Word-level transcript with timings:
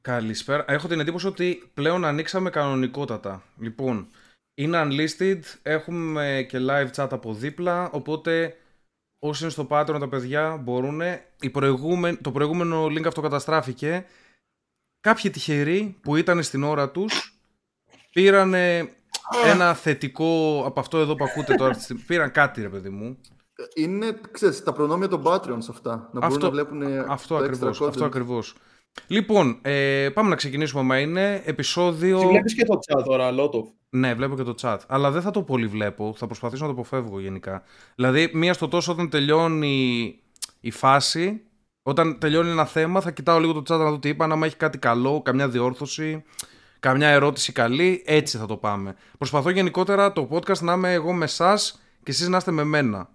Καλησπέρα. 0.00 0.64
Έχω 0.68 0.88
την 0.88 1.00
εντύπωση 1.00 1.26
ότι 1.26 1.70
πλέον 1.74 2.04
ανοίξαμε 2.04 2.50
κανονικότατα. 2.50 3.42
Λοιπόν, 3.58 4.08
είναι 4.54 4.82
unlisted, 4.84 5.40
έχουμε 5.62 6.46
και 6.48 6.58
live 6.60 6.90
chat 6.96 7.08
από 7.10 7.34
δίπλα, 7.34 7.90
οπότε 7.90 8.56
όσοι 9.18 9.42
είναι 9.42 9.52
στο 9.52 9.66
Patreon 9.70 9.96
τα 10.00 10.08
παιδιά 10.08 10.56
μπορούν. 10.56 11.00
Το 12.20 12.30
προηγούμενο 12.32 12.84
link 12.84 13.06
αυτό 13.06 13.20
καταστράφηκε. 13.20 14.06
Κάποιοι 15.00 15.30
τυχεροί 15.30 15.96
που 16.02 16.16
ήταν 16.16 16.42
στην 16.42 16.62
ώρα 16.62 16.90
τους 16.90 17.40
πήραν 18.12 18.54
ένα 19.44 19.74
θετικό 19.74 20.62
από 20.66 20.80
αυτό 20.80 20.98
εδώ 20.98 21.14
που 21.14 21.24
ακούτε 21.24 21.54
τώρα. 21.54 21.76
πήραν 22.06 22.30
κάτι 22.30 22.62
ρε 22.62 22.68
παιδί 22.68 22.88
μου. 22.88 23.18
Είναι, 23.74 24.20
ξέρεις, 24.30 24.62
τα 24.62 24.72
προνόμια 24.72 25.08
των 25.08 25.22
Patreons 25.24 25.68
αυτά. 25.68 26.10
Να 26.12 26.26
μπορούν 26.26 26.42
να 26.42 26.50
βλέπουν 26.50 26.82
αυτό 27.08 27.36
ακριβώς, 27.36 27.80
αυτό 27.80 28.04
ακριβώς. 28.04 28.54
Λοιπόν, 29.06 29.58
ε, 29.62 30.08
πάμε 30.14 30.28
να 30.28 30.36
ξεκινήσουμε. 30.36 30.82
Μα 30.82 30.98
είναι 30.98 31.42
επεισόδιο. 31.44 32.18
Τι 32.18 32.26
βλέπεις 32.26 32.54
και 32.54 32.64
το 32.64 32.78
chat 32.86 33.02
τώρα, 33.04 33.30
Λότοφ. 33.30 33.68
Ναι, 33.90 34.14
βλέπω 34.14 34.36
και 34.36 34.42
το 34.42 34.54
chat. 34.60 34.78
Αλλά 34.86 35.10
δεν 35.10 35.22
θα 35.22 35.30
το 35.30 35.42
πολύ 35.42 35.66
βλέπω. 35.66 36.14
Θα 36.16 36.26
προσπαθήσω 36.26 36.66
να 36.66 36.74
το 36.74 36.80
αποφεύγω 36.80 37.20
γενικά. 37.20 37.62
Δηλαδή, 37.94 38.30
μία 38.32 38.52
στο 38.52 38.68
τόσο 38.68 38.92
όταν 38.92 39.10
τελειώνει 39.10 40.18
η 40.60 40.70
φάση, 40.70 41.42
όταν 41.82 42.18
τελειώνει 42.18 42.50
ένα 42.50 42.64
θέμα, 42.64 43.00
θα 43.00 43.10
κοιτάω 43.10 43.38
λίγο 43.38 43.52
το 43.52 43.74
chat 43.74 43.78
να 43.78 43.90
δω 43.90 43.98
τι 43.98 44.08
είπα. 44.08 44.24
Αν 44.24 44.42
έχει 44.42 44.56
κάτι 44.56 44.78
καλό, 44.78 45.22
καμιά 45.22 45.48
διόρθωση, 45.48 46.24
καμιά 46.80 47.08
ερώτηση 47.08 47.52
καλή, 47.52 48.02
έτσι 48.06 48.38
θα 48.38 48.46
το 48.46 48.56
πάμε. 48.56 48.94
Προσπαθώ 49.18 49.50
γενικότερα 49.50 50.12
το 50.12 50.28
podcast 50.32 50.58
να 50.58 50.72
είμαι 50.72 50.92
εγώ 50.92 51.12
με 51.12 51.24
εσάς 51.24 51.80
και 52.02 52.10
εσείς 52.10 52.28
να 52.28 52.36
είστε 52.36 52.50
με 52.50 52.64
μένα. 52.64 53.08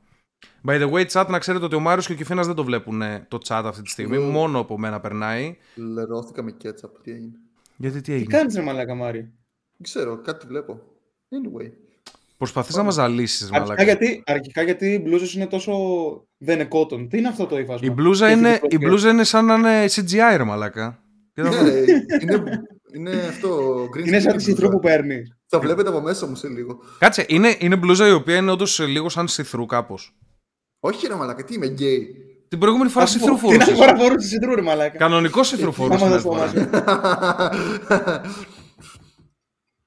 By 0.68 0.82
the 0.82 0.92
way, 0.92 1.06
chat, 1.06 1.26
να 1.30 1.40
ξέρετε 1.40 1.66
ότι 1.66 1.76
ο 1.76 1.80
Μάριος 1.80 2.06
και 2.06 2.14
ο 2.14 2.16
Κιφίνα 2.16 2.44
δεν 2.44 2.56
το 2.56 2.64
βλέπουν 2.64 3.02
το 3.28 3.38
chat 3.48 3.62
αυτή 3.66 3.82
τη 3.82 3.90
στιγμή. 3.90 4.18
Μόνο 4.18 4.60
από 4.60 4.80
μένα 4.80 5.00
περνάει. 5.00 5.58
Λερώθηκα 5.76 6.44
με 6.44 6.52
κέτσαπ. 6.52 7.02
Τι 7.02 7.12
έγινε; 7.12 7.34
Γιατί 7.78 8.02
τι 8.02 8.12
έγινε; 8.12 8.28
Τι 8.28 8.32
κάνεις, 8.32 8.56
ρε 8.56 8.62
Μαλάκα, 8.62 8.96
Μάριο. 8.96 9.22
Δεν 9.22 9.82
ξέρω, 9.82 10.22
κάτι 10.22 10.48
βλέπω. 10.48 10.82
Anyway. 11.30 11.72
Προσπαθείς 12.38 12.76
να 12.76 12.84
μας 12.84 12.94
ζαλίσεις, 12.94 13.52
Αρχικά 13.52 13.84
γιατί, 13.84 14.24
αρχικά 14.26 14.62
γιατί 14.62 14.88
οι 14.94 15.00
μπλούζες 15.04 15.34
είναι 15.34 15.48
τόσο. 15.48 15.74
Δεν 16.38 16.60
είναι 16.60 16.68
cotton. 16.72 17.08
Τι 17.10 17.18
είναι 17.18 17.28
αυτό 17.28 17.46
το 17.46 17.60
υφάσμα. 17.60 17.88
Η 17.88 17.92
μπλούζα, 17.92 18.32
είναι, 18.32 18.60
η 18.70 18.78
μπλούζα 18.78 19.10
είναι 19.10 19.24
σαν 19.24 19.46
να 19.46 19.54
είναι 19.54 19.86
CGI, 19.86 20.38
ρε 20.38 20.44
Μαλάκα. 20.44 21.04
Ναι, 21.34 21.50
είναι, 22.22 22.44
είναι 22.96 23.12
αυτό. 23.12 23.84
Green 23.96 24.08
είναι 24.08 24.20
σαν 24.20 24.38
τη 24.38 24.44
σιθρού 24.44 24.70
που 24.70 24.80
παίρνει. 24.80 25.22
Θα 25.48 25.60
βλέπετε 25.60 25.90
από 25.90 26.02
μέσα 26.02 26.28
μου 26.28 26.36
σε 26.36 26.48
λίγο. 26.48 26.80
Κάτσε, 27.00 27.26
είναι, 27.28 27.56
είναι 27.60 27.76
μπλούζα 27.76 28.08
η 28.08 28.12
οποία 28.12 28.36
είναι 28.36 28.52
όντως 28.52 28.80
λίγο 28.80 29.10
σαν 29.10 29.28
see-through 29.28 29.66
κάπως. 29.66 30.16
Όχι 30.86 31.08
ρε 31.08 31.16
μαλάκα, 31.16 31.44
τι 31.44 31.54
είμαι 31.54 31.68
γκέι. 31.68 32.16
Την 32.48 32.60
προηγούμενη 32.60 32.90
φορά 32.90 33.06
see-through 33.06 33.38
φορούσες. 33.38 33.66
Την 33.66 33.76
φορά 33.76 33.96
φορούσες 33.96 34.30
see-through 34.30 34.56
ρε 34.56 34.62
μαλάκα. 34.62 34.98
Κανονικός 34.98 35.48
see-through 35.48 35.72
φορούσες. 35.72 36.26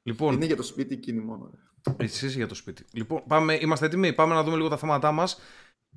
λοιπόν, 0.09 0.35
είναι 0.35 0.45
για 0.45 0.57
το 0.57 0.63
σπίτι 0.63 0.95
εκείνη 0.95 1.21
μόνο. 1.21 1.51
Εσύ 1.97 2.27
για 2.27 2.47
το 2.47 2.55
σπίτι. 2.55 2.85
Λοιπόν, 2.93 3.23
πάμε, 3.27 3.59
είμαστε 3.61 3.87
έτοιμοι. 3.87 4.13
Πάμε 4.13 4.35
να 4.35 4.43
δούμε 4.43 4.57
λίγο 4.57 4.69
τα 4.69 4.77
θέματά 4.77 5.13
μας. 5.13 5.41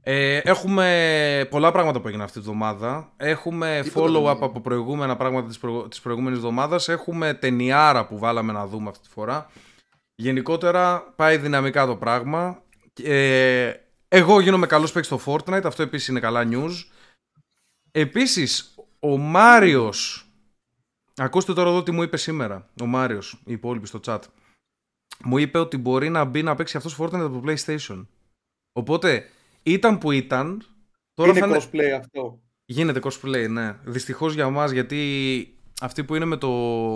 Ε, 0.01 0.37
έχουμε 0.37 1.47
πολλά 1.49 1.71
πράγματα 1.71 2.01
που 2.01 2.07
έγιναν 2.07 2.25
αυτή 2.25 2.39
τη 2.39 2.45
βδομάδα. 2.45 3.13
Έχουμε 3.17 3.83
follow-up 3.93 4.37
από 4.39 4.59
προηγούμενα 4.61 5.15
πράγματα 5.15 5.47
της, 5.47 5.57
προ... 5.57 5.87
της 5.87 5.99
προηγούμενης 6.01 6.37
εβδομάδας. 6.37 6.89
Έχουμε 6.89 7.33
ταινιάρα 7.33 8.07
που 8.07 8.17
βάλαμε 8.17 8.51
να 8.51 8.67
δούμε 8.67 8.89
αυτή 8.89 9.07
τη 9.07 9.13
φορά. 9.13 9.49
Γενικότερα 10.15 11.13
πάει 11.15 11.37
δυναμικά 11.37 11.85
το 11.85 11.95
πράγμα. 11.95 12.63
Ε, 13.03 13.73
εγώ 14.11 14.39
γίνομαι 14.39 14.67
καλός 14.67 14.91
παίκτης 14.91 15.21
στο 15.21 15.33
Fortnite, 15.33 15.61
αυτό 15.65 15.83
επίσης 15.83 16.07
είναι 16.07 16.19
καλά 16.19 16.47
news. 16.51 16.71
Επίσης, 17.91 18.75
ο 18.99 19.17
Μάριος. 19.17 20.29
Ακούστε 21.15 21.53
τώρα 21.53 21.69
εδώ 21.69 21.83
τι 21.83 21.91
μου 21.91 22.03
είπε 22.03 22.17
σήμερα. 22.17 22.69
Ο 22.81 22.85
Μάριος, 22.85 23.41
οι 23.45 23.51
υπόλοιποι 23.51 23.87
στο 23.87 23.99
chat. 24.03 24.19
Μου 25.23 25.37
είπε 25.37 25.57
ότι 25.57 25.77
μπορεί 25.77 26.09
να 26.09 26.23
μπει 26.25 26.43
να 26.43 26.55
παίξει 26.55 26.77
αυτός 26.77 26.97
Fortnite 26.99 27.13
από 27.13 27.41
το 27.41 27.43
PlayStation. 27.45 28.05
Οπότε, 28.73 29.29
ήταν 29.63 29.97
που 29.97 30.11
ήταν. 30.11 30.63
Τώρα 31.13 31.31
είναι 31.31 31.39
θα 31.39 31.61
cosplay 31.61 31.89
αυτό. 31.99 32.41
Γίνεται 32.65 32.99
cosplay, 33.03 33.49
ναι. 33.49 33.77
Δυστυχώς 33.83 34.33
για 34.33 34.49
μας, 34.49 34.71
γιατί 34.71 35.53
αυτοί 35.81 36.03
που 36.03 36.15
είναι 36.15 36.25
με 36.25 36.37
το, 36.37 36.49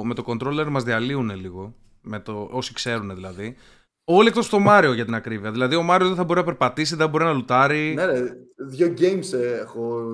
με 0.03 0.13
το 0.13 0.23
controller 0.27 0.67
μας 0.69 0.83
διαλύουν 0.83 1.29
λίγο. 1.29 1.75
Με 2.01 2.19
το, 2.19 2.47
όσοι 2.51 2.73
ξέρουν 2.73 3.15
δηλαδή. 3.15 3.55
Όλοι 4.05 4.27
εκτός 4.27 4.49
το 4.49 4.59
Μάριο 4.59 4.93
για 4.93 5.05
την 5.05 5.15
ακρίβεια. 5.15 5.51
Δηλαδή, 5.51 5.75
ο 5.75 5.83
Μάριο 5.83 6.07
δεν 6.07 6.15
θα 6.15 6.23
μπορεί 6.23 6.39
να 6.39 6.45
περπατήσει, 6.45 6.95
δεν 6.95 7.05
θα 7.05 7.11
μπορεί 7.11 7.23
να 7.23 7.33
λουτάρει. 7.33 7.93
Ναι, 7.93 8.05
ρε, 8.05 8.21
δύο 8.55 8.93
games 8.97 9.33
ε, 9.33 9.57
έχω. 9.59 10.13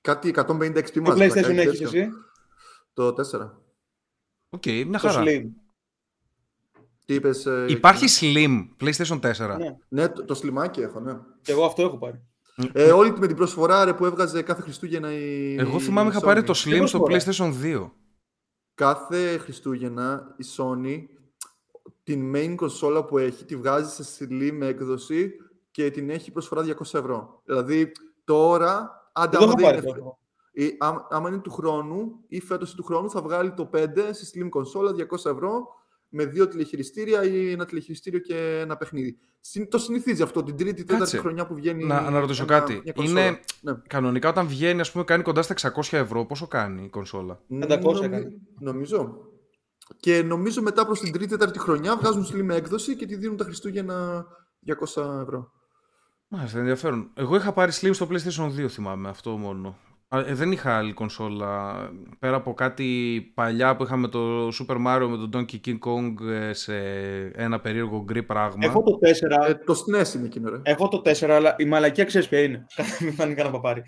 Κάτι 0.00 0.34
150 0.36 0.44
XP 0.76 1.02
Το 1.04 1.12
PlayStation 1.12 1.56
έχεις 1.56 1.80
εσύ. 1.80 2.08
Το 2.92 3.08
4. 3.08 3.12
Ok, 4.48 4.62
okay, 4.66 4.84
μια 4.88 4.98
χαρά. 4.98 5.22
Το 5.22 5.30
Slim. 5.30 5.42
Τι 7.04 7.14
είπες, 7.14 7.46
ε, 7.46 7.64
Υπάρχει 7.68 8.06
Slim 8.20 8.68
PlayStation 8.80 9.20
4. 9.20 9.56
Ναι, 9.58 9.76
ναι 9.88 10.08
το, 10.08 10.24
το 10.24 10.40
Slimάκι 10.42 10.80
έχω, 10.80 11.00
ναι. 11.00 11.18
Και 11.42 11.52
εγώ 11.52 11.64
αυτό 11.64 11.82
έχω 11.82 11.98
πάρει. 11.98 12.22
Ε, 12.72 12.90
όλη 12.90 13.12
με 13.18 13.26
την 13.26 13.36
προσφορά 13.36 13.84
ρε, 13.84 13.94
που 13.94 14.04
έβγαζε 14.04 14.42
κάθε 14.42 14.62
Χριστούγεννα 14.62 15.12
η. 15.12 15.54
Εγώ 15.58 15.80
θυμάμαι 15.80 16.10
είχα 16.10 16.20
πάρει 16.20 16.42
το 16.42 16.54
Slim 16.56 16.82
στο 16.86 17.02
PlayStation 17.08 17.52
2. 17.62 17.90
Κάθε 18.74 19.38
Χριστούγεννα 19.38 20.34
η 20.36 20.44
Sony 20.56 21.17
την 22.08 22.32
main 22.34 22.54
κονσόλα 22.54 23.04
που 23.04 23.18
έχει 23.18 23.44
τη 23.44 23.56
βγάζει 23.56 24.02
σε 24.02 24.26
slim 24.30 24.60
έκδοση 24.60 25.30
και 25.70 25.90
την 25.90 26.10
έχει 26.10 26.32
προσφορά 26.32 26.64
200 26.64 26.70
ευρώ. 26.80 27.42
Δηλαδή 27.44 27.92
τώρα, 28.24 28.90
αν 29.12 29.30
άμα, 29.32 29.54
δεν 29.54 29.64
είναι, 29.64 29.82
ή, 30.52 30.76
άμα, 31.08 31.28
είναι 31.28 31.38
του 31.38 31.50
χρόνου 31.50 32.24
ή 32.28 32.40
φέτος 32.40 32.74
του 32.74 32.84
χρόνου 32.84 33.10
θα 33.10 33.22
βγάλει 33.22 33.52
το 33.52 33.70
5 33.74 33.86
σε 34.10 34.30
slim 34.34 34.48
κονσόλα 34.48 34.90
200 34.90 35.30
ευρώ 35.30 35.66
με 36.08 36.24
δύο 36.24 36.48
τηλεχειριστήρια 36.48 37.24
ή 37.24 37.50
ένα 37.50 37.64
τηλεχειριστήριο 37.64 38.18
και 38.18 38.58
ένα 38.60 38.76
παιχνίδι. 38.76 39.18
Το 39.68 39.78
συνηθίζει 39.78 40.22
αυτό 40.22 40.42
την 40.42 40.56
τρίτη, 40.56 40.84
τέταρτη 40.84 41.18
χρονιά 41.18 41.46
που 41.46 41.54
βγαίνει. 41.54 41.84
Να, 41.84 42.10
να 42.10 42.20
ρωτήσω 42.20 42.42
ένα, 42.42 42.58
κάτι. 42.58 42.82
Είναι 42.94 43.40
ναι. 43.60 43.74
κανονικά 43.86 44.28
όταν 44.28 44.46
βγαίνει, 44.46 44.80
ας 44.80 44.92
πούμε, 44.92 45.04
κάνει 45.04 45.22
κοντά 45.22 45.42
στα 45.42 45.72
600 45.74 45.98
ευρώ. 45.98 46.24
Πόσο 46.24 46.46
κάνει 46.46 46.84
η 46.84 46.88
κονσόλα, 46.88 47.40
500 47.50 47.80
Νομι... 47.82 48.40
Νομίζω. 48.58 49.27
Και 49.96 50.22
νομίζω 50.22 50.62
μετά 50.62 50.86
προς 50.86 51.00
την 51.00 51.12
τρίτη, 51.12 51.28
τέταρτη 51.28 51.58
χρονιά 51.58 51.96
βγάζουν 51.96 52.26
slim 52.26 52.54
έκδοση 52.54 52.96
και 52.96 53.06
τη 53.06 53.16
δίνουν 53.16 53.36
τα 53.36 53.44
Χριστούγεννα 53.44 54.26
200 54.96 55.20
ευρώ. 55.22 55.52
Μάλιστα, 56.28 56.58
ενδιαφέρον. 56.58 57.10
Εγώ 57.14 57.36
είχα 57.36 57.52
πάρει 57.52 57.72
slim 57.74 57.90
στο 57.92 58.08
PlayStation 58.10 58.64
2, 58.64 58.68
θυμάμαι, 58.68 59.08
αυτό 59.08 59.30
μόνο. 59.30 59.78
Ε, 60.10 60.34
δεν 60.34 60.52
είχα 60.52 60.76
άλλη 60.76 60.92
κονσόλα. 60.92 61.74
Πέρα 62.18 62.36
από 62.36 62.54
κάτι 62.54 63.20
παλιά 63.34 63.76
που 63.76 63.82
είχαμε 63.82 64.08
το 64.08 64.48
Super 64.48 64.76
Mario 64.86 65.06
με 65.08 65.16
τον 65.16 65.30
Donkey 65.34 65.56
King 65.66 65.78
Kong 65.78 66.26
ε, 66.28 66.52
σε 66.52 66.76
ένα 67.34 67.60
περίεργο 67.60 68.02
γκρι 68.04 68.22
πράγμα. 68.22 68.66
Έχω 68.66 68.82
το 68.82 68.98
4. 69.44 69.48
Ε, 69.48 69.54
το 69.54 69.74
SNES 69.74 70.14
είναι 70.14 70.26
εκείνο, 70.26 70.50
ρε. 70.50 70.60
Έχω 70.62 70.88
το 70.88 71.02
4, 71.04 71.28
αλλά 71.28 71.54
η 71.58 71.64
μαλακία 71.64 72.04
ξέρεις 72.04 72.28
ποια 72.28 72.42
είναι. 72.42 72.66
Μην 73.02 73.12
φάνει 73.12 73.34
κανένα 73.34 73.54
παπάρι. 73.54 73.82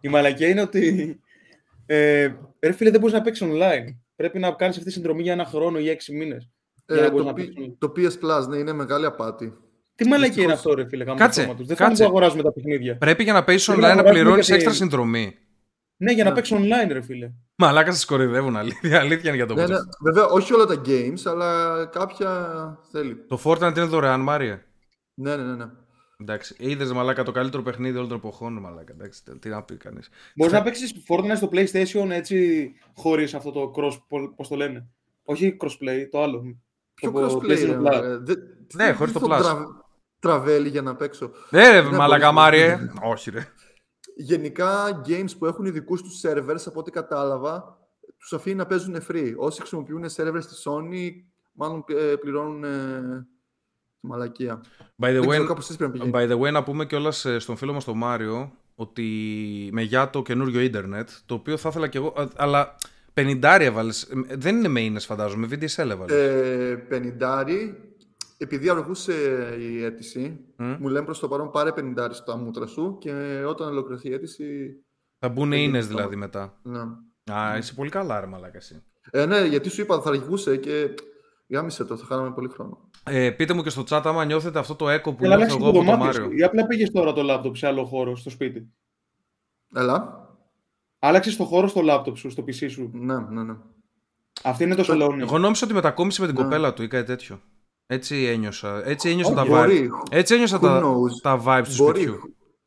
Η 0.00 0.08
μαλακία 0.08 0.48
είναι 0.48 0.60
ότι. 0.60 1.16
Ε, 1.86 2.34
ρε 2.60 2.72
φίλε, 2.72 2.90
δεν 2.90 3.00
μπορείς 3.00 3.14
να 3.14 3.22
παίξεις 3.22 3.46
online 3.48 4.05
πρέπει 4.16 4.38
να 4.38 4.50
κάνεις 4.50 4.76
αυτή 4.76 4.88
τη 4.88 4.94
συνδρομή 4.94 5.22
για 5.22 5.32
ένα 5.32 5.44
χρόνο 5.44 5.78
ή 5.78 5.88
έξι 5.88 6.16
μήνες. 6.16 6.50
Ε, 6.86 7.10
το, 7.10 7.34
το 7.78 7.92
PS 7.96 8.24
Plus, 8.24 8.48
ναι, 8.48 8.56
είναι 8.56 8.72
μεγάλη 8.72 9.06
απάτη. 9.06 9.52
Τι 9.94 10.08
μαλακή 10.08 10.42
είναι 10.42 10.52
αυτό, 10.52 10.74
ρε 10.74 10.88
φίλε, 10.88 11.04
κάτσε, 11.04 11.56
Δεν 11.58 11.76
θα 11.76 12.04
αγοράζουμε 12.04 12.42
τα 12.42 12.52
παιχνίδια. 12.52 12.96
Πρέπει 12.96 13.22
για 13.22 13.32
να 13.32 13.44
παίξεις 13.44 13.74
online 13.74 13.96
να 13.96 14.02
πληρώνεις 14.02 14.50
έξτρα 14.50 14.72
συνδρομή. 14.72 15.34
Ναι, 15.96 16.12
για 16.12 16.24
να 16.24 16.30
ναι. 16.30 16.36
παίξεις 16.36 16.56
online, 16.58 16.88
ρε 16.92 17.02
φίλε. 17.02 17.30
Μαλάκα 17.56 17.92
σας 17.92 18.04
κορυδεύουν, 18.04 18.56
αλήθεια, 18.56 19.00
αλήθεια 19.00 19.28
είναι 19.28 19.36
για 19.36 19.46
το 19.46 19.54
ναι, 19.54 19.66
ναι, 19.66 19.76
Βέβαια, 20.00 20.26
όχι 20.26 20.54
όλα 20.54 20.64
τα 20.64 20.82
games, 20.86 21.20
αλλά 21.24 21.84
κάποια 21.86 22.30
θέλει. 22.90 23.24
Το 23.28 23.40
Fortnite 23.44 23.76
είναι 23.76 23.84
δωρεάν, 23.84 24.20
Μάρια. 24.20 24.64
Ναι, 25.14 25.36
ναι, 25.36 25.42
ναι. 25.42 25.54
ναι. 25.54 25.64
Εντάξει, 26.20 26.54
είδες 26.58 26.92
μαλάκα 26.92 27.22
το 27.22 27.32
καλύτερο 27.32 27.62
παιχνίδι 27.62 27.96
όλων 27.96 28.08
των 28.08 28.16
εποχών, 28.16 28.58
μαλάκα. 28.58 28.92
Εντάξει, 28.92 29.22
τι 29.38 29.48
να 29.48 29.62
πει 29.62 29.76
κανείς. 29.76 30.08
Μπορείς 30.34 30.52
να 30.52 30.62
παίξεις 30.62 30.94
Fortnite 31.08 31.36
στο 31.36 31.48
PlayStation 31.52 32.10
έτσι, 32.10 32.72
χωρίς 32.94 33.34
αυτό 33.34 33.50
το 33.50 33.72
cross, 33.76 33.98
πώς 34.36 34.48
το 34.48 34.56
λένε; 34.56 34.88
Όχι 35.24 35.56
crossplay, 35.60 36.06
το 36.10 36.22
άλλο. 36.22 36.56
Ποιο 36.94 37.10
το 37.10 37.40
crossplay, 37.40 37.46
ρε, 37.46 38.16
δε, 38.18 38.34
Ναι, 38.74 38.92
χωρίς 38.92 39.12
το 39.12 39.20
Plus. 39.30 39.42
Τραβέλει 40.18 40.68
για 40.68 40.82
να 40.82 40.96
παίξω. 40.96 41.30
Ναι, 41.50 41.70
ρε, 41.70 41.82
μαλάκα, 41.82 42.32
Μάριε. 42.32 42.78
Όχι, 43.02 43.30
ρε. 43.30 43.48
Γενικά, 44.16 45.00
games 45.06 45.30
που 45.38 45.46
έχουν 45.46 45.64
ειδικούς 45.64 46.02
τους 46.02 46.20
servers, 46.24 46.62
από 46.66 46.80
ό,τι 46.80 46.90
κατάλαβα, 46.90 47.78
τους 48.18 48.32
αφήνει 48.32 48.56
να 48.56 48.66
παίζουν 48.66 48.96
free. 49.08 49.34
Όσοι 49.36 49.58
χρησιμοποιούν 49.60 50.04
servers 50.04 50.40
στη 50.40 50.54
Sony, 50.64 51.10
μάλλον 51.52 51.84
ε, 51.88 52.14
πληρώνουν 52.14 52.64
ε, 52.64 53.26
Μαλακία. 54.06 54.60
By 55.02 55.06
the, 55.06 55.26
way, 55.26 55.46
by 56.12 56.30
the 56.30 56.38
way, 56.38 56.52
να 56.52 56.62
πούμε 56.62 56.86
κιόλας 56.86 57.24
ε, 57.24 57.38
στον 57.38 57.56
φίλο 57.56 57.72
μας 57.72 57.84
τον 57.84 57.96
Μάριο 57.96 58.52
ότι 58.74 59.04
με 59.72 59.82
για 59.82 60.10
το 60.10 60.22
καινούριο 60.22 60.60
ίντερνετ, 60.60 61.08
το 61.26 61.34
οποίο 61.34 61.56
θα 61.56 61.68
ήθελα 61.68 61.88
κι 61.88 61.96
εγώ, 61.96 62.14
αλλά 62.36 62.76
πενιντάρι 63.14 63.64
έβαλε. 63.64 63.92
Δεν 64.28 64.56
είναι 64.56 64.68
με 64.68 64.98
φαντάζομαι, 64.98 65.46
VDSL 65.50 65.88
έβαλες. 65.88 66.16
Ε, 66.16 66.84
πενιντάρι, 66.88 67.92
επειδή 68.38 68.68
αργούσε 68.68 69.14
η 69.58 69.84
αίτηση, 69.84 70.38
mm. 70.58 70.76
μου 70.80 70.88
λένε 70.88 71.04
προς 71.04 71.18
το 71.18 71.28
παρόν 71.28 71.50
πάρε 71.50 71.72
πενιντάρι 71.72 72.14
στα 72.14 72.36
μούτρα 72.36 72.66
σου 72.66 72.98
και 73.00 73.42
όταν 73.46 73.68
ολοκληρωθεί 73.68 74.08
η 74.08 74.12
αίτηση. 74.12 74.76
Θα 75.18 75.28
μπουν 75.28 75.52
ίνες 75.52 75.86
δηλαδή 75.86 76.16
μετά. 76.16 76.60
Ναι. 76.62 76.80
Α, 77.32 77.56
είσαι 77.56 77.74
πολύ 77.74 77.90
καλά, 77.90 78.20
ρε 78.20 78.26
μαλάκα 78.26 78.56
εσύ. 78.56 78.82
Ε, 79.10 79.26
ναι, 79.26 79.44
γιατί 79.44 79.68
σου 79.68 79.80
είπα 79.80 80.00
θα 80.00 80.10
αργούσε 80.10 80.56
και 80.56 80.94
γάμισε 81.48 81.84
το, 81.84 81.96
θα 81.96 82.04
χάναμε 82.04 82.32
πολύ 82.32 82.48
χρόνο. 82.48 82.85
Ε, 83.08 83.30
πείτε 83.30 83.54
μου 83.54 83.62
και 83.62 83.70
στο 83.70 83.82
chat 83.90 84.00
άμα 84.04 84.24
νιώθετε 84.24 84.58
αυτό 84.58 84.74
το 84.74 84.86
echo 84.94 85.02
που 85.02 85.16
Έλα, 85.18 85.18
νιώθω 85.20 85.34
αλλάξε 85.34 85.56
εγώ 85.56 85.64
το 85.64 85.68
από 85.68 85.78
το 85.78 85.84
δωμάτιο 85.84 86.06
Μάριο. 86.06 86.22
σου. 86.24 86.38
Ή 86.38 86.42
απλά 86.42 86.66
πήγες 86.66 86.90
τώρα 86.90 87.12
το 87.12 87.22
λάπτοπ 87.22 87.56
σε 87.56 87.66
άλλο 87.66 87.84
χώρο, 87.84 88.16
στο 88.16 88.30
σπίτι. 88.30 88.66
Έλα. 89.74 90.24
Άλλαξες 90.98 91.36
το 91.36 91.44
χώρο 91.44 91.66
στο 91.66 91.80
λάπτοπ 91.80 92.16
σου, 92.16 92.30
στο 92.30 92.44
PC 92.46 92.70
σου. 92.70 92.90
Ναι, 92.92 93.14
ναι, 93.18 93.42
ναι. 93.42 93.54
Αυτή 94.42 94.64
είναι 94.64 94.74
το 94.74 94.84
σαλόνι. 94.84 95.22
Εγώ 95.22 95.38
νόμιζα 95.38 95.60
ότι 95.64 95.74
μετακόμισε 95.74 96.20
με 96.20 96.26
την 96.26 96.36
Ναι. 96.36 96.42
κοπέλα 96.42 96.72
του 96.74 96.82
ή 96.82 96.88
κάτι 96.88 97.06
τέτοιο. 97.06 97.40
Έτσι 97.86 98.24
ένιωσα. 98.24 98.82
Έτσι 98.88 99.08
ένιωσα 99.10 99.30
Όχι, 99.32 99.36
τα 99.36 99.42
vibes. 99.44 99.48
Μπορεί. 99.66 99.90
Έτσι 100.10 100.34
ένιωσα 100.34 100.56
Who 100.58 100.60
τα, 100.60 100.80
knows. 100.82 101.20
τα 101.22 101.42
vibes 101.46 101.66
του 101.68 101.74
Μπορεί. 101.84 102.00
σπιτιού. 102.00 102.20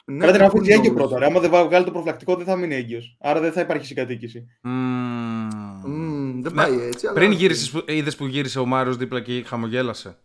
Ναι, 0.06 0.18
Κράτε 0.25 0.38
να 0.38 0.47
who 0.47 0.51
φύγει 0.51 0.71
έγκυο 0.71 0.92
knows. 0.92 0.95
πρώτα. 0.95 1.19
Ρε. 1.19 1.25
Άμα 1.25 1.39
δεν 1.39 1.50
βγάλει 1.50 1.85
το 1.85 1.92
προφυλακτικό, 1.92 2.35
δεν 2.35 2.45
θα 2.45 2.56
μείνει 2.56 2.75
έγκυος. 2.75 3.18
Άρα 3.19 3.39
δεν 3.39 3.51
θα 3.51 3.62
υπάρχει 3.62 3.85
συγκατοίκηση. 3.85 4.45
Μμμ. 4.62 5.47
Μμμ, 5.85 6.42
δεν 6.42 6.53
Ναι, 6.53 6.62
πάει 6.63 6.81
έτσι. 6.81 7.06
αλλά- 7.07 7.15
Πριν 7.15 7.31
γύρισες, 7.31 7.69
που- 7.71 7.83
είδες 7.88 8.15
που 8.15 8.25
γύρισε 8.25 8.59
ο 8.59 8.65
Μάριος 8.65 8.97
δίπλα 8.97 9.21
και 9.21 9.44
χαμογέλασε. 9.45 10.18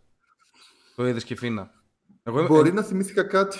Το 0.95 1.07
είδες 1.07 1.23
και 1.23 1.35
φίνα. 1.35 1.71
Εγώ, 2.23 2.37
είμαι- 2.39 2.47
Μπορεί 2.47 2.73
να 2.73 2.83
θυμήθηκα 2.83 3.23
κάτι. 3.23 3.57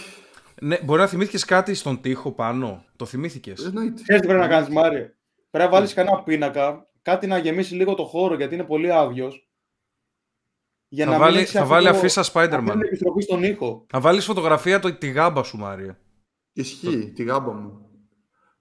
ναι, 0.61 0.79
μπορεί 0.83 0.99
να 1.01 1.07
θυμήθηκες 1.07 1.45
κάτι 1.45 1.73
στον 1.73 2.01
τοίχο 2.01 2.31
πάνω. 2.31 2.85
Το 2.95 3.05
θυμήθηκες. 3.05 3.65
Εννοείται. 3.65 4.01
Ξέρεις 4.01 4.21
τι 4.21 4.27
πρέπει 4.27 4.41
να 4.43 4.47
κάνεις, 4.47 4.69
Μάριο. 4.69 5.09
Πρέπει 5.49 5.65
να 5.65 5.69
βάλεις 5.69 5.93
κανένα 5.93 6.23
πίνακα, 6.23 6.87
κάτι 7.01 7.27
να 7.27 7.37
γεμίσει 7.37 7.75
λίγο 7.75 7.93
το 7.93 8.03
χώρο 8.05 8.35
γιατί 8.35 8.53
είναι 8.55 8.63
πολύ 8.63 8.91
άδειος. 8.91 9.49
Για 10.87 11.05
Θα 11.05 11.11
να 11.11 11.17
βάλει, 11.17 11.31
μην 11.31 11.41
έχεις 11.41 11.51
θα 11.53 11.59
αυτό 11.61 11.73
βάλει 11.73 11.87
το- 11.87 11.95
αφίσα 11.97 12.19
αυτή 12.21 12.39
Spider-Man. 12.39 12.67
την 12.71 12.81
επιστροφή 12.81 13.21
στον 13.21 13.43
ήχο. 13.43 13.85
Θα 13.89 13.99
βάλεις 13.99 14.25
φωτογραφία 14.25 14.79
το, 14.79 14.93
τη 14.93 15.07
γάμπα 15.07 15.43
σου, 15.43 15.57
Μάριο. 15.57 15.97
Ισχύει, 16.53 17.11
τη 17.15 17.23
γάμπα 17.23 17.51
μου. 17.53 17.84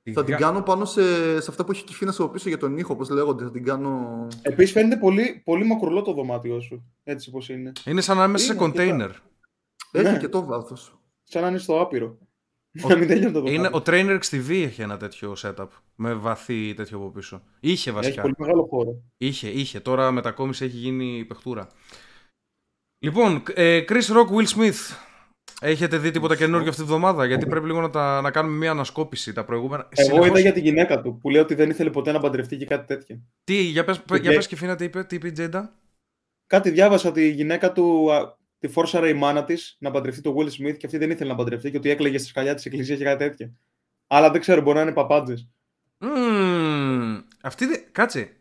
Τη 0.05 0.13
Θα 0.13 0.25
την 0.25 0.33
γα- 0.35 0.41
κάνω 0.41 0.63
πάνω 0.63 0.85
σε, 0.85 1.03
σε 1.41 1.51
αυτά 1.51 1.65
που 1.65 1.71
έχει 1.73 1.85
κυφίνα 1.85 2.11
από 2.11 2.29
πίσω 2.29 2.49
για 2.49 2.59
τον 2.59 2.77
ήχο, 2.79 2.93
όπως 2.95 3.09
λέγονται. 3.09 3.45
Θα 3.45 3.51
την 3.51 3.65
κάνω... 3.65 4.27
Επίσης 4.43 4.73
φαίνεται 4.73 4.97
πολύ, 4.97 5.43
πολύ 5.45 5.65
μακρουλό 5.65 6.03
το 6.03 6.13
δωμάτιό 6.13 6.61
σου. 6.61 6.93
Έτσι 7.05 7.31
πώ 7.31 7.39
είναι. 7.49 7.73
Είναι 7.85 8.01
σαν 8.01 8.17
να 8.17 8.25
είμαι 8.25 8.39
σε 8.39 8.47
Είναι, 8.53 8.55
κοντέινερ. 8.63 9.11
Έχει 9.93 10.11
Ναι. 10.13 10.19
και 10.19 10.29
το 10.29 10.45
βάθος. 10.45 10.99
Σαν 11.23 11.43
να 11.43 11.49
είναι 11.49 11.59
στο 11.59 11.81
άπειρο. 11.81 12.19
Να 12.89 12.97
μην 12.97 13.09
τελειώνει 13.09 13.33
το 13.33 13.39
δωμάτιο. 13.41 13.59
Είναι, 13.59 13.67
ο 13.73 13.83
Trainer 13.87 14.19
XTV 14.21 14.51
έχει 14.51 14.83
ένα 14.83 14.97
τέτοιο 14.97 15.35
setup. 15.43 15.67
Με 15.95 16.15
βαθύ 16.15 16.75
τέτοιο 16.75 16.97
από 16.99 17.11
πίσω. 17.11 17.43
Είχε 17.61 17.89
Έχει 17.91 17.99
βασικά. 17.99 18.23
πολύ 18.23 18.35
μεγάλο 18.39 18.67
χώρο. 18.71 19.03
Είχε, 19.17 19.49
είχε. 19.49 19.81
Τώρα 19.81 20.11
μετακόμιση 20.11 20.65
έχει 20.65 20.77
γίνει 20.77 21.25
παιχτούρα. 21.29 21.69
Λοιπόν, 22.99 23.43
ε, 23.55 23.85
Chris 23.89 24.03
Rock, 24.07 24.27
Will 24.37 24.47
Smith. 24.47 24.97
Έχετε 25.61 25.99
δει 25.99 26.11
τίποτα 26.11 26.37
καινούργιο 26.37 26.69
αυτή 26.69 26.81
τη 26.81 26.87
βδομάδα, 26.89 27.25
γιατί 27.27 27.47
πρέπει 27.47 27.67
λίγο 27.67 27.81
να, 27.81 27.91
τα, 27.91 28.21
να 28.21 28.31
κάνουμε 28.31 28.57
μια 28.57 28.71
ανασκόπηση. 28.71 29.33
Τα 29.33 29.45
προηγούμενα. 29.45 29.89
Εγώ 29.91 30.07
Συνεχώς- 30.09 30.29
είδα 30.29 30.39
για 30.41 30.53
τη 30.53 30.61
γυναίκα 30.61 31.01
του 31.01 31.19
που 31.21 31.31
λέει 31.31 31.41
ότι 31.43 31.55
δεν 31.55 31.71
ήθελε 31.71 31.91
ποτέ 31.91 32.13
να 32.13 32.21
παντρευτεί 32.21 32.57
και 32.57 32.67
κάτι 32.67 32.87
τέτοιο. 32.87 33.21
Τι, 33.45 33.55
για 33.55 33.85
πες, 33.85 34.03
Και- 34.07 34.17
για 34.17 34.33
πες 34.33 34.47
και 34.47 34.57
Φίνα 34.57 34.77
τι 34.77 34.85
είπε, 34.85 35.05
τι 35.05 35.15
είπε 35.17 35.27
η 35.29 35.33
Τζέντα; 35.33 35.75
Κάτι 36.47 36.71
διάβασα 36.71 37.09
ότι 37.09 37.21
η 37.27 37.31
γυναίκα 37.31 37.73
του 37.73 38.13
α, 38.13 38.37
τη 38.59 38.69
φόρσαρε 38.69 39.09
η 39.09 39.15
μάνα 39.15 39.45
της 39.45 39.77
να 39.81 39.91
παντρευτεί 39.91 40.21
τον 40.21 40.35
Will 40.37 40.47
Smith 40.49 40.77
και 40.77 40.87
αυτή 40.87 40.99
δεν 40.99 41.11
ήθελε 41.11 41.31
να 41.31 41.37
παντρευτεί 41.37 41.71
και 41.71 41.77
ότι 41.77 41.91
έκλαιγε 41.91 42.19
στη 42.19 42.29
σκαλιά 42.29 42.55
της 42.55 42.65
εκκλησίας 42.67 42.99
και 42.99 43.05
κάτι 43.05 43.19
τέτοια. 43.29 43.53
Αλλά 44.07 44.31
δεν 44.31 44.41
ξέρω, 44.41 44.61
μπορεί 44.61 44.77
να 44.77 44.83
είναι 44.83 44.93
παπάντζες. 44.93 45.49
Μμμ, 45.99 47.21
αυτή 47.43 47.67
δε... 47.67 47.77
Κάτσε. 47.93 48.37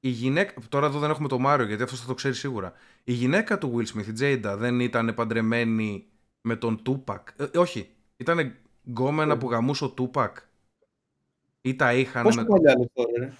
Η 0.00 0.08
γυναίκα. 0.08 0.52
Τώρα 0.68 0.86
εδώ 0.86 0.98
δεν 0.98 1.10
έχουμε 1.10 1.28
το 1.28 1.38
Μάριο 1.38 1.66
γιατί 1.66 1.82
αυτό 1.82 1.96
θα 1.96 2.06
το 2.06 2.14
ξέρει 2.14 2.34
σίγουρα. 2.34 2.72
Η 3.04 3.12
γυναίκα 3.12 3.58
του 3.58 3.74
Will 3.76 3.96
Smith, 3.96 4.06
η 4.06 4.12
Τζέιντα, 4.12 4.56
δεν 4.56 4.80
ήταν 4.80 5.14
παντρεμένη 5.14 6.06
με 6.46 6.56
τον 6.56 6.82
Τούπακ. 6.82 7.28
Ε, 7.36 7.58
όχι. 7.58 7.90
Ήταν 8.16 8.54
γκόμενα 8.88 9.38
που 9.38 9.50
γαμούσε 9.50 9.84
ο 9.84 9.88
Τούπακ. 9.90 10.36
Ή 11.60 11.76
τα 11.76 11.94
είχαν. 11.94 12.22
Πόσο 12.22 12.40
με- 12.40 12.46
παλιά 12.46 12.78
λες 12.78 12.88
τώρα, 12.94 13.08
ρε; 13.18 13.32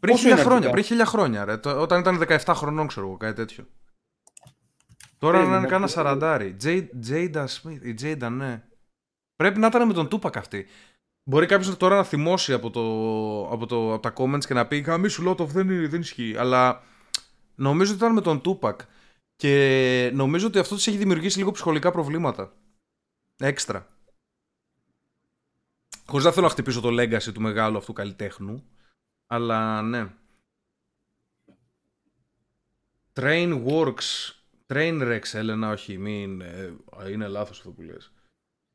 Πριν 0.00 0.14
πόσο 0.14 0.16
χίλια 0.16 0.34
είναι 0.34 0.42
χρόνια, 0.44 0.56
αρχικά; 0.56 0.70
πριν 0.72 0.84
χίλια 0.84 1.04
χρόνια, 1.06 1.44
ρε. 1.44 1.56
Το- 1.56 1.80
Όταν 1.80 2.00
ήταν 2.00 2.18
17 2.18 2.54
χρονών, 2.54 2.86
ξέρω 2.86 3.06
εγώ, 3.06 3.16
κάτι 3.16 3.34
τέτοιο. 3.34 3.66
Τώρα 5.18 5.32
να 5.32 5.38
Περίμενε, 5.38 5.58
είναι 5.58 5.66
κάνα 5.72 5.86
ποιο- 5.86 5.94
σαραντάρι. 5.94 6.54
Τζέι- 6.54 6.98
Τζέιντα 7.00 7.46
Σμιθ, 7.46 7.84
η 7.84 7.94
Τζέιντα, 7.94 8.30
ναι. 8.30 8.62
Πρέπει 9.36 9.58
να 9.58 9.66
ήταν 9.66 9.86
με 9.86 9.92
τον 9.92 10.08
Τούπακ 10.08 10.36
αυτή. 10.36 10.66
Μπορεί 11.24 11.46
κάποιος 11.46 11.76
τώρα 11.76 11.96
να 11.96 12.04
θυμώσει 12.04 12.52
από, 12.52 12.70
το, 12.70 12.82
από, 13.52 13.66
το, 13.66 13.92
από 13.92 14.02
τα 14.02 14.12
comments 14.16 14.44
και 14.44 14.54
να 14.54 14.66
πει 14.66 14.80
Καμί 14.80 15.08
σου 15.08 15.22
Λότοφ 15.22 15.52
δεν, 15.52 15.70
είναι- 15.70 15.88
δεν 15.88 16.00
ισχύει. 16.00 16.36
Αλλά 16.38 16.82
νομίζω 17.54 17.92
ότι 17.92 18.00
ήταν 18.00 18.12
με 18.12 18.20
τον 18.20 18.40
Τούπακ. 18.40 18.80
Και 19.42 20.10
νομίζω 20.14 20.46
ότι 20.46 20.58
αυτό 20.58 20.74
της 20.74 20.86
έχει 20.86 20.96
δημιουργήσει 20.96 21.38
λίγο 21.38 21.50
ψυχολογικά 21.50 21.90
προβλήματα. 21.90 22.56
Έξτρα. 23.36 23.88
Χωρίς 26.06 26.24
να 26.26 26.32
θέλω 26.32 26.46
να 26.46 26.52
χτυπήσω 26.52 26.80
το 26.80 26.88
legacy 27.02 27.32
του 27.34 27.40
μεγάλου 27.40 27.76
αυτού 27.76 27.92
καλλιτέχνου. 27.92 28.64
Αλλά 29.26 29.82
ναι. 29.82 30.08
Train 33.12 33.64
Works. 33.66 34.30
Train 34.66 35.02
Rex, 35.02 35.20
Έλενα, 35.32 35.70
όχι, 35.70 35.98
μην. 35.98 36.40
ε, 36.40 36.74
είναι 37.10 37.26
λάθος 37.28 37.58
αυτό 37.58 37.70
που 37.70 37.82
λες. 37.82 38.12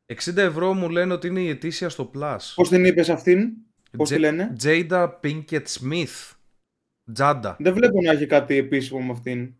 60 0.05 0.37
ευρώ 0.37 0.73
μου 0.73 0.89
λένε 0.89 1.13
ότι 1.13 1.27
είναι 1.27 1.41
η 1.41 1.49
ετήσια 1.49 1.89
στο 1.89 2.11
Plus. 2.13 2.37
Πώς 2.55 2.69
την 2.69 2.85
είπες 2.85 3.09
αυτήν, 3.09 3.49
πώς 3.97 4.09
τη 4.09 4.15
Τζε- 4.15 4.19
λένε; 4.19 4.55
Jada 4.61 5.19
Pinkett 5.21 5.65
Smith. 5.79 6.33
Τζάντα. 7.13 7.55
Δεν 7.59 7.73
βλέπω 7.73 8.01
να 8.01 8.11
έχει 8.11 8.25
κάτι 8.25 8.55
επίσημο 8.55 9.01
με 9.01 9.11
αυτήν. 9.11 9.55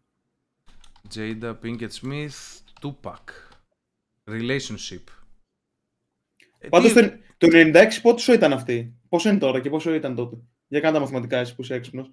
Jada 1.15 1.55
Pinkett 1.63 1.91
Smith. 2.01 2.59
Tupac. 2.81 3.23
Relationship. 4.25 5.03
Ε, 6.59 6.67
Πάντως 6.69 6.93
τι- 6.93 7.09
το, 7.37 7.47
το 7.47 7.57
96 7.57 7.87
πόσο 8.01 8.33
ήταν 8.33 8.53
αυτή; 8.53 8.95
Πόσο 9.09 9.29
είναι 9.29 9.37
τώρα 9.37 9.59
και 9.61 9.69
πόσο 9.69 9.93
ήταν 9.93 10.15
τότε; 10.15 10.37
Για 10.67 10.79
κάνε 10.79 10.93
τα 10.93 10.99
μαθηματικά 11.03 11.37
εσύ 11.37 11.55
που 11.55 11.61
είσαι 11.61 11.73
έξυπνος. 11.73 12.11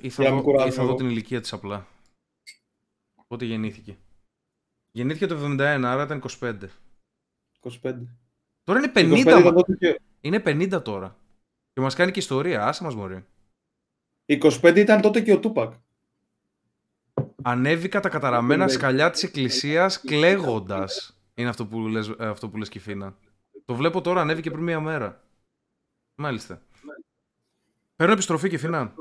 Ή 0.00 0.10
θα, 0.10 0.22
Για 0.22 0.30
να 0.30 0.36
δω, 0.36 0.42
μην 0.42 0.44
κουράζω 0.52 0.68
ή 0.68 0.70
θα 0.70 0.82
δω 0.82 0.88
εγώ. 0.88 0.96
την 0.96 1.08
ηλικία 1.08 1.40
της 1.40 1.52
απλά. 1.52 1.86
Πότε 3.26 3.44
γεννήθηκε. 3.44 3.96
Γεννήθηκε 4.92 5.26
το 5.26 5.34
71, 5.36 5.58
άρα 5.84 6.02
ήταν 6.02 6.22
25. 6.40 6.68
25. 7.60 7.94
Τώρα 8.64 8.78
είναι 8.78 8.92
25 8.94 9.12
50. 9.12 9.18
ήταν 9.20 9.42
μα- 9.42 9.52
τότε 9.52 9.76
και- 9.76 10.00
Είναι 10.20 10.40
50 10.46 10.82
τώρα. 10.82 11.16
Και 11.72 11.80
μας 11.80 11.94
κάνει 11.94 12.10
και 12.10 12.18
ιστορία. 12.18 12.66
Άσε 12.66 12.84
μας 12.84 12.94
μωρέ. 12.94 13.24
25 14.26 14.76
ήταν 14.80 15.00
τότε 15.00 15.20
και 15.20 15.32
ο 15.32 15.40
Τούπακ. 15.40 15.72
Ανέβηκα 17.42 18.00
τα 18.00 18.08
καταραμένα 18.08 18.64
50. 18.66 18.70
σκαλιά 18.70 19.10
της 19.10 19.22
εκκλησίας 19.22 20.00
κλαίγοντας. 20.00 21.16
Είναι 21.34 21.48
αυτό 21.48 21.66
που 21.66 21.80
λες, 21.88 22.08
ε, 22.18 22.26
αυτό 22.26 22.48
που 22.48 22.56
λες 22.56 22.68
Κιφίνα. 22.68 23.14
Το 23.64 23.74
βλέπω 23.74 24.00
τώρα, 24.00 24.20
ανέβηκε 24.20 24.50
πριν 24.50 24.62
μία 24.64 24.80
μέρα. 24.80 25.22
Μάλιστα. 26.14 26.62
Παίρνω 27.96 28.12
επιστροφή 28.12 28.48
Κιφίνα. 28.48 28.94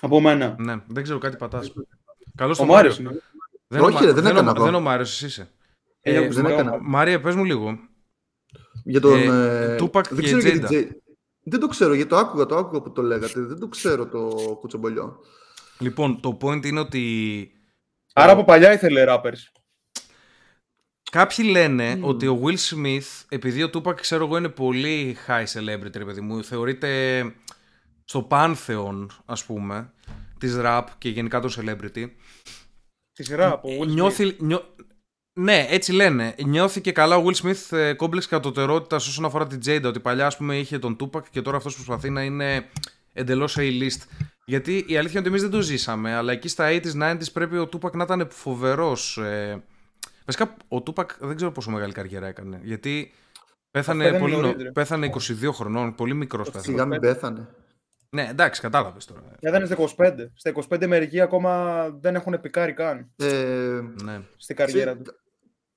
Από 0.00 0.20
μένα. 0.20 0.56
Ναι, 0.58 0.82
δεν 0.86 1.02
ξέρω 1.02 1.18
κάτι 1.18 1.36
πατάς. 1.36 1.72
Καλώς 2.34 2.58
Ο 2.58 2.62
το 2.66 2.72
Μάριος. 2.72 2.98
Μάριος 2.98 3.14
είναι. 3.20 3.22
Δεν 3.66 3.80
Όχι, 3.80 3.96
ο 3.96 3.98
Μα- 4.00 4.04
ρε, 4.06 4.12
δεν 4.12 4.24
ο 4.24 4.28
έκανα 4.28 4.42
Μα- 4.42 4.52
εγώ. 4.56 4.64
Δεν 4.64 4.74
ο 4.74 4.80
Μάριος, 4.80 5.10
εσύ 5.12 5.26
είσαι. 5.26 5.50
Έχει 6.00 6.16
Ε, 6.16 6.22
ακουστικά 6.22 6.48
δεν 6.48 6.56
έκανα. 6.58 6.72
όμως. 6.74 6.86
Μάρια, 6.88 7.20
πες 7.20 7.34
μου 7.34 7.44
λίγο. 7.44 7.78
Για 8.84 9.00
τον. 9.00 9.12
Ε, 9.18 9.74
Ε, 9.74 9.76
Tupac 9.80 9.92
δεν 9.92 10.16
και 10.18 10.22
ξέρω 10.22 10.38
για 10.40 10.50
την 10.50 10.62
Jada. 10.62 10.70
Jay- 10.72 10.88
Δεν 11.42 11.60
το 11.60 11.66
ξέρω, 11.66 11.94
γιατί 11.94 12.10
το 12.10 12.16
άκουγα, 12.16 12.46
το 12.46 12.56
άκουγα 12.56 12.80
που 12.82 12.92
το 12.92 13.02
λέγατε. 13.02 13.40
Δεν 13.40 13.58
το 13.58 13.68
ξέρω 13.68 14.06
το 14.06 14.28
κουτσομπολιό. 14.60 15.20
Λοιπόν, 15.78 16.20
το 16.20 16.38
point 16.40 16.66
είναι 16.66 16.80
ότι 16.80 17.52
Άρα 18.12 18.32
από 18.32 18.44
παλιά 18.44 18.72
ήθελε 18.72 19.04
rappers. 19.08 19.60
Κάποιοι 21.10 21.46
λένε 21.50 21.94
Μμμ. 21.94 22.04
ότι 22.04 22.26
ο 22.26 22.40
Will 22.44 22.56
Smith, 22.56 23.24
επειδή 23.28 23.62
ο 23.62 23.70
Tupac 23.74 24.00
ξέρω 24.00 24.24
εγώ 24.24 24.36
είναι 24.36 24.48
πολύ 24.48 25.16
high 25.26 25.44
celebrity, 25.44 25.96
ρε 25.96 26.04
παιδί 26.04 26.20
μου, 26.20 26.44
θεωρείται 26.44 27.22
στο 28.04 28.22
πάνθεον, 28.22 29.10
ας 29.24 29.44
πούμε, 29.44 29.92
της 30.38 30.56
rap 30.60 30.84
και 30.98 31.08
γενικά 31.08 31.40
των 31.40 31.50
celebrity. 31.56 32.10
Της 33.12 33.26
σειρά 33.26 33.52
από 33.52 33.68
Will 33.80 33.84
Smith. 33.84 33.88
Νιώθει, 33.88 34.36
νιώ... 34.38 34.74
Ναι, 35.32 35.66
έτσι 35.68 35.92
λένε. 35.92 36.34
Νιώθηκε 36.44 36.92
καλά 36.92 37.16
ο 37.16 37.24
Will 37.26 37.34
Smith 37.34 37.76
ε, 37.76 37.92
κόμπλεξ 37.92 38.26
κατωτερότητας 38.26 39.06
όσον 39.06 39.24
αφορά 39.24 39.46
την 39.46 39.60
Jada. 39.64 39.84
Ότι 39.84 40.00
παλιά, 40.00 40.26
ας 40.26 40.36
πούμε, 40.36 40.58
είχε 40.58 40.78
τον 40.78 40.96
Tupac 41.00 41.22
και 41.30 41.42
τώρα 41.42 41.56
αυτός 41.56 41.74
προσπαθεί 41.74 42.10
να 42.10 42.22
είναι 42.22 42.68
εντελώς 43.12 43.56
A-list. 43.58 44.00
Γιατί 44.48 44.84
η 44.88 44.96
αλήθεια 44.96 45.10
είναι 45.10 45.18
ότι 45.18 45.28
εμείς 45.28 45.42
δεν 45.42 45.50
το 45.50 45.60
ζήσαμε, 45.60 46.14
αλλά 46.14 46.32
εκεί 46.32 46.48
στα 46.48 46.68
80s, 46.70 47.02
90s 47.02 47.32
πρέπει 47.32 47.58
ο 47.58 47.68
Tupac 47.72 47.92
να 47.92 48.02
ήταν 48.02 48.28
φοβερός. 48.30 49.16
Ε... 49.18 49.62
Βασικά, 50.24 50.56
ο 50.68 50.76
Tupac 50.76 51.06
δεν 51.20 51.36
ξέρω 51.36 51.52
πόσο 51.52 51.70
μεγάλη 51.70 51.92
καριέρα 51.92 52.26
έκανε. 52.26 52.60
Γιατί 52.62 53.12
πέθανε, 53.70 54.02
Πέθανε 54.04 54.18
πολύ 54.20 54.34
νο- 54.34 54.40
νωρίτερα. 54.40 54.72
πέθανε 54.72 55.10
22 55.42 55.50
χρονών, 55.52 55.94
πολύ 55.94 56.14
μικρός 56.14 56.46
πέθανε. 56.50 56.64
Σιγά 56.64 56.84
μην 56.84 57.00
πέθανε. 57.00 57.48
Ναι, 58.10 58.26
εντάξει, 58.30 58.60
κατάλαβες 58.60 59.04
τώρα. 59.04 59.22
Ήταν 59.40 59.66
στα 59.66 59.74
25. 59.74 60.30
Στα 60.34 60.52
25 60.68 60.86
μερικοί 60.86 61.20
ακόμα 61.20 61.84
δεν 62.00 62.14
έχουν 62.14 62.40
πικάρει 62.40 62.72
καν 62.72 63.10
Ε, 63.16 63.80
Ναι. 64.02 64.20
στην 64.36 64.56
καριέρα 64.56 64.92
τους. 64.96 65.02
Ξέρετε, 65.02 65.22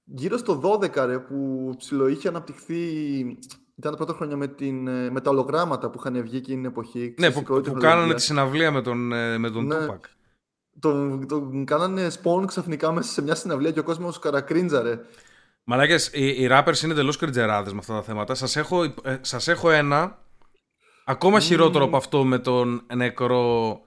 Γύρω 0.04 0.38
στο 0.38 0.60
12 0.63 1.06
ρε, 1.06 1.20
που 1.20 1.70
ψηλό 1.78 2.08
είχε 2.08 2.28
αναπτυχθεί. 2.28 2.78
Ήταν 3.82 3.92
τα 3.92 3.98
πρώτα 3.98 4.14
χρόνια 4.14 4.38
με, 4.38 4.48
την, 4.48 4.88
ε, 4.88 5.10
με 5.10 5.22
τα 5.22 5.30
ολογράμματα 5.30 5.90
που 5.90 6.00
είχαν 6.00 6.22
βγει 6.24 6.38
εκείνη 6.38 6.56
την 6.58 6.66
εποχή. 6.66 7.00
Ναι, 7.00 7.14
Ξέρεις, 7.14 7.36
που, 7.36 7.42
η 7.42 7.44
πρώτη 7.44 7.60
που 7.62 7.66
τεχνολογία. 7.66 7.90
κάνανε 7.96 8.14
τη 8.14 8.22
συναυλία 8.22 8.72
με 8.72 8.82
τον, 8.82 9.12
ε, 9.14 9.38
με 9.38 9.50
τον 9.50 9.66
Ναι. 9.66 9.76
Tupac. 9.76 10.00
Τον, 10.80 11.28
τον 11.28 11.66
κάνανε 11.66 12.08
spawn 12.24 12.44
ξαφνικά 12.48 12.92
μέσα 12.92 13.12
σε 13.12 13.22
μια 13.22 13.36
συναυλία 13.36 13.72
και 13.72 13.80
ο 13.80 13.84
κόσμος 13.84 14.20
καρακρίντζαρε. 14.20 15.00
Μαλάκες, 15.64 16.10
οι, 16.14 16.26
οι 16.28 16.48
rappers 16.52 16.82
είναι 16.84 16.92
εντελώς 16.94 17.18
κριτζεράδε 17.18 17.72
με 17.72 17.78
αυτά 17.78 17.94
τα 17.94 18.02
θέματα. 18.02 18.36
Σας 18.36 18.56
έχω, 18.56 18.84
ε, 18.84 18.94
σας 19.22 19.48
έχω 19.48 19.70
ένα 19.72 20.20
Ακόμα 21.06 21.40
χειρότερο 21.40 21.84
από 21.86 21.98
αυτό 21.98 22.24
με 22.24 22.40
τον 22.40 22.86
νεκρό 22.96 23.80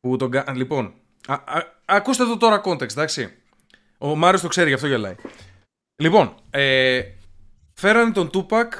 που 0.00 0.16
τον 0.16 0.30
κα- 0.30 0.44
Λοιπόν, 0.54 0.94
α, 1.26 1.34
α- 1.34 1.72
ακούστε 1.84 2.22
εδώ 2.22 2.36
τώρα 2.36 2.60
context, 2.64 2.90
εντάξει. 2.90 3.32
Ο 3.98 4.16
Μάριος 4.16 4.42
το 4.42 4.48
ξέρει, 4.48 4.68
γι' 4.68 4.74
αυτό 4.74 4.86
γελάει. 4.86 5.14
Λοιπόν, 5.96 6.34
ε, 6.50 7.00
φέρανε 7.74 8.12
τον 8.12 8.30
Τούπακ 8.30 8.72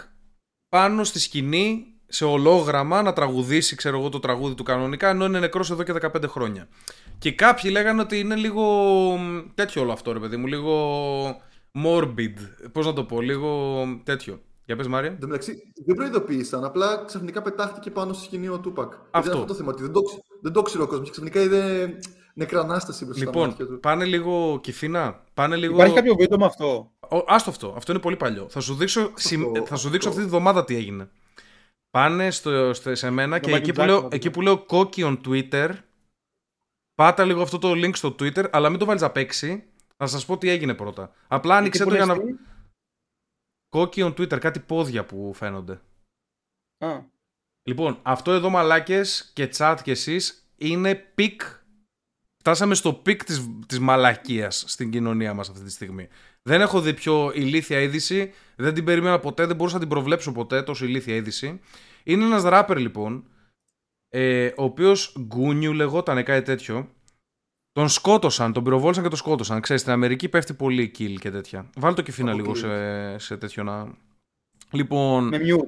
πάνω 0.75 1.04
στη 1.04 1.19
σκηνή 1.21 1.87
σε 2.07 2.25
ολόγραμμα 2.25 3.02
να 3.02 3.12
τραγουδήσει, 3.12 3.76
ξέρω 3.76 3.99
εγώ, 3.99 4.09
το 4.09 4.19
τραγούδι 4.19 4.54
του 4.54 4.62
κανονικά, 4.62 5.09
ενώ 5.09 5.25
είναι 5.25 5.38
νεκρός 5.38 5.71
εδώ 5.71 5.83
και 5.83 5.93
15 6.00 6.25
χρόνια. 6.28 6.69
Και 7.19 7.33
κάποιοι 7.33 7.71
λέγανε 7.73 8.00
ότι 8.00 8.19
είναι 8.19 8.35
λίγο 8.35 8.62
μ, 9.16 9.40
τέτοιο 9.54 9.83
όλο 9.83 9.93
αυτό, 9.93 10.12
ρε 10.12 10.19
παιδί 10.19 10.37
μου, 10.37 10.47
λίγο 10.47 10.75
morbid. 11.85 12.35
Πώς 12.73 12.87
να 12.87 12.93
το 12.93 13.04
πω, 13.04 13.21
λίγο 13.21 13.83
τέτοιο. 14.04 14.40
Για 14.64 14.76
πες 14.76 14.87
Μάρια. 14.87 15.11
Εν 15.11 15.21
τω 15.21 15.26
μεταξύ, 15.26 15.73
δεν 15.87 15.95
προειδοποίησαν. 15.95 16.64
Απλά 16.64 17.04
ξαφνικά 17.07 17.43
πετάχτηκε 17.43 17.90
πάνω 17.90 18.12
στη 18.12 18.25
σκηνή 18.25 18.49
ο 18.49 18.59
Τούπακ. 18.59 18.93
Αυτό. 18.93 19.09
Αυτό. 19.11 19.31
αυτό 19.33 19.45
το 19.45 19.54
θέμα. 19.54 19.71
Ότι 19.73 19.83
δεν 19.83 19.93
το, 19.93 20.02
ξε- 20.02 20.23
δεν 20.43 20.52
το 20.52 20.62
ξέρει 20.62 20.83
ο 20.83 20.87
κόσμος. 20.87 21.11
Ξαφνικά 21.11 21.40
είδε 21.40 21.95
νεκρανάσταση 22.35 23.05
μπροστά 23.05 23.23
στα 23.31 23.38
μάτια 23.38 23.57
Λοιπόν, 23.59 23.75
του. 23.75 23.81
πάνε 23.81 24.05
λίγο 24.05 24.59
κυφίνα. 24.62 25.23
Πάνε 25.35 25.57
λίγο. 25.57 25.75
Υπάρχει 25.75 25.95
κάποιο 25.95 26.14
βίντεο 26.14 26.38
με 26.38 26.45
αυτό; 26.45 26.93
Ο, 27.11 27.17
άστο 27.26 27.50
αυτό. 27.50 27.75
Αυτό 27.76 27.93
είναι 27.93 28.00
πολύ 28.00 28.17
παλιό. 28.17 28.49
Θα 28.49 28.61
σου 28.61 28.75
δείξω, 28.75 29.12
συμ- 29.17 29.67
θα 29.67 29.76
σου 29.76 29.88
δείξω 29.88 30.09
αυτή 30.09 30.21
τη 30.21 30.26
βδομάδα 30.26 30.64
τι 30.64 30.75
έγινε. 30.76 31.09
Πάνε 31.91 32.31
στο, 32.31 32.75
στο- 32.75 32.95
σε 32.95 33.11
μένα 33.11 33.38
και 33.38 33.50
Michael 33.50 33.57
εκεί 33.57 33.73
που, 33.73 33.81
Jackson, 33.81 33.87
λέω, 33.87 33.97
αυτό. 33.97 34.09
εκεί 34.12 34.31
που 34.31 34.41
λέω 34.41 34.64
κόκκι 34.64 35.03
on 35.07 35.21
Twitter, 35.26 35.71
πάτα 36.95 37.25
λίγο 37.25 37.43
αυτό 37.43 37.59
το 37.59 37.71
link 37.71 37.95
στο 37.97 38.09
Twitter, 38.09 38.50
αλλά 38.50 38.69
μην 38.69 38.79
το 38.79 38.85
βάλεις 38.85 39.03
απ' 39.03 39.17
έξω. 39.16 39.64
Θα 39.97 40.07
σας 40.07 40.26
πω 40.26 40.38
τι 40.38 40.49
έγινε 40.49 40.75
πρώτα. 40.75 41.12
Απλά 41.29 41.57
άνοιξε 41.57 41.83
Εκεί 41.83 41.91
το 41.91 41.97
που 41.99 42.05
για 42.05 42.14
να... 42.14 42.23
λες 42.25 42.35
τι; 42.35 42.41
Κόκκι 43.69 44.03
on 44.05 44.14
Twitter, 44.21 44.38
κάτι 44.38 44.61
πόδια 44.61 45.05
που 45.05 45.33
φαίνονται. 45.35 45.81
Α, 46.85 47.00
Λοιπόν, 47.69 47.99
αυτό 48.03 48.33
εδώ 48.33 48.50
μαλάκες 48.50 49.31
και 49.35 49.50
chat 49.57 49.76
και 49.83 49.91
εσείς 49.91 50.49
είναι 50.57 50.95
peak. 50.95 51.43
Φτάσαμε 52.47 52.75
στο 52.75 52.93
peak 52.93 53.25
της, 53.25 53.49
της 53.67 53.79
μαλακίας 53.79 54.65
στην 54.67 54.91
κοινωνία 54.91 55.35
μας 55.35 55.49
αυτή 55.49 55.65
τη 55.65 55.71
στιγμή. 55.71 56.09
Δεν 56.43 56.61
έχω 56.61 56.81
δει 56.81 56.95
πιο 56.95 57.33
ηλίθια 57.35 57.81
είδηση, 57.81 58.33
δεν 58.57 58.75
την 58.75 58.85
περίμενα 58.85 59.19
ποτέ, 59.19 59.47
δεν 59.47 59.57
μπορούσα 59.57 59.75
να 59.75 59.81
την 59.81 59.91
προβλέψω 59.91 60.33
ποτέ 60.33 60.63
τόσο 60.63 60.85
ηλίθια 60.85 61.15
είδηση. 61.15 61.61
Είναι 62.03 62.25
ένας 62.25 62.43
ράπερ 62.43 62.79
λοιπόν, 62.79 63.29
ε, 64.09 64.47
ο 64.47 64.63
οποίος 64.63 65.17
Γκούνιου 65.21 65.73
λεγόταν 65.73 66.25
κάτι 66.25 66.45
τέτοιο. 66.45 66.95
Τον 67.73 67.89
σκότωσαν, 67.89 68.53
τον 68.53 68.65
πυροβόλησαν 68.65 69.03
και 69.03 69.09
τον 69.09 69.19
σκότωσαν. 69.19 69.61
Ξέρεις, 69.61 69.83
στην 69.83 69.93
Αμερική 69.93 70.29
πέφτει 70.29 70.55
πολύ 70.55 70.93
kill 70.99 71.17
και 71.21 71.31
τέτοια. 71.31 71.71
Βάλτε 71.77 71.97
το 71.97 72.03
κεφίνα 72.03 72.33
λίγο 72.33 72.51
Αποκλείεται. 72.51 73.19
σε, 73.19 73.27
σε 73.27 73.37
τέτοιο 73.37 73.63
να... 73.63 73.95
Λοιπόν... 74.71 75.29
με 75.29 75.39
mute. 75.39 75.67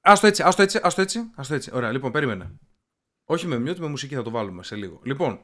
Άστο 0.00 0.26
έτσι, 0.26 0.42
άστο 0.42 0.62
έτσι, 0.62 0.80
άστο 0.82 1.00
έτσι, 1.00 1.30
άστο 1.34 1.54
έτσι. 1.54 1.70
Ωραία, 1.74 1.92
λοιπόν, 1.92 2.12
περίμενε. 2.12 2.54
Όχι 3.24 3.46
με 3.46 3.56
mute, 3.56 3.78
με 3.78 3.86
μουσική 3.86 4.14
θα 4.14 4.22
το 4.22 4.30
βάλουμε 4.30 4.62
σε 4.62 4.76
λίγο. 4.76 5.00
Λοιπόν, 5.04 5.40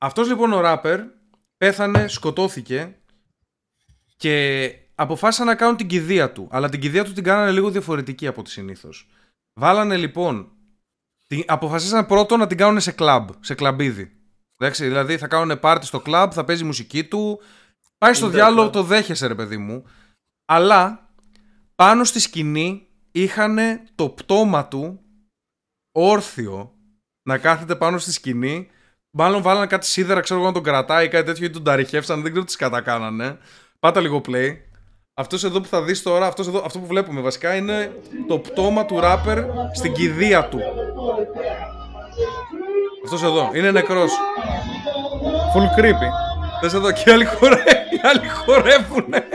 αυτός 0.00 0.28
λοιπόν 0.28 0.52
ο 0.52 0.60
ράπερ 0.60 1.00
πέθανε, 1.56 2.08
σκοτώθηκε 2.08 2.94
και 4.16 4.74
αποφάσισαν 4.94 5.46
να 5.46 5.54
κάνουν 5.54 5.76
την 5.76 5.86
κηδεία 5.86 6.32
του. 6.32 6.48
Αλλά 6.50 6.68
την 6.68 6.80
κηδεία 6.80 7.04
του 7.04 7.12
την 7.12 7.24
κάνανε 7.24 7.50
λίγο 7.50 7.70
διαφορετική 7.70 8.26
από 8.26 8.42
τη 8.42 8.50
συνήθως. 8.50 9.08
Βάλανε 9.52 9.96
λοιπόν, 9.96 10.52
την, 11.26 11.44
αποφασίσαν 11.46 12.06
πρώτον 12.06 12.38
να 12.38 12.46
την 12.46 12.56
κάνουν 12.56 12.80
σε 12.80 12.92
κλαμπ, 12.92 13.28
σε 13.40 13.54
κλαμπίδι. 13.54 14.12
Εντάξει, 14.58 14.84
δηλαδή 14.84 15.18
θα 15.18 15.26
κάνουν 15.26 15.60
πάρτι 15.60 15.86
στο 15.86 16.00
κλαμπ, 16.00 16.30
θα 16.34 16.44
παίζει 16.44 16.62
η 16.62 16.66
μουσική 16.66 17.04
του. 17.04 17.40
Πάει 17.98 18.14
στο 18.14 18.26
Είναι 18.26 18.34
διάλογο, 18.34 18.60
κλαμπ. 18.60 18.72
το 18.72 18.82
δέχεσαι 18.82 19.26
ρε 19.26 19.34
παιδί 19.34 19.56
μου. 19.56 19.84
Αλλά 20.44 21.10
πάνω 21.74 22.04
στη 22.04 22.20
σκηνή 22.20 22.88
είχαν 23.12 23.58
το 23.94 24.08
πτώμα 24.08 24.68
του 24.68 25.00
όρθιο 25.92 26.74
να 27.22 27.38
κάθεται 27.38 27.76
πάνω 27.76 27.98
στη 27.98 28.12
σκηνή. 28.12 28.70
Μάλλον 29.10 29.42
βάλανε 29.42 29.66
κάτι 29.66 29.86
σίδερα, 29.86 30.20
ξέρω 30.20 30.40
εγώ 30.40 30.48
να 30.48 30.54
τον 30.54 30.62
κρατάει 30.62 31.04
ή 31.04 31.08
κάτι 31.08 31.24
τέτοιο 31.24 31.46
ή 31.46 31.50
τον 31.50 31.64
ταριχεύσαν, 31.64 32.22
δεν 32.22 32.30
ξέρω 32.30 32.46
τι 32.46 32.56
κατακάνανε. 32.56 33.38
Πάτα 33.80 34.00
λίγο 34.00 34.20
play. 34.28 34.56
Αυτός 35.14 35.44
εδώ 35.44 35.60
που 35.60 35.68
θα 35.68 35.82
δεις 35.82 36.02
τώρα, 36.02 36.26
αυτός 36.26 36.46
εδώ, 36.46 36.62
αυτό 36.64 36.78
που 36.78 36.86
βλέπουμε 36.86 37.20
βασικά 37.20 37.54
είναι 37.54 37.92
το 38.28 38.38
πτώμα 38.38 38.84
του 38.84 39.00
ράπερ 39.00 39.38
στην 39.74 39.92
κηδεία 39.92 40.48
του. 40.48 40.60
Αυτός 43.04 43.22
εδώ, 43.22 43.50
είναι 43.54 43.70
νεκρός. 43.70 44.12
Full 45.54 45.80
creepy. 45.80 46.10
Δες 46.62 46.74
εδώ 46.74 46.92
και 46.92 47.02
οι 47.06 47.12
άλλοι, 47.12 47.24
χορε... 47.24 47.54
οι 47.90 48.00
άλλοι 48.08 48.28
χορεύουνε. 48.28 49.28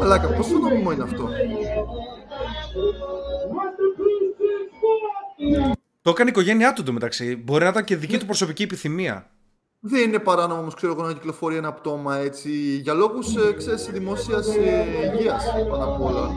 Μαλάκα, 0.00 0.28
πόσο 0.28 0.58
νόμιμο 0.58 0.92
είναι 0.92 1.02
αυτό; 1.02 1.28
Το 6.02 6.10
έκανε 6.10 6.28
η 6.28 6.32
οικογένειά 6.32 6.72
του 6.72 6.92
μεταξύ. 6.92 7.36
Μπορεί 7.36 7.62
να 7.64 7.68
ήταν 7.70 7.84
και 7.84 7.96
δική 7.96 8.18
του 8.18 8.26
προσωπική 8.26 8.62
επιθυμία. 8.62 9.30
Δεν 9.80 10.02
είναι 10.08 10.18
παράνομο 10.18 10.60
όμως, 10.60 10.74
ξέρω 10.74 10.92
εγώ, 10.92 11.02
να 11.02 11.12
κυκλοφορεί 11.12 11.56
ένα 11.56 11.72
πτώμα 11.72 12.16
έτσι 12.16 12.50
για 12.82 12.92
λόγους 12.94 13.36
ε, 13.36 13.52
ξέρεις, 13.52 13.86
δημόσιας 13.86 14.46
ε, 14.46 14.84
υγείας 15.14 15.44
πάνω 15.70 15.84
απ' 15.84 16.00
όλα. 16.02 16.30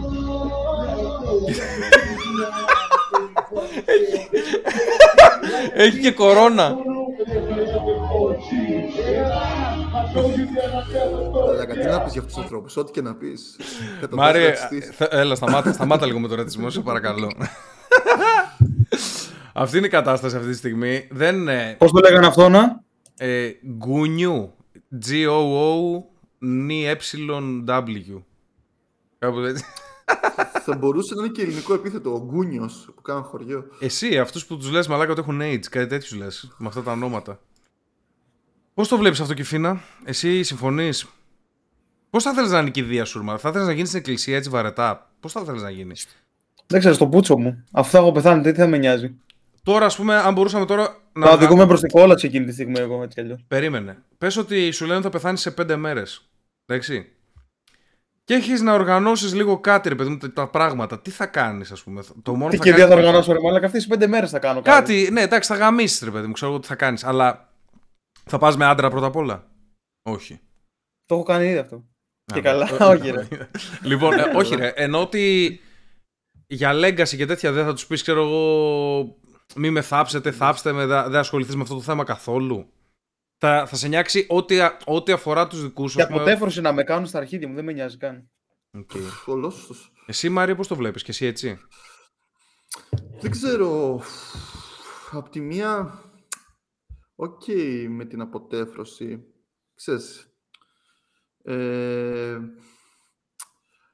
Έχει 5.74 6.00
και 6.00 6.12
κορώνα. 6.12 6.76
Μαλάκα, 11.46 11.74
τι 11.74 11.86
να 11.88 12.02
πεις 12.02 12.12
για 12.12 12.22
αυτούς 12.22 12.34
τους 12.34 12.38
ανθρώπους, 12.44 12.78
ό,τι 12.78 12.92
και 12.92 13.02
να 13.02 13.16
πεις. 13.16 13.56
Μάρια, 14.12 14.54
θα- 14.98 15.08
έλα, 15.12 15.36
σταμάτα, 15.36 15.72
σταμάτα 15.74 16.06
λίγο 16.06 16.20
με 16.20 16.28
τον 16.28 16.38
ρατσισμό, 16.38 16.70
σε 16.70 16.80
παρακαλώ. 16.82 17.32
Αυτή 19.54 19.78
είναι 19.78 19.86
η 19.86 19.90
κατάσταση 19.90 20.36
αυτή 20.36 20.50
τη 20.50 20.56
στιγμή. 20.56 21.08
Δεν 21.12 21.36
είναι 21.36 21.76
Πώς 21.80 21.92
το 21.92 22.00
λέγανε 22.00 22.26
αυτό 22.26 22.50
να; 22.50 22.84
ε, 23.18 23.50
γκουνιού. 23.78 24.54
G-O-O-N-E-W. 25.06 26.04
Κάπου 29.20 29.40
έτσι. 29.40 29.64
Θα 30.64 30.76
μπορούσε 30.76 31.16
να 31.16 31.24
είναι 31.24 31.32
και 31.32 31.42
ελληνικό 31.42 31.74
επίθετο, 31.74 32.14
ο 32.14 32.24
Γκούνιος 32.26 32.92
που 32.96 33.02
κάνουν 33.02 33.24
χωριό. 33.24 33.66
Εσύ, 33.80 34.20
αυτούς 34.20 34.46
που 34.46 34.58
τους 34.58 34.72
λες 34.72 34.88
μαλάκα 34.88 35.12
ότι 35.12 35.22
έχουν 35.22 35.40
AIDS, 35.42 35.66
κάτι 35.70 35.88
τέτοιου 35.88 36.18
λες. 36.18 36.56
Με 36.58 36.68
αυτά 36.68 36.84
τα 36.84 36.92
ονόματα. 36.92 37.40
Πώς 38.74 38.88
το 38.88 38.98
βλέπεις 38.98 39.20
αυτό, 39.20 39.34
Κιφίνα, 39.34 39.82
εσύ 40.04 40.44
συμφωνείς; 40.44 41.08
Πώς 42.10 42.24
θα 42.24 42.34
θέλεις 42.34 42.52
να 42.52 42.60
είναι 42.60 42.68
η 42.68 42.72
κηδεία 42.72 43.06
σου, 43.06 43.18
Ρουμά, 43.18 43.38
θα 43.38 43.52
θέλεις 43.52 43.68
να 43.68 43.74
γίνεις 43.74 43.88
στην 43.88 44.00
εκκλησία 44.00 44.36
έτσι 44.36 44.50
βαρετά; 44.50 45.12
Πώς 45.20 45.32
θα 45.32 45.44
θέλεις 45.44 45.62
να 45.62 45.70
γίνεις; 45.70 46.08
Δεν 46.68 46.80
ξέρω, 46.80 46.94
στο 46.96 47.08
πούτσο 47.08 47.38
μου. 47.38 47.64
Αφού 47.72 47.90
θα 47.90 47.98
έχω 47.98 48.12
πεθάνει, 48.12 48.42
τι 48.42 48.54
θα 48.54 48.68
με 48.68 48.78
νοιάζει; 48.78 49.16
Τώρα, 49.64 49.86
ας 49.86 49.96
πούμε, 49.96 50.16
αν 50.16 50.34
μπορούσαμε 50.34 50.66
τώρα 50.66 50.98
να. 51.14 51.26
Να 51.26 51.32
οδηγούμε 51.32 51.68
προς 51.68 51.80
την 51.80 51.90
κόλαξη 51.90 52.26
εκείνη 52.28 52.46
τη 52.46 52.52
στιγμή, 52.54 52.80
εγώ 52.80 53.04
έτσι 53.04 53.16
κι 53.16 53.20
αλλιώς. 53.22 53.44
Περίμενε. 53.48 53.98
Πες 54.18 54.38
ότι 54.38 54.72
σου 54.72 54.84
λένε 54.84 54.96
ότι 54.96 55.04
θα 55.06 55.10
πεθάνεις 55.10 55.42
σε 55.42 55.52
πέντε 55.52 55.76
μέρες. 55.76 56.30
Εντάξει. 56.66 57.12
Και 58.24 58.34
έχεις 58.34 58.62
να 58.62 58.74
οργανώσεις 58.74 59.34
λίγο 59.34 59.60
κάτι, 59.60 59.90
ρε 59.90 59.96
παιδί 59.96 60.10
μου, 60.10 60.18
τα 60.18 60.48
πράγματα. 60.48 61.00
Τι 61.00 61.10
θα 61.12 61.26
κάνεις, 61.26 61.72
ας 61.72 61.84
πούμε; 61.84 62.04
Το 62.24 62.36
μόνο 62.36 62.50
Τι 62.52 62.58
θα 62.58 62.64
και 62.64 62.70
κάνεις- 62.72 62.88
θα 62.88 62.96
οργανώσω, 62.96 63.34
ρε 63.34 63.40
Μάλακα, 63.40 63.66
αυτέ 63.66 63.78
τι 63.78 63.88
πέντε 63.88 64.08
μέρες 64.08 64.30
θα 64.30 64.40
κάνω 64.40 64.62
κάτι. 64.62 64.94
Κάτι, 64.94 65.12
ναι, 65.12 65.22
εντάξει, 65.22 65.50
θα 65.54 65.58
γαμίσεις, 65.58 66.02
ρε 66.02 66.12
παιδί 66.12 66.28
μου, 66.28 66.34
ξέρω 66.34 66.52
εγώ 66.52 66.60
τι 66.60 66.68
θα 66.68 66.76
κάνεις. 66.76 67.04
Αλλά 67.04 67.50
θα 68.26 68.38
πας 68.38 68.58
με 68.58 68.66
άντρα 68.66 68.90
πρώτα 68.90 69.06
απ' 69.06 69.16
όλα; 69.16 69.48
Όχι. 70.02 70.40
Το 71.08 71.16
έχω 71.16 71.24
κάνει 71.24 71.48
ήδη 71.48 71.58
αυτό. 71.58 71.84
Και 72.34 72.40
Α, 72.40 72.42
καλά, 72.42 72.70
ε, 72.80 72.84
όχι, 72.94 73.10
ρε. 73.10 73.28
λοιπόν, 73.82 74.20
ε, 74.20 74.24
όχι, 74.36 74.56
ρε. 74.62 74.68
Ενώ 74.76 75.02
ότι 75.02 75.60
για 76.48 76.72
legacy 76.74 77.16
και 77.16 77.26
τέτοια 77.26 77.52
δεν 77.52 77.66
θα 77.66 77.74
τους 77.74 77.86
πεις, 77.88 78.02
ξέρω 78.02 78.22
εγώ, 78.22 79.18
μη 79.56 79.70
με 79.70 79.82
θάψετε, 79.82 80.32
θάψτε 80.32 80.72
με, 80.72 80.86
δεν 80.86 81.16
ασχοληθείς 81.16 81.56
με 81.56 81.62
αυτό 81.62 81.76
το 81.76 81.82
θέμα 81.82 82.04
καθόλου. 82.04 82.74
Θα, 83.38 83.66
θα 83.68 83.76
σε 83.76 83.88
νοιάξει 83.88 84.26
ό,τι, 84.30 84.60
α- 84.60 84.78
ό,τι 84.86 85.12
αφορά 85.12 85.48
τους 85.48 85.62
δικούς 85.62 85.92
σου. 85.92 85.98
Και 85.98 86.04
ας 86.04 86.10
πούμε. 86.10 86.22
αποτέφρωση 86.22 86.62
να 86.62 86.74
με 86.74 86.84
κάνουν 86.84 87.06
στα 87.06 87.18
αρχίδια 87.18 87.48
μου, 87.48 87.56
δεν 87.56 87.66
με 87.66 87.72
νοιάζει 87.72 87.98
καν. 87.98 88.30
Οκ. 88.72 88.92
Ολόσωστος. 89.26 89.92
Εσύ, 90.06 90.30
Μάρια, 90.30 90.56
πώς 90.56 90.68
το 90.68 90.76
βλέπεις 90.76 91.04
και 91.04 91.12
εσύ 91.12 91.26
έτσι; 91.26 91.60
Δεν 93.20 93.32
ξέρω. 93.32 94.02
Απ' 95.12 95.30
τη 95.30 95.42
μία, 95.42 96.02
οκ 97.16 97.42
με 97.88 98.06
την 98.06 98.22
αποτέφρωση. 98.22 99.24
Ξέρεις, 99.76 100.28
ε, 101.44 102.40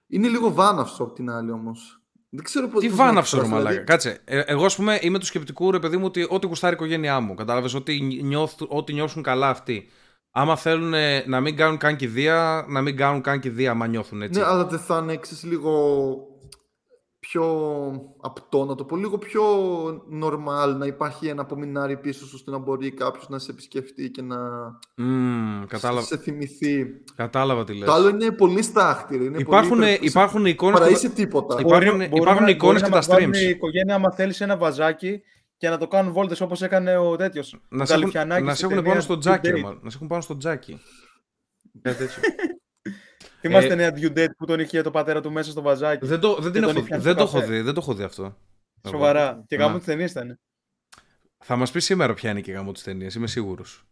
είναι 0.07 0.27
λίγο 0.27 0.53
βάναυσο 0.53 1.03
απ' 1.03 1.13
την 1.13 1.29
άλλη 1.29 1.51
όμως. 1.51 1.96
Δεν 2.37 2.45
ξέρω 2.45 2.67
πώς 2.67 2.81
Τι 2.81 2.87
πώς 2.89 2.97
να 2.97 3.05
βάναυσο, 3.05 3.35
ρε 3.37 3.41
εκφράσω, 3.41 3.63
μαλάκα. 3.63 3.81
δηλαδή, 3.83 3.91
Κάτσε. 3.91 4.21
Ε, 4.25 4.39
εγώ, 4.45 4.65
ας 4.65 4.75
πούμε, 4.75 4.97
είμαι 5.01 5.19
του 5.19 5.25
σκεπτικού, 5.25 5.71
ρε 5.71 5.79
παιδί 5.79 5.97
μου, 5.97 6.05
ότι 6.05 6.25
ό,τι 6.29 6.47
γουστάρει 6.47 6.73
η 6.73 6.77
οικογένειά 6.79 7.19
μου. 7.19 7.33
Κατάλαβες 7.35 7.73
ότι, 7.73 8.19
νιώθουν- 8.23 8.69
ότι 8.71 8.93
νιώσουν 8.93 9.23
καλά 9.23 9.49
αυτοί. 9.49 9.89
Άμα 10.31 10.55
θέλουν 10.55 10.93
ε, 10.93 11.23
να 11.27 11.39
μην 11.41 11.55
κάνουν 11.55 11.77
καν 11.77 11.95
κηδεία, 11.95 12.65
να 12.69 12.81
μην 12.81 12.95
κάνουν 12.97 13.21
καν 13.21 13.39
κηδεία, 13.39 13.71
άμα 13.71 13.87
νιώθουν 13.87 14.21
έτσι. 14.21 14.39
Ναι, 14.39 14.45
αλλά 14.45 14.65
δεν 14.65 14.79
θα 14.79 14.97
είναι 15.03 15.17
ξέρεις, 15.17 15.43
λίγο 15.43 15.71
πιο 17.29 17.45
απτό, 18.21 18.65
να 18.65 18.75
το 18.75 18.83
πω 18.85 18.95
λίγο 18.95 19.17
πιο 19.17 19.43
normal, 20.23 20.75
να 20.77 20.85
υπάρχει 20.85 21.27
ένα 21.27 21.41
απομεινάρι 21.41 21.97
πίσω 21.97 22.25
σου, 22.25 22.31
ώστε 22.35 22.51
να 22.51 22.57
μπορεί 22.57 22.91
κάποιος 22.91 23.29
να 23.29 23.39
σε 23.39 23.51
επισκεφτεί 23.51 24.09
και 24.11 24.21
να 24.21 24.37
Μμμ, 24.95 25.63
κατάλαβα, 25.67 26.05
σε 26.05 26.17
θυμηθεί. 26.17 26.85
κατάλαβα 27.15 27.63
τι 27.63 27.73
λες. 27.77 27.87
Το 27.87 27.93
άλλο 27.93 28.09
είναι 28.09 28.31
πολύ 28.31 28.61
στάχτηρ. 28.61 29.21
Είναι 29.21 29.37
Υπάρχουν, 29.37 29.77
πολύ... 29.77 29.97
υπάρχουν 30.01 30.45
εικόνες... 30.45 30.79
Παρά 30.79 30.91
που- 30.91 30.95
είσαι 30.97 31.09
τίποτα. 31.09 31.55
Υπάρχουν- 31.59 31.91
Μπορεί- 31.91 32.01
υπάρχουν 32.05 32.25
μπορεί 32.33 32.39
να- 32.41 32.49
εικόνες 32.49 32.59
μπορεί 32.59 32.75
και 32.75 32.81
να 32.83 32.89
τα 32.89 32.95
μας 32.95 33.07
βάλουν 33.07 33.29
streams. 33.31 33.37
Η 33.45 33.49
οικογένεια, 33.49 33.95
άμα 33.95 34.11
θέλεις, 34.11 34.41
ένα 34.41 34.57
βαζάκι 34.57 35.21
και 35.57 35.69
να 35.69 35.77
το 35.77 35.87
κάνουν 35.87 36.13
βόλτες 36.13 36.41
όπως 36.41 36.61
έκανε 36.61 36.97
ο 36.97 37.15
τέτοιος. 37.15 37.59
Να 37.69 37.85
σε 37.85 37.93
έχουν, 37.93 38.11
να 38.43 38.53
σε 38.55 38.65
έχουν 38.65 38.83
πάνω 38.83 38.99
στο 39.01 39.17
τζάκι, 39.17 39.49
ρε, 39.49 39.61
μάλλον. 39.61 39.79
Να 39.83 39.89
σε 39.89 39.95
έχουν 39.95 40.07
πάνω 40.07 40.21
στο 40.21 40.37
τζάκι. 40.37 40.79
Κάτι 43.41 43.53
τέτοιο. 43.53 43.67
Θυμάστε 43.67 43.73
Ε, 43.73 43.75
νέα 43.75 43.91
due 43.95 44.17
date 44.17 44.35
που 44.37 44.45
τον 44.45 44.59
είχε 44.59 44.81
το 44.81 44.91
πατέρα 44.91 45.21
του 45.21 45.31
μέσα 45.31 45.51
στο 45.51 45.61
βαζάκι. 45.61 46.05
δεν 46.05 46.19
το, 46.19 46.35
δεν 46.35 46.51
την 46.51 46.61
τον 46.61 46.69
έχω, 46.75 46.79
ήπιαν 46.79 47.01
δεν 47.01 47.13
στο 47.13 47.23
το 47.23 47.29
έχω 47.29 47.39
καφέ. 47.39 47.51
δει, 47.53 47.61
δεν 47.61 47.73
το 47.73 47.79
έχω 47.83 47.93
δει 47.93 48.03
αυτό. 48.03 48.37
Σοβαρά. 48.87 49.43
Και 49.47 49.57
Ναι. 49.57 49.63
γάμο 49.63 49.77
της 49.77 49.85
ταινίας 49.85 50.11
ήταν. 50.11 50.39
Θα 51.43 51.55
μας 51.55 51.71
πει 51.71 51.79
σήμερα 51.79 52.13
ποια 52.13 52.31
είναι 52.31 52.41
και 52.41 52.51
η 52.51 52.53
γάμο 52.53 52.71
της 52.71 52.83
ταινίας, 52.83 53.15
είμαι 53.15 53.27
σίγουρος. 53.27 53.83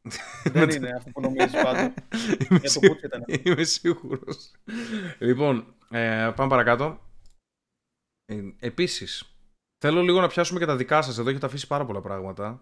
Δεν 0.43 0.69
είναι 0.69 0.89
αυτό 0.97 1.09
που 1.09 1.21
νομίζεις 1.21 1.51
πάντα. 1.61 1.81
είμαι, 2.39 2.47
Για 2.49 2.59
το 2.59 2.67
σί- 2.69 2.87
πούτς 2.87 3.01
ήταν. 3.03 3.23
είμαι 3.43 3.63
σίγουρος. 3.63 4.51
λοιπόν, 5.19 5.75
ε, 5.89 6.31
πάμε 6.35 6.49
παρακάτω. 6.49 6.99
Ε, 8.25 8.35
Επίσης, 8.59 9.35
θέλω 9.77 10.01
λίγο 10.01 10.21
να 10.21 10.27
πιάσουμε 10.27 10.59
και 10.59 10.65
τα 10.65 10.75
δικά 10.75 11.01
σας. 11.01 11.17
Εδώ 11.17 11.29
έχετε 11.29 11.45
αφήσει 11.45 11.67
πάρα 11.67 11.85
πολλά 11.85 12.01
πράγματα. 12.01 12.61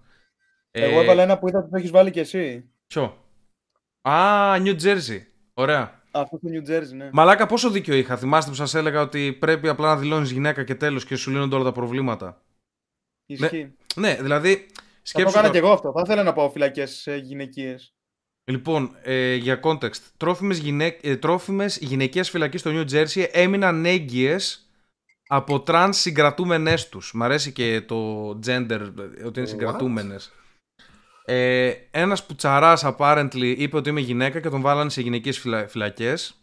Εγώ 0.71 0.99
Ε, 0.99 1.03
έβαλα 1.03 1.23
ένα 1.23 1.39
που 1.39 1.47
είδα 1.47 1.59
ότι 1.59 1.69
το 1.69 1.77
έχεις 1.77 1.91
βάλει 1.91 2.11
κι 2.11 2.19
εσύ. 2.19 2.69
Ποιο; 2.87 3.17
Α, 4.01 4.55
New 4.57 4.79
Jersey. 4.81 5.19
Ωραία. 5.53 6.02
Αυτό 6.15 6.37
του 6.37 6.47
New 6.53 6.69
Jersey, 6.69 6.93
ναι. 6.95 7.09
Μαλάκα, 7.13 7.45
πόσο 7.45 7.69
δίκιο 7.69 7.93
είχα. 7.95 8.17
Θυμάστε 8.17 8.49
που 8.49 8.55
σας 8.55 8.73
έλεγα 8.73 9.01
ότι 9.01 9.33
πρέπει 9.33 9.67
απλά 9.67 9.87
να 9.87 9.97
δηλώνεις 9.97 10.31
γυναίκα 10.31 10.63
και 10.63 10.75
τέλος 10.75 11.05
και 11.05 11.15
σου 11.15 11.31
λύνονται 11.31 11.55
όλα 11.55 11.63
τα 11.63 11.71
προβλήματα. 11.71 12.41
Ισχύει. 13.25 13.73
Ναι, 13.95 14.15
δηλαδή. 14.21 14.53
Θα 14.55 14.65
το 14.65 14.81
Σκέψου 15.03 15.29
έκανα 15.29 15.45
το- 15.47 15.51
κι 15.51 15.57
εγώ 15.57 15.71
αυτό. 15.71 15.91
Θα 15.91 16.01
ήθελα 16.05 16.23
να 16.23 16.33
πάω 16.33 16.49
φυλακές 16.49 17.07
γυναικείες. 17.21 17.93
Λοιπόν, 18.51 18.95
ε, 19.01 19.35
για 19.35 19.59
context. 19.63 19.99
Τρόφιμες, 20.17 20.57
γυναί... 20.57 20.97
ε, 21.01 21.17
τρόφιμες 21.17 21.77
γυναικείες 21.77 22.29
φυλακές 22.29 22.59
στο 22.59 22.71
New 22.73 22.85
Jersey 22.91 23.25
έμειναν 23.31 23.85
έγκυες 23.85 24.67
από 25.27 25.61
τρανς 25.61 25.97
συγκρατούμενες 25.97 26.89
τους. 26.89 27.13
Μ' 27.13 27.23
αρέσει 27.23 27.51
και 27.51 27.81
το 27.81 28.29
gender, 28.45 28.69
ε, 29.17 29.25
ότι 29.25 29.39
είναι 29.39 29.47
What? 29.47 29.47
συγκρατούμενες. 29.47 30.31
Ε, 31.25 31.71
ένας 31.91 32.25
πουτσαράς 32.25 32.83
apparently 32.85 33.53
είπε 33.57 33.77
ότι 33.77 33.89
είμαι 33.89 33.99
γυναίκα 33.99 34.39
και 34.39 34.49
τον 34.49 34.61
βάλανε 34.61 34.89
σε 34.89 35.01
γυναικείες 35.01 35.39
φυλα... 35.39 35.67
φυλακές. 35.67 36.37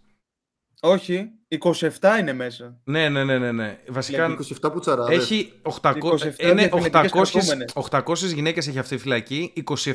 Όχι, 0.80 1.30
27 1.58 1.88
είναι 2.20 2.32
μέσα. 2.32 2.80
Ναι, 2.84 3.08
ναι, 3.08 3.24
ναι, 3.24 3.38
ναι, 3.38 3.52
ναι. 3.52 3.78
Βασικά 3.88 4.36
27 4.62 4.72
που 4.72 4.80
τσαράδες. 4.80 5.16
έχει 5.16 5.52
800, 5.82 5.92
27 5.92 6.38
είναι 6.38 6.68
διεμφυλικές 6.68 7.10
800, 7.12 7.28
κρατούμενες. 7.30 7.72
800 7.90 8.34
γυναίκες 8.34 8.66
έχει 8.68 8.78
αυτή 8.78 8.94
η 8.94 8.98
φυλακή, 8.98 9.52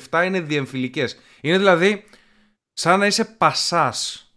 27 0.10 0.24
είναι 0.26 0.40
διεμφυλικές. 0.40 1.18
Είναι 1.42 1.58
δηλαδή 1.58 2.04
σαν 2.74 3.00
να 3.00 3.06
είσαι 3.06 3.26
πασάς 3.26 4.30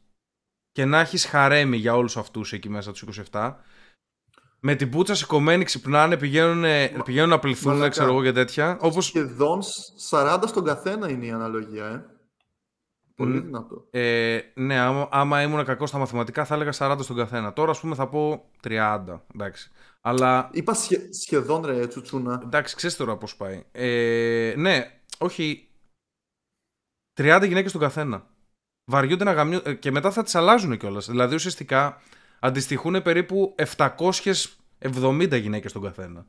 και 0.73 0.85
να 0.85 1.00
έχεις 1.00 1.26
χαρέμι 1.26 1.76
για 1.76 1.95
όλους 1.95 2.17
αυτούς 2.17 2.52
εκεί 2.52 2.69
μέσα 2.69 2.93
τους 2.93 3.05
27. 3.33 3.55
Με 4.61 4.75
την 4.75 4.91
πούτσα 4.91 5.15
σηκωμένη 5.15 5.65
ξυπνάνε, 5.65 6.17
πηγαίνουν, 6.17 6.65
πηγαίνουν 7.05 7.29
να 7.29 7.38
πληθούν, 7.38 7.73
μαλάκα. 7.73 7.88
ξέρω 7.91 8.09
εγώ 8.09 8.23
και 8.23 8.33
τέτοια. 8.33 8.79
Όπως, 8.81 9.05
Σχεδόν 9.07 9.61
40 10.11 10.43
στον 10.47 10.65
καθένα 10.65 11.11
είναι 11.11 11.27
η 11.27 11.31
αναλογία, 11.31 11.87
ε. 11.87 12.05
Πολύ 13.15 13.38
Μμ. 13.41 13.45
δυνατό. 13.45 13.87
ε, 13.91 14.41
ναι, 14.55 14.79
άμα, 14.79 15.09
άμα 15.11 15.43
ήμουν 15.43 15.65
κακός 15.65 15.88
στα 15.88 15.99
μαθηματικά 15.99 16.45
θα 16.45 16.55
έλεγα 16.55 16.73
40 16.79 16.97
στον 17.03 17.17
καθένα. 17.17 17.53
Τώρα 17.53 17.71
ας 17.71 17.81
πούμε 17.81 17.95
θα 17.95 18.09
πω 18.09 18.45
30, 18.62 19.21
εντάξει. 19.35 19.71
Αλλά 20.00 20.49
Είπα 20.53 20.75
σχε- 20.75 21.15
σχεδόν 21.15 21.65
ρε 21.65 21.87
τσουτσούνα. 21.87 22.41
Εντάξει, 22.45 22.77
ξέρεις 22.77 22.97
τώρα 22.97 23.17
πώς 23.17 23.37
πάει. 23.37 23.65
Ε, 23.73 24.55
ναι, 24.57 25.00
όχι. 25.19 25.69
30 27.21 27.45
γυναίκες 27.47 27.71
στον 27.71 27.83
καθένα. 27.83 28.27
Βαριούνται 28.91 29.25
να 29.25 29.33
γαμιούν. 29.33 29.61
ε, 29.65 29.75
Και 29.75 29.91
μετά 29.91 30.11
θα 30.11 30.23
τις 30.23 30.35
αλλάζουν 30.35 30.77
κιόλας. 30.77 31.07
Δηλαδή 31.07 31.35
ουσιαστικά 31.35 32.00
αντιστοιχούν 32.40 33.02
περίπου 33.02 33.54
770 34.78 35.38
γυναίκες 35.40 35.71
στον 35.71 35.83
καθένα. 35.83 36.26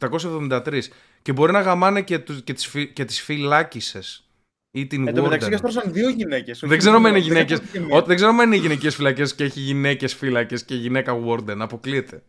773. 0.00 0.80
Και 1.22 1.32
μπορεί 1.32 1.52
να 1.52 1.60
γαμάνε 1.60 2.02
και, 2.02 2.18
τους, 2.18 2.42
και, 2.42 2.52
τις, 2.52 2.66
φυ- 2.66 2.92
και 2.92 3.04
τις 3.04 3.20
φυλάκισες 3.22 4.26
ή 4.70 4.86
την 4.86 5.08
Εν 5.08 5.14
τω 5.14 5.22
μεταξύ 5.22 5.46
warden. 5.46 5.50
καστρώσαν 5.50 5.92
δύο 5.92 6.08
γυναίκες. 6.08 6.60
Δεν 6.66 6.78
ξέρω 6.78 6.96
αν 6.96 7.04
είναι 7.04 7.18
γυναίκες. 7.18 7.60
Δεν 8.06 8.14
ξέρω 8.16 8.30
αν 8.30 8.38
είναι 8.40 8.56
γυναικέ 8.56 8.90
φυλακές 8.90 9.34
και 9.34 9.44
έχει 9.44 9.60
γυναίκες 9.60 10.14
φύλακε 10.14 10.54
και 10.56 10.74
γυναίκα 10.74 11.20
warden. 11.26 11.56
Αποκλείεται. 11.58 12.22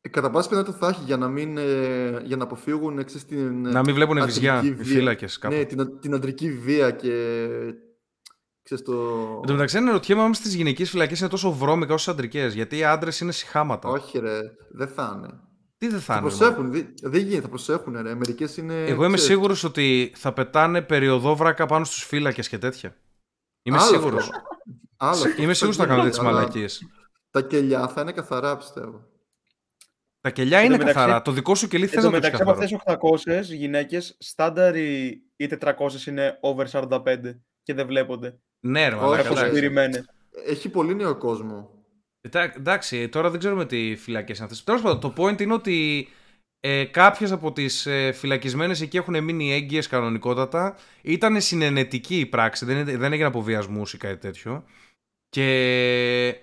Ε, 0.00 0.08
κατά 0.08 0.30
πάση 0.30 0.48
πιθανότητα 0.48 0.78
θα 0.78 0.88
έχει 0.88 1.02
για 1.04 1.16
να, 1.16 1.28
μην, 1.28 1.56
ε, 1.58 2.20
για 2.24 2.36
να 2.36 2.44
αποφύγουν 2.44 2.98
εξής, 2.98 3.24
την. 3.24 3.60
Να 3.60 3.80
μην 3.82 3.94
βλέπουν 3.94 4.18
αντρική 4.18 4.38
βυζιά 4.38 4.62
οι 4.64 4.72
βία. 4.74 4.84
φύλακες 4.84 5.38
κάπου. 5.38 5.54
Ναι, 5.54 5.64
την, 5.64 5.80
α- 5.80 5.98
την 5.98 6.14
αντρική 6.14 6.52
βία 6.52 6.90
και. 6.90 7.46
Ξέρεις 8.62 8.84
το. 8.84 8.92
Εν 9.40 9.46
τω 9.46 9.52
μεταξύ, 9.52 9.76
αναρωτιέμαι 9.76 10.22
αν 10.22 10.34
στις 10.34 10.54
γυναικείε 10.54 10.84
φυλακές 10.86 11.20
είναι 11.20 11.28
τόσο 11.28 11.52
βρώμικα 11.52 11.92
όσο 11.94 12.02
στι 12.02 12.10
αντρικές. 12.10 12.54
Γιατί 12.54 12.76
οι 12.76 12.84
άντρες 12.84 13.20
είναι 13.20 13.32
συχάματα. 13.32 13.88
Όχι, 13.88 14.18
ρε, 14.18 14.38
δεν 14.70 14.88
θα 14.88 15.14
είναι. 15.16 15.28
Τι 15.78 15.88
δεν 15.88 16.00
θα 16.00 16.04
Θα 16.14 16.20
είναι. 16.20 16.28
ρε, 16.28 16.36
προσέχουν. 16.36 16.70
Δεν 16.72 16.94
δεν 17.02 17.20
γίνεται, 17.22 17.40
θα 17.42 17.48
προσέχουν, 17.48 18.02
ρε. 18.02 18.14
Μερικές 18.14 18.56
είναι. 18.56 18.72
μάλλον. 18.72 18.88
Εγώ 18.88 19.04
είμαι 19.04 19.16
ξέρεις, 19.16 19.24
σίγουρος 19.34 19.64
ότι 19.64 20.12
θα 20.16 20.32
πετάνε 20.32 20.82
περιοδόβρακα 20.82 21.66
πάνω 21.66 21.84
στους 21.84 22.04
φύλακες 22.04 22.48
και 22.48 22.58
τέτοια. 22.58 22.96
Είμαι 23.62 23.78
άλλο 23.78 23.86
σίγουρος. 23.92 24.22
αυτό. 24.22 24.40
Άλλο 24.96 25.10
αυτό 25.22 25.42
Είμαι 25.42 25.54
σίγουρος 25.54 25.78
ότι 25.78 25.86
θα 25.88 25.94
κάνουν 25.94 26.02
τέτοιες 26.04 26.18
Αλλά 26.24 26.32
μαλακίες. 26.32 26.82
Τα 27.30 27.40
κελιά 27.42 27.88
θα 27.88 28.00
είναι 28.00 28.12
καθαρά, 28.12 28.56
πιστεύω. 28.56 29.10
Τα 30.20 30.30
κελιά 30.30 30.58
Εν 30.58 30.62
τω 30.62 30.74
είναι 30.74 30.76
μεταξύ- 30.76 30.94
καθαρά. 31.04 31.22
Το 31.22 31.32
δικό 31.32 31.54
σου 31.54 31.68
κελί 31.68 31.86
θε 31.86 31.96
Εν 31.98 32.04
να 32.04 32.10
τω 32.10 32.20
το 32.20 32.26
έχεις 32.26 32.38
μεταξύ 32.40 32.74
από 32.74 32.82
καθαρό. 32.90 33.14
αυτέ 33.14 33.30
800 33.52 33.54
γυναίκες, 33.56 34.16
στάνταρ 34.18 34.76
ή 34.76 35.22
ή 35.36 35.46
400 35.46 36.06
είναι 36.06 36.38
over 36.40 36.66
45 36.66 37.40
και 37.62 37.74
δεν 37.74 37.86
βλέπονται. 37.86 38.38
Ναι, 38.66 38.88
ρε, 38.88 38.94
Όχι, 38.94 39.04
μαλάκα, 39.04 39.20
έχω 39.20 39.28
εντάξει. 39.32 39.44
Αποσπηρημένε. 39.44 40.04
Έχει 40.46 40.68
πολύ 40.68 40.94
νέο 40.94 41.16
κόσμο. 41.16 41.70
Εντά- 42.20 42.56
Εντάξει, 42.56 43.08
τώρα 43.08 43.30
δεν 43.30 43.38
ξέρουμε 43.38 43.66
τι 43.66 43.96
φυλακές 43.96 44.36
είναι 44.36 44.44
αυτές. 44.46 44.64
Τέλος 44.64 44.80
πάντων, 44.80 45.00
το 45.00 45.12
point 45.16 45.40
είναι 45.40 45.52
ότι 45.52 46.08
ε, 46.60 46.84
κάποιες 46.84 47.32
από 47.32 47.52
τις 47.52 47.86
ε, 47.86 48.12
φυλακισμένες 48.12 48.80
εκεί 48.80 48.96
έχουν 48.96 49.24
μείνει 49.24 49.52
έγκυες 49.52 49.86
κανονικότατα. 49.86 50.76
Ήταν 51.02 51.40
συνενετική 51.40 52.18
η 52.18 52.26
πράξη, 52.26 52.64
δεν, 52.64 52.76
είναι- 52.76 52.96
δεν 52.96 53.12
έγινε 53.12 53.28
από 53.28 53.42
βιασμούς 53.42 53.92
ή 53.92 53.96
κάτι 53.96 54.16
τέτοιο. 54.16 54.64
Και 55.28 56.36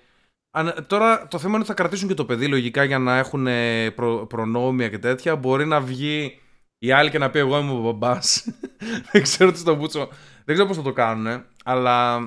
αν- 0.51 0.85
τώρα 0.87 1.27
το 1.27 1.37
θέμα 1.37 1.49
είναι 1.49 1.59
ότι 1.59 1.67
θα 1.67 1.73
κρατήσουν 1.73 2.07
και 2.07 2.13
το 2.13 2.25
παιδί 2.25 2.47
λογικά 2.47 2.83
για 2.83 2.99
να 2.99 3.17
έχουν 3.17 3.47
ε, 3.47 3.89
προ, 3.91 4.25
προνόμια 4.25 4.89
και 4.89 4.99
τέτοια. 4.99 5.35
Μπορεί 5.35 5.65
να 5.65 5.81
βγει 5.81 6.39
η 6.79 6.91
άλλη 6.91 7.09
και 7.09 7.17
να 7.17 7.29
πει: 7.29 7.39
Εγώ 7.39 7.59
είμαι 7.59 7.71
ο 7.71 7.75
μπαμπάς. 7.81 8.47
δεν 9.11 9.21
ξέρω 9.21 9.51
τι 9.51 9.57
στο 9.57 9.75
μπούτσο. 9.75 10.09
Δεν 10.49 10.57
ξέρω 10.57 10.67
πώς 10.67 10.77
θα 10.77 10.83
το 10.89 10.93
κάνουν, 10.93 11.43
αλλά 11.63 12.19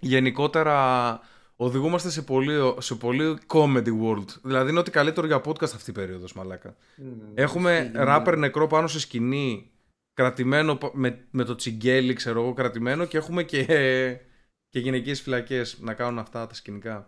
γενικότερα 0.00 1.20
οδηγούμαστε 1.56 2.10
σε 2.10 2.22
πολύ, 2.22 2.74
σε 2.78 2.94
πολύ 2.94 3.38
comedy 3.46 3.88
world. 4.02 4.26
Δηλαδή 4.42 4.70
είναι 4.70 4.78
ότι 4.78 4.90
καλύτερο 4.90 5.26
για 5.26 5.40
podcast 5.44 5.62
αυτή 5.74 5.90
η 5.90 5.92
περίοδος, 5.92 6.32
μαλάκα. 6.32 6.76
Μμ, 6.96 7.06
Έχουμε 7.34 7.72
ισχύει, 7.78 7.90
ναι. 7.92 8.04
ράπερ 8.04 8.36
νεκρό 8.36 8.66
πάνω 8.66 8.86
σε 8.86 9.00
σκηνή, 9.00 9.70
κρατημένο 10.14 10.76
πα- 10.76 10.90
με, 10.94 11.26
με 11.30 11.44
το 11.44 11.54
τσιγκέλι, 11.54 12.12
ξέρω 12.12 12.40
εγώ, 12.40 12.52
κρατημένο 12.52 13.04
και 13.04 13.16
έχουμε 13.16 13.42
και, 13.42 13.64
και 14.68 14.78
γυναικείες 14.78 15.20
φυλακές 15.20 15.78
να 15.80 15.94
κάνουν 15.94 16.18
αυτά 16.18 16.46
τα 16.46 16.54
σκηνικά. 16.54 17.06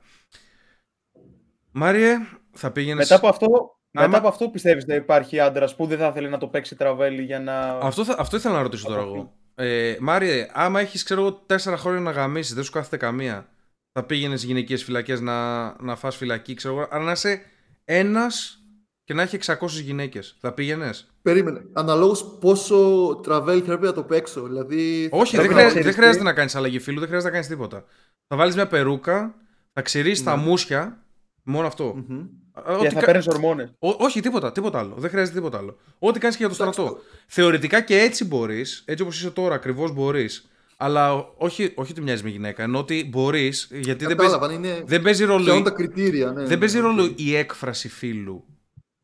Μάριε, 1.70 2.16
θα 2.52 2.70
πήγαινες. 2.70 3.02
Μετά 3.10 3.14
από 3.14 3.28
αυτό, 3.28 3.46
Άμα- 3.92 4.06
μετά 4.06 4.18
από 4.18 4.28
αυτό 4.28 4.48
πιστεύεις 4.48 4.82
ότι 4.82 4.94
υπάρχει 4.94 5.40
άντρας 5.40 5.76
που 5.76 5.86
δεν 5.86 5.98
θα 5.98 6.06
ήθελε 6.06 6.28
να 6.28 6.38
το 6.38 6.48
παίξει 6.48 6.76
τραβέλι 6.76 7.22
για 7.22 7.40
να. 7.40 7.60
Αυτό, 7.68 8.04
θα, 8.04 8.16
αυτό 8.18 8.36
ήθελα 8.36 8.54
να 8.54 8.62
ρωτήσω 8.62 8.86
τώρα 8.86 9.00
Από 9.00 9.14
εγώ. 9.14 9.34
Ε, 9.58 9.96
Μάριε, 10.00 10.48
άμα 10.52 10.80
έχεις 10.80 11.02
ξέρω 11.02 11.20
εγώ 11.20 11.32
τέσσερα 11.32 11.76
χρόνια 11.76 12.00
να 12.00 12.10
γαμίσεις, 12.10 12.54
δεν 12.54 12.64
σου 12.64 12.72
κάθεται 12.72 12.96
καμία. 12.96 13.48
Θα 13.92 14.04
πήγαινες 14.04 14.42
γυναικείες 14.44 14.84
φυλακές 14.84 15.20
να, 15.20 15.64
να 15.82 15.96
φας 15.96 16.16
φυλακή, 16.16 16.54
ξέρω 16.54 16.74
εγώ. 16.74 16.86
Αλλά 16.90 17.04
να 17.04 17.12
είσαι 17.12 17.42
ένας 17.84 18.58
και 19.04 19.14
να 19.14 19.22
έχει 19.22 19.38
600 19.46 19.56
γυναίκες. 19.68 20.36
Θα 20.40 20.52
πήγαινες; 20.52 21.10
Περίμενε. 21.22 21.64
Αναλόγως 21.72 22.36
πόσο 22.40 23.20
τραβέλ 23.22 23.62
πρέπει 23.62 23.84
να 23.84 23.92
το 23.92 24.02
παίξω. 24.02 24.42
Δηλαδή. 24.42 25.08
Όχι, 25.12 25.36
θα 25.36 25.42
δεν, 25.42 25.50
πρέπει 25.50 25.64
να- 25.64 25.70
χρειάζεται, 25.70 25.70
ξέρεις 25.70 25.84
δεν 25.84 25.92
τι. 25.92 25.98
χρειάζεται 25.98 26.24
να 26.24 26.32
κάνεις 26.32 26.54
αλλαγή 26.54 26.78
φίλου, 26.78 26.98
δεν 26.98 27.06
χρειάζεται 27.08 27.30
να 27.30 27.36
κάνεις 27.40 27.56
τίποτα. 27.56 27.84
Θα 28.28 28.36
βάλεις 28.36 28.54
μια 28.54 28.66
περούκα, 28.66 29.34
θα 29.72 29.82
ξηρίσει 29.82 30.24
τα 30.24 30.36
Ναι. 30.36 30.42
μουσια. 30.42 31.04
Μόνο 31.42 31.66
αυτό. 31.66 32.04
Μμμ. 32.08 32.26
Α, 32.58 32.62
Και 32.64 32.72
ό,τι 32.72 32.94
θα 32.94 33.00
κα- 33.00 33.06
παίρνεις 33.06 33.26
ορμόνες. 33.26 33.72
Ό- 33.78 33.96
όχι, 33.98 34.20
τίποτα, 34.20 34.52
τίποτα 34.52 34.78
άλλο. 34.78 34.94
Δεν 34.98 35.10
χρειάζεται 35.10 35.36
τίποτα 35.36 35.58
άλλο. 35.58 35.76
Ό,τι 35.98 36.18
κάνεις 36.18 36.36
και 36.36 36.44
για 36.46 36.54
το 36.56 36.62
Εντάξει, 36.62 36.80
στρατό. 36.80 37.00
Θεωρητικά 37.26 37.80
και 37.80 37.98
έτσι 37.98 38.24
μπορείς, 38.24 38.82
έτσι 38.86 39.02
όπως 39.02 39.18
είσαι 39.18 39.30
τώρα, 39.30 39.54
ακριβώς 39.54 39.92
μπορείς. 39.92 40.48
Αλλά 40.76 41.14
όχι, 41.36 41.72
όχι 41.74 41.92
ότι 41.92 42.00
μοιάζεις 42.00 42.22
με 42.22 42.30
γυναίκα, 42.30 42.62
ενώ 42.62 42.78
ότι 42.78 43.08
μπορείς, 43.10 43.68
γιατί 43.70 44.06
δεν 44.06 44.16
παίζει, 44.16 44.32
Κατάλαβα, 44.32 44.46
αν 44.46 44.64
είναι. 44.64 44.82
δεν 44.86 45.02
παίζει 45.02 45.24
ρόλο, 45.24 45.44
Ποια 45.44 45.52
η- 45.52 45.56
είναι 45.56 45.68
τα 45.68 45.74
κριτήρια. 45.74 46.26
Ναι, 46.26 46.40
δεν 46.40 46.48
ναι, 46.48 46.56
παίζει 46.56 46.78
οκ. 46.78 46.84
ρόλο 46.84 47.12
η 47.16 47.36
έκφραση 47.36 47.88
φίλου 47.88 48.44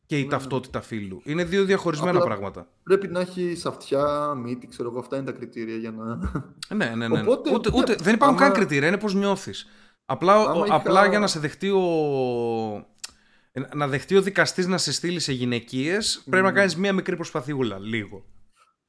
και 0.05 0.15
η 0.15 0.19
Ναι, 0.19 0.23
ναι. 0.25 0.31
ταυτότητα 0.31 0.81
φίλου. 0.81 1.21
Είναι 1.25 1.43
δύο 1.43 1.63
διαχωρισμένα 1.63 2.17
Απλά- 2.17 2.25
πράγματα. 2.25 2.67
Πρέπει 2.83 3.07
να 3.07 3.19
έχει 3.19 3.57
αυτιά, 3.65 4.33
μύτη, 4.43 4.67
ξέρω 4.67 4.89
εγώ. 4.89 4.99
Αυτά 4.99 5.15
είναι 5.15 5.25
τα 5.25 5.31
κριτήρια 5.31 5.75
για 5.75 5.91
να. 5.91 6.15
Ναι, 6.75 6.93
ναι, 6.95 7.07
ναι. 7.07 7.19
Οπότε, 7.19 7.51
ούτε, 7.53 7.69
ναι, 7.71 7.77
ούτε, 7.77 7.95
δεν 8.01 8.13
υπάρχουν 8.13 8.37
άμα- 8.37 8.47
καν 8.47 8.55
κριτήρια, 8.57 8.87
είναι 8.87 8.97
πώς 8.97 9.13
νιώθεις. 9.15 9.67
Απλά, 10.05 10.33
Άμα 10.35 10.65
είχα- 10.65 10.75
απλά 10.75 11.07
για 11.07 11.19
να 11.19 11.27
σε 11.27 11.39
δεχτεί 11.39 11.69
ο, 11.69 11.81
ε, 11.81 12.85
να 13.73 13.87
δεχτεί 13.87 14.15
ο 14.15 14.21
δικαστής 14.21 14.67
να 14.67 14.77
σε 14.77 14.93
στείλει 14.93 15.19
σε 15.19 15.31
γυναικείες, 15.31 16.23
πρέπει 16.29 16.45
να 16.45 16.51
κάνεις 16.51 16.75
μία 16.75 16.93
μικρή 16.93 17.15
προσπαθιούλα. 17.15 17.79
Λίγο. 17.79 18.25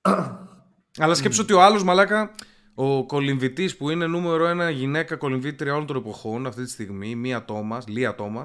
Αλλά 0.98 1.14
σκέψου 1.14 1.40
ότι 1.42 1.53
ο 1.53 1.62
άλλος 1.62 1.85
μαλάκα, 1.85 2.35
ο 2.74 3.07
κολυμβητής 3.07 3.77
που 3.77 3.90
είναι 3.90 4.07
νούμερο 4.07 4.46
ένα 4.46 4.70
γυναίκα 4.70 5.16
κολυμβήτρια 5.16 5.74
όλων 5.74 5.87
των 5.87 5.96
εποχών 5.96 6.46
αυτή 6.46 6.64
τη 6.64 6.70
στιγμή, 6.70 7.14
μία 7.14 7.44
Τόμα, 7.44 7.83
Λία 7.87 8.14
Τόμα, 8.14 8.42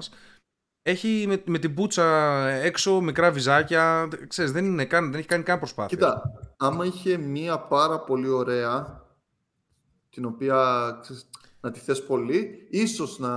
έχει 0.82 1.24
με, 1.28 1.42
με 1.46 1.58
την 1.58 1.74
πούτσα 1.74 2.48
έξω 2.48 3.00
μικρά 3.00 3.30
βυζάκια. 3.30 4.08
Ξέρεις, 4.28 4.52
δεν, 4.52 4.64
είναι 4.64 4.84
καν, 4.84 5.10
δεν 5.10 5.18
έχει 5.18 5.28
κάνει 5.28 5.42
καν 5.42 5.58
προσπάθεια. 5.58 5.96
Κοίτα, 5.96 6.22
άμα 6.56 6.84
είχε 6.84 7.16
μία 7.16 7.58
πάρα 7.58 8.00
πολύ 8.00 8.28
ωραία, 8.28 9.04
την 10.10 10.24
οποία 10.24 10.98
ξέρεις, 11.00 11.30
να 11.60 11.70
τη 11.70 11.80
θες 11.80 12.04
πολύ, 12.04 12.66
ίσως 12.70 13.18
να 13.18 13.30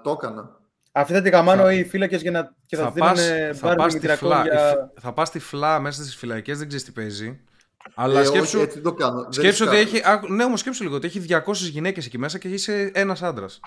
το 0.00 0.10
έκανα. 0.10 0.55
Αυτή 0.98 1.12
θα 1.12 1.22
την 1.22 1.30
καμάνω 1.32 1.70
οι 1.70 1.84
φύλακες 1.84 2.22
για 2.22 2.30
να 2.30 2.54
και 2.66 2.76
θα, 2.76 2.82
θα 2.82 2.90
θα 2.90 2.98
πας, 2.98 3.20
δίνουν 3.26 3.54
θα, 3.54 3.66
μπάρμπι 3.66 3.76
πας 3.82 3.90
στη 3.92 4.00
μητριακό 4.00 4.26
φλά, 4.26 4.42
για... 4.42 4.90
θα 5.00 5.12
πας 5.12 5.28
στη 5.28 5.38
φλά 5.38 5.80
μέσα 5.80 6.02
στις 6.02 6.16
φυλακές, 6.16 6.58
δεν 6.58 6.66
ξέρεις 6.66 6.84
τι 6.86 6.92
παίζει. 6.92 7.40
Αλλά 7.94 8.20
Ε, 8.20 8.24
σκέψου, 8.24 8.56
όχι, 8.58 8.64
έτσι 8.66 8.74
δεν 8.80 8.82
το 8.82 8.92
κάνω. 8.94 9.22
Δεν 9.22 9.32
σκέψου 9.32 9.64
ότι 9.66 9.76
ρισκάρω. 9.76 9.96
έχει. 9.96 10.08
άκου- 10.10 10.30
Ναι, 10.30 10.44
όμως 10.44 10.60
σκέψου 10.60 10.82
λίγο 10.82 10.96
ότι 10.96 11.06
έχει 11.06 11.20
200 11.20 11.52
γυναίκες 11.70 12.06
εκεί 12.06 12.18
μέσα 12.18 12.38
και 12.38 12.48
είσαι 12.48 12.90
ένας 12.94 13.22
άντρας. 13.22 13.60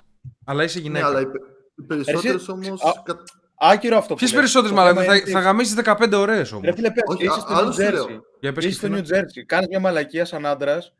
Αλλά 0.45 0.63
είσαι 0.63 0.77
Ναι, 0.77 0.83
γυναίκα. 0.83 1.05
αλλά 1.05 1.19
οι, 1.19 1.25
πε- 1.25 1.41
οι 1.75 1.81
περισσότερες 1.81 2.35
Εσύ- 2.41 2.51
όμως... 2.51 2.81
Α, 2.83 2.91
κα- 3.05 3.23
Άκυρο 3.61 3.97
αυτό 3.97 4.09
που 4.13 4.15
Ποιες 4.19 4.29
λες. 4.31 4.39
περισσότερες 4.39 4.75
Το 4.75 4.81
μαλακίε. 4.81 5.01
θέμα 5.01 5.13
Θα, 5.13 5.19
είναι 5.21 5.31
θα 5.31 5.37
ότι- 5.37 5.47
γαμίσεις 5.47 5.75
15 5.75 6.13
ωραίε 6.19 6.45
όμως. 6.51 6.61
Ρε 6.63 6.73
φίλε, 6.73 6.91
πες, 6.91 7.03
Όχι, 7.05 7.23
είσαι 7.23 7.33
α- 7.37 7.39
στο 7.39 7.53
άλλο 7.53 7.69
New 7.69 7.73
σου 7.73 7.81
λέω. 7.91 8.05
Jersey. 8.05 8.19
Για 8.39 8.53
πες 8.53 8.65
Είσαι 8.65 8.73
στο 8.77 8.87
Χριστίνα. 8.87 9.19
New 9.19 9.23
Jersey. 9.23 9.43
Κάνεις 9.45 9.67
μια 9.67 9.79
μαλακία 9.79 10.25
σαν 10.25 10.45
άντρας 10.45 10.93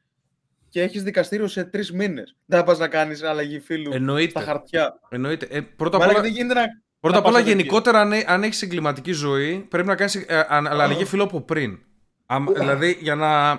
και 0.69 0.81
έχεις 0.81 1.03
δικαστήριο 1.03 1.47
σε 1.47 1.63
τρεις 1.63 1.91
μήνες. 1.91 2.35
Δεν 2.45 2.59
θα 2.59 2.65
πας 2.65 2.77
να 2.77 2.87
κάνεις 2.87 3.23
αλλαγή 3.23 3.59
φίλου 3.59 3.91
Εννοείται. 3.93 4.29
στα 4.29 4.41
χαρτιά. 4.41 4.99
Εννοείται. 5.09 5.47
Ε, 5.49 5.61
πρώτα 5.61 5.95
απ' 5.95 6.01
Μαλάκα 6.01 6.19
όλα, 6.19 6.27
δεν 6.27 6.37
γίνεται 6.37 6.59
να. 6.59 6.65
πρώτα 6.99 7.15
να 7.15 7.21
απ' 7.21 7.25
όλα 7.27 7.37
πας 7.37 7.47
εκεί. 7.47 7.57
γενικότερα, 7.57 7.99
αν, 8.01 8.11
αν 8.25 8.43
έχεις 8.43 8.61
εγκληματική 8.61 9.11
ζωή, 9.11 9.65
πρέπει 9.69 9.87
να 9.87 9.95
κάνεις 9.95 10.25
αλλαγή 10.47 11.05
φύλλου 11.05 11.23
από 11.23 11.41
πριν. 11.41 11.79
Άμα- 12.25 12.51
δηλαδή, 12.51 12.97
για 13.01 13.15
να, 13.15 13.51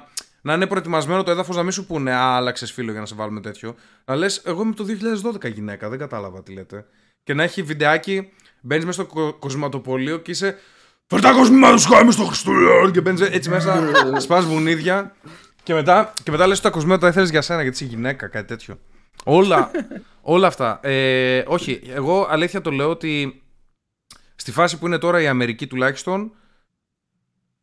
να 0.42 0.55
είναι 0.55 0.66
προετοιμασμένο 0.66 1.23
το 1.23 1.31
έδαφος 1.31 1.57
να 1.57 1.62
μην 1.62 1.73
σου 1.73 1.87
πούνε 1.87 2.12
Α, 2.12 2.37
άλλαξες 2.37 2.73
φίλο 2.73 2.90
για 2.90 3.01
να 3.01 3.07
σε 3.07 3.14
βάλουμε 3.14 3.40
τέτοιο. 3.40 3.75
Να 4.05 4.14
λες, 4.16 4.42
Εγώ 4.44 4.62
είμαι 4.62 4.75
το 4.75 4.85
2012 4.85 5.53
γυναίκα, 5.53 5.88
δεν 5.88 5.99
κατάλαβα 5.99 6.42
τι 6.42 6.53
λέτε. 6.53 6.85
Και 7.25 7.35
να 7.35 7.42
έχει 7.42 7.62
βιντεάκι, 7.62 8.33
μπαίνεις 8.61 8.85
μέσα 8.85 9.03
στο 9.03 9.12
κο- 9.14 9.33
κοσματοπολείο 9.38 10.18
και 10.18 10.31
είσαι. 10.31 10.59
Φερτά 11.07 11.33
κοσμήμα 11.33 11.73
του 11.75 11.81
χάμε 11.81 12.11
στο 12.12 12.25
Χριστούγεννα! 12.25 12.90
Και 12.90 13.01
μπαίνεις 13.01 13.20
έτσι 13.20 13.49
μέσα, 13.51 13.83
σπάς 14.25 14.44
βουνίδια. 14.44 15.14
Και 15.62 15.75
μετά, 15.75 16.12
και 16.23 16.31
μετά 16.31 16.46
λες 16.46 16.61
τα 16.61 16.70
κοσμήματα 16.70 17.01
τα 17.01 17.09
ήθελες 17.09 17.31
για 17.31 17.40
σένα 17.40 17.62
γιατί 17.62 17.85
είσαι 17.85 17.94
γυναίκα, 17.94 18.27
κάτι 18.27 18.46
τέτοιο. 18.46 18.79
Όλα, 19.25 19.70
όλα 20.35 20.46
αυτά. 20.46 20.81
Ε, 20.83 21.44
όχι, 21.46 21.81
εγώ 21.87 22.27
αλήθεια 22.31 22.61
το 22.61 22.70
λέω 22.70 22.90
ότι 22.90 23.42
στη 24.37 24.53
φάση 24.53 24.79
που 24.79 24.87
είναι 24.87 24.99
τώρα 24.99 25.20
η 25.20 25.27
Αμερική 25.27 25.66
τουλάχιστον 25.66 26.33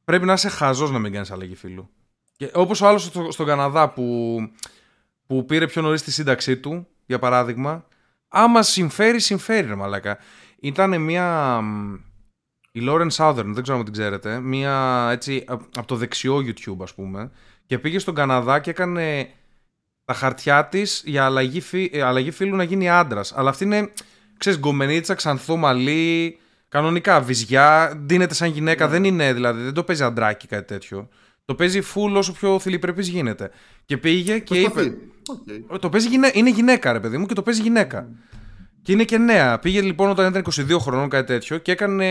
πρέπει 0.04 0.26
να 0.26 0.34
είσαι 0.34 0.50
χαζός 0.50 0.92
να 0.92 1.00
μην 1.00 1.12
κάνεις 1.12 1.32
αλλαγή 1.32 1.56
φίλου. 1.56 1.90
Και 2.36 2.52
όπως 2.54 2.82
ο 2.82 2.88
άλλος 2.88 3.04
στο, 3.04 3.32
στον 3.32 3.46
Καναδά 3.46 3.90
που, 3.90 4.38
που 5.28 5.46
πήρε 5.46 5.68
πιο 5.68 5.82
νωρίς 5.82 6.04
τη 6.04 6.12
σύνταξή 6.12 6.58
του, 6.58 6.88
για 7.06 7.20
παράδειγμα, 7.20 7.86
άμα 8.28 8.64
συμφέρει, 8.64 9.20
συμφέρει 9.20 9.68
ρε 9.68 9.76
μαλάκα. 9.76 10.18
Ήταν 10.60 11.02
μια... 11.02 11.60
μ, 11.62 11.96
Η 12.72 12.82
Lauren 12.84 13.10
Southern, 13.12 13.46
δεν 13.46 13.64
ξέρω 13.64 13.78
αν 13.78 13.84
την 13.84 13.94
ξέρετε, 13.94 14.40
μια 14.40 15.08
έτσι 15.12 15.44
από 15.50 15.88
το 15.88 15.96
δεξιό 15.96 16.38
YouTube 16.38 16.82
ας 16.82 16.94
πούμε, 16.94 17.32
και 17.68 17.80
πήγε 17.80 18.00
στον 18.00 18.16
Καναδά 18.16 18.60
και 18.60 18.70
έκανε 18.70 19.30
τα 20.06 20.14
χαρτιά 20.14 20.66
της 20.66 21.04
για 21.06 21.26
αλλαγή, 21.26 21.62
φύ, 21.62 21.90
ε, 21.94 22.02
αλλαγή 22.02 22.32
φίλου 22.32 22.56
να 22.56 22.64
γίνει 22.64 22.90
άντρας. 22.90 23.34
Αλλά 23.36 23.50
αυτή 23.50 23.64
είναι, 23.64 23.92
ξέρεις, 24.38 24.60
γκομενίτσα, 24.60 25.14
ξανθό 25.14 25.56
μαλλί, 25.56 26.38
κανονικά 26.70 27.22
βυζιά, 27.22 27.94
ντύνεται 27.96 28.34
σαν 28.34 28.50
γυναίκα. 28.50 28.88
Δεν 28.88 29.04
είναι 29.04 29.34
δηλαδή, 29.34 29.64
δεν 29.64 29.74
το 29.74 29.84
παίζει 29.84 30.04
αντράκι 30.04 30.48
κάτι 30.48 30.66
τέτοιο. 30.68 31.10
Το 31.46 31.56
παίζει 31.56 31.82
full 31.94 32.14
όσο 32.16 32.34
πιο 32.34 32.60
θηλυπρεπής 32.60 33.08
γίνεται. 33.08 33.52
Και 33.86 33.98
πήγε 33.98 34.40
και 34.40 34.60
είπε. 34.60 34.70
Προσπαθεί. 34.70 34.98
Οκ. 35.68 35.80
Το 35.80 35.90
παίζει 35.90 36.08
γυναίκα, 36.08 36.38
είναι 36.38 36.50
γυναίκα, 36.50 36.92
ρε 36.92 37.00
παιδί 37.00 37.18
μου, 37.18 37.26
και 37.26 37.34
το 37.34 37.42
παίζει 37.42 37.62
γυναίκα. 37.62 38.08
Και 38.82 38.92
είναι 38.92 39.04
και 39.04 39.18
νέα. 39.18 39.60
Πήγε 39.60 39.82
λοιπόν 39.82 40.10
όταν 40.10 40.30
ήταν 40.30 40.46
22 40.70 40.80
χρονών, 40.80 41.10
κάτι 41.10 41.26
τέτοιο, 41.26 41.58
και 41.58 41.72
έκανε 41.72 42.06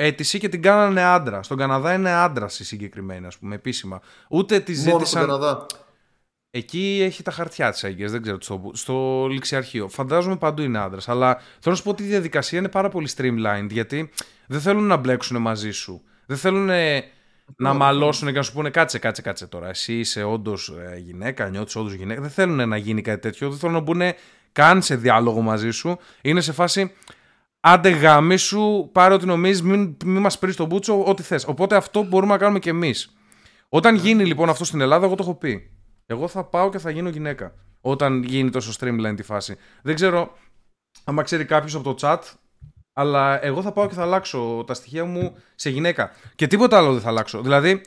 αίτηση 0.00 0.38
και 0.38 0.48
την 0.48 0.62
κάνανε 0.62 1.02
άντρα. 1.02 1.42
Στον 1.42 1.56
Καναδά 1.56 1.94
είναι 1.94 2.10
άντρα 2.10 2.46
η 2.58 2.64
συγκεκριμένη, 2.64 3.26
ας 3.26 3.38
πούμε, 3.38 3.54
επίσημα. 3.54 4.00
Ούτε 4.28 4.60
τη 4.60 4.72
Μόνο 4.72 4.82
στον 4.82 4.98
ζήτησαν. 4.98 5.20
Καναδά. 5.20 5.66
Εκεί 6.50 7.00
έχει 7.02 7.22
τα 7.22 7.30
χαρτιά 7.30 7.70
της 7.70 7.82
έγκυρα, 7.84 8.08
δεν 8.08 8.22
ξέρω 8.22 8.38
τι 8.38 8.44
στο, 8.44 8.70
στο 8.72 9.26
ληξιαρχείο. 9.30 9.88
Φαντάζομαι 9.88 10.36
παντού 10.36 10.62
είναι 10.62 10.78
άντρας. 10.78 11.08
Αλλά 11.08 11.34
θέλω 11.34 11.44
να 11.64 11.74
σου 11.74 11.82
πω 11.82 11.90
ότι 11.90 12.02
η 12.02 12.06
διαδικασία 12.06 12.58
είναι 12.58 12.68
πάρα 12.68 12.88
πολύ 12.88 13.08
streamlined 13.16 13.68
γιατί 13.70 14.10
δεν 14.46 14.60
θέλουν 14.60 14.86
να 14.86 14.96
μπλέξουν 14.96 15.40
μαζί 15.40 15.70
σου. 15.70 16.02
Δεν 16.26 16.36
θέλουν 16.36 16.70
ε, 16.70 17.04
να 17.56 17.72
μαλώσουν 17.72 18.28
και 18.28 18.36
να 18.36 18.42
σου 18.42 18.52
πούνε 18.52 18.70
κάτσε, 18.70 18.98
κάτσε, 18.98 19.22
κάτσε 19.22 19.46
τώρα. 19.46 19.68
Εσύ 19.68 19.98
είσαι 19.98 20.22
όντως 20.22 20.72
γυναίκα, 21.04 21.48
νιώθεις 21.48 21.76
όντως 21.76 21.92
γυναίκα. 21.92 22.20
Δεν 22.20 22.30
θέλουν 22.30 22.68
να 22.68 22.76
γίνει 22.76 23.02
κάτι 23.02 23.20
τέτοιο. 23.20 23.48
Δεν 23.48 23.58
θέλουν 23.58 23.74
να 23.74 23.80
μπουν 23.80 24.02
καν 24.52 24.82
σε 24.82 24.96
διάλογο 24.96 25.40
μαζί 25.40 25.70
σου. 25.70 25.98
Είναι 26.22 26.40
σε 26.40 26.52
φάση. 26.52 26.92
Άντε 27.60 27.88
γάμι 27.88 28.36
σου, 28.36 28.90
πάρε 28.92 29.14
ό,τι 29.14 29.26
νομίζεις, 29.26 29.62
μην, 29.62 29.96
μην 30.04 30.20
μας 30.20 30.38
πει 30.38 30.52
τον 30.52 30.66
μπούτσο, 30.66 31.04
ό,τι 31.04 31.22
θες. 31.22 31.46
Οπότε 31.46 31.76
αυτό 31.76 32.02
μπορούμε 32.02 32.32
να 32.32 32.38
κάνουμε 32.38 32.58
κι 32.58 32.68
εμείς. 32.68 33.16
Όταν 33.68 33.94
γίνει 33.94 34.24
λοιπόν 34.24 34.48
αυτό 34.48 34.64
στην 34.64 34.80
Ελλάδα, 34.80 35.06
εγώ 35.06 35.14
το 35.14 35.22
έχω 35.22 35.34
πει. 35.34 35.70
Εγώ 36.06 36.28
θα 36.28 36.44
πάω 36.44 36.70
και 36.70 36.78
θα 36.78 36.90
γίνω 36.90 37.08
γυναίκα. 37.08 37.54
Όταν 37.80 38.22
γίνει 38.22 38.50
τόσο 38.50 38.72
streamline 38.80 39.14
τη 39.16 39.22
φάση. 39.22 39.56
Δεν 39.82 39.94
ξέρω 39.94 40.36
άμα 41.04 41.22
ξέρει 41.22 41.44
κάποιος 41.44 41.74
από 41.74 41.94
το 41.94 41.94
chat, 42.00 42.18
αλλά 42.92 43.44
εγώ 43.44 43.62
θα 43.62 43.72
πάω 43.72 43.86
και 43.86 43.94
θα 43.94 44.02
αλλάξω 44.02 44.64
τα 44.66 44.74
στοιχεία 44.74 45.04
μου 45.04 45.36
σε 45.54 45.70
γυναίκα. 45.70 46.10
Και 46.34 46.46
τίποτα 46.46 46.76
άλλο 46.76 46.92
δεν 46.92 47.00
θα 47.00 47.08
αλλάξω. 47.08 47.40
Δηλαδή, 47.40 47.80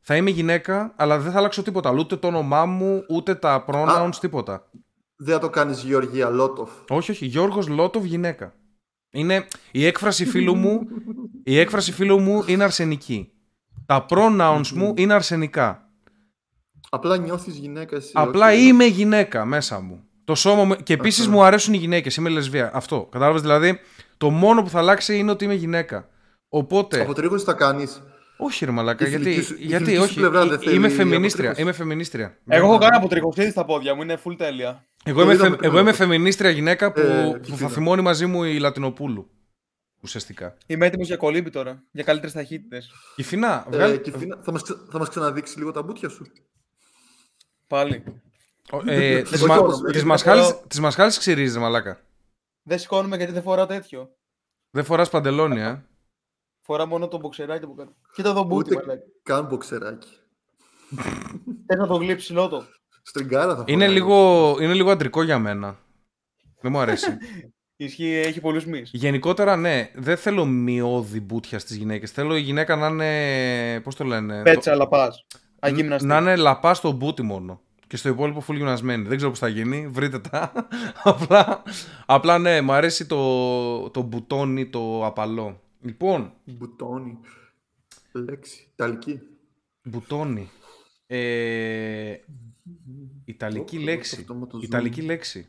θα 0.00 0.16
είμαι 0.16 0.30
γυναίκα, 0.30 0.92
αλλά 0.96 1.18
δεν 1.18 1.32
θα 1.32 1.38
αλλάξω 1.38 1.62
τίποτα. 1.62 1.88
άλλο. 1.88 2.00
Ούτε 2.00 2.16
το 2.16 2.26
όνομά 2.26 2.66
μου, 2.66 3.04
ούτε 3.08 3.34
τα 3.34 3.64
pronouns, 3.68 4.14
τίποτα. 4.20 4.70
Δεν 5.16 5.34
θα 5.34 5.40
το 5.40 5.50
κάνεις 5.50 5.82
Γεωργία 5.82 6.28
Λότοφ. 6.28 6.70
Όχι, 6.88 7.10
όχι. 7.10 7.26
Γιώργος 7.26 7.68
Λότοβ 7.68 8.04
γυναίκα. 8.04 8.54
Είναι 9.14 9.46
η 9.70 9.86
έκφραση 9.86 10.24
φίλου 10.26 10.56
μου, 10.56 10.88
η 11.44 11.58
έκφραση 11.58 11.92
φίλου 11.92 12.20
μου 12.20 12.44
είναι 12.46 12.64
αρσενική. 12.64 13.32
Τα 13.86 14.06
pronouns 14.08 14.68
μου 14.74 14.94
είναι 14.96 15.14
αρσενικά. 15.14 15.88
Απλά 16.90 17.16
νιώθεις 17.16 17.56
γυναίκα 17.56 17.96
εσύ. 17.96 18.10
Απλά 18.14 18.48
όχι. 18.48 18.66
είμαι 18.66 18.84
γυναίκα 18.84 19.44
μέσα 19.44 19.80
μου. 19.80 20.04
Το 20.24 20.34
σώμα 20.34 20.64
μου. 20.64 20.74
Και 20.74 20.92
επίσης 20.92 21.28
μου 21.28 21.42
αρέσουν 21.42 21.74
οι 21.74 21.76
γυναίκες. 21.76 22.16
Είμαι 22.16 22.28
λεσβία. 22.28 22.70
Αυτό. 22.74 23.08
Κατάλαβες 23.10 23.40
δηλαδή. 23.40 23.80
Το 24.16 24.30
μόνο 24.30 24.62
που 24.62 24.68
θα 24.68 24.78
αλλάξει 24.78 25.18
είναι 25.18 25.30
ότι 25.30 25.44
είμαι 25.44 25.54
γυναίκα. 25.54 26.08
Οπότε. 26.48 27.00
Αποτρίχωση 27.00 27.44
θα 27.44 27.52
κάνεις. 27.52 28.02
Όχι, 28.44 28.64
ρε 28.64 28.70
Μαλάκα. 28.70 29.06
Η 29.06 29.08
Γιατί, 29.08 29.24
φιλική 29.24 29.42
σου- 29.42 29.56
η 29.60 29.64
γιατί 29.66 29.84
φιλική 29.84 30.02
σου 30.02 30.08
όχι. 30.10 30.14
πλευρά 30.14 30.46
δεν 30.46 30.52
Ε, 30.54 30.58
θέλει 30.58 30.76
είμαι 30.76 30.88
φεμινίστρια. 30.88 31.50
αποτρίχωση. 31.50 31.60
Είμαι 31.62 31.72
φεμινίστρια. 31.72 32.38
Εγώ 32.46 32.66
έχω 32.66 32.78
κάνει 32.78 32.96
αποτριχωστήρι 32.96 33.50
στα 33.50 33.64
πόδια 33.64 33.94
μου, 33.94 34.02
είναι 34.02 34.18
full 34.24 34.34
τέλεια. 34.36 34.84
Εγώ 35.04 35.16
Το 35.18 35.22
είμαι, 35.24 35.32
είδαμε 35.32 35.48
φε- 35.48 35.58
πριν 35.58 35.70
εγώ 35.70 35.80
είμαι 35.80 35.88
από- 35.90 35.98
φεμινίστρια 35.98 36.50
γυναίκα 36.50 36.92
που, 36.92 37.00
Ε, 37.00 37.04
που 37.24 37.32
θα 37.32 37.38
Κιτίνα. 37.38 37.68
θυμώνει 37.68 38.02
μαζί 38.02 38.26
μου 38.26 38.44
η 38.44 38.58
Λατινοπούλου. 38.58 39.30
Ουσιαστικά. 40.00 40.56
Είμαι 40.66 40.86
έτοιμος 40.86 41.06
για 41.06 41.16
κολύμπη 41.16 41.50
τώρα, 41.50 41.82
για 41.90 42.04
καλύτερες 42.04 42.32
ταχύτητες. 42.34 42.90
Η 43.16 43.22
Φινά, 43.22 43.64
Ε, 43.70 43.76
βγάλει. 43.76 43.98
Κιφίνα, 43.98 44.38
θα, 44.44 44.52
μας, 44.52 44.62
ξε- 44.62 44.78
θα 44.90 44.98
μας 44.98 45.08
ξαναδείξει 45.08 45.58
λίγο 45.58 45.70
τα 45.70 45.82
μπουτια 45.82 46.08
σου. 46.08 46.26
Πάλι. 47.66 48.04
Ε, 48.86 49.14
Δεν 49.14 49.24
της 49.24 49.40
μπορώ, 49.40 49.54
μα- 49.54 49.66
δεν 49.68 49.80
της 49.80 49.92
μπορώ. 49.92 50.04
μασχάλης- 50.06 50.62
Της 50.68 50.80
μασχάλης 50.80 51.18
ξυρίζεις, 51.18 51.58
μαλάκα. 51.58 52.00
Δεν 52.62 52.78
σηκώνουμε 52.78 53.16
γιατί 53.16 53.32
δεν 53.32 53.42
φοράω 53.42 53.66
τέτοιο. 53.66 54.10
Δεν 54.70 54.84
φοράς 54.84 55.10
παντελόνι, 55.10 55.60
ε. 55.60 55.84
Φορά 56.66 56.86
μόνο 56.86 57.08
το 57.08 57.18
μποξεράκι 57.18 57.64
από 57.64 57.74
κάτω. 57.74 57.92
Κοίτα 58.14 58.32
το 58.32 58.42
μπούτι, 58.44 58.74
Ούτε 58.74 58.84
μαλάκα. 58.86 59.02
καν 59.22 59.46
μποξεράκι. 59.46 60.08
Θες 61.66 61.78
να 61.78 61.86
το 61.86 61.94
γλύψει 61.94 62.32
λότο. 62.32 62.64
Στριγκάρα 63.02 63.56
θα 63.56 63.64
Είναι 63.66 63.84
φοράει. 63.84 63.98
λίγο, 64.00 64.56
είναι 64.60 64.74
λίγο 64.74 64.90
αντρικό 64.90 65.22
για 65.22 65.38
μένα. 65.38 65.78
Δεν 66.60 66.72
μου 66.72 66.78
αρέσει. 66.78 67.16
Ισχύει, 67.76 68.12
έχει 68.14 68.40
πολλούς 68.40 68.66
μυς. 68.66 68.90
Γενικότερα, 68.92 69.56
ναι, 69.56 69.90
δεν 69.94 70.16
θέλω 70.16 70.44
μειώδη 70.44 71.20
μπούτια 71.20 71.58
στις 71.58 71.76
γυναίκες. 71.76 72.10
Θέλω 72.10 72.36
η 72.36 72.40
γυναίκα 72.40 72.76
να 72.76 72.86
είναι. 72.86 73.80
Πώς 73.80 73.94
το 73.96 74.04
λένε. 74.04 74.42
Πέτσα, 74.42 74.74
λαπάς. 74.74 75.24
το- 75.28 75.38
Αγύμναστη. 75.60 76.06
να 76.06 76.16
είναι 76.18 76.36
λαπάς 76.36 76.76
στο 76.76 76.90
μπούτι 76.92 77.22
μόνο. 77.22 77.60
Και 77.86 77.96
στο 77.96 78.08
υπόλοιπο 78.08 78.44
full 78.48 78.54
γυμνασμένη. 78.54 79.02
Δεν 79.06 79.16
ξέρω 79.16 79.30
πώς 79.30 79.38
θα 79.40 79.48
γίνει. 79.48 79.86
Βρείτε 79.86 80.18
τα. 80.18 80.52
απλά, 81.02 81.62
απλά 82.06 82.38
ναι, 82.38 82.60
μου 82.60 82.72
αρέσει 82.72 83.06
το, 83.06 83.90
το 83.90 84.00
μπουτόνι, 84.02 84.66
το 84.66 85.06
απαλό. 85.06 85.60
Λοιπόν, 85.84 86.32
Μπουτόνι. 86.44 87.18
Λέξη. 88.12 88.68
Ιταλική. 88.72 89.20
μπουτόνι. 89.82 90.50
Ε, 91.06 92.16
Ιταλική 93.24 93.76
Ω, 93.76 93.80
λέξη. 93.80 94.16
αυτό 94.20 94.34
με 94.34 94.46
το 94.46 94.58
zoom. 94.58 94.62
Ιταλική 94.62 95.02
λέξη. 95.02 95.46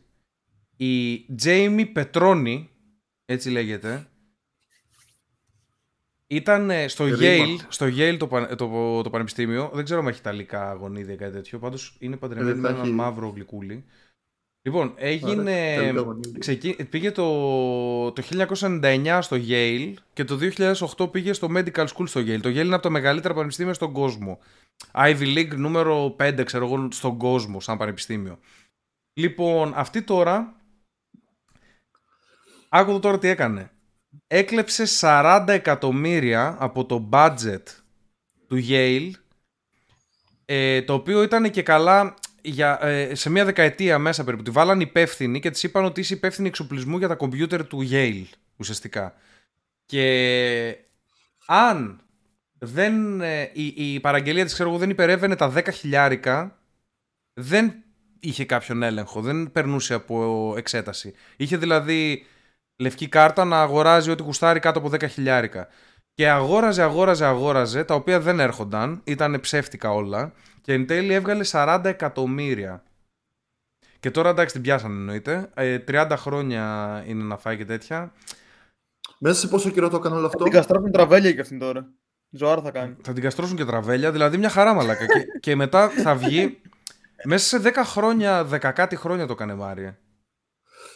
Η 0.77 1.19
Τζέιμι 1.35 1.85
Πετρόνι, 1.85 2.69
έτσι 3.25 3.49
λέγεται, 3.49 4.07
ήταν 6.27 6.69
ε, 6.69 6.87
στο 6.87 7.05
Ρήμα. 7.05 7.17
Yale, 7.19 7.65
στο 7.69 7.85
Yale 7.85 8.15
το, 8.19 8.27
πανε- 8.27 8.55
το, 8.55 9.01
το 9.01 9.09
πανεπιστήμιο. 9.09 9.71
Δεν 9.73 9.83
ξέρω 9.83 9.99
αν 9.99 10.07
έχει 10.07 10.19
ιταλικά 10.19 10.73
γονίδια 10.73 11.13
ή 11.13 11.17
κάτι 11.17 11.31
τέτοιο. 11.33 11.59
Πάντως 11.59 11.95
είναι 11.99 12.17
παντρεμένη 12.17 12.51
Ε, 12.51 12.53
με 12.55 12.61
θα 12.61 12.69
έναν 12.73 12.85
έχει. 12.85 12.93
μαύρο 12.93 13.27
γλυκούλι. 13.29 13.85
Λοιπόν, 14.65 14.93
έγινε. 14.95 15.75
τελικά 15.75 16.01
γονίδι. 16.01 16.39
ξεκι... 16.39 16.85
Πήγε 16.89 17.11
το... 17.11 18.11
το 18.11 18.23
1999 18.59 19.19
στο 19.21 19.37
Yale 19.47 19.93
και 20.13 20.23
το 20.23 20.39
2008 20.97 21.11
πήγε 21.11 21.33
στο 21.33 21.47
Medical 21.55 21.85
School 21.85 22.07
στο 22.07 22.21
Yale. 22.21 22.39
Το 22.41 22.49
Yale 22.49 22.55
είναι 22.55 22.73
από 22.73 22.83
τα 22.83 22.89
μεγαλύτερα 22.89 23.33
πανεπιστήμια 23.33 23.73
στον 23.73 23.91
κόσμο. 23.91 24.39
Ivy 24.91 25.37
League 25.37 25.55
νούμερο 25.55 26.15
5, 26.19 26.41
ξέρω 26.45 26.65
εγώ, 26.65 26.87
στον 26.91 27.17
κόσμο, 27.17 27.59
σαν 27.59 27.77
πανεπιστήμιο. 27.77 28.39
Λοιπόν, 29.13 29.73
αυτή 29.75 30.01
τώρα. 30.01 30.55
Άκουδα 32.69 32.99
τώρα 32.99 33.19
τι 33.19 33.27
έκανε. 33.27 33.71
Έκλεψε 34.27 34.83
40 34.99 35.45
εκατομμύρια 35.47 36.55
από 36.59 36.85
το 36.85 37.09
budget 37.11 37.63
του 38.47 38.63
Yale 38.69 39.11
ε, 40.45 40.81
το 40.81 40.93
οποίο 40.93 41.23
ήταν 41.23 41.51
και 41.51 41.63
καλά 41.63 42.15
για, 42.45 42.79
ε, 42.81 43.15
σε 43.15 43.29
μια 43.29 43.45
δεκαετία 43.45 43.99
μέσα 43.99 44.23
περίπου. 44.23 44.43
Τη 44.43 44.51
βάλαν 44.51 44.79
υπεύθυνη 44.79 45.39
και 45.39 45.49
της 45.49 45.63
είπαν 45.63 45.85
ότι 45.85 45.99
είσαι 45.99 46.13
υπεύθυνη 46.13 46.47
εξοπλισμού 46.47 46.97
για 46.97 47.07
τα 47.07 47.15
κομπιούτερ 47.15 47.67
του 47.67 47.87
Yale 47.91 48.25
ουσιαστικά. 48.57 49.13
Και 49.85 50.77
αν 51.45 51.99
δεν, 52.57 53.21
ε, 53.21 53.49
η, 53.53 53.73
η 53.75 53.99
παραγγελία 53.99 54.43
της 54.43 54.53
ξέρω 54.53 54.69
εγώ 54.69 54.77
δεν 54.77 54.89
υπερεύαινε 54.89 55.35
τα 55.35 55.53
10 55.55 55.67
χιλιάρικα 55.73 56.59
δεν 57.33 57.73
είχε 58.19 58.45
κάποιον 58.45 58.83
έλεγχο, 58.83 59.21
δεν 59.21 59.51
περνούσε 59.51 59.93
από 59.93 60.53
εξέταση. 60.57 61.13
Είχε 61.35 61.57
δηλαδή 61.57 62.25
λευκή 62.75 63.07
κάρτα 63.07 63.45
να 63.45 63.61
αγοράζει 63.61 64.11
ό,τι 64.11 64.23
γουστάρει 64.23 64.59
κάτω 64.59 64.79
από 64.79 64.89
10 64.91 65.09
χιλιάρικα. 65.09 65.67
Και 66.15 66.29
αγόραζε, 66.29 66.81
αγόραζε, 66.83 67.25
αγόραζε, 67.25 67.83
τα 67.83 67.93
οποία 67.95 68.19
δεν 68.19 68.39
έρχονταν, 68.39 69.01
ήταν 69.03 69.39
ψεύτικα 69.39 69.91
όλα. 69.91 70.33
Και 70.61 70.73
εν 70.73 70.87
τέλει 70.87 71.13
έβγαλε 71.13 71.43
40 71.51 71.81
εκατομμύρια. 71.83 72.83
Και 73.99 74.11
τώρα 74.11 74.29
εντάξει 74.29 74.53
την 74.53 74.63
πιάσανε 74.63 74.93
εννοείται. 74.95 75.49
Ε, 75.53 75.83
30 75.87 76.13
χρόνια 76.17 77.03
είναι 77.07 77.23
να 77.23 77.37
φάει 77.37 77.57
και 77.57 77.65
τέτοια. 77.65 78.13
Μέσα 79.17 79.39
σε 79.39 79.47
πόσο 79.47 79.69
καιρό 79.69 79.89
το 79.89 79.95
έκανε 79.95 80.15
όλο 80.15 80.25
αυτό; 80.25 80.43
Την 80.43 80.53
καστράπουν 80.53 80.91
τραβέλια 80.91 81.31
και 81.31 81.41
αυτήν 81.41 81.59
τώρα. 81.59 81.93
Ζωάρα 82.29 82.61
θα 82.61 82.71
κάνει. 82.71 82.95
Θα 83.03 83.13
την 83.13 83.23
καστρώσουν 83.23 83.55
και 83.55 83.65
τραβέλια, 83.65 84.11
δηλαδή 84.11 84.37
μια 84.37 84.49
χαρά 84.49 84.73
μαλάκα. 84.73 85.05
και, 85.05 85.25
και 85.39 85.55
μετά 85.55 85.89
θα 85.89 86.15
βγει. 86.15 86.61
Μέσα 87.23 87.59
σε 87.59 87.71
10 87.75 87.81
χρόνια, 87.83 88.47
10 88.51 88.71
κάτι 88.73 88.95
χρόνια 88.95 89.25
το 89.25 89.33
έκανε 89.33 89.53
Μάρια. 89.55 89.99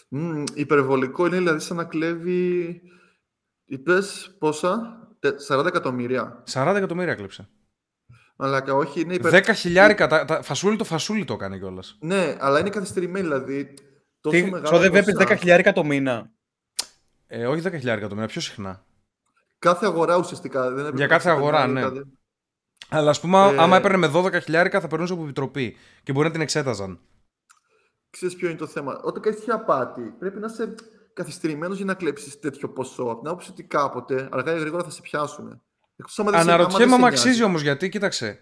Μμμ, 0.10 0.44
υπερβολικό 0.54 1.26
είναι 1.26 1.38
δηλαδή 1.38 1.60
σαν 1.60 1.78
να 1.78 1.84
κλέβει. 1.84 2.82
Είπες 3.66 4.36
πόσα, 4.40 4.80
Τε- 4.80 5.09
40 5.50 5.66
εκατομμύρια. 5.66 6.44
40 6.54 6.74
εκατομμύρια 6.76 7.16
κλέψε. 7.16 7.50
Αλλά 8.36 8.64
όχι, 8.74 9.02
είναι 9.02 9.14
υπερ... 9.14 9.34
10 9.50 9.56
χιλιάρικα, 9.56 10.08
τα, 10.08 10.26
τα, 10.26 10.42
φασούλι 10.42 10.76
το 10.78 10.84
φασούλι 10.84 11.26
το 11.26 11.34
έκανε 11.34 11.58
κιόλας. 11.58 11.98
Ναι, 12.02 12.38
αλλά 12.40 12.60
είναι 12.60 12.70
καθυστερημένη 12.70 13.26
δηλαδή. 13.26 13.74
Τόσο 14.22 14.38
Τι, 14.38 14.44
μεγάλα 14.44 14.62
ξόδευε 14.64 15.04
ποσά. 15.04 15.28
10 15.34 15.38
χιλιάρικα 15.38 15.74
το 15.74 15.84
μήνα. 15.84 16.32
Ε, 17.28 17.48
όχι 17.48 17.62
10 17.66 17.72
χιλιάρικα 17.72 18.08
το 18.08 18.16
μήνα, 18.16 18.28
πιο 18.28 18.42
συχνά. 18.42 18.86
Κάθε 19.60 19.86
αγορά 19.86 20.18
ουσιαστικά. 20.18 20.62
Δεν 20.70 20.80
έπρεπε 20.80 20.98
Για 20.98 21.08
να 21.08 21.14
κάθε 21.14 21.30
αγορά, 21.30 21.58
ξεπερνάει 21.58 21.84
ναι. 21.84 21.90
κάθε- 21.90 22.06
Αλλά 22.90 23.10
ας 23.10 23.20
πούμε, 23.20 23.38
Ε, 23.38 23.56
άμα 23.58 23.78
έπαιρνε 23.78 23.98
με 23.98 24.12
12 24.14 24.42
χιλιάρικα 24.42 24.80
θα 24.80 24.88
περνούσε 24.88 25.14
από 25.14 25.24
επιτροπή 25.24 25.76
και 26.04 26.12
μπορεί 26.12 26.26
να 26.26 26.32
την 26.32 26.42
εξέταζαν. 26.42 27.00
Ξέρεις 28.10 28.36
ποιο 28.36 28.50
είναι 28.50 28.58
το 28.58 28.68
θέμα. 28.68 29.00
Όταν 29.04 29.22
κάνεις 29.22 29.40
τέτοια 29.40 29.54
απάτη, 29.56 30.02
πρέπει 30.20 30.40
να 30.40 30.48
είσαι 30.52 30.76
καθυστερημένος 31.24 31.78
για 31.78 31.86
να 31.86 31.94
κλέψεις 31.94 32.40
τέτοιο 32.40 32.70
ποσό. 32.70 33.04
Από 33.04 33.20
την 33.20 33.28
άποψη 33.28 33.52
ότι 33.52 33.64
κάποτε, 33.64 34.30
αργά 34.32 34.56
ή 34.56 34.60
γρήγορα 34.60 34.84
θα 34.84 34.90
σε 34.90 35.02
πιάσουν. 35.02 35.62
Εκτός 35.96 36.20
άμα 36.20 36.32
δεν 36.32 36.40
σε- 36.40 36.46
άμα 36.46 36.54
Αναρωτιέμαι 36.54 36.86
δεν 36.86 36.94
αν 36.94 37.00
σε 37.00 37.08
αξίζει 37.08 37.28
νοιάζει. 37.28 37.44
όμως 37.44 37.62
γιατί, 37.62 37.90
κοίταξε. 37.90 38.40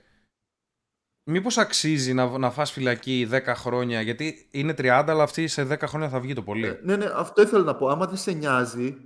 Μήπως 1.29 1.57
αξίζει 1.57 2.13
να, 2.13 2.37
να 2.37 2.51
φας 2.51 2.71
φυλακή 2.71 3.27
10 3.31 3.41
χρόνια, 3.55 4.01
γιατί 4.01 4.47
είναι 4.51 4.73
30, 4.77 5.03
αλλά 5.07 5.23
αυτή 5.23 5.47
σε 5.47 5.63
10 5.63 5.87
χρόνια 5.87 6.09
θα 6.09 6.19
βγει 6.19 6.33
το 6.33 6.41
πολύ. 6.43 6.67
Ε, 6.67 6.79
Ναι, 6.83 6.95
ναι, 6.95 7.11
αυτό 7.15 7.41
ήθελα 7.41 7.63
να 7.63 7.75
πω. 7.75 7.87
Άμα 7.87 8.05
δεν 8.07 8.17
σε 8.17 8.31
νοιάζει 8.31 8.97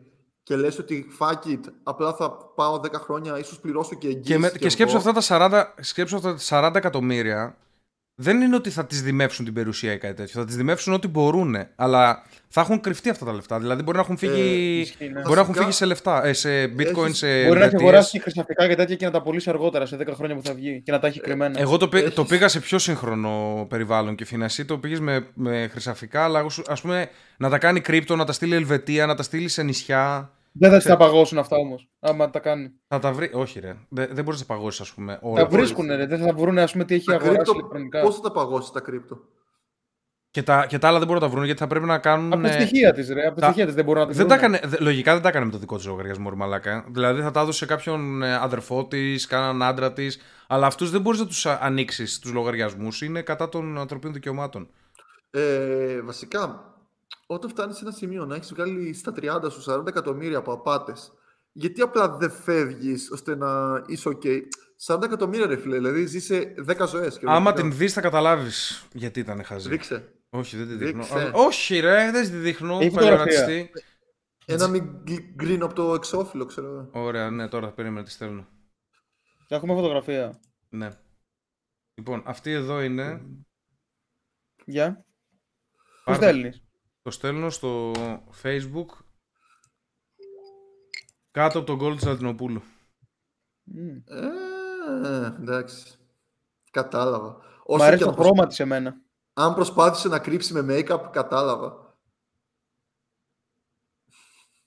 και 0.43 0.55
λες 0.55 0.79
ότι 0.79 1.05
fuck 1.19 1.47
it, 1.47 1.59
απλά 1.83 2.13
θα 2.13 2.31
πάω 2.55 2.79
10 2.79 2.93
χρόνια, 2.99 3.39
ίσως 3.39 3.59
πληρώσω 3.59 3.95
και 3.95 4.07
εγγύηση. 4.07 4.27
και, 4.31 4.37
με, 4.37 4.49
κι 4.49 4.57
και 4.57 4.69
σκέψου 4.69 4.97
εγώ. 4.97 5.09
αυτά, 5.09 5.37
τα 5.37 5.75
40, 5.77 5.83
σκέψου 5.83 6.15
αυτά 6.15 6.35
τα 6.35 6.69
40 6.71 6.75
εκατομμύρια, 6.75 7.57
δεν 8.15 8.41
είναι 8.41 8.55
ότι 8.55 8.69
θα 8.69 8.85
τις 8.85 9.01
δημεύσουν 9.01 9.45
την 9.45 9.53
περιουσία 9.53 9.93
ή 9.93 9.97
κάτι 9.97 10.13
τέτοιο. 10.13 10.39
Θα 10.39 10.45
τις 10.45 10.55
δημεύσουν 10.55 10.93
ό,τι 10.93 11.07
μπορούν. 11.07 11.55
Αλλά 11.75 12.23
θα 12.47 12.61
έχουν 12.61 12.79
κρυφτεί 12.81 13.09
αυτά 13.09 13.25
τα 13.25 13.33
λεφτά. 13.33 13.59
Δηλαδή 13.59 13.83
μπορεί 13.83 13.97
να 13.97 14.03
έχουν 14.03 14.17
φύγει, 14.17 14.79
ισχύει, 14.79 14.95
ναι. 15.09 15.21
μπορεί 15.21 15.23
να 15.23 15.31
έχουν 15.31 15.35
Βασικά, 15.45 15.59
φύγει 15.61 15.71
σε 15.71 15.85
λεφτά, 15.85 16.25
ε, 16.25 16.33
σε 16.33 16.63
bitcoin, 16.65 17.03
έχεις- 17.05 17.17
σε 17.17 17.27
Μπορεί 17.27 17.41
να 17.43 17.47
έχει 17.47 17.51
ελβετίες. 17.53 17.81
αγοράσει 17.81 18.19
χρυσαφικά 18.19 18.67
και 18.67 18.75
τέτοια 18.75 18.95
και 18.95 19.05
να 19.05 19.11
τα 19.11 19.21
πωλήσει 19.21 19.49
αργότερα 19.49 19.85
σε 19.85 19.95
10 19.97 20.13
χρόνια 20.13 20.35
που 20.35 20.41
θα 20.43 20.53
βγει 20.53 20.81
και 20.85 20.91
να 20.91 20.99
τα 20.99 21.07
έχει 21.07 21.19
κρυμμένα. 21.19 21.59
Εγώ 21.59 21.77
το, 21.77 21.87
πή- 21.87 22.01
Έχεις- 22.03 22.13
το 22.15 22.25
πήγα 22.25 22.47
σε 22.47 22.59
πιο 22.59 22.79
σύγχρονο 22.79 23.65
περιβάλλον 23.69 24.15
και 24.15 24.25
φίνα. 24.25 24.45
Εσύ 24.45 24.65
το 24.65 24.77
πήγες 24.77 24.99
με, 24.99 25.27
με 25.33 25.67
χρυσαφικά, 25.71 26.23
αλλά 26.23 26.45
ας 26.67 26.81
πούμε 26.81 27.09
να 27.37 27.49
τα 27.49 27.57
κάνει 27.57 27.79
κρύπτο, 27.81 28.15
να 28.15 28.25
τα 28.25 28.31
στείλει 28.33 28.55
Ελβετία, 28.55 29.05
να 29.05 29.15
τα 29.15 29.23
στείλει 29.23 29.47
σε 29.47 29.63
νησιά. 29.63 30.31
Δεν 30.53 30.69
θα 30.71 30.77
τις 30.77 30.85
τα 30.85 30.97
παγώσουν 30.97 31.37
αυτά 31.37 31.55
όμως. 31.57 31.89
Άμα 31.99 32.29
τα 32.29 32.39
κάνει. 32.39 32.71
Θα 32.87 32.99
τα 32.99 33.11
βρει. 33.11 33.29
Όχι, 33.33 33.59
ρε. 33.59 33.75
Δεν, 33.89 34.07
δεν 34.11 34.23
μπορείς 34.23 34.39
να 34.39 34.45
τα 34.45 34.53
παγώσει, 34.53 34.81
ας 34.81 34.93
πούμε. 34.93 35.13
Τα 35.13 35.19
Όλα. 35.29 35.45
βρίσκουν, 35.47 35.87
ρε. 35.87 36.05
Δεν 36.05 36.19
θα 36.19 36.33
βρουν, 36.33 36.57
ας 36.57 36.71
πούμε, 36.71 36.83
τι 36.85 36.95
έχει 36.95 37.05
Τα 37.05 37.13
αγοράσει 37.13 37.35
κρύπτο, 37.35 37.53
ηλεκτρονικά. 37.53 38.01
πώς 38.01 38.15
θα 38.15 38.21
τα 38.21 38.31
παγώσεις 38.31 38.71
τα 38.71 38.79
κρύπτο; 38.79 39.17
Και, 40.31 40.43
τα, 40.43 40.65
και 40.65 40.77
τα 40.77 40.87
άλλα 40.87 40.97
δεν 40.97 41.07
μπορούν 41.07 41.21
να 41.21 41.27
τα 41.27 41.33
βρουν 41.33 41.45
γιατί 41.45 41.59
θα 41.59 41.67
πρέπει 41.67 41.85
να 41.85 41.97
κάνουν. 41.99 42.33
Από 42.33 42.41
τα 42.41 42.47
ε, 42.49 42.51
στοιχεία 42.51 42.93
της, 42.93 43.09
ρε. 43.09 43.25
Από 43.27 43.35
τα 43.35 43.41
τα- 43.41 43.45
στοιχεία 43.47 43.65
της 43.65 43.75
δεν 43.75 43.85
μπορούν 43.85 44.01
να 44.01 44.07
τα 44.07 44.13
δεν 44.13 44.27
τα 44.27 44.37
βρούνε. 44.37 44.55
έκανε, 44.57 44.75
δε- 44.75 44.83
λογικά 44.83 45.13
δεν 45.13 45.21
τα 45.21 45.29
έκανε 45.29 45.45
με 45.45 45.51
το 45.51 45.57
δικό 45.57 45.75
της 45.75 45.85
λογαριασμό, 45.85 46.29
ρε 46.29 46.35
μαλάκα. 46.35 46.85
Δηλαδή 46.89 47.21
θα 47.21 47.31
τα 47.31 47.39
έδωσε 47.41 47.57
σε 47.57 47.65
κάποιον 47.65 48.23
ε, 48.23 48.35
αδερφό 48.35 48.85
της, 48.87 49.27
κανέναν 49.27 49.63
άντρα 49.63 49.93
της. 49.93 50.19
Αλλά 50.47 50.67
αυτούς 50.67 50.89
δεν 50.91 51.01
μπορείς 51.01 51.19
να 51.19 51.25
τους 51.25 51.45
ανοίξεις 51.45 52.19
τους 52.19 52.31
λογαριασμούς. 52.31 53.01
Είναι 53.01 53.21
κατά 53.21 53.49
των 53.49 53.77
ανθρωπίνων 53.77 54.13
δικαιωμάτων. 54.13 54.69
Ε, 55.31 56.01
βασικά, 56.01 56.63
όταν 57.25 57.49
φτάνεις 57.49 57.77
σε 57.77 57.83
ένα 57.85 57.93
σημείο 57.93 58.25
να 58.25 58.35
έχεις 58.35 58.53
βγάλει 58.53 58.93
στα 58.93 59.13
30 59.21 59.51
σου 59.51 59.71
40 59.71 59.87
εκατομμύρια 59.87 60.37
από 60.37 60.51
απάτες, 60.53 61.11
γιατί 61.51 61.81
απλά 61.81 62.17
δεν 62.17 62.31
φεύγεις 62.31 63.11
ώστε 63.11 63.35
να 63.35 63.81
είσαι 63.87 64.09
OK; 64.09 64.25
40 64.85 65.01
εκατομμύρια 65.03 65.45
ρε 65.47 65.57
φίλε, 65.57 65.75
δηλαδή 65.75 66.05
ζει 66.05 66.19
σε 66.19 66.53
10 66.67 66.87
ζωέ. 66.87 67.11
Άμα 67.25 67.53
την 67.53 67.71
δεις, 67.73 67.93
θα 67.93 68.01
καταλάβεις 68.01 68.87
γιατί 68.93 69.19
ήταν 69.19 69.43
χαζή. 69.43 69.69
Ρίξε. 69.69 70.13
Όχι, 70.29 70.57
δεν 70.57 70.67
τη 70.67 70.75
δείχνω. 70.75 71.01
Ρίξε. 71.01 71.27
Α, 71.27 71.31
Όχι, 71.33 71.79
ρε, 71.79 72.11
δεν 72.11 72.23
τη 72.23 72.37
δείχνω. 72.37 72.77
Έχει 72.79 72.89
Θα 72.89 72.99
φωτογραφία. 73.01 73.39
γονατιστεί. 73.45 73.71
Ένα 74.45 74.67
μην 74.67 75.03
γκρίνο 75.35 75.65
από 75.65 75.73
το 75.73 75.93
εξώφυλλο, 75.93 76.45
ξέρω 76.45 76.67
εγώ. 76.67 76.89
Ωραία, 76.91 77.29
ναι, 77.29 77.47
τώρα 77.47 77.71
περίμενα 77.71 78.05
τη 78.05 78.11
στέλνω. 78.11 78.47
Και 79.47 79.55
Έχουμε 79.55 79.73
φωτογραφία. 79.73 80.39
Ναι. 80.69 80.89
Λοιπόν, 81.93 82.23
αυτή 82.25 82.51
εδώ 82.51 82.81
είναι. 82.81 83.21
Γεια. 84.65 85.05
Πώ 86.03 86.11
Πάρτε. 86.11 86.25
στέλνεις; 86.27 86.63
Το 87.01 87.11
στέλνω 87.11 87.49
στο 87.49 87.91
facebook 88.43 88.85
κάτω 91.31 91.57
από 91.59 91.67
τον 91.67 91.75
goal 91.79 91.91
του 91.91 91.99
Ζαλτινοπούλου. 91.99 92.61
Ε, 94.05 95.25
εντάξει. 95.25 95.95
Κατάλαβα. 96.71 97.29
Μ' 97.31 97.39
Όσο 97.63 97.83
αρέσει 97.83 97.97
και 97.97 98.03
το 98.03 98.09
αν, 98.09 98.15
προσ... 98.15 98.27
χρώμα 98.27 98.47
της 98.47 98.59
εμένα. 98.59 99.01
αν 99.33 99.53
προσπάθησε 99.53 100.07
να 100.07 100.19
κρύψει 100.19 100.53
με 100.53 100.61
make-up, 100.79 101.09
κατάλαβα. 101.11 101.95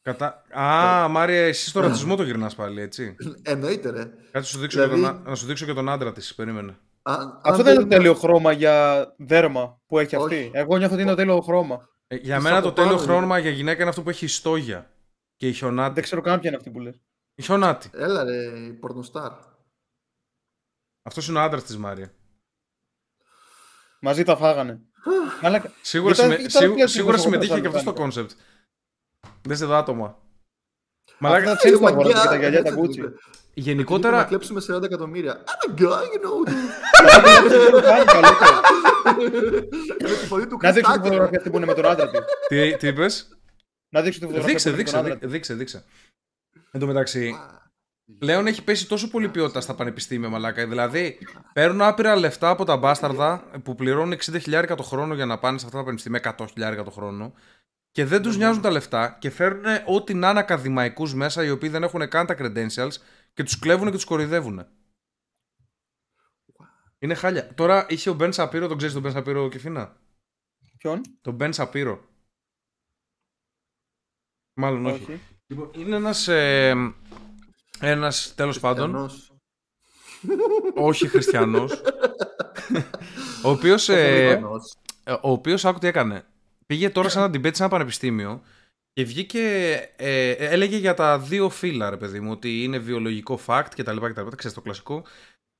Κατά... 0.02 0.44
Α, 0.58 1.08
Μάρια, 1.08 1.46
εσύ 1.46 1.68
στο 1.68 1.80
ρατσισμό 1.80 2.16
το 2.16 2.22
γυρνάς 2.22 2.54
πάλι, 2.54 2.80
έτσι. 2.80 3.16
Εννοείται, 3.42 3.90
ρε. 3.90 4.04
Κάτι 4.30 4.46
σου 4.46 4.58
δείξω 4.58 4.82
Δηλαδή- 4.82 5.00
και 5.00 5.06
τον, 5.06 5.16
α- 5.16 5.28
να 5.28 5.34
σου 5.34 5.46
δείξω 5.46 5.64
και 5.66 5.72
τον 5.72 5.88
άντρα 5.88 6.12
της, 6.12 6.34
περίμενε. 6.34 6.78
Αν, 7.02 7.20
αν 7.20 7.40
Αυτό 7.44 7.62
δεν 7.62 7.72
είναι 7.72 7.82
το 7.82 7.88
δεν- 7.88 7.98
τέλειο 7.98 8.14
χρώμα 8.14 8.52
για 8.52 9.06
δέρμα 9.18 9.80
που 9.86 9.98
έχει 9.98 10.16
αυτή. 10.16 10.34
Όχι. 10.34 10.50
Εγώ 10.54 10.76
νιώθω 10.76 10.92
ότι 10.92 11.02
είναι 11.02 11.10
το 11.10 11.16
τέλειο 11.16 11.40
χρώμα. 11.40 11.88
Ε, 12.14 12.18
για 12.22 12.34
Της 12.34 12.44
μένα 12.44 12.56
από 12.56 12.66
το 12.66 12.72
τέλειο 12.72 12.90
πάνω 12.94 13.02
είναι. 13.04 13.12
χρώμα 13.12 13.38
για 13.38 13.50
γυναίκα 13.50 13.80
είναι 13.80 13.88
αυτό 13.90 14.02
που 14.02 14.10
έχει 14.10 14.24
ιστόγια. 14.24 14.90
Και 15.36 15.48
η 15.48 15.52
χιονάτη. 15.52 15.94
Δεν 15.94 16.02
ξέρω 16.02 16.20
καν 16.20 16.40
ποια 16.40 16.48
είναι 16.48 16.58
αυτή 16.58 16.70
που 16.70 16.80
λες. 16.80 17.00
Η 17.34 17.42
χιονάτη. 17.42 17.90
Έλα 17.92 18.24
ρε, 18.24 18.36
η 18.58 18.72
πορνοστάρ. 18.72 19.32
Αυτός 21.02 21.28
είναι 21.28 21.38
ο 21.38 21.42
άντρας 21.42 21.64
της 21.64 21.76
Μάρια. 21.76 22.12
Μαζί 24.00 24.22
τα 24.24 24.36
φάγανε. 24.36 24.80
Μαλάκα. 25.42 25.72
Σίγουρα, 25.82 26.14
Ήταν- 26.14 26.24
συμμε... 26.30 26.34
ήταν 26.42 26.50
σίγου- 26.50 26.74
πλέον 26.74 26.88
σίγουρα 26.88 27.12
λίγο 27.16 27.24
συμμετείχε 27.24 27.60
και 27.60 27.66
αυτός 27.66 27.80
στο 27.80 27.90
φωτογραφία. 27.90 28.22
κόνσεπτ. 28.22 28.40
Δες 29.42 29.60
εδώ 29.60 29.74
άτομα. 29.74 30.04
Αυτά 30.06 31.16
Μαλάκα, 31.18 31.44
τα 31.50 31.56
ξέρει 31.56 31.76
που 31.76 31.82
Μαγκιά, 31.82 32.00
αγοράζει 32.00 32.22
και 32.22 32.28
τα 32.28 32.36
γυαλιά 32.36 32.62
τα 32.62 32.68
έτσι 32.68 32.78
του 33.54 33.62
Gucci. 33.62 33.66
είπε. 33.66 33.72
Να 33.72 33.72
γενικότερα 33.72 34.24
κλέψουμε 34.24 34.60
40 34.68 34.82
εκατομμύρια. 34.82 35.44
I'm 35.46 35.70
a 35.70 35.80
guy, 35.80 35.84
you 35.84 36.20
know. 36.24 36.52
Κάνει 37.82 38.04
καλύτερο. 38.04 38.62
Με 40.02 40.08
τη 40.08 40.26
φωνή 40.26 40.46
του 40.46 40.58
Να 40.62 40.72
δείξω 40.72 40.92
τη 40.92 40.98
Χριστάκη, 40.98 41.00
φωτογραφία 41.00 41.38
αυτή 41.38 41.50
που 41.50 41.56
είναι 41.56 41.66
με 41.66 41.74
τον 41.74 41.86
άντρα 41.86 42.10
τη. 42.10 42.18
τι, 42.48 42.76
τι 42.76 42.86
είπες; 42.86 43.38
Να 43.88 44.02
δείξω 44.02 44.18
τη 44.18 44.26
φωτογραφία 44.26 44.52
Δείξε, 44.52 44.70
που 44.70 44.74
είναι 44.74 44.76
με 44.76 44.82
δείξε, 44.82 44.96
τον 44.96 45.04
άντρα 45.04 45.14
δείξε, 45.14 45.26
της. 45.26 45.30
δείξε, 45.32 45.54
δείξε. 45.54 45.84
Εν 46.70 46.80
τω 46.80 46.86
μεταξύ, 46.86 47.34
πλέον 48.18 48.46
έχει 48.46 48.64
πέσει 48.64 48.88
τόσο 48.88 49.10
πολύ 49.10 49.28
ποιότητα 49.28 49.60
στα 49.60 49.74
πανεπιστήμια, 49.74 50.28
μαλάκα. 50.28 50.66
Δηλαδή, 50.66 51.18
παίρνουν 51.52 51.82
άπειρα 51.82 52.16
λεφτά 52.16 52.48
από 52.50 52.64
τα 52.64 52.76
μπάσταρδα 52.76 53.44
που 53.62 53.74
πληρώνουν 53.74 54.18
60.000 54.24 54.76
το 54.76 54.82
χρόνο 54.82 55.14
για 55.14 55.26
να 55.26 55.38
πάνε 55.38 55.58
σε 55.58 55.64
αυτά 55.64 55.78
τα 55.78 55.84
πανεπιστήμια, 55.84 56.36
100.000 56.38 56.84
το 56.84 56.90
χρόνο. 56.90 57.34
Και 57.90 58.04
δεν 58.04 58.22
τους 58.22 58.36
νοιάζουν 58.36 58.62
τα 58.62 58.70
λεφτά 58.70 59.16
και 59.20 59.30
φέρνουν 59.30 59.64
ό,τι 59.86 60.14
να 60.14 60.30
είναι 60.30 60.38
ακαδημαϊκούς 60.38 61.14
μέσα 61.14 61.44
οι 61.44 61.50
οποίοι 61.50 61.68
δεν 61.68 61.82
έχουν 61.82 62.08
καν 62.08 62.26
τα 62.26 62.36
credentials 62.38 62.96
και 63.34 63.42
τους 63.42 63.58
κλέβουν 63.58 63.86
και 63.86 63.94
τους 63.94 64.04
κοροϊδεύουν. 64.04 64.66
Είναι 66.98 67.14
χάλια. 67.14 67.54
Τώρα 67.54 67.86
είχε 67.88 68.10
ο 68.10 68.14
Μπεν 68.14 68.32
Σαπύρο, 68.32 68.66
τον 68.68 68.76
ξέρεις 68.76 68.94
τον 68.94 69.02
Μπεν 69.02 69.12
Σαπύρο, 69.12 69.48
Κεφίνα. 69.48 69.96
Ποιον; 70.78 71.00
Τον 71.20 71.36
Ben 71.40 71.52
Shapiro. 71.52 71.98
Μάλλον 74.54 74.86
όχι. 74.86 75.02
Όχι. 75.02 75.20
Λοιπόν, 75.46 75.70
είναι 75.74 75.96
ένας, 75.96 76.28
ε, 76.28 76.94
ένας 77.80 78.34
τέλος 78.34 78.60
πάντων, 78.60 78.90
Χριστιανός. 78.90 79.32
όχι 80.74 81.08
χριστιανός, 81.08 81.82
ο 83.44 83.50
οποίος, 83.50 83.88
ε, 83.88 84.26
Χριστιανός. 84.26 84.74
Ε, 85.04 85.12
ο 85.12 85.30
οποίος 85.30 85.64
άκου 85.64 85.78
τι 85.78 85.86
έκανε. 85.86 86.26
Πήγε 86.66 86.90
τώρα 86.90 87.08
σε 87.08 87.18
ένα 87.18 87.28
debate 87.28 87.54
σε 87.54 87.62
ένα 87.62 87.72
πανεπιστήμιο 87.72 88.42
και 88.94 89.04
βγήκε. 89.04 89.74
Ε, 89.96 90.30
έλεγε 90.30 90.76
για 90.76 90.94
τα 90.94 91.18
δύο 91.18 91.48
φύλλα, 91.48 91.90
ρε 91.90 91.96
παιδί 91.96 92.20
μου, 92.20 92.30
ότι 92.30 92.62
είναι 92.62 92.78
βιολογικό 92.78 93.40
fact 93.46 93.66
κτλ. 93.76 93.96
κτλ 93.96 94.28
ξέρεις 94.36 94.56
το 94.56 94.60
κλασικό. 94.60 95.04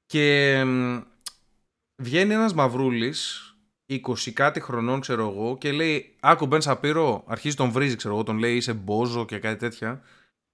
Και 0.07 0.63
μ, 0.65 0.99
βγαίνει 1.97 2.35
ένας 2.35 2.55
μαυρούλης, 2.55 3.41
20 3.87 4.31
κάτι 4.33 4.61
χρονών, 4.61 5.01
ξέρω 5.01 5.29
εγώ, 5.29 5.59
και 5.59 5.73
λέει: 5.73 6.17
Άκου, 6.21 6.47
Μπεν 6.47 6.61
Σαπύρο, 6.61 7.25
αρχίζει 7.27 7.57
τον 7.57 7.71
βρίζει, 7.71 7.97
ξέρω 7.97 8.15
εγώ, 8.15 8.23
τον 8.23 8.39
λέει 8.39 8.57
είσαι 8.57 8.73
μπόζο 8.73 9.25
και 9.25 9.39
κάτι 9.39 9.59
τέτοια. 9.59 10.03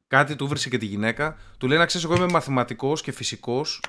Κάτι 0.06 0.36
του 0.36 0.46
βρίσκε 0.46 0.68
και 0.68 0.78
τη 0.78 0.86
γυναίκα. 0.86 1.36
Του 1.58 1.68
λέει 1.68 1.78
να 1.78 1.86
ξέρεις, 1.86 2.06
εγώ 2.06 2.16
είμαι 2.16 2.30
μαθηματικός 2.30 3.02
και 3.02 3.12
φυσικός. 3.12 3.80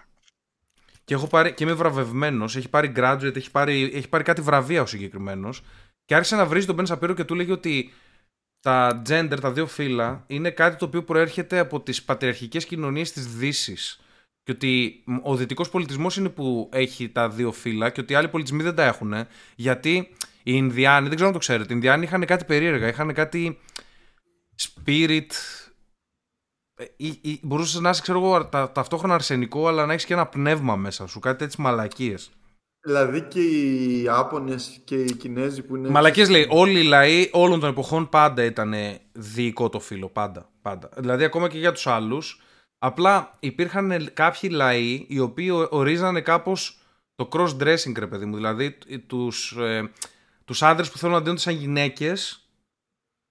Και, 1.04 1.14
έχω 1.14 1.28
πάρει, 1.28 1.54
και 1.54 1.64
είμαι 1.64 1.74
βραβευμένος. 1.74 2.56
Έχει 2.56 2.70
πάρει 2.70 2.92
graduate, 2.96 3.36
έχει 3.36 3.52
πάρει, 3.52 3.92
έχει 3.94 4.10
πάρει 4.10 4.24
κάτι 4.24 4.42
βραβεία 4.42 4.82
ο 4.82 4.86
συγκεκριμένος. 4.86 5.64
Και 6.06 6.16
άρχισε 6.16 6.36
να 6.36 6.46
βρίζει 6.46 6.66
τον 6.66 6.76
Μπεν 6.76 6.86
Σαπύρο 6.86 7.14
και 7.14 7.24
του 7.24 7.36
λέγει 7.36 7.52
ότι 7.52 7.92
τα 8.62 9.02
gender, 9.10 9.38
τα 9.42 9.52
δύο 9.52 9.68
φύλλα, 9.68 10.24
είναι 10.28 10.50
κάτι 10.50 10.76
το 10.78 10.86
οποίο 10.86 11.04
προέρχεται 11.04 11.60
από 11.60 11.82
τις 11.82 12.04
πατριαρχικές 12.04 12.66
κοινωνίες 12.66 13.12
της 13.12 13.28
δύσης. 13.36 14.00
Και 14.44 14.52
ότι 14.52 15.04
μ, 15.06 15.16
ο 15.24 15.36
δυτικός 15.36 15.70
πολιτισμός 15.70 16.18
είναι 16.18 16.30
που 16.30 16.70
έχει 16.74 17.10
τα 17.10 17.30
δύο 17.30 17.52
φύλλα 17.52 17.90
και 17.90 18.02
ότι 18.02 18.14
οι 18.14 18.16
άλλοι 18.16 18.28
πολιτισμοί 18.28 18.64
δεν 18.64 18.76
τα 18.76 18.84
έχουν. 18.84 19.14
Γιατί 19.56 19.96
οι 20.44 20.52
Ινδιάνοι, 20.56 21.04
δεν 21.06 21.16
ξέρω 21.16 21.28
αν 21.28 21.34
το 21.34 21.40
ξέρετε, 21.40 21.74
οι 21.74 21.76
Ινδιάνοι 21.76 22.04
είχαν 22.04 22.26
κάτι 22.26 22.46
περίεργα. 22.46 22.88
Είχαν 22.88 23.14
κάτι 23.14 23.60
spirit. 24.58 25.32
Ε, 26.76 26.86
ή- 26.98 27.20
ή- 27.22 27.40
Μπορούσες 27.44 27.80
να 27.82 27.90
είσαι, 27.90 28.02
ξέρω 28.02 28.18
εγώ, 28.18 28.46
τα, 28.46 28.72
ταυτόχρονα 28.72 29.14
αρσενικό, 29.14 29.68
αλλά 29.68 29.86
να 29.86 29.94
έχεις 29.94 30.06
και 30.06 30.14
ένα 30.14 30.26
πνεύμα 30.26 30.76
μέσα 30.76 31.08
σου. 31.08 31.20
Κάτι 31.20 31.38
τέτοιες 31.38 31.56
μαλακίες. 31.56 32.32
Δηλαδή 32.84 33.22
και 33.22 33.42
οι 33.42 34.08
Άπωνες 34.10 34.82
και 34.84 34.96
οι 34.96 35.14
Κινέζοι 35.16 35.62
που 35.62 35.76
είναι... 35.76 35.90
Μαλακίες 35.90 36.30
λέει, 36.30 36.48
όλοι 36.50 36.80
οι 36.80 36.84
λαοί 36.84 37.30
όλων 37.32 37.60
των 37.60 37.70
εποχών 37.70 38.10
πάντα 38.10 38.44
ήταν 38.44 38.74
διοικό 39.12 39.70
το 39.70 39.80
φύλλο. 39.80 40.10
Πάντα, 40.10 40.50
πάντα. 40.62 40.90
Δηλαδή 40.98 41.24
ακόμα 41.24 41.50
και 41.50 41.58
για 41.58 41.72
τους 41.72 41.88
άλλους. 41.88 42.42
Απλά 42.80 43.32
υπήρχαν 43.40 44.10
κάποιοι 44.14 44.50
λαοί 44.54 45.06
οι 45.08 45.20
οποίοι 45.20 45.50
ο- 45.54 45.68
ορίζανε 45.72 46.22
κάπως 46.22 46.80
το 47.16 47.30
cross-dressing, 47.32 47.98
ρε 47.98 48.08
παιδί 48.08 48.26
μου. 48.26 48.36
Δηλαδή 48.36 48.78
τους, 49.08 49.52
ε, 49.60 49.92
τους 50.46 50.64
άντρες 50.64 50.90
που 50.92 50.98
θέλουν 50.98 51.16
να 51.16 51.22
δίνονται 51.22 51.40
σαν 51.40 51.54
γυναίκες, 51.54 52.50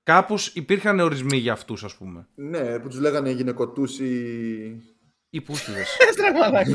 κάπως 0.03 0.47
υπήρχαν 0.47 1.01
ορισμοί 1.01 1.37
για 1.37 1.53
αυτούς, 1.53 1.85
ας 1.85 1.95
πούμε. 1.95 2.27
Ναι, 2.35 2.79
που 2.79 2.89
τους 2.89 2.99
λέγανε 2.99 3.31
γυναικοτούς 3.31 3.99
ή... 3.99 4.83
Ή 5.31 5.41
πούστιδες. 5.41 5.97
Έστρα 6.09 6.33
μαλάκα. 6.33 6.71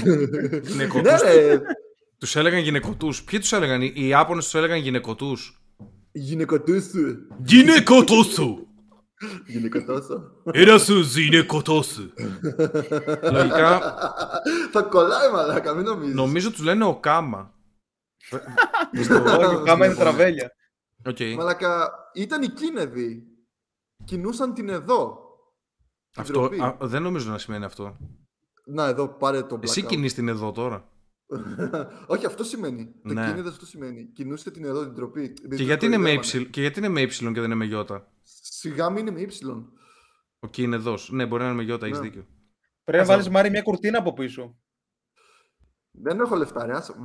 ναι, 0.75 0.87
Γυναικοτούς. 2.25 2.31
ρε, 2.31 2.31
τους 2.31 2.35
έλεγαν 2.35 2.59
γυναικοτούς. 2.59 3.23
Ποιοι 3.23 3.39
τους 3.39 3.51
έλεγαν, 3.51 3.81
οι 3.81 3.91
οι 3.95 4.07
Ιάπωνες 4.07 4.43
τους 4.43 4.53
έλεγαν 4.53 4.77
γυναικοτούς; 4.79 5.61
γυναικοτούς 6.11 6.83
σου. 6.83 7.27
Γυναικοτούσου! 7.45 8.67
Γυναικοτός 9.47 10.05
σου. 10.05 10.41
Ένα 10.51 10.77
σου 10.77 10.99
γυναικοτούσου. 10.99 12.09
Λογικά, 13.31 13.95
Θα 14.71 14.81
κολλάει 14.81 15.31
μαλάκα, 15.31 15.73
μην 15.73 15.85
νομίζεις. 15.85 16.15
Νομίζω 16.15 16.51
τους 16.51 16.63
λένε 16.63 16.85
ο 16.85 16.99
Κάμα. 16.99 17.53
Όχι, 18.97 19.07
κάμας 19.65 19.87
είναι 19.87 19.95
τραβέλια. 19.95 20.51
Οκ. 21.05 21.17
Μαλάκα, 21.37 21.91
ήταν 22.13 22.41
οι 22.43 22.47
Κίνεδοι. 22.49 23.23
Κινούσαν 24.05 24.53
την 24.53 24.69
εδώ. 24.69 25.17
Την 26.11 26.21
Αυτό, 26.21 26.33
τροπή. 26.33 26.61
α, 26.61 26.77
δεν 26.81 27.01
νομίζω 27.01 27.31
να 27.31 27.37
σημαίνει 27.37 27.65
αυτό. 27.65 27.97
Να, 28.65 28.85
εδώ 28.85 29.07
πάρε 29.07 29.41
το 29.43 29.59
Εσύ 29.61 29.81
blackout. 29.83 29.87
κινείς 29.87 30.13
την 30.13 30.27
εδώ 30.27 30.51
τώρα. 30.51 30.89
Όχι, 32.07 32.25
αυτό 32.25 32.43
σημαίνει. 32.43 32.93
Το 33.03 33.13
Ναι. 33.13 33.25
κίνεδες 33.27 33.51
αυτό 33.51 33.65
σημαίνει. 33.65 34.05
Κινούσε 34.13 34.51
την 34.51 34.65
εδώ 34.65 34.83
την 34.83 34.93
τροπή. 34.95 35.33
Και 35.55 35.63
γιατί, 35.63 35.85
είναι 35.85 35.97
με 35.97 36.13
y, 36.13 36.47
και 36.49 36.61
γιατί 36.61 36.79
είναι 36.79 36.87
με 36.89 37.01
y 37.01 37.07
και 37.07 37.41
δεν 37.41 37.51
είναι 37.51 37.55
με 37.55 37.69
y. 37.71 38.01
Σιγά 38.41 38.89
μην 38.89 38.97
είναι 39.07 39.11
με 39.11 39.21
ύψιλον. 39.21 39.71
Ο 40.39 40.47
Κίνεδος. 40.47 41.11
Ναι, 41.11 41.25
μπορεί 41.25 41.43
να 41.43 41.49
είναι 41.49 41.63
με 41.63 41.73
y, 41.73 41.81
έχεις 41.81 41.97
Ναι. 41.97 42.03
δίκιο. 42.03 42.21
Πρέπει 42.83 42.97
να 42.97 42.99
Αυτό. 43.01 43.13
βάλεις 43.13 43.29
Μάρι 43.29 43.49
μια 43.49 43.61
κουρτίνα 43.61 43.97
από 43.97 44.13
πίσω. 44.13 44.57
Δεν 45.91 46.19
έχω 46.19 46.35
λεφτά, 46.35 46.65
ρε, 46.65 46.73
άσε. 46.75 46.93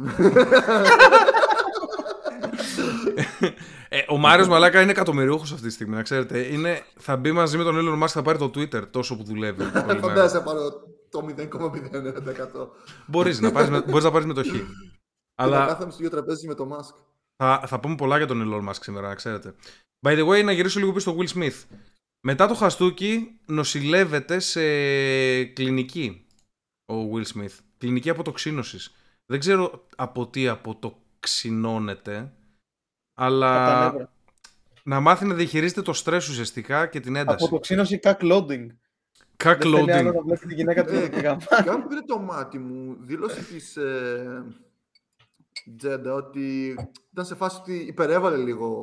Ε, 3.92 4.04
ο 4.08 4.16
Μάριος 4.16 4.48
Μαλάκα 4.48 4.80
είναι 4.80 4.90
εκατομμυριούχος 4.90 5.52
αυτή 5.52 5.66
τη 5.66 5.72
στιγμή, 5.72 5.94
να 5.94 6.02
ξέρετε. 6.02 6.38
Είναι, 6.38 6.82
θα 6.96 7.16
μπει 7.16 7.32
μαζί 7.32 7.56
με 7.56 7.64
τον 7.64 7.76
Elon 7.78 8.02
Musk, 8.02 8.08
θα 8.08 8.22
πάρει 8.22 8.38
το 8.38 8.50
Twitter 8.54 8.82
τόσο 8.90 9.16
που 9.16 9.22
δουλεύει. 9.22 9.62
όλη 9.62 9.72
μέρα. 9.86 9.98
Φαντάζεσαι 10.00 10.36
να 10.36 10.42
πάρω 10.42 10.70
το 11.10 11.26
0,01%. 11.36 12.68
μπορείς, 13.06 13.40
να 13.40 13.52
πάρεις, 13.52 13.70
με- 13.70 13.82
μπορείς 13.88 14.04
να 14.04 14.10
πάρεις 14.10 14.26
μετοχή. 14.26 14.66
Αλλά... 15.40 15.56
Αλλά 15.56 15.66
κάθαμε 15.66 15.90
στο 15.90 16.02
ίδιο 16.04 16.16
τραπέζι 16.16 16.46
με 16.46 16.54
το 16.54 16.68
Musk. 16.72 16.94
Θα, 17.36 17.62
θα 17.66 17.80
πούμε 17.80 17.94
πολλά 17.94 18.16
για 18.16 18.26
τον 18.26 18.42
Elon 18.46 18.68
Musk 18.68 18.78
σήμερα, 18.80 19.08
να 19.08 19.14
ξέρετε. 19.14 19.54
By 20.06 20.18
the 20.18 20.26
way, 20.28 20.44
να 20.44 20.52
γυρίσω 20.52 20.78
λίγο 20.78 20.92
πίσω 20.92 21.10
στο 21.10 21.20
Will 21.20 21.38
Smith. 21.38 21.76
Μετά 22.20 22.46
το 22.46 22.54
χαστούκι 22.54 23.38
νοσηλεύεται 23.46 24.38
σε 24.38 24.60
κλινική 25.44 26.26
ο 26.86 26.94
Will 27.14 27.24
Smith. 27.34 27.54
Κλινική 27.78 28.10
αποτοξίνωσης. 28.10 28.94
Δεν 29.26 29.38
ξέρω 29.38 29.84
από 29.96 30.26
τι 30.26 30.48
αποτοξινώνεται, 30.48 32.32
αλλά 33.22 33.62
Από 33.64 33.70
τα 33.70 33.90
νεύρα. 33.92 34.12
να 34.82 35.00
μάθει 35.00 35.24
να 35.26 35.34
διαχειρίζεται 35.34 35.82
το 35.82 35.92
στρες 35.92 36.28
ουσιαστικά 36.28 36.86
και 36.86 37.00
την 37.00 37.16
ένταση. 37.16 37.44
Αποτοξίνωση 37.44 37.98
κακ 37.98 38.20
loading. 38.22 38.66
Cack 39.44 39.56
Δεν 39.58 39.58
θέλει 39.60 39.92
άλλο 39.92 40.10
loading. 40.10 40.14
να 40.14 40.22
βλέπει 40.22 40.46
τη 40.46 40.54
γυναίκα 40.54 40.84
του 40.84 40.94
Ε, 40.94 41.08
και 41.08 41.20
γαμά. 41.20 41.38
Κάπου 41.64 41.88
πήρε 41.88 42.00
το 42.06 42.18
μάτι 42.18 42.58
μου. 42.58 42.96
Δήλωσε 43.00 43.42
της 43.42 43.76
ε, 43.76 44.44
Τζέντα 45.76 46.14
ότι 46.14 46.74
ήταν 47.12 47.24
σε 47.24 47.34
φάση 47.34 47.58
ότι 47.60 47.72
υπερέβαλε 47.74 48.36
λίγο. 48.36 48.78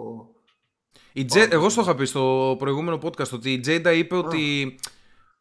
Η 1.13 1.25
Τζέ- 1.25 1.53
Εγώ 1.53 1.69
στο 1.69 1.81
είχα 1.81 1.95
πει 1.95 2.05
στο 2.05 2.55
προηγούμενο 2.59 2.99
podcast 3.03 3.29
ότι 3.31 3.53
η 3.53 3.59
Τζέιντα 3.59 3.91
είπε 3.93 4.15
ότι 4.15 4.75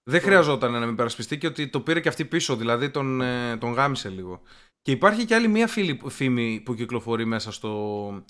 δεν 0.03 0.21
χρειαζόταν 0.21 0.73
να 0.73 0.79
με 0.79 0.93
υπερασπιστεί 0.93 1.39
και 1.39 1.47
ότι 1.47 1.69
το 1.69 1.81
πήρε 1.81 2.01
και 2.01 2.09
αυτή 2.09 2.25
πίσω, 2.25 2.57
δηλαδή 2.57 2.91
τον, 2.91 3.21
ε, 3.21 3.57
τον 3.57 3.73
γάμισε 3.73 4.09
λίγο. 4.09 4.41
Και 4.83 4.91
υπάρχει 4.91 5.25
και 5.25 5.35
άλλη 5.35 5.49
μία 5.49 5.67
φίλη, 5.67 6.01
φήμη 6.09 6.61
που 6.65 6.75
κυκλοφορεί 6.75 7.25
μέσα, 7.25 7.53
στο, 7.53 8.25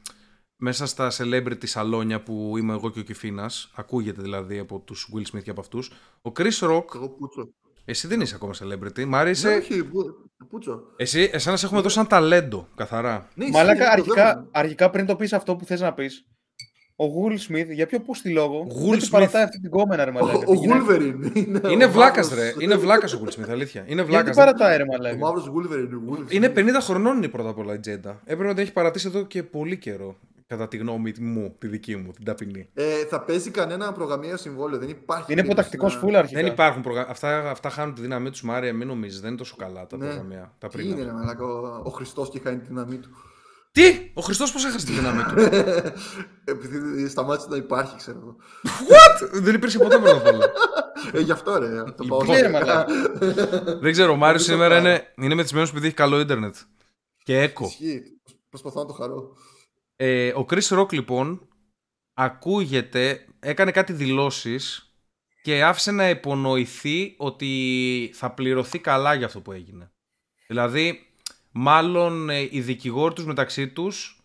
μέσα 0.56 0.86
στα 0.86 1.10
celebrity 1.18 1.66
σαλόνια 1.66 2.22
που 2.22 2.54
είμαι 2.58 2.72
εγώ 2.72 2.90
και 2.90 2.98
ο 3.00 3.02
Κιφίνας, 3.02 3.70
ακούγεται 3.74 4.22
δηλαδή 4.22 4.58
από 4.58 4.78
τους 4.80 5.08
Will 5.14 5.34
Smith 5.36 5.42
και 5.42 5.50
από 5.50 5.60
αυτούς. 5.60 5.90
Ο 6.22 6.32
Chris 6.38 6.58
Rock, 6.70 6.94
Εγώ 6.94 7.08
πούτσο. 7.08 7.48
εσύ 7.84 8.06
δεν 8.06 8.20
είσαι 8.20 8.34
ακόμα 8.34 8.52
celebrity, 8.62 9.04
Μάρη 9.04 9.24
Ναι, 9.24 9.30
είσαι... 9.30 9.48
όχι, 9.48 9.84
που- 9.84 10.04
πούτσο. 10.48 10.80
Εσύ, 10.96 11.30
εσένα 11.32 11.56
σε 11.56 11.66
έχουμε 11.66 11.80
δώσει 11.80 11.94
σαν 11.94 12.06
ταλέντο, 12.06 12.68
καθαρά. 12.74 13.28
Ναι, 13.34 13.44
ισχύει, 13.44 13.56
Μαλάκα, 13.56 13.84
το 13.84 13.90
αρχικά, 13.90 14.24
δέχομαι. 14.24 14.48
αρχικά 14.52 14.90
πριν 14.90 15.06
το 15.06 15.16
πεις 15.16 15.32
αυτό 15.32 15.56
που 15.56 15.64
θες 15.64 15.80
να 15.80 15.92
πεις, 15.94 16.26
ο 16.98 17.04
Will 17.04 17.32
Smith, 17.52 17.66
για 17.74 17.86
ποιο 17.86 18.00
πούστη 18.00 18.28
λόγο, 18.30 18.66
Will 18.68 18.88
δεν 18.90 18.98
του 18.98 19.04
Smith. 19.04 19.10
παρατάει 19.10 19.42
αυτή 19.42 19.60
την 19.60 19.70
κόμενα, 19.70 20.04
ρε 20.04 20.10
Ο, 20.10 20.12
μαλάκα. 20.12 20.38
ο 20.46 20.52
τη 20.52 20.56
γυναίκα. 20.58 20.84
Wolverine. 20.88 21.36
Είναι, 21.36 21.60
Είναι 21.72 21.84
ο 21.84 21.90
βλάκας 21.90 22.28
μαύρος- 22.30 22.44
ρε, 22.56 22.64
είναι 22.64 22.76
βλάκας 22.76 23.12
ο 23.14 23.22
Will 23.24 23.28
Smith, 23.40 23.48
αλήθεια. 23.50 23.80
Είναι 23.80 23.92
Γιατί 23.94 24.10
βλάκας. 24.10 24.36
παρατάει, 24.36 24.76
ρε 24.76 24.82
Ο 24.82 24.86
μαλάκα. 24.86 25.16
μαύρος 25.16 25.50
Wolverine. 25.54 26.12
Wolf 26.12 26.32
Είναι 26.32 26.52
Smith. 26.54 26.58
50 26.58 26.80
χρονών 26.80 27.16
είναι 27.16 27.28
πρώτα 27.28 27.48
απ' 27.48 27.58
όλα 27.58 27.74
η 27.74 27.78
Τζέντα. 27.78 28.20
Έπρεπε 28.24 28.44
να 28.48 28.54
την 28.54 28.62
έχει 28.62 28.72
παρατήσει 28.72 29.06
εδώ 29.08 29.22
και 29.24 29.42
πολύ 29.42 29.78
καιρό. 29.78 30.16
Κατά 30.48 30.68
τη 30.68 30.76
γνώμη 30.76 31.12
μου, 31.20 31.54
τη 31.59 31.66
δική 31.66 31.96
μου, 31.96 32.12
την 32.12 32.24
ταπεινή. 32.24 32.70
Ε, 32.74 33.04
θα 33.04 33.20
παίζει 33.20 33.50
κανένα 33.50 33.92
προγραμμαίο 33.92 34.37
συμβόλαιο. 34.37 34.78
Δεν 34.78 34.88
υπάρχει. 34.88 35.32
Είναι 35.32 35.40
περίπτωση 35.42 35.52
υποτακτικός 35.52 35.94
να- 35.94 36.00
φούλα 36.00 36.18
αρχικά. 36.18 36.40
Δεν 36.42 36.52
υπάρχουν 36.52 36.82
προγα... 36.82 37.06
αυτά, 37.09 37.50
αυτά 37.50 37.70
χάνουν 37.70 37.94
τη 37.94 38.00
δύναμή 38.00 38.30
τους, 38.30 38.42
Μάρια, 38.42 38.72
μην 38.72 38.87
νομίζεις. 38.87 39.20
Δεν 39.20 39.28
είναι 39.28 39.38
τόσο 39.38 39.56
καλά 39.56 39.87
τα 39.87 39.96
Ναι. 39.96 40.04
προγραμμαία. 40.06 40.54
Τα 40.59 40.68
Τι 40.68 40.76
πριν. 40.76 40.90
είναι, 40.90 41.02
ρε 41.02 41.12
μαλάκα, 41.12 41.44
ο, 41.44 41.82
ο 41.85 41.90
Χριστός 41.90 42.30
και 42.30 42.40
χάνει 42.44 42.59
τη 42.59 42.66
δύναμή 42.66 42.96
του. 42.96 43.09
Τι! 43.72 44.11
Ο 44.14 44.20
Χριστός 44.20 44.52
πώς 44.52 44.64
έχασε 44.64 44.87
τη 44.87 44.92
δύναμή 44.92 45.22
του; 45.22 45.35
Επειδή 46.52 47.09
σταμάτησε 47.09 47.48
να 47.50 47.56
υπάρχει, 47.56 47.96
ξέρω 47.96 48.18
εγώ. 48.18 48.37
Δεν 49.40 49.54
υπήρξε 49.54 49.78
ποτέ 49.78 49.98
πρώτα 49.98 50.16
απ' 50.16 50.26
όλα. 50.35 50.44
Ε, 51.12 51.20
γι' 51.20 51.32
αυτό 51.32 51.59
ρε. 51.59 51.82
Το 51.96 52.04
πάω 52.09 52.18
Τι, 52.24 52.40
ρε 52.40 52.48
μαλάκα. 52.48 52.87
Δεν 53.82 53.92
ξέρω, 53.92 54.12
ο 54.12 54.16
Μάριος 54.16 54.46
Δεν 54.46 54.56
το 54.56 54.62
σήμερα 54.62 54.74
κάνω. 54.82 54.88
είναι, 54.88 55.12
είναι 55.16 55.35
μεθυσμένος 55.35 55.70
επειδή 55.70 55.87
έχει 55.87 55.94
καλό 55.94 56.20
ίντερνετ. 56.20 56.54
Και 57.22 57.40
έκο. 57.40 57.64
Ισχύει. 57.64 58.02
Προσπαθώ 58.48 58.80
να 58.80 58.87
το 58.87 58.92
χαρώ. 58.92 59.32
Ε, 59.96 60.28
ο 60.28 60.46
Chris 60.50 60.78
Rock 60.78 60.92
λοιπόν 60.92 61.49
ακούγεται, 62.14 63.26
έκανε 63.40 63.70
κάτι 63.70 63.92
δηλώσεις 63.92 64.90
και 65.42 65.64
άφησε 65.64 65.90
να 65.90 66.09
υπονοηθεί 66.09 67.14
ότι 67.16 68.11
θα 68.14 68.30
πληρωθεί 68.30 68.78
καλά 68.78 69.14
για 69.14 69.26
αυτό 69.26 69.40
που 69.40 69.53
έγινε. 69.53 69.90
Δηλαδή, 70.47 71.07
μάλλον 71.51 72.30
ε, 72.30 72.49
οι 72.51 72.61
δικηγόροι 72.61 73.14
τους 73.14 73.24
μεταξύ 73.24 73.68
τους 73.68 74.15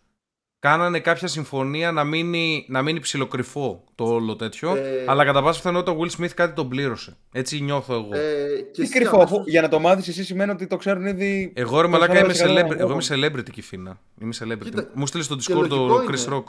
κάνανε 0.62 1.00
κάποια 1.00 1.28
συμφωνία 1.28 1.92
να 1.92 2.04
μείνει, 2.04 2.66
να 2.68 2.82
μείνει 2.82 3.00
ψιλοκρυφό 3.00 3.84
το 3.94 4.04
όλο 4.04 4.36
τέτοιο, 4.36 4.74
Ε, 4.76 5.04
αλλά 5.06 5.24
κατά 5.24 5.42
πάσα 5.42 5.58
πιθανότητα 5.58 5.92
ο 5.92 5.96
Will 6.00 6.20
Smith 6.20 6.28
κάτι 6.34 6.54
τον 6.54 6.68
πλήρωσε. 6.68 7.16
Έτσι 7.32 7.60
νιώθω 7.60 7.94
εγώ. 7.94 8.08
Ε, 8.12 8.56
και 8.56 8.70
Τι 8.72 8.82
εσύ 8.82 8.92
κρυφό, 8.92 9.16
αμέσως- 9.16 9.38
αφού 9.38 9.48
για 9.50 9.60
να 9.62 9.68
το 9.68 9.78
μάθεις 9.78 10.08
εσύ 10.08 10.24
σημαίνει 10.24 10.50
ότι 10.50 10.66
το 10.66 10.76
ξέρουν 10.76 11.06
ήδη. 11.06 11.52
Εγώ 11.54 11.76
ρε 11.76 11.82
το 11.82 11.88
μαλάκα 11.88 12.12
ξέρω 12.12 12.24
είμαι 12.24 12.34
σε 12.34 12.42
κανέναν 12.44 12.66
celebrity, 12.66 12.78
εγώ 12.78 12.88
λόγο. 12.88 13.00
είμαι 13.10 13.28
celebrity 13.28 13.50
Κιφίνα. 13.52 13.98
Είμαι 14.20 14.32
celebrity. 14.38 14.64
Κοίτα, 14.64 14.90
Μου 14.94 15.06
στείλες 15.06 15.26
στο 15.26 15.36
και 15.36 15.54
Discord 15.54 15.68
το 15.68 15.76
λογικό 15.76 16.12
Chris 16.12 16.26
είναι. 16.26 16.36
Rock. 16.36 16.44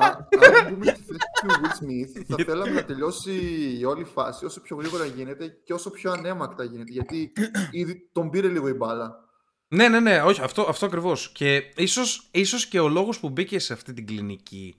αν 0.00 0.26
μπούμε 0.70 0.84
στη 0.84 1.02
θέση 1.04 1.18
του 1.40 1.46
Will 1.46 1.84
Smith, 1.84 2.24
θα 2.28 2.44
θέλαμε 2.44 2.70
να 2.72 2.84
τελειώσει 2.84 3.32
η 3.80 3.84
όλη 3.84 4.04
φάση 4.04 4.44
όσο 4.44 4.60
πιο 4.60 4.76
γρήγορα 4.76 5.04
γίνεται 5.04 5.56
και 5.64 5.72
όσο 5.72 5.90
πιο 5.90 6.12
ανέμακτα 6.12 6.64
γίνεται. 6.64 6.92
Γιατί 6.92 7.32
ήδη 7.70 8.08
τον 8.12 8.30
πήρε 8.30 8.48
λίγο 8.48 8.68
η 8.68 8.72
μπάλα. 8.72 9.24
Ναι, 9.74 9.88
ναι, 9.88 10.00
ναι, 10.00 10.22
όχι, 10.22 10.40
αυτό, 10.40 10.62
αυτό 10.62 10.86
ακριβώς. 10.86 11.30
Και 11.32 11.72
ίσως, 11.76 12.28
ίσως 12.30 12.66
και 12.66 12.80
ο 12.80 12.88
λόγος 12.88 13.20
που 13.20 13.28
μπήκε 13.28 13.58
σε 13.58 13.72
αυτή 13.72 13.92
την 13.92 14.06
κλινική 14.06 14.76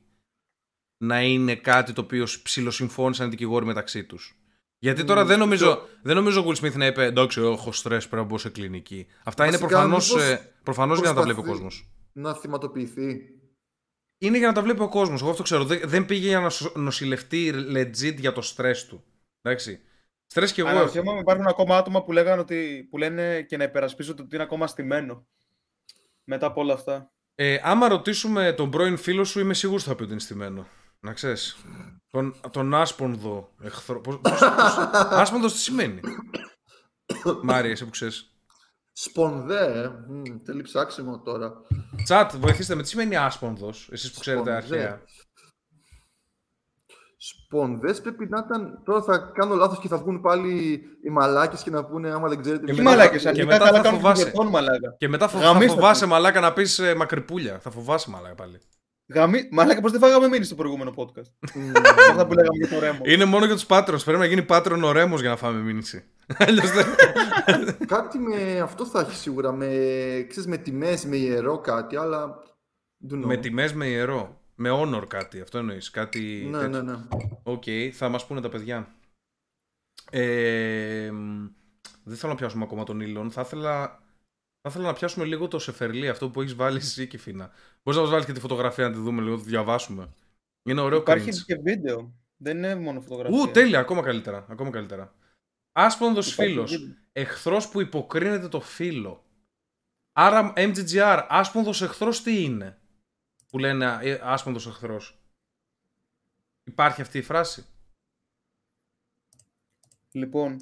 να 1.03 1.21
είναι 1.21 1.55
κάτι 1.55 1.93
το 1.93 2.01
οποίο 2.01 2.27
ψηλοσυμφώνησαν 2.43 3.27
οι 3.27 3.29
δικηγόροι 3.29 3.65
μεταξύ 3.65 4.03
τους. 4.03 4.35
Γιατί 4.79 5.03
τώρα 5.03 5.23
Μ, 5.23 5.27
δεν 5.27 5.39
νομίζω, 5.39 5.69
αυτό- 5.71 5.87
δεν 6.01 6.15
νομίζω 6.15 6.41
ο 6.41 6.45
Will 6.47 6.55
Smith 6.65 6.75
να 6.75 6.85
είπε 6.85 7.03
εντάξει, 7.03 7.41
έχω 7.41 7.71
στρες, 7.71 8.07
πρέπει 8.07 8.21
να 8.21 8.27
μπω 8.27 8.37
σε 8.37 8.49
κλινική. 8.49 9.07
Αυτά 9.23 9.43
είναι 9.47 9.57
Βασικά, 9.57 9.69
προφανώς 9.79 10.13
μήπως 10.13 10.37
προφανώς 10.63 10.99
για 10.99 11.09
να 11.09 11.15
τα 11.15 11.21
βλέπει 11.21 11.39
ο 11.39 11.43
προσπαθεί- 11.43 11.63
κόσμος. 11.65 11.89
Να 12.13 12.33
θυματοποιηθεί. 12.35 13.19
Είναι 14.17 14.37
για 14.37 14.47
να 14.47 14.53
τα 14.53 14.61
βλέπει 14.61 14.81
ο 14.81 14.89
κόσμος. 14.89 15.21
Εγώ 15.21 15.29
αυτό 15.29 15.43
ξέρω. 15.43 15.65
Δεν, 15.65 15.81
δεν 15.85 16.05
πήγε 16.05 16.27
για 16.27 16.39
να 16.39 16.49
σο- 16.49 16.71
νοσηλευτεί 16.75 17.51
legit 17.75 18.15
για 18.19 18.31
το 18.33 18.41
στρες 18.41 18.85
του. 18.85 19.03
Εντάξει. 19.41 19.79
Στρες 20.27 20.51
και 20.51 20.61
εγώ. 20.61 20.69
έχω. 20.69 20.77
Αναρωτιέμαι 20.79 21.11
αν 21.11 21.17
υπάρχουν 21.17 21.47
ακόμα 21.47 21.77
άτομα 21.77 22.03
που, 22.03 22.11
λέγανε 22.11 22.41
ότι, 22.41 22.87
που 22.89 22.97
λένε 22.97 23.41
και 23.41 23.57
να 23.57 23.63
υπερασπίζονται 23.63 24.21
ότι 24.21 24.35
είναι 24.35 24.43
ακόμα 24.43 24.67
στημένο. 24.67 25.27
Μετά 26.23 26.45
από 26.45 26.61
όλα 26.61 26.73
αυτά. 26.73 27.11
Ε, 27.35 27.59
άμα 27.63 27.87
ρωτήσουμε 27.87 28.53
τον 28.53 28.69
πρώην 28.69 28.97
φίλο 28.97 29.23
σου, 29.23 29.39
είμαι 29.39 29.53
σίγουρος 29.53 29.83
θα 29.83 29.95
πει 29.95 30.03
ότι 30.03 30.11
είναι 30.11 30.21
στημένο. 30.21 30.67
Να 30.99 31.13
ξέρεις. 31.13 31.57
Τον, 32.09 32.35
τον 32.51 32.73
άσπονδο 32.73 33.53
εχθρό. 33.61 34.01
Πώς, 34.01 34.19
πώς, 34.21 34.39
πώς, 34.39 34.77
άσπονδος 35.21 35.53
τι 35.53 35.59
σημαίνει; 35.59 35.99
Μάρια, 37.43 37.71
εσύ 37.71 37.83
που 37.83 37.89
ξέρεις. 37.89 38.31
Σπονδέ, 38.93 39.81
ε. 39.81 39.87
Μμ, 40.07 40.23
θέλει 40.45 40.61
ψάξιμο 40.61 41.21
τώρα. 41.21 41.53
Τσάτ, 42.03 42.35
βοηθήστε 42.35 42.75
με. 42.75 42.81
Τι 42.81 42.87
σημαίνει 42.87 43.15
άσπονδος, 43.15 43.89
εσείς 43.91 44.11
που 44.11 44.19
ξέρετε 44.19 44.41
Σπονδέ. 44.61 44.75
αρχαία; 44.75 45.01
Σπονδές 47.17 48.01
πρέπει 48.01 48.27
να 48.29 48.43
ήταν. 48.45 48.81
Τώρα 48.85 49.01
θα 49.01 49.17
κάνω 49.33 49.55
λάθος 49.55 49.79
και 49.79 49.87
θα 49.87 49.97
βγουν 49.97 50.21
πάλι 50.21 50.81
οι 51.03 51.09
μαλάκες 51.09 51.63
και 51.63 51.69
να 51.69 51.85
πούνε 51.85 52.11
άμα 52.11 52.27
δεν 52.27 52.41
ξέρετε. 52.41 52.65
Και 52.65 52.71
Τι 52.71 52.77
μετά- 52.77 52.89
μαλάκες, 52.89 53.21
και 53.21 53.27
αρχικά 53.27 53.45
μετά 53.45 53.57
καλά 53.65 53.77
θα 53.77 53.83
κάνουν 53.83 53.99
φοβάσαι. 53.99 54.29
φοβάσαι. 54.29 54.51
μαλάκα. 54.51 54.95
Και 54.97 55.07
μετά 55.07 55.27
φο- 55.27 55.39
θα 55.39 55.45
Γαμίστε 55.45 55.73
φοβάσαι 55.73 56.01
το. 56.03 56.07
μαλάκα 56.07 56.39
να 56.39 56.53
πεις 56.53 56.79
ε, 56.79 56.95
μακρυπούλια. 56.95 57.59
Θα 57.59 57.69
φοβάσαι 57.71 58.09
μαλάκα 58.09 58.35
πάλι. 58.35 58.59
Γαμί... 59.13 59.47
Μαλάκα, 59.51 59.81
πώς 59.81 59.91
δεν 59.91 59.99
φάγαμε 59.99 60.27
μήνυση 60.27 60.43
στο 60.45 60.55
προηγούμενο 60.55 60.93
podcast; 60.95 61.31
Μμ, 61.55 61.71
Αυτά 62.09 62.27
που 62.27 62.33
λέγαμε 62.33 62.57
για 62.57 62.67
το 62.69 62.79
ρέμο. 62.79 62.99
Είναι 63.03 63.25
μόνο 63.25 63.45
για 63.45 63.53
τους 63.55 63.65
patrons. 63.69 64.03
Πρέπει 64.05 64.19
να 64.19 64.25
γίνει 64.25 64.45
patron 64.49 64.79
ο 64.83 64.91
Ρέμος 64.91 65.21
για 65.21 65.29
να 65.29 65.35
φάμε 65.35 65.59
μήνυση. 65.61 66.03
Αλλιώς 66.47 66.71
δεν. 66.71 66.85
κάτι 67.95 68.17
με 68.19 68.59
αυτό 68.59 68.85
θα 68.85 68.99
έχει 68.99 69.15
σίγουρα. 69.15 69.51
Με, 69.51 69.65
ξέρεις, 70.29 70.47
με 70.47 70.57
τιμές, 70.57 71.05
με 71.05 71.15
ιερό 71.15 71.57
κάτι, 71.59 71.95
αλλά. 71.95 72.35
don't 73.11 73.15
know. 73.15 73.25
με 73.25 73.37
τιμές 73.37 73.73
με 73.73 73.85
ιερό. 73.85 74.41
Με 74.59 74.69
honor 74.71 75.03
κάτι. 75.07 75.41
Αυτό 75.41 75.57
εννοείς. 75.57 75.89
Κάτι. 75.89 76.47
Ναι, 76.49 76.57
τέτοιο. 76.59 76.81
ναι, 76.81 76.91
ναι. 76.91 77.03
Οκ, 77.43 77.63
θα 77.93 78.09
μας 78.09 78.25
πούνε 78.27 78.41
τα 78.41 78.49
παιδιά. 78.49 78.95
Ε, 80.11 81.09
μ, 81.13 81.47
δεν 82.03 82.17
θέλω 82.17 82.31
να 82.31 82.37
πιάσουμε 82.37 82.63
ακόμα 82.63 82.83
τον 82.83 82.99
Έλον. 82.99 83.31
Θα 83.31 83.41
ήθελα, 83.41 83.87
θα 84.61 84.69
ήθελα 84.69 84.85
να 84.85 84.93
πιάσουμε 84.93 85.25
λίγο 85.25 85.47
το 85.47 85.59
Σεφερλί, 85.59 86.09
αυτό 86.09 86.29
που 86.29 86.41
έχεις 86.41 86.55
βάλει 86.55 86.77
εσύ 86.77 87.07
και 87.07 87.17
Φίνα. 87.17 87.51
Μπορείς 87.83 87.95
να 87.99 88.01
μας 88.01 88.09
βάλεις 88.11 88.25
και 88.25 88.31
τη 88.33 88.39
φωτογραφία 88.39 88.87
να 88.87 88.93
τη 88.93 88.99
δούμε 88.99 89.21
λίγο, 89.21 89.35
να 89.35 89.41
τη 89.41 89.47
διαβάσουμε. 89.49 90.09
Είναι 90.69 90.81
ωραίο 90.81 90.99
Υπάρχει 90.99 91.29
cringe. 91.31 91.43
και 91.45 91.55
βίντεο. 91.55 92.13
Δεν 92.37 92.57
είναι 92.57 92.75
μόνο 92.75 93.01
φωτογραφία. 93.01 93.39
Ου, 93.41 93.51
τέλεια, 93.51 93.79
ακόμα 93.79 94.01
καλύτερα. 94.01 94.45
Ακόμα 94.49 94.69
καλύτερα. 94.69 95.13
Άσπονδος 95.71 96.33
Υπάρχει 96.33 96.53
φίλος. 96.53 96.71
βίντεο. 96.71 96.95
Εχθρός 97.11 97.69
που 97.69 97.81
υποκρίνεται 97.81 98.47
το 98.47 98.61
φίλο. 98.61 99.23
Άρα 100.13 100.53
MGGR, 100.55 101.25
άσπονδος 101.29 101.81
εχθρός 101.81 102.21
τι 102.23 102.43
είναι; 102.43 102.76
Που 103.49 103.57
λένε 103.57 103.97
ε, 104.01 104.19
άσπονδος 104.23 104.67
εχθρός. 104.67 105.19
Υπάρχει 106.63 107.01
αυτή 107.01 107.17
η 107.17 107.21
φράση; 107.21 107.65
Λοιπόν. 110.11 110.57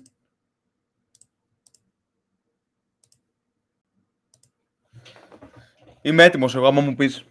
Είμαι 6.01 6.23
έτοιμος 6.23 6.55
εγώ, 6.55 6.67
άμα 6.67 6.81
μου 6.81 6.95
πεις. 6.95 7.25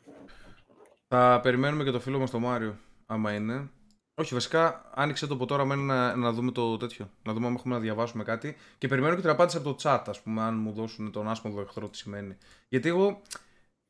Θα 1.09 1.41
περιμένουμε 1.43 1.85
και 1.85 1.91
το 1.91 2.01
φίλο 2.01 2.19
μας 2.19 2.31
τον 2.31 2.41
Μάριο, 2.41 2.79
άμα 3.07 3.33
είναι. 3.33 3.71
Όχι, 4.15 4.35
βασικά 4.35 4.91
άνοιξε 4.95 5.27
το 5.27 5.35
από 5.35 5.47
τώρα 5.47 5.65
μένει 5.65 5.83
να, 5.83 6.17
να 6.17 6.33
δούμε 6.33 6.53
το 6.53 6.77
τέτοιο. 6.77 7.11
Να 7.23 7.33
δούμε 7.33 7.47
αν 7.47 7.55
έχουμε 7.55 7.75
να 7.75 7.81
διαβάσουμε 7.81 8.25
κάτι. 8.25 8.57
Και 8.79 8.89
περιμένω 8.89 9.15
και 9.15 9.21
την 9.21 9.31
απάντηση 9.31 9.57
από 9.57 9.75
το 9.75 9.77
chat, 9.83 10.05
ας 10.07 10.23
πούμε, 10.23 10.43
αν 10.43 10.55
μου 10.55 10.73
δώσουν 10.73 11.13
τον 11.13 11.29
άσποδο 11.29 11.61
εχθρό 11.61 11.89
τι 11.89 11.97
σημαίνει. 11.97 12.37
Γιατί 12.69 12.89
εγώ 12.89 13.23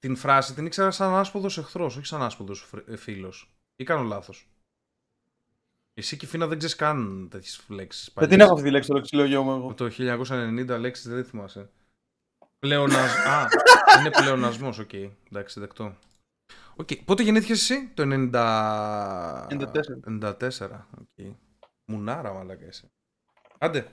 την 0.04 0.16
φράση 0.16 0.54
την 0.54 0.66
ήξερα 0.66 0.90
σαν 0.90 1.14
άσπονδος 1.14 1.58
εχθρός, 1.58 1.96
όχι 1.96 2.06
σαν 2.06 2.22
άσπονδος 2.22 2.70
φίλος. 2.96 3.54
Ή 3.76 3.84
κάνω 3.84 4.02
λάθος. 4.02 4.48
Εσύ 5.94 6.16
και 6.16 6.24
η 6.24 6.28
Φίνα 6.28 6.46
δεν 6.46 6.58
ξέρεις 6.58 6.76
καν 6.76 7.28
τέτοιες 7.30 7.64
λέξεις. 7.68 8.12
Δεν 8.14 8.28
την 8.28 8.40
έχω 8.40 8.52
αυτή 8.52 8.64
τη 8.64 8.70
λέξη 8.70 8.88
στο 8.88 8.96
λεξιλόγιο 8.96 9.42
μου 9.42 9.50
εγώ. 9.50 9.74
Το 9.74 9.90
1990 9.98 10.78
λέξεις 10.78 11.08
δεν 11.08 11.24
θυμάσαι. 11.24 11.70
Πλεονασ... 12.58 13.16
Α, 13.26 13.48
είναι 13.98 14.10
πλεονασμός, 14.10 14.78
οκ. 14.78 14.92
Εντάξει, 14.92 15.60
δεκτό. 15.60 15.96
Οκ. 16.76 16.88
Πότε 17.04 17.22
γεννήθηκες 17.22 17.60
εσύ, 17.60 17.90
το 17.94 18.02
90... 18.06 19.46
94. 19.48 19.70
94. 20.20 20.70
οκ. 21.00 21.34
Μουνάρα, 21.84 22.32
μαλάκα 22.32 22.66
εσύ. 22.66 22.90
Άντε. 23.58 23.86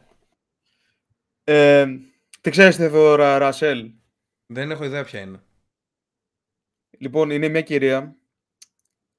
Ε, 1.44 1.86
τι 2.42 2.50
ξέρεις 2.50 2.76
τη 2.76 2.82
Θεοδόρα 2.82 3.38
Ρασέλ; 3.38 3.92
Δεν 4.46 4.72
έχω 4.72 4.84
ιδέα 4.84 5.04
ποια 5.04 5.20
είναι. 5.20 5.42
Λοιπόν, 7.02 7.30
είναι 7.30 7.48
μια 7.48 7.62
κυρία 7.62 8.16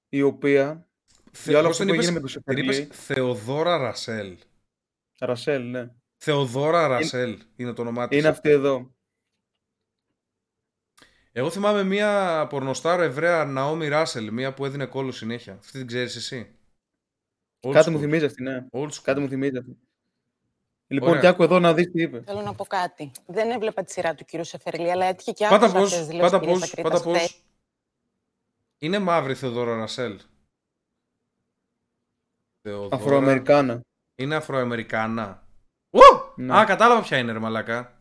η 0.09 0.23
οποία. 0.23 0.89
Θε... 1.33 1.51
Για 1.51 1.59
όλο 1.59 1.69
πώς 1.69 1.81
αυτό 1.81 1.93
την 1.93 1.95
που 1.95 2.03
είπες; 2.03 2.09
έγινε 2.09 2.21
με 2.21 2.29
το 2.29 2.53
Την 2.55 2.65
είπες 2.65 2.77
Σεφερλί. 2.77 2.95
Θεοδόρα 3.05 3.77
Ρασέλ. 3.77 4.37
Ρασέλ, 5.19 5.71
ναι. 5.71 5.91
Θεοδόρα 6.17 6.87
Ρασέλ 6.87 7.43
είναι 7.57 7.73
το 7.73 7.83
όνομά 7.83 8.09
της. 8.09 8.19
Είναι 8.19 8.29
αυτή 8.29 8.51
εδώ. 8.51 8.95
Εγώ 11.33 11.51
θυμάμαι 11.51 11.83
μία 11.83 12.47
πορνοστάρο 12.51 13.03
Εβραία 13.03 13.45
Ναόμι 13.45 13.89
Ράσελ, 13.89 14.33
μία 14.33 14.55
που 14.55 14.65
έδινε 14.65 14.87
κόλλο 14.87 15.13
συνέχεια. 15.13 15.53
Αυτή 15.53 15.79
την 15.79 15.87
ξέρεις 15.87 16.17
εσύ; 16.17 16.57
Old 17.61 17.73
Κάτι 17.73 17.89
school. 17.89 17.93
μου 17.93 17.99
θυμίζει 17.99 18.25
αυτή, 18.25 18.43
ναι. 18.43 18.67
Old 18.73 18.89
school. 18.89 19.03
Κάτι 19.03 19.21
μου 19.21 19.29
θυμίζει 19.29 19.57
αυτή. 19.59 19.79
Λοιπόν, 20.87 21.09
Ωραία. 21.09 21.21
και 21.21 21.27
άκου 21.27 21.43
εδώ 21.43 21.59
να 21.59 21.75
δεις 21.75 21.91
τι 21.91 22.03
είπε. 22.03 22.23
Θέλω 22.27 22.41
να 22.41 22.55
πω 22.55 22.65
κάτι. 22.65 23.11
Δεν 23.27 23.51
έβλεπα 23.51 23.83
τη 23.85 23.93
σειρά 23.93 24.15
του 24.15 24.25
κύριου 24.25 24.45
Σεφερλή, 24.45 24.91
αλλά 24.91 25.05
έτυχε 25.07 25.33
και 25.33 25.47
Πάτα 25.49 25.57
άκουσα 25.67 25.73
πώς, 25.79 25.83
αυτές 25.83 25.99
τις 25.99 26.07
δηλώσεις 26.09 26.31
πάτα 26.31 26.45
της 26.45 26.59
πώς, 26.59 26.71
κυρίας 26.71 26.89
πάτα 26.89 26.97
Ακρίτας 26.97 27.23
χθες. 27.27 27.33
πώς. 27.33 27.51
Είναι 28.83 28.99
μαύρη 28.99 29.35
Θεοδόρα 29.35 29.77
Ρασέλ. 29.77 30.21
Θεοδόρα... 32.63 32.97
Αφροαμερικάνα. 32.97 33.81
Είναι 34.15 34.35
Αφροαμερικάνα. 34.35 35.47
Ου! 35.91 36.01
Ναι. 36.37 36.59
Α, 36.59 36.65
κατάλαβα 36.65 37.03
ποια 37.03 37.19
είναι 37.19 37.33
ρε 37.33 37.39
μαλάκα. 37.39 37.99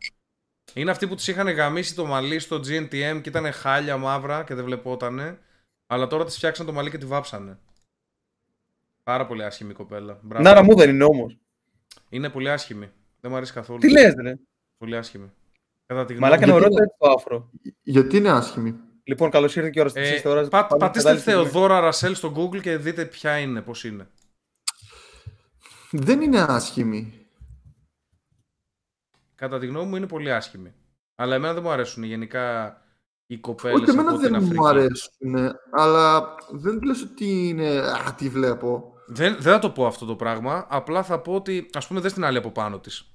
Είναι 0.74 0.90
αυτή 0.90 1.08
που 1.08 1.14
της 1.14 1.26
είχαν 1.26 1.48
γαμίσει 1.48 1.94
το 1.94 2.06
μαλλί 2.06 2.38
στο 2.38 2.56
GNTM 2.56 3.20
και 3.22 3.28
ήταν 3.28 3.52
χάλια 3.52 3.96
μαύρα 3.96 4.44
και 4.44 4.54
δεν 4.54 4.64
βλεπότανε. 4.64 5.38
Αλλά 5.86 6.06
τώρα 6.06 6.24
της 6.24 6.36
φτιάξαν 6.36 6.66
το 6.66 6.72
μαλλί 6.72 6.90
και 6.90 6.98
τη 6.98 7.06
βάψανε. 7.06 7.58
Πάρα 9.02 9.26
πολύ 9.26 9.44
άσχημη 9.44 9.70
η 9.70 9.74
κοπέλα. 9.74 10.18
Μπράβο. 10.22 10.44
Νάρα 10.44 10.62
μου 10.62 10.76
δεν 10.76 10.90
είναι 10.90 11.04
όμως. 11.04 11.36
Είναι 12.08 12.30
πολύ 12.30 12.50
άσχημη. 12.50 12.90
Δεν 13.20 13.30
μου 13.30 13.36
αρέσει 13.36 13.52
καθόλου. 13.52 13.78
Τι 13.78 13.90
λες, 13.90 14.14
ρε. 14.14 14.38
Πολύ 14.76 14.96
άσχημη. 14.96 15.32
Κατά 15.86 16.04
τη 16.04 16.14
γνώμη 16.14 16.30
Μαλάκα 16.30 16.44
είναι 16.44 16.52
μου. 16.52 16.58
Γιατί- 16.58 16.74
ωραίο 16.74 16.94
το 16.98 17.10
άφρο. 17.10 17.50
Γιατί 17.82 18.16
είναι 18.16 18.30
άσχημη; 18.30 18.80
Λοιπόν, 19.04 19.30
καλώς 19.30 19.56
ήρθε 19.56 19.70
και 19.70 19.78
η 19.78 19.82
ώρα 19.82 19.90
Ε, 19.94 20.14
τη 20.16 20.22
τώρα. 20.22 20.48
πα- 20.48 20.66
πάμε 20.66 20.78
πατήστε 20.80 21.08
κατάλληλη 21.08 21.20
στιγμή. 21.22 21.42
Θεοδόρα 21.50 21.80
Ρασέλ 21.80 22.14
στο 22.14 22.32
Google 22.36 22.60
και 22.60 22.76
δείτε 22.76 23.04
ποια 23.04 23.38
είναι, 23.38 23.62
πώς 23.62 23.84
είναι. 23.84 24.08
Δεν 25.90 26.20
είναι 26.20 26.40
άσχημη. 26.40 27.26
Κατά 29.34 29.58
τη 29.58 29.66
γνώμη 29.66 29.88
μου 29.88 29.96
είναι 29.96 30.06
πολύ 30.06 30.32
άσχημη. 30.32 30.74
Αλλά 31.14 31.34
εμένα 31.34 31.54
δεν 31.54 31.62
μου 31.62 31.70
αρέσουν 31.70 32.02
γενικά 32.02 32.76
οι 33.26 33.38
κοπέλες 33.38 33.80
Ούτε 33.80 33.90
εμένα 33.90 34.10
από 34.10 34.18
την 34.18 34.28
δεν 34.30 34.34
Αφρική. 34.40 34.54
μου 34.54 34.66
αρέσουν, 34.66 35.56
αλλά 35.72 36.34
δεν 36.50 36.82
λες 36.82 37.02
ότι 37.02 37.48
είναι. 37.48 37.78
Α, 37.78 38.14
τι 38.16 38.28
βλέπω. 38.28 38.94
Δεν, 39.06 39.32
δεν 39.40 39.52
θα 39.52 39.58
το 39.58 39.70
πω 39.70 39.86
αυτό 39.86 40.06
το 40.06 40.16
πράγμα. 40.16 40.66
Απλά 40.70 41.02
θα 41.02 41.20
πω 41.20 41.34
ότι, 41.34 41.70
ας 41.72 41.86
πούμε, 41.86 42.00
δες 42.00 42.12
την 42.12 42.24
άλλη 42.24 42.38
από 42.38 42.50
πάνω 42.50 42.78
της. 42.80 43.10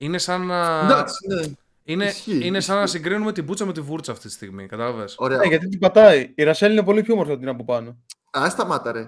Είναι 0.00 0.18
σαν 0.18 0.46
να, 0.46 0.78
Εντάξει, 0.84 1.26
ναι. 1.26 1.42
Είναι, 1.84 2.04
ισχύει, 2.04 2.46
είναι 2.46 2.60
σαν 2.60 2.76
να 2.76 2.82
ισχύει. 2.82 2.96
συγκρίνουμε 2.96 3.32
την 3.32 3.44
πουτσα 3.46 3.64
με 3.66 3.72
τη 3.72 3.80
βούρτσα 3.80 4.12
αυτή 4.12 4.26
τη 4.26 4.32
στιγμή. 4.32 4.66
Κατάλαβες; 4.66 5.14
Ωραία. 5.18 5.38
Ναι, 5.38 5.46
γιατί 5.46 5.68
την 5.68 5.78
πατάει. 5.78 6.32
Η 6.34 6.42
Ρασέλ 6.42 6.72
είναι 6.72 6.82
πολύ 6.82 7.02
πιο 7.02 7.12
όμορφη 7.14 7.30
από 7.30 7.40
την 7.40 7.48
από 7.48 7.64
πάνω. 7.64 7.96
Α, 8.38 8.50
σταμάτα 8.50 8.92
ρε. 8.92 9.02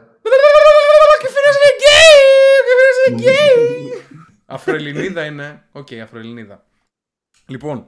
Και 1.21 1.29
φίλος 1.29 1.57
είναι 1.57 1.73
γκέι! 1.77 2.25
Και 2.65 2.73
φίλος 2.79 3.07
είναι 3.07 3.17
γκέι! 3.23 4.03
Αφροελληνίδα 4.47 5.25
είναι. 5.25 5.69
Οκ, 5.73 5.89
Αφροελληνίδα. 6.03 6.65
Λοιπόν, 7.47 7.87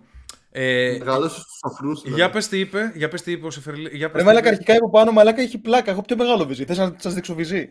ε, 0.50 0.96
Μεγάλωσε 0.98 1.40
στους 1.40 1.58
αφρούς. 1.62 2.00
δηλαδή. 2.02 2.20
για 2.20 2.30
πες 2.30 2.48
τι 2.48 2.58
είπε, 2.60 2.92
για 2.94 3.08
πες 3.08 3.22
τι 3.22 3.32
είπε 3.32 3.46
ο 3.46 3.50
Σεφερλί. 3.50 3.88
Για 3.96 4.06
πες 4.10 4.14
Ρε 4.16 4.18
τι 4.20 4.24
μαλάκα, 4.24 4.46
είπε. 4.46 4.56
αρχικά 4.56 4.72
από 4.72 4.90
πάνω, 4.90 5.12
μαλάκα 5.12 5.42
έχει 5.42 5.58
πλάκα. 5.58 5.90
Έχω 5.90 6.00
πιο 6.02 6.16
μεγάλο 6.16 6.44
βυζί. 6.46 6.64
Θες 6.64 6.78
να 6.78 6.94
σας 6.98 7.14
δείξω 7.14 7.34
βυζί; 7.34 7.68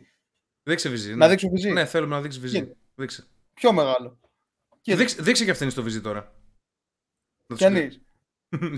Δείξε 0.63 0.89
βυζί. 0.89 1.09
Να 1.09 1.16
ναι. 1.16 1.28
δείξω 1.28 1.49
βυζί. 1.49 1.72
Ναι, 1.72 1.86
θέλουμε 1.86 2.16
να 2.16 2.22
δείξεις 2.22 2.41
βυζί. 2.41 2.61
Τι; 2.66 2.72
Δείξε. 2.95 3.26
Πιο 3.53 3.72
μεγάλο. 3.74 4.20
Και 4.82 4.95
δείξε, 4.95 5.22
δείξε 5.22 5.45
και 5.45 5.51
αυτήν 5.51 5.70
στο 5.70 5.84
βυζί 5.84 6.01
τώρα. 6.01 6.34
Να 7.48 7.56
τους 7.56 7.66
Κανεί. 7.66 7.89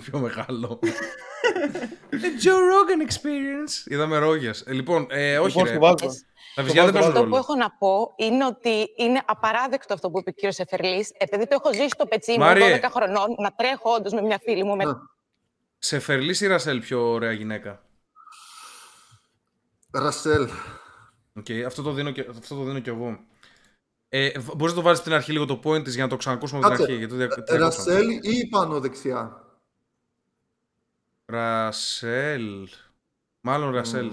Πιο 0.09 0.19
μεγάλο. 0.19 0.79
The 2.11 2.41
Joe 2.43 2.49
Rogan 2.49 3.09
experience. 3.09 3.91
Είδαμε 3.91 4.17
ρόγες. 4.17 4.63
λοιπόν, 4.67 5.07
ε, 5.09 5.39
όχι. 5.39 5.47
Λοιπόν, 5.47 5.63
ρε. 5.63 5.69
στο 5.69 5.79
βάζω. 5.79 6.15
Τα 6.55 6.63
βυζιά 6.63 6.83
δεν 6.83 6.93
παίζουν 6.93 7.11
Αυτό 7.11 7.23
που 7.23 7.29
ρόλο. 7.29 7.37
έχω 7.37 7.55
να 7.55 7.71
πω 7.71 8.13
είναι 8.15 8.45
ότι 8.45 8.85
είναι 8.97 9.21
απαράδεκτο 9.25 9.93
αυτό 9.93 10.09
που 10.09 10.19
είπε 10.19 10.29
ο 10.29 10.33
κύριος 10.33 10.59
Σεφερλής, 10.59 11.11
επειδή 11.17 11.47
το 11.47 11.57
έχω 11.63 11.73
ζήσει 11.73 11.89
στο 11.89 12.05
πετσί 12.05 12.31
μου 12.31 12.37
Μάριε. 12.37 12.79
12 12.83 12.89
χρονών, 12.91 13.35
να 13.37 13.51
τρέχω 13.51 13.91
όντως 13.93 14.13
με 14.13 14.21
μια 14.21 14.39
φίλη 14.43 14.63
μου. 14.63 14.75
Με... 14.75 14.83
Να. 14.83 14.99
Σεφερλή 15.77 16.37
ή 16.39 16.47
Ρασέλ 16.47 16.79
πιο 16.79 17.09
ωραία 17.09 17.31
γυναίκα; 17.31 17.81
Ρασέλ. 19.91 20.47
Οκ, 21.33 21.45
αυτό, 21.65 21.81
το 21.81 21.91
δίνω 21.91 22.11
και, 22.11 22.25
αυτό 22.29 22.55
το 22.55 22.63
δίνω 22.63 22.79
και 22.79 22.89
εγώ. 22.89 23.19
Ε, 24.09 24.39
Μπορείς 24.39 24.73
να 24.73 24.79
το 24.79 24.81
βάλεις 24.81 24.99
στην 24.99 25.13
αρχή 25.13 25.31
λίγο 25.31 25.45
το 25.45 25.59
point 25.63 25.83
της 25.83 25.93
για 25.93 26.03
να 26.03 26.09
το 26.09 26.15
ξανακούσουμε 26.17 26.59
από 26.59 26.67
την 26.69 26.77
Κάτσε. 26.77 26.91
αρχή. 26.93 27.05
Γιατί 27.05 27.13
το 27.13 27.17
δια- 27.27 27.43
το 27.45 27.57
διακόψαμε. 27.57 27.93
Ρασέλ 27.99 28.09
ή 28.35 28.47
πάνω 28.47 28.79
δεξιά; 28.79 29.45
Ρασέλ. 31.25 32.67
Μάλλον 33.41 33.71
Ρασέλ. 33.73 34.11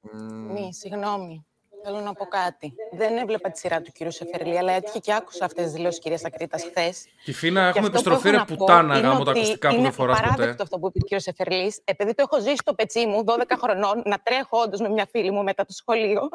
Μμμ. 0.00 0.52
Μη, 0.52 0.74
συγγνώμη. 0.74 1.46
Θέλω 1.86 2.00
να 2.00 2.12
πω 2.12 2.24
κάτι. 2.24 2.74
Δεν 2.92 3.16
έβλεπα 3.16 3.50
τη 3.50 3.58
σειρά 3.58 3.80
του 3.80 3.92
κύριου 3.92 4.12
Σεφερλή, 4.12 4.58
αλλά 4.58 4.72
έτυχε 4.72 4.98
και 4.98 5.12
άκουσα 5.14 5.44
αυτές 5.44 5.64
τις 5.64 5.72
δηλώσεις 5.72 5.98
κυρίας 5.98 6.24
Ακρίτας 6.24 6.62
χθες. 6.64 7.06
Και 7.24 7.32
Φίνα, 7.32 7.62
έχουμε 7.66 7.86
επιστροφή 7.86 8.30
ρε 8.30 8.44
πουτάνα 8.46 8.98
γάμο 8.98 9.24
τα 9.24 9.30
ακουστικά 9.30 9.68
που 9.68 9.80
δεν 9.80 9.92
φοράς 9.92 10.18
Είναι 10.18 10.26
ποτέ. 10.26 10.32
απαράδεκτο 10.32 10.62
αυτό 10.62 10.78
που 10.78 10.86
είπε 10.86 10.98
ο 10.98 11.06
κύριος 11.06 11.26
Εφερλή, 11.26 11.74
επειδή 11.84 12.14
το 12.14 12.22
έχω 12.30 12.40
ζήσει 12.42 12.56
στο 12.56 12.74
πετσί 12.74 13.06
μου 13.06 13.24
12 13.26 13.56
χρονών, 13.62 14.02
να 14.04 14.18
τρέχω 14.18 14.58
όντως 14.58 14.80
με 14.80 14.88
μια 14.88 15.06
φίλη 15.10 15.30
μου 15.30 15.42
μετά 15.42 15.64
το 15.64 15.72
σχολείο 15.72 16.28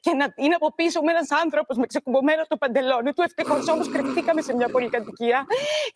και 0.00 0.12
να 0.12 0.34
είναι 0.36 0.54
από 0.54 0.74
πίσω 0.74 1.00
μου 1.02 1.08
ένας 1.08 1.30
άνθρωπος 1.30 1.76
με 1.76 1.86
ξεκουμπωμένο 1.86 2.42
το 2.48 2.56
παντελόνι 2.56 3.12
του. 3.12 3.22
Ευτυχώς 3.22 3.68
όμως 3.68 3.88
κρυφτήκαμε 3.90 4.40
σε 4.42 4.54
μια 4.54 4.68
πολυκατοικία. 4.68 5.46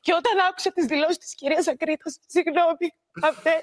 Και 0.00 0.12
όταν 0.12 0.32
άκουσα 0.48 0.72
τις 0.72 0.84
δηλώσεις 0.84 1.18
της 1.18 1.34
κυρίας 1.34 1.68
Ακρίτας, 1.68 2.18
συγγνώμη, 2.26 2.86
αυτές. 3.22 3.62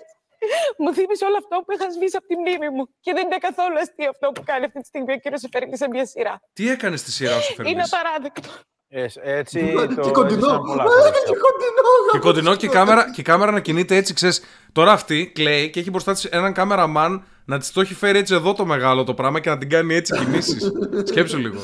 Μου 0.82 0.89
θύμισε 0.98 1.26
όλο 1.30 1.38
αυτό 1.44 1.56
που 1.66 1.72
είχα 1.76 1.88
σβήσει 1.96 2.16
από 2.20 2.28
τη 2.32 2.36
μνήμη 2.42 2.70
μου. 2.76 2.84
Και 3.06 3.12
δεν 3.16 3.24
είναι 3.26 3.38
καθόλου 3.48 3.78
αστείο 3.84 4.10
αυτό 4.16 4.26
που 4.36 4.42
κάνει 4.50 4.66
αυτή 4.70 4.80
τη 4.84 4.88
στιγμή 4.92 5.12
ο 5.14 5.20
κύριος 5.24 5.44
Εφερλή 5.48 5.78
σε 5.78 5.88
μια 5.94 6.06
σειρά. 6.06 6.34
Τι 6.58 6.64
έκανε 6.70 6.96
στη 7.04 7.12
σειρά 7.18 7.38
σου, 7.42 7.54
Φερλή. 7.54 7.72
Είναι 7.72 7.84
απαράδεκτο. 7.89 8.50
Ε, 8.94 9.06
έτσι 9.39 9.74
το 9.96 10.02
Και 10.02 10.12
κοντινό. 10.12 10.39
έζησαν 10.39 10.62
πολλά 10.62 10.84
Μα, 10.84 10.89
χρόνια. 10.92 11.12
Και 11.12 11.36
κοντινό. 11.46 11.89
Και 12.12 12.20
κοντινό 12.20 12.56
και 12.56 12.66
η 12.66 12.70
κάμερα, 12.70 13.12
και 13.12 13.22
η 13.22 13.24
κάμερα 13.24 13.52
να 13.52 13.60
κινείται 13.60 13.96
έτσι, 13.96 14.14
ξέρεις. 14.14 14.44
Τώρα 14.72 14.92
αυτή 14.92 15.32
κλαίει 15.36 15.70
και 15.70 15.80
έχει 15.80 15.89
μπροστά 15.89 16.14
της 16.14 16.26
έναν 16.26 16.54
κάμεραμαν 16.54 17.24
να 17.46 17.58
της 17.60 17.72
το 17.72 17.82
έχει 17.82 17.94
φέρει 17.94 18.18
έτσι 18.18 18.34
εδώ 18.34 18.54
το 18.54 18.66
μεγάλο 18.66 19.04
το 19.04 19.14
πράγμα 19.14 19.39
και 19.39 19.50
να 19.50 19.58
την 19.58 19.70
κάνει 19.70 19.96
έτσι 19.96 20.18
κινήσεις. 20.18 20.72
Σκέψου 21.10 21.38
λίγο. 21.38 21.60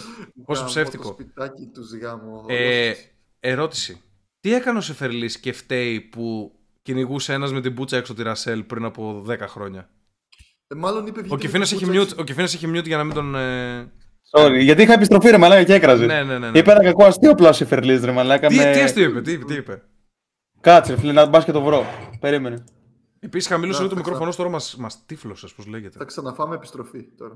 Πόσο 0.46 0.62
Γάμο, 0.62 0.62
Το 0.62 0.66
ψεύτικο. 0.66 1.08
σπιτάκι 1.08 1.66
τους 1.74 1.94
γάμο. 1.98 2.46
Ε, 2.48 2.94
ερώτηση. 3.40 4.02
Τι 4.40 4.54
έκανε 4.54 4.78
ο 4.78 4.82
Σεφερλής 4.82 5.40
και 5.40 5.52
φταίει 5.54 6.02
που 6.02 6.52
κυνηγούσε 6.88 7.34
ένας 7.34 7.54
με 7.54 7.62
την 7.62 7.72
μπούτσα 7.72 7.98
έξω 7.98 8.14
τη 8.14 8.24
Ρασέλ 8.24 8.64
πριν 8.64 8.86
από 8.86 9.26
10 9.28 9.38
χρόνια. 9.40 9.90
Ε, 10.68 10.76
μάλλον 10.76 11.08
είπε 11.08 11.20
Ο 11.20 11.24
βγήκε 11.24 11.38
Κεφίνας 11.38 11.72
με 11.72 11.78
έχει 11.78 11.86
την 11.86 11.94
mute, 11.94 12.00
πούτσα 12.00 12.16
ο 12.20 12.24
Κεφίνας 12.24 12.54
έχει 12.54 12.72
mute 12.74 12.86
για 12.86 12.98
να 12.98 13.04
μην 13.04 13.14
τον... 13.14 13.36
ε, 13.36 13.92
Sorry, 14.32 14.60
γιατί 14.60 14.82
είχα 14.82 14.94
επιστροφή 14.94 15.30
ρε 15.30 15.38
μαλάκα 15.38 15.64
και 15.64 15.74
έκραζε. 15.74 16.06
Ναι, 16.06 16.24
ναι, 16.24 16.38
ναι. 16.38 16.50
ναι. 16.50 16.60
Είπε 16.60 16.72
ένα 16.72 16.84
κακό 16.84 17.06
αστείο 17.06 17.32
απλά 17.32 17.54
σε 17.54 17.66
Φερλής 17.66 18.04
ρε 18.04 18.12
μαλάκα. 18.12 18.48
Τι, 18.48 18.56
με... 18.56 18.72
τι 18.72 18.80
αστείο 18.80 19.10
είπε, 19.10 19.22
τι, 19.22 19.46
τι 19.46 19.54
είπε; 19.54 19.82
Κάτσε 20.62 20.94
ρε 20.94 21.00
φίλε, 21.00 21.12
να 21.12 21.26
μπας 21.26 21.46
και 21.46 21.52
το 21.52 21.62
βρω. 21.62 21.86
Περίμενε. 22.20 22.64
Επίσης 23.20 23.48
χαμήλωσε 23.48 23.82
Να, 23.82 23.86
λίγο 23.86 23.96
το 23.96 24.02
θα 24.02 24.10
μικρόφωνο 24.10 24.36
τώρα 24.36 24.50
μας, 24.50 24.76
μας 24.76 25.06
τύφλωσες, 25.06 25.54
πώς 25.54 25.66
λέγεται. 25.66 25.98
Θα 25.98 26.06
ξαναφάμε 26.06 26.56
επιστροφή 26.56 27.04
τώρα. 27.18 27.36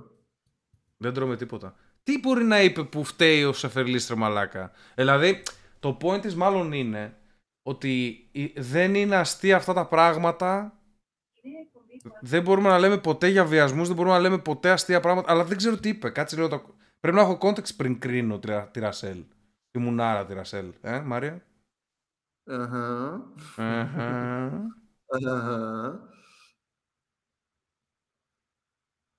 Δεν 0.97 1.13
τρώμε 1.13 1.35
τίποτα. 1.35 1.75
Τι 2.03 2.19
μπορεί 2.19 2.43
να 2.43 2.61
είπε 2.61 2.83
που 2.83 3.03
φταίει 3.03 3.43
ο 3.43 3.53
Σεφερλής 3.53 4.07
ρε 4.09 4.15
μαλάκα; 4.15 4.71
Δηλαδή, 4.95 5.43
το 5.79 5.97
point 6.01 6.21
της 6.21 6.35
μάλλον 6.35 6.71
είναι 6.71 7.20
ότι 7.61 8.27
η- 8.31 8.53
δεν 8.61 8.95
είναι 8.95 9.15
αστεία 9.15 9.55
αυτά 9.55 9.73
τα 9.73 9.87
πράγματα. 9.87 10.75
Δεν 12.21 12.43
μπορούμε 12.43 12.69
να 12.69 12.79
λέμε 12.79 12.97
ποτέ 12.97 13.27
για 13.27 13.45
βιασμούς, 13.45 13.87
δεν 13.87 13.95
μπορούμε 13.95 14.15
να 14.15 14.21
λέμε 14.21 14.37
ποτέ 14.39 14.71
αστεία 14.71 14.99
πράγματα, 14.99 15.31
αλλά 15.31 15.43
δεν 15.45 15.57
ξέρω 15.57 15.77
τι 15.79 15.89
είπε. 15.89 16.09
Κάτσε 16.09 16.35
λίγο 16.35 16.47
το... 16.47 16.75
Πρέπει 16.99 17.15
να 17.17 17.21
έχω 17.21 17.37
context 17.41 17.75
πριν 17.75 17.99
κρίνω 17.99 18.39
τη, 18.39 18.47
Ρα- 18.47 18.67
τη 18.71 18.79
Ρασέλ. 18.79 19.25
Τη 19.71 19.79
μουνάρα 19.79 20.25
τη 20.25 20.33
Ρασέλ. 20.33 20.73
Ε, 20.81 20.99
Μάρια; 20.99 21.45
Αχα. 22.43 23.13
Αχα. 23.55 24.45
Αχα. 25.25 26.09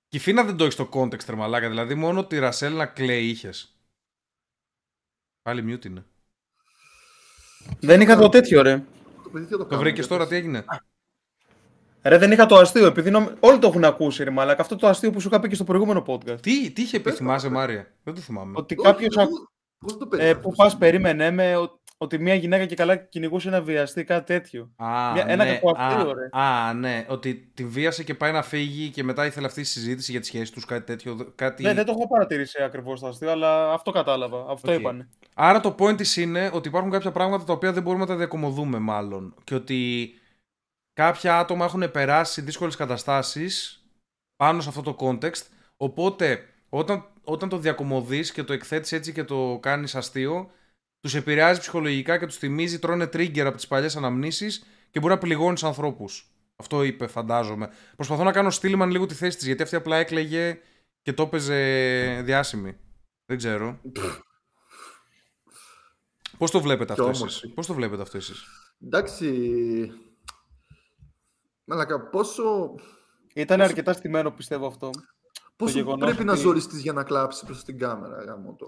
Και 0.07 0.17
η 0.17 0.19
Φίνα 0.19 0.43
δεν 0.43 0.57
το 0.57 0.63
έχει 0.63 0.73
στο 0.73 0.89
context, 0.93 1.25
ρε 1.29 1.35
μαλάκα. 1.35 1.69
Δηλαδή, 1.69 1.95
μόνο 1.95 2.25
τη 2.27 2.39
Ρασέλ 2.39 2.75
να 2.75 2.85
κλαίει 2.85 3.27
είχες. 3.27 3.77
Πάλι 5.41 5.73
mute 5.73 5.85
είναι. 5.85 6.05
Δεν 7.79 8.01
είχα 8.01 8.17
το 8.17 8.29
τέτοιο 8.29 8.61
ρε. 8.61 8.83
Το 9.23 9.29
παιδί 9.29 9.45
τι 9.45 9.51
θα 9.51 9.57
το 9.57 9.63
Το 9.63 9.69
κάνει, 9.69 9.81
βρήκες 9.81 9.99
για 9.99 10.07
τώρα, 10.07 10.19
πες. 10.27 10.29
τι 10.29 10.35
έγινε; 10.35 10.65
Ρε 12.05 12.17
δεν 12.17 12.31
είχα 12.31 12.45
το 12.45 12.55
αστείο, 12.55 12.85
επειδή 12.85 13.09
νομ... 13.11 13.25
όλοι 13.39 13.59
το 13.59 13.67
έχουν 13.67 13.83
ακούσει 13.83 14.23
ρε 14.23 14.29
μαλάκα. 14.29 14.61
Αυτό 14.61 14.75
το 14.75 14.87
αστείο 14.87 15.11
που 15.11 15.19
σου 15.19 15.27
είχα 15.27 15.39
πει 15.39 15.47
και 15.47 15.55
στο 15.55 15.63
προηγούμενο 15.63 16.03
podcast. 16.07 16.41
Τι, 16.41 16.71
τι 16.71 16.81
είχε 16.81 16.97
πει, 16.97 17.03
Πες 17.03 17.11
το, 17.11 17.17
θυμάσαι, 17.17 17.47
πες. 17.47 17.55
Μάρια; 17.55 17.87
Δεν 18.03 18.13
το 18.13 18.21
θυμάμαι. 18.21 18.53
Ότι 18.55 18.75
Όχι, 18.77 18.87
κάποιο. 18.87 19.07
πώς- 19.07 19.27
πώς 19.79 19.97
το 19.97 20.05
Ε, 20.05 20.07
περιγράφεις 20.09 20.41
που 20.41 20.49
αυτό; 20.49 20.63
πας, 20.63 20.77
περίμενε 20.77 21.31
με 21.31 21.55
ο- 21.57 21.79
ότι 22.03 22.17
μια 22.19 22.33
γυναίκα 22.33 22.65
και 22.65 22.75
καλά 22.75 22.95
κυνηγούσε 22.95 23.47
ένα 23.47 23.61
βιαστή, 23.61 24.03
κάτι 24.03 24.25
τέτοιο. 24.25 24.71
Α, 24.75 25.11
Μια- 25.13 25.25
ένα 25.27 25.43
ναι, 25.43 25.53
κακό 25.53 25.73
αστείο, 25.77 26.09
α, 26.09 26.13
ρε. 26.13 26.41
Α, 26.41 26.73
ναι. 26.73 27.05
Ότι 27.09 27.51
τη 27.53 27.65
βίασε 27.65 28.03
και 28.03 28.13
πάει 28.13 28.31
να 28.31 28.41
φύγει 28.41 28.89
και 28.89 29.03
μετά 29.03 29.25
ήθελε 29.25 29.45
αυτή 29.45 29.59
η 29.59 29.63
συζήτηση 29.63 30.11
για 30.11 30.19
τη 30.19 30.25
σχέση 30.25 30.51
τους, 30.51 30.65
κάτι 30.65 30.85
τέτοιο. 30.85 31.31
Κάτι... 31.35 31.63
Ναι, 31.63 31.73
δεν 31.73 31.85
το 31.85 31.91
έχω 31.91 32.07
παρατηρήσει 32.07 32.63
ακριβώς 32.63 32.99
το 32.99 33.07
αστείο, 33.07 33.31
αλλά 33.31 33.73
αυτό 33.73 33.91
κατάλαβα. 33.91 34.45
Αυτό 34.49 34.71
Οκ. 34.71 34.79
είπανε. 34.79 35.09
Άρα 35.33 35.59
το 35.59 35.75
point 35.79 35.97
της 35.97 36.17
είναι 36.17 36.49
ότι 36.53 36.67
υπάρχουν 36.67 36.91
κάποια 36.91 37.11
πράγματα 37.11 37.43
τα 37.43 37.53
οποία 37.53 37.73
δεν 37.73 37.83
μπορούμε 37.83 38.03
να 38.03 38.09
τα 38.09 38.15
διακομωδούμε, 38.15 38.79
μάλλον. 38.79 39.35
Και 39.43 39.55
ότι 39.55 40.13
κάποια 40.93 41.39
άτομα 41.39 41.65
έχουν 41.65 41.91
περάσει 41.91 42.41
δύσκολες 42.41 42.75
καταστάσεις 42.75 43.83
πάνω 44.35 44.61
σε 44.61 44.69
αυτό 44.69 44.81
το 44.81 44.95
context. 44.99 45.43
Οπότε, 45.77 46.45
όταν, 46.69 47.05
όταν 47.23 47.49
το 47.49 47.57
διακομωδείς 47.57 48.31
και 48.31 48.43
το 48.43 48.53
εκθέτεις 48.53 48.91
έτσι 48.91 49.13
και 49.13 49.23
το 49.23 49.59
κάνεις 49.61 49.95
αστείο, 49.95 50.51
τους 51.03 51.15
επηρεάζει 51.15 51.59
ψυχολογικά 51.59 52.17
και 52.17 52.25
τους 52.25 52.37
θυμίζει, 52.37 52.79
τρώνε 52.79 53.05
trigger 53.05 53.39
από 53.39 53.55
τις 53.55 53.67
παλιές 53.67 53.95
αναμνήσεις 53.95 54.65
και 54.91 54.99
μπορεί 54.99 55.13
να 55.13 55.19
πληγώνει 55.19 55.53
τους 55.53 55.63
ανθρώπους. 55.63 56.27
Αυτό 56.55 56.83
είπε, 56.83 57.07
φαντάζομαι. 57.07 57.69
Προσπαθώ 57.95 58.23
να 58.23 58.31
κάνω 58.31 58.49
Στήλμαν 58.49 58.89
λίγο 58.91 59.05
τη 59.05 59.13
θέση 59.13 59.37
της, 59.37 59.45
γιατί 59.45 59.63
αυτή 59.63 59.75
απλά 59.75 59.95
έκλαιγε 59.97 60.59
και 61.01 61.13
το 61.13 61.23
έπαιζε 61.23 62.21
διάσημη. 62.25 62.77
Δεν 63.25 63.37
ξέρω. 63.37 63.79
Πώς 66.37 66.51
το 66.51 66.61
βλέπετε 66.61 66.91
αυτό 66.91 67.03
Κι 67.03 67.09
εσείς; 67.09 67.21
όμορφη. 67.21 67.47
Πώς 67.47 67.67
το 67.67 67.73
βλέπετε 67.73 68.01
αυτό 68.01 68.17
εσείς; 68.17 68.43
Εντάξει. 68.85 69.91
Μαλακα, 71.63 72.09
πόσο, 72.09 72.75
Ήταν 73.33 73.61
αρκετά 73.61 73.93
στημένο 73.93 74.31
πιστεύω 74.31 74.67
αυτό. 74.67 74.89
πόσο 75.55 75.77
γεγονός 75.77 76.09
πρέπει 76.09 76.23
να 76.23 76.31
ότι- 76.31 76.41
ζοριστείς 76.41 76.81
για 76.81 76.93
να 76.93 77.03
κλάψεις 77.03 77.43
προς 77.43 77.63
την 77.63 77.77
κάμερα, 77.77 78.23
γάμο 78.23 78.55
το; 78.55 78.67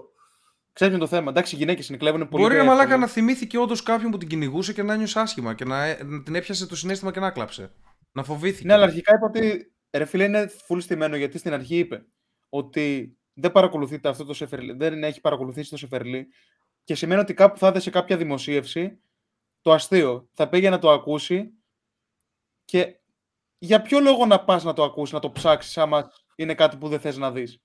Ξέρει 0.76 0.90
ποιο 0.90 1.00
είναι 1.00 1.08
το 1.10 1.16
θέμα. 1.16 1.30
Εντάξει, 1.30 1.54
οι 1.54 1.58
γυναίκες 1.58 1.88
είναι 1.88 1.98
κλέβουν 1.98 2.28
πολύ. 2.28 2.42
Μπορεί 2.42 2.54
πιο 2.54 2.62
να 2.62 2.68
μαλάκα 2.68 2.88
εύκολα. 2.88 3.06
να 3.06 3.12
θυμήθηκε 3.12 3.58
όντως 3.58 3.82
κάποιον 3.82 4.10
που 4.10 4.18
την 4.18 4.28
κυνηγούσε 4.28 4.72
και 4.72 4.82
να 4.82 4.96
νιώσει 4.96 5.18
άσχημα 5.18 5.54
και 5.54 5.64
να, 5.64 5.84
ε, 5.84 6.02
να 6.04 6.22
την 6.22 6.34
έπιασε 6.34 6.66
το 6.66 6.76
συνέστημα 6.76 7.10
και 7.10 7.20
να 7.20 7.30
κλάψε. 7.30 7.72
Να 8.12 8.22
φοβήθηκε. 8.22 8.66
Ναι, 8.66 8.72
αλλά 8.72 8.84
αρχικά 8.84 9.14
είπε 9.14 9.24
ότι 9.24 9.72
ρε 9.90 10.04
φίλε 10.04 10.24
είναι 10.24 10.50
full 10.68 10.80
στημένο 10.80 11.16
γιατί 11.16 11.38
στην 11.38 11.52
αρχή 11.52 11.78
είπε 11.78 12.06
ότι 12.48 13.16
δεν 13.32 13.52
παρακολουθείτε 13.52 14.08
αυτό 14.08 14.24
το 14.24 14.34
Σεφερλί, 14.34 14.72
δεν 14.72 15.04
έχει 15.04 15.20
παρακολουθήσει 15.20 15.70
το 15.70 15.76
Σεφερλί 15.76 16.28
και 16.84 16.94
σημαίνει 16.94 17.20
ότι 17.20 17.34
κάπου 17.34 17.58
θα 17.58 17.68
είδε 17.68 17.80
σε 17.80 17.90
κάποια 17.90 18.16
δημοσίευση 18.16 19.00
το 19.60 19.72
αστείο. 19.72 20.28
Θα 20.32 20.48
πήγε 20.48 20.70
να 20.70 20.78
το 20.78 20.90
ακούσει 20.90 21.52
και 22.64 23.00
για 23.58 23.82
ποιο 23.82 24.00
λόγο 24.00 24.26
να 24.26 24.44
πας 24.44 24.64
να 24.64 24.72
το 24.72 24.82
ακούσεις, 24.82 25.14
να 25.14 25.20
το 25.20 25.30
ψάξεις 25.30 25.78
άμα 25.78 26.10
είναι 26.36 26.54
κάτι 26.54 26.76
που 26.76 26.88
δεν 26.88 27.00
θες 27.00 27.16
να 27.16 27.32
δεις. 27.32 27.60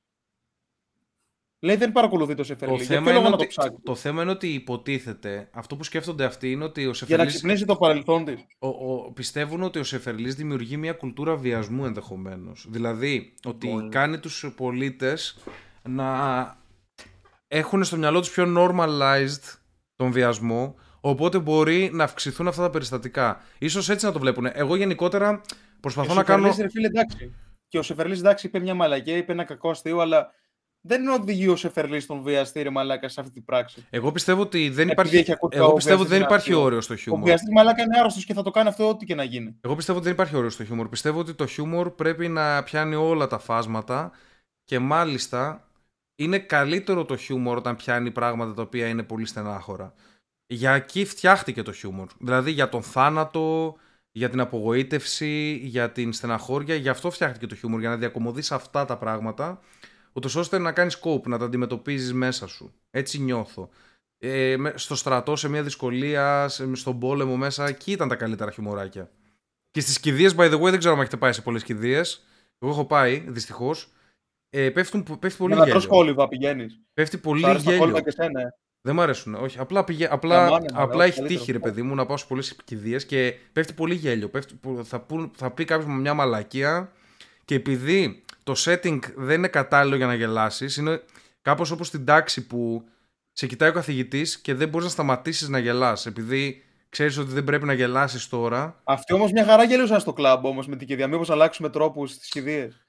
Λέει 1.64 1.76
δεν 1.76 1.92
παρακολουθεί 1.92 2.36
το 2.36 2.44
Σεφερλί. 2.44 2.78
το, 2.78 2.84
Για 2.84 2.96
θέμα 2.96 3.02
ποιο 3.04 3.12
λόγο 3.14 3.26
είναι 3.26 3.32
να 3.32 3.38
το 3.38 3.44
ότι, 3.44 3.54
ψάξει; 3.58 3.78
το 3.84 3.96
θέμα 3.96 4.22
είναι 4.22 4.32
ότι 4.32 4.48
υποτίθεται, 4.48 5.50
αυτό 5.52 5.76
που 5.76 5.84
σκέφτονται 5.84 6.24
αυτοί 6.24 6.52
είναι 6.52 6.64
ότι 6.64 6.80
ο 6.80 6.84
Για 6.84 6.90
να 6.90 6.96
Σεφερλής, 6.96 7.34
ξυπνήσει 7.34 7.66
το 7.66 7.76
παρελθόν 7.76 8.26
της. 8.26 8.46
ο, 8.60 8.68
ο, 8.68 9.12
πιστεύουν 9.12 9.64
ότι 9.64 9.80
ο 9.80 9.84
Σεφερλής 9.84 10.36
δημιουργεί 10.36 10.78
μια 10.78 10.94
κουλτούρα 10.94 11.36
βιασμού 11.36 11.86
ενδεχομένως. 11.86 12.68
Δηλαδή, 12.70 13.34
ότι 13.44 13.68
Μπορεί. 13.68 13.90
κάνει 13.90 14.20
τους 14.20 14.54
πολίτες 14.56 15.38
να 15.84 16.08
έχουν 17.48 17.84
στο 17.84 17.98
μυαλό 17.98 18.20
τους 18.20 18.32
πιο 18.32 18.56
normalized 18.58 19.58
τον 19.96 20.12
βιασμό, 20.12 20.76
οπότε 21.02 21.40
μπορεί 21.40 21.90
να 21.94 22.04
αυξηθούν 22.04 22.48
αυτά 22.48 22.62
τα 22.62 22.70
περιστατικά. 22.70 23.42
Ίσως 23.60 23.90
έτσι 23.90 24.06
να 24.06 24.12
το 24.12 24.20
βλέπουν. 24.20 24.50
Εγώ 24.54 24.76
γενικότερα 24.76 25.42
προσπαθώ 25.80 26.12
Ο 26.12 26.16
να 26.16 26.24
κάνω... 26.24 26.52
Σεφερλής, 26.52 26.64
ρε 26.64 26.70
φίλε, 26.70 26.88
εντάξει. 26.88 27.34
Και 27.68 27.78
ο 27.78 27.82
Σεφερλής, 27.82 28.20
εντάξει, 28.20 28.48
είπε 28.48 28.60
μια 28.60 28.74
μαλακία, 28.74 29.18
είπε 29.18 29.32
ένα 29.32 29.44
κακό 29.44 29.70
αστείο, 29.70 30.00
αλλά 30.00 30.34
δεν 30.82 31.08
οδηγεί 31.08 31.48
ο 31.48 31.56
Σεφερλής 31.56 32.06
τον 32.06 32.22
βιαστή, 32.22 32.62
ρε 32.62 32.70
μαλάκα, 32.70 33.10
σε 33.10 33.20
αυτή 33.20 33.34
την 33.34 33.46
πράξη. 33.46 33.86
Εγώ 33.90 34.12
πιστεύω 34.12 34.42
ότι 34.42 34.60
δεν 34.60 34.90
Επειδή 34.90 34.92
υπάρχει, 34.92 35.16
έχει 35.18 35.32
ακούσει 35.32 35.58
εγώ 35.58 35.68
ο 35.68 35.74
πιστεύω 35.74 36.02
ότι 36.02 36.10
δεν 36.10 36.18
βιαστής 36.20 36.46
υπάρχει 36.46 36.52
είναι 36.54 36.62
όριο 36.66 36.82
στο 36.82 36.94
Ο 36.94 36.98
χιούμορ. 36.98 37.24
βιαστή 37.24 37.52
μαλάκα 37.52 37.82
είναι 37.84 38.00
άρρωστος 38.00 38.26
και 38.26 38.34
θα 38.34 38.44
το 38.44 38.52
κάνει 38.52 38.68
αυτό 38.68 38.90
ό,τι 38.90 39.06
και 39.06 39.16
να 39.16 39.24
γίνει. 39.24 39.58
Εγώ 39.62 39.76
πιστεύω 39.76 39.98
ότι 39.98 40.08
δεν 40.08 40.18
υπάρχει 40.18 40.36
όριο 40.36 40.50
στο 40.50 40.66
χιούμορ. 40.66 40.90
Πιστεύω 40.90 41.20
ότι 41.20 41.34
το 41.34 41.46
χιούμορ 41.46 41.90
πρέπει 41.90 42.28
να 42.28 42.64
πιάνει 42.64 42.96
όλα 42.96 43.28
τα 43.28 43.40
φάσματα 43.40 44.12
και 44.64 44.80
μάλιστα 44.80 45.68
είναι 46.16 46.40
καλύτερο 46.40 47.06
το 47.06 47.18
χιούμορ 47.18 47.58
όταν 47.58 47.76
πιάνει 47.76 48.12
πράγματα 48.12 48.54
τα 48.54 48.62
οποία 48.62 48.88
είναι 48.88 49.04
πολύ 49.04 49.26
στενάχωρα. 49.26 49.94
Για 50.48 50.72
εκεί 50.72 51.06
φτιάχτηκε 51.06 51.62
το 51.62 51.72
χιούμορ. 51.72 52.08
Δηλαδή 52.20 52.52
για 52.52 52.70
τον 52.70 52.84
θάνατο, 52.84 53.76
για 54.12 54.30
την 54.30 54.40
απογοήτευση, 54.40 55.60
για 55.64 55.92
την 55.92 56.14
στεναχώρια. 56.14 56.76
Γι' 56.76 56.90
αυτό 56.90 57.12
φτιάχτηκε 57.12 57.48
το 57.48 57.56
χιούμορ, 57.56 57.80
για 57.80 57.90
να 57.90 57.98
διακομωδείς 57.98 58.52
αυτά 58.52 58.86
τα 58.86 58.98
πράγματα, 58.98 59.60
ούτως 60.14 60.36
ώστε 60.36 60.58
να 60.58 60.72
κάνεις 60.72 60.98
κόπ, 60.98 61.28
να 61.28 61.38
τα 61.38 61.46
αντιμετωπίζεις 61.46 62.14
μέσα 62.14 62.48
σου. 62.48 62.74
Έτσι 62.92 63.20
νιώθω. 63.20 63.70
Ε, 64.18 64.58
με- 64.58 64.74
στο 64.76 64.96
στρατό, 64.96 65.36
σε 65.36 65.50
μια 65.50 65.64
δυσκολία, 65.64 66.48
σε- 66.48 66.76
στον 66.76 67.00
πόλεμο 67.00 67.38
μέσα, 67.38 67.68
εκεί 67.68 67.92
ήταν 67.92 68.08
τα 68.08 68.16
καλύτερα 68.16 68.52
χιουμοράκια. 68.52 69.10
Και 69.72 69.80
στις 69.82 70.00
κηδείες, 70.00 70.36
by 70.38 70.52
the 70.54 70.60
way, 70.62 70.70
δεν 70.70 70.78
ξέρω 70.80 70.94
αν 70.94 71.00
έχετε 71.00 71.18
πάει 71.18 71.34
σε 71.34 71.42
πολλές 71.42 71.64
κηδείες. 71.64 72.26
Εγώ 72.60 72.72
έχω 72.72 72.86
πάει, 72.86 73.24
δυστυχώς. 73.28 73.92
Ε, 74.50 74.70
πέφτουν, 74.70 75.04
πέφτει 75.20 75.38
πολύ 75.38 75.54
Για 75.54 75.64
να 75.64 75.70
τρως 75.70 75.84
γέλιο. 75.84 75.98
κόλυβα 75.98 76.28
πηγαίνεις. 76.28 76.80
Πέφτει 76.94 77.18
πολύ 77.18 77.42
Σου 77.42 77.48
άρεσε 77.48 77.64
τα 77.66 77.72
γέλιο. 77.72 77.86
κόλυβα 77.86 78.02
και 78.10 78.10
εσένα. 78.18 78.42
ε; 78.42 78.56
Δεν 78.82 78.96
μου 78.96 79.02
αρέσουν. 79.02 79.34
Όχι. 79.36 79.60
Απλά, 79.60 79.84
πηγα... 79.84 80.14
απλά, 80.14 80.46
Αμάνε, 80.46 80.66
μωρέ, 80.74 80.84
απλά 80.84 81.04
έχει 81.06 81.16
καλύτερο. 81.16 81.40
τύχει, 81.40 81.52
ρε 81.52 81.60
παιδί 81.60 81.82
μου, 81.82 81.96
να 81.96 82.06
πάω 82.06 82.18
σε 82.18 82.26
πολλές 82.28 82.56
κηδείες 82.64 83.06
και 83.06 83.34
πέφτει 83.54 83.74
πολύ 83.74 83.96
γέλιο. 83.96 84.30
Πέφτει... 84.30 84.54
που- 84.54 84.82
Θα, 84.86 85.00
πουν- 85.00 85.32
θα 85.38 85.52
πει 85.52 85.66
κάποιος 85.66 85.88
με 85.88 85.94
μια 86.00 86.14
μαλακία 86.14 86.92
και 87.46 87.56
επειδή 87.56 88.24
το 88.44 88.54
setting 88.58 89.00
δεν 89.16 89.38
είναι 89.38 89.48
κατάλληλο 89.48 89.96
για 89.96 90.06
να 90.06 90.14
γελάσεις, 90.14 90.78
είναι 90.78 91.02
κάπως 91.42 91.72
όπως 91.72 91.88
στην 91.88 92.06
τάξη 92.06 92.48
που 92.48 92.84
σε 93.32 93.48
κοιτάει 93.48 93.70
ο 93.70 93.74
καθηγητής 93.74 94.40
και 94.40 94.54
δεν 94.54 94.70
μπορείς 94.70 94.86
να 94.86 94.92
σταματήσεις 94.92 95.48
να 95.48 95.60
γελάς. 95.60 96.06
Επειδή 96.06 96.64
ξέρεις 96.90 97.18
ότι 97.18 97.32
δεν 97.32 97.44
πρέπει 97.44 97.66
να 97.66 97.74
γελάσεις 97.74 98.28
τώρα. 98.28 98.82
Αυτοί 98.84 99.14
όμως 99.14 99.32
μια 99.32 99.46
χαρά 99.46 99.64
γελούσαν 99.64 100.00
στο 100.00 100.14
κλαμπ 100.14 100.46
όμως 100.46 100.68
με 100.68 100.76
την 100.76 100.88
κηδεία. 100.88 101.08
Μήπως 101.08 101.30
αλλάξουμε 101.30 101.70
τρόπους 101.70 102.12
στις 102.12 102.30
κηδείες. 102.30 102.86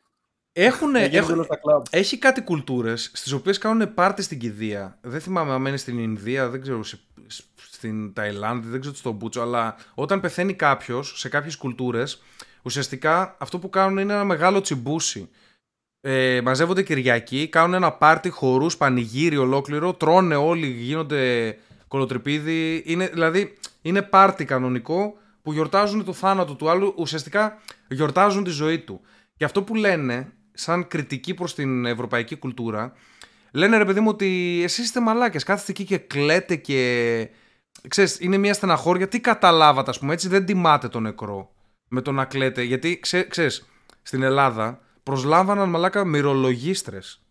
Έχουν, 0.52 0.94
Έχουν... 0.94 1.16
έχουν, 1.16 1.44
στα 1.44 1.56
κλαμπ. 1.56 1.82
Έχει 1.90 2.18
κάτι 2.18 2.42
κουλτούρες 2.42 3.10
στις 3.14 3.32
οποίες 3.32 3.58
κάνουν 3.58 3.94
πάρτι 3.94 4.22
στην 4.22 4.38
κηδεία. 4.38 4.98
Δεν 5.00 5.20
θυμάμαι 5.20 5.52
αν 5.52 5.60
μένει 5.60 5.76
στην 5.76 5.98
Ινδία, 5.98 6.48
δεν 6.48 6.60
ξέρω, 6.60 6.82
σε- 6.82 7.00
σ- 7.26 7.44
στην 7.70 8.12
Ταϊλάνδη, 8.12 8.68
δεν 8.68 8.80
ξέρω 8.80 8.94
στον 8.94 9.12
Μπούτσο, 9.12 9.40
αλλά 9.40 9.76
όταν 9.94 10.20
πεθαίνει 10.20 10.54
κάποιος 10.54 11.18
σε 11.18 11.28
κάποιες 11.28 11.56
κουλτούρες, 11.56 12.22
ουσιαστικά 12.62 13.36
αυτό 13.38 13.58
που 13.58 13.70
κάνουν 13.70 13.98
είναι 13.98 14.12
ένα 14.12 14.24
μεγάλο 14.24 14.60
τσιμπούσι. 14.60 15.28
Ε, 16.04 16.40
μαζεύονται 16.44 16.82
Κυριακή, 16.82 17.48
κάνουν 17.48 17.74
ένα 17.74 17.92
πάρτι 17.92 18.30
χορούς, 18.30 18.76
πανηγύρι 18.76 19.36
ολόκληρο, 19.36 19.94
τρώνε 19.94 20.36
όλοι, 20.36 20.66
γίνονται 20.66 21.56
κολοτρυπίδι. 21.88 22.82
Είναι, 22.86 23.06
δηλαδή, 23.06 23.56
είναι 23.82 24.02
πάρτι 24.02 24.44
κανονικό 24.44 25.14
που 25.42 25.52
γιορτάζουν 25.52 26.04
το 26.04 26.12
θάνατο 26.12 26.54
του 26.54 26.70
άλλου, 26.70 26.94
ουσιαστικά 26.96 27.58
γιορτάζουν 27.88 28.44
τη 28.44 28.50
ζωή 28.50 28.78
του. 28.78 29.00
Και 29.36 29.44
αυτό 29.44 29.62
που 29.62 29.74
λένε, 29.74 30.32
σαν 30.52 30.88
κριτική 30.88 31.34
προς 31.34 31.54
την 31.54 31.86
ευρωπαϊκή 31.86 32.36
κουλτούρα, 32.36 32.92
λένε 33.52 33.76
ρε 33.76 33.84
παιδί 33.84 34.00
μου 34.00 34.08
ότι 34.08 34.60
εσείς 34.64 34.84
είστε 34.84 35.00
μαλάκες, 35.00 35.44
κάθεστε 35.44 35.72
εκεί 35.72 35.84
και 35.84 35.98
κλαίτε 35.98 36.56
και... 36.56 37.28
Ξέρεις, 37.88 38.20
είναι 38.20 38.36
μια 38.36 38.54
στεναχώρια, 38.54 39.08
τι 39.08 39.20
καταλάβατε 39.20 39.90
ας 39.90 39.98
πούμε, 39.98 40.12
έτσι 40.12 40.28
δεν 40.28 40.46
τιμάτε 40.46 40.88
τον 40.88 41.02
νεκρό 41.02 41.52
με 41.88 42.00
το 42.00 42.12
να 42.12 42.24
κλαίτε, 42.24 42.62
γιατί 42.62 42.98
ξέ, 43.00 43.22
ξέρεις, 43.22 43.68
στην 44.02 44.22
Ελλάδα 44.22 44.80
προσλάμβαναν 45.02 45.68
μαλάκα 45.68 46.04
μυρολογίστρες. 46.04 47.22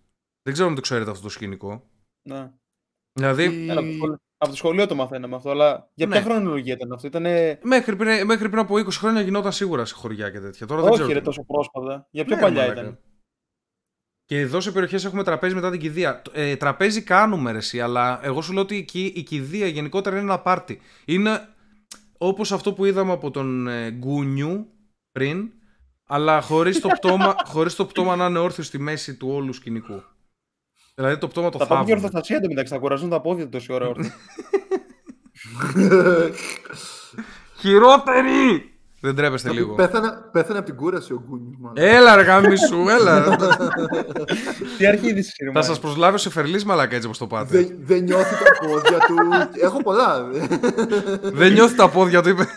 Δεν 0.43 0.53
ξέρω 0.53 0.67
αν 0.69 0.75
το 0.75 0.81
ξέρετε 0.81 1.11
αυτό 1.11 1.23
το 1.23 1.29
σκηνικό. 1.29 1.89
Ναι. 2.29 2.51
Δηλαδή, 3.13 3.67
Έλα, 3.69 3.79
από, 3.79 3.87
το 3.89 3.93
σχολείο, 3.93 4.17
από 4.37 4.49
το 4.49 4.55
σχολείο 4.55 4.87
το 4.87 4.95
μαθαίναμε 4.95 5.35
αυτό, 5.35 5.49
αλλά 5.49 5.89
για 5.93 6.07
ποια 6.07 6.19
Ναι. 6.19 6.25
χρονολογία 6.25 6.73
ήταν 6.73 6.91
αυτό; 6.91 7.07
Ήτανε... 7.07 7.59
μέχρι, 7.63 7.95
πριν, 7.95 8.25
μέχρι 8.25 8.49
πριν 8.49 8.59
από 8.59 8.75
20 8.75 8.87
χρόνια 8.91 9.21
γινόταν 9.21 9.51
σίγουρα 9.51 9.85
σε 9.85 9.95
χωριά 9.95 10.29
και 10.29 10.39
τέτοια. 10.39 10.67
Τώρα 10.67 10.81
δεν 10.81 10.91
ξέρω. 10.91 11.05
Όχι, 11.05 11.13
ρε, 11.13 11.19
τι- 11.19 11.25
τόσο 11.25 11.43
πρόσφατα. 11.43 12.07
Για 12.11 12.25
πιο 12.25 12.35
Ναι, 12.35 12.41
παλιά 12.41 12.61
μαλάκα. 12.61 12.81
ήταν. 12.81 12.99
Και 14.25 14.39
εδώ 14.39 14.59
σε 14.59 14.71
περιοχές 14.71 15.05
έχουμε 15.05 15.23
τραπέζι 15.23 15.55
μετά 15.55 15.71
την 15.71 15.79
κηδεία. 15.79 16.21
Ε, 16.31 16.55
τραπέζι 16.55 17.01
κάνουμε 17.03 17.51
ρε, 17.51 17.57
εσύ, 17.57 17.81
αλλά 17.81 18.19
εγώ 18.25 18.41
σου 18.41 18.53
λέω 18.53 18.61
ότι 18.61 18.75
εκεί 18.77 19.13
η 19.15 19.23
κηδεία 19.23 19.67
γενικότερα 19.67 20.15
είναι 20.15 20.25
ένα 20.25 20.39
πάρτι. 20.39 20.79
Είναι 21.05 21.47
όπως 22.17 22.51
αυτό 22.51 22.73
που 22.73 22.85
είδαμε 22.85 23.11
από 23.11 23.31
τον 23.31 23.67
ε, 23.67 23.91
Γκούνιου 23.91 24.67
πριν, 25.11 25.51
αλλά 26.13 26.41
χωρίς 26.41 26.79
το, 26.79 26.87
πτώμα, 26.87 27.35
χωρίς 27.45 27.75
το 27.75 27.85
πτώμα 27.85 28.15
να 28.15 28.25
είναι 28.25 28.39
όρθιο 28.39 28.63
στη 28.63 28.79
μέση 28.79 29.15
του 29.15 29.29
όλου 29.33 29.53
σκηνικού. 29.53 30.03
Δηλαδή 30.95 31.17
το 31.17 31.27
πτώμα 31.27 31.49
το 31.49 31.57
Θα 31.57 31.65
πάμε 31.67 31.83
για 31.83 31.87
θάβουμε. 31.95 32.05
ορθοστασία 32.05 32.37
εντωμεταξύ, 32.37 32.73
θα 32.73 32.79
κουραζούν 32.79 33.09
τα 33.09 33.21
πόδια 33.21 33.43
του 33.43 33.49
τόση 33.49 33.73
ώρα 33.73 33.87
όρθια. 33.87 34.13
Χειρότερη! 37.59 38.65
Δεν 39.03 39.15
τρέπεστε 39.15 39.51
λίγο. 39.51 39.75
Πέθανε, 39.75 40.09
πέθανε 40.31 40.57
από 40.57 40.67
την 40.67 40.75
κούραση 40.75 41.13
ο 41.13 41.23
Γκούνιου. 41.27 41.57
μάλλον. 41.59 41.77
Έλα 41.77 42.15
ρε 42.15 42.21
γάμισου, 42.21 42.87
έλα. 42.89 43.37
Τι 44.77 44.85
αρχή 44.87 45.07
είδηση, 45.07 45.31
κύριε 45.31 45.51
Θα 45.53 45.59
Μάη. 45.59 45.63
σας 45.67 45.79
προσλάβει 45.79 46.15
ο 46.15 46.17
Σεφερλής 46.17 46.65
μαλακά 46.65 46.93
έτσι 46.95 47.05
όπως 47.07 47.17
το 47.17 47.27
πάτε. 47.27 47.57
Δεν, 47.57 47.77
δεν 47.81 48.03
νιώθει 48.03 48.35
τα 48.43 48.67
πόδια 48.67 48.97
του. 48.99 49.15
Έχω 49.61 49.83
πολλά. 49.83 50.27
Δεν 51.21 51.53
νιώθει 51.53 51.75
τα 51.75 51.89
πόδια 51.89 52.21
του, 52.21 52.29
είπε. 52.29 52.47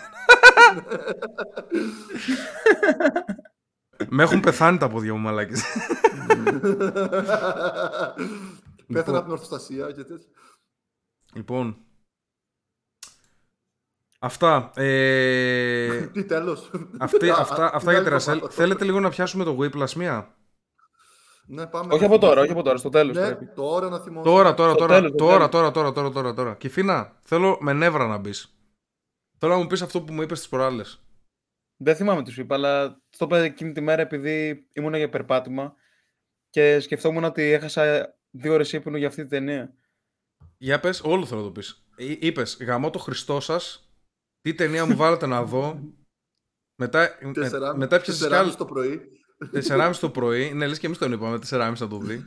Με 4.09 4.23
έχουν 4.23 4.39
πεθάνει 4.39 4.77
τα 4.77 4.87
πόδια 4.89 5.13
μου, 5.13 5.19
μαλάκες. 5.19 5.63
Πέθανε 8.93 9.17
από 9.17 9.23
την 9.25 9.31
ορθοστασία 9.31 9.91
και 9.91 10.03
τέτοια. 10.03 10.27
λοιπόν. 11.33 11.77
Αυτά. 14.19 14.71
Ε, 14.75 16.01
Τι 16.13 16.23
τέλος. 16.25 16.71
αυτή, 16.99 17.29
Α, 17.29 17.35
αυτά, 17.39 17.63
α, 17.63 17.69
αυτά 17.73 17.79
την 17.79 17.87
για 17.89 17.95
άλλη 17.97 18.03
τη 18.03 18.09
Ρασέλ. 18.09 18.33
εβδομάδα. 18.33 18.55
Θέλετε 18.61 18.83
λίγο 18.85 18.99
να 18.99 19.09
πιάσουμε 19.09 19.43
το 19.43 19.57
Whiplash 19.59 19.91
μία; 19.93 20.35
Ναι, 21.47 21.65
πάμε. 21.67 21.93
Όχι 21.93 22.05
από 22.05 22.17
τώρα, 22.19 22.41
όχι 22.41 22.51
από 22.51 22.63
τώρα, 22.63 22.77
στο 22.77 22.89
τέλος. 22.89 23.15
Ναι, 23.15 23.35
τώρα 23.35 23.89
να 23.89 23.99
θυμώσαι. 23.99 24.29
Τώρα, 24.29 24.53
τώρα, 24.53 24.69
Στο 24.69 24.79
τώρα, 24.79 24.93
τέλος, 24.93 25.09
στο 25.09 25.17
τώρα, 25.17 25.49
τέλος. 25.49 25.51
τώρα, 25.51 25.71
τώρα, 25.71 25.91
τώρα, 25.91 26.11
τώρα, 26.11 26.33
τώρα. 26.33 26.55
Κυφίνα, 26.55 27.17
θέλω 27.21 27.57
με 27.61 27.73
νεύρα 27.73 28.07
να 28.07 28.17
μπεις. 28.17 28.49
Θέλω 29.37 29.53
να 29.53 29.59
μου 29.59 29.67
πεις 29.67 29.81
αυτό 29.81 30.01
που 30.01 30.13
μου 30.13 30.21
είπες 30.21 30.39
τις 30.39 30.49
προάλλες. 30.49 31.04
Δεν 31.77 31.95
θυμάμαι 31.95 32.23
τι 32.23 32.31
σου 32.31 32.41
είπα, 32.41 32.55
αλλά 32.55 33.01
το 33.17 33.25
είπα 33.25 33.37
εκείνη 33.37 33.71
τη 33.71 33.81
μέρα 33.81 34.01
επειδή 34.01 34.67
ήμουν 34.73 34.93
για 34.95 35.09
περπάτημα 35.09 35.73
και 36.49 36.79
σκεφτόμουν 36.79 37.23
ότι 37.23 37.41
έχασα 37.43 38.15
δύο 38.31 38.53
ώρες 38.53 38.73
ύπνο 38.73 38.97
για 38.97 39.07
αυτή 39.07 39.21
τη 39.23 39.27
ταινία. 39.29 39.73
Για 40.57 40.79
πες, 40.79 41.01
όλο 41.03 41.25
θέλω 41.25 41.39
να 41.39 41.45
το 41.45 41.51
πεις. 41.51 41.85
Εί- 41.97 42.23
Είπες, 42.23 42.57
γαμώ 42.61 42.89
το 42.89 42.99
Χριστό 42.99 43.39
σας, 43.39 43.89
τι 44.41 44.53
ταινία 44.53 44.85
μου 44.85 44.95
βάλετε 44.95 45.25
να 45.25 45.43
δω. 45.43 45.79
Μετά, 46.81 47.17
με, 47.21 47.31
Τεσσερά- 47.31 47.75
μετά 47.77 47.95
πιάσεις 48.01 48.13
κι 48.15 48.19
τεσσεράμιση 48.27 48.55
άλλο. 48.57 48.65
το 48.67 48.73
πρωί. 48.73 49.09
4.30 49.51 49.99
το 49.99 50.09
πρωί. 50.09 50.53
Ναι, 50.53 50.67
λες 50.67 50.79
και 50.79 50.85
εμείς 50.85 50.97
τον 50.97 51.11
είπαμε, 51.11 51.37
4.30 51.37 51.73
να 51.79 51.87
το 51.87 51.97
δει. 51.97 52.25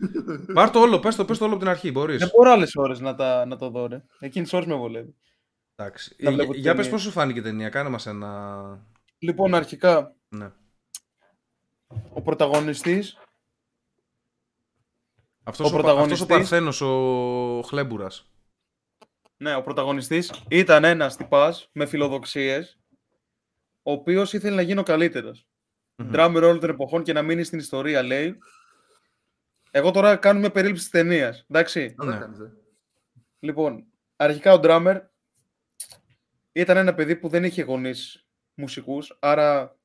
Πάρ 0.52 0.70
το 0.70 0.80
όλο, 0.80 0.98
πες 0.98 1.16
το, 1.16 1.24
πες 1.24 1.38
το 1.38 1.44
όλο 1.44 1.52
από 1.52 1.62
την 1.62 1.70
αρχή, 1.72 1.90
μπορείς. 1.90 2.18
Δεν 2.18 2.30
μπορώ 2.36 2.50
άλλες 2.50 2.74
ώρες 2.76 3.00
να, 3.00 3.14
τα, 3.14 3.46
να 3.46 3.56
το 3.56 3.70
δω, 3.70 3.86
ρε. 3.86 4.04
Εκείνες 4.18 4.52
ώρες 4.52 4.66
με 4.66 4.74
βολεύει. 4.74 5.14
Εντάξει. 5.76 6.16
Να 6.18 6.30
Ε, 6.30 6.32
βλέπω 6.34 6.52
για 6.52 6.62
την 6.62 6.64
πες 6.64 6.74
ταινία. 6.76 6.90
πώς 6.90 7.02
σου 7.02 7.10
φάνηκε 7.10 7.38
η 7.38 7.42
ταινία, 7.42 7.68
κάνε 7.68 7.88
μας 7.88 8.06
ένα... 8.06 8.86
Λοιπόν, 9.18 9.54
αρχικά, 9.54 10.16
Ναι. 10.28 10.52
ο 12.12 12.22
πρωταγωνιστής 12.22 13.18
Αυτός 15.44 15.72
Ο 15.72 15.76
ο, 15.78 15.82
πα- 15.82 15.88
αυτός 15.90 16.20
ο 16.20 16.26
πρωταγωνιστής- 16.26 16.26
Παρθένος, 16.26 16.80
ο 16.80 17.62
Χλέμπουρας. 17.66 18.30
Ναι, 19.36 19.54
ο 19.54 19.62
πρωταγωνιστής 19.62 20.32
ήταν 20.48 20.84
ένας 20.84 21.16
τυπάς 21.16 21.68
με 21.72 21.86
φιλοδοξίες, 21.86 22.78
ο 23.82 23.92
οποίος 23.92 24.32
ήθελε 24.32 24.54
να 24.56 24.62
γίνει 24.62 24.78
ο 24.78 24.82
καλύτερος. 24.82 25.46
Μμμ. 25.96 26.10
Ντράμερ 26.10 26.42
όλων 26.44 26.60
των 26.60 26.70
εποχών 26.70 27.02
και 27.02 27.12
να 27.12 27.22
μείνει 27.22 27.44
στην 27.44 27.58
ιστορία, 27.58 28.02
λέει. 28.02 28.38
Εγώ 29.70 29.90
τώρα 29.90 30.16
κάνω 30.16 30.38
μια 30.40 30.50
περίληψη 30.50 30.82
της 30.82 30.90
ταινίας, 30.90 31.44
εντάξει. 31.48 31.94
Αλλά 31.98 32.12
Ναι. 32.12 32.18
κάνεις, 32.18 32.38
ε. 32.38 32.52
Λοιπόν, 33.38 33.86
αρχικά 34.16 34.52
ο 34.52 34.58
Ντράμερ 34.58 35.02
ήταν 36.52 36.76
ένα 36.76 36.94
παιδί 36.94 37.16
που 37.16 37.28
δεν 37.28 37.44
είχε 37.44 37.62
γονείς 37.62 38.27
μουσικούς, 38.58 39.16
άρα 39.20 39.76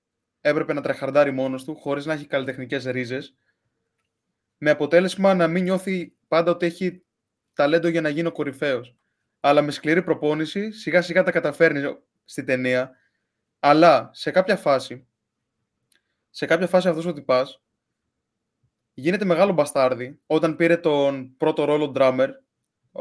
έπρεπε 0.41 0.73
να 0.73 0.81
τρεχαρντάρει 0.81 1.31
μόνος 1.31 1.63
του, 1.63 1.75
χωρίς 1.75 2.05
να 2.05 2.13
έχει 2.13 2.25
καλλιτεχνικές 2.27 2.85
ρίζες, 2.85 3.35
με 4.57 4.69
αποτέλεσμα 4.69 5.33
να 5.33 5.47
μην 5.47 5.63
νιώθει 5.63 6.15
πάντα 6.27 6.51
ότι 6.51 6.65
έχει 6.65 7.03
ταλέντο 7.53 7.87
για 7.87 8.01
να 8.01 8.09
γίνει 8.09 8.27
ο 8.27 8.31
κορυφαίος. 8.31 8.95
Αλλά 9.39 9.61
με 9.61 9.71
σκληρή 9.71 10.03
προπόνηση, 10.03 10.71
σιγά 10.71 11.01
σιγά 11.01 11.23
τα 11.23 11.31
καταφέρνει 11.31 11.81
στη 12.25 12.43
ταινία, 12.43 12.91
αλλά 13.59 14.09
σε 14.13 14.31
κάποια 14.31 14.57
φάση, 14.57 15.07
σε 16.29 16.45
κάποια 16.45 16.67
φάση 16.67 16.87
αυτός 16.87 17.05
ο 17.05 17.13
τυπάς 17.13 17.63
γίνεται 18.93 19.25
μεγάλο 19.25 19.51
μπαστάρδι 19.53 20.19
όταν 20.25 20.55
πήρε 20.55 20.77
τον 20.77 21.37
πρώτο 21.37 21.63
ρόλο 21.63 21.91
drummer 21.95 22.27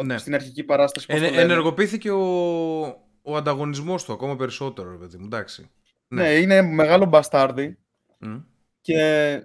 Ναι. 0.05 0.19
στην 0.19 0.35
αρχική 0.35 0.65
παράσταση. 0.65 1.07
πώς 1.07 1.17
Ενε- 1.17 1.29
το 1.29 1.35
λένε. 1.35 1.53
ενεργοποιήθηκε 1.53 2.11
ο, 2.11 3.02
ο 3.23 3.37
ανταγωνισμός 3.37 4.05
του 4.05 4.13
ακόμα 4.13 4.37
περισσότερο, 4.37 4.91
ρε 4.91 4.97
παιδί 4.97 5.19
μου, 5.19 5.25
εντάξει. 5.25 5.71
Ναι, 6.09 6.35
είναι 6.35 6.63
μεγάλο 6.63 7.05
μπαστάρδι 7.05 7.79
Μμ. 8.19 8.39
και 8.81 9.43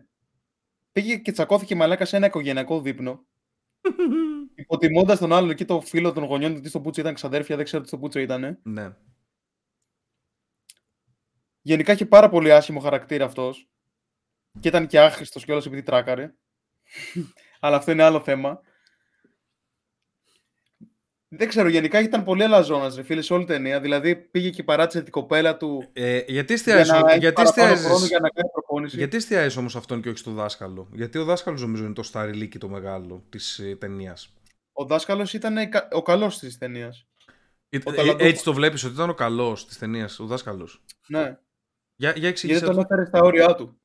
πήγε 0.91 1.17
και 1.17 1.31
τσακώθηκε 1.31 1.75
μαλάκα 1.75 2.05
σε 2.05 2.15
ένα 2.15 2.25
οικογενειακό 2.25 2.81
δείπνο. 2.81 3.25
Υποτιμώντας 4.55 5.19
τον 5.19 5.33
άλλον 5.33 5.49
εκεί 5.49 5.65
το 5.65 5.81
φίλο 5.81 6.13
των 6.13 6.23
γονιών 6.23 6.53
του, 6.53 6.61
τι 6.61 6.69
στο 6.69 6.81
Πούτσο 6.81 7.01
ήταν 7.01 7.13
ξαδέρφια, 7.13 7.55
δεν 7.55 7.65
ξέρω 7.65 7.81
τι 7.81 7.87
στο 7.87 7.97
Πούτσο 7.97 8.19
ήταν. 8.19 8.59
Ναι. 8.63 8.95
Γενικά 11.61 11.93
είχε 11.93 12.05
πάρα 12.05 12.29
πολύ 12.29 12.51
άσχημο 12.51 12.79
χαρακτήρα 12.79 13.25
αυτός. 13.25 13.69
Και 14.59 14.67
ήταν 14.67 14.87
και 14.87 14.99
άχρηστος 14.99 15.45
κιόλας 15.45 15.65
επειδή 15.65 15.83
τράκαρε. 15.83 16.33
Αλλά 17.59 17.75
αυτό 17.75 17.91
είναι 17.91 18.03
άλλο 18.03 18.19
θέμα. 18.19 18.59
Δεν 21.29 21.47
ξέρω, 21.47 21.67
γενικά 21.69 21.99
ήταν 21.99 22.23
πολύ 22.23 22.43
αλαζόνας, 22.43 22.95
ρε 22.95 23.03
φίλε, 23.03 23.21
σε 23.21 23.33
όλη 23.33 23.45
την 23.45 23.55
ταινία. 23.55 23.79
Δηλαδή 23.81 24.15
πήγε 24.15 24.49
και 24.49 24.63
παράτησε 24.63 25.01
την 25.01 25.11
κοπέλα 25.11 25.57
του. 25.57 25.89
Ε, 25.93 26.17
γιατί 26.27 26.31
Για 26.31 26.53
εστιάζεις, 26.55 26.89
να 26.91 26.97
έχει 27.09 27.19
γιατί 27.19 27.33
παραπάνω 27.35 27.67
εστιάζεις, 27.71 27.85
χρόνο 27.85 28.05
για 28.05 28.19
να 28.19 28.29
κάνει 28.29 28.49
προπόνηση. 28.49 28.97
γιατί 28.97 29.17
εστιάζεις 29.17 29.57
όμως 29.57 29.75
αυτόν 29.75 30.01
και 30.01 30.09
όχι 30.09 30.17
στο 30.17 30.31
δάσκαλο; 30.31 30.89
Γιατί 30.93 31.17
ο 31.17 31.23
δάσκαλος 31.23 31.61
νομίζω 31.61 31.83
είναι 31.83 31.93
το 31.93 32.03
σταριλίκι 32.03 32.57
το 32.57 32.69
μεγάλο 32.69 33.23
της 33.29 33.59
ε, 33.59 33.75
ταινίας. 33.75 34.33
Ο 34.71 34.85
δάσκαλος 34.85 35.33
ήταν 35.33 35.69
κα- 35.69 35.87
ο 35.91 36.01
καλός 36.01 36.39
της 36.39 36.57
ταινίας. 36.57 37.07
Ε, 37.69 37.77
Ο 37.85 37.91
ε, 37.91 37.95
ταλαντούχος. 37.95 38.27
έτσι 38.27 38.43
το 38.43 38.53
βλέπεις 38.53 38.83
ότι 38.83 38.93
ήταν 38.93 39.09
ο 39.09 39.13
καλός 39.13 39.65
της 39.67 39.77
ταινίας, 39.77 40.19
ο 40.19 40.25
δάσκαλος; 40.25 40.83
Ναι, 41.07 41.37
Για, 41.95 42.13
για 42.15 42.27
εξήγησε 42.29 42.59
γιατί 42.59 42.65
τον 42.75 42.75
το. 42.75 42.81
έφερε 42.93 43.05
στα 43.07 43.19
όρια 43.21 43.55
του. 43.55 43.81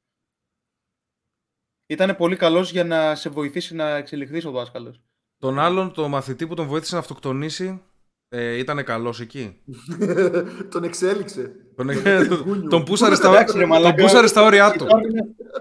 Ήταν 1.86 2.16
πολύ 2.16 2.36
καλός 2.36 2.70
για 2.70 2.84
να 2.84 3.14
σε 3.14 3.28
βοηθήσει 3.28 3.74
να 3.74 3.96
εξελιχθείς 3.96 4.44
ο 4.44 4.50
δάσκαλος. 4.50 5.02
Τον 5.42 5.58
άλλον, 5.58 5.92
το 5.92 6.08
μαθητή 6.08 6.46
που 6.46 6.54
τον 6.54 6.66
βοήθησε 6.66 6.94
να 6.94 7.00
αυτοκτονήσει, 7.00 7.82
ε, 8.28 8.58
ήταν 8.58 8.84
καλός 8.84 9.20
εκεί. 9.20 9.56
Τον 10.72 10.84
εξέλιξε. 10.84 11.52
Τον, 11.76 11.90
Γούνιο. 12.44 12.68
τον, 12.68 12.84
πούσαρε 12.84 13.14
στα, 13.14 13.28
Εντάξει, 13.28 13.54
ρε 13.54 13.60
τον 13.60 13.68
μαλάκα. 13.68 14.02
πούσαρε 14.02 14.26
στα 14.26 14.42
όρια 14.42 14.70
του. 14.70 14.84
Υπάρχουν, 14.84 15.10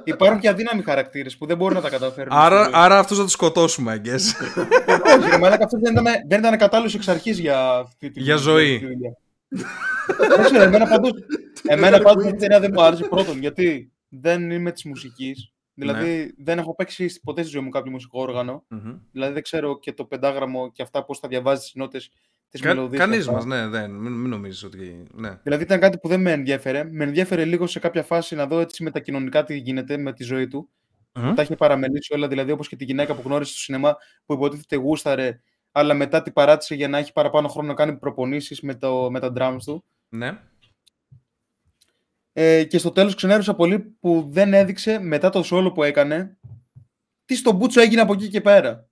υπάρχουν 0.03 0.39
και 0.39 0.49
αδύναμοι 0.49 0.82
χαρακτήρες 0.82 1.38
που 1.38 1.45
δεν 1.45 1.57
μπορούν 1.57 1.75
να 1.75 1.82
τα 1.82 1.89
καταφέρουν. 1.89 2.32
Άρα, 2.34 2.63
στη 2.63 2.71
ζωή. 2.73 2.84
άρα 2.84 2.99
αυτούς 2.99 3.17
θα 3.17 3.23
τους 3.23 3.32
σκοτώσουμε, 3.32 4.01
I 4.03 4.07
guess. 4.07 4.21
Όχι, 5.19 5.29
ρε 5.29 5.38
μαλάκα, 5.38 5.63
αυτός 5.63 5.79
δεν 5.82 5.91
ήταν, 5.91 6.05
δεν 6.27 6.39
ήταν 6.39 6.57
κατάλληλος 6.57 6.95
εξ 6.95 7.07
αρχής 7.07 7.39
για 7.39 7.69
αυτή 7.69 8.11
τη 8.11 8.19
Για 8.21 8.36
ζωή. 8.36 8.79
τη 8.79 8.86
δουλειά. 8.86 9.17
Δεν 10.36 10.43
ξέρω, 10.43 10.63
εμένα 10.63 10.88
πάντως, 10.88 11.11
εμένα 11.67 11.99
πάντως 12.01 12.23
αυτή 12.25 12.36
η 12.36 12.39
ταινία 12.39 12.59
δεν 12.59 12.71
μου 12.73 12.82
άρεσε 12.82 13.03
πρώτον 13.03 13.39
γιατί 13.39 13.91
δεν 14.09 14.51
είμαι 14.51 14.71
της 14.71 14.84
μουσικής. 14.84 15.51
Δηλαδή 15.74 16.09
Ναι. 16.17 16.43
δεν 16.43 16.57
έχω 16.57 16.76
παίξει 16.76 17.19
ποτέ 17.24 17.41
στη 17.41 17.51
ζωή 17.51 17.61
μου 17.63 17.69
κάποιο 17.69 17.91
μουσικό 17.91 18.22
όργανο. 18.22 18.63
Μμμ. 18.67 18.97
Δηλαδή 19.11 19.34
δεν 19.34 19.41
ξέρω 19.43 19.80
και 19.80 19.93
το 19.93 20.05
πεντάγραμμο 20.05 20.72
και 20.72 20.82
αυτά 20.82 21.03
πώς 21.05 21.19
θα 21.19 21.28
διαβάζεις 21.28 21.63
τις 21.63 21.76
νότες 21.76 22.09
τη 22.49 22.59
Κα, 22.59 22.67
μελωδία. 22.67 22.99
κανείς 22.99 23.28
μας, 23.28 23.45
ναι, 23.45 23.67
δεν, 23.67 23.91
μην, 23.91 24.11
μην 24.11 24.30
νομίζεις 24.30 24.63
ότι... 24.63 25.03
Ναι. 25.13 25.39
Δηλαδή 25.43 25.63
ήταν 25.63 25.80
κάτι 25.80 25.97
που 25.97 26.07
δεν 26.07 26.22
με 26.22 26.32
ενδιέφερε. 26.32 26.84
Με 26.84 27.03
ενδιέφερε 27.03 27.45
λίγο 27.45 27.67
σε 27.67 27.80
κάποια 27.80 28.03
φάση 28.03 28.36
να 28.36 28.47
δω 28.47 28.59
έτσι 28.59 28.84
με 28.84 28.91
τα 28.91 28.99
κοινωνικά 28.99 29.43
τι 29.43 29.57
γίνεται 29.57 29.97
με 29.97 30.13
τη 30.13 30.24
ζωή 30.24 30.47
του. 30.47 30.69
Μμμ. 31.13 31.34
Τα 31.34 31.41
είχε 31.41 31.55
παραμελήσει 31.55 32.13
όλα, 32.13 32.28
δηλαδή 32.28 32.51
όπως 32.51 32.67
και 32.67 32.76
τη 32.76 32.84
γυναίκα 32.84 33.15
που 33.15 33.22
γνώρισε 33.26 33.51
στο 33.51 33.59
σινεμά 33.61 33.95
που 34.26 34.34
υποτίθεται 34.34 34.76
γούσταρε, 34.76 35.39
αλλά 35.72 35.93
μετά 35.93 36.22
την 36.22 36.34
παράτησε 36.34 36.76
για 36.76 36.88
να 36.88 36.97
έχει 36.97 37.11
παραπάνω 37.11 37.47
χρόνο 37.47 37.67
να 37.67 37.74
κάνει 37.74 37.97
προπονήσεις 37.97 38.61
με, 38.61 38.76
το, 38.76 39.11
με 39.11 39.19
τα 39.19 39.34
drums 39.38 39.57
του. 39.65 39.84
ναι. 40.09 40.39
Ε, 42.34 42.63
και 42.63 42.77
στο 42.77 42.91
τέλος 42.91 43.15
ξενέρωσα 43.15 43.55
πολύ 43.55 43.79
που 43.79 44.25
δεν 44.29 44.53
έδειξε 44.53 44.99
μετά 44.99 45.29
το 45.29 45.43
solo 45.51 45.73
που 45.73 45.84
έκανε 45.84 46.38
τι 47.25 47.36
στον 47.36 47.55
Μπούτσο 47.55 47.82
έγινε 47.82 48.01
από 48.01 48.13
εκεί 48.13 48.29
και 48.29 48.41
πέρα. 48.41 48.89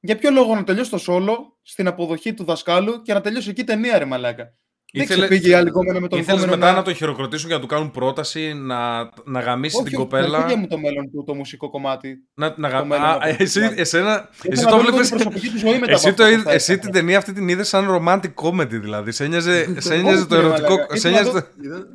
Για 0.00 0.16
ποιο 0.16 0.30
λόγο 0.30 0.54
να 0.54 0.64
τελειώσει 0.64 0.90
το 0.90 0.98
solo 1.06 1.36
στην 1.62 1.86
αποδοχή 1.86 2.34
του 2.34 2.44
δασκάλου 2.44 3.02
και 3.02 3.12
να 3.12 3.20
τελειώσει 3.20 3.50
εκεί 3.50 3.60
η 3.60 3.64
ταινία, 3.64 3.98
ρε 3.98 4.04
μαλάκα. 4.04 4.58
Δεν 4.92 5.02
Ήθελε- 5.02 5.24
ξεπήγε 5.28 5.48
η 5.50 5.52
άλλη 5.54 5.70
κόμενα 5.70 6.00
με 6.00 6.08
τον 6.08 6.18
Ήθελες 6.18 6.40
επόμενο 6.42 6.58
μετά 6.60 6.72
να- 6.72 6.78
να 6.78 6.84
τον 6.84 6.94
χειροκροτήσουν 6.94 7.46
για 7.46 7.56
να 7.56 7.62
του 7.62 7.68
κάνουν 7.68 7.90
πρόταση, 7.90 8.52
να, 8.54 9.02
να 9.24 9.40
γαμίσει 9.40 9.76
Όχι, 9.76 9.84
την 9.84 9.94
όχι, 9.98 10.04
κοπέλα; 10.04 10.38
δεν 10.38 10.46
πήγε 10.46 10.58
μου 10.58 10.66
το 10.66 10.78
μέλλον 10.78 11.10
του 11.10 11.24
το 11.26 11.34
μουσικό 11.34 11.70
κομμάτι. 11.70 12.16
Να, 12.34 12.54
να 12.56 12.68
γα... 12.68 12.84
μέλλον 12.84 13.04
Α, 13.04 13.12
από 13.12 13.20
το 13.20 13.36
εσύ, 13.38 13.60
κομμάτι. 13.60 13.80
εσένα, 13.80 14.28
Ήθελα 14.32 14.52
εσύ 14.52 14.64
να 14.64 14.70
το 14.70 14.76
δω 14.76 14.82
λίγο 14.82 14.90
βλέπεις... 14.92 15.08
την 15.08 15.18
προσωπική 15.18 15.48
του 15.50 15.58
ζωή 15.58 15.78
μετά 15.78 15.92
Εσύ, 15.92 16.08
από 16.08 16.16
το, 16.16 16.22
αυτό 16.22 16.34
που 16.34 16.40
είδ- 16.40 16.48
θα 16.48 16.52
εσύ 16.52 16.72
έκανε. 16.72 16.90
την 16.90 17.00
ταινία 17.00 17.18
αυτή 17.18 17.32
την 17.32 17.48
είδες 17.48 17.68
σαν 17.68 17.86
romantic 17.90 18.34
comedy 18.44 18.66
δηλαδή. 18.80 19.12
Σε 19.12 19.24
ένοιαζε, 19.24 19.74
σε 19.80 19.94
ένοιαζε 19.94 20.18
Όχι, 20.18 20.26
το 20.28 20.34
ρε 20.36 20.40
ερωτικό. 20.46 20.68
μαλάκα. 20.74 20.96
Σε 20.96 21.08
Ήθελα 21.08 21.18
ένοιαζε 21.18 21.36
να 21.36 21.42
το... 21.42 21.48
Είδα- 21.64 21.86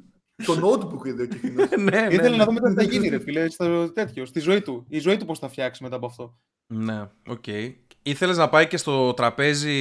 Το 0.45 0.53
notebook 0.67 1.05
είδε 1.07 1.27
και 1.27 1.35
εκείνος. 1.43 1.69
ναι, 1.77 2.01
ναι, 2.01 2.07
Ήθελε 2.13 2.29
ναι. 2.29 2.35
να 2.35 2.45
δούμε 2.45 2.59
τι 2.59 2.73
θα 2.73 2.83
γίνει, 2.83 3.07
ρε 3.09 3.19
φίλε, 3.19 3.49
στο 3.49 3.91
τέτοιο, 3.91 4.25
στη 4.25 4.39
ζωή 4.39 4.61
του. 4.61 4.85
Η 4.89 4.99
ζωή 4.99 5.17
του 5.17 5.25
πώς 5.25 5.39
θα 5.39 5.49
φτιάξει 5.49 5.83
μετά 5.83 5.95
από 5.95 6.05
αυτό. 6.05 6.37
Ναι, 6.67 7.01
οκ. 7.27 7.43
Ήθελες 8.03 8.37
να 8.37 8.49
πάει 8.49 8.67
και 8.67 8.77
στο 8.77 9.13
τραπέζι 9.13 9.75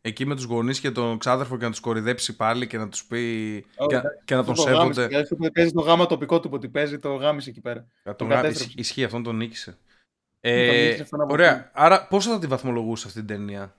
εκεί 0.00 0.24
με 0.26 0.34
τους 0.34 0.44
γονείς 0.44 0.80
και 0.80 0.90
τον 0.90 1.18
ξάδερφο 1.18 1.56
και 1.58 1.64
να 1.64 1.70
τους 1.70 1.80
κορυδέψει 1.80 2.36
πάλι 2.36 2.66
και 2.66 2.78
να 2.78 2.88
τους 2.88 3.04
πει 3.06 3.20
και, 3.76 3.84
εντάξει. 3.94 4.08
και 4.24 4.34
να 4.34 4.44
τον 4.44 4.50
Αυτό 4.52 4.64
το 4.64 4.70
γάμισε, 4.70 4.80
σέβονται. 5.00 5.06
δηλαδή, 5.06 5.22
αυτό 5.22 5.36
που 5.36 5.48
παίζει 5.52 5.72
το 5.72 5.80
γάμα 5.80 6.06
τοπικό 6.06 6.40
του 6.40 6.48
που 6.48 6.54
ότι 6.54 6.68
παίζει, 6.68 6.98
το 6.98 7.14
γάμισε 7.14 7.50
εκεί 7.50 7.60
πέρα. 7.60 7.80
Να 8.02 8.14
τον 8.14 8.16
τον 8.16 8.26
γα- 8.28 8.34
κατέστρεψε. 8.36 8.64
ισχύ- 8.64 8.78
Ισχύει, 8.80 9.04
αυτόν 9.04 9.22
τον 9.22 9.36
νίκησε. 9.36 9.70
Τον 9.70 10.50
Ε, 10.52 10.82
νίκησε 10.84 11.02
αυτόν 11.02 11.20
από 11.20 11.32
ωραία. 11.32 11.56
εκεί. 11.58 11.68
Άρα 11.72 12.06
πόσο 12.06 12.30
θα 12.30 12.38
τη 12.38 12.46
βαθμολογούσε 12.46 13.06
αυτή 13.06 13.18
την 13.18 13.28
ταινία; 13.36 13.76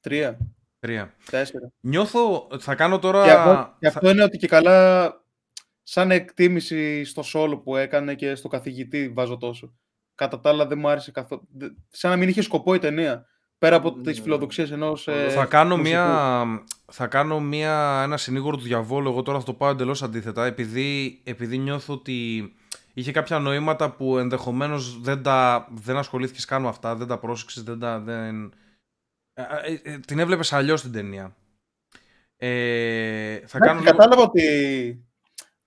Τρία, 0.00 0.38
Τρία. 0.78 1.14
τέσσερα. 1.30 1.72
Νιώθω, 1.80 2.48
θα 2.58 2.74
κάνω 2.74 2.98
τώρα... 2.98 3.24
Και 3.24 3.30
αυτό, 3.30 3.76
και 3.78 3.88
θα- 3.90 3.98
αυτό 3.98 4.10
είναι 4.10 4.22
ότι 4.22 4.36
και 4.38 4.46
καλά, 4.46 5.12
σαν 5.82 6.10
εκτίμηση 6.10 7.04
στο 7.04 7.22
solo 7.34 7.60
που 7.64 7.76
έκανε 7.76 8.14
και 8.14 8.34
στο 8.34 8.48
καθηγητή 8.48 9.08
βάζω 9.08 9.36
τόσο. 9.36 9.74
Κατά 10.14 10.40
τα 10.40 10.48
άλλα 10.50 10.66
δεν 10.66 10.78
μου 10.78 10.88
άρεσε 10.88 11.10
καθόλου. 11.10 11.48
Σαν 11.90 12.10
να 12.10 12.16
μην 12.16 12.28
είχε 12.28 12.42
σκοπό 12.42 12.74
η 12.74 12.78
ταινία. 12.78 13.26
Πέρα 13.58 13.76
από 13.76 13.94
Ναι. 13.96 14.02
τις 14.02 14.20
φιλοδοξίες 14.20 14.70
ενός 14.70 15.08
ε, 15.08 15.28
θα 15.30 15.44
κάνω, 15.44 15.76
μουσικού. 15.76 15.88
μια, 15.96 16.64
θα 16.92 17.06
κάνω 17.06 17.40
μια, 17.40 18.00
ένα 18.04 18.16
συνήγορο 18.16 18.56
του 18.56 18.62
διαβόλου. 18.62 19.08
Εγώ 19.10 19.22
τώρα 19.22 19.38
θα 19.38 19.44
το 19.44 19.54
πάω 19.54 19.70
εντελώς 19.70 20.02
αντίθετα. 20.02 20.46
Επειδή, 20.46 21.20
επειδή 21.24 21.58
νιώθω 21.58 21.94
ότι 21.94 22.52
είχε 22.94 23.12
κάποια 23.12 23.38
νοήματα 23.38 23.90
που 23.90 24.18
ενδεχομένως 24.18 25.00
δεν, 25.00 25.22
τα, 25.22 25.68
δεν 25.70 25.96
ασχολήθηκες 25.96 26.44
καν 26.44 26.62
με 26.62 26.68
αυτά, 26.68 26.94
δεν 26.96 27.06
τα 27.06 27.18
πρόσεξες, 27.18 27.62
δεν 27.62 27.78
τα. 27.78 28.00
Δεν... 28.00 28.52
Ε, 29.34 29.42
ε, 29.64 29.92
ε, 29.92 29.98
την 29.98 30.18
έβλεπες 30.18 30.52
αλλιώς 30.52 30.82
την 30.82 30.92
ταινία. 30.92 31.36
Ε, 32.36 33.34
θα 33.46 33.58
Εντάξει, 33.58 33.58
κάνω 33.58 33.80
λίγο... 33.80 33.90
Κατάλαβα 33.90 34.22
ότι 34.22 34.42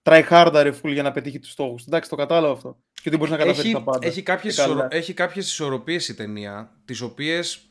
try 0.03 0.23
harder 0.29 0.59
ρε 0.63 0.71
φουλ 0.71 0.91
για 0.91 1.03
να 1.03 1.11
πετύχει 1.11 1.39
τους 1.39 1.51
στόχους. 1.51 1.85
Εντάξει, 1.85 2.09
το 2.09 2.15
κατάλαβα 2.15 2.53
αυτό. 2.53 2.77
Και 2.93 3.09
ότι 3.09 3.17
μπορείς 3.17 3.31
να 3.31 3.37
καταφέρεις 3.37 3.63
έχει, 3.63 3.73
τα 3.73 3.81
πάντα. 3.83 4.07
έχει, 4.07 4.21
κάποιες 4.23 4.55
Και 4.55 4.61
καλά. 4.61 4.73
ισορο... 4.73 4.87
έχει 4.91 5.13
κάποιες 5.13 5.45
ισορροπίες 5.47 6.07
η 6.07 6.15
ταινία, 6.15 6.81
τις 6.85 7.01
οποίες 7.01 7.65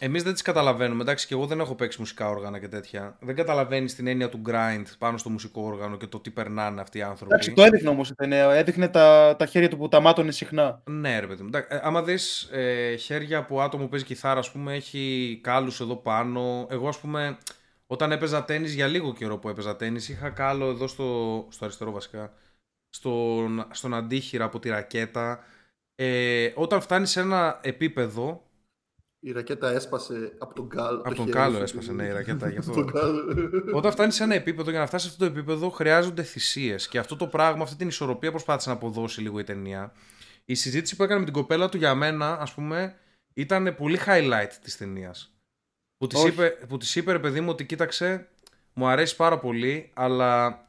εμείς 0.00 0.22
δεν 0.22 0.32
τις 0.32 0.42
καταλαβαίνουμε. 0.42 1.02
Εντάξει, 1.02 1.26
και 1.26 1.34
εγώ 1.34 1.46
δεν 1.46 1.60
έχω 1.60 1.74
παίξει 1.74 2.00
μουσικά 2.00 2.28
όργανα 2.28 2.58
και 2.58 2.68
τέτοια. 2.68 3.16
Δεν 3.20 3.34
καταλαβαίνεις 3.34 3.94
την 3.94 4.06
έννοια 4.06 4.28
του 4.28 4.42
grind 4.46 4.84
πάνω 4.98 5.18
στο 5.18 5.30
μουσικό 5.30 5.62
όργανο 5.62 5.96
και 5.96 6.06
το 6.06 6.20
τι 6.20 6.30
περνάνε 6.30 6.80
αυτοί 6.80 6.98
οι 6.98 7.02
άνθρωποι. 7.02 7.32
Εντάξει, 7.32 7.52
το 7.52 7.62
έδειχνε 7.62 7.88
όμως 7.88 8.10
η 8.10 8.14
ταινία. 8.14 8.50
Έδειχνε 8.50 8.88
τα, 8.88 9.36
τα 9.38 9.46
χέρια 9.46 9.68
του 9.68 9.76
που 9.76 9.88
τα 9.88 10.00
μάτωνε 10.00 10.30
συχνά. 10.30 10.82
Ναι, 10.90 11.20
ρε 11.20 11.26
παιδί 11.26 11.42
μου. 11.42 11.48
Εντάξει, 11.48 11.68
ε, 11.72 11.80
άμα 11.82 12.02
δεις 12.02 12.42
ε, 12.42 12.96
χέρια 12.96 13.38
από 13.38 13.60
άτομο 13.60 13.84
που 13.84 13.90
παίζει 13.90 14.04
κιθάρα, 14.04 14.38
ας 14.38 14.50
πούμε, 14.50 14.74
έχει 14.74 15.40
κάλους 15.42 15.80
εδώ 15.80 15.96
πάνω. 15.96 16.66
Εγώ, 16.70 16.88
ας 16.88 16.98
πούμε, 16.98 17.38
όταν 17.86 18.12
έπαιζα 18.12 18.44
τέννις 18.44 18.74
για 18.74 18.86
λίγο 18.86 19.12
καιρό 19.12 19.38
που 19.38 19.48
έπαιζα 19.48 19.76
τέννις, 19.76 20.08
είχα 20.08 20.30
κάλο 20.30 20.66
εδώ 20.68 20.86
στο, 20.86 21.46
στο 21.50 21.64
αριστερό 21.64 21.90
βασικά, 21.90 22.32
στον, 22.90 23.66
στον 23.70 23.94
αντίχειρα 23.94 24.44
από 24.44 24.58
τη 24.58 24.68
ρακέτα. 24.68 25.44
Ε, 25.94 26.52
όταν 26.54 26.80
φτάνεις 26.80 27.10
σε 27.10 27.20
ένα 27.20 27.60
επίπεδο, 27.62 28.42
Η 29.22 29.32
ρακέτα 29.32 29.70
έσπασε 29.70 30.32
από 30.38 30.54
τον 30.54 30.68
κάλο. 30.68 30.98
από 30.98 31.08
το 31.08 31.14
τον 31.14 31.24
χέρι 31.24 31.36
κάλο 31.36 31.56
σου. 31.56 31.62
έσπασε 31.62 31.92
ναι, 31.92 32.04
η 32.04 32.10
ρακέτα 32.10 32.48
γι' 32.48 32.58
αυτό. 32.62 32.72
Τον 32.72 32.86
κάλο. 32.92 33.22
Όταν 33.72 33.92
φτάνει 33.92 34.12
σε 34.12 34.22
ένα 34.22 34.34
επίπεδο, 34.34 34.70
για 34.70 34.78
να 34.78 34.86
φτάσει 34.86 35.04
σε 35.06 35.12
αυτό 35.12 35.24
το 35.24 35.30
επίπεδο, 35.30 35.70
χρειάζονται 35.70 36.22
θυσίες. 36.22 36.88
Και 36.88 36.98
αυτό 36.98 37.16
το 37.16 37.26
πράγμα, 37.26 37.62
αυτή 37.62 37.76
την 37.76 37.88
ισορροπία 37.88 38.30
προσπάθησε 38.30 38.68
να 38.68 38.74
αποδώσει 38.74 39.20
λίγο 39.20 39.38
η 39.38 39.44
ταινία. 39.44 39.92
Η 40.44 40.54
συζήτηση 40.54 40.96
που 40.96 41.02
έκανε 41.02 41.18
με 41.18 41.24
την 41.24 41.34
κοπέλα 41.34 41.68
του 41.68 41.76
για 41.76 41.94
μένα, 41.94 42.38
ας 42.40 42.54
πούμε, 42.54 42.94
ήταν 43.34 43.74
πολύ 43.74 43.98
highlight 44.06 44.50
της 44.62 44.76
ταινίας. 44.76 45.34
Που 45.96 46.06
της 46.06 46.18
Όχι. 46.18 46.28
είπε, 46.28 46.48
που 46.68 46.76
της 46.76 46.96
είπε, 46.96 47.12
ρε 47.12 47.18
παιδί 47.18 47.40
μου, 47.40 47.50
ότι 47.50 47.66
κοίταξε, 47.66 48.28
μου 48.72 48.86
αρέσει 48.86 49.16
πάρα 49.16 49.38
πολύ, 49.38 49.90
αλλά 49.94 50.64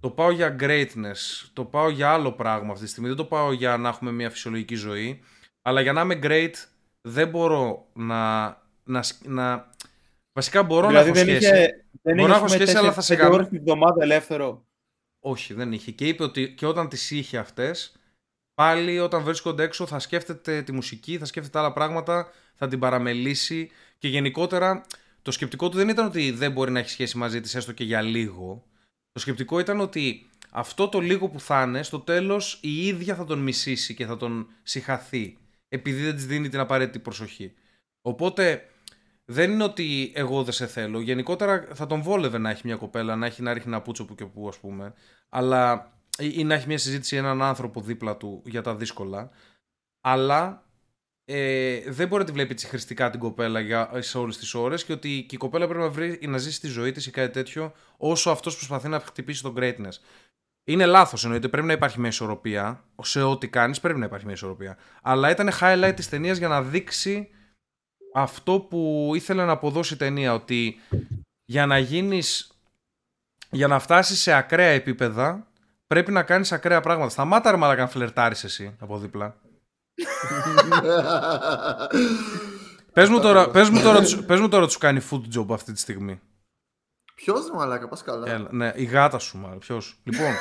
το 0.00 0.10
πάω 0.10 0.30
για 0.30 0.56
greatness. 0.60 1.48
Το 1.52 1.64
πάω 1.64 1.88
για 1.88 2.10
άλλο 2.10 2.32
πράγμα 2.32 2.72
αυτή 2.72 2.84
τη 2.84 2.90
στιγμή. 2.90 3.08
Δεν 3.08 3.16
το 3.16 3.24
πάω 3.24 3.52
για 3.52 3.76
να 3.76 3.88
έχουμε 3.88 4.12
μια 4.12 4.30
φυσιολογική 4.30 4.74
ζωή. 4.74 5.22
Αλλά 5.62 5.80
για 5.80 5.92
να 5.92 6.00
είμαι 6.00 6.18
great, 6.22 6.52
δεν 7.08 7.28
μπορώ 7.28 7.86
να. 7.92 8.44
να, 8.84 9.02
σ- 9.02 9.26
να 9.26 9.70
βασικά 10.32 10.62
μπορώ 10.62 10.86
δηλαδή 10.88 11.10
να 11.10 11.18
έχω 11.18 11.26
δεν 11.26 11.36
σχέση. 11.36 11.54
είχε. 11.54 11.84
Δεν 12.02 12.14
Μπορώ 12.16 12.18
είχε, 12.18 12.26
να 12.28 12.32
ας 12.34 12.36
έχω 12.36 12.44
πούμε, 12.52 12.56
σχέση, 12.64 12.76
αλλά 12.76 12.92
θα 12.92 13.00
σε 13.00 13.14
τέσσερις-πέντε 13.16 13.22
κάνω. 13.22 13.34
ώρες 13.34 13.48
την 13.48 13.56
εβδομάδα 13.58 14.02
ελεύθερο. 14.02 14.64
Όχι, 15.20 15.54
δεν 15.54 15.72
είχε. 15.72 15.90
Και 15.90 16.06
είπε 16.08 16.22
ότι 16.22 16.54
και 16.54 16.66
όταν 16.66 16.88
τις 16.88 17.10
είχε 17.10 17.38
αυτές, 17.38 17.96
πάλι 18.54 18.98
όταν 18.98 19.22
βρίσκονται 19.22 19.62
έξω 19.62 19.86
θα 19.86 19.98
σκέφτεται 19.98 20.62
τη 20.62 20.72
μουσική, 20.72 21.18
θα 21.18 21.24
σκέφτεται 21.24 21.58
άλλα 21.58 21.72
πράγματα, 21.72 22.30
θα 22.54 22.68
την 22.68 22.78
παραμελήσει 22.78 23.70
και 23.98 24.08
γενικότερα 24.08 24.84
το 25.22 25.30
σκεπτικό 25.30 25.68
του 25.68 25.76
δεν 25.76 25.88
ήταν 25.88 26.06
ότι 26.06 26.30
δεν 26.30 26.52
μπορεί 26.52 26.70
να 26.70 26.78
έχει 26.78 26.88
σχέση 26.90 27.16
μαζί 27.16 27.40
της 27.40 27.54
έστω 27.54 27.72
και 27.72 27.84
για 27.84 28.00
λίγο. 28.02 28.64
Το 29.12 29.20
σκεπτικό 29.20 29.58
ήταν 29.58 29.80
ότι 29.80 30.30
αυτό 30.50 30.88
το 30.88 31.00
λίγο 31.00 31.28
που 31.28 31.40
θα 31.40 31.62
είναι, 31.62 31.82
στο 31.82 32.00
τέλος 32.00 32.58
η 32.62 32.86
ίδια 32.86 33.14
θα 33.14 33.24
τον 33.24 33.38
μισήσει 33.38 33.94
και 33.94 34.06
θα 34.06 34.16
τον 34.16 34.48
συχαθεί, 34.62 35.38
επειδή 35.74 36.02
δεν 36.02 36.14
της 36.14 36.26
δίνει 36.26 36.48
την 36.48 36.60
απαραίτητη 36.60 36.98
προσοχή. 36.98 37.54
Οπότε 38.02 38.68
δεν 39.24 39.50
είναι 39.50 39.64
ότι 39.64 40.12
εγώ 40.14 40.42
δεν 40.44 40.52
σε 40.52 40.66
θέλω. 40.66 41.00
Γενικότερα 41.00 41.68
θα 41.74 41.86
τον 41.86 42.02
βόλευε 42.02 42.38
να 42.38 42.50
έχει 42.50 42.62
μια 42.64 42.76
κοπέλα, 42.76 43.16
να 43.16 43.26
έχει 43.26 43.42
να 43.42 43.52
ρίχνει 43.52 43.72
ένα 43.72 43.82
πούτσο 43.82 44.04
που 44.04 44.14
και 44.14 44.24
που, 44.26 44.48
ας 44.48 44.58
πούμε. 44.58 44.94
Αλλά. 45.28 45.92
ή 46.18 46.32
ή 46.34 46.44
να 46.44 46.54
έχει 46.54 46.66
μια 46.66 46.78
συζήτηση 46.78 47.16
έναν 47.16 47.42
άνθρωπο 47.42 47.80
δίπλα 47.80 48.16
του 48.16 48.42
για 48.44 48.62
τα 48.62 48.74
δύσκολα. 48.74 49.30
Αλλά 50.00 50.64
ε, 51.26 51.80
δεν 51.90 52.08
μπορεί 52.08 52.20
να 52.20 52.28
τη 52.28 52.32
βλέπει 52.32 52.52
έτσι 52.52 52.66
χρηστικά 52.66 53.10
την 53.10 53.20
κοπέλα 53.20 53.60
για, 53.60 53.90
σε 53.98 54.18
όλες 54.18 54.38
τις 54.38 54.54
ώρες 54.54 54.84
και 54.84 54.92
ότι 54.92 55.24
και 55.28 55.34
η 55.34 55.38
κοπέλα 55.38 55.66
πρέπει 55.66 55.82
να, 55.82 55.88
βρει, 55.88 56.18
να 56.22 56.38
ζήσει 56.38 56.60
τη 56.60 56.66
ζωή 56.66 56.92
της 56.92 57.06
ή 57.06 57.10
κάτι 57.10 57.32
τέτοιο 57.32 57.72
όσο 57.96 58.30
αυτός 58.30 58.56
προσπαθεί 58.56 58.88
να 58.88 59.00
χτυπήσει 59.00 59.42
τον 59.42 59.54
greatness. 59.58 59.92
Είναι 60.64 60.86
λάθος 60.86 61.24
εννοείται. 61.24 61.48
Πρέπει 61.48 61.66
να 61.66 61.72
υπάρχει 61.72 62.00
μια 62.00 62.08
ισορροπία. 62.08 62.84
Σε 63.02 63.22
ό,τι 63.22 63.48
κάνεις 63.48 63.80
πρέπει 63.80 63.98
να 63.98 64.04
υπάρχει 64.04 64.24
μια 64.24 64.34
ισορροπία. 64.34 64.76
Αλλά 65.02 65.30
ήταν 65.30 65.50
highlight 65.60 65.92
της 65.96 66.08
ταινίας 66.08 66.38
για 66.38 66.48
να 66.48 66.62
δείξει 66.62 67.28
αυτό 68.14 68.60
που 68.60 69.10
ήθελε 69.14 69.44
να 69.44 69.52
αποδώσει 69.52 69.94
η 69.94 69.96
ταινία. 69.96 70.34
Ότι 70.34 70.76
για 71.44 71.66
να 71.66 71.78
γίνεις 71.78 72.58
για 73.50 73.66
να 73.66 73.78
φτάσεις 73.78 74.20
σε 74.20 74.32
ακραία 74.32 74.70
επίπεδα 74.70 75.46
πρέπει 75.86 76.12
να 76.12 76.22
κάνεις 76.22 76.52
ακραία 76.52 76.80
πράγματα. 76.80 77.10
Σταμάτα 77.10 77.50
ρε 77.50 77.56
μαλάκα 77.56 77.82
να 77.82 77.88
φλερτάρεις 77.88 78.44
εσύ 78.44 78.76
από 78.80 78.98
δίπλα. 78.98 79.36
πες 82.92 83.08
μου 83.08 83.20
τώρα, 83.20 83.50
πες 83.50 83.68
μου 83.70 83.80
τώρα, 83.80 84.00
τους- 84.00 84.24
πες 84.24 84.40
μου 84.40 84.48
τώρα 84.48 84.66
τους 84.66 84.78
κάνει 84.78 85.00
food 85.10 85.22
job 85.38 85.46
αυτή 85.50 85.72
τη 85.72 85.78
στιγμή. 85.80 86.20
Ποιος 87.14 87.46
ρε 87.46 87.52
μαλάκα, 87.56 87.88
πας 87.88 88.02
καλά. 88.02 88.30
Έλα, 88.30 88.48
ναι, 88.52 88.72
η 88.76 88.84
γάτα 88.84 89.18
σου 89.18 89.38
μάλλον. 89.38 89.58
Ποιος. 89.58 90.00
Λοιπόν, 90.04 90.32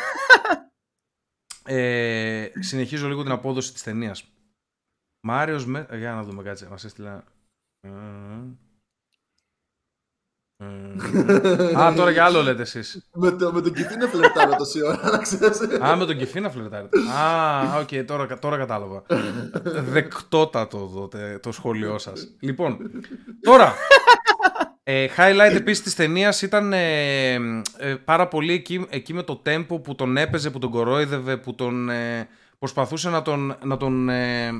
ε, 1.76 2.48
συνεχίζω 2.60 3.08
λίγο 3.08 3.24
την 3.24 3.32
απόδοση 3.32 3.74
της 3.74 3.84
ταινίας. 3.84 4.28
Μάριος 5.26 5.66
με... 5.66 5.86
ε, 5.90 5.98
Για 5.98 6.14
να 6.14 6.24
δούμε 6.24 6.44
κάτσε. 6.44 6.68
Μας 6.70 6.84
έστειλα... 6.84 7.24
Ε, 7.82 7.90
ε, 10.58 11.76
Α, 11.80 11.94
τώρα 11.94 12.12
για 12.12 12.26
άλλο 12.26 12.42
λέτε 12.42 12.62
εσείς. 12.62 13.08
με, 13.14 13.32
το, 13.32 13.54
με 13.54 13.62
τον 13.62 13.74
Κεφί 13.74 13.96
να 13.96 14.08
φλερτάρω 14.08 14.56
τόση 14.56 14.82
ώρα, 14.86 15.10
να 15.12 15.18
ξέρεις. 15.18 15.62
Α, 15.82 15.96
με 15.96 16.06
τον 16.06 16.18
Κεφί 16.18 16.40
να 16.40 16.50
φλερτάρετε. 16.50 17.00
Α, 17.12 17.78
οκ, 17.80 18.06
τώρα, 18.08 18.40
τώρα 18.40 18.58
κατάλαβα. 18.58 19.04
Δεκτότατο 19.82 20.88
το, 20.88 21.08
τε- 21.08 21.42
το 21.42 21.52
σχόλιο 21.52 21.98
σας. 21.98 22.28
Λοιπόν, 22.40 22.92
τώρα. 23.42 23.74
Ε, 24.86 25.08
highlight 25.18 25.56
επίσης 25.56 25.84
της 25.84 25.96
ταινίας 25.96 26.42
ήταν 26.42 26.74
ε, 26.74 27.34
ε, 27.34 27.96
πάρα 28.06 28.28
πολύ 28.28 28.54
εκεί, 28.54 28.86
εκεί 28.90 29.14
με 29.14 29.24
το 29.24 29.42
tempo 29.46 29.84
που 29.84 29.96
τον 29.96 30.18
έπαιζε, 30.18 30.50
που 30.50 30.60
τον 30.60 30.70
κορόιδευε, 30.70 31.38
που 31.38 31.56
τον 31.56 31.90
ε, 31.90 32.28
προσπαθούσε 32.60 33.10
να 33.10 33.22
τον, 33.22 33.58
να 33.64 33.78
τον 33.78 34.10
ε, 34.10 34.52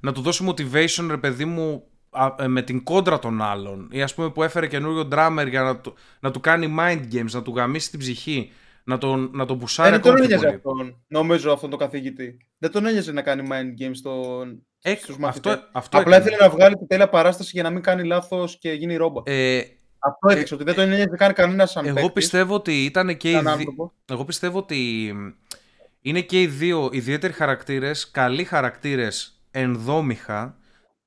να 0.00 0.12
του 0.12 0.20
δώσει 0.20 0.44
motivation, 0.48 1.06
ρε 1.08 1.16
παιδί 1.16 1.44
μου, 1.44 1.82
α, 2.10 2.28
ε, 2.38 2.46
με 2.46 2.62
την 2.62 2.82
κόντρα 2.84 3.18
των 3.18 3.42
άλλων. 3.42 3.88
Ή 3.92 4.02
ας 4.02 4.14
πούμε 4.14 4.30
που 4.30 4.42
έφερε 4.42 4.66
καινούριο 4.66 5.08
drummer 5.12 5.46
για 5.48 5.62
να, 5.62 5.76
του- 5.76 5.94
να 6.20 6.30
του 6.30 6.40
κάνει 6.40 6.74
mind 6.78 7.00
games, 7.14 7.30
να 7.30 7.42
του 7.42 7.52
γαμίσει 7.56 7.90
την 7.90 7.98
ψυχή, 7.98 8.52
να 8.84 8.98
τον, 8.98 9.30
να 9.32 9.44
τον 9.46 9.58
πουσάρει 9.58 9.88
Ε, 9.88 9.92
δεν 9.92 10.00
τον 10.00 10.10
ακόμα 10.12 10.26
πιο 10.26 10.34
ένοιαζε 10.36 10.58
πολύ. 10.58 10.78
αυτόν, 10.86 11.04
νομίζω, 11.08 11.52
αυτόν 11.52 11.70
τον 11.70 11.78
καθηγητή. 11.78 12.36
Δεν 12.58 12.70
τον 12.70 12.86
ένοιαζε 12.86 13.12
να 13.12 13.22
κάνει 13.22 13.48
mind 13.50 13.82
games 13.82 13.90
στον... 13.94 14.66
Ε, 14.82 14.94
στους 14.94 15.18
μαθητές. 15.18 15.52
αυτό, 15.52 15.68
αυτό 15.72 15.98
Απλά 15.98 16.16
έκανε. 16.16 16.30
ήθελε 16.30 16.48
να 16.48 16.54
βγάλει 16.56 16.74
την 16.76 16.86
τέλεια 16.86 17.08
παράσταση 17.08 17.50
για 17.52 17.62
να 17.62 17.70
μην 17.70 17.82
κάνει 17.82 18.04
λάθος 18.04 18.58
και 18.58 18.72
γίνει 18.72 18.96
ρόμπα. 18.96 19.22
Ε, 19.24 19.60
Αυτό 19.98 20.28
έδειξε, 20.28 20.54
ότι 20.54 20.64
δεν 20.64 20.74
τον 20.74 20.84
ένοιαζε 20.84 21.16
καν 21.16 21.32
κανένας 21.32 21.70
σαν 21.70 21.84
εγώ 21.86 21.94
παίκτης, 21.94 22.12
πιστεύω 22.12 22.54
ότι 22.54 22.84
ήταν 22.84 23.16
και 23.16 23.28
οι 23.30 23.32
σαν 23.32 23.42
δι- 23.42 23.50
άνθρωπο. 23.50 23.92
Εγώ 24.10 24.24
πιστεύω 24.24 24.58
ότι 24.58 25.12
είναι 26.00 26.20
και 26.20 26.40
οι 26.40 26.46
δύο 26.46 26.88
ιδιαίτεροι 26.92 27.32
χαρακτήρες, 27.32 28.10
καλοί 28.10 28.44
χαρακτήρες 28.44 29.42
ενδόμηχα, 29.50 30.56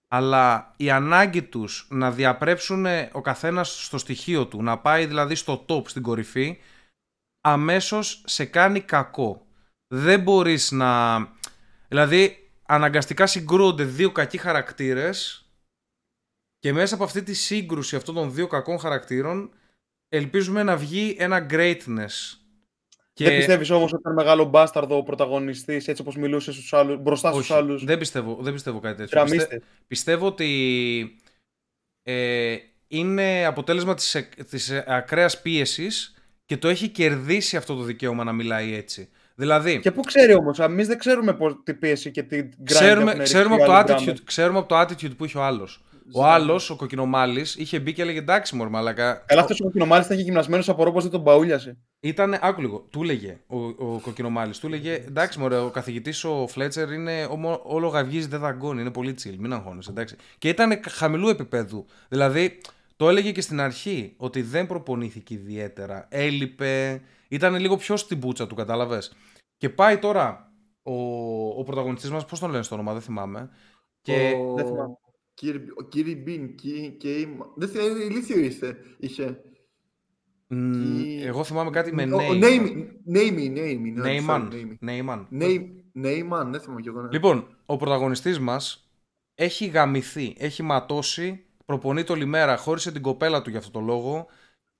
αλλά 0.07 0.73
η 0.77 0.89
ανάγκη 0.89 1.41
τους 1.41 1.87
να 1.89 2.11
διαπρέψουν 2.11 2.85
ο 3.11 3.21
καθένας 3.21 3.83
στο 3.85 3.97
στοιχείο 3.97 4.45
του, 4.47 4.63
να 4.63 4.77
πάει 4.77 5.05
δηλαδή 5.05 5.35
στο 5.35 5.65
top, 5.69 5.81
στην 5.87 6.01
κορυφή, 6.01 6.57
αμέσως 7.51 8.23
σε 8.25 8.45
κάνει 8.45 8.81
κακό. 8.81 9.45
Δεν 9.87 10.21
μπορείς 10.21 10.71
να... 10.71 11.17
Δηλαδή, 11.87 12.49
αναγκαστικά 12.65 13.27
συγκρούονται 13.27 13.83
δύο 13.83 14.11
κακοί 14.11 14.37
χαρακτήρες 14.37 15.49
και 16.59 16.73
μέσα 16.73 16.95
από 16.95 17.03
αυτή 17.03 17.23
τη 17.23 17.33
σύγκρουση 17.33 17.95
αυτών 17.95 18.15
των 18.15 18.33
δύο 18.33 18.47
κακών 18.47 18.79
χαρακτήρων 18.79 19.51
ελπίζουμε 20.09 20.63
να 20.63 20.77
βγει 20.77 21.15
ένα 21.19 21.45
greatness. 21.49 22.37
Δεν 23.13 23.37
πιστεύεις 23.37 23.69
όμως 23.69 23.91
ότι 23.91 24.01
ήταν 24.01 24.13
μεγάλο 24.13 24.45
μπάσταρδο 24.45 24.97
ο 24.97 25.03
πρωταγωνιστής, 25.03 25.87
έτσι 25.87 26.01
όπως 26.01 26.15
μιλούσε 26.15 26.51
στους 26.51 26.73
άλλους, 26.73 27.01
μπροστά 27.01 27.31
στους 27.31 27.49
Όχι, 27.49 27.53
άλλους; 27.53 27.83
δεν 27.83 27.97
πιστεύω, 27.97 28.37
δεν 28.41 28.53
πιστεύω 28.53 28.79
κάτι 28.79 28.97
τέτοιο. 28.97 29.21
Πιστε- 29.23 29.39
γραμμίστες. 29.39 29.69
πιστεύω 29.87 30.25
ότι 30.25 31.19
ε, 32.03 32.57
είναι 32.87 33.45
αποτέλεσμα 33.45 33.93
της, 33.93 34.15
εκ- 34.15 34.43
της 34.43 34.69
ε, 34.69 34.83
ακραίας 34.87 35.41
πίεσης 35.41 36.16
και 36.47 36.57
το 36.57 36.67
έχει 36.67 36.87
κερδίσει 36.89 37.57
αυτό 37.57 37.75
το 37.75 37.83
δικαίωμα 37.83 38.23
να 38.23 38.31
μιλάει 38.31 38.75
έτσι. 38.75 39.09
Δηλαδή, 39.35 39.79
Και 39.79 39.91
πού 39.91 40.01
ξέρει 40.01 40.33
όμως, 40.33 40.59
εμείς 40.59 40.87
δεν 40.87 40.97
ξέρουμε 40.97 41.33
πώς, 41.33 41.55
τι 41.63 41.73
πίεση 41.73 42.11
και 42.11 42.23
τι 42.23 42.39
grind 42.41 42.63
ξέρουμε, 42.63 43.11
έχουν 43.11 43.23
ξέρουμε, 43.23 43.55
ρίξει 43.55 43.71
από 43.71 43.81
οι 43.81 43.85
το 43.85 43.93
άλλοι 43.93 44.03
attitude, 44.05 44.09
drummers. 44.13 44.23
ξέρουμε 44.23 44.59
από 44.59 44.67
το 44.67 44.79
attitude 44.79 45.15
που 45.17 45.25
είχε 45.25 45.37
ο 45.37 45.43
άλλος. 45.43 45.81
Ο 46.13 46.25
άλλος, 46.25 46.69
ο 46.69 46.75
κοκκινομάλης, 46.75 47.55
είχε 47.55 47.79
μπει 47.79 47.93
και 47.93 48.01
έλεγε 48.01 48.17
εντάξει 48.19 48.55
μωρ 48.55 48.69
μαλακά. 48.69 49.23
Καλά 49.25 49.41
αυτός 49.41 49.59
ο 49.59 49.63
κοκκινομάλης 49.63 50.05
ήταν 50.05 50.17
και 50.17 50.23
γυμνασμένος 50.23 50.69
από 50.69 50.83
ρόμπος, 50.83 51.03
δεν 51.03 51.11
τον 51.11 51.23
παούλιασε. 51.23 51.77
Ήταν, 51.99 52.37
άκου 52.41 52.61
λίγο, 52.61 52.87
του 52.91 53.03
έλεγε 53.03 53.37
ο, 53.47 53.57
ο 53.65 53.99
κοκκινομάλης, 54.01 54.59
του 54.59 54.67
έλεγε 54.67 54.93
εντάξει 54.93 55.39
μωρέ, 55.39 55.57
ο 55.57 55.69
καθηγητής 55.69 56.23
ο 56.23 56.47
Φλέτσερ 56.47 56.91
είναι 56.91 57.27
ομο- 57.29 57.61
όλο 57.63 57.87
γαυγίζει 57.87 58.27
δεν 58.27 58.39
δαγκώνει, 58.39 58.81
είναι 58.81 58.91
πολύ 58.91 59.15
chill, 59.23 59.35
μην 59.37 59.53
αγχώνεσαι, 59.53 59.89
εντάξει. 59.91 60.15
Και 60.37 60.49
ήταν 60.49 60.79
χαμηλού 60.89 61.29
επίπεδου, 61.29 61.85
δηλαδή 62.09 62.57
το 62.97 63.09
έλεγε 63.09 63.31
και 63.31 63.41
στην 63.41 63.59
αρχή 63.59 64.13
ότι 64.17 64.41
δεν 64.41 64.67
προπονήθηκε 64.67 65.33
ιδιαίτερα, 65.33 66.07
έλειπε, 66.11 67.01
ήταν 67.29 67.55
λίγο 67.55 67.77
πιο 67.77 67.97
στην 67.97 68.19
πούτσα 68.19 68.47
του, 68.47 68.55
κατάλαβες. 68.55 69.13
Και 69.57 69.69
πάει 69.69 69.97
τώρα 69.97 70.51
ο, 70.83 70.93
ο 71.59 71.63
πρωταγωνιστής 71.63 72.11
μας, 72.11 72.25
πώς 72.25 72.39
τον 72.39 72.51
λένε 72.51 72.63
στο 72.63 72.75
όνομα, 72.75 72.93
δεν 72.93 73.01
θυμάμαι. 73.01 73.49
Και 74.01 74.33
Ο... 74.41 74.53
δεν 74.53 74.65
θυμάμαι. 74.65 74.93
Κύρι- 75.33 75.71
Ο 75.79 75.83
Κύρι 75.83 76.15
Μπιν, 76.15 76.55
Κι- 76.55 76.95
Κι- 76.97 77.27
Δεν 77.55 77.69
θυμάμαι, 77.69 78.03
ηλίθιο 78.03 78.39
ήρθε. 78.39 78.77
Είχε. 78.99 79.41
μ, 80.47 80.71
Κι- 80.71 81.21
εγώ 81.25 81.43
θυμάμαι 81.43 81.69
κάτι 81.69 81.93
με 81.93 82.03
Ο- 82.03 82.15
ο 82.15 82.19
name. 82.31 82.37
Νέιμι, 82.37 82.87
Νέιμι, 83.05 83.49
Νέιμι, 83.49 83.91
ναι, 83.91 84.01
Νέιμαν. 84.01 84.47
sorry, 84.47 84.51
Νέιμι. 84.53 84.77
Νέιμαν. 84.81 85.27
Νέι- 85.29 85.69
Νέιμαν, 85.93 86.51
δεν 86.51 86.61
θυμάμαι 86.61 86.81
κι 86.81 86.87
εγώ. 86.87 87.01
ναι. 87.01 87.07
Λοιπόν, 87.11 87.57
ο 87.65 87.75
πρωταγωνιστής 87.77 88.39
μας 88.39 88.91
έχει 89.35 89.65
γαμηθεί, 89.65 90.35
έχει 90.37 90.63
ματώσει, 90.63 91.45
προπονείται 91.67 92.11
όλη 92.11 92.25
μέρα, 92.25 92.57
χώρισε 92.57 92.91
την 92.91 93.01
κοπέλα 93.01 93.41
του 93.41 93.49
για 93.49 93.59
αυτό 93.59 93.71
το 93.71 93.79
λόγο, 93.79 94.27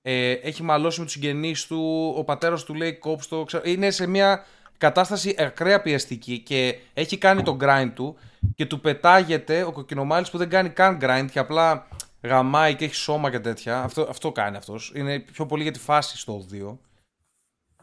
ε, 0.02 0.32
έχει 0.32 0.64
μαλώσει 0.64 1.00
με 1.00 1.06
τους 1.06 1.14
συγγενείς 1.14 1.66
του, 1.66 2.14
ο 2.18 2.24
πατέρας 2.24 2.64
του 2.64 2.74
λέει 2.74 2.94
κόψτο, 2.94 3.44
ξέρω, 3.44 3.64
είναι 3.66 3.92
σε 3.92 4.08
μια 4.08 4.46
κατάσταση 4.78 5.36
ακραία 5.38 5.82
πιεστική 5.82 6.40
και 6.40 6.80
έχει 6.94 7.18
κάνει 7.18 7.44
το 7.44 7.58
grind 7.62 7.92
του 7.96 8.18
και 8.56 8.66
του 8.66 8.80
πετάγεται 8.80 9.64
ο 9.64 9.72
κοκκινομάλης 9.72 10.30
που 10.30 10.38
δεν 10.38 10.50
κάνει 10.50 10.70
καν 10.70 11.00
grind 11.02 11.28
και 11.32 11.40
απλά 11.40 11.88
γαμάει 12.22 12.76
και 12.76 12.86
έχει 12.86 12.96
σώμα 12.96 13.32
και 13.32 13.40
τέτοια, 13.40 13.82
αυτό, 13.82 14.08
αυτό 14.10 14.32
κάνει 14.32 14.58
αυτός, 14.58 14.92
είναι 14.96 15.20
πιο 15.20 15.46
πολύ 15.46 15.64
για 15.64 15.72
τη 15.72 15.80
φάση 15.80 16.18
στο 16.18 16.46
2. 16.52 16.78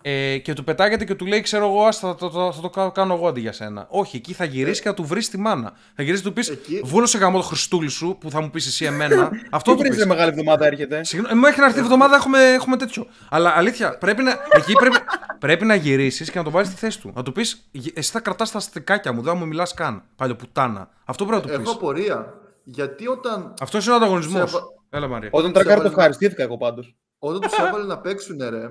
Ε, 0.06 0.38
και 0.38 0.52
του 0.52 0.64
πετάγεται 0.64 1.04
και 1.04 1.14
του 1.14 1.26
λέει: 1.26 1.40
Ξέρω 1.40 1.68
εγώ, 1.68 1.82
ας, 1.84 1.98
θα, 1.98 2.14
το- 2.14 2.30
το- 2.30 2.52
θα 2.52 2.60
το 2.60 2.70
κα- 2.70 2.90
κάνω 2.90 3.14
εγώ 3.14 3.28
αντί 3.28 3.40
για 3.40 3.52
σένα. 3.52 3.86
Όχι, 3.88 4.16
εκεί 4.16 4.32
θα 4.32 4.44
γυρίσει 4.44 4.82
και 4.82 4.88
θα 4.88 4.94
του 4.94 5.04
βρεις 5.04 5.28
τη 5.28 5.38
μάνα. 5.38 5.72
Θα 5.96 6.02
γυρίσει 6.02 6.22
και 6.22 6.28
του 6.28 6.34
πεις: 6.34 6.48
Εκεί- 6.48 6.80
Βούλωσε 6.84 7.18
γαμό 7.18 7.36
το 7.38 7.42
Χριστούλη 7.44 7.88
σου 7.88 8.16
που 8.20 8.30
θα 8.30 8.40
μου 8.40 8.50
πεις 8.50 8.66
εσύ 8.66 8.84
εμένα. 8.84 9.30
Αυτό 9.50 9.70
Τι 9.70 9.76
του 9.76 9.82
βρεις 9.82 9.90
πεις. 9.90 9.98
ρε 9.98 10.06
μεγάλη 10.06 10.30
εβδομάδα 10.30 10.66
έρχεται; 10.66 11.04
Συγγνώμη, 11.04 11.38
μου 11.38 11.46
έχει 11.46 11.58
να 11.60 11.64
έρθει 11.66 11.78
η 11.78 11.82
εβδομάδα, 11.82 12.16
έχουμε, 12.16 12.38
έχουμε 12.52 12.76
τέτοιο. 12.76 13.06
Αλλά 13.30 13.52
αλήθεια, 13.56 13.98
πρέπει 13.98 14.22
να, 14.22 14.30
εκεί 14.50 14.72
πρέπει, 14.72 14.96
πρέπει 15.38 15.64
να 15.64 15.74
γυρίσεις 15.74 16.30
και 16.30 16.38
να 16.38 16.44
το 16.44 16.50
βάλεις 16.50 16.68
στη 16.68 16.76
θέση 16.78 17.00
του. 17.00 17.12
Να 17.14 17.22
του 17.22 17.32
πεις: 17.32 17.70
Εσύ 17.94 18.10
θα 18.10 18.20
κρατάς 18.20 18.50
τα 18.50 18.58
αστικάκια 18.58 19.12
μου, 19.12 19.22
δεν 19.22 19.32
θα 19.32 19.38
μου 19.38 19.46
μιλάς 19.46 19.74
καν. 19.74 20.02
Παλιοπουτάνα. 20.16 20.88
Αυτό 21.04 21.24
πρέπει 21.26 21.40
να 21.40 21.46
του 21.48 21.52
Έχω 21.54 21.62
πεις. 21.62 21.72
απορία. 21.72 22.34
Γιατί 22.64 23.06
όταν, 23.08 23.54
Αυτό 23.60 23.78
είναι 23.78 23.90
ο 23.92 23.94
ανταγωνισμός. 23.94 24.50
Σε- 24.50 24.56
Έλα, 24.90 25.08
Μαρία. 25.08 25.28
Όταν 25.32 25.52
τρακάρει 25.52 25.74
το 25.74 25.80
έβαλε- 25.80 25.96
ευχαριστήθηκα 25.98 26.42
εγώ 26.42 26.56
πάντως. 26.56 26.94
όταν 27.18 27.40
τους 27.40 27.58
έβαλε 27.58 27.84
να 27.84 27.98
παίξουν, 27.98 28.36
ρε, 28.50 28.70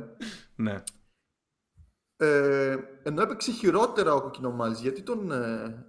Ναι. 0.55 0.81
Ε, 2.23 2.75
ενώ 3.03 3.21
έπαιξε 3.21 3.51
χειρότερα 3.51 4.13
ο 4.13 4.21
Κοκκινομάλης, 4.21 4.79
γιατί 4.79 5.01
τον, 5.01 5.31
ε, 5.31 5.85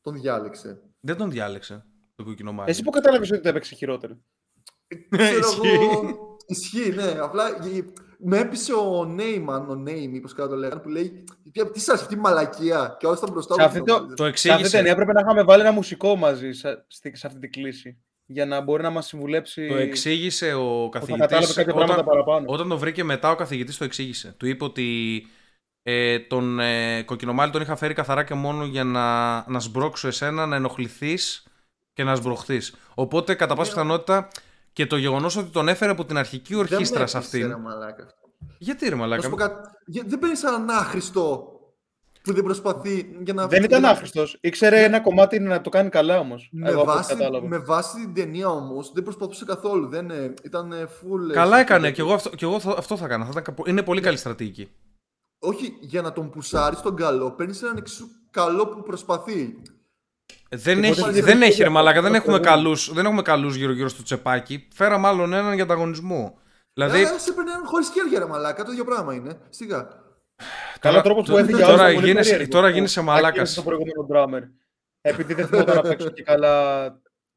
τον 0.00 0.14
διάλεξε; 0.14 0.82
Δεν 1.00 1.16
τον 1.16 1.30
διάλεξε 1.30 1.84
το 2.14 2.24
κοκκινομάλι. 2.24 2.70
Εσύ 2.70 2.82
που 2.82 2.90
κατάλαβες 2.90 3.30
ότι 3.30 3.40
το 3.40 3.48
έπαιξε 3.48 3.74
χειρότερο. 3.74 4.18
Ξέρω 5.16 5.38
Ισχύει. 5.48 5.68
εγώ, 5.68 6.16
ισχύει, 6.46 6.90
ναι. 6.90 7.18
Απλά 7.20 7.50
γε- 7.50 7.84
με 8.18 8.38
έπεισε 8.38 8.72
ο 8.74 9.04
Νέιμαν, 9.04 9.70
ο 9.70 9.74
Νέιμι, 9.74 10.20
πώς 10.20 10.32
κάτω 10.34 10.48
το 10.48 10.56
λέγανε, 10.56 10.80
που 10.80 10.88
λέει 10.88 11.24
«Ποια- 11.52 11.70
τι 11.70 11.80
σας 11.80 12.00
αυτή 12.02 12.14
η 12.14 12.18
μαλακία 12.18 12.96
και 12.98 13.06
όλα 13.06 13.16
ήταν 13.18 13.30
μπροστά 13.32 13.54
Σε 13.54 13.60
μου. 13.60 13.66
αυτή 13.66 13.78
το- 13.78 13.84
Κοκκινομάλης. 13.84 14.16
Το 14.16 14.24
Σε 14.24 14.28
αυτή 14.30 14.42
την 14.42 14.50
εξήγησε. 14.52 14.76
ταινία 14.76 14.94
πρέπει 14.94 15.12
να 15.12 15.20
είχαμε 15.20 15.42
βάλει 15.42 15.62
ένα 15.62 15.72
μουσικό 15.72 16.16
μαζί 16.16 16.52
σε, 16.52 16.84
στη- 16.88 17.16
σε 17.16 17.26
αυτή 17.26 17.38
την 17.38 17.50
κλίση. 17.50 18.02
Για 18.32 18.46
να 18.46 18.60
μπορεί 18.60 18.82
να 18.82 18.90
μας 18.90 19.06
συμβουλέψει. 19.06 19.66
Το 19.68 19.76
εξήγησε 19.76 20.54
ο 20.54 20.58
που 20.60 20.88
θα 20.92 20.98
καθηγητής 20.98 21.26
κατάλαβε 21.26 21.52
κάποια 21.54 21.72
πράγματα 21.74 21.94
όταν, 22.00 22.04
παραπάνω. 22.04 22.44
όταν 22.48 22.68
το 22.68 22.78
βρήκε 22.78 23.04
μετά 23.04 23.30
ο 23.30 23.34
καθηγητής 23.34 23.76
το 23.76 23.84
εξήγησε. 23.84 24.34
Του 24.36 24.46
είπε 24.46 24.64
ότι 24.64 25.26
ε, 25.82 26.18
τον 26.18 26.60
ε, 26.60 27.02
κοκκινομάλι 27.02 27.52
τον 27.52 27.62
είχα 27.62 27.76
φέρει 27.76 27.94
καθαρά 27.94 28.24
και 28.24 28.34
μόνο 28.34 28.64
για 28.64 28.84
να, 28.84 29.34
να 29.50 29.60
σμπρώξω 29.60 30.08
εσένα, 30.08 30.46
να 30.46 30.56
ενοχληθείς 30.56 31.46
και 31.92 32.04
να 32.04 32.14
σμπρωχθείς. 32.14 32.74
Οπότε 32.94 33.34
κατά 33.34 33.54
πάσα 33.54 33.70
Ναι. 33.70 33.74
πιθανότητα 33.76 34.28
και 34.72 34.86
το 34.86 34.96
γεγονός 34.96 35.36
ότι 35.36 35.50
τον 35.50 35.68
έφερε 35.68 35.90
από 35.90 36.04
την 36.04 36.16
αρχική 36.16 36.54
Δεν 36.54 36.56
με 36.56 36.68
ορχήστρα 36.72 37.06
σε 37.06 37.16
έπεισε, 37.16 37.36
αυτήν. 37.36 37.48
ρε 37.48 37.56
μαλάκα 37.62 38.02
αυτό. 38.04 38.18
Γιατί 38.58 38.84
ρε 38.84 38.90
Να 38.90 38.96
μαλάκα. 38.96 39.22
σου 39.22 39.30
πω 39.30 39.36
κάτι. 39.36 39.68
Για- 39.86 40.04
Δεν 40.06 40.18
παίρνεις 40.18 40.42
έναν 40.42 40.70
άχρηστο 40.70 41.49
που 42.22 42.32
δεν 42.32 42.44
προσπαθεί 42.44 43.16
για 43.24 43.34
να. 43.34 43.46
Δεν 43.46 43.58
ήταν 43.62 43.78
για 43.78 43.88
να- 43.88 43.94
άχρηστος. 43.94 44.38
Ήξερε 44.40 44.82
ένα 44.84 45.00
κομμάτι 45.00 45.38
να 45.38 45.60
το 45.60 45.70
κάνει 45.70 45.88
καλά 45.88 46.18
όμως. 46.18 46.48
Με 46.52 46.68
Εγώ 46.70 46.80
από 46.80 46.90
ό,τι 46.90 46.98
βάση, 46.98 47.14
κατάλαβα. 47.16 47.46
με 47.48 47.58
βάση 47.58 47.96
την 47.96 48.14
ταινία 48.14 48.48
όμως 48.48 48.92
δεν 48.92 49.02
προσπαθούσε 49.02 49.44
καθόλου. 49.44 49.88
Δεν, 49.88 50.10
ε, 50.10 50.34
ήταν 50.44 50.72
ε, 50.72 50.76
full. 50.84 51.30
ε, 51.30 51.32
Καλά 51.32 51.46
στο- 51.52 51.56
έκανε 51.60 51.90
και 51.90 52.00
εγώ, 52.00 52.12
αυτό, 52.12 52.30
και 52.30 52.44
εγώ 52.44 52.60
θα- 52.60 52.74
αυτό 52.78 52.96
θα 52.96 53.04
έκανα. 53.04 53.24
Θα 53.24 53.30
ήταν 53.30 53.42
κάπου- 53.42 53.66
είναι 53.68 53.82
πολύ 53.82 54.00
καλή 54.00 54.16
στρατηγική. 54.16 54.68
όχι 55.42 55.76
για 55.80 56.02
να 56.02 56.12
τον 56.12 56.30
πουσάρεις 56.30 56.80
τον 56.80 56.96
καλό, 56.96 57.30
παίρνεις 57.30 57.62
έναν 57.62 57.76
εξίσου 57.76 58.06
καλό 58.30 58.66
που 58.66 58.82
προσπαθεί. 58.82 59.62
Δεν 60.50 60.78
Οπότε 60.78 60.88
έχει, 60.88 61.10
δεν 61.10 61.24
δεν 61.24 61.36
είναι 61.36 61.46
έχει 61.46 61.62
ρε 61.62 61.68
μαλάκα, 61.68 62.00
δεν 62.02 62.10
το 62.10 62.16
έχουμε 62.16 62.32
προηγούμενο. 62.38 62.62
καλούς, 62.62 62.92
δεν 62.92 63.04
έχουμε 63.04 63.22
καλούς 63.22 63.54
γύρω-γύρω 63.56 63.88
στο 63.88 64.02
τσεπάκι. 64.02 64.68
Φέρα 64.74 64.98
μάλλον 64.98 65.32
έναν 65.32 65.54
για 65.54 65.62
ανταγωνισμό. 65.62 66.38
Δηλαδή, 66.72 66.98
Δηλαδή... 66.98 67.18
σε 67.20 67.32
παίρνει 67.32 67.50
έναν 67.50 67.66
χωρίς 67.66 67.90
χέρια, 67.90 68.18
ρε 68.18 68.26
μαλάκα, 68.26 68.64
το 68.64 68.72
ίδιο 68.72 68.84
πράγμα 68.84 69.14
είναι. 69.14 69.38
Σιγά. 69.48 69.88
Καλά 70.78 71.00
τρόπος 71.02 71.22
που 71.24 71.30
τώρα- 71.30 71.42
έφυγε 71.42 71.58
τώρα 71.62 71.82
άλλος, 71.82 71.94
πολύ 71.94 72.06
γίνεσαι- 72.06 72.30
περίεργος, 72.30 72.54
τώρα 72.54 72.66
που 72.68 72.74
γίνεσαι 72.74 73.00
μαλάκας. 73.00 73.28
ακύρωσε 73.28 73.54
το 73.54 73.62
προηγούμενο 73.62 74.06
drummer. 74.12 74.48
Επειδή 75.00 75.34
δεν 75.34 75.46
θυμόταν 75.46 75.74
να 75.76 75.82
παίξω 75.82 76.08
και 76.10 76.22
καλά 76.22 76.86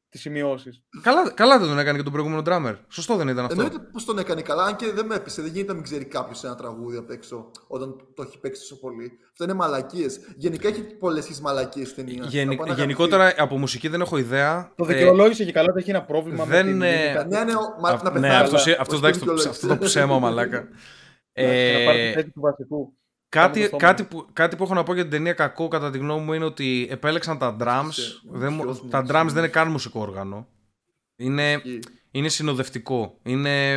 τις 0.08 0.20
σημειώσεις. 0.22 0.82
καλά, 1.02 1.30
καλά 1.30 1.58
δεν 1.58 1.68
τον 1.68 1.78
έκανε 1.78 1.96
και 1.98 2.02
τον 2.04 2.12
προηγούμενο 2.12 2.42
drummer. 2.46 2.74
Σωστό 2.88 3.16
δεν 3.16 3.28
ήταν 3.28 3.44
αυτό. 3.44 3.60
Εννοείται 3.62 3.86
πως 3.92 4.04
τον 4.04 4.18
έκανε 4.18 4.42
καλά, 4.42 4.64
αν 4.64 4.76
και 4.76 4.86
δεν 4.94 5.06
με 5.06 5.14
έπεισε. 5.14 5.42
Δεν 5.42 5.50
γίνεται 5.50 5.68
να 5.68 5.74
μην 5.74 5.82
ξέρει 5.84 6.04
κάποιος 6.04 6.44
ένα 6.44 6.54
τραγούδι 6.54 6.96
απ' 6.96 7.10
έξω 7.10 7.50
όταν 7.66 7.96
το 8.14 8.22
έχει 8.22 8.38
παίξει 8.38 8.60
τόσο 8.60 8.78
πολύ. 8.80 9.12
Αυτό 9.30 9.44
είναι 9.44 9.52
μαλακίες. 9.52 10.20
Γενικά 10.36 10.68
έχει 10.68 10.80
πολλές 10.82 11.40
μαλακίες 11.40 11.94
ταινία. 11.94 12.24
Γενι- 12.28 12.50
Θα 12.56 12.64
πάει 12.64 12.68
να 12.68 12.74
γενικότερα 12.80 13.34
από 13.38 13.58
μουσική 13.58 13.88
δεν 13.88 14.00
έχω 14.00 14.16
ιδέα. 14.16 14.72
Το 14.76 14.84
Ε, 14.88 14.92
δικαιολόγησε 14.94 15.44
και 15.44 15.52
καλά 15.52 15.68
ότι 15.70 15.80
έχει 15.80 15.90
ένα 15.90 16.02
πρόβλημα 16.02 16.44
δεν, 16.44 16.66
με 16.66 16.72
την 16.72 16.82
ε, 16.82 17.00
μίμικα. 17.02 17.24
Ναι, 17.24 17.44
ναι, 17.44 17.52
ο- 17.52 17.80
μα, 17.80 17.88
αυ- 17.88 18.02
να 18.04 18.10
ναι, 18.10 18.20
πεθάνει. 18.20 18.42
αυτός, 18.42 18.66
αλλά- 18.66 18.76
αυτός, 18.80 18.94
ως 18.94 19.00
εντάξει, 19.02 19.20
το, 19.20 19.26
δικαιολόγηση. 19.26 19.48
αυτό 19.48 19.76
το 19.78 19.84
ψέμα, 19.84 20.18
μαλάκα. 20.18 20.68
Και 21.34 21.72
να 21.78 21.84
πάρει 21.84 21.98
τη 21.98 22.04
Ε, 22.04 22.12
θέση 22.12 22.30
του 22.30 22.40
βασικού. 22.40 22.96
κάτι, 23.28 23.58
Κάνω 23.60 23.70
το 23.70 23.76
κάτι, 23.76 24.02
στόμα. 24.02 24.22
που, 24.24 24.30
κάτι 24.32 24.56
που 24.56 24.62
έχω 24.64 24.74
να 24.74 24.82
πω 24.82 24.94
για 24.94 25.02
την 25.02 25.10
ταινία 25.10 25.32
κακό 25.32 25.68
κατά 25.68 25.90
τη 25.90 25.98
γνώμη 25.98 26.24
μου 26.24 26.32
είναι 26.32 26.44
ότι 26.44 26.86
επέλεξαν 26.90 27.38
τα 27.38 27.56
drums. 27.60 27.88
Ξέρε, 27.90 28.08
Δεν, 28.24 28.52
μου- 28.52 28.62
ποιος 28.62 28.80
μου 28.82 28.88
τα 28.88 29.00
drums 29.00 29.04
ξέρει. 29.04 29.28
δεν 29.28 29.36
είναι 29.38 29.48
καν 29.48 29.68
μουσικό 29.70 30.00
όργανο. 30.00 30.46
Είναι, 31.16 31.52
Ισχύει. 31.52 31.80
είναι 32.10 32.28
συνοδευτικό. 32.28 33.18
Είναι, 33.22 33.74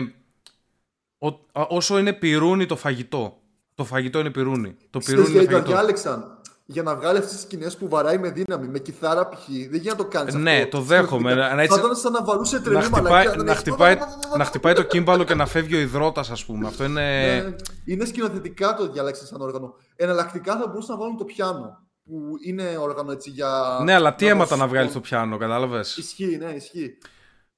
ο, 1.17 1.27
α- 1.27 1.67
όσο 1.69 1.97
είναι 1.99 2.13
πυρούνι 2.13 2.65
το 2.65 2.75
φαγητό. 2.75 3.37
Το 3.75 3.83
φαγητό 3.83 4.19
είναι 4.19 4.29
πυρούνι. 4.31 4.75
Το 4.89 4.99
Ξέρεις 4.99 5.21
πυρούνι 5.23 5.43
είναι 5.43 5.49
γιατί 5.51 5.69
το 5.69 5.71
φαγητό. 5.71 5.71
διάλεξαν; 5.71 6.41
Για 6.69 6.83
να 6.83 6.95
βγάλει 6.95 7.17
αυτές 7.17 7.33
τις 7.33 7.41
σκηνές 7.41 7.77
που 7.77 7.87
βαράει 7.89 8.17
με 8.17 8.29
δύναμη, 8.29 8.67
με 8.67 8.79
κιθάρα 8.79 9.27
π.χ. 9.29 9.45
Δεν 9.47 9.57
γίνεται 9.57 9.89
να 9.89 9.95
το 9.95 10.05
κάνεις 10.05 10.33
Ναι, 10.33 10.65
το 10.65 10.81
δέχομαι. 10.81 11.33
Να- 11.33 11.55
να 11.55 11.61
έτσι- 11.61 11.75
Θα 11.79 11.83
ήταν 11.85 11.95
σαν 11.95 12.11
να 12.11 12.23
βαρούσε 12.23 12.59
τρελή 12.59 12.75
να 12.75 12.81
χτυπάει, 12.81 13.03
μαλακιά. 13.03 13.43
να, 13.43 13.51
έχει- 13.51 13.59
χτυπάει, 13.59 13.97
να 14.37 14.45
χτυπάει 14.45 14.73
το 14.73 14.83
κύμπαλο 14.83 15.23
και 15.23 15.33
να 15.33 15.45
φεύγει 15.45 15.75
ο 15.75 15.79
υδρότας, 15.79 16.29
ας 16.29 16.45
πούμε. 16.45 16.67
Αυτό 16.67 16.83
είναι. 16.83 17.01
Ναι, 17.43 17.55
είναι 17.85 18.05
σκηνοθετικά 18.05 18.73
το 18.75 18.89
διαλέξαν 18.91 19.27
σαν 19.27 19.41
όργανο. 19.41 19.73
Εναλλακτικά 19.95 20.57
θα 20.57 20.67
μπορούσαν 20.67 20.95
να 20.95 21.01
βάλουν 21.01 21.17
το 21.17 21.23
πιάνο. 21.23 21.85
Που 22.03 22.13
είναι 22.45 22.77
όργανο 22.79 23.11
έτσι 23.11 23.29
για. 23.29 23.79
Ναι, 23.83 23.93
αλλά 23.93 24.15
τι 24.15 24.23
να 24.25 24.29
αίματα 24.31 24.45
δώσει 24.49 24.59
να 24.61 24.67
βγάλεις 24.67 24.91
τόνο. 24.91 25.01
το 25.03 25.07
πιάνο, 25.09 25.37
κατάλαβες; 25.37 25.97
Ισχύει, 25.97 26.37
ναι, 26.43 26.51
ισχύει. 26.51 26.97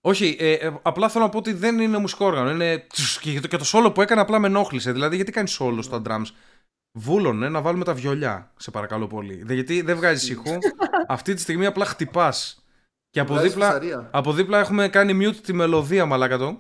Όχι, 0.02 0.36
ε, 0.40 0.52
ε, 0.54 0.80
απλά 0.82 1.10
θέλω 1.10 1.24
να 1.24 1.30
πω 1.30 1.38
ότι 1.38 1.54
δεν 1.54 1.80
είναι 1.80 1.98
μουσικό 1.98 2.26
όργανο. 2.26 2.50
Είναι... 2.52 2.88
Και, 3.22 3.40
το, 3.40 3.48
και 3.48 3.58
το 3.58 3.66
solo 3.74 3.94
που 3.94 4.02
έκανε 4.02 4.22
απλά 4.22 4.40
με 4.40 4.48
ενόχλησε. 4.48 4.92
Δηλαδή, 4.92 5.16
γιατί 5.16 5.32
κάνεις 5.32 5.60
solo 5.62 5.78
στα 5.82 6.02
drums; 6.08 6.26
Βούλωνε 6.92 7.50
να 7.50 7.62
βάλουμε 7.62 7.84
τα 7.84 7.94
βιολιά, 7.94 8.52
σε 8.58 8.72
παρακαλώ 8.72 9.08
πολύ. 9.08 9.44
Δε- 9.46 9.54
γιατί 9.54 9.82
δεν 9.82 9.96
βγάζεις 9.96 10.30
ήχο. 10.30 10.58
Αυτή 11.08 11.34
τη 11.34 11.42
στιγμή 11.42 11.66
απλά 11.66 11.86
χτυπάς. 11.86 12.64
Και 13.10 13.20
από 13.20 13.34
Βγάζεις 13.34 13.52
δίπλα, 13.52 13.68
φυσαρία. 13.68 14.08
από 14.12 14.34
δίπλα 14.34 14.60
έχουμε 14.60 14.88
κάνει 14.90 15.28
mute 15.28 15.36
τη 15.36 15.54
μελωδία, 15.54 16.06
μαλάκα 16.06 16.38
το. 16.38 16.60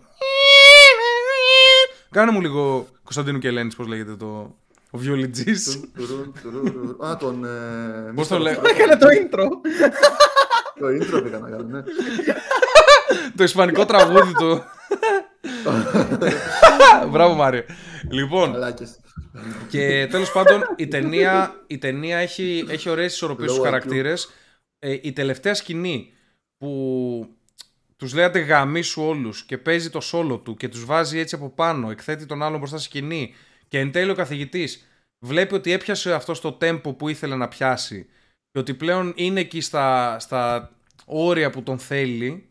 Κάνε 2.12 2.32
μου 2.32 2.42
λίγο 2.42 2.88
Κωνσταντίνου 3.04 3.40
και 3.40 3.48
Ελένης, 3.48 3.76
πώς 3.76 3.88
λέγεται 3.88 4.16
το... 4.16 4.56
Ο 4.92 4.98
βιολιτζής. 4.98 5.80
Τουρουν, 5.96 6.34
τουρουν, 6.42 6.72
τουρουν. 6.74 6.98
Α, 7.06 7.18
τον. 7.18 7.46
ε, 7.46 8.12
Πώς 8.16 8.26
Mr. 8.26 8.30
το 8.30 8.38
λέω; 8.40 8.62
Fry. 8.62 8.66
Έκανε 8.70 8.96
το 8.98 9.08
intro. 9.08 9.48
Το 10.80 10.86
intro 10.88 11.24
πήγα 11.24 11.38
να 11.40 11.50
κάνω, 11.50 11.64
ναι. 11.64 11.82
το 13.36 13.44
ισπανικό 13.44 13.86
τραγούδι 13.86 14.34
του. 14.34 14.64
Μπράβο 17.12 17.34
Μάριο. 17.34 17.64
Λοιπόν, 18.10 18.50
Μαλάκες. 18.50 19.00
και 19.70 20.08
τέλος 20.12 20.32
πάντων 20.32 20.62
η 20.76 20.88
ταινία, 20.88 21.64
η 21.68 21.78
ταινία 21.78 22.18
έχει, 22.18 22.66
έχει 22.70 22.90
ωραίες 22.90 23.14
ισορροπίες 23.14 23.50
στους 23.52 23.62
Low 23.64 23.68
IQ. 23.68 23.72
χαρακτήρες. 23.72 24.30
Ε, 24.80 24.98
η 25.02 25.14
τελευταία 25.14 25.54
σκηνή 25.54 26.14
που 26.58 27.36
τους 27.96 28.14
λέτε 28.14 28.40
γαμίσου 28.40 29.02
όλους 29.02 29.44
και 29.46 29.58
παίζει 29.58 29.90
το 29.90 30.00
σόλο 30.00 30.38
του 30.38 30.56
και 30.56 30.68
τους 30.70 30.86
βάζει 30.86 31.20
έτσι 31.20 31.36
από 31.36 31.50
πάνω, 31.50 31.92
εκθέτει 31.92 32.26
τον 32.26 32.44
άλλον 32.44 32.58
μπροστά 32.58 32.78
στη 32.78 32.86
σκηνή 32.86 33.34
και 33.68 33.80
εν 33.80 33.92
τέλει 33.92 34.12
ο 34.12 34.16
καθηγητής 34.16 34.88
βλέπει 35.20 35.56
ότι 35.56 35.72
έπιασε 35.72 36.14
αυτό 36.14 36.34
στο 36.34 36.52
τέμπο 36.52 36.94
που 36.94 37.10
ήθελε 37.10 37.36
να 37.36 37.48
πιάσει 37.48 38.08
και 38.52 38.60
ότι 38.60 38.74
πλέον 38.74 39.14
είναι 39.16 39.40
εκεί 39.40 39.62
στα, 39.62 40.20
στα 40.20 40.72
όρια 41.06 41.50
που 41.50 41.64
τον 41.64 41.80
θέλει 41.80 42.49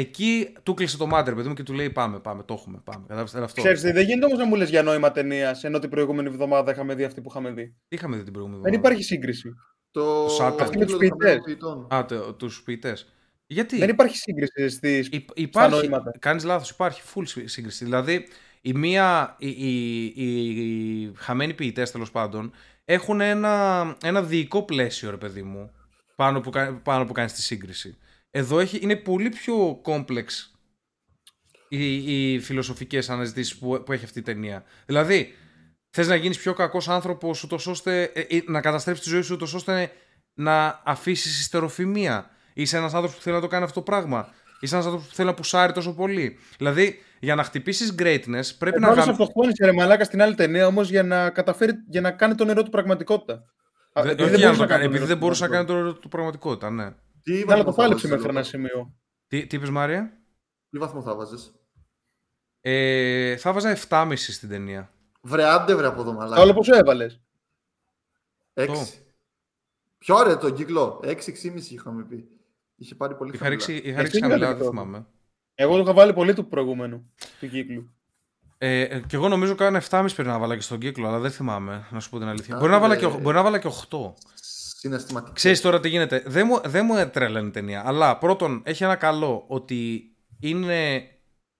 εκεί 0.00 0.52
του 0.62 0.74
κλείσε 0.74 0.96
το 0.96 1.06
μάτι 1.06 1.30
ρε 1.30 1.36
παιδί 1.36 1.48
μου 1.48 1.54
και 1.54 1.62
του 1.62 1.72
λέει 1.72 1.90
πάμε, 1.90 2.18
πάμε, 2.18 2.42
το 2.42 2.54
έχουμε, 2.54 2.80
πάμε. 2.84 3.00
Κατάλαβες, 3.06 3.34
era 3.36 3.42
αυτό. 3.42 3.60
Ξέρεις 3.62 3.80
τι, 3.80 3.92
δεν 3.92 4.04
γίνεται 4.04 4.24
όμως 4.26 4.38
να 4.38 4.44
μου 4.44 4.54
λες 4.54 4.68
για 4.70 4.82
νόημα 4.82 5.10
ταινίας, 5.12 5.64
ενώ 5.64 5.78
την 5.78 5.90
προηγούμενη 5.90 6.28
εβδομάδα 6.28 6.72
είχαμε 6.72 6.94
δει 6.94 7.04
αυτή 7.04 7.20
που 7.20 7.28
είχαμε 7.30 7.50
δει. 7.50 7.64
Τι 7.88 7.96
είχαμε 7.96 8.16
δει 8.16 8.22
την 8.22 8.32
προηγούμενη 8.32 8.62
Δεν 8.62 8.72
εβδομάδα; 8.72 8.94
υπάρχει 8.94 9.08
σύγκριση. 9.12 9.54
Το. 9.90 10.28
Σάκα. 10.28 10.62
Αυτή 10.62 10.78
με 10.78 10.84
τους 10.84 10.98
κύκλο 10.98 11.08
των 11.08 11.18
ποιητές. 11.18 11.40
ποιητών. 11.44 11.86
Α, 11.94 12.04
το, 12.04 12.32
τους 12.34 12.62
ποιητές. 12.62 13.12
Γιατί; 13.46 13.78
Δεν 13.78 13.88
υπάρχει 13.88 14.16
σύγκριση 14.16 14.68
στις... 14.68 15.08
Υ- 15.12 15.30
υπάρχει, 15.34 15.80
νοήματα. 15.82 16.10
κάνεις 16.18 16.44
λάθος, 16.44 16.70
υπάρχει 16.70 17.02
full 17.14 17.22
σύ- 17.24 17.48
σύγκριση. 17.48 17.84
Δηλαδή, 17.84 18.26
η 18.60 18.72
μία, 18.72 19.36
οι, 19.38 19.48
οι, 19.48 20.04
οι, 20.04 20.60
οι 21.02 21.12
χαμένοι 21.16 21.54
ποιητές 21.54 21.90
τέλος 21.90 22.10
πάντων, 22.10 22.52
έχουν 22.84 23.20
ένα, 23.20 23.96
ένα 24.02 24.22
διοικό 24.22 24.62
πλαίσιο, 24.62 25.10
ρε 25.10 25.16
παιδί 25.16 25.42
μου, 25.42 25.70
πάνω 26.16 26.40
που, 26.40 26.50
κα- 26.50 26.80
πάνω 26.84 27.04
που 27.04 27.12
κάνεις 27.12 27.32
τη 27.32 27.42
σύγκριση. 27.42 27.96
Εδώ 28.30 28.58
έχει, 28.58 28.78
είναι 28.82 28.96
πολύ 28.96 29.28
πιο 29.28 29.78
κόμπλεξ 29.82 30.50
οι, 31.68 32.32
οι 32.32 32.40
φιλοσοφικές 32.40 33.10
αναζητήσεις 33.10 33.58
που, 33.58 33.82
που 33.84 33.92
έχει 33.92 34.04
αυτή 34.04 34.18
η 34.18 34.22
ταινία. 34.22 34.64
Δηλαδή, 34.86 35.34
θες 35.90 36.08
να 36.08 36.14
γίνεις 36.14 36.38
πιο 36.38 36.52
κακός 36.52 36.88
άνθρωπος 36.88 37.42
ούτως 37.42 37.66
ώστε 37.66 38.02
ε, 38.02 38.20
ε, 38.20 38.42
να 38.46 38.60
καταστρέψεις 38.60 39.04
τη 39.04 39.10
ζωή 39.10 39.22
σου 39.22 39.34
ούτως 39.34 39.54
ώστε 39.54 39.90
να 40.34 40.82
αφήσεις 40.84 41.40
ιστεροφημία. 41.40 42.30
Είσαι 42.54 42.76
ένας 42.76 42.94
άνθρωπος 42.94 43.16
που 43.16 43.22
θέλει 43.22 43.34
να 43.34 43.40
το 43.40 43.46
κάνει 43.48 43.64
αυτό 43.64 43.74
το 43.74 43.82
πράγμα. 43.82 44.28
Είσαι 44.60 44.74
ένας 44.74 44.86
άνθρωπος 44.86 45.08
που 45.10 45.14
θέλει 45.16 45.28
να 45.28 45.34
πουσάρει 45.34 45.72
τόσο 45.72 45.94
πολύ. 45.94 46.38
Δηλαδή, 46.58 46.98
για 47.20 47.34
να 47.34 47.42
χτυπήσεις 47.44 47.94
greatness 47.98 48.42
πρέπει 48.58 48.80
να... 48.80 48.88
Όλος 48.88 48.98
γαμ- 49.04 49.10
αυτοκτόνησε 49.10 49.64
ρε 49.64 49.72
μαλάκα 49.72 50.04
στην 50.04 50.22
άλλη 50.22 50.34
ταινία 50.34 50.66
όμως 50.66 50.90
για 50.90 51.02
να 51.02 51.30
καταφέρει, 51.30 51.72
για 51.88 52.00
να 52.00 52.10
κάνει 52.10 52.34
τον 52.34 52.46
νερό 52.46 52.62
του 52.62 52.70
πραγματικότητα. 52.70 53.44
Α, 53.92 54.02
Δε- 54.02 54.10
επειδή 54.10 54.22
όχι 54.22 54.36
για 54.36 54.46
να 54.50 54.56
μπορούσε 54.56 54.62
το 54.62 54.66
κάνει, 54.68 54.82
τον 54.82 54.92
επειδή 54.92 54.92
νερό 54.92 55.06
δεν 55.06 55.14
του 55.18 55.20
μπορούσε 55.20 55.42
να 55.42 55.48
κάνει 55.48 55.66
πραγματικότητα. 55.66 56.00
το, 56.00 56.08
το 56.08 56.08
πραγματικότητα, 56.08 56.70
ναι. 56.70 56.94
Τι 57.26 57.32
Ναι, 57.32 57.38
αλλά 57.38 57.46
βαθμό 57.48 57.64
το 57.64 57.72
θα 57.72 57.76
πάλεψε 57.82 58.08
βάζεις 58.08 58.10
μέχρι 58.10 58.24
εδώ, 58.28 58.38
ένα 58.38 58.42
σημείο. 58.42 58.94
Τι, 59.26 59.46
τι 59.46 59.56
είπες 59.56 59.70
Μάρια; 59.70 60.20
Τι 60.70 60.78
βαθμό 60.78 61.02
θα 61.02 61.14
βάζεις; 61.14 61.54
Ε, 62.60 63.36
θα 63.36 63.52
βάζα 63.52 63.76
7,5 63.88 64.12
στην 64.16 64.48
ταινία. 64.48 64.90
Βρε, 65.20 65.44
άντε 65.44 65.74
βρε 65.74 65.86
από 65.86 66.00
εδώ 66.00 66.10
Τα 66.10 66.16
όλα 66.16 66.28
μαλάκα. 66.28 66.54
πόσο 66.54 66.76
έβαλες; 66.76 67.20
Έξι. 68.54 69.00
Πιο 69.98 70.14
ωραίο 70.16 70.38
τον 70.38 70.54
κύκλο; 70.54 71.00
6-6,5 71.04 71.70
είχαμε 71.70 72.02
πει. 72.04 72.28
Είχε 72.76 72.94
πάρει 72.94 73.14
πολύ 73.14 73.30
Είχα 73.34 73.44
χαμηλά. 73.44 73.56
ρίξει, 73.66 73.74
είχα 73.88 73.88
Εσύ 74.00 74.02
ρίξει 74.02 74.20
τι 74.20 74.20
χαμηλά, 74.20 74.38
βάλες 74.46 74.56
δεν 74.62 74.66
τώρα; 74.66 74.70
θυμάμαι. 74.84 75.06
Εγώ 75.54 75.74
το 75.76 75.80
είχα 75.82 75.92
βάλει 75.92 76.12
πολύ 76.12 76.34
του 76.34 76.48
προηγούμενου, 76.48 77.12
του 77.40 77.48
κύκλου. 77.48 77.90
Ε, 78.58 78.80
ε, 78.80 79.00
και 79.00 79.16
εγώ 79.16 79.28
νομίζω 79.28 79.54
κάνα 79.54 79.82
7,5 79.90 80.06
πρέπει 80.14 80.28
να 80.28 80.38
βάλα 80.38 80.54
και 80.54 80.60
στον 80.60 80.78
κύκλο, 80.78 81.06
αλλά 81.08 81.18
δεν 81.18 81.30
θυμάμαι, 81.30 81.86
να 81.90 82.00
σου 82.00 82.10
πω 82.10 82.18
την 82.18 82.28
αλήθεια. 82.28 82.54
Α, 82.54 82.58
μπορεί, 82.58 82.70
να 82.70 82.78
βάλα 82.80 82.94
ε, 82.94 82.98
και, 82.98 83.04
οχ- 83.06 83.20
μπορεί 83.20 83.36
να 83.36 83.42
βάλα 83.42 83.58
και 83.58 83.68
8. 83.90 83.98
Συναισθηματικό. 84.86 85.32
Ξέρεις 85.32 85.60
τώρα 85.60 85.80
τι 85.80 85.88
γίνεται. 85.88 86.22
Δεν 86.26 86.46
μου, 86.46 86.60
δεν 86.70 86.84
μου 86.84 87.10
τρέλανε 87.12 87.48
η 87.48 87.50
ταινία. 87.50 87.82
Αλλά 87.86 88.18
πρώτον, 88.18 88.62
έχει 88.64 88.84
ένα 88.84 88.96
καλό 88.96 89.44
ότι 89.48 90.02
είναι 90.40 91.02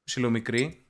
ψιλομικρή. 0.04 0.80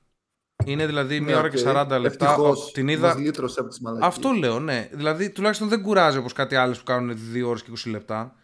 Είναι 0.65 0.85
δηλαδή 0.85 1.19
μία 1.19 1.33
Ναι, 1.33 1.39
ώρα 1.39 1.49
και 1.49 1.57
οκ. 1.59 1.75
40 1.75 1.99
λεπτά. 1.99 2.25
Ευτυχώς, 2.29 2.71
Την 2.71 2.87
είδα. 2.87 3.07
μας 3.07 3.17
λύτρωσε 3.17 3.59
από 3.59 3.69
τις 3.69 3.79
μαλακίες. 3.79 4.07
Αυτό 4.07 4.29
λέω, 4.31 4.59
ναι. 4.59 4.89
Δηλαδή 4.91 5.29
τουλάχιστον 5.29 5.67
δεν 5.67 5.81
κουράζει 5.81 6.17
όπως 6.17 6.33
κάτι 6.33 6.55
άλλες 6.55 6.77
που 6.77 6.83
κάνουν 6.83 7.17
2 7.33 7.47
ώρες 7.47 7.63
και 7.63 7.71
20 7.71 7.89
λεπτά. 7.89 8.35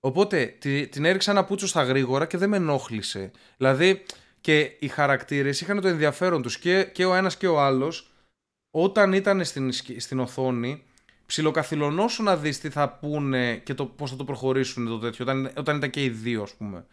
Οπότε 0.00 0.46
τη- 0.58 0.88
την 0.88 1.04
έριξα 1.04 1.30
ένα 1.30 1.44
πούτσο 1.44 1.66
στα 1.66 1.82
γρήγορα 1.82 2.26
και 2.26 2.36
δεν 2.36 2.48
με 2.48 2.56
ενόχλησε. 2.56 3.30
Δηλαδή 3.56 4.02
και 4.40 4.60
οι 4.78 4.88
χαρακτήρες 4.88 5.60
είχαν 5.60 5.80
το 5.80 5.88
ενδιαφέρον 5.88 6.42
τους 6.42 6.58
και, 6.58 6.84
και 6.92 7.04
ο 7.04 7.14
ένας 7.14 7.36
και 7.36 7.46
ο 7.46 7.60
άλλος 7.60 8.12
όταν 8.70 9.12
ήταν 9.12 9.44
στην, 9.44 9.72
σκη- 9.72 10.00
στην 10.00 10.20
οθόνη 10.20 10.82
ψιλοκαθυλωνώσου 11.26 12.22
να 12.22 12.36
δεις 12.36 12.60
τι 12.60 12.70
θα 12.70 12.88
πούνε 12.88 13.56
και 13.56 13.74
το, 13.74 13.86
πώς 13.86 14.10
θα 14.10 14.16
το 14.16 14.24
προχωρήσουν 14.24 14.86
το 14.86 14.98
τέτοιο 14.98 15.24
όταν, 15.24 15.52
όταν 15.56 15.76
ήταν 15.76 15.90
και 15.90 16.04
οι 16.04 16.08
δύο 16.08 16.42
ας 16.42 16.54
πούμε. 16.54 16.86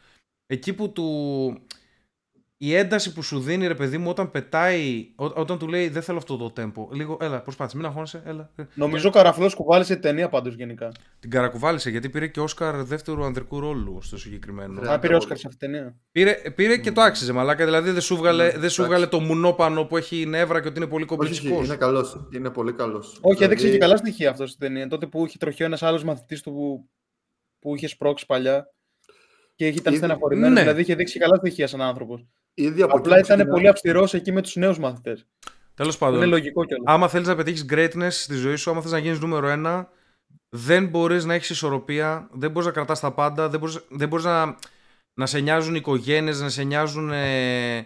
Εκεί 0.45 0.73
που 0.73 0.91
του... 0.91 1.61
Η 2.63 2.75
ένταση 2.75 3.13
που 3.13 3.21
σου 3.23 3.39
δίνει 3.39 3.67
ρε 3.67 3.75
παιδί 3.75 3.97
μου 3.97 4.09
όταν 4.09 4.31
πετάει, 4.31 5.11
ό, 5.15 5.25
όταν 5.25 5.57
του 5.57 5.67
λέει 5.67 5.87
δεν 5.89 6.01
θέλω 6.01 6.17
αυτό 6.17 6.37
το 6.37 6.53
tempo. 6.57 6.87
Λίγο, 6.95 7.17
έλα 7.21 7.41
προσπάθησε, 7.41 7.77
μην 7.77 7.85
αγχώνεσαι, 7.85 8.21
έλα. 8.25 8.51
Νομίζω 8.73 9.07
ο 9.09 9.11
Καραφλός 9.11 9.53
κουβάλισε 9.53 9.93
την 9.93 10.01
ταινία 10.01 10.29
πάντως 10.29 10.53
γενικά. 10.55 10.91
Την 11.19 11.29
καρακουβάλισε 11.29 11.89
γιατί 11.89 12.09
πήρε 12.09 12.27
και 12.27 12.39
Όσκαρ 12.39 12.83
δεύτερου 12.83 13.23
ανδρικού 13.23 13.59
ρόλου 13.59 14.01
στο 14.01 14.17
συγκεκριμένο. 14.17 14.79
Ωραία. 14.79 14.93
Α, 14.93 14.99
πήρε 14.99 15.15
Όσκαρ 15.15 15.37
σε 15.37 15.47
αυτή 15.47 15.59
την 15.59 15.71
ταινία. 15.71 15.95
Πήρε, 16.11 16.33
πήρε 16.55 16.77
και 16.77 16.91
το 16.91 17.01
άξιζε 17.01 17.31
μαλάκα. 17.33 17.65
Δηλαδή 17.65 17.91
δεν 17.91 18.01
σου 18.01 18.15
βγάλε, 18.15 18.43
Ναι, 18.43 18.49
δεν 18.49 18.69
σου 18.69 18.81
εντάξει. 18.81 18.83
βγάλε 18.85 19.05
το 19.07 19.19
μουνόπανο 19.19 19.85
που 19.85 19.97
έχει 19.97 20.25
νεύρα 20.25 20.61
και 20.61 20.67
ότι 20.67 20.77
είναι 20.77 20.87
πολύ 20.87 21.03
Όχι, 21.03 21.13
όχι, 21.13 21.21
κομπλεξικός. 21.29 21.65
είναι 21.67 21.75
καλός. 21.75 22.27
Είναι 22.35 22.49
πολύ 22.49 22.73
καλός. 22.73 23.07
Όχι, 23.07 23.19
Δηλαδή, 23.21 23.43
έδειξε 23.43 23.69
και 23.69 23.77
καλά 23.77 23.97
στοιχεία 23.97 24.29
αυτό 24.29 24.47
στην 24.47 24.59
ταινία. 24.59 24.87
Τότε 24.87 25.05
που 25.07 25.25
είχε 25.25 25.37
τροχιό 25.37 25.65
ένας 25.65 25.83
άλλος 25.83 26.03
μαθητής 26.03 26.41
του 26.41 26.51
που, 26.51 26.89
που 27.59 27.75
είχε 27.75 27.87
σπρώξει 27.87 28.25
παλιά 28.25 28.73
και 29.55 29.67
είχε 29.67 29.77
ήταν 29.79 29.93
Ήδη- 29.93 30.03
στεναχωρημένος. 30.03 30.53
Ναι. 30.53 30.59
Δηλαδή 30.61 30.81
είχε 30.81 30.95
δείξει 30.95 31.19
καλά 31.19 31.35
στοιχεία 31.35 31.67
σαν 31.67 31.81
άνθρωπος. 31.81 32.25
Ήδη 32.53 32.81
από 32.81 32.97
Απλά 32.97 33.15
εκεί 33.17 33.19
που 33.21 33.25
ήταν 33.25 33.37
ξεκινά- 33.37 33.49
πολύ 33.55 33.67
αυστηρός 33.67 34.13
εκεί 34.13 34.31
με 34.31 34.41
τους 34.41 34.55
νέους 34.55 34.79
μαθητές. 34.79 35.25
Τέλος 35.73 35.97
Είναι 35.99 36.11
πάντων, 36.11 36.29
λογικό 36.29 36.65
κιόλας. 36.65 36.93
άμα 36.93 37.07
θέλεις 37.07 37.27
να 37.27 37.35
πετύχεις 37.35 37.65
greatness 37.69 38.07
στη 38.11 38.35
ζωή 38.35 38.55
σου, 38.55 38.71
άμα 38.71 38.81
θες 38.81 38.91
να 38.91 38.97
γίνεις 38.97 39.19
νούμερο 39.19 39.47
ένα, 39.47 39.89
δεν 40.49 40.87
μπορείς 40.87 41.25
να 41.25 41.33
έχεις 41.33 41.49
ισορροπία, 41.49 42.29
δεν 42.31 42.51
μπορείς 42.51 42.67
να 42.67 42.73
κρατάς 42.73 42.99
τα 42.99 43.11
πάντα, 43.11 43.49
δεν 43.49 43.59
μπορείς 43.59 43.79
δεν 43.89 44.07
μπορείς 44.07 44.25
να, 44.25 44.55
να 45.13 45.25
σε 45.25 45.39
νοιάζουν 45.39 45.73
οι 45.73 45.77
οικογένειες, 45.79 46.41
να 46.41 46.49
σε 46.49 46.63
νοιάζουν 46.63 47.11
ε, 47.11 47.77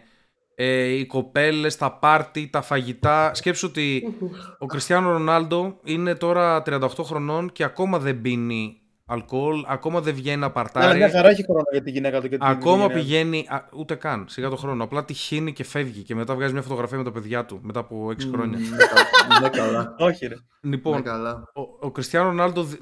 ε, 0.56 0.84
οι 0.88 1.06
κοπέλες, 1.06 1.78
τα 1.78 1.92
πάρτι, 1.92 2.48
τα 2.48 2.62
φαγητά. 2.62 3.34
Σκέψου 3.34 3.68
ότι 3.70 4.16
ο 4.60 4.66
Κριστιανό 4.66 5.12
Ρονάλντο 5.12 5.80
είναι 5.84 6.16
τώρα 6.16 6.62
38 6.66 6.88
χρονών 7.04 7.52
και 7.52 7.64
ακόμα 7.64 8.00
δεν 8.00 8.22
πίνει 8.22 8.80
αλκοόλ, 9.16 9.64
ακόμα 9.68 10.02
δεν 10.02 10.14
βγαίνει 10.16 10.38
να 10.40 10.46
Αλλά 10.46 10.54
παρτάρει. 10.54 10.98
μια 10.98 11.10
χαρά 11.10 11.30
έχει 11.30 11.44
χρόνο 11.44 11.64
για 11.72 11.82
τη 11.82 11.92
γυναίκα 11.92 12.22
του 12.22 12.30
και 12.30 12.38
την 12.38 12.46
Ακόμα 12.48 12.76
οικογένειά 12.86 12.96
του. 12.96 13.02
πηγαίνει, 13.04 13.46
α, 13.50 13.70
ούτε 13.76 13.96
καν, 13.96 14.26
σιγά 14.30 14.50
το 14.50 14.56
χρόνο. 14.56 14.84
Απλά 14.84 15.06
τη 15.06 15.14
χύνει 15.14 15.54
και 15.54 15.64
φεύγει 15.64 16.02
και 16.04 16.16
μετά 16.16 16.36
βγάζει 16.36 16.54
μια 16.54 16.62
φωτογραφία 16.62 16.98
με 16.98 17.04
τα 17.04 17.12
παιδιά 17.12 17.46
του 17.46 17.60
μετά 17.64 17.80
από 17.80 18.10
6 18.10 18.28
χρόνια. 18.32 18.58
Ναι, 18.60 18.68
κα- 18.78 19.40
Ναι, 19.42 19.50
καλά. 19.50 19.96
Όχι, 20.08 20.26
ρε. 20.28 20.36
Λοιπόν, 20.62 20.96
Ναι, 20.96 21.02
καλά. 21.02 21.44
ο, 21.54 21.62
ο 21.80 21.92
Κριστιανό 21.92 22.28
Ρονάλντο. 22.28 22.64
δι- 22.64 22.80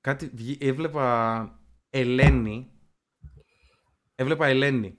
Κάτι 0.00 0.30
βγη- 0.34 0.64
έβλεπα 0.64 1.60
Ελένη. 1.90 2.70
Έβλεπα 4.14 4.46
Ελένη. 4.46 4.96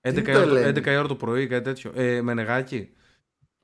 11 0.00 0.10
είναι 0.10 0.20
η 0.20 0.32
το 0.32 0.38
ώρα, 0.40 0.48
το- 0.48 0.56
Ελένη; 0.56 0.78
11 0.80 0.86
η 0.92 0.96
ώρα 0.96 1.08
το 1.08 1.14
πρωί, 1.16 1.46
κάτι 1.46 1.64
τέτοιο. 1.64 1.92
Ε, 1.94 2.22
με 2.22 2.34
νεγάκι. 2.34 2.88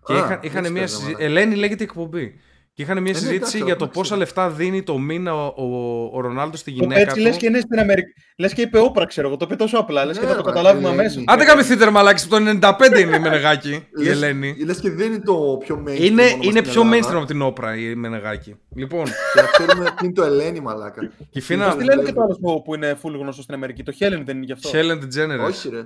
Και 0.05 0.13
Α, 0.13 0.17
είχα, 0.17 0.29
δεν 0.29 0.39
είχαν 0.43 0.63
μια 0.63 0.71
ξέρω, 0.85 0.87
συζήτηση. 0.87 1.13
μαλάκα. 1.13 1.25
Ελένη 1.25 1.55
λέγεται 1.55 1.83
η 1.83 1.87
εκπομπή. 1.87 2.41
Και 2.75 2.83
είχαν 2.83 3.03
μια 3.03 3.13
ναι, 3.13 3.19
συζήτηση 3.19 3.37
εντάξει, 3.37 3.57
για 3.57 3.77
το 3.77 3.85
εντάξει. 3.85 3.99
πόσα 4.01 4.17
λεφτά 4.17 4.51
δίνει 4.51 4.83
το 4.83 4.99
μήνα 4.99 5.35
ο, 5.35 5.53
ο, 5.57 6.11
ο 6.13 6.21
Ρονάλντος 6.21 6.61
στη 6.61 6.71
Το 6.73 6.77
γυναίκα 6.81 7.01
έτσι 7.01 7.15
του. 7.17 7.21
λες 7.23 7.37
και 7.37 7.47
είναι 7.47 7.61
στην 7.61 7.79
Αμερική. 7.79 8.13
Λες 8.39 8.53
και 8.55 8.63
είπε 8.63 8.79
όπρα, 8.79 9.07
ξέρω 9.07 9.29
εγώ. 9.29 9.37
Το 9.37 9.45
είπε 9.45 9.57
τόσο 9.57 9.79
απλά. 9.79 10.05
Λες 10.05 10.19
και 10.19 10.25
Ναι, 10.25 10.31
θα 10.31 10.37
το 10.37 10.43
ρε, 10.43 10.49
καταλάβουμε 10.49 10.87
Ελένη. 10.89 11.01
αμέσως. 11.01 11.25
Άντε 11.27 11.45
καμηθείτε 11.45 11.85
ρε 11.85 11.91
μαλάκι, 11.91 12.27
το 12.29 12.37
95 12.37 13.01
είναι 13.01 13.17
η 13.17 13.21
Μενεγάκη, 13.21 13.71
η 13.71 14.03
Λες- 14.03 14.09
Ελένη. 14.09 14.57
Λες 14.65 14.81
και 14.81 14.91
δεν 14.91 15.07
είναι 15.13 15.23
το 15.23 15.57
πιο 15.61 15.85
mainstream. 15.87 16.01
Είναι, 16.01 16.23
όνομα 16.23 16.39
είναι 16.43 16.51
στην 16.61 16.63
πιο 16.63 16.81
Ελλάδα. 16.83 17.09
mainstream 17.09 17.17
από 17.17 17.27
την 17.27 17.43
όπρα 17.43 17.77
η 17.77 17.95
Μενεγάκη. 17.95 18.55
Λοιπόν, 18.77 19.05
Και 19.05 19.41
να 19.41 19.47
ξέρουμε 19.47 19.85
τι 19.99 20.05
είναι 20.05 20.13
το 20.15 20.23
Ελένη, 20.23 20.61
μαλάκα. 20.61 21.11
η 21.31 21.41
Φίνα 21.41 21.77
Τι 21.77 21.85
λένε 21.85 22.03
και 22.03 22.13
το 22.13 22.23
άλλο 22.23 22.39
που- 22.41 22.63
που 22.63 22.75
είναι 22.75 22.99
full 23.03 23.13
γνωστό 23.19 23.43
στην 23.43 23.55
Αμερική. 23.55 23.83
Το 23.83 23.93
Helen 23.99 24.23
δεν 24.25 24.37
είναι 24.37 24.45
γι' 24.45 24.53
αυτό; 24.53 24.71
Helen 24.73 24.99
DeGeneres. 25.03 25.47
Όχι, 25.47 25.69
ρε. 25.69 25.83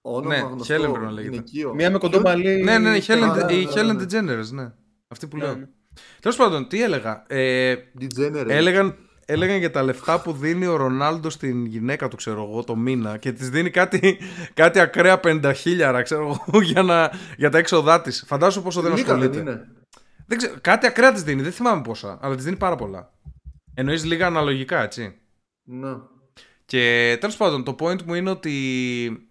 Όνομα 0.00 0.34
Ναι, 0.34 0.40
γνωστό, 0.40 0.74
Helen 0.74 0.80
πρέπει 0.92 1.04
να 1.04 1.10
λέγεται. 1.10 1.32
γυναικείο. 1.32 1.74
Μία 1.74 1.90
με 1.90 1.98
κοντό 1.98 2.18
Ποιο- 2.18 2.28
μαλλί. 2.30 2.62
Ναι, 2.62 2.78
ναι, 2.78 2.90
ναι, 2.90 2.96
η 2.96 3.02
Helen, 3.06 3.12
Α, 3.12 3.50
η 3.50 3.64
ναι, 3.64 4.72
Helen 5.14 5.18
ναι. 5.18 5.18
DeGeneres, 5.18 5.18
ναι. 5.18 5.18
Αυτή 5.18 5.26
που 5.26 5.36
Ναι, 5.36 5.44
λέω. 5.44 5.54
ναι. 5.54 5.66
Τέλος 6.20 6.36
πάντων, 6.36 6.68
τι 6.68 6.82
έλεγα; 6.82 7.24
Ε, 7.28 7.74
Degenerate. 8.00 8.48
έλεγαν, 8.48 8.96
έλεγαν 9.26 9.58
για 9.58 9.70
τα 9.70 9.82
λεφτά 9.82 10.20
που 10.20 10.32
δίνει 10.32 10.66
ο 10.66 10.76
Ρονάλντο 10.76 11.30
στην 11.30 11.64
γυναίκα 11.66 12.08
του, 12.08 12.16
ξέρω 12.16 12.42
εγώ, 12.42 12.64
το 12.64 12.76
μήνα 12.76 13.16
και 13.16 13.32
της 13.32 13.50
δίνει 13.50 13.70
κάτι, 13.70 14.18
κάτι 14.54 14.80
ακραία 14.80 15.20
50 15.24 15.52
χίλιαρα, 15.54 16.02
ξέρω 16.02 16.22
εγώ, 16.46 16.60
για, 16.62 16.82
να, 16.82 17.10
για 17.36 17.50
τα 17.50 17.58
έξοδά 17.58 18.00
της. 18.00 18.24
Φαντάζομαι 18.26 18.64
πόσο 18.64 18.80
δεν 18.80 18.94
Λίγα 18.94 19.04
δεν 19.04 19.16
ασχολείται. 19.16 19.40
είναι. 19.50 19.66
Δεν 20.26 20.38
ξέρω, 20.38 20.54
κάτι 20.60 20.86
ακραία 20.86 21.12
της 21.12 21.22
δίνει, 21.22 21.42
δεν 21.42 21.52
θυμάμαι 21.52 21.82
πόσα, 21.82 22.18
αλλά 22.22 22.34
της 22.34 22.44
δίνει 22.44 22.56
πάρα 22.56 22.76
πολλά. 22.76 23.12
Εννοείς 23.74 24.04
λίγα 24.04 24.26
αναλογικά, 24.26 24.82
έτσι; 24.82 25.14
Ναι. 25.64 25.94
Και 26.64 27.16
τέλος 27.20 27.36
πάντων, 27.36 27.64
το 27.64 27.76
point 27.78 28.02
μου 28.02 28.14
είναι 28.14 28.30
ότι 28.30 29.25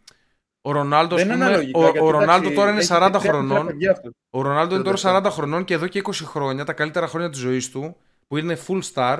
ο 0.67 0.71
Ρονάλντο, 0.71 1.15
Δεν 1.15 1.25
ας 1.31 1.35
είναι 1.35 1.43
πούμε, 1.43 1.45
αναλογικά. 1.45 1.79
ο, 1.79 1.83
γιατί, 1.83 1.99
ο 1.99 2.09
Ρονάλντο 2.09 2.33
εντάξει, 2.33 2.53
τώρα 2.55 2.69
είναι 2.69 2.79
έχει 2.79 2.89
40 2.93 3.07
τρία 3.19 3.19
χρονών. 3.31 3.65
παιδιά 3.65 3.91
αυτός. 3.91 4.11
Ο 4.29 4.41
Ρονάλντο 4.41 4.75
είναι 4.75 4.83
τώρα 4.83 4.97
37. 5.23 5.27
40 5.27 5.29
χρονών 5.31 5.63
και 5.63 5.73
εδώ 5.73 5.87
και 5.87 6.01
20 6.05 6.11
χρόνια, 6.25 6.63
τα 6.65 6.73
καλύτερα 6.73 7.07
χρόνια 7.07 7.29
της 7.29 7.39
ζωής 7.39 7.69
του, 7.71 7.95
που 8.27 8.37
είναι 8.37 8.57
full 8.67 8.79
star, 8.93 9.17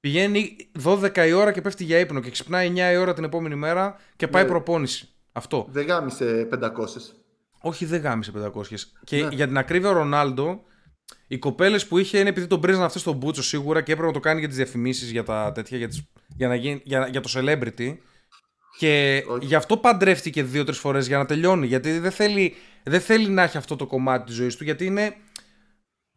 πηγαίνει 0.00 0.56
12 0.84 1.26
η 1.26 1.32
ώρα 1.32 1.52
και 1.52 1.60
πέφτει 1.60 1.84
για 1.84 1.98
ύπνο 1.98 2.20
και 2.20 2.30
ξυπνάει 2.30 2.68
9 2.74 2.92
η 2.92 2.96
ώρα 2.96 3.14
την 3.14 3.24
επόμενη 3.24 3.54
μέρα 3.54 3.96
και 4.16 4.28
πάει 4.28 4.42
Ναι. 4.42 4.48
προπόνηση. 4.48 5.08
Αυτό. 5.32 5.66
Δεν 5.70 5.86
γάμισε 5.86 6.48
500. 6.50 7.14
Όχι, 7.60 7.84
δεν 7.84 8.00
γάμισε 8.00 8.32
500. 8.32 8.92
Και 9.04 9.22
Ναι. 9.22 9.28
για 9.34 9.46
την 9.46 9.58
ακρίβεια, 9.58 9.88
ο 9.88 9.92
Ρονάλντο, 9.92 10.62
οι 11.26 11.38
κοπέλες 11.38 11.86
που 11.86 11.98
είχε 11.98 12.18
είναι 12.18 12.28
επειδή 12.28 12.46
τον 12.46 12.60
πρίζαν 12.60 12.82
αυτό 12.82 12.98
στον 12.98 13.14
Μπούτσο 13.16 13.42
σίγουρα 13.42 13.80
και 13.82 13.92
έπρεπε 13.92 14.08
να 14.08 14.14
το 14.14 14.20
κάνει 14.20 14.38
για 14.38 14.48
τις 14.48 14.56
διαφημίσεις, 14.56 15.10
για 15.10 15.22
τα 15.24 15.52
τέτοια, 15.54 15.78
για, 15.78 15.88
τις, 15.88 16.02
για, 16.36 16.48
να 16.48 16.54
γίνει, 16.54 16.80
για, 16.84 17.06
για 17.10 17.20
το 17.20 17.30
celebrity. 17.34 17.96
Και 18.78 19.24
Όχι. 19.28 19.46
γι' 19.46 19.54
αυτό 19.54 19.76
παντρεύτηκε 19.76 20.42
δύο-τρεις 20.42 20.78
φορές 20.78 21.06
για 21.06 21.18
να 21.18 21.24
τελειώνει. 21.24 21.66
Γιατί 21.66 21.98
δεν 21.98 22.10
θέλει, 22.10 22.54
δεν 22.82 23.00
θέλει 23.00 23.28
να 23.28 23.42
έχει 23.42 23.56
αυτό 23.56 23.76
το 23.76 23.86
κομμάτι 23.86 24.24
της 24.26 24.34
ζωής 24.34 24.56
του. 24.56 24.64
Γιατί 24.64 24.84
είναι 24.84 25.16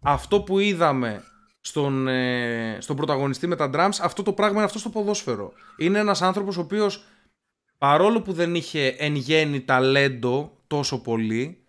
αυτό 0.01 0.41
που 0.41 0.59
είδαμε 0.59 1.23
στον, 1.61 2.07
ε, 2.07 2.77
στον 2.79 2.95
πρωταγωνιστή 2.95 3.47
με 3.47 3.55
τα 3.55 3.69
drums, 3.73 3.97
αυτό 4.01 4.23
το 4.23 4.33
πράγμα 4.33 4.55
είναι 4.55 4.65
αυτό 4.65 4.79
στο 4.79 4.89
ποδόσφαιρο. 4.89 5.53
Είναι 5.77 5.99
ένας 5.99 6.21
άνθρωπος 6.21 6.57
ο 6.57 6.61
οποίος 6.61 7.03
παρόλο 7.77 8.21
που 8.21 8.33
δεν 8.33 8.55
είχε 8.55 8.87
εν 8.87 9.15
γέννη 9.15 9.61
ταλέντο 9.61 10.57
τόσο 10.67 11.01
πολύ, 11.01 11.63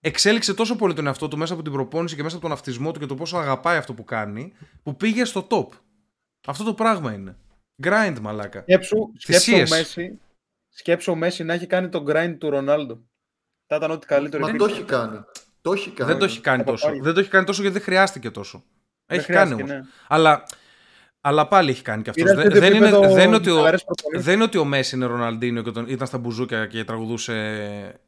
εξέλιξε 0.00 0.54
τόσο 0.54 0.76
πολύ 0.76 0.94
τον 0.94 1.06
εαυτό 1.06 1.28
του 1.28 1.38
μέσα 1.38 1.52
από 1.52 1.62
την 1.62 1.72
προπόνηση 1.72 2.16
και 2.16 2.22
μέσα 2.22 2.36
από 2.36 2.44
τον 2.44 2.54
αυτισμό 2.54 2.90
του 2.90 2.98
και 2.98 3.06
το 3.06 3.14
πόσο 3.14 3.36
αγαπάει 3.36 3.76
αυτό 3.76 3.94
που 3.94 4.04
κάνει, 4.04 4.52
που 4.82 4.96
πήγε 4.96 5.24
στο 5.24 5.46
top. 5.50 5.66
Αυτό 6.46 6.64
το 6.64 6.74
πράγμα 6.74 7.12
είναι. 7.12 7.36
Grind, 7.82 8.16
μαλάκα. 8.20 8.60
Σκέψου, 8.60 9.10
σκέψου, 9.18 9.52
ο 9.52 9.54
Θυσίες. 9.54 9.70
Μέση, 9.70 10.18
σκέψου 10.80 11.12
ο 11.12 11.14
Μέση 11.14 11.44
να 11.44 11.54
έχει 11.54 11.66
κάνει 11.66 11.88
τον 11.88 12.04
grind 12.08 12.36
του 12.38 12.50
Ρονάλντο. 12.50 13.00
Θα 13.66 13.76
ήταν 13.76 13.90
ό,τι 13.90 14.06
καλύτερο. 14.06 14.42
Μα 14.42 14.48
υπήρχε. 14.48 14.66
το 14.66 14.74
έχει 14.74 14.84
κάνει. 14.84 15.20
Το 15.60 15.72
έχει 15.72 15.90
κάνει. 15.90 16.10
Δεν 16.10 16.18
το 16.18 16.24
έχει 16.24 16.40
κάνει 16.40 16.60
Από 16.60 16.70
τόσο. 16.70 16.86
πάλι. 16.86 17.00
Δεν 17.00 17.14
το 17.14 17.20
έχει 17.20 17.28
κάνει 17.28 17.44
τόσο 17.44 17.60
γιατί 17.62 17.76
δεν 17.76 17.86
χρειάστηκε 17.86 18.30
τόσο. 18.30 18.64
Δεν 19.06 19.18
έχει 19.18 19.32
κάνει 19.32 19.50
χρειάστηκε, 19.50 19.72
όμως. 19.72 19.86
ναι. 19.86 19.92
Αλλά, 20.08 20.44
αλλά 21.20 21.48
πάλι 21.48 21.70
έχει 21.70 21.82
κάνει 21.82 22.02
και 22.02 22.10
αυτός. 22.10 22.24
Είδατε 22.24 22.42
Δεν, 22.42 22.52
το 22.52 22.58
δεν, 22.60 22.74
είναι, 22.74 22.86
επίπεδο 22.86 23.14
δεν, 23.14 23.26
είναι 23.26 23.36
ότι 23.36 23.50
ο, 23.50 23.54
χαλαρές 23.56 23.84
προπονήσεις. 23.84 24.24
δεν 24.24 24.34
είναι 24.34 24.44
ότι 24.44 24.58
ο 24.58 24.64
Μέση 24.64 24.96
είναι 24.96 25.06
Ροναλντίνο 25.06 25.62
και 25.62 25.70
τον, 25.70 25.88
ήταν 25.88 26.06
στα 26.06 26.18
μπουζούκια 26.18 26.66
και 26.66 26.84
τραγουδούσε 26.84 28.00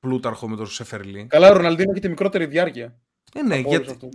Πλούταρχο 0.00 0.48
με 0.48 0.56
τον 0.56 0.66
Σεφερλί. 0.66 1.26
Καλά, 1.26 1.50
ο 1.50 1.52
Ροναλντίνο 1.52 1.90
έχει 1.90 2.00
τη 2.00 2.08
μικρότερη 2.08 2.46
διάρκεια. 2.46 3.00
Ε, 3.34 3.42
ναι, 3.42 3.54
από 3.58 3.68
όλους 3.68 3.70
γιατί, 3.70 3.90
αυτούς. 3.90 4.14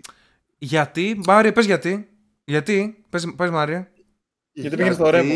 γιατί. 0.57 1.19
Μάρια, 1.25 1.51
πες 1.51 1.65
γιατί. 1.65 2.09
Γιατί. 2.43 3.05
Πες, 3.09 3.33
πες 3.35 3.49
Μάρια. 3.49 3.91
Γιατί 4.61 4.75
πήγαινε 4.75 4.95
στο 4.95 5.09
ρέμο. 5.09 5.33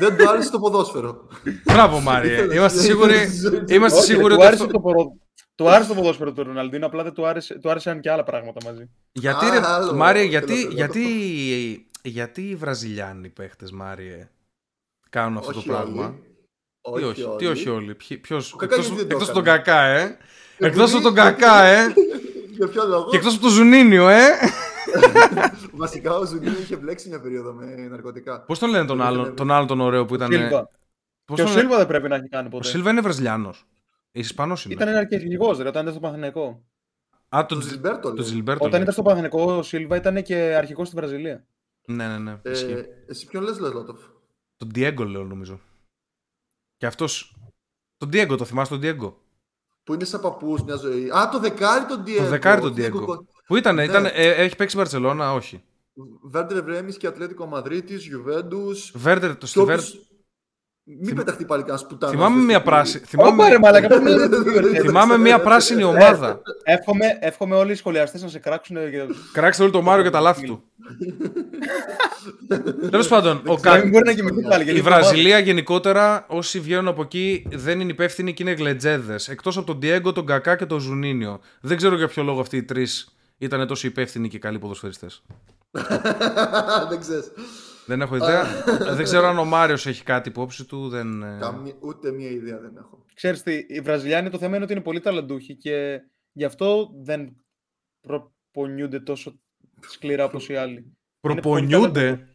Δεν 0.00 0.16
του 0.16 0.28
άρεσε 0.30 0.50
το 0.50 0.58
ποδόσφαιρο. 0.58 1.28
Μπράβο 1.64 2.00
Μάρια. 2.00 2.32
Ήθελες- 2.32 2.56
Είμαστε 2.56 2.80
σίγουροι, 2.80 3.14
ήθελες- 3.22 3.70
είμαστε 3.70 3.98
Όχι, 3.98 4.06
σίγουροι 4.06 4.28
του 4.28 4.34
ότι 4.38 4.46
άρεσε 4.46 4.62
αυτό... 4.62 4.72
το 4.74 4.80
ποδο- 4.80 5.12
Του 5.54 5.68
άρεσε 5.68 5.88
το 5.88 5.94
ποδόσφαιρο 5.94 6.32
του 6.32 6.42
Ροναλντίνο, 6.42 6.86
απλά 6.86 7.02
δεν 7.02 7.12
του, 7.12 7.26
άρεσε, 7.26 7.54
του 7.54 7.70
άρεσαν 7.70 8.00
και 8.00 8.10
άλλα 8.10 8.24
πράγματα 8.24 8.60
μαζί. 8.64 8.90
Γιατί 9.12 9.44
Α, 9.46 9.50
ρε, 9.50 9.60
άλλο, 9.66 9.94
Μάρια, 9.94 10.20
θέλω, 10.20 10.30
γιατί, 10.30 10.54
θέλω. 10.62 10.72
γιατί, 10.74 11.06
γιατί 12.02 12.42
οι 12.42 12.54
Βραζιλιάνοι 12.54 13.28
παίχτες, 13.28 13.70
Μάρια, 13.70 14.30
κάνουν 15.10 15.36
αυτό 15.38 15.50
Όχι 15.50 15.66
το 15.66 15.72
πράγμα; 15.72 16.14
όλοι. 16.80 17.02
Τι 17.02 17.08
όχι, 17.08 17.28
τι 17.38 17.46
όχι 17.46 17.68
όλοι. 17.68 17.94
Ποιοι- 17.94 18.18
Ποιος, 18.18 18.52
Ο 18.52 18.56
Κακά 18.56 18.74
εκτός, 18.74 18.86
γιατί 18.90 19.00
δεν 19.00 19.08
το 19.08 19.14
εκτός 19.16 19.28
από 19.28 19.38
τον 19.42 19.46
έκανε. 19.46 19.58
Κακά, 19.64 19.82
ε. 19.84 20.02
Επειδή- 20.02 20.26
Εκτός 20.66 20.94
από 20.94 21.02
τον 21.02 21.14
Κακά, 21.14 21.62
ε. 21.62 21.92
Για 22.56 22.68
ποιο 22.68 22.86
λόγο; 22.86 23.10
Και 23.10 23.16
εκτός 23.16 23.32
από 23.32 23.42
τον 23.42 23.50
Ζουνίνιο, 23.50 24.08
ε. 24.08 24.28
Βασικά 25.82 26.14
ο 26.16 26.24
Ζουνίνο 26.26 26.58
είχε 26.58 26.76
μπλέξει 26.76 27.08
μια 27.08 27.20
περίοδο 27.20 27.52
με 27.52 27.64
ναρκωτικά. 27.74 28.40
Πώς 28.40 28.58
τον 28.58 28.70
λένε 28.70 28.84
τον 28.86 28.96
Δεν 28.96 29.06
άλλον, 29.06 29.24
είναι- 29.24 29.34
τον 29.34 29.50
άλλον 29.50 29.66
τον 29.66 29.80
ωραίο 29.80 30.04
που 30.04 30.14
ήταν... 30.14 30.32
Σίλβα. 30.32 30.68
Πώς 31.24 31.36
Και 31.36 31.42
ο 31.42 31.44
τον 31.44 31.46
λένε- 31.46 31.58
Σίλβα 31.60 31.76
δεν 31.76 31.86
πρέπει 31.86 32.08
να 32.08 32.14
έχει 32.16 32.28
κάνει 32.28 32.46
Ο 32.46 32.50
ποτέ. 32.50 32.68
Σίλβα 32.68 32.90
είναι 32.90 33.00
Βραζιλιάνος. 33.00 33.64
Ισπανός 34.12 34.64
είναι. 34.64 34.74
Ήταν 34.74 34.88
ένα 34.88 34.98
αρχηγός, 34.98 35.58
ρε, 35.58 35.68
όταν 35.68 35.82
ήταν 35.82 35.92
στο 35.94 36.00
Παθηνικό. 36.08 36.64
Α, 37.28 37.46
Τον 37.46 37.58
τον 37.58 37.60
Τζιλμπέρτο. 37.60 38.00
τον 38.00 38.14
λέει. 38.14 38.24
Ζιλμπέρτο. 38.26 38.58
Όταν 38.64 38.70
λέει. 38.72 38.80
ήταν 38.82 38.92
στο 38.92 39.02
Παναθηναϊκό, 39.02 39.52
ο 39.52 39.62
Σίλβα 39.62 39.96
ήταν 39.96 40.22
και 40.22 40.36
αρχηγός 40.36 40.86
στη 40.86 40.96
Βραζιλία. 40.96 41.44
Ναι, 41.86 42.06
ναι, 42.08 42.18
ναι. 42.18 42.38
Ε, 42.42 42.50
ισχύει. 42.50 42.84
Εσύ 43.06 43.26
ποιον 43.26 43.42
λες 43.42 43.58
Λαζότοφ. 43.58 43.98
Τον 44.56 44.68
Diego 44.74 45.06
λέω 45.06 45.24
νομίζω. 45.24 45.60
Και 46.76 46.86
αυτός... 46.86 47.34
Τον 47.96 48.08
Diego, 48.12 48.34
το 48.38 48.44
θυμάσαι 48.44 48.78
τον 48.78 48.80
Diego; 48.82 49.12
Που 49.84 49.94
είναι 49.94 50.04
σαν 50.04 50.20
παππούς 50.20 50.62
μια 50.62 50.76
ζωή. 50.76 51.10
Α, 51.10 51.28
το 51.32 51.38
δεκάρι 51.38 51.84
τον 51.86 52.02
Diego. 52.06 52.16
Το 52.16 52.24
δεκάρι 52.24 52.60
τον 52.60 52.74
Diego. 52.76 53.04
Πού 53.50 53.56
ήταν, 53.56 53.74
Ναι. 53.74 53.84
ήταν 53.84 54.04
ε, 54.04 54.10
έχει 54.30 54.56
παίξει 54.56 54.76
Μπαρσελόνα, 54.76 55.32
όχι. 55.32 55.62
Βέρντερ 56.22 56.62
Βρέμης 56.62 56.96
και 56.96 57.06
Ατλέτικο 57.06 57.46
Μαδρίτης, 57.46 58.06
Γιουβέντους. 58.06 58.92
Βέρντερ, 58.94 59.30
το 59.30 59.36
Και 59.38 59.46
στη 59.46 59.58
Βέρ... 59.58 59.78
όποιος- 59.78 59.98
Μην 61.02 61.14
πεταχτεί 61.14 61.44
πάλι 61.44 61.62
κανένας 61.62 61.86
πουτάνας. 61.86 62.14
Θυμάμαι 62.14 62.36
δεν 62.36 62.44
μια 62.44 62.58
στο 62.58 62.64
πράσινη. 62.70 63.02
Όπα 63.14 63.26
ρε 63.26 63.30
Θυμάμαι, 63.34 63.58
μαλακα, 63.58 63.88
πώς 63.88 63.98
μιλάς. 64.00 64.28
θυμάμαι 64.80 65.18
μια 65.18 65.40
πράσινη 65.40 65.82
ομάδα. 65.84 66.42
Εύχομαι, 66.64 67.06
εύχομαι 67.20 67.56
όλοι 67.56 67.72
οι 67.72 67.74
σχολιαστές 67.74 68.22
να 68.22 68.28
σε 68.28 68.38
κράξουν. 68.38 68.76
και- 68.76 69.06
Κράξτε 69.32 69.62
όλο 69.62 69.72
το 69.72 69.82
Μάριο 69.82 70.04
και 70.04 70.10
τα 70.10 70.20
λάθη 70.20 70.46
του. 70.46 70.62
Τέλο 72.90 73.06
πάντων, 73.08 73.36
ο 73.46 73.58
Να 73.62 73.72
μην 73.72 73.82
Κα... 73.82 73.86
μπορεί 73.88 74.04
να 74.04 74.12
κοιμηθεί 74.12 74.42
πάλι. 74.42 74.62
η 74.62 74.64
γιατί 74.64 74.80
Βραζιλία 74.80 75.38
γενικότερα, 75.38 76.24
όσοι 76.28 76.60
βγαίνουν 76.60 76.88
από 76.88 77.02
εκεί, 77.02 77.46
δεν 77.52 77.80
είναι 77.80 77.90
υπεύθυνοι 77.92 78.32
και 78.34 78.42
είναι 78.42 78.52
γλετζέδε. 78.52 79.16
Εκτό 79.28 79.50
από 79.50 79.64
τον 79.64 79.78
Diego, 79.82 80.14
τον 80.14 80.26
Κακά 80.26 80.56
και 80.56 80.66
τον 80.66 80.80
Ζουνίνιο. 80.80 81.40
Δεν 81.60 81.76
ξέρω 81.76 81.96
για 81.96 82.08
ποιο 82.08 82.22
λόγο 82.22 82.40
αυτοί 82.40 82.56
οι 82.56 82.62
τρει 82.62 82.86
ήταν 83.40 83.66
τόσο 83.66 83.86
υπεύθυνοι 83.86 84.28
και 84.28 84.38
καλοί 84.38 84.58
ποδοσφαιριστές. 84.58 85.22
Δεν 86.90 87.00
ξέρεις. 87.00 87.32
Δεν 87.86 88.00
έχω 88.00 88.16
ιδέα. 88.16 88.44
δεν 88.96 89.02
ξέρω 89.02 89.26
αν 89.26 89.38
ο 89.38 89.44
Μάριος 89.44 89.86
έχει 89.86 90.02
κάτι 90.02 90.28
υπόψη 90.28 90.64
του. 90.64 90.88
Δεν... 90.88 91.22
ε, 91.22 91.38
Καμία- 91.40 91.76
Ούτε 91.80 92.10
μία 92.10 92.30
ιδέα 92.30 92.58
δεν 92.58 92.76
έχω. 92.76 93.04
Ξέρεις 93.14 93.42
τι, 93.42 93.64
οι 93.68 93.80
Βραζιλιάνοι 93.80 94.30
το 94.30 94.38
θέμα 94.38 94.54
είναι 94.54 94.64
ότι 94.64 94.72
είναι 94.72 94.82
πολύ 94.82 95.00
ταλαντούχοι 95.00 95.56
και 95.56 96.00
γι' 96.32 96.44
αυτό 96.44 96.90
δεν 97.02 97.36
προπονιούνται 98.00 99.00
τόσο 99.00 99.40
σκληρά 99.88 100.24
όπως 100.24 100.48
οι 100.48 100.56
άλλοι. 100.56 100.96
Προπονιούνται; 101.20 102.28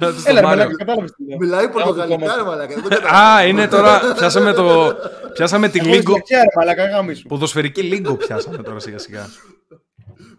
Να 0.00 0.12
τους 0.12 0.22
το 0.22 0.30
Έλα 0.30 0.40
ρε 0.40 0.46
Μάριο. 0.46 0.62
μαλάκα, 0.62 0.76
κατάλαβες 0.76 1.10
τι 1.12 1.24
λέω. 1.28 1.36
Μιλάει 1.38 1.64
Άκου 1.64 1.72
πορτογαλικά, 1.72 2.18
κόμμα. 2.18 2.34
ρε 2.36 2.42
μαλάκα. 2.42 2.74
δεν 2.74 2.82
το 2.82 2.88
κατάλαβα. 2.88 3.34
Α, 3.34 3.44
είναι 3.46 3.68
τώρα. 3.68 4.00
Πιάσαμε 4.16 4.52
το, 4.52 4.94
Πιάσαμε 5.32 5.68
τη 5.68 5.78
Εγώ 5.78 5.88
Λίγκο. 5.88 6.02
δυσλεξία, 6.12 6.38
ρε 6.38 6.48
μαλάκα, 6.56 6.84
γάμισου. 6.86 7.26
Ποδοσφαιρική 7.28 7.82
Λίγκο 7.82 8.14
πιάσαμε 8.16 8.56
τώρα 8.62 8.78
σιγά 8.78 8.98
σιγά. 8.98 9.26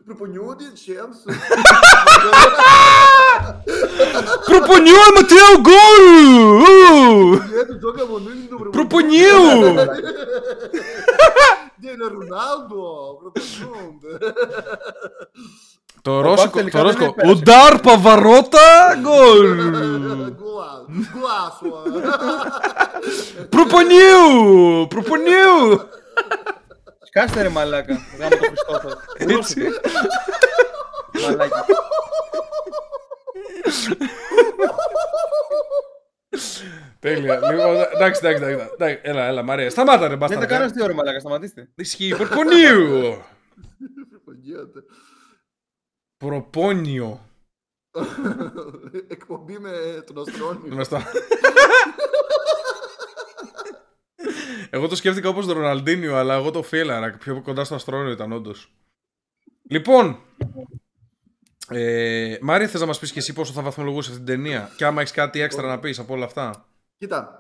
Προπονιούνται 0.05 0.64
οι 0.64 0.68
Champs. 0.85 1.34
Προπονιού 4.45 4.93
Ματέο 5.15 5.53
γκολ! 5.61 7.39
Γιατί 7.53 7.73
giocano 7.84 8.18
noi 8.26 8.47
non 8.49 8.69
Προπονιού! 8.72 9.38
Viene 11.81 12.05
Ronaldo, 12.18 12.81
προπονιούνται. 13.22 14.11
Το 16.08 16.14
Παπάς 16.22 16.36
ρώσικο, 16.38 16.58
τελικά 16.58 16.78
το 16.82 16.84
δεν 16.88 16.94
ρώσικο. 16.96 17.14
έπαιρνε. 17.18 17.32
Ο 17.32 17.36
Ντάρ 17.36 17.80
Παβαρότα 17.80 18.96
γκολ! 19.02 19.56
Γκουά, 20.32 20.86
γκουάσο. 21.12 21.84
Προπονιού! 23.50 24.88
Προπονιού! 24.90 25.82
Σκάστε 27.08 27.42
ρε 27.42 27.50
μαλάκα. 27.50 27.98
Γάμο 28.20 28.30
το 28.30 28.38
Χριστόφορο. 28.48 28.94
Έτσι. 29.18 29.62
Μαλάκα. 31.28 31.66
Τέλεια. 37.00 37.36
Λοιπόν, 37.52 37.76
εντάξει, 37.96 38.22
εντάξει, 38.24 38.44
εντάξει, 38.44 38.68
εντάξει. 38.74 39.00
Έλα, 39.02 39.26
έλα, 39.26 39.44
Μαρία. 39.44 39.70
Σταμάτα 39.70 40.02
ρε 40.02 40.08
Δεν 40.08 40.18
μπάστα. 40.18 40.40
τα 40.40 40.46
κάνω 40.46 40.66
αστείο 40.66 40.88
ρε 40.88 40.94
μαλάκα, 40.94 41.20
σταματήστε. 41.20 41.70
Ισχύει. 41.76 42.16
Προπονιού! 42.18 43.18
Προπονιούνται. 44.10 44.84
Προπόνιο. 46.18 47.19
Εκπομπή 49.07 49.60
με 49.60 50.03
τον 50.06 50.19
Αστρόνιο. 50.19 50.72
Γνωστό. 50.72 51.02
εγώ 54.69 54.88
το 54.88 54.95
σκέφτηκα 54.95 55.30
όπως 55.30 55.45
τον 55.45 55.56
Ροναλντίνιο, 55.56 56.15
αλλά 56.15 56.34
εγώ 56.34 56.52
το 56.52 56.64
feel-αρα. 56.64 57.18
Πιο 57.18 57.41
κοντά 57.41 57.64
στο 57.64 57.76
Αστρόνιο 57.76 58.11
ήταν 58.11 58.31
όντως. 58.31 58.72
Λοιπόν, 59.69 60.19
ε, 61.69 62.38
Μάρια, 62.41 62.68
θες 62.68 62.81
να 62.81 62.88
μας 62.88 62.99
πεις 62.99 63.11
και 63.11 63.19
εσύ 63.19 63.34
πόσο 63.34 63.53
θα 63.53 63.61
βαθμολογούσες 63.61 64.11
αυτή 64.14 64.26
την 64.26 64.35
ταινία; 64.35 64.72
Και 64.77 64.85
άμα 64.85 65.02
έχεις 65.02 65.14
κάτι 65.14 65.39
έξτρα 65.39 65.68
να 65.68 65.80
πεις 65.80 65.99
από 65.99 66.14
όλα 66.14 66.26
αυτά. 66.26 66.65
Κοίτα, 66.98 67.39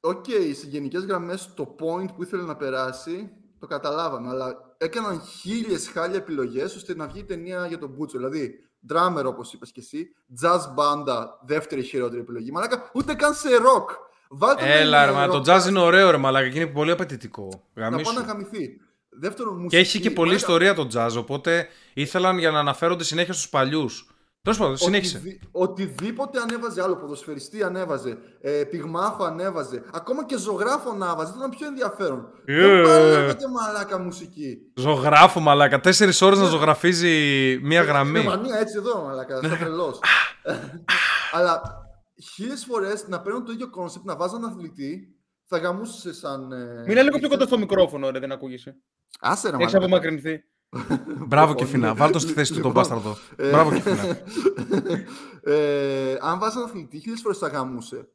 οκ, 0.00 0.24
σε 0.54 0.66
γενικές 0.66 0.98
γραμμές 0.98 1.54
το 1.54 1.76
point 1.80 2.14
που 2.14 2.22
ήθελε 2.22 2.42
να 2.42 2.56
περάσει 2.56 3.30
το 3.58 3.66
καταλάβαμε, 3.66 4.28
αλλά 4.28 4.73
έκαναν 4.84 5.22
χίλιες 5.40 5.88
χάλια 5.92 6.16
επιλογές 6.16 6.74
ώστε 6.74 6.94
να 6.94 7.06
βγει 7.06 7.18
η 7.18 7.24
ταινία 7.24 7.66
για 7.66 7.78
τον 7.78 7.90
μπούτσο. 7.90 8.16
Δηλαδή, 8.18 8.54
drummer 8.88 9.24
όπως 9.24 9.52
είπες 9.52 9.72
και 9.72 9.80
εσύ, 9.80 10.08
jazz 10.42 10.60
μπάντα, 10.60 11.24
δεύτερη 11.46 11.82
χειρότερη 11.82 12.20
επιλογή. 12.20 12.50
Μαλάκα, 12.52 12.90
ούτε 12.94 13.14
καν 13.14 13.34
σε 13.34 13.48
rock. 13.48 13.96
Βάλτε 14.28 14.80
Έλα 14.80 15.04
ρε, 15.04 15.10
ένα 15.10 15.20
μα, 15.20 15.28
το 15.28 15.38
rock 15.38 15.42
jazz 15.46 15.68
είναι 15.68 15.78
ωραίο 15.78 16.10
ρε 16.10 16.16
μαλάκα 16.16 16.48
και 16.48 16.60
είναι 16.60 16.70
πολύ 16.70 16.90
απαιτητικό. 16.90 17.48
Να 17.74 17.90
πάει 17.90 17.90
να 17.90 17.96
Γαμίσου. 17.96 18.20
γαμηθεί. 18.26 18.80
Δεύτερο, 19.08 19.52
μουσική. 19.52 19.68
Και 19.68 19.78
έχει 19.78 20.00
και 20.00 20.10
πολλή 20.10 20.32
μαλάκα, 20.32 20.52
ιστορία 20.52 20.74
το 20.74 20.88
jazz, 20.94 21.18
οπότε 21.18 21.68
ήθελαν 21.94 22.38
για 22.38 22.50
να 22.50 22.58
αναφέρονται 22.58 23.04
συνέχεια 23.04 23.32
στους 23.32 23.48
παλιούς. 23.48 24.13
Τέλος 24.44 24.58
πάντων, 24.58 24.76
συνέχισε. 24.76 25.16
Οτιδη- 25.16 25.40
οτιδήποτε 25.52 26.40
ανέβαζε 26.40 26.82
άλλο, 26.82 26.96
ποδοσφαιριστή 26.96 27.62
ανέβαζε, 27.62 28.18
ε, 28.40 28.64
πυγμάχο 28.64 29.24
ανέβαζε, 29.24 29.82
ακόμα 29.92 30.24
και 30.26 30.36
ζωγράφο 30.38 30.90
ανέβαζε, 30.90 31.30
θα 31.32 31.36
ήταν 31.38 31.50
πιο 31.50 31.66
ενδιαφέρον. 31.66 32.28
Ε. 32.44 32.54
Δεν 32.66 32.82
παλεύετε 32.84 33.48
μαλάκα 33.48 33.98
μουσική. 33.98 34.56
Ζωγράφο 34.74 35.40
μαλάκα, 35.40 35.80
τέσσερις 35.80 36.22
ώρες 36.22 36.38
να 36.38 36.44
ζωγραφίζει 36.44 37.08
μία 37.62 37.80
Είναι 37.82 37.90
γραμμή. 37.90 38.22
μανία 38.22 38.58
έτσι 38.58 38.76
εδώ, 38.78 39.02
μαλάκα, 39.02 39.40
σαν 39.42 39.58
τρελός. 39.58 39.98
Αλλά 41.32 41.62
χίλιες 42.34 42.64
φορές 42.64 43.08
να 43.08 43.20
παίρνουν 43.20 43.44
το 43.44 43.52
ίδιο 43.52 43.70
concept, 43.70 44.04
να 44.04 44.16
βάζουν 44.16 44.44
αθλητή, 44.44 45.14
θα 45.48 45.58
γαμούσε 45.58 46.14
σαν... 46.14 46.52
ε, 46.52 46.84
Μίλα 46.86 47.02
λίγο 47.02 47.18
πιο 47.18 47.28
κοντά 47.28 47.44
στο 47.46 47.58
μικρόφωνο, 47.58 48.10
ρε, 48.10 48.18
δεν 48.18 48.32
ακούγεσαι. 48.32 48.76
Άσε 49.20 49.50
ρε 49.50 49.56
Έχεις 49.56 49.72
μαλάκα. 49.72 49.78
απομακρυνθεί. 49.94 50.42
Μπράβο 51.26 51.54
και 51.54 51.62
Όχι. 51.62 51.72
φινά, 51.72 51.94
βάλ 51.94 52.10
το 52.10 52.18
στη 52.18 52.32
θέση 52.32 52.52
του 52.54 52.60
τον 52.60 52.66
Λοιπόν, 52.66 52.82
μπάσταρδο. 52.82 53.16
ε, 53.36 53.50
Μπράβο 53.50 53.72
και 53.72 53.80
φινά. 53.80 54.18
ε, 55.42 56.16
αν 56.20 56.38
βάζεις 56.38 56.56
ένα 56.56 56.64
αθλητή, 56.64 56.98
χίλιες 56.98 57.20
φορές 57.20 57.38
θα 57.38 57.48
γαμούσε. 57.48 58.08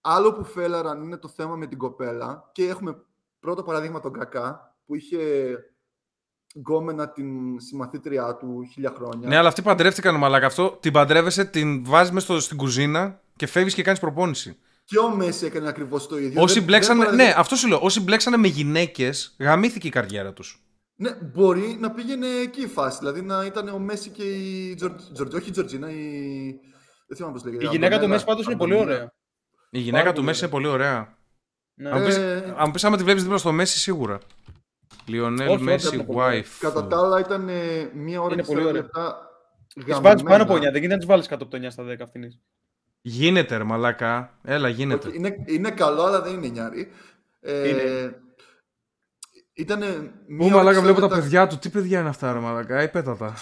Άλλο 0.00 0.32
που 0.32 0.44
fail-αραν 0.44 1.02
είναι 1.02 1.16
το 1.16 1.28
θέμα 1.28 1.56
με 1.56 1.66
την 1.66 1.78
κοπέλα 1.78 2.50
και 2.52 2.64
έχουμε 2.68 2.96
πρώτο 3.40 3.62
παράδειγμα 3.62 4.00
τον 4.00 4.12
Κακά 4.12 4.76
που 4.86 4.94
είχε 4.94 5.18
γκόμενα 6.58 7.08
την 7.08 7.60
συμμαθήτριά 7.60 8.34
του 8.36 8.68
χίλια 8.72 8.92
χρόνια. 8.96 9.28
Ναι, 9.28 9.36
αλλά 9.36 9.48
αυτοί 9.48 9.62
παντρεύτηκαν 9.62 10.14
μαλάκα. 10.14 10.46
Αυτό 10.46 10.76
την 10.80 10.92
παντρεύεσαι, 10.92 11.44
την 11.44 11.84
βάζεις 11.84 12.12
μέσα 12.12 12.40
στην 12.40 12.56
κουζίνα 12.56 13.20
και 13.36 13.46
φεύγεις 13.46 13.74
και 13.74 13.82
κάνεις 13.82 14.00
προπόνηση. 14.00 14.56
Και 14.84 14.98
ο 14.98 15.10
Μέσι 15.16 15.46
έκανε 15.46 15.68
ακριβώς 15.68 16.06
το 16.06 16.18
ίδιο. 16.18 16.42
Όσοι 16.42 16.54
Δεν- 16.54 16.62
μπλέξανε, 16.64 16.98
δεν 16.98 17.08
παραδε- 17.08 17.28
ναι, 17.34 17.40
αυτό 17.40 17.54
σου 17.56 17.68
λέω. 17.68 17.78
Όσοι 17.82 18.00
μπλέξανε 18.00 18.36
με 18.36 18.46
γυναίκες, 18.48 19.36
γαμήθηκε 19.38 19.86
η 19.86 19.90
καριέρα 19.90 20.32
τους. 20.32 20.65
Ναι, 20.98 21.14
μπορεί 21.14 21.76
να 21.80 21.90
πήγαινε 21.90 22.26
εκεί 22.26 22.60
η 22.62 22.66
φάση. 22.66 22.98
Δηλαδή 22.98 23.22
να 23.22 23.44
ήταν 23.44 23.68
ο 23.68 23.78
Μέσι 23.78 24.10
και 24.10 24.22
η 24.22 24.74
Τζορτ- 24.74 25.12
Τζορτ- 25.12 25.34
όχι 25.34 25.48
η 25.48 25.52
Τζορτζίνα, 25.52 25.90
η. 25.90 25.96
Δεν 27.06 27.16
θυμάμαι 27.16 27.34
πώς 27.34 27.44
λέγεται. 27.44 27.64
Η 27.64 27.68
γυναίκα 27.68 27.88
του 27.98 28.04
Αντονέλα- 28.04 28.08
Μέσι 28.12 28.24
πάντως 28.24 28.46
είναι 28.46 28.56
πολύ 28.56 28.72
Αντονέλα. 28.74 28.94
ωραία. 28.96 29.12
Η 29.70 29.78
γυναίκα 29.78 29.98
Πάρα 29.98 30.08
του 30.08 30.14
πολύ 30.14 30.26
Μέσι 30.26 30.40
είναι 30.44 30.52
πολύ 30.52 30.66
ωραία. 30.66 31.16
Ναι. 31.74 31.90
Αν 31.90 32.04
πεις, 32.04 32.16
Ε, 32.16 32.54
αν 32.58 32.70
πεις 32.70 32.84
άμα 32.84 32.96
τη 32.96 33.02
βλέπεις 33.02 33.22
δίπλα 33.22 33.38
στο 33.38 33.52
Μέσι, 33.52 33.78
σίγουρα. 33.78 34.18
Λιονέλ 35.06 35.48
Όχι, 35.48 35.62
Μέσι, 35.62 35.86
όχι, 35.86 35.96
όχι. 35.96 36.06
wife. 36.12 36.46
Κατά 36.60 36.86
τα 36.86 36.98
άλλα 36.98 37.20
ήταν 37.20 37.48
ε, 37.48 37.90
μία 37.94 38.20
ώρα 38.20 38.32
Είναι 38.32 38.42
και 38.42 38.48
πολύ 38.48 38.60
40 38.60 38.68
ωραία. 38.68 38.82
λεπτά. 38.82 39.18
Της 39.84 40.00
βάζει 40.00 40.22
πάνω 40.22 40.42
από 40.42 40.52
9, 40.52 40.54
γαμημένα. 40.54 40.70
δεν 40.70 40.80
γίνεται 40.80 40.92
να 40.92 40.98
της 40.98 41.06
βάλεις 41.06 41.26
κάτω 41.26 41.42
από 41.44 41.52
το 41.52 41.56
9 41.66 41.70
στα 41.70 41.84
10 41.84 42.02
αυτήν. 42.02 42.22
Γίνεται, 43.00 43.56
ρε 43.56 43.64
μαλάκα. 43.64 44.38
Έλα, 44.44 44.68
γίνεται. 44.68 45.08
Όχι, 45.08 45.16
είναι, 45.16 45.36
είναι 45.46 45.70
καλό, 45.70 46.02
αλλά 46.02 46.20
δεν 46.22 46.32
είναι 46.34 46.48
9άρι. 46.48 46.90
Ε, 47.40 47.68
Είναι. 47.68 48.16
Ήταν 49.56 49.82
Ού, 50.40 50.48
μαλάκα, 50.48 50.80
βλέπω 50.80 51.00
τα 51.00 51.08
παιδιά 51.08 51.46
του. 51.46 51.58
Τι 51.58 51.70
παιδιά 51.70 52.00
είναι 52.00 52.08
αυτά, 52.08 52.32
ρε 52.32 52.38
μαλάκα. 52.38 52.82
Ή 52.82 52.88
πέτα 52.88 53.16
τα. 53.16 53.34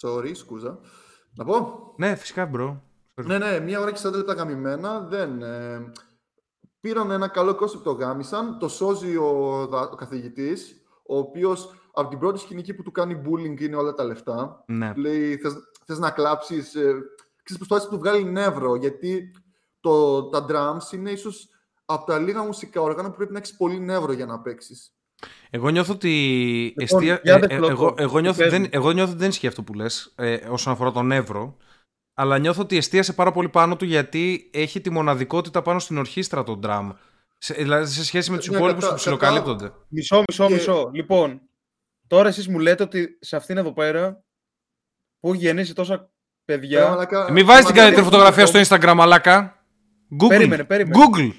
Sorry, 0.00 0.30
σκούζα. 0.34 0.78
Να 1.34 1.44
πω. 1.44 1.82
Ναι, 1.96 2.14
φυσικά, 2.14 2.46
bro. 2.46 2.82
Ναι, 3.14 3.38
ναι, 3.38 3.60
μία 3.60 3.80
ώρα 3.80 3.92
και 3.92 4.00
40 4.02 4.12
λεπτά 4.12 4.32
γαμημένα. 4.32 5.00
Δεν, 5.00 5.42
ε, 5.42 5.92
πήραν 6.80 7.10
ένα 7.10 7.28
καλό 7.28 7.54
concept 7.54 7.84
το 7.84 7.90
γάμησαν. 7.90 8.58
Το 8.58 8.68
σώζει 8.68 9.16
ο, 9.16 9.66
δα- 9.70 9.90
ο 9.90 9.94
καθηγητής, 9.94 10.82
ο 11.06 11.18
οποίος 11.18 11.74
από 11.92 12.08
την 12.08 12.18
πρώτη 12.18 12.38
σκηνική 12.38 12.74
που 12.74 12.82
του 12.82 12.90
κάνει 12.90 13.22
bullying 13.24 13.60
είναι 13.60 13.76
όλα 13.76 13.94
τα 13.94 14.04
λεφτά. 14.04 14.64
Ναι. 14.66 14.92
Του 14.94 15.00
λέει, 15.00 15.36
θες, 15.36 15.54
θες 15.86 15.98
να 15.98 16.10
κλάψεις... 16.10 16.74
Ε, 16.74 16.92
ξέρεις, 17.42 17.66
προσπάθησε 17.66 17.86
να 17.88 17.92
του 17.92 17.98
βγάλει 17.98 18.24
νεύρο, 18.24 18.76
γιατί 18.76 19.30
το, 19.80 20.22
τα 20.28 20.44
drums 20.48 20.92
είναι 20.92 21.10
ίσως 21.10 21.48
από 21.84 22.06
τα 22.06 22.18
λίγα 22.18 22.42
μουσικά 22.42 22.80
όργανα 22.80 23.10
που 23.10 23.16
πρέπει 23.16 23.32
να 23.32 23.38
έχεις 23.38 23.56
πολύ 23.56 23.80
νεύρο 23.80 24.12
για 24.12 24.26
να 24.26 24.40
παίξεις. 24.40 24.94
Εγώ 25.50 25.68
νιώθω 25.68 25.92
ότι. 25.92 26.08
Λοιπόν, 26.78 26.84
εστία... 26.98 27.20
για 27.22 27.34
ε, 27.34 27.38
δες 27.38 27.48
ε, 27.50 27.56
πλότο, 27.56 27.72
εγώ, 27.72 27.94
εγώ, 27.98 28.16
τι 28.16 28.22
νιώθω, 28.22 28.38
παίζει. 28.38 28.56
δεν, 28.56 28.68
εγώ 28.72 28.90
νιώθω 28.90 29.10
ότι 29.10 29.20
δεν 29.20 29.28
ισχύει 29.28 29.46
αυτό 29.46 29.62
που 29.62 29.74
λες 29.74 30.12
ε, 30.16 30.34
όσον 30.34 30.72
αφορά 30.72 30.90
το 30.92 31.12
νεύρο. 31.12 31.56
Αλλά 32.14 32.38
νιώθω 32.38 32.62
ότι 32.62 32.76
εστίασε 32.76 33.12
πάρα 33.12 33.32
πολύ 33.32 33.48
πάνω 33.48 33.76
του 33.76 33.84
γιατί 33.84 34.50
έχει 34.52 34.80
τη 34.80 34.90
μοναδικότητα 34.90 35.62
πάνω 35.62 35.78
στην 35.78 35.98
ορχήστρα 35.98 36.42
τον 36.42 36.60
drum. 36.66 36.90
Σε, 37.38 37.54
δηλαδή 37.54 37.90
σε 37.92 38.04
σχέση 38.04 38.30
με 38.30 38.36
τους 38.36 38.48
Ναι, 38.48 38.56
υπόλοιπους 38.56 38.80
κατά- 38.82 38.94
που 38.94 39.00
ψιλοκαλύπτονται. 39.00 39.72
Μισό, 39.88 40.22
μισό, 40.28 40.46
Και- 40.46 40.52
μισό. 40.54 40.90
Λοιπόν, 40.94 41.40
τώρα 42.06 42.28
εσείς 42.28 42.48
μου 42.48 42.58
λέτε 42.58 42.82
ότι 42.82 43.18
σε 43.20 43.36
αυτήν 43.36 43.56
εδώ 43.56 43.72
πέρα 43.72 44.24
που 45.20 45.32
έχει 45.32 45.42
γεννήσει 45.42 45.74
τόσα 45.74 46.10
παιδιά. 46.44 47.08
Ε, 47.28 47.32
Μην 47.32 47.46
βάζεις 47.46 47.64
την 47.66 47.74
καλύτερη 47.74 48.02
φωτογραφία 48.04 48.46
στο 48.46 48.60
Instagram, 48.66 48.92
μαλάκα. 48.96 49.64
Google. 50.22 50.28
Περίμενε, 50.28 50.64
περίμενε. 50.64 51.04
Google. 51.04 51.30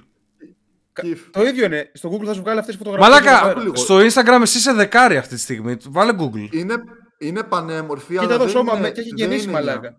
Το 1.31 1.43
ίδιο 1.43 1.65
είναι. 1.65 1.91
Στο 1.93 2.09
Google 2.09 2.25
θα 2.25 2.33
σου 2.33 2.41
βγάλει 2.41 2.59
αυτές 2.59 2.75
τις 2.77 2.85
φωτογραφίες. 2.87 3.21
Μαλάκα, 3.23 3.59
λίγο. 3.61 3.75
στο 3.75 3.97
Instagram 3.97 4.41
εσύ 4.41 4.57
είσαι 4.57 4.73
δεκάρι 4.73 5.17
αυτή 5.17 5.35
τη 5.35 5.41
στιγμή. 5.41 5.77
Βάλε 5.89 6.13
Google. 6.19 6.47
Είναι, 6.51 6.75
είναι 7.17 7.43
πανέμορφη, 7.43 8.07
Κοίτα 8.07 8.21
αλλά 8.21 8.33
εδώ 8.33 8.43
δεν 8.43 8.53
σώμα 8.53 8.71
είναι- 8.73 8.81
με- 8.81 8.89
και 8.91 8.99
έχει 8.99 9.09
δεν 9.09 9.17
γεννήσει 9.17 9.43
είναι 9.43 9.51
μαλάκα. 9.51 9.79
μια- 9.79 9.95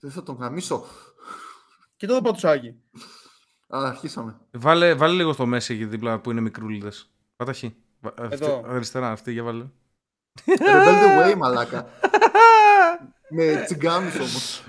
Δεν 0.00 0.10
θα 0.10 0.22
τον 0.22 0.36
γαμίσω. 0.40 0.84
Κοίτα 1.96 2.12
εδώ 2.12 2.22
πατουσάκι. 2.22 2.68
Α, 3.76 3.78
αρχίσαμε. 3.86 4.36
Βάλε, 4.50 4.94
βάλε 4.94 5.12
λίγο 5.14 5.32
στο 5.32 5.46
μέση 5.46 5.74
εκεί 5.74 5.84
δίπλα 5.84 6.18
που 6.18 6.30
είναι 6.30 6.40
μικρούλιδες. 6.40 7.10
Πάτα 7.36 7.52
χ. 7.52 7.62
Βα- 8.00 8.14
αυτή- 8.20 8.34
Εδώ. 8.44 8.64
Αριστερά, 8.68 9.10
αυτή 9.10 9.32
για 9.32 9.42
βάλε. 9.42 9.64
Rebel 10.46 11.24
the 11.26 11.30
way, 11.30 11.34
μαλάκα. 11.36 11.86
Με 13.30 13.62
τσιγκάνους 13.64 14.14
όμως. 14.18 14.62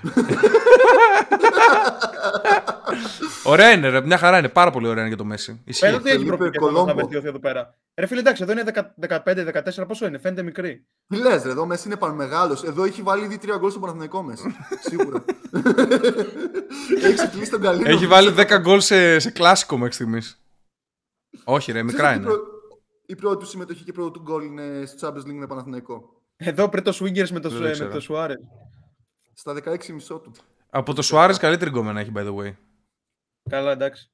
Ωραία 3.44 3.70
είναι, 3.72 3.88
ρε. 3.88 4.00
Μια 4.00 4.18
χαρά 4.18 4.38
είναι. 4.38 4.48
Πάρα 4.48 4.70
πολύ 4.70 4.86
ωραία 4.86 4.98
είναι 4.98 5.08
για 5.08 5.16
το 5.16 5.24
μέση. 5.24 5.60
Ισχύει. 5.64 5.84
Φαίνεται 5.84 5.98
ότι 6.00 6.08
έχει 6.08 6.18
Φελίπε 6.18 6.36
προοπτικές 6.36 6.66
να 6.66 6.72
Κολόμπο. 6.72 6.94
βελτιωθεί 6.94 7.26
εδώ 7.28 7.38
πέρα. 7.38 7.74
Ρε 7.94 8.06
φίλε, 8.06 8.20
εντάξει, 8.20 8.42
εδώ 8.42 8.52
είναι 8.52 8.64
15-14, 9.08 9.84
πόσο 9.86 10.06
είναι, 10.06 10.18
φαίνεται 10.18 10.42
μικρή. 10.42 10.86
Τι 11.08 11.16
λες 11.16 11.42
ρε, 11.42 11.50
εδώ 11.50 11.66
Μέση 11.66 11.88
είναι 11.88 11.96
πανμεγάλος. 11.96 12.64
Εδώ 12.64 12.84
έχει 12.84 13.02
βάλει 13.02 13.24
ήδη 13.24 13.38
τρία 13.38 13.56
γκολ 13.56 13.70
στο 13.70 13.80
Παναθηναϊκό 13.80 14.22
Μέση. 14.22 14.56
Σίγουρα. 14.88 15.24
έχει 17.02 17.14
ξεκλείσει 17.14 17.50
τον 17.50 17.60
Καλίνο. 17.60 17.88
Έχει 17.88 18.06
βάλει 18.06 18.34
10 18.36 18.58
γκολ 18.60 18.80
σε, 18.80 19.18
σε 19.18 19.30
κλάσικο 19.30 19.76
μέχρι 19.78 19.94
στιγμής. 19.94 20.40
Όχι, 21.44 21.72
ρε, 21.72 21.82
μικρά 21.82 22.08
Ξέρεις 22.10 22.18
είναι. 22.24 22.32
ότι 22.32 22.40
η 22.40 22.44
πρω- 22.44 22.56
Η 23.06 23.14
πρώτη 23.16 23.38
του 23.38 23.46
συμμετοχή 23.46 23.84
και 23.84 23.92
πρώτο 23.92 24.10
του 24.10 24.20
γκολ 24.22 24.44
είναι 24.44 24.86
στο 24.86 25.08
Champions 25.08 25.28
League 25.30 25.38
με 25.38 25.46
Παναθηναϊκό. 25.46 26.17
Εδώ 26.40 26.68
πριν 26.68 26.84
το 26.84 26.90
Swingers 27.00 27.28
με 27.30 27.40
το, 27.40 27.48
Δεν 27.48 27.58
το 27.58 27.64
με 27.64 27.68
ήξερα. 27.68 27.90
το 27.90 28.06
Suarez. 28.08 28.36
Στα 29.32 29.54
16 29.64 29.86
μισό 29.86 30.18
του. 30.18 30.32
Από 30.70 30.94
το 30.94 31.02
Σουάρες 31.02 31.38
καλύτερη 31.38 31.70
γκόμενα 31.70 32.00
έχει, 32.00 32.12
by 32.14 32.26
the 32.26 32.34
way. 32.36 32.54
Καλά, 33.50 33.72
εντάξει. 33.72 34.10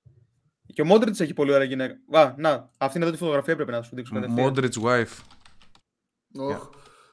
Και 0.66 0.82
ο 0.82 0.84
Μόντριτς 0.84 1.20
έχει 1.20 1.34
πολύ 1.34 1.52
ωραία 1.52 1.66
γυναίκα. 1.66 2.18
Α, 2.18 2.34
να, 2.38 2.70
αυτή 2.78 2.96
είναι 2.96 3.06
εδώ 3.06 3.14
τη 3.14 3.20
φωτογραφία 3.20 3.54
πρέπει 3.56 3.70
να 3.70 3.82
σου 3.82 3.94
δείξω 3.94 4.14
κατευθείαν. 4.14 4.54
Modrić's 4.54 4.82
wife. 4.82 5.20
Οχ. 6.38 6.68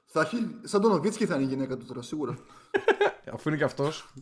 Θα 0.06 0.22
έχει, 0.22 0.38
σαν 0.64 0.82
τον 0.82 0.92
Νοβίτσκι 0.92 1.26
θα 1.26 1.36
είναι 1.36 1.44
η 1.44 1.48
γυναίκα 1.48 1.78
του 1.78 1.86
τώρα, 1.86 2.02
σίγουρα. 2.02 2.38
Αφού 3.34 3.50
είναι 3.50 3.58
και 3.58 3.64
αυτός. 3.64 4.14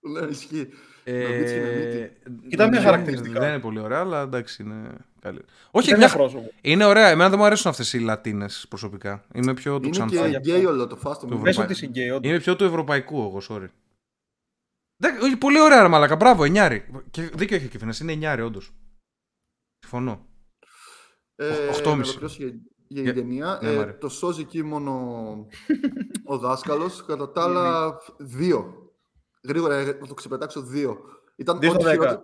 Ναι, 0.00 0.26
ισχύει. 0.26 0.68
Νοβίτσκι 1.12 1.56
είναι 1.58 1.70
μύτη. 1.70 1.98
Ε, 1.98 2.10
Κοίτα 2.48 2.62
μια 2.68 2.72
δεν- 2.72 2.82
χαρακτηριστικά. 2.82 3.40
Δεν 3.40 3.48
είναι 3.48 3.58
πολύ 3.60 3.78
ωραία, 3.80 3.98
αλλά 4.00 4.20
εντάξει 4.22 4.62
είναι 4.62 4.90
καλή. 5.20 5.40
Όχι, 5.70 5.84
Κοίτα 5.86 5.98
μια... 5.98 6.06
ένα 6.06 6.16
πρόσωπο. 6.16 6.50
είναι 6.60 6.84
ωραία. 6.84 7.08
Εμένα 7.08 7.30
δεν 7.30 7.38
μου 7.38 7.44
αρέσουν 7.44 7.70
αυτές 7.70 7.92
οι 7.92 7.98
Λατίνες 7.98 8.66
προσωπικά. 8.68 9.24
Είμαι 9.34 9.54
πιο 9.54 9.74
του 9.76 9.82
Είναι 9.82 9.90
ξανθού. 9.90 10.30
και 10.30 10.38
γκέι 10.38 10.64
όλο 10.64 10.86
το 10.86 10.96
φάσμα. 10.96 11.26
Το 11.26 11.36
μου. 11.36 11.42
Πες 11.42 11.50
Ευρωπαϊκό. 11.58 11.62
ότι 11.62 11.72
είσαι 11.72 11.86
γκέι, 11.86 12.08
όντως. 12.16 12.30
Είμαι 12.30 12.38
πιο 12.40 12.56
του 12.56 12.64
ευρωπαϊκού 12.64 13.16
εγώ, 13.18 13.40
sorry. 13.48 13.68
Δεν- 14.96 15.22
όχι, 15.22 15.36
πολύ 15.36 15.60
ωραία, 15.60 15.82
ρε 15.82 15.88
Μαλάκα. 15.88 16.16
Μπράβο, 16.16 16.44
εννιάρι. 16.44 16.86
Και 17.10 17.22
δίκιο 17.22 17.56
έχει 17.56 17.66
ο 17.66 17.68
Κιφίνας. 17.68 18.00
Είναι 18.00 18.12
εννιάρι, 18.12 18.42
όντως. 18.42 18.72
Συμφωνώ. 19.78 20.26
Ε, 21.36 21.48
Οχτώ 21.68 21.90
να 21.90 21.96
μισή. 21.96 22.10
ολοκληρώσω 22.10 22.36
για, 22.42 22.46
για 22.88 23.02
Για- 23.02 23.12
την 23.12 23.22
ταινία. 23.22 23.58
ναι, 23.62 23.68
Ε, 23.70 23.76
Μάρια. 23.76 23.98
το 23.98 24.08
σώζει 24.08 24.40
εκεί 24.40 24.62
μόνο 24.62 24.92
ο 26.24 26.38
δάσκαλος. 26.38 27.04
Κατά 27.04 27.32
τα 27.32 27.42
άλλα, 27.44 27.96
δύο. 28.18 28.85
Γρήγορα 29.48 29.74
ε, 29.74 29.84
να 30.00 30.06
το 30.06 30.14
ξεπετάξω 30.14 30.60
δύο. 30.62 30.98
Ήταν 31.36 31.58
Δύο 31.58 31.70
στα 31.70 31.78
ό,τι 31.78 31.88
δέκα. 31.88 32.02
χειρότερο. 32.02 32.22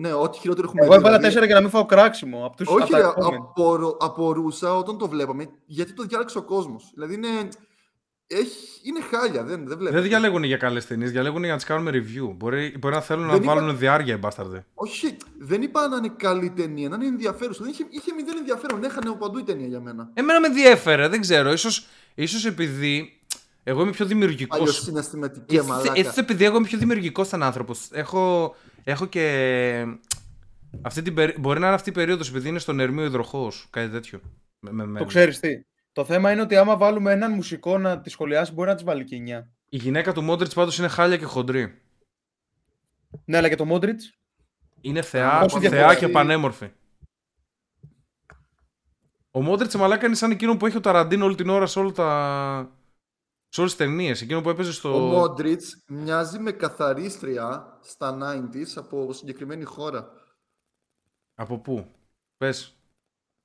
Ναι, 0.00 0.12
ό,τι 0.12 0.38
χειρότερο 0.38 0.66
έχουμε 0.66 0.82
Εγώ 0.84 0.92
δει. 0.92 0.98
έβαλα 0.98 1.16
δηλαδή. 1.16 1.24
τέσσερα 1.24 1.46
για 1.46 1.54
να 1.54 1.60
μην 1.60 1.70
φάω 1.70 1.86
κράξιμο. 1.86 2.46
Από 2.46 2.56
τους 2.56 2.68
Όχι, 2.68 2.92
ρε, 2.92 2.98
ατακόμενους. 2.98 3.46
απορώ- 3.48 3.96
απορούσα 4.02 4.74
όταν 4.76 4.98
το 4.98 5.08
βλέπαμε 5.08 5.48
γιατί 5.66 5.92
το 5.92 6.02
διάλεξε 6.02 6.38
ο 6.38 6.42
κόσμος. 6.42 6.90
Δηλαδή 6.94 7.14
είναι, 7.14 7.28
έχει, 8.26 8.80
είναι 8.88 9.00
χάλια, 9.00 9.44
δεν, 9.44 9.66
δεν 9.68 9.78
βλέπω. 9.78 9.94
Δεν 9.94 10.02
διαλέγουν 10.04 10.42
για 10.42 10.56
καλές 10.56 10.86
ταινίες, 10.86 11.10
διαλέγουν 11.10 11.40
για 11.42 11.50
να 11.50 11.56
τις 11.56 11.66
κάνουμε 11.66 11.90
review. 11.94 12.34
Μπορεί, 12.36 12.76
μπορεί 12.78 12.94
να 12.94 13.00
θέλουν 13.00 13.22
Δεν 13.26 13.30
να 13.36 13.42
είπα- 13.42 13.54
βάλουν 13.54 13.78
διάρκεια 13.78 14.14
οι 14.14 14.18
μπάσταρδε. 14.18 14.66
Όχι, 14.74 15.16
δεν 15.38 15.62
είπα 15.62 15.88
να 15.88 15.96
είναι 15.96 16.12
καλή 16.16 16.50
ταινία, 16.50 16.88
να 16.88 16.94
είναι 16.96 17.06
ενδιαφέρουσα. 17.06 17.62
Δεν 17.62 17.72
είχε, 17.72 17.86
είχε 17.90 18.12
μηδέν 18.12 18.36
ενδιαφέρον, 18.36 18.84
έχανε 18.84 19.08
από 19.08 19.18
παντού 19.18 19.38
η 19.38 19.42
ταινία 19.42 19.66
για 19.66 19.80
μένα. 19.80 20.10
Εμένα 20.14 20.40
με 20.40 20.48
διέφερε, 20.48 21.08
δεν 21.08 21.20
ξέρω. 21.20 21.52
Ίσως, 21.52 21.86
ίσως 22.14 22.44
επειδή 22.46 23.20
εγώ 23.68 23.82
είμαι 23.82 23.90
πιο 23.90 24.06
δημιουργικός. 24.06 24.60
Αλλιώ 24.60 24.72
συναισθηματική, 24.72 25.60
μαλάκα. 25.60 25.92
Έτσι 25.94 26.20
επειδή 26.20 26.44
εγώ 26.44 26.56
είμαι 26.56 26.66
πιο 26.66 26.78
δημιουργικός 26.78 27.28
σαν 27.28 27.42
άνθρωπος. 27.42 27.88
Έχω, 27.92 28.54
έχω 28.84 29.06
και. 29.06 29.84
Αυτή 30.82 31.02
την 31.02 31.14
περί- 31.14 31.38
Μπορεί 31.40 31.60
να 31.60 31.66
είναι 31.66 31.74
αυτή 31.74 31.88
η 31.88 31.92
περίοδος 31.92 32.28
επειδή 32.28 32.48
είναι 32.48 32.58
στον 32.58 32.80
Ερμείο 32.80 33.04
υδροχός. 33.04 33.66
Κάτι 33.70 33.90
τέτοιο. 33.90 34.20
Με, 34.58 34.72
με, 34.72 34.86
με- 34.86 34.98
Το 34.98 35.04
ξέρεις 35.04 35.40
τι. 35.40 35.48
Το 35.92 36.04
θέμα 36.04 36.32
είναι 36.32 36.40
ότι 36.40 36.56
άμα 36.56 36.76
βάλουμε 36.76 37.12
έναν 37.12 37.32
μουσικό 37.32 37.78
να 37.78 38.00
τη 38.00 38.10
σχολιάσει, 38.10 38.52
μπορεί 38.52 38.68
να 38.68 38.74
της 38.74 38.84
βάλει 38.84 39.04
και 39.04 39.16
9. 39.16 39.48
Η 39.68 39.76
γυναίκα 39.76 40.12
του 40.12 40.22
Μόντριτς 40.22 40.54
πάντως 40.54 40.78
είναι 40.78 40.88
χάλια 40.88 41.16
και 41.16 41.24
χοντρή. 41.24 41.82
Ναι, 43.24 43.36
αλλά 43.36 43.48
και 43.48 43.54
το 43.56 43.64
Μόντριτς. 43.64 44.12
Είναι 44.80 45.02
θεά, 45.02 45.40
Όσο 45.40 45.60
θεά 45.60 45.70
διαφορετική- 45.70 46.06
και 46.06 46.12
πανέμορφη. 46.12 46.70
Ο 49.30 49.42
Μόντριτς 49.42 49.74
μαλάκα 49.74 50.06
είναι 50.06 50.14
σαν 50.14 50.30
εκείνο 50.30 50.56
που 50.56 50.66
έχει 50.66 50.76
ο 50.76 50.80
Ταραντίνο 50.80 51.24
όλη 51.24 51.34
την 51.34 51.48
ώρα 51.48 51.66
σε 51.66 51.78
όλα 51.78 51.92
τα. 51.92 52.70
Σε 53.56 53.62
όλες 53.62 53.76
τις 53.76 53.86
ταινίες. 53.86 54.20
Εκείνο 54.22 54.40
που 54.40 54.48
έπαιζε 54.48 54.72
στο. 54.72 54.94
Ο 54.94 54.98
Μόντριτς 54.98 55.82
μοιάζει 55.86 56.38
με 56.38 56.52
καθαρίστρια 56.52 57.78
στα 57.82 58.18
90s 58.22 58.66
από 58.76 59.12
συγκεκριμένη 59.12 59.64
χώρα. 59.64 60.10
Από 61.34 61.58
πού, 61.58 61.86
πες. 62.36 62.76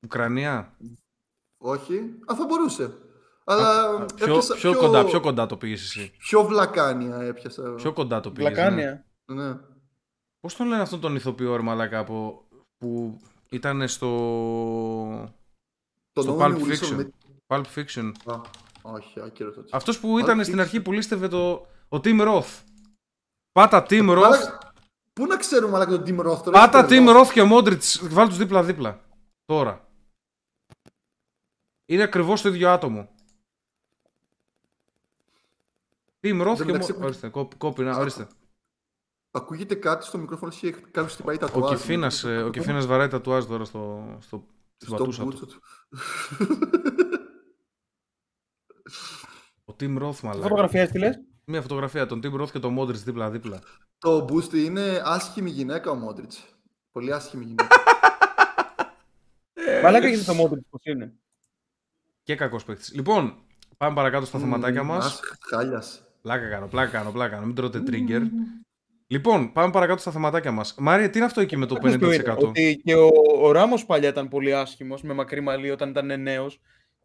Ουκρανία; 0.04 0.78
Όχι, 1.58 1.98
α, 2.32 2.36
θα 2.36 2.46
μπορούσε. 2.46 2.98
Αλλά 3.44 4.06
Πιο, 4.06 4.26
έπιασα 4.26 4.56
πιο, 4.56 4.78
κοντά, 4.78 5.06
πιο 5.06 5.20
κοντά 5.22 5.46
το 5.46 5.58
πήγες 5.58 5.82
εσύ. 5.82 6.12
πιο 6.18 6.44
βλακάνια 6.44 7.16
έπιασα. 7.22 7.74
Πιο 7.74 7.94
κοντά 7.94 8.20
το 8.20 8.32
πήγες. 8.32 8.52
Βλακάνια. 8.54 9.06
Ναι. 9.32 9.60
Πώς 10.40 10.56
τον 10.56 10.68
λένε 10.68 10.82
αυτόν 10.82 11.00
τον 11.00 11.16
ηθοποιό, 11.16 11.56
ρε 11.56 11.62
μαλάκα, 11.62 12.00
από... 12.00 12.48
που 12.78 13.20
ήταν 13.50 13.88
στο. 13.88 14.08
Τον 16.12 16.24
στο 16.24 16.38
Owen 16.38 16.42
Pulp 16.42 16.62
Wilson 16.62 16.72
Fiction. 16.72 16.96
με- 16.96 17.12
Pulp 17.48 17.64
Fiction. 17.76 18.12
Α, 18.26 18.42
όχι, 18.82 19.20
άκυρο 19.22 19.52
τότε. 19.52 19.70
Αυτός 19.72 20.00
που 20.00 20.20
ήταν 20.20 20.40
Pulp 20.40 20.44
στην 20.44 20.56
Fiction. 20.56 20.60
αρχή 20.62 20.82
που 20.82 20.92
λίστευε 20.92 21.28
το. 21.28 21.52
Ο 21.90 21.98
Tim 22.04 22.22
Roth. 22.28 22.60
Πάτα 23.52 23.86
Tim 23.90 24.10
Roth. 24.10 24.16
Μαλάκα, 24.16 24.74
Πού 25.14 25.26
να 25.26 25.38
ξέρουμε 25.38 25.76
αλλά 25.76 25.86
τον 25.86 26.04
Tim 26.06 26.20
Roth 26.20 26.44
τώρα. 26.44 26.52
Πάτα 26.52 26.78
έχετε 26.80 26.96
Tim 27.02 27.06
τρελός. 27.06 27.30
Roth 27.30 27.32
και 27.34 27.50
Modric. 27.52 28.08
Βάλ 28.10 28.28
τους 28.28 28.38
δίπλα-δίπλα. 28.38 29.02
Τώρα. 29.46 29.88
Είναι 31.86 32.04
ακριβώς 32.04 32.42
το 32.42 32.50
ίδιο 32.50 32.70
άτομο. 32.70 33.10
Tim 36.22 36.42
Roth 36.42 36.56
Δεν 36.58 36.66
και 36.66 36.72
μεταξύ- 36.72 36.96
Modric. 36.98 37.02
Ορίστε, 37.04 37.30
κόπη, 37.30 37.56
κόπη, 37.56 37.84
να, 37.84 37.96
ορίστε. 37.98 38.28
Ακούγεται 39.32 39.76
κάτι 39.76 40.06
στο 40.06 40.18
μικρόφωνο 40.18 40.52
και 40.52 40.72
κάποιος 40.72 41.14
χτυπάει 41.14 41.38
τα 41.38 41.50
Ο 41.54 41.68
Κιφίνας, 41.68 42.24
ε, 42.24 42.38
ο 42.44 42.50
Κιφίνας 42.50 42.86
βαράει 42.86 43.08
τα 43.08 43.22
τουάζ 43.22 43.46
τώρα 43.46 43.66
στο, 43.66 44.04
στο, 44.22 44.46
στην 44.76 44.88
Στο 44.88 44.96
πατούσα 44.96 45.24
μπούτσο 45.24 45.46
του. 45.46 45.62
Του. 49.66 49.74
Ο 49.74 49.76
Tim 49.80 50.04
Roth, 50.04 50.16
Τι 50.16 50.26
μαλάκα. 50.26 50.44
φωτογραφία 50.44 50.82
έστειλε. 50.82 51.10
Μια 51.46 51.62
φωτογραφία, 51.62 52.06
τον 52.06 52.20
Tim 52.24 52.42
Roth 52.42 52.52
και 52.52 52.60
τον 52.60 52.78
Modric 52.80 52.94
δίπλα-δίπλα. 52.94 53.60
Το 53.98 54.26
Boosty 54.30 54.54
είναι 54.58 55.02
άσχημη 55.06 55.50
γυναίκα 55.50 55.92
ο 55.92 55.96
Μόντριτς. 55.96 56.44
Πολύ 56.92 57.14
άσχημη 57.14 57.44
γυναίκα. 57.44 57.68
Μαλάκα 59.84 60.08
γιατί 60.08 60.26
το 60.26 60.34
Μόντριτς 60.34 60.66
πώς 60.70 60.82
είναι. 60.84 61.14
Και 62.24 62.36
κακός 62.36 62.64
παίκτης. 62.64 62.94
Λοιπόν, 62.94 63.36
πάμε 63.78 63.96
παρακάτω 63.96 64.26
στα 64.26 64.40
θεματάκια 64.40 64.84
μας. 64.84 65.06
Άσ, 65.06 65.20
Χάλιας. 65.50 66.04
Πλάκα 66.22 66.50
κάνω, 66.50 66.68
πλάκα 66.68 66.92
κάνω, 66.92 67.12
πλάκα 67.12 67.34
κάνω. 67.34 67.46
Μην 67.46 67.56
τρώτε 67.56 67.84
trigger. 67.88 68.22
Λοιπόν, 69.08 69.52
πάμε 69.52 69.72
παρακάτω 69.72 70.02
στα 70.02 70.12
θεματάκια 70.12 70.52
μας. 70.52 70.76
Μάρια, 70.78 71.10
τι 71.10 71.18
είναι 71.18 71.26
αυτό 71.26 71.42
εκεί 71.42 71.58
με 71.58 71.66
το 71.66 71.76
Ξέρεις 71.76 71.98
ποιο 71.98 72.12
είναι, 72.12 72.24
50%. 72.34 72.38
Ότι 72.48 72.82
και 72.84 72.96
ο, 72.96 73.10
ο 73.42 73.52
Ράμος 73.52 73.86
παλιά 73.86 74.10
ήταν 74.10 74.28
πολύ 74.28 74.54
άσχημος 74.54 75.02
με 75.02 75.14
μακρύ 75.14 75.42
μαλλί 75.42 75.72
όταν 75.72 75.90
ήταν 75.90 76.22
νέος. 76.22 76.60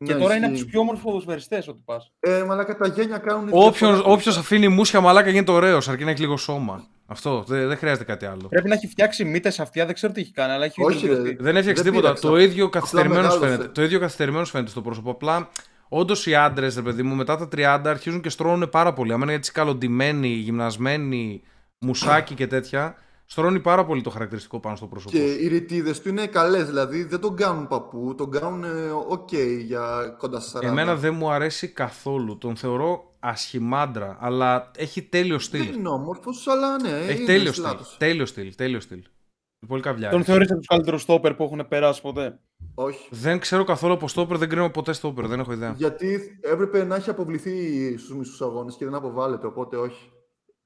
Και 0.05 0.14
Ναι, 0.14 0.20
τώρα 0.20 0.35
είναι 0.35 0.44
από 0.44 0.55
ισχύει. 0.55 0.64
τους 0.64 0.73
πιο 0.73 0.81
όμορφους 0.81 1.05
ποδοσφαιριστές 1.05 1.68
ό,τι 1.68 1.78
πας. 1.85 2.12
Ε, 2.20 2.44
μαλάκα 2.47 2.77
τα 2.77 2.89
γένια 2.89 3.18
κάνουν. 3.18 3.48
Όποιος, 3.52 3.90
διαφορά. 3.90 4.12
όποιος 4.12 4.36
αφήνει 4.39 4.68
μουσια 4.68 5.01
μαλάκα 5.01 5.31
γίνεται 5.31 5.51
ωραίος, 5.52 5.89
αρκεί 5.89 6.05
να 6.05 6.10
έχει 6.10 6.20
λίγο 6.20 6.36
σώμα. 6.36 6.85
Αυτό, 7.06 7.44
δεν, 7.47 7.68
δεν 7.68 7.77
χρειάζεται 7.77 8.05
κάτι 8.05 8.27
άλλο. 8.27 8.47
Πρέπει 8.48 8.68
να 8.68 8.74
έχει 8.74 8.86
φτιάξει 8.86 9.24
μύτες 9.24 9.60
αυτιά, 9.60 9.85
δεν 9.86 9.94
ξέρω 9.94 10.12
τι 10.12 10.20
έχει 10.20 10.32
κάνει, 10.32 10.52
αλλά 10.52 10.64
έχει 10.64 10.82
Όχι, 10.85 10.98
βελτιωθεί. 11.06 11.28
ρε. 11.31 11.36
Δεν 11.43 11.56
έφτιαξε 11.56 11.82
Δεν 11.82 11.93
τίποτα. 11.93 12.12
πείραξα. 12.14 12.28
Το 12.28 12.36
ίδιο 12.39 12.64
Απλά 12.64 12.81
καθυστερημένος 12.81 13.24
μεγάλωσε. 13.24 13.47
φαίνεται. 13.56 13.68
Το 13.73 13.82
ίδιο 13.82 13.98
καθυστερημένος 13.98 14.51
φαίνεται 14.51 14.70
στο 14.70 14.81
πρόσωπο. 14.82 15.10
Απλά 15.10 15.48
όντως 15.89 16.27
οι 16.27 16.35
άντρες, 16.35 16.74
ρε 16.74 16.82
παιδί 16.82 17.02
μου, 17.02 17.14
μετά 17.14 17.36
τα 17.36 17.48
30 17.56 17.81
αρχίζουν 17.90 18.20
και 18.20 18.28
στρώνουν 18.28 18.68
πάρα 18.70 18.93
πολύ. 18.93 19.12
Άμα 19.12 19.24
είναι 19.24 19.32
έτσι 19.35 19.52
καλοντημένοι, 19.52 20.28
γυμνασμένοι, 20.28 21.43
μουσάκι 21.78 22.35
και 22.35 22.47
τέτοια, 22.47 22.94
στρώνει 23.27 23.61
πάρα 23.61 23.85
πολύ 23.85 24.03
το 24.03 24.11
χαρακτηριστικό 24.11 24.61
πάνω 24.61 24.77
στο 24.77 24.86
πρόσωπο. 24.86 25.11
Και 25.16 25.32
οι 25.32 25.48
ρητίδες 25.48 26.01
του 26.01 26.09
είναι 26.09 26.27
καλές, 26.27 26.66
δηλαδή 26.66 27.03
δεν 27.05 27.20
τον 27.20 27.36
κάνουν 27.36 27.66
παππού, 27.69 28.15
τον 28.16 28.31
κάνουν 28.31 28.65
ε, 28.65 28.90
οκ 29.09 29.32
για 29.65 30.15
κοντά 30.19 30.40
στα 30.40 30.61
40. 30.61 30.62
Εμένα 30.62 30.97
δεν 30.97 31.15
μου 31.15 31.31
αρέσει 31.31 31.69
καθόλου. 31.69 32.39
Τον 32.39 32.57
θεωρώ 32.57 33.15
ασχημάντρα, 33.20 34.16
αλλά 34.20 34.70
έχει 34.77 35.03
τέλειο 35.03 35.36
Δεν 35.36 35.40
στυλ. 35.40 35.74
είναι 35.74 35.89
όμορφος, 35.89 36.47
αλλά 36.47 36.81
ναι. 36.82 36.89
Έχει 36.90 37.16
είναι 37.16 37.27
τέλειο 37.27 37.53
στυλ. 37.53 37.65
σλάτος. 37.65 37.97
Τέλειο 37.98 38.27
στυλ. 38.27 38.55
Τέλειο 38.55 38.81
στυλ. 38.81 38.97
Είναι 38.98 39.69
Πολύ 39.69 39.82
καβλιάρη. 39.82 40.15
Τον 40.15 40.24
θεωρείς 40.24 40.48
από 40.51 40.59
τους 40.59 40.69
καλύτερους 40.69 41.03
στόπερ 41.03 41.35
που 41.35 41.43
έχουν 41.44 41.69
περάσει 41.69 42.01
ποτέ; 42.01 42.40
Όχι. 42.74 43.09
Δεν 43.11 43.39
ξέρω 43.39 43.65
καθόλου 43.65 43.93
από 43.93 44.09
στόπερ, 44.09 44.36
δεν 44.39 44.48
κρίνω 44.48 44.70
ποτέ 44.70 44.93
στόπερ, 44.93 45.27
δεν 45.27 45.40
έχω 45.40 45.53
ιδέα. 45.53 45.74
Γιατί 45.77 46.39
έπρεπε 46.40 46.85
να 46.85 46.94
έχει 46.97 47.11
αποβληθεί 47.11 47.97
στους 47.98 48.16
μισούς 48.16 48.40
αγώνες 48.43 48.77
και 48.77 48.85
δεν 48.85 48.94
αποβάλλεται, 48.94 49.47
οπότε 49.47 49.77
όχι. 49.77 50.11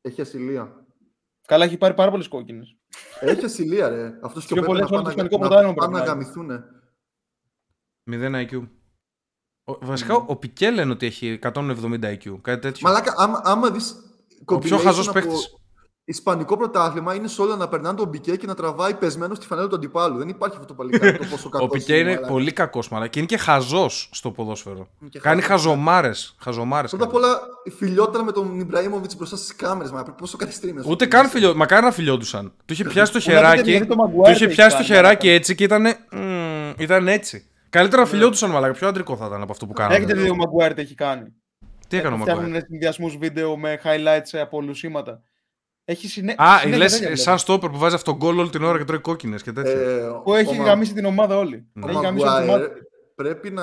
Έχει 0.00 0.20
ασυλία. 0.20 0.84
Καλά, 1.50 1.64
έχει 1.64 1.76
πάρει 1.76 1.94
πάρα 1.94 2.10
πολλές 2.10 2.28
κόκκινες. 2.28 2.76
Έχει 3.20 3.44
ασυλία, 3.44 3.88
ρε. 3.88 4.18
Αυτός 4.22 4.46
και 4.46 4.54
Πιο 4.54 4.62
ο 4.62 4.66
Πέπε 4.66 4.66
πολλές 4.66 4.90
να 4.90 4.96
όλο 4.96 5.04
το 5.04 5.14
πάνε, 5.14 5.28
Ισπανικό 5.28 5.38
να, 5.38 5.48
πρωτάθλημα 5.48 5.74
πάνε 5.74 5.92
να 5.92 6.04
πρέπει 6.04 6.08
να 6.08 6.12
γαμηθούνε. 6.12 6.64
0 8.10 8.46
IQ. 8.46 8.68
Ο, 9.64 9.86
βασικά, 9.86 10.14
ο 10.14 10.36
Πικέ 10.36 10.70
λένε 10.70 10.92
ότι 10.92 11.06
έχει 11.06 11.38
170 11.42 12.00
IQ, 12.02 12.38
κάτι 12.40 12.60
τέτοιο. 12.60 12.88
Μαλάκα, 12.88 13.14
άμα, 13.16 13.40
άμα 13.44 13.70
δεις. 13.70 13.94
ο 14.44 14.58
πιο 14.58 14.76
χαζός 14.76 15.12
παίκτης. 15.12 15.59
Ισπανικό 16.10 16.56
πρωτάθλημα 16.56 17.14
είναι 17.14 17.28
σε 17.28 17.42
όλα 17.42 17.56
να 17.56 17.68
περνάνε 17.68 17.96
τον 17.96 18.08
Μπικέ 18.08 18.36
και 18.36 18.46
να 18.46 18.54
τραβάει 18.54 18.94
πεσμένο 18.94 19.34
στη 19.34 19.46
φανέλα 19.46 19.68
του 19.68 19.74
αντιπάλου. 19.74 20.18
Δεν 20.18 20.28
υπάρχει 20.28 20.54
αυτό 20.56 20.66
το 20.68 20.74
παλικάρι 20.74 21.18
το 21.18 21.24
πόσο 21.30 21.48
κακός 21.48 21.66
Ο 21.68 21.70
Πικέ 21.70 21.96
είναι 21.96 22.16
πολύ 22.16 22.52
κακός, 22.52 22.88
μαλάκα. 22.88 23.10
Και 23.10 23.18
είναι 23.18 23.28
και 23.28 23.36
χαζός 23.36 24.08
στο 24.12 24.30
ποδόσφαιρο. 24.30 24.88
Είναι 25.00 25.10
και 25.10 25.18
Κάνει 25.18 25.40
χαζός. 25.42 25.64
χαζομάρες. 25.66 26.34
Χαζομάρες 26.40 26.90
Πρώτα 26.90 27.04
απ' 27.04 27.12
κάνει. 27.12 27.24
όλα 27.24 27.40
φιλιόταν 27.76 28.24
με 28.24 28.32
τον 28.32 28.60
Ιμπραήμοβιτς 28.60 29.16
μπροστά 29.16 29.36
στις 29.36 29.56
κάμερες. 29.56 29.90
Μα 29.92 30.02
πόσο 30.02 30.36
καθυστρίμιο. 30.36 30.84
Ούτε 30.86 31.06
καν 31.06 31.28
φιλιό. 31.28 31.54
Μακάρι 31.54 31.84
να 31.84 31.92
φιλιόντουσαν. 31.92 32.52
Του 32.64 32.72
είχε 32.72 32.84
πιάσει 32.84 33.12
το 33.12 33.18
Που 33.18 33.30
να 33.30 33.34
δείτε 33.36 33.46
χεράκι. 33.50 33.70
γιατί 33.70 33.86
το 33.86 33.94
Του 33.94 34.22
Maguire 34.24 34.30
είχε 34.30 34.46
το 34.46 34.52
πιάσει 34.52 34.76
το 34.76 34.82
έχει 34.82 34.92
χεράκι 34.92 35.26
κάνει, 35.26 35.34
έτσι 35.34 35.54
και 35.54 35.64
ήταν. 35.64 35.86
Ήταν 36.78 37.08
έτσι. 37.08 37.44
Καλύτερα 37.70 38.02
να 38.02 38.08
φιλιόντουσαν, 38.08 38.50
μαλάκα. 38.50 38.72
Πιο 38.72 38.88
αντρικό 38.88 39.16
θα 39.16 39.26
ήταν 39.26 39.42
από 39.42 39.52
αυτό 39.52 39.66
που 39.66 39.72
Έχετε 39.78 40.04
κάνανε. 40.04 40.22
δει 40.22 40.30
ο 40.30 40.34
Maguire 40.34 40.72
τι 40.74 40.80
έχει 40.80 40.94
κάνει; 40.94 41.34
Τι 41.88 41.96
έκανε 41.96 42.14
ο 42.14 42.18
Μακουάρ. 42.18 42.36
Φτιάχνουν 42.36 42.62
συνδυασμούς 42.68 43.16
βίντεο 43.16 43.56
με 43.56 43.80
highlights 43.84 44.38
από 44.42 44.60
λουσίματα. 44.60 45.22
Έχει 45.90 46.08
συνέ... 46.08 46.34
Α, 46.38 46.58
συνέχεια 46.58 46.78
λες 46.78 46.92
τέτοια 46.92 47.08
σαν 47.16 47.22
βλέπω. 47.24 47.38
στόπερ 47.38 47.70
που 47.70 47.78
βάζει 47.78 47.94
αυτόν 47.94 48.18
τον 48.18 48.28
γκολ 48.28 48.38
όλη 48.38 48.50
την 48.50 48.64
ώρα 48.64 48.78
και 48.78 48.84
τρώει 48.84 48.98
κόκκινες 48.98 49.42
και 49.42 49.52
τέτοια. 49.52 49.72
Ε, 49.72 50.00
Που 50.24 50.34
έχει 50.34 50.54
ο 50.54 50.58
Μα- 50.58 50.64
γαμίσει 50.64 50.92
την 50.92 51.04
ομάδα 51.04 51.36
όλη. 51.36 51.66
Ο 51.84 51.88
Έχει 51.88 52.00
γαμίσει 52.02 52.26
όλη 52.26 52.36
την 52.36 52.44
Maguire 52.46 52.56
ομάδα. 52.56 52.68
πρέπει 53.14 53.50
να 53.50 53.62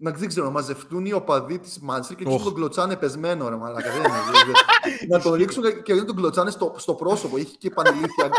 να 0.00 0.10
δεν 0.10 0.28
ξέρω, 0.28 0.44
να 0.46 0.52
μαζευτούν 0.52 1.04
οι 1.06 1.12
οπαδοί 1.12 1.58
της 1.58 1.80
Manchester 1.90 2.14
και 2.16 2.24
Οχ. 2.26 2.38
να 2.38 2.44
τον 2.44 2.54
κλωτσάνε 2.54 2.96
πεσμένο, 2.96 3.48
ρε 3.48 3.56
μαλάκα. 3.56 3.90
Δεν 3.90 3.98
είναι, 3.98 4.08
δεν- 4.08 4.52
δεν- 4.52 5.08
να 5.08 5.20
τον 5.20 5.32
ρίξουν 5.34 5.82
και 5.82 5.94
να 5.94 6.04
τον 6.04 6.16
κλωτσάνε 6.16 6.50
στο, 6.50 6.74
στο 6.76 6.94
πρόσωπο. 6.94 7.36
Έχει 7.36 7.56
και 7.56 7.70
πανηλήθεια 7.70 8.30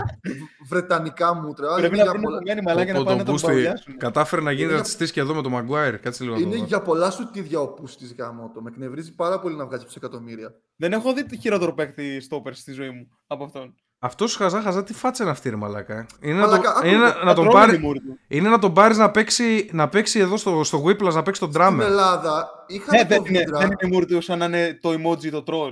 βρετανικά 0.68 1.34
μούτρα. 1.36 1.74
Πρέπει 1.74 1.88
είναι 1.88 1.98
να 1.98 2.02
για 2.04 2.12
βρουν 2.12 2.24
πολλά- 2.24 2.38
κομμένη 2.38 2.62
μαλάκια 2.62 2.94
να 2.94 3.00
Ο- 3.00 3.04
πάνε 3.04 3.16
ο 3.16 3.18
να 3.20 3.24
τον 3.26 3.34
Μπούστη 3.34 3.48
παγιάσουν. 3.48 3.98
Κατάφερε 3.98 4.42
να 4.42 4.52
γίνει 4.52 4.64
Είναι- 4.64 4.76
ρατσιστής 4.76 5.12
και 5.12 5.20
εδώ 5.20 5.34
με 5.34 5.42
τον 5.42 5.52
Μαγκουάιρ. 5.52 6.00
Κάτσε 6.00 6.24
λίγο 6.24 6.36
να 6.36 6.42
το 6.42 6.48
Είναι 6.48 6.58
δω. 6.58 6.64
για 6.66 6.82
πολλά 6.82 7.12
σουτίδια 7.12 7.60
ο 7.60 7.68
Πούστης 7.68 8.16
γάμο 8.18 8.52
το. 8.54 8.62
Με 8.62 8.70
εκνευρίζει 8.70 9.16
πάρα 9.16 9.40
πολύ 9.40 9.56
να 9.56 9.66
βγάζει 9.66 9.84
2 9.84 9.94
εκατομμύρια. 9.98 10.54
Δεν 10.76 10.94
έχω 10.94 11.14
δει 11.14 11.38
χειρότερο 11.40 11.74
παίκτη 11.74 12.20
στόπερ 12.20 12.54
στη 12.56 12.72
ζωή 12.72 12.90
μου 12.90 13.08
από 13.28 13.44
αυτόν. 13.44 13.76
Αυτός 14.04 14.36
χαζά 14.36 14.62
χαζά 14.62 14.84
τι 14.84 14.94
φάτσα 14.94 15.24
είναι 15.24 15.32
αυτή, 15.32 15.50
ρε 15.50 15.56
Μαλάκα. 15.56 16.06
Είναι, 16.22 16.34
να, 16.40 16.46
Μαλάκα, 16.46 16.62
τον, 16.74 16.78
άκου 16.78 16.88
είναι 16.88 16.98
το. 16.98 17.18
να, 17.18 17.24
να 17.24 17.34
τον 17.34 17.46
Πατρώνει 17.46 17.52
πάρει, 17.52 17.72
τη 17.78 17.84
μούρη 17.84 18.00
του. 18.00 18.20
είναι 18.28 18.50
να 18.50 18.60
τον 18.60 18.74
πάρεις 18.74 18.98
να 18.98 19.12
παίξει, 19.12 19.70
να 19.74 19.90
παίξει 19.90 20.20
εδώ 20.20 20.38
στο, 20.38 20.64
στο 20.64 20.84
Whiplash, 20.86 21.14
να 21.14 21.22
παίξει 21.24 21.40
τον 21.42 21.52
Στην 21.52 21.62
drummer. 21.66 21.80
Ελλάδα 21.80 22.50
είχαμε 22.68 22.98
Ναι, 22.98 23.04
το 23.04 23.08
δεν 23.22 23.26
είναι, 23.26 23.40
βίντεο. 23.40 23.58
δεν 23.60 23.68
είναι 23.68 23.76
η 23.80 23.88
μούρη 23.88 24.06
του 24.06 24.22
σαν 24.22 24.38
να 24.40 24.46
είναι 24.46 24.80
το 24.82 24.90
emoji 24.90 25.30
το 25.32 25.44
troll. 25.48 25.72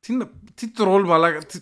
Τι, 0.00 0.12
είναι- 0.12 0.30
τι 0.54 0.70
τρόλ, 0.70 1.04
Μαλάκα. 1.06 1.38
Τι... 1.38 1.58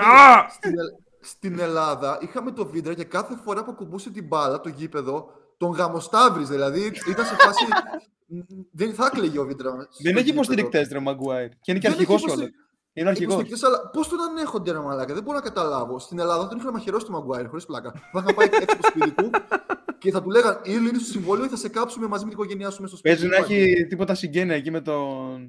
Α! 0.00 0.48
Στην, 0.50 0.70
Ε- 0.78 0.82
στην 1.20 1.58
Ελλάδα 1.58 2.18
είχαμε 2.22 2.50
το 2.52 2.66
βίντεο 2.66 2.94
και 2.94 3.04
κάθε 3.04 3.36
φορά 3.44 3.64
που 3.64 3.70
ακουμπούσε 3.70 4.10
την 4.10 4.26
μπάλα 4.26 4.60
το 4.60 4.68
γήπεδο 4.68 5.30
τον 5.56 5.70
γαμοστάβριζε. 5.70 6.52
Δηλαδή 6.52 6.92
ήταν 7.08 7.24
σε 7.26 7.34
φάση. 7.38 7.64
δεν 8.80 8.94
θα 8.94 9.06
έκλαιγε 9.12 9.38
ο 9.38 9.44
Βίντρας. 9.44 9.74
Δεν 10.02 10.16
έχει 10.16 10.28
υποστηρικτές, 10.30 10.88
ρε 10.92 10.98
Μαγκουάιρ. 11.00 11.48
Και 11.48 11.70
είναι 11.70 11.78
και 11.80 11.88
Δεν 11.88 11.96
αρχηγός 11.98 12.24
έχει 12.24 12.34
κιόλα. 12.34 12.50
Υποστηρι- 13.00 13.30
Είναι 13.30 13.38
αρχηγός. 13.40 13.62
Αλλά 13.64 13.90
πώς 13.92 14.08
τον 14.08 14.18
ανέχονται, 14.20 14.72
ρε 14.72 14.78
Μαλάκα, 14.78 15.14
δεν 15.14 15.22
μπορώ 15.22 15.36
να 15.36 15.42
καταλάβω. 15.44 15.98
Στην 15.98 16.18
Ελλάδα 16.18 16.48
τον 16.48 16.58
είχαν 16.58 16.72
μαχαιρώσει 16.72 17.06
το 17.06 17.12
Μαγκουάιρ, 17.12 17.48
χωρίς 17.48 17.66
πλάκα. 17.66 17.92
Θα 18.12 18.18
είχαν 18.22 18.34
πάει 18.34 18.46
έξω 18.46 18.64
από 18.68 18.82
το 18.82 18.88
σπίτι 18.88 19.10
του 19.10 19.30
και 20.00 20.10
θα 20.10 20.22
του 20.22 20.30
λέγαν 20.30 20.60
ή 20.64 20.70
λύνεις 20.70 20.98
το 20.98 21.04
συμβόλαιο 21.10 21.44
ή 21.44 21.48
θα 21.48 21.56
σε 21.56 21.68
κάψουμε 21.68 22.06
μαζί 22.06 22.24
με 22.24 22.30
την 22.30 22.38
οικογένειά 22.38 22.70
σου 22.70 22.82
μέσα 22.82 22.96
στο 22.96 22.96
σπίτι. 22.96 23.14
Παίζει 23.28 23.28
να 23.28 23.36
έχει 23.54 23.86
τίποτα 23.86 24.14
συγγένεια 24.14 24.54
εκεί 24.54 24.70
με 24.70 24.80
τον, 24.80 25.40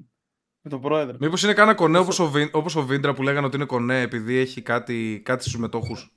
με 0.61 0.69
τον 0.69 0.81
πρόεδρο. 0.81 1.17
Μήπως 1.19 1.43
είναι 1.43 1.53
κάνα 1.53 1.73
κονέ 1.75 1.97
όπως 1.97 2.19
ο, 2.19 2.29
Βιν- 2.29 2.49
όπως 2.53 2.75
ο 2.75 2.81
Βίντρα 2.85 3.13
που 3.13 3.23
λέγανε 3.23 3.45
ότι 3.45 3.55
είναι 3.55 3.65
κονέ 3.65 4.01
επειδή 4.01 4.37
έχει 4.37 4.61
κάτι, 4.61 5.21
κάτι 5.25 5.41
στους 5.43 5.57
μετόχους. 5.57 6.13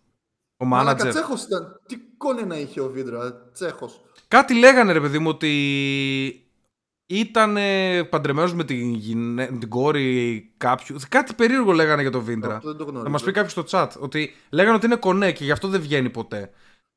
Ο 0.57 0.65
Μαλάκα, 0.65 0.87
μάνατζερ. 0.87 1.13
Τσέχος 1.13 1.43
ήταν. 1.45 1.81
Τι 1.87 1.97
κόνε 2.17 2.43
να 2.43 2.57
είχε 2.59 2.81
ο 2.81 2.89
Βίντρα, 2.91 3.51
Τσέχος. 3.53 4.01
Κάτι 4.29 4.55
λέγανε 4.59 4.93
ρε 4.93 5.01
παιδί 5.01 5.19
μου 5.19 5.29
ότι 5.29 6.52
ήταν 7.19 7.57
παντρεμένος 8.11 8.55
με 8.55 8.65
την, 8.65 8.95
γυναί- 8.95 9.51
με 9.51 9.59
την 9.59 9.69
κόρη 9.69 10.53
κάποιου. 10.57 10.97
Κάτι 11.09 11.35
περίεργο 11.35 11.73
λέγανε 11.73 12.03
για 12.03 12.11
τον 12.11 12.23
Βίντρα. 12.23 12.57
Αυτό 12.57 12.69
δεν 12.69 12.77
το 12.77 12.83
γνωρίζω. 12.85 13.03
Να 13.05 13.11
μας 13.11 13.23
πει 13.23 13.33
κάποιος 13.33 13.53
στο 13.53 13.65
chat 13.71 13.89
ότι 13.99 14.35
λέγανε 14.51 14.77
ότι 14.77 14.87
είναι 14.87 14.97
κονέ 14.97 15.33
και 15.33 15.45
γι' 15.45 15.51
αυτό 15.51 15.69
δεν 15.69 15.81
βγαίνει 15.81 16.11
ποτέ. 16.11 16.51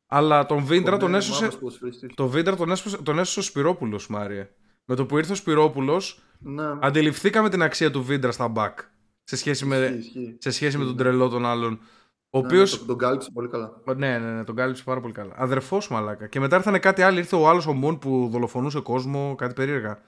Αλλά 0.08 0.46
τον 0.46 0.64
Βίντρα 0.66 0.92
τον 0.92 1.00
Κονέ, 1.00 1.18
έσωσε. 1.18 1.42
μαύρος 1.44 1.60
ποδοσφαιριστής. 1.60 2.12
Το 2.16 2.28
Βίντρα 2.28 2.56
τον 2.56 2.72
έσωσε, 2.72 2.98
τον 2.98 3.20
έσωσε 3.20 3.40
ο 3.40 3.44
Σπυρόπουλος, 3.44 4.08
Μάριε. 4.08 4.48
Με 4.86 4.96
το 4.96 5.06
που 5.06 5.18
ήρθε 5.18 5.32
ο 5.32 5.36
Σπυρόπουλος, 5.36 6.20
Ναι, 6.40 6.64
αντιληφθήκαμε 6.82 7.50
την 7.50 7.62
αξία 7.62 7.92
του 7.92 8.04
Βίντρα 8.04 8.32
στα 8.32 8.52
back. 8.56 8.74
Σε 9.24 9.36
σχέση 9.36 9.66
με, 9.66 9.76
ισχύει, 9.78 9.98
ισχύει. 10.20 10.36
σε 10.40 10.52
σχέση 10.52 10.78
με 10.78 10.84
τον 10.84 10.94
Ναι. 10.94 11.00
τρελό 11.02 11.30
των 11.30 11.46
άλλων. 11.46 11.80
Ο 12.36 12.40
Ναι, 12.40 12.46
οποίο. 12.46 12.62
ναι, 12.62 12.68
τον- 12.68 12.86
Τον 12.88 12.98
κάλυψε 12.98 13.30
πολύ 13.34 13.48
καλά. 13.48 13.82
Ναι, 13.96 14.18
ναι, 14.18 14.32
ναι, 14.32 14.44
τον 14.44 14.56
κάλυψε 14.56 14.84
πάρα 14.84 15.02
πολύ 15.02 15.14
καλά. 15.14 15.34
Αδερφός 15.36 15.88
μαλάκα. 15.90 16.28
Και 16.28 16.40
μετά 16.40 16.56
ήρθανε 16.56 16.80
κάτι 16.80 17.02
άλλο. 17.02 17.18
Ήρθε 17.18 17.36
ο 17.36 17.48
άλλος 17.50 17.68
ο 17.68 17.74
Μουν 17.74 18.00
που 18.00 18.28
δολοφονούσε 18.32 18.80
κόσμο, 18.80 19.36
κάτι 19.38 19.54
περίεργα. 19.54 20.02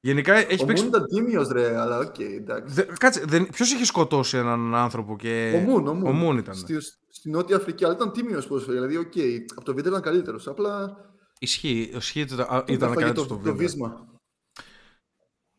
Γενικά 0.00 0.34
έχει 0.34 0.62
Ο 0.62 0.66
παίξει. 0.66 0.82
Μουν 0.84 0.92
ήταν 0.94 1.06
τίμιος 1.06 1.48
ρε, 1.48 1.80
αλλά 1.80 1.98
οκ, 1.98 2.18
εντάξει. 2.18 2.74
Δε, 2.74 2.82
κάτσε, 2.98 3.24
δεν... 3.26 3.48
ποιος 3.52 3.72
είχε 3.72 3.84
σκοτώσει 3.84 4.36
έναν 4.36 4.74
άνθρωπο 4.74 5.16
και. 5.16 5.52
Ο 5.56 5.58
Μουν, 5.70 5.86
ο 5.86 5.94
Μουν. 5.94 6.06
Ο 6.06 6.12
Μουν 6.12 6.36
ήταν. 6.38 6.54
Στη, 6.54 6.76
στη 7.08 7.30
Νότια 7.30 7.56
Αφρική, 7.56 7.84
αλλά 7.84 7.94
ήταν 7.94 8.12
τίμιος 8.12 8.46
ποδοσφαιριστής. 8.46 8.88
Δηλαδή, 8.88 9.06
οκ, 9.06 9.48
από 9.56 9.64
το 9.64 9.74
βίντεο 9.74 9.90
ήταν 9.90 10.02
καλύτερος. 10.02 10.46
Απλά 10.48 10.96
Ισχύει, 11.38 11.90
ισχύει 11.96 12.20
ότι 12.22 12.34
ήταν, 12.34 12.46
τον 12.46 12.64
ήταν 12.74 12.88
έφαγε 12.90 13.04
κάτι 13.06 13.16
το, 13.16 13.20
στο 13.24 13.34
το 13.34 13.40
βίντεο. 13.40 13.54
βύσμα. 13.54 14.06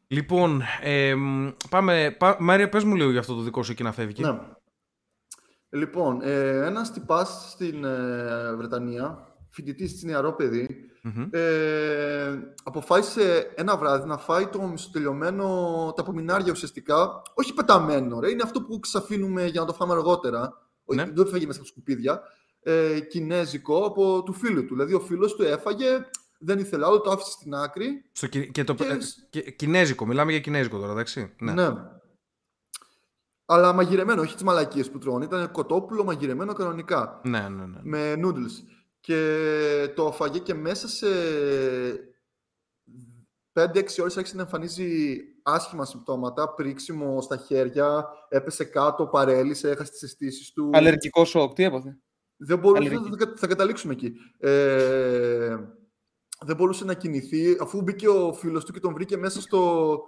Λοιπόν, 0.07 0.61
εμ, 0.81 1.49
πάμε. 1.69 2.15
Πά, 2.19 2.37
Μάριε, 2.39 2.69
πες 2.69 2.83
μου 2.83 2.95
λίγο 2.95 3.11
για 3.11 3.19
αυτό 3.19 3.35
το 3.35 3.41
δικό 3.41 3.63
σου 3.63 3.71
εκεί 3.71 3.83
να 3.83 3.91
φεύγει. 3.91 4.21
Ναι. 4.23 4.39
Λοιπόν, 5.73 6.21
ε, 6.21 6.65
ένας 6.65 6.91
τυπάς 6.91 7.47
στην 7.51 7.83
ε, 7.85 8.53
Βρετανία, 8.57 9.27
φοιτητής 9.49 9.93
νεαρό 9.93 10.03
παιδί, 10.03 10.67
Μμμ. 11.01 11.27
ε, 11.31 12.39
αποφάσισε 12.63 13.51
ένα 13.55 13.77
βράδυ 13.77 14.07
να 14.07 14.17
φάει 14.17 14.47
το 14.47 14.61
μισοτελειωμένο, 14.61 15.45
τα 15.95 16.01
απομεινάρια 16.01 16.51
ουσιαστικά, 16.51 17.21
όχι 17.33 17.53
πεταμένο, 17.53 18.19
ρε, 18.19 18.29
είναι 18.29 18.43
αυτό 18.43 18.61
που 18.61 18.79
αφήνουμε 18.79 19.45
για 19.45 19.61
να 19.61 19.67
το 19.67 19.73
φάμε 19.73 19.93
αργότερα, 19.93 20.39
Ναι. 20.85 21.01
όχι, 21.01 21.11
δεν 21.13 21.27
φέγει 21.27 21.45
μέσα 21.45 21.59
από 21.59 21.67
σκουπίδια, 21.67 22.21
ε, 22.63 22.99
κινέζικο 22.99 23.85
από 23.85 24.23
του 24.23 24.33
φίλου 24.33 24.65
του. 24.65 24.73
Δηλαδή 24.73 24.93
ο 24.93 24.99
φίλος 24.99 25.35
του 25.35 25.43
έφαγε, 25.43 26.05
δεν 26.39 26.59
ήθελε 26.59 26.85
άλλο, 26.85 27.01
το 27.01 27.11
άφησε 27.11 27.31
στην 27.31 27.53
άκρη. 27.53 27.87
Στο, 28.11 28.27
κι- 28.27 28.51
και 28.51 28.63
το, 28.63 28.73
Και- 28.73 28.83
ε, 28.83 28.97
και- 29.29 29.51
κινέζικο, 29.51 30.05
μιλάμε 30.05 30.31
για 30.31 30.39
κινέζικο 30.39 30.79
τώρα, 30.79 30.91
εντάξει. 30.91 31.33
Ναι. 31.39 31.51
Ναι. 31.53 31.67
Αλλά 33.45 33.73
μαγειρεμένο, 33.73 34.21
όχι 34.21 34.33
τις 34.33 34.43
μαλακίες 34.43 34.91
που 34.91 34.97
τρώνε. 34.97 35.25
Ήταν 35.25 35.51
κοτόπουλο 35.51 36.03
μαγειρεμένο 36.03 36.53
κανονικά. 36.53 37.21
ναι, 37.23 37.49
ναι. 37.49 37.65
ναι. 37.65 37.79
με 37.83 38.13
noodles. 38.17 38.65
Και 38.99 39.93
το 39.95 40.11
φαγε 40.11 40.39
και 40.39 40.53
μέσα 40.53 40.87
σε 40.87 41.07
5-6 43.53 43.99
ώρες 43.99 44.17
άρχισε 44.17 44.35
να 44.35 44.41
εμφανίζει 44.41 45.17
άσχημα 45.43 45.85
συμπτώματα, 45.85 46.53
πρίξιμο 46.53 47.21
στα 47.21 47.37
χέρια, 47.37 48.07
έπεσε 48.29 48.63
κάτω, 48.63 49.07
παρέλυσε, 49.07 49.69
έχασε 49.69 49.91
τις 49.91 50.01
αισθήσεις 50.03 50.51
του. 50.51 50.69
Αλλεργικό 50.73 51.25
σοκ, 51.25 51.53
τι 51.53 51.63
έπαθε; 51.63 51.97
Δεν 52.37 52.59
μπορούσε, 52.59 52.87
αλλεργική. 52.87 53.17
θα, 53.17 53.25
θα, 53.25 53.33
θα 53.37 53.47
καταλήξουμε 53.47 53.93
εκεί. 53.93 54.13
Ε, 54.37 55.57
δεν 56.45 56.55
μπορούσε 56.55 56.85
να 56.85 56.93
κινηθεί, 56.93 57.57
αφού 57.59 57.81
μπήκε 57.81 58.07
ο 58.07 58.33
φίλος 58.33 58.65
του 58.65 58.73
και 58.73 58.79
τον 58.79 58.93
βρήκε 58.93 59.17
μέσα 59.17 59.41
στο, 59.41 59.99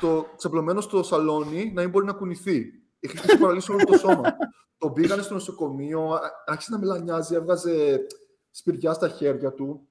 στο 0.00 0.26
ξαπλωμένο 0.36 0.80
στο 0.80 1.02
σαλόνι, 1.02 1.72
να 1.74 1.80
μην 1.80 1.90
μπορεί 1.90 2.06
να 2.06 2.12
κουνηθεί. 2.12 2.72
Είχε, 3.00 3.18
είχε 3.24 3.38
παραλύσει 3.38 3.72
όλο 3.72 3.84
το 3.84 3.98
σώμα. 3.98 4.36
τον 4.78 4.92
πήγανε 4.92 5.22
στο 5.22 5.34
νοσοκομείο, 5.34 6.00
α- 6.12 6.20
άρχισε 6.46 6.70
να 6.72 6.78
μελανιάζει, 6.78 7.34
έβγαζε 7.34 8.06
σπηριά 8.50 8.92
στα 8.92 9.08
χέρια 9.08 9.52
του 9.52 9.88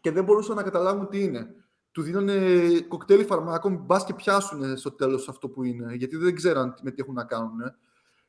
και 0.00 0.10
δεν 0.10 0.24
μπορούσαν 0.24 0.56
να 0.56 0.62
καταλάβουν 0.62 1.08
τι 1.08 1.22
είναι. 1.22 1.54
Του 1.92 2.02
δίνανε 2.02 2.60
κοκτέιλ 2.88 3.24
φαρμάκων, 3.24 3.76
μπας 3.76 4.04
και 4.04 4.14
πιάσουν 4.14 4.76
στο 4.76 4.90
τέλος 4.92 5.28
αυτό 5.28 5.48
που 5.48 5.62
είναι, 5.64 5.94
γιατί 5.94 6.16
δεν 6.16 6.34
ξέραν 6.34 6.74
τι- 6.74 6.82
με 6.84 6.90
τι 6.90 7.00
έχουν 7.02 7.14
να 7.14 7.24
κάνουν. 7.24 7.60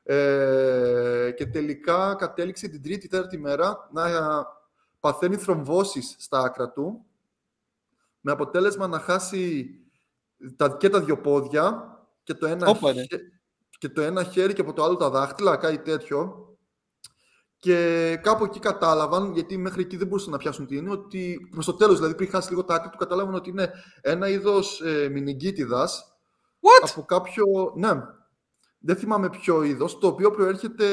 Ε, 0.03 1.31
και 1.37 1.45
τελικά 1.45 2.15
κατέληξε 2.17 2.67
την 2.67 2.81
τρίτη, 2.83 3.07
τέταρτη 3.07 3.37
μέρα 3.37 3.89
να 3.93 4.03
παθαίνει 4.99 5.35
θρομβώσεις 5.35 6.15
στα 6.19 6.39
άκρα 6.39 6.69
του, 6.71 7.05
με 8.21 8.31
αποτέλεσμα 8.31 8.87
να 8.87 8.99
χάσει 8.99 9.69
τα, 10.55 10.77
και 10.79 10.89
τα 10.89 11.01
δυο 11.01 11.17
πόδια 11.21 11.83
και 12.23 12.33
το, 12.33 12.45
ένα 12.45 12.67
Όπα, 12.67 12.91
ρε. 12.91 13.01
χε- 13.01 13.21
και 13.77 13.89
το 13.89 14.01
ένα 14.01 14.23
χέρι 14.23 14.53
και 14.53 14.61
από 14.61 14.73
το 14.73 14.83
άλλο 14.83 14.95
τα 14.95 15.09
δάχτυλα, 15.09 15.57
κάτι 15.57 15.77
τέτοιο. 15.77 16.49
Και 17.59 18.19
κάπου 18.21 18.43
εκεί 18.43 18.59
κατάλαβαν, 18.59 19.33
γιατί 19.33 19.57
μέχρι 19.57 19.81
εκεί 19.81 19.97
δεν 19.97 20.07
μπορούσαν 20.07 20.31
να 20.31 20.37
πιάσουν 20.37 20.65
τι 20.67 20.75
είναι, 20.77 20.91
ότι 20.91 21.47
προς 21.51 21.65
το 21.65 21.73
τέλος, 21.73 21.95
δηλαδή 21.95 22.15
πριν 22.15 22.29
χάσει 22.29 22.49
λίγο 22.49 22.63
τα 22.63 22.73
άκρη 22.75 22.89
του, 22.89 22.97
κατάλαβαν 22.97 23.33
ότι 23.35 23.49
είναι 23.49 23.71
ένα 24.01 24.29
είδος 24.29 24.81
ε, 24.81 25.09
μηνυγκίτιδας 25.09 26.13
What? 26.59 26.89
από 26.91 27.03
κάποιο. 27.05 27.45
Ναι, 27.75 27.91
δεν 28.79 28.95
θυμάμαι 28.95 29.29
ποιο 29.29 29.63
είδος, 29.63 29.97
το 29.99 30.07
οποίο 30.07 30.31
προέρχεται 30.31 30.87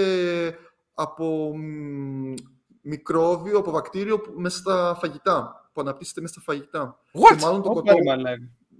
από 0.94 1.56
μ, 1.56 2.34
μικρόβιο, 2.82 3.58
από 3.58 3.70
βακτήριο 3.70 4.20
που- 4.20 4.32
μέσα 4.36 4.58
στα 4.58 4.96
φαγητά. 5.00 5.56
Που 5.72 5.80
αναπτύσσεται 5.80 6.20
μέσα 6.20 6.32
στα 6.32 6.42
φαγητά. 6.42 6.98
What? 7.12 7.36
Και 7.36 7.44
μάλλον 7.44 7.62
το, 7.62 7.70
Όπα, 7.70 7.80
κοτό... 7.80 7.94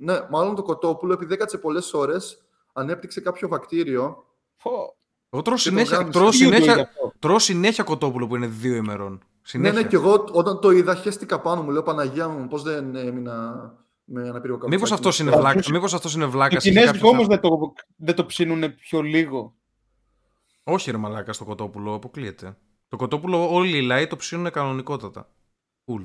ρε 0.07 0.13
μαλάκα. 0.13 0.23
ναι, 0.23 0.39
μάλλον 0.39 0.55
το 0.55 0.63
κοτόπουλο, 0.63 1.13
επειδή 1.13 1.35
έκατσε 1.35 1.59
πολλές 1.59 1.93
ώρες, 1.95 2.43
ανέπτυξε 2.73 3.21
κάποιο 3.21 3.49
βακτήριο. 3.49 4.25
Φω. 4.57 4.71
Εγώ 5.31 5.43
τρώω 5.43 5.57
Και 5.57 5.63
τον 5.63 5.73
συνέχεια, 5.73 5.97
γάμισε. 5.97 6.19
τρώω, 6.19 6.31
Τι 6.31 6.37
YouTube 6.39 6.47
είναι 6.47 6.55
συνέχεια, 6.57 6.83
αυτό; 6.83 7.13
τρώω 7.19 7.39
συνέχεια 7.39 7.85
κοτόπουλο 7.85 8.27
που 8.27 8.37
είναι 8.37 8.47
δύο 8.47 8.75
ημερών. 8.75 9.23
Συνέχεια. 9.43 9.73
Ναι, 9.75 9.81
ναι, 9.83 9.89
και 9.89 9.97
εγώ 9.97 10.25
όταν 10.33 10.61
το 10.61 10.71
είδα, 10.71 10.95
χαίστηκα 10.95 11.41
πάνω 11.41 11.63
μου. 11.63 11.71
Λέω 11.71 11.83
Παναγία 11.83 12.29
μου, 12.29 12.49
πώς 12.49 12.63
δεν 12.63 12.97
έμεινα 12.97 13.55
με 14.05 14.27
ένα 14.29 14.41
πύριο 14.41 14.59
Μήπως 14.69 14.93
αυτός 14.93 15.19
είναι 15.19 15.31
Θα 15.31 15.37
βλάκα, 15.37 15.53
ακούσει- 15.53 15.71
μήπως 15.73 15.95
αυτός 15.95 16.15
είναι 16.15 16.25
Το 16.25 16.31
βλάκας. 16.31 16.65
είχε 16.65 16.73
κινέζικο 16.73 16.93
κάποιο 16.95 17.09
όμως 17.09 17.27
θέμα. 17.27 17.41
δεν 17.41 17.51
το, 17.51 17.73
δεν 17.97 18.15
το 18.15 18.27
ψήνουν 18.27 18.75
πιο 18.75 19.03
λίγο. 19.03 19.55
Όχι 20.65 20.91
ρε 20.91 20.97
μαλάκα 20.97 21.33
στο 21.33 21.45
κοτόπουλο, 21.45 21.95
αποκλείεται. 21.95 22.57
Το 22.89 22.97
κοτόπουλο 22.97 23.55
όλοι 23.55 23.77
οι 23.77 23.83
λαοί 23.83 24.07
το 24.07 24.17
ψήνουν 24.17 24.51
κανονικότατα. 24.51 25.29
Cool. 25.87 26.05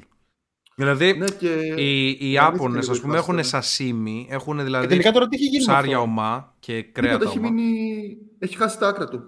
Δηλαδή, 0.80 1.14
Ναι, 1.18 1.26
και... 1.26 1.48
οι, 1.78 2.08
οι 2.10 2.14
αλήθεια 2.20 2.46
Άπωνες 2.46 2.80
λίγο 2.82 2.92
ας 2.92 3.00
πούμε 3.00 3.14
η 3.14 3.18
έχουν 3.18 3.36
φάση, 3.36 3.50
σασίμι, 3.50 4.28
έχουν 4.30 4.58
Και 4.58 4.64
δηλαδή 4.64 4.88
τελικά 4.88 5.12
τώρα 5.12 5.28
τι 5.28 5.36
έχει 5.36 5.46
γίνει 5.46 5.66
με 5.66 5.72
ψάρια 5.72 5.98
αυτό; 5.98 6.10
ομά 6.10 6.56
και 6.60 6.74
Τίποτα, 6.74 7.00
κρέατα 7.02 7.24
έχει, 7.30 7.38
ομά. 7.40 7.50
μείνει... 7.52 8.18
έχει 8.40 8.58
χάσει 8.58 8.80
τα 8.80 8.88
άκρα 8.88 9.08
του. 9.08 9.24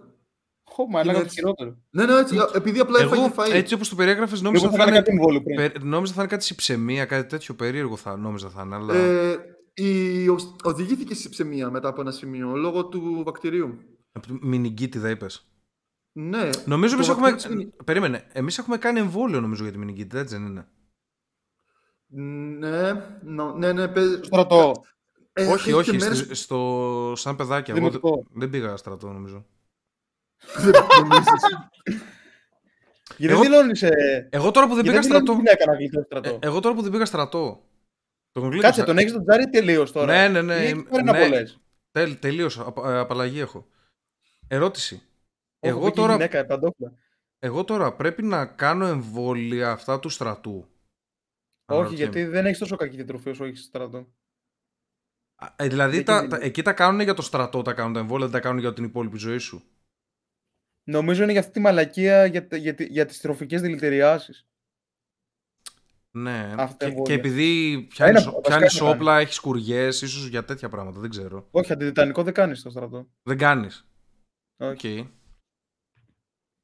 Χω, 0.72 0.88
μαλάκα 0.90 1.18
το 1.18 1.24
έτσι. 1.24 1.36
χειρότερο. 1.36 1.78
Ναι, 1.90 2.06
ναι, 2.06 2.14
έτσι, 2.20 2.36
επειδή 2.54 2.80
απλά 2.80 3.00
έφαγε 3.00 3.22
Εγώ 3.22 3.34
φαΐ. 3.38 3.52
έτσι 3.52 3.74
όπως 3.74 3.90
το 3.90 3.96
περιέγραφες 3.96 4.42
νόμιζα 4.42 4.66
Εγώ 4.66 4.72
θα, 4.72 4.78
θα 4.78 4.84
θα 4.84 4.90
κάνω 4.92 4.98
είναι, 4.98 5.06
κάτι 5.08 5.18
εμβόλιο 5.18 5.42
πριν. 5.44 5.56
πε- 5.56 5.84
νόμιζα 5.84 6.14
θα 6.14 6.22
είναι 6.22 6.30
κάτι 6.32 6.44
συψεμία, 6.44 7.06
κάτι 7.06 7.30
τέτοιο 7.30 7.54
περίεργο 7.56 7.96
θα 7.98 8.18
νόμιζα 8.18 8.50
θα 8.50 8.62
είναι, 8.66 8.76
αλλά... 8.76 8.96
Ε, 8.96 9.38
η... 9.74 10.28
ο- 10.28 10.56
Οδηγήθηκε 10.64 11.16
σε 11.16 11.30
ψεμία 11.30 11.70
μετά 11.70 11.88
από 11.88 12.02
ένα 12.02 12.12
σημείο, 12.12 12.56
λόγω 12.56 12.86
του 12.86 13.22
βακτηρίου. 13.26 13.78
Μινιγκίτιδα 14.42 15.10
είπες. 15.10 15.48
Ναι. 16.20 16.50
Νομίζω 16.66 16.92
το 16.92 16.96
εμείς 16.96 17.10
έχουμε... 17.10 17.30
βακτήριο 17.30 17.58
της- 17.58 17.70
Περίμενε, 17.86 18.24
εμείς 18.32 18.58
έχουμε 18.58 18.78
κάνει 18.78 19.00
εμβόλιο 19.00 19.40
νομίζω 19.42 19.64
για 19.64 19.72
τη 19.72 19.78
μινιγκίτιδα, 19.78 20.22
έτσι 20.22 20.36
δεν 20.36 20.46
είναι; 20.46 20.68
Ναι, 22.12 22.92
νο- 23.22 23.54
ναι, 23.54 23.74
ναι. 23.74 23.88
παίζει- 23.88 24.16
Στο 24.16 24.24
στρατό. 24.26 24.72
Ε, 25.34 25.46
όχι, 25.46 25.54
έχει 25.70 25.74
όχι, 25.74 25.92
και 25.92 25.98
μέρες 25.98 26.18
στη- 26.18 26.36
στο, 26.36 27.14
σαν 27.16 27.36
παιδάκια. 27.36 27.74
Εγώ 27.78 27.90
δεν, 27.90 28.00
Δημοτικό. 28.02 28.26
δεν 28.40 28.50
πήγα 28.50 28.78
στρατό, 28.78 29.08
νομίζω. 29.12 29.46
που 30.54 30.62
δεν 30.62 30.72
νομίζεις. 31.02 31.32
Γιατί 33.18 33.34
Εγώ- 33.34 33.42
δηλώνεις... 33.44 33.82
ε, 33.84 34.28
Εγώ 34.32 34.52
τώρα 34.52 34.68
που 34.68 34.74
δεν 34.76 34.84
γιατί 34.84 35.00
πήγα 35.00 35.02
δηλώνεις 35.02 35.06
στρατό. 35.06 35.34
γυναίκα 35.34 35.66
να 35.66 35.76
γλιτώσεις 35.78 36.06
στρατό; 36.06 36.30
Ε, 36.30 36.48
εγώ 36.48 36.60
τώρα 36.60 36.76
που 36.76 36.82
δεν 36.82 36.92
πήγα 36.92 37.06
στρατό. 37.06 37.64
Τον 38.32 38.44
Κάτσε, 38.44 38.58
γλίτωσα. 38.60 38.84
τον 38.84 38.98
έχεις 38.98 39.12
τον 39.12 39.24
τζάρι 39.26 39.50
τελείως 39.50 39.92
τώρα. 39.92 40.14
Ναι, 40.14 40.28
ναι, 40.28 40.42
ναι, 40.42 40.66
Ή 40.66 40.68
είμαι- 40.72 40.84
Πριν 40.84 41.04
ναι. 41.06 41.10
από 41.12 41.28
λες. 41.28 41.60
Τελ, 41.92 42.20
τελείωσα. 42.20 42.66
Απα- 42.66 42.94
ε, 42.94 42.98
απαλλαγή 43.00 43.40
έχω. 43.40 43.68
Ερώτηση. 44.48 44.96
Όπου 44.96 45.68
Εγώ 45.68 45.80
μπήκε 45.80 45.92
τώρα, 45.96 46.12
Γυναίκα, 46.12 46.46
παντόφλα. 46.46 46.92
εγώ 47.40 47.64
τώρα 47.64 47.94
πρέπει 47.96 48.24
να 48.24 48.46
κάνω 48.46 48.86
εμβόλια 48.86 49.72
αυτά 49.72 50.00
του 50.00 50.10
στρατού. 50.10 50.68
Όχι, 51.70 51.80
Αναρωτιέμαι. 51.80 52.12
γιατί 52.12 52.24
δεν 52.32 52.46
έχεις 52.46 52.58
τόσο 52.58 52.76
κακή 52.76 52.96
διατροφή 52.96 53.30
όσο 53.30 53.46
έχεις 53.46 53.64
στρατό. 53.64 54.14
Α, 55.36 55.48
ε, 55.56 55.68
δηλαδή 55.68 55.96
δεν 55.96 56.06
τα, 56.06 56.16
γίνεται. 56.18 56.38
τα- 56.38 56.46
εκεί 56.46 56.62
τα 56.62 56.74
κάνουν 56.74 57.02
για 57.02 57.14
το 57.14 57.22
στρατό, 57.22 57.62
τα 57.62 57.74
κάνουν 57.74 57.94
τα 57.94 58.00
εμβόλια, 58.00 58.26
δεν 58.26 58.36
τα 58.36 58.40
κάνουν 58.48 58.60
για 58.60 58.74
την 58.74 58.84
υπόλοιπη 58.84 59.18
ζωή 59.18 59.38
σου. 59.38 59.64
Νομίζω 60.84 61.24
είναι 61.24 61.32
για 61.32 61.42
αυτή 61.42 61.52
τη 61.54 61.60
μαλακία 61.60 62.26
για, 62.26 62.48
τα- 62.48 62.58
για, 62.58 62.74
τη- 62.76 62.86
για 62.86 63.06
τις 63.06 63.22
τροφικές 63.22 63.62
δηλητηριάσεις. 63.62 64.48
Ναι. 66.12 66.54
Αυτά 66.58 66.76
Και, 66.78 66.86
εμβόλια. 66.86 67.04
και 67.04 67.14
επειδή 67.20 67.82
πιάνεις, 67.90 68.24
βασικά 68.24 68.42
πιάνεις 68.42 68.74
είναι 68.80 68.90
να 68.90 68.96
όπλα, 68.96 69.20
έχεις 69.20 69.36
σκουριές, 69.36 69.88
ίσως 69.88 70.28
για 70.28 70.46
τέτοια 70.46 70.70
πράγματα, 70.70 71.00
δεν 71.00 71.10
ξέρω. 71.10 71.48
Όχι, 71.52 71.72
αντιτιτανικό 71.72 72.24
δεν 72.24 72.34
κάνεις 72.34 72.60
στο 72.60 72.70
στρατό. 72.70 73.10
Δεν 73.24 73.38
κάνεις. 73.38 73.88
Όχι. 74.58 75.00
Οκ. 75.00 75.08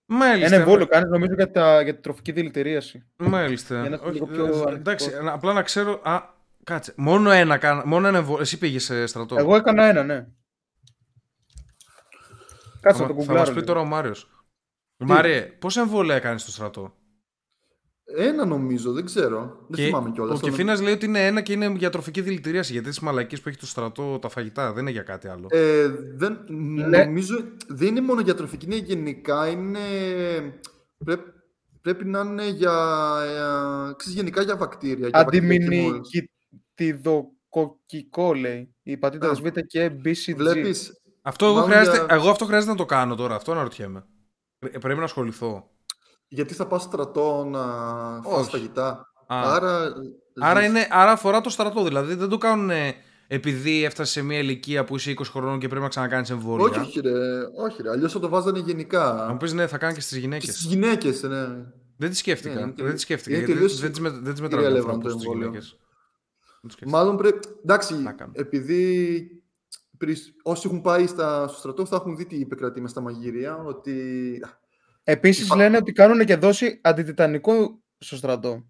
Μάλιστα. 0.06 0.46
Ένα 0.46 0.64
εμβόλιο 0.64 0.88
κάνεις 0.88 1.10
νομίζω 1.10 1.34
για, 1.34 1.52
τα, 1.52 1.82
για 1.82 1.96
τη 1.96 2.02
τροφική 2.02 2.32
δηλητηρίαση. 2.32 3.04
Μάλιστα. 3.18 3.80
Για 3.82 3.90
να 3.90 3.96
είσαι 3.96 4.06
Όχι, 4.06 4.14
λίγο 4.14 4.26
πιο 4.26 4.44
ε, 4.46 4.48
ανοιχτός. 4.48 4.74
εντάξει, 4.74 5.10
ε, 5.14 5.30
απλά 5.30 5.54
να 5.54 5.62
ξέρω. 5.62 6.02
Α, 6.04 6.22
κάτσε. 6.64 6.94
Μόνο 6.98 7.32
ένα, 7.32 7.58
κάνα- 7.58 7.86
μόνο 7.86 8.08
ένα 8.08 8.18
εμβόλιο. 8.18 8.42
Εσύ 8.42 8.58
πήγες 8.58 8.84
σε 8.84 9.06
στρατό. 9.06 9.36
Εγώ 9.38 9.56
έκανα 9.56 9.84
ένα, 9.86 10.04
ναι. 10.04 10.26
Κάτσε 12.82 13.02
θα, 13.02 13.08
να 13.08 13.08
το 13.08 13.14
μα- 13.14 13.20
θα 13.22 13.26
γκουγκλάρω. 13.26 13.40
μας 13.40 13.44
πει 13.46 13.52
λίγο. 13.54 13.66
τώρα 13.66 13.80
ο 13.80 13.86
Μάριος. 13.86 14.30
Μάριε, 14.98 15.42
πόσα 15.42 15.82
εμβόλια 15.82 16.16
έκανες 16.16 16.42
στο 16.42 16.52
στρατό; 16.52 16.96
Ένα 18.08 18.46
νομίζω, 18.46 18.92
δεν 18.92 19.06
ξέρω. 19.06 19.66
Δεν 19.68 19.86
θυμάμαι 19.86 20.12
κιόλας. 20.12 20.38
ο 20.38 20.42
Κεφίνα 20.42 20.82
λέει 20.82 20.94
ότι 20.94 21.06
είναι 21.06 21.26
ένα 21.26 21.42
και 21.42 21.54
είναι 21.54 21.74
για 21.78 21.90
τροφική 21.90 22.22
δηλητηρίαση. 22.22 22.72
Γιατί 22.72 22.88
τις 22.90 23.00
μαλακίες 23.00 23.42
που 23.42 23.50
έχει 23.50 23.58
το 23.58 23.66
στρατό 23.66 24.20
τα 24.20 24.30
φαγητά 24.30 24.72
δεν 24.74 24.82
είναι 24.82 24.92
για 24.92 25.02
κάτι 25.02 25.28
άλλο. 25.28 25.48
Ε, 25.50 25.88
δεν, 26.16 26.40
Ναι. 26.48 27.04
Νομίζω 27.06 27.36
δεν 27.68 27.88
είναι 27.88 28.02
μόνο 28.02 28.22
για 28.22 28.36
τροφική, 28.36 28.66
είναι 28.66 28.76
γενικά. 28.76 29.48
Είναι, 29.48 29.80
πρέπει, 31.06 31.24
πρέπει 31.82 32.06
να 32.06 32.20
είναι 32.20 32.48
για, 32.48 32.72
ε, 33.90 33.94
ξέρεις, 33.96 34.16
γενικά 34.18 34.42
για 34.42 34.56
βακτήρια. 34.58 35.08
Για 35.08 35.24
βακτηριακή 35.24 35.64
μόλυνση. 35.82 36.30
Αντιμηνικητιδοκοκικό 36.78 38.34
λέει. 38.34 38.76
Η 38.84 38.98
πατήτα 38.98 39.30
Α. 39.30 39.34
Β 39.34 39.48
και 39.68 39.92
BCG. 40.06 40.36
Βλέπεις, 40.36 40.92
αυτό 41.22 41.46
εγώ, 41.46 41.54
μάλλον 41.54 41.70
χρειάζεται, 41.70 41.98
για- 42.06 42.16
εγώ 42.16 42.30
αυτό 42.30 42.46
χρειάζεται 42.46 42.72
να 42.72 42.78
το 42.78 42.86
κάνω 42.86 43.16
τώρα. 43.16 43.36
Αυτό 43.36 43.52
αναρωτιέμαι. 43.52 44.06
Πρέ- 44.60 44.80
Πρέπει 44.80 44.98
να 45.00 45.06
ασχοληθώ. 45.06 45.70
Γιατί 46.28 46.54
θα 46.54 46.66
πας 46.68 46.82
στρατό 46.82 47.46
να 47.50 47.64
Όχι. 48.18 48.36
φας 48.36 48.50
φαγητά. 48.50 48.90
Α. 49.28 49.54
Άρα, 49.54 49.94
Άρα, 50.40 50.60
ζεις- 50.60 50.70
είναι, 50.70 50.88
άρα 50.90 51.12
αφορά 51.12 51.42
το 51.42 51.50
στρατό. 51.50 51.84
Δηλαδή 51.84 52.14
δεν 52.16 52.30
το 52.30 52.38
κάνουν 52.38 52.70
επειδή 53.28 53.84
έφτασες 53.84 54.14
σε 54.14 54.22
μια 54.22 54.38
ηλικία 54.40 54.84
που 54.84 54.96
είσαι 54.96 55.12
20 55.12 55.24
χρονών 55.32 55.60
και 55.60 55.68
πρέπει 55.68 55.84
να 55.84 55.90
ξανακάνεις 55.90 56.30
εμβόλια. 56.30 56.66
Όχι, 56.66 56.80
όχι, 56.80 57.00
ρε. 57.00 57.40
Όχι, 57.66 57.82
ρε. 57.82 57.90
Αλλιώς 57.90 58.12
θα 58.12 58.20
το 58.20 58.30
βάζανε 58.30 58.60
γενικά. 58.60 59.14
Να 59.14 59.32
μου 59.32 59.38
πεις 59.38 59.54
ναι, 59.54 59.68
θα 59.68 59.78
κάνει 59.78 59.94
και 59.94 60.02
στις 60.02 60.14
Και 60.14 60.20
γυναίκες. 60.20 60.50
στις 60.50 60.66
γυναίκες, 60.66 61.22
ναι. 61.24 61.48
Δεν 61.98 62.10
τις 62.10 62.18
σκέφτηκα. 62.20 62.54
Ναι, 62.54 62.60
είναι 62.60 62.66
δεν 62.68 62.76
τελείως- 62.76 62.94
τις 62.94 63.04
σκέφτηκα. 63.04 63.36
είναι 63.36 63.46
Γιατί 63.46 63.60
τελείως 63.60 63.80
δεν 63.80 63.90
τις 63.92 64.00
με- 64.00 64.10
δεν 64.10 64.32
τις 64.32 64.42
μετράω 64.42 64.64
irrelevant 64.64 64.76
ανθρώπους 64.76 65.04
το 65.04 65.10
στις 65.10 65.24
εμβόλιο. 65.26 65.46
γυναίκες. 65.48 65.70
Δεν 66.62 66.62
τις 66.62 66.74
σκέφτηκα. 66.74 66.98
Μάλλον 66.98 67.18
πρέπει. 67.18 67.40
Εντάξει, 67.64 67.96
Να 68.02 68.12
κάνω. 68.12 68.32
επειδή 68.36 69.22
πρι- 69.98 70.18
όσοι 70.44 70.62
έχουν 70.68 70.82
πάει 70.82 71.08
στα, 71.08 71.48
στο 71.48 71.58
στρατό 71.58 71.86
θα 71.86 71.96
έχουν 71.96 72.16
δει 72.16 72.26
τι 72.26 72.42
επικρατεί 72.42 72.82
μες 72.82 72.92
στα 72.92 73.02
μαγειρία. 73.02 73.58
Ότι. 73.58 73.94
Επίσης 75.08 75.46
Υπά- 75.46 75.56
λένε 75.58 75.78
ότι 75.78 75.92
κάνουν 75.92 76.26
και 76.26 76.36
δόση 76.36 76.80
αντιτιτανικό 76.84 77.80
στο 77.98 78.16
στρατό. 78.16 78.66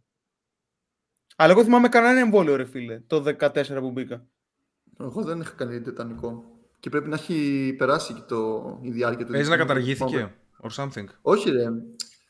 Αλλά 1.35 1.51
εγώ 1.51 1.63
θυμάμαι 1.63 1.89
κανένα 1.89 2.19
εμβόλιο, 2.19 2.55
ρε 2.55 2.65
φίλε, 2.65 2.99
το 2.99 3.23
14 3.39 3.79
που 3.79 3.91
μπήκα. 3.91 4.25
Εγώ 4.99 5.23
δεν 5.23 5.39
είχα 5.39 5.53
κάνει 5.55 5.81
τετανικό. 5.81 6.43
Και 6.79 6.89
πρέπει 6.89 7.09
να 7.09 7.15
έχει 7.15 7.73
περάσει 7.77 8.13
και 8.13 8.21
το, 8.27 8.79
η 8.81 8.91
διάρκεια 8.91 9.25
του. 9.25 9.31
Παίζει 9.31 9.49
να 9.49 9.55
δικτύου. 9.55 9.73
καταργήθηκε. 9.75 10.33
Or 10.61 10.69
something; 10.69 11.05
Όχι, 11.21 11.49
ρε. 11.49 11.65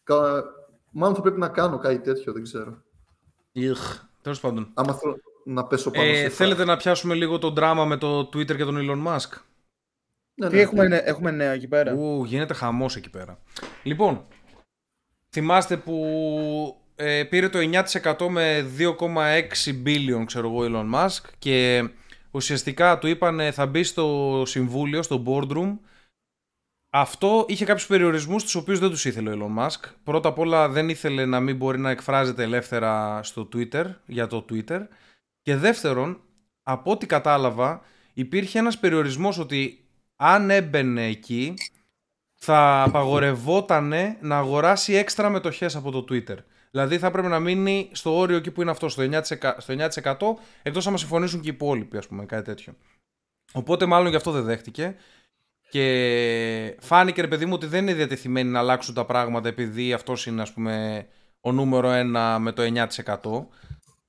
Κα... 0.04 0.44
Μάλλον 0.92 1.16
θα 1.16 1.22
πρέπει 1.22 1.40
να 1.40 1.48
κάνω 1.50 1.78
κάτι 1.78 2.00
τέτοιο, 2.00 2.34
δεν 2.34 2.44
ξέρω. 2.44 2.84
Τέλος 4.22 4.40
πάντων. 4.40 4.72
Άμα 4.74 4.94
θέλω 4.94 5.18
να 5.46 5.66
πέσω 5.68 5.92
πάνω 5.92 6.08
Ε, 6.08 6.16
σε 6.16 6.30
θέλετε 6.30 6.66
να 6.66 6.78
πιάσουμε 6.78 7.14
λίγο 7.14 7.38
το 7.38 7.50
δράμα 7.50 7.86
με 7.86 7.98
το 7.98 8.20
Twitter 8.20 8.56
και 8.56 8.64
τον 8.64 8.78
Elon 8.80 9.08
Musk; 9.08 9.40
Ναι, 10.36 10.50
Τι 10.50 10.56
ναι. 10.56 10.62
έχουμε, 10.62 10.88
νε- 10.88 11.08
έχουμε 11.08 11.32
νέα 11.32 11.52
εκεί 11.52 11.68
πέρα; 11.68 11.94
Ου, 11.94 12.24
γίνεται 12.24 12.54
χαμός 12.54 12.96
εκεί 12.96 13.10
πέρα. 13.10 13.40
Λοιπόν, 13.84 14.26
θυμάστε 15.30 15.78
που 15.78 15.96
ε, 16.96 17.24
πήρε 17.24 17.50
το 17.50 17.60
9% 17.60 18.28
με 18.30 18.72
2,6 18.78 19.84
billion, 19.86 20.24
ξέρω 20.26 20.48
εγώ, 20.50 20.60
Elon 20.62 20.94
Musk 20.96 21.24
και 21.40 21.90
ουσιαστικά 22.32 22.98
του 22.98 23.08
είπαν 23.08 23.52
θα 23.54 23.66
μπει 23.66 23.84
στο 23.84 24.44
συμβούλιο, 24.46 25.04
στο 25.04 25.24
boardroom. 25.28 25.78
Αυτό 26.90 27.46
είχε 27.48 27.66
κάποιους 27.66 27.88
περιορισμούς 27.88 28.44
τους 28.44 28.56
οποίους 28.56 28.80
δεν 28.80 28.90
τους 28.90 29.06
ήθελε 29.06 29.32
ο 29.32 29.38
Elon 29.58 29.64
Musk. 29.64 29.80
Πρώτα 30.04 30.30
απ' 30.30 30.40
όλα 30.40 30.70
δεν 30.70 30.90
ήθελε 30.90 31.26
να 31.26 31.40
μην 31.40 31.56
μπορεί 31.56 31.80
να 31.80 31.90
εκφράζεται 31.90 32.44
ελεύθερα 32.44 33.24
στο 33.24 33.50
Twitter, 33.56 33.86
για 34.06 34.28
το 34.28 34.46
Twitter. 34.50 34.80
Και 35.42 35.56
δεύτερον, 35.56 36.22
από 36.64 36.92
ό,τι 36.92 37.06
κατάλαβα, 37.06 37.82
υπήρχε 38.14 38.60
ένας 38.60 38.80
περιορισμός 38.80 39.40
ότι 39.40 39.85
αν 40.16 40.50
έμπαινε 40.50 41.06
εκεί 41.06 41.54
θα 42.36 42.84
απαγορευόταν 42.84 43.94
να 44.22 44.38
αγοράσει 44.38 44.94
έξτρα 44.94 45.30
μετοχές 45.30 45.76
από 45.76 45.92
το 45.92 46.06
Twitter. 46.10 46.38
Δηλαδή 46.72 46.98
θα 46.98 47.12
πρέπει 47.12 47.28
να 47.28 47.40
μείνει 47.40 47.90
στο 47.92 48.18
όριο 48.18 48.38
εκεί 48.38 48.52
που 48.52 48.62
είναι 48.62 48.72
αυτό, 48.72 48.90
στο 48.90 49.04
9%, 49.04 49.22
στο 49.58 49.74
9% 49.74 50.42
εκτός 50.64 50.88
άμα 50.88 50.98
συμφωνήσουν 50.98 51.42
και 51.42 51.50
οι 51.50 51.54
υπόλοιποι, 51.54 51.98
ας 51.98 52.08
πούμε, 52.08 52.26
κάτι 52.26 52.44
τέτοιο. 52.44 52.74
Οπότε 53.54 53.86
μάλλον 53.86 54.10
γι' 54.10 54.16
αυτό 54.16 54.32
δεν 54.32 54.44
δέχτηκε. 54.44 54.96
Και 55.70 56.78
φάνηκε, 56.80 57.22
ρε 57.22 57.28
παιδί 57.28 57.46
μου, 57.46 57.54
ότι 57.54 57.66
δεν 57.66 57.82
είναι 57.82 57.94
διατεθειμένοι 57.94 58.50
να 58.50 58.60
αλλάξουν 58.60 58.94
τα 58.94 59.06
πράγματα 59.06 59.48
επειδή 59.48 59.94
αυτός 59.94 60.26
είναι, 60.26 60.42
ας 60.42 60.54
πούμε, 60.54 61.06
ο 61.42 61.52
νούμερο 61.52 61.90
ένα 61.90 62.40
με 62.40 62.52
το 62.52 62.62
9%. 62.62 63.48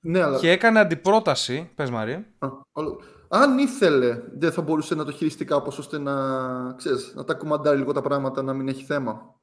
Ναι, 0.00 0.22
αλλά. 0.22 0.38
Και 0.38 0.50
έκανε 0.50 0.78
αντιπρόταση, 0.80 1.70
πες 1.74 1.90
Μαρία, 1.90 2.24
Α, 2.38 2.48
όλο- 2.72 3.00
Αν 3.28 3.58
ήθελε, 3.58 4.22
δεν 4.32 4.52
θα 4.52 4.62
μπορούσε 4.62 4.94
να 4.94 5.04
το 5.04 5.12
χειριστεί 5.12 5.44
κάπως 5.44 5.78
ώστε 5.78 5.98
να, 5.98 6.72
ξέρεις, 6.72 7.12
να 7.14 7.24
τα 7.24 7.34
κουμαντάρει 7.34 7.78
λίγο 7.78 7.92
τα 7.92 8.00
πράγματα 8.02 8.42
να 8.42 8.52
μην 8.52 8.68
έχει 8.68 8.84
θέμα. 8.84 9.34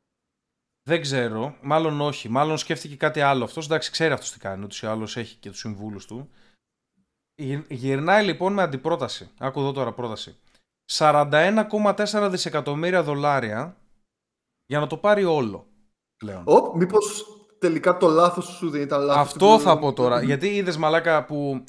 Δεν 0.90 1.02
ξέρω. 1.02 1.56
Μάλλον 1.62 2.02
όχι. 2.02 2.30
Μάλλον 2.30 2.58
σκέφτηκε 2.58 2.96
κάτι 2.96 3.22
άλλο 3.22 3.44
αυτός. 3.44 3.66
Εντάξει, 3.66 3.92
ξέρει 3.92 4.14
αυτός 4.14 4.32
τι 4.32 4.40
κάνει. 4.40 4.64
Ούτως 4.64 4.82
ή 4.82 4.88
άλλως 4.88 5.18
έχει 5.18 5.36
και 5.36 5.50
τους 5.50 5.60
συμβούλους 5.60 6.06
του. 6.06 6.30
Γυρ- 7.36 7.72
Γυρνάει 7.72 8.26
λοιπόν 8.26 8.54
με 8.54 8.62
αντιπρόταση. 8.62 9.30
Άκου 9.38 9.60
εδώ 9.60 9.72
τώρα 9.72 9.92
πρόταση. 9.94 10.38
41,4 10.92 12.28
δισεκατομμύρια 12.32 13.04
δολάρια 13.04 13.78
για 14.66 14.80
να 14.80 14.88
το 14.88 14.98
πάρει 14.98 15.24
όλο. 15.24 15.68
Πλέον. 16.18 16.44
Ω, 16.48 16.76
μήπως 16.76 17.26
τελικά 17.60 17.98
το 17.98 18.08
λάθος 18.08 18.46
σου 18.46 18.70
δεν 18.70 18.82
ήταν 18.82 19.02
λάθος. 19.02 19.22
Αυτό 19.22 19.60
θα 19.60 19.80
πω 19.80 19.94
τώρα. 19.94 20.24
Γιατί 20.24 20.48
είδες 20.56 20.78
μαλάκα 20.78 21.26
που 21.26 21.64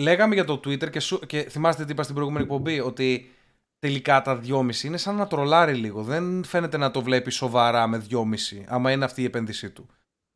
λέγαμε 0.00 0.34
για 0.34 0.44
το 0.44 0.54
Twitter 0.54 0.90
και, 0.90 1.00
σου... 1.00 1.18
και 1.18 1.42
θυμάστε 1.42 1.84
τι 1.84 1.92
είπα 1.92 2.02
στην 2.02 2.14
προηγούμενη 2.14 2.44
εκπομπή, 2.44 2.80
ότι 2.80 3.30
τελικά 3.78 4.22
τα 4.22 4.40
2,5 4.44 4.76
είναι 4.82 4.96
σαν 4.96 5.16
να 5.16 5.26
τρολάρει 5.26 5.74
λίγο. 5.74 6.02
Δεν 6.02 6.44
φαίνεται 6.44 6.76
να 6.76 6.90
το 6.90 7.02
βλέπει 7.02 7.30
σοβαρά 7.30 7.86
με 7.86 8.06
2,5, 8.10 8.24
άμα 8.66 8.92
είναι 8.92 9.04
αυτή 9.04 9.22
η 9.22 9.24
επένδυσή 9.24 9.70
του. 9.70 9.86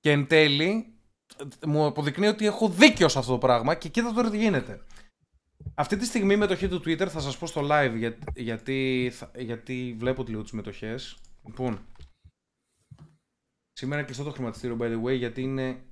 Και 0.01 0.11
εν 0.11 0.27
τέλει 0.27 0.95
μου 1.67 1.87
αποδεικνύει 1.87 2.27
ότι 2.27 2.47
έχω 2.47 2.69
δίκιο 2.69 3.09
σε 3.09 3.19
αυτό 3.19 3.33
το 3.33 3.39
πράγμα 3.39 3.75
και 3.75 3.89
κοίτα 3.89 4.13
τώρα 4.13 4.31
τι 4.31 4.37
γίνεται. 4.39 4.85
Αυτή 5.75 5.97
τη 5.97 6.05
στιγμή 6.05 6.35
η 6.35 6.37
μετοχή 6.37 6.69
του 6.69 6.77
Twitter 6.77 7.07
θα 7.09 7.21
σας 7.21 7.39
πω 7.39 7.47
στο 7.47 7.61
live 7.71 7.95
για- 7.97 8.19
γιατί, 8.35 9.11
θα- 9.13 9.31
γιατί 9.37 9.95
βλέπω 9.99 10.25
λίγο 10.29 10.43
τις 10.43 10.53
μετοχές. 10.53 11.17
Λοιπόν, 11.47 11.87
σήμερα 13.73 13.97
είναι 13.99 14.07
κλειστό 14.07 14.25
το 14.25 14.31
χρηματιστήριο 14.31 14.77
by 14.81 14.85
the 14.85 15.03
way 15.03 15.17
γιατί 15.19 15.43
είναι 15.43 15.83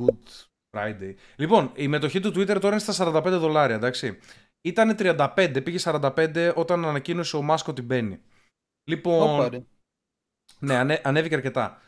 Good 0.00 0.46
Friday. 0.74 1.14
Λοιπόν, 1.36 1.72
η 1.74 1.88
μετοχή 1.88 2.20
του 2.20 2.28
Twitter 2.28 2.60
τώρα 2.60 2.68
είναι 2.68 2.78
στα 2.78 2.92
45 3.12 3.22
δολάρια, 3.38 3.76
εντάξει. 3.76 4.18
Ήταν 4.60 4.96
35, 4.98 5.60
πήγε 5.64 5.78
45 5.82 6.52
όταν 6.54 6.84
ανακοίνωσε 6.84 7.36
ο 7.36 7.42
Μάσκο 7.42 7.70
ότι 7.70 7.82
μπαίνει. 7.82 8.20
Λοιπόν, 8.90 9.34
Όπα, 9.34 9.48
ρε. 9.48 9.64
ναι, 10.58 10.74
ανέ, 10.74 11.00
ανέβηκε 11.04 11.34
αρκετά. 11.34 11.78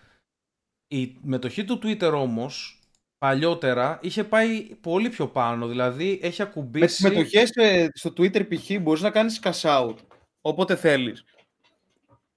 Η 0.88 1.16
μετοχή 1.22 1.64
του 1.64 1.78
Twitter 1.82 2.12
όμως, 2.14 2.80
παλιότερα, 3.18 3.98
είχε 4.02 4.24
πάει 4.24 4.62
πολύ 4.80 5.08
πιο 5.08 5.28
πάνω. 5.28 5.66
Δηλαδή, 5.66 6.10
έχει 6.10 6.20
Με 6.22 6.28
τις 6.28 6.40
ακουμπήσει... 6.40 7.02
μετοχές 7.08 7.50
ε, 7.56 7.88
στο 7.94 8.10
Twitter 8.16 8.54
π.χ. 8.54 8.80
μπορείς 8.80 9.02
να 9.02 9.10
κάνεις 9.10 9.40
cash 9.42 9.60
out 9.60 9.96
όποτε 10.40 10.76
θέλεις. 10.76 11.24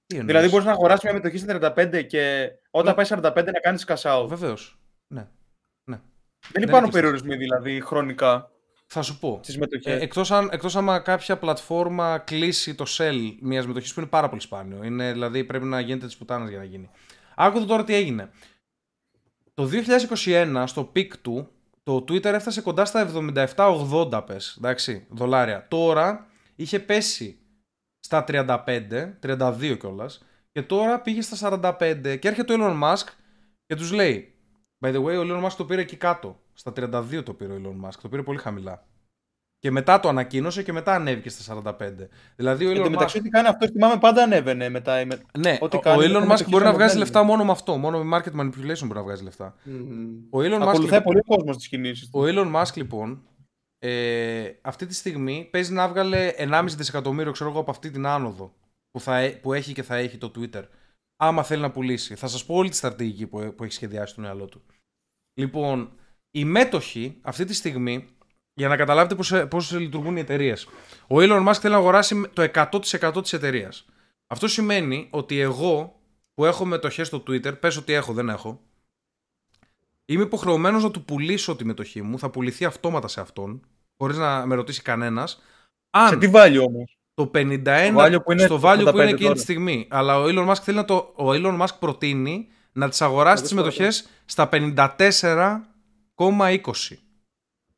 Τι 0.06 0.16
εννοείς; 0.16 0.26
Δηλαδή 0.26 0.48
μπορείς 0.48 0.66
να 0.66 0.72
αγοράσεις 0.72 1.04
μια 1.04 1.12
μετοχή 1.12 1.38
στα 1.38 1.72
35 1.76 2.06
και 2.06 2.50
όταν 2.70 2.94
Ναι. 2.96 3.04
πάει 3.04 3.20
45 3.20 3.44
να 3.52 3.60
κάνεις 3.60 3.84
cash 3.88 4.02
out. 4.02 4.26
Βεβαίως. 4.28 4.78
Ναι. 5.14 5.28
Ναι. 6.42 6.50
Δεν 6.52 6.52
Δεν 6.52 6.62
υπάρχουν 6.62 6.84
είναι 6.84 6.92
περιορισμοί 6.92 7.36
δηλαδή 7.36 7.80
χρονικά 7.80 8.50
Θα 8.86 9.02
σου 9.02 9.18
πω. 9.18 9.40
στις 9.42 9.58
μετοχές. 9.58 9.92
Ε, 10.00 10.02
εκτός, 10.02 10.30
αν, 10.30 10.48
εκτός 10.52 10.76
άμα 10.76 10.98
κάποια 10.98 11.38
πλατφόρμα 11.38 12.18
κλείσει 12.18 12.74
το 12.74 12.84
sell 12.88 13.36
μιας 13.40 13.66
μετοχής 13.66 13.94
που 13.94 14.00
είναι 14.00 14.08
πάρα 14.08 14.28
πολύ 14.28 14.40
σπάνιο. 14.40 14.84
Είναι, 14.84 15.12
δηλαδή 15.12 15.44
πρέπει 15.44 15.64
να 15.64 15.80
γίνεται 15.80 16.06
της 16.06 16.16
πουτάνας 16.16 16.48
για 16.48 16.58
να 16.58 16.64
γίνει. 16.64 16.90
Άκου 17.36 17.56
δα 17.56 17.66
τώρα 17.66 17.84
τι 17.84 17.94
έγινε. 17.94 18.30
Το 19.54 19.68
2021 20.24 20.62
στο 20.66 20.84
peak 20.84 21.16
του 21.16 21.48
το 21.82 21.96
Twitter 21.96 22.24
έφτασε 22.24 22.60
κοντά 22.60 22.84
στα 22.84 23.10
77-80 23.56 24.22
πες, 24.26 24.54
εντάξει, 24.58 25.06
δολάρια. 25.10 25.66
Τώρα 25.68 26.26
είχε 26.56 26.80
πέσει 26.80 27.38
στα 28.00 28.24
35, 28.28 29.18
32 29.22 29.76
κιόλας. 29.78 30.24
Και 30.52 30.62
τώρα 30.62 31.00
πήγε 31.00 31.22
στα 31.22 31.60
45 31.80 32.16
και 32.18 32.28
έρχεται 32.28 32.52
ο 32.52 32.56
Elon 32.58 32.82
Musk 32.82 33.06
και 33.66 33.74
τους 33.74 33.92
λέει 33.92 34.34
By 34.84 34.88
the 34.94 34.98
way, 35.04 35.16
ο 35.18 35.20
Elon 35.20 35.44
Musk 35.44 35.52
το 35.56 35.64
πήρε 35.64 35.80
εκεί 35.80 35.96
κάτω. 35.96 36.40
Στα 36.52 36.72
32 36.76 37.22
το 37.24 37.32
πήρε 37.34 37.52
ο 37.52 37.56
Elon 37.64 37.86
Musk. 37.88 37.94
Το 38.02 38.08
πήρε 38.08 38.22
πολύ 38.22 38.38
χαμηλά. 38.38 38.84
Και 39.58 39.70
μετά 39.70 40.00
το 40.00 40.08
ανακοίνωσε 40.08 40.62
και 40.62 40.72
μετά 40.72 40.94
ανέβηκε 40.94 41.28
στα 41.28 41.62
45. 41.78 42.08
Δηλαδή 42.36 42.66
ο 42.66 42.70
Εν 42.70 42.76
Elon 42.76 42.80
τω 42.80 42.86
Musk. 42.86 42.90
μεταξύ, 42.90 43.18
ό,τι 43.18 43.28
κάνει 43.28 43.48
αυτό, 43.48 43.66
θυμάμαι 43.68 43.98
πάντα 43.98 44.22
ανέβαινε 44.22 44.68
μετά. 44.68 45.00
η 45.00 45.04
με- 45.06 45.20
Ναι, 45.38 45.58
ό,τι 45.60 45.76
ο, 45.76 45.80
κάνει, 45.80 45.98
ο 45.98 46.04
είναι 46.04 46.12
Elon 46.18 46.22
Musk 46.22 46.26
μετοχές 46.26 46.48
μπορεί 46.48 46.64
να 46.64 46.72
βγάζει 46.72 46.82
ανεβαίνουν. 46.82 46.98
λεφτά 47.02 47.22
μόνο 47.22 47.44
με 47.44 47.50
αυτό. 47.50 47.76
Μόνο 47.76 48.04
με 48.04 48.16
market 48.18 48.40
manipulation 48.40 48.80
μπορεί 48.86 48.94
να 48.94 49.02
βγάζει 49.02 49.22
λεφτά. 49.24 49.54
Μμμ. 49.64 50.16
Ο 50.30 50.38
Elon 50.38 50.42
Musk, 50.58 50.60
Ακολουθάει 50.60 50.98
λοιπόν, 50.98 51.02
πολύ 51.02 51.20
κόσμος 51.26 51.56
τι 51.56 51.68
κινήσεις 51.68 52.08
ο 52.12 52.20
Elon 52.24 52.54
Musk, 52.54 52.74
λοιπόν 52.76 53.22
ε, 53.78 54.50
αυτή 54.62 54.86
τη 54.86 54.94
στιγμή 54.94 55.48
παίζει 55.52 55.72
να 55.72 55.88
βγάλε 55.88 56.32
1,5 56.38 56.64
δισεκατομμύριο 56.76 57.32
ξέρω 57.32 57.50
εγώ, 57.50 57.58
από 57.60 57.70
αυτή 57.70 57.90
την 57.90 58.06
άνοδο 58.06 58.54
που, 58.90 59.00
θα, 59.00 59.18
έ- 59.18 59.40
που 59.40 59.52
έχει 59.52 59.72
και 59.72 59.82
θα 59.82 59.96
έχει 59.96 60.16
το 60.18 60.32
Twitter. 60.38 60.62
Άμα 61.22 61.42
θέλει 61.42 61.62
να 61.62 61.70
πουλήσει. 61.70 62.14
Θα 62.14 62.26
σας 62.26 62.44
πω 62.44 62.54
όλη 62.54 62.68
τη 62.68 62.76
στρατηγική 62.76 63.26
που, 63.26 63.54
που 63.56 63.64
έχει 63.64 63.72
σχεδιάσει 63.72 64.12
στο 64.12 64.20
μυαλό 64.20 64.44
του. 64.44 64.62
Λοιπόν, 65.34 65.92
οι 66.30 66.44
μέτοχοι 66.44 67.18
αυτή 67.22 67.44
τη 67.44 67.54
στιγμή, 67.54 68.08
για 68.54 68.68
να 68.68 68.76
καταλάβετε 68.76 69.14
πώς, 69.14 69.32
ε, 69.32 69.46
πώς 69.46 69.72
λειτουργούν 69.72 70.16
οι 70.16 70.20
εταιρείες. 70.20 70.68
Ο 71.06 71.16
Elon 71.16 71.48
Musk 71.48 71.54
θέλει 71.54 71.72
να 71.72 71.78
αγοράσει 71.78 72.28
το 72.32 72.42
100% 72.42 73.22
της 73.22 73.32
εταιρείας. 73.32 73.86
Αυτό 74.26 74.48
σημαίνει 74.48 75.08
ότι 75.10 75.38
εγώ 75.38 76.00
που 76.34 76.44
έχω 76.44 76.64
μετοχές 76.64 77.06
στο 77.06 77.22
Twitter, 77.26 77.60
πες 77.60 77.76
ότι 77.76 77.92
έχω, 77.92 78.12
δεν 78.12 78.28
έχω, 78.28 78.60
είμαι 80.04 80.22
υποχρεωμένος 80.22 80.82
να 80.82 80.90
του 80.90 81.04
πουλήσω 81.04 81.56
τη 81.56 81.64
μετοχή 81.64 82.02
μου, 82.02 82.18
θα 82.18 82.30
πουληθεί 82.30 82.64
αυτόματα 82.64 83.08
σε 83.08 83.20
αυτόν, 83.20 83.66
χωρίς 83.96 84.16
να 84.16 84.46
με 84.46 84.54
ρωτήσει 84.54 84.82
κανένας, 84.82 85.42
αν 85.90 86.08
Σε 86.08 86.16
τι 86.16 86.30
value 86.34 86.64
όμως; 86.66 86.99
Το 87.24 87.30
51 87.34 87.90
Στο 87.90 87.96
value 87.96 88.22
που 88.24 88.32
είναι 88.32 88.42
στο 88.42 88.60
value 88.62 88.80
που 88.84 88.88
85 88.88 88.92
είναι 88.94 89.02
εκείνη 89.02 89.18
τώρα. 89.20 89.34
τη 89.34 89.40
στιγμή. 89.40 89.86
Αλλά 89.90 90.20
ο 90.20 90.24
Elon 90.24 90.48
Musk 90.48 90.54
θέλει 90.62 90.76
να 90.76 90.84
το. 90.84 90.94
Ο 91.16 91.24
Elon 91.30 91.60
Musk 91.60 91.74
προτείνει 91.78 92.48
να 92.72 92.88
τις 92.88 93.02
αγοράσει 93.02 93.42
Να 93.42 93.48
τις 93.48 93.50
δεις 93.50 93.58
μετοχέ 93.58 93.88
στα 94.24 94.48
54,20. 94.52 95.60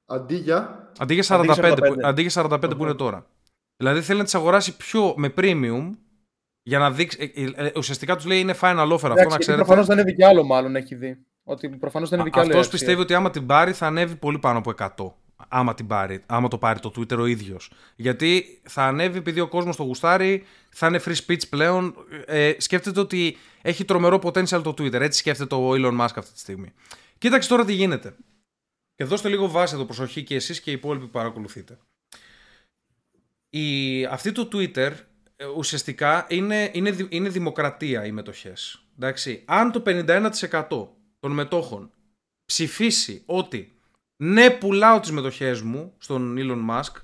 Αντί 0.06 0.34
για; 0.34 0.90
Αντί 0.98 1.14
για 1.14 1.24
45, 1.28 1.34
Αντί 1.38 1.52
για 1.52 1.54
45. 1.54 1.76
που, 1.76 1.94
αντί 2.02 2.22
για 2.22 2.30
45 2.44 2.76
που 2.76 2.82
είναι 2.82 2.94
τώρα. 2.94 3.26
Δηλαδή 3.76 4.00
θέλει 4.00 4.18
να 4.18 4.24
τις 4.24 4.34
αγοράσει 4.34 4.76
πιο 4.76 5.14
με 5.16 5.32
premium 5.36 5.90
για 6.62 6.78
να 6.78 6.90
δείξει. 6.90 7.32
ε, 7.34 7.42
ε, 7.42 7.66
ε, 7.66 7.72
ουσιαστικά 7.76 8.16
τους 8.16 8.24
λέει 8.24 8.40
είναι 8.40 8.54
final 8.60 8.88
offer 8.92 8.94
αυτό 8.94 9.08
να 9.28 9.38
ξέρετε. 9.38 9.54
Προφανώς 9.64 9.86
δεν 9.86 9.98
είναι 9.98 10.12
κι 10.12 10.24
άλλο, 10.24 10.44
μάλλον 10.44 10.76
έχει 10.76 10.94
δει. 10.94 11.18
Ότι 11.44 11.68
προφανώς 11.68 12.08
δεν 12.08 12.20
είναι 12.20 12.30
κι 12.30 12.38
άλλο. 12.38 12.48
η 12.48 12.50
Αυτός 12.50 12.66
αξία. 12.66 12.78
πιστεύει 12.78 13.00
ότι 13.02 13.14
άμα 13.14 13.30
την 13.30 13.46
πάρει 13.46 13.72
θα 13.72 13.86
ανέβει 13.86 14.16
πολύ 14.16 14.38
πάνω 14.38 14.58
από 14.58 14.72
100. 14.78 14.86
Άμα, 15.48 15.74
την 15.74 15.86
πάρει, 15.86 16.22
άμα 16.26 16.48
το 16.48 16.58
πάρει 16.58 16.80
το 16.80 16.92
Twitter 16.96 17.18
ο 17.18 17.26
ίδιος. 17.26 17.70
Γιατί 17.96 18.60
θα 18.62 18.84
ανέβει 18.84 19.18
επειδή 19.18 19.40
ο 19.40 19.48
κόσμος 19.48 19.76
το 19.76 19.82
γουστάρει, 19.82 20.44
θα 20.70 20.86
είναι 20.86 21.00
free 21.04 21.16
speech 21.26 21.48
πλέον. 21.48 21.94
Ε, 22.26 22.52
σκέφτεται 22.58 23.00
ότι 23.00 23.36
έχει 23.62 23.84
τρομερό 23.84 24.20
potential 24.22 24.62
το 24.62 24.70
Twitter. 24.70 25.00
Έτσι 25.00 25.18
σκέφτεται 25.18 25.54
ο 25.54 25.70
Elon 25.70 26.00
Musk 26.00 26.14
αυτή 26.16 26.32
τη 26.32 26.38
στιγμή. 26.38 26.72
Κοίταξε 27.18 27.48
τώρα 27.48 27.64
τι 27.64 27.72
γίνεται. 27.72 28.14
Και 28.94 29.04
δώστε 29.04 29.28
λίγο 29.28 29.48
βάση 29.48 29.74
εδώ 29.74 29.84
προσοχή 29.84 30.22
και 30.22 30.34
εσείς 30.34 30.60
και 30.60 30.70
οι 30.70 30.74
υπόλοιποι 30.74 31.04
που 31.04 31.10
παρακολουθείτε. 31.10 31.78
Η, 33.50 34.04
αυτή 34.04 34.32
το 34.32 34.48
Twitter 34.52 34.92
ε, 35.36 35.46
ουσιαστικά 35.56 36.26
είναι, 36.28 36.70
είναι, 36.74 36.90
δη- 36.90 37.12
είναι 37.12 37.28
δημοκρατία 37.28 38.06
οι 38.06 38.12
μετοχές. 38.12 38.84
Εντάξει. 38.96 39.42
Αν 39.44 39.72
το 39.72 39.82
51% 39.86 40.88
των 41.20 41.32
μετόχων 41.32 41.90
ψηφίσει 42.44 43.22
ότι 43.26 43.76
ναι 44.22 44.50
πουλάω 44.50 45.00
τις 45.00 45.10
μετοχές 45.10 45.60
μου 45.62 45.92
στον 45.98 46.36
Elon 46.38 46.70
Musk 46.70 47.00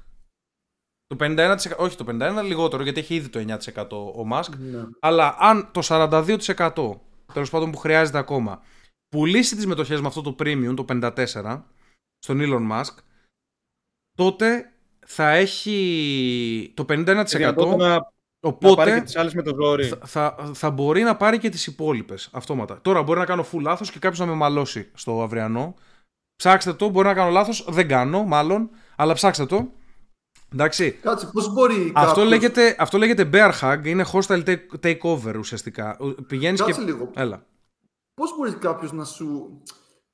το 1.07 1.17
51%, 1.21 1.57
όχι 1.77 1.97
το 1.97 2.05
51% 2.09 2.43
λιγότερο 2.45 2.83
γιατί 2.83 3.01
έχει 3.01 3.15
ήδη 3.15 3.29
το 3.29 3.59
9% 3.75 3.91
ο 3.91 4.27
Musk 4.33 4.57
Ναι. 4.59 4.85
αλλά 5.01 5.37
αν 5.39 5.71
το 5.73 5.81
42% 5.85 7.01
τέλος 7.33 7.51
πάντων 7.51 7.71
που 7.71 7.79
χρειάζεται 7.79 8.19
ακόμα 8.19 8.63
πουλήσει 9.09 9.57
τις 9.57 9.67
μετοχές 9.67 10.01
με 10.01 10.07
αυτό 10.07 10.23
το 10.23 10.37
premium 10.39 10.73
το 10.77 10.85
54% 10.89 11.63
στον 12.19 12.39
Elon 12.41 12.71
Musk 12.73 12.95
τότε 14.13 14.73
θα 15.07 15.31
έχει 15.31 16.73
το 16.77 16.85
51% 16.89 17.25
Τη 17.25 17.37
δυνατότητα 17.37 17.77
να, 17.77 17.89
να 17.89 18.11
οπότε 18.41 18.75
πάρει 18.75 18.99
και 18.99 19.05
τις 19.05 19.17
άλλες 19.17 19.35
με 19.35 19.43
το 19.43 19.55
ζόρι. 19.61 19.85
θα, 19.85 19.97
θα, 20.07 20.51
θα 20.55 20.71
μπορεί 20.71 21.03
να 21.03 21.17
πάρει 21.17 21.39
και 21.39 21.49
τις 21.49 21.67
υπόλοιπες 21.67 22.29
αυτόματα. 22.33 22.81
Τώρα 22.81 23.03
μπορεί 23.03 23.19
να 23.19 23.25
κάνω 23.25 23.47
full 23.53 23.61
λάθος 23.61 23.91
και 23.91 23.99
κάποιος 23.99 24.19
να 24.21 24.27
με 24.27 24.33
μαλώσει 24.33 24.91
στο 24.95 25.23
αυριανό. 25.23 25.75
Ψάξτε 26.39 26.73
το, 26.75 26.89
μπορεί 26.89 27.07
να 27.07 27.15
κάνω 27.15 27.31
λάθος, 27.31 27.65
δεν 27.69 27.89
κάνω 27.89 28.25
μάλλον, 28.25 28.71
αλλά 28.97 29.15
ψάξτε 29.15 29.47
το. 29.47 29.71
Εντάξει. 30.53 30.93
Κάτσε, 30.93 31.31
πώς 31.33 31.53
μπορεί. 31.53 31.93
Αυτό, 31.95 32.09
κάποιος- 32.09 32.29
λέγεται, 32.29 32.77
αυτό 32.79 32.99
λέγεται 32.99 33.31
bear 33.33 33.53
hug, 33.61 33.81
είναι 33.85 34.05
hostile 34.13 34.45
take, 34.45 34.59
takeover 34.83 35.35
ουσιαστικά. 35.39 35.97
Πηγαίνεις 36.27 36.61
Κάτσε 36.61 36.81
και... 36.81 36.87
λίγο. 36.87 37.11
Έλα. 37.15 37.47
Πώς 38.15 38.37
μπορεί 38.37 38.53
κάποιος 38.55 38.93
να 38.93 39.05
σου. 39.05 39.61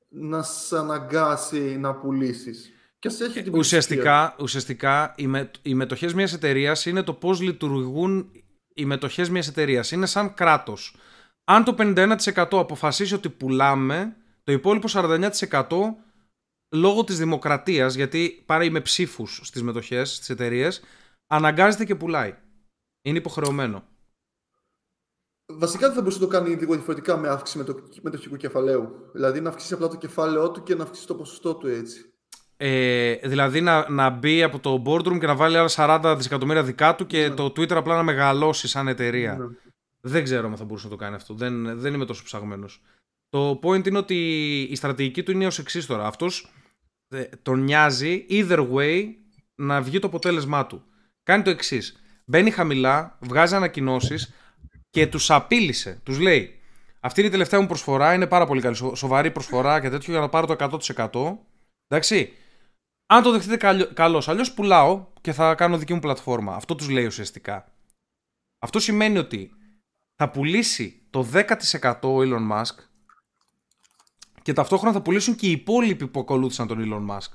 να 0.08 0.42
σε 0.42 0.78
αναγκάσει 0.78 1.58
να 1.78 1.94
πουλήσεις; 1.94 2.72
Και 2.98 3.08
ας 3.08 3.20
έχει 3.20 3.32
την 3.32 3.42
πλειοψηφία. 3.42 3.58
Ουσιαστικά, 3.58 4.36
ουσιαστικά 4.40 5.14
οι, 5.16 5.26
με, 5.26 5.50
οι 5.62 5.74
μετοχές 5.74 6.14
μιας 6.14 6.32
εταιρείας 6.32 6.86
είναι 6.86 7.02
το 7.02 7.12
πώς 7.12 7.40
λειτουργούν 7.40 8.30
οι 8.74 8.84
μετοχές 8.84 9.30
μιας 9.30 9.48
εταιρείας. 9.48 9.90
Είναι 9.90 10.06
σαν 10.06 10.34
κράτος. 10.34 10.96
Αν 11.44 11.64
το 11.64 11.74
51% 11.78 12.16
αποφασίσει 12.50 13.14
ότι 13.14 13.28
πουλάμε, 13.28 14.16
το 14.44 14.52
υπόλοιπο 14.52 14.88
49% 14.90 15.28
λόγω 16.74 17.04
της 17.04 17.18
δημοκρατίας, 17.18 17.94
γιατί 17.94 18.42
πάρει 18.46 18.70
με 18.70 18.80
ψήφους 18.80 19.40
στις 19.42 19.62
μετοχές, 19.62 20.14
στις 20.14 20.28
εταιρείες, 20.30 20.82
αναγκάζεται 21.26 21.84
και 21.84 21.94
πουλάει. 21.94 22.34
Είναι 23.02 23.18
υποχρεωμένο. 23.18 23.84
Βασικά 25.52 25.86
δεν 25.86 25.94
θα 25.94 26.00
μπορούσε 26.00 26.18
να 26.20 26.24
το 26.26 26.30
κάνει 26.32 26.54
λίγο 26.54 26.74
διαφορετικά 26.74 27.16
με 27.16 27.28
αύξηση 27.28 27.58
μετο- 27.58 27.88
μετοχικού 28.02 28.36
κεφαλαίου. 28.36 29.10
Δηλαδή 29.12 29.40
να 29.40 29.48
αυξήσει 29.48 29.74
απλά 29.74 29.88
το 29.88 29.96
κεφάλαιό 29.96 30.50
του 30.50 30.62
και 30.62 30.74
να 30.74 30.82
αυξήσει 30.82 31.06
το 31.06 31.14
ποσοστό 31.14 31.54
του 31.54 31.66
έτσι. 31.66 32.08
Ε, 32.56 33.14
δηλαδή 33.14 33.60
να, 33.60 33.90
να 33.90 34.10
μπει 34.10 34.42
από 34.42 34.58
το 34.58 34.82
boardroom 34.86 35.18
και 35.18 35.26
να 35.26 35.34
βάλει 35.36 35.56
άλλα 35.56 35.70
40 35.74 36.14
δισεκατομμύρια 36.16 36.62
δικά 36.62 36.94
του 36.94 37.06
και 37.06 37.28
Ναι. 37.28 37.34
το 37.34 37.44
Twitter 37.44 37.72
απλά 37.72 37.96
να 37.96 38.02
μεγαλώσει 38.02 38.68
σαν 38.68 38.88
εταιρεία. 38.88 39.36
Ναι. 39.36 39.46
Δεν 40.00 40.24
ξέρω 40.24 40.46
αν 40.48 40.56
θα 40.56 40.64
μπορούσε 40.64 40.84
να 40.86 40.90
το 40.92 40.98
κάνει 40.98 41.14
αυτό. 41.14 41.34
Δεν, 41.34 41.78
δεν 41.78 41.94
είμαι 41.94 42.04
τόσο 42.04 42.22
ψαγμένος. 42.24 42.82
Το 43.28 43.60
point 43.62 43.86
είναι 43.86 43.98
ότι 43.98 44.16
η 44.70 44.74
στρατηγική 44.74 45.22
του 45.22 45.30
είναι 45.30 45.46
ως 45.46 45.58
εξής 45.58 45.86
τώρα. 45.86 46.06
Αυτός 46.06 46.52
τον 47.42 47.62
νοιάζει 47.62 48.26
either 48.30 48.68
way 48.72 49.04
να 49.54 49.82
βγει 49.82 49.98
το 49.98 50.06
αποτέλεσμά 50.06 50.66
του. 50.66 50.84
Κάνει 51.22 51.42
το 51.42 51.50
εξής. 51.50 52.02
Μπαίνει 52.24 52.50
χαμηλά, 52.50 53.16
βγάζει 53.20 53.54
ανακοινώσεις 53.54 54.32
και 54.90 55.06
τους 55.06 55.30
απείλησε. 55.30 56.00
Τους 56.02 56.18
λέει: 56.18 56.58
Αυτή 57.00 57.20
είναι 57.20 57.28
η 57.28 57.32
τελευταία 57.32 57.60
μου 57.60 57.66
προσφορά. 57.66 58.14
Είναι 58.14 58.26
πάρα 58.26 58.46
πολύ 58.46 58.60
καλή. 58.60 58.74
σο- 58.76 58.94
Σοβαρή 58.94 59.30
προσφορά 59.30 59.80
και 59.80 59.90
τέτοιο 59.90 60.12
για 60.12 60.20
να 60.20 60.28
πάρω 60.28 60.46
το 60.46 60.52
100%. 60.52 61.38
Εντάξει. 61.88 62.32
Αν 63.06 63.22
το 63.22 63.30
δεχτείτε 63.32 63.86
καλώς, 63.94 64.28
αλλιώς 64.28 64.52
πουλάω 64.54 65.06
και 65.20 65.32
θα 65.32 65.54
κάνω 65.54 65.78
δική 65.78 65.94
μου 65.94 66.00
πλατφόρμα. 66.00 66.54
Αυτό 66.54 66.74
τους 66.74 66.88
λέει 66.88 67.06
ουσιαστικά. 67.06 67.72
Αυτό 68.58 68.78
σημαίνει 68.78 69.18
ότι 69.18 69.50
θα 70.16 70.30
πουλήσει 70.30 71.02
το 71.10 71.22
10% 71.32 72.08
ο 72.08 72.18
Elon 72.20 72.50
Musk 72.52 72.74
και 74.44 74.52
ταυτόχρονα 74.52 74.92
θα 74.94 75.02
πουλήσουν 75.02 75.34
και 75.34 75.46
οι 75.46 75.50
υπόλοιποι 75.50 76.06
που 76.06 76.20
ακολούθησαν 76.20 76.66
τον 76.66 76.78
Elon 76.80 77.14
Musk. 77.14 77.30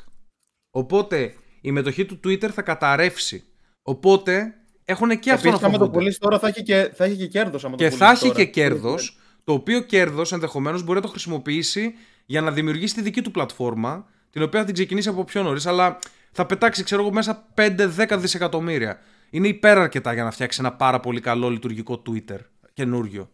Οπότε 0.72 1.34
η 1.62 1.72
μετοχή 1.72 2.06
του 2.06 2.20
Twitter 2.24 2.50
θα 2.50 2.62
καταρρεύσει. 2.62 3.44
Οπότε 3.82 4.54
έχουν 4.86 5.20
και 5.20 5.32
αυτό 5.32 5.48
να 5.48 5.50
Επίσης, 5.50 5.64
άμα 5.68 5.72
το 5.74 5.80
φοβούνται. 5.80 5.98
πουλήσεις 5.98 6.20
τώρα 6.20 6.40
θα 6.40 6.48
έχει 6.48 6.64
και, 6.64 6.92
θα 6.96 7.04
έχει 7.04 7.16
και 7.16 7.28
κέρδος. 7.28 7.66
άμα 7.66 7.76
το 7.76 7.84
Και 7.84 7.90
πουλήσεις 7.90 8.06
θα 8.08 8.12
έχει 8.12 8.22
τώρα. 8.28 8.34
και 8.34 8.46
κέρδος, 8.46 9.18
το 9.44 9.54
οποίο 9.54 9.80
κέρδος 9.82 10.32
ενδεχομένως 10.32 10.84
μπορεί 10.84 10.96
να 10.96 11.02
το 11.02 11.08
χρησιμοποιήσει 11.12 11.94
για 12.26 12.42
να 12.42 12.52
δημιουργήσει 12.52 12.94
τη 12.94 13.02
δική 13.02 13.22
του 13.22 13.32
πλατφόρμα, 13.32 14.06
την 14.30 14.42
οποία 14.42 14.60
θα 14.60 14.66
την 14.66 14.74
ξεκινήσει 14.74 15.10
από 15.10 15.24
πιο 15.24 15.44
νωρίς, 15.44 15.66
αλλά 15.66 16.00
θα 16.32 16.46
πετάξει, 16.46 16.84
ξέρω 16.84 17.02
εγώ, 17.02 17.12
μέσα 17.12 17.48
5-10 17.56 18.18
δισεκατομμύρια. 18.18 19.00
Είναι 19.30 19.48
υπεραρκετά 19.48 20.14
για 20.14 20.24
να 20.24 20.32
φτιάξει 20.32 20.60
ένα 20.62 20.74
πάρα 20.74 21.00
πολύ 21.00 21.20
καλό 21.22 21.50
λειτουργικό 21.50 22.02
Twitter 22.10 22.38
καινούριο. 22.74 23.30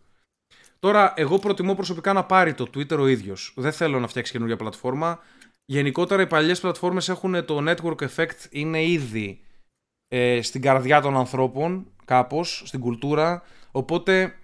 Τώρα, 0.85 1.13
εγώ 1.15 1.39
προτιμώ 1.39 1.75
προσωπικά 1.75 2.13
να 2.13 2.23
πάρει 2.23 2.53
το 2.53 2.69
Twitter 2.73 2.97
ο 2.99 3.07
ίδιος. 3.07 3.53
Δεν 3.55 3.71
θέλω 3.71 3.99
να 3.99 4.07
φτιάξει 4.07 4.31
καινούργια 4.31 4.55
πλατφόρμα. 4.57 5.19
Γενικότερα, 5.65 6.21
οι 6.21 6.27
παλιές 6.27 6.59
πλατφόρμες 6.59 7.09
έχουν 7.09 7.45
το 7.45 7.63
network 7.67 8.07
effect, 8.07 8.45
είναι 8.49 8.83
ήδη 8.83 9.39
ε, 10.07 10.41
στην 10.41 10.61
καρδιά 10.61 11.01
των 11.01 11.17
ανθρώπων, 11.17 11.91
κάπως, 12.05 12.63
στην 12.65 12.79
κουλτούρα. 12.79 13.43
Οπότε 13.71 14.35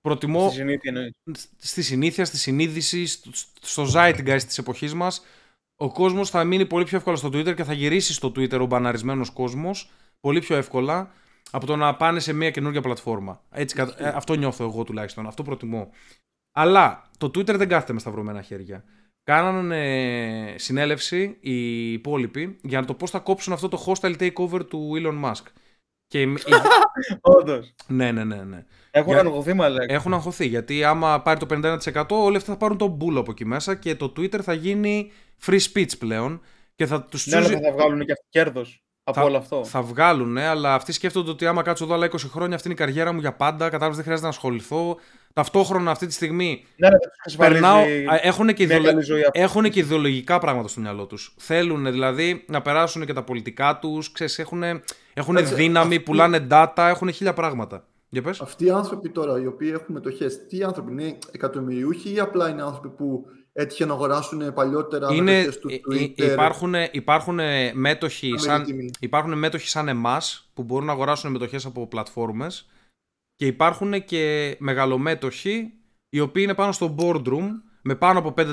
Προτιμώ 0.00 0.48
Στη 0.48 0.56
συνήθεια 0.56 0.92
εννοείς. 0.94 1.12
στη 1.56 1.82
συνήθεια, 1.82 2.24
στη 2.24 2.36
συνείδηση, 2.36 3.06
στο, 3.06 3.30
στο 3.60 3.86
zeitgeist 3.94 4.42
της 4.46 4.58
εποχής 4.58 4.94
μας, 4.94 5.24
ο 5.76 5.92
κόσμος 5.92 6.30
θα 6.30 6.44
μείνει 6.44 6.66
πολύ 6.66 6.84
πιο 6.84 6.96
εύκολα 6.96 7.16
στο 7.16 7.28
Twitter 7.28 7.54
και 7.54 7.64
θα 7.64 7.72
γυρίσει 7.72 8.12
στο 8.12 8.28
Twitter 8.28 8.60
ο 8.60 8.66
μπαναρισμένος 8.66 9.30
κόσμος 9.30 9.90
πολύ 10.20 10.40
πιο 10.40 10.56
εύκολα 10.56 11.10
από 11.50 11.66
το 11.66 11.76
να 11.76 11.96
πάνε 11.96 12.20
σε 12.20 12.32
μια 12.32 12.50
καινούργια 12.50 12.80
πλατφόρμα. 12.80 13.42
Έτσι, 13.50 13.74
κα- 13.74 13.94
ε, 13.96 14.08
αυτό 14.08 14.34
νιώθω 14.34 14.64
εγώ 14.64 14.84
τουλάχιστον, 14.84 15.26
αυτό 15.26 15.42
προτιμώ. 15.42 15.90
Αλλά 16.52 17.10
το 17.18 17.26
Twitter 17.26 17.56
δεν 17.56 17.68
κάθεται 17.68 17.92
με 17.92 17.98
σταυρωμένα 17.98 18.42
χέρια. 18.42 18.84
Κάνανε 19.22 20.54
συνέλευση 20.58 21.36
οι 21.40 21.92
υπόλοιποι 21.92 22.58
για 22.62 22.84
το 22.84 22.94
πώς 22.94 23.10
θα 23.10 23.18
κόψουν 23.18 23.52
αυτό 23.52 23.68
το 23.68 23.84
hostile 23.86 24.16
takeover 24.18 24.66
του 24.68 24.90
Elon 24.96 25.24
Musk. 25.24 25.42
Και, 26.06 26.20
η- 26.22 26.34
Όντως. 27.20 27.74
ναι, 27.86 28.12
ναι, 28.12 28.24
ναι, 28.24 28.36
ναι. 28.44 28.64
Έχουν 28.90 29.10
Για- 29.12 29.20
ανοιγωθεί 29.20 29.52
μαλάκα. 29.54 29.92
Έχουν 29.94 30.14
αγχωθεί 30.14 30.46
γιατί 30.46 30.84
άμα 30.84 31.22
πάρει 31.22 31.38
το 31.40 31.46
51% 31.50 32.04
όλοι 32.08 32.36
αυτοί 32.36 32.50
θα 32.50 32.56
πάρουν 32.56 32.76
τον 32.78 32.90
μπούλο 32.90 33.20
από 33.20 33.30
εκεί 33.30 33.44
μέσα 33.44 33.74
και 33.74 33.94
το 33.94 34.12
Twitter 34.16 34.40
θα 34.42 34.52
γίνει 34.52 35.10
free 35.46 35.60
speech 35.72 35.98
πλέον 35.98 36.40
και 36.74 36.86
θα 36.86 37.02
τους 37.04 37.26
Ναι, 37.26 37.36
αλλά 37.36 37.46
τσούζει... 37.46 37.62
θα 37.62 37.72
βγάλουν 37.72 38.04
και 38.06 38.12
κέρδος 38.28 38.82
από 39.10 39.20
Θα- 39.20 39.26
όλο 39.26 39.36
αυτό. 39.36 39.64
Θα 39.64 39.82
βγάλουν, 39.82 40.32
ναι, 40.32 40.46
αλλά 40.46 40.74
αυτοί 40.74 40.92
σκέφτονται 40.92 41.30
ότι 41.30 41.46
άμα 41.46 41.62
κάτσω 41.62 41.84
εδώ 41.84 41.94
άλλα 41.94 42.06
20 42.06 42.28
χρόνια, 42.30 42.54
αυτή 42.54 42.68
είναι 42.68 42.76
η 42.80 42.84
καριέρα 42.84 43.12
μου 43.12 43.20
για 43.20 43.32
πάντα. 43.32 43.64
Κατάλαβες, 43.64 43.94
δεν 43.94 44.04
χρειάζεται 44.04 44.26
να 44.28 44.32
ασχοληθώ. 44.34 44.96
Ταυτόχρονα 45.32 45.90
αυτή 45.90 46.06
τη 46.06 46.12
στιγμή 46.12 46.64
Ναι, 46.76 46.88
ναι, 46.88 46.98
τους 46.98 47.10
εξασφαλίζει 47.16 47.60
περνάω. 47.60 47.82
Έχουν 48.22 48.46
και, 48.46 48.54
μια 48.66 48.76
ιδεολο- 48.76 48.86
καλή 48.86 49.02
ζωή 49.02 49.20
αυτό. 49.20 49.40
έχουν 49.40 49.70
και 49.70 49.78
ιδεολογικά 49.80 50.38
πράγματα 50.38 50.68
στο 50.68 50.80
μυαλό 50.80 51.06
τους. 51.06 51.34
Θέλουν 51.38 51.90
δηλαδή 51.90 52.44
να 52.48 52.62
περάσουν 52.62 53.06
και 53.06 53.12
τα 53.12 53.22
πολιτικά 53.22 53.78
τους. 53.78 54.12
Έχουν, 54.36 54.62
έχουν 55.14 55.34
Κάτσε, 55.34 55.54
δύναμη, 55.54 55.94
αυτοί- 55.94 56.04
πουλάνε 56.04 56.46
data, 56.50 56.72
έχουν 56.88 57.12
χίλια 57.12 57.32
πράγματα. 57.32 57.84
Για 58.08 58.22
πες. 58.22 58.40
Αυτοί 58.40 58.64
οι 58.64 58.70
άνθρωποι 58.70 59.08
τώρα, 59.10 59.40
οι 59.40 59.46
οποίοι 59.46 59.70
έχουν 59.74 59.94
μετοχέ, 59.94 60.26
τι 60.48 60.62
άνθρωποι 60.62 60.92
είναι, 60.92 61.18
εκατομμυριούχοι 61.32 62.14
ή 62.14 62.18
απλά 62.20 62.48
είναι 62.48 62.62
άνθρωποι 62.62 62.88
που 62.88 63.24
έτυχε 63.52 63.84
να 63.84 63.92
αγοράσουν 63.92 64.52
παλιότερα 64.52 65.12
είναι, 65.12 65.32
μετοχές 65.32 65.58
του 65.58 65.68
ε, 65.68 65.74
ε, 65.74 65.80
Twitter. 65.90 66.32
υπάρχουν, 66.32 66.74
υπάρχουν 66.92 67.40
μέτοχοι 67.72 68.34
σαν, 68.38 68.50
Αμερικήμινοι. 68.50 68.90
υπάρχουν 69.00 69.38
μέτοχοι 69.38 69.68
σαν 69.68 69.88
εμάς 69.88 70.50
που 70.54 70.62
μπορούν 70.62 70.86
να 70.86 70.92
αγοράσουν 70.92 71.30
μετοχές 71.30 71.64
από 71.64 71.86
πλατφόρμες 71.86 72.68
και 73.36 73.46
υπάρχουν 73.46 74.04
και 74.04 74.56
μεγαλομέτοχοι 74.58 75.72
οι 76.08 76.20
οποίοι 76.20 76.42
είναι 76.46 76.54
πάνω 76.54 76.72
στο 76.72 76.94
boardroom 76.98 77.48
με 77.82 77.94
πάνω 77.94 78.18
από 78.18 78.34
5% 78.36 78.44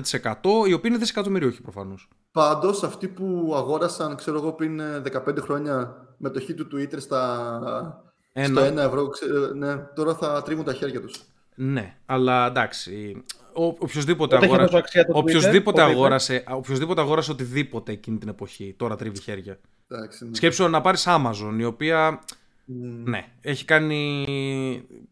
οι 0.68 0.74
οποίοι 0.74 0.82
είναι 0.84 0.98
δισεκατομμυρίουχοι 0.98 1.62
προφανώς. 1.62 2.08
Πάντως, 2.32 2.84
αυτοί 2.84 3.08
που 3.08 3.54
αγόρασαν, 3.56 4.16
ξέρω 4.16 4.38
εγώ, 4.38 4.54
πριν 4.54 4.80
ε, 4.80 5.02
15 5.28 5.38
χρόνια 5.42 5.96
μετοχή 6.18 6.54
του 6.54 6.68
Twitter 6.74 6.98
στα, 6.98 8.04
Ένα. 8.34 8.62
στο 8.62 8.74
1 8.74 8.78
ευρώ, 8.78 9.08
ξέρω, 9.08 9.54
ναι, 9.54 9.76
τώρα 9.78 10.16
θα 10.16 10.42
τρίβουν 10.42 10.66
τα 10.66 10.74
χέρια 10.74 11.02
τους. 11.02 11.22
Ναι, 11.60 11.96
αλλά 12.06 12.48
εντάξει. 12.48 13.24
Ο, 13.54 13.66
οποιοςδήποτε, 13.66 14.36
Όταν 14.36 14.44
έχει 14.44 14.54
αγόρα... 14.54 14.66
τόσο 14.66 14.78
αξία 14.78 15.06
το 15.06 15.14
Twitter, 15.14 15.22
οποιοςδήποτε, 15.22 15.60
οπότε 15.60 15.82
είπε, 15.82 15.92
αγόρασε, 15.92 16.44
οποιοςδήποτε 16.50 17.02
αγόρασε 17.02 17.32
οτιδήποτε 17.32 17.92
εκείνη 17.92 18.18
την 18.18 18.28
εποχή 18.28 18.76
τώρα 18.78 18.96
τρίβει 18.96 19.22
χέρια. 19.22 19.60
Εντάξει, 19.88 20.26
ναι. 20.26 20.36
Σκέψου 20.36 20.68
να 20.68 20.82
πάρεις 20.82 21.06
Amazon 21.08 21.56
η 21.60 21.64
οποία 21.64 22.20
Μμ. 22.66 23.10
ναι, 23.10 23.26
έχει 23.42 23.66
κάνει 23.66 24.26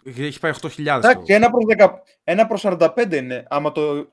έχει 0.04 0.40
πάει 0.40 0.52
8.000 0.62 0.86
Εντάξει, 0.86 1.34
ένα 1.34 1.50
προς, 1.50 1.64
10, 1.78 1.90
ένα 2.24 2.48
προς 2.48 2.66
45 2.66 3.12
είναι, 3.12 3.46
άμα 3.50 3.72
το 3.72 4.08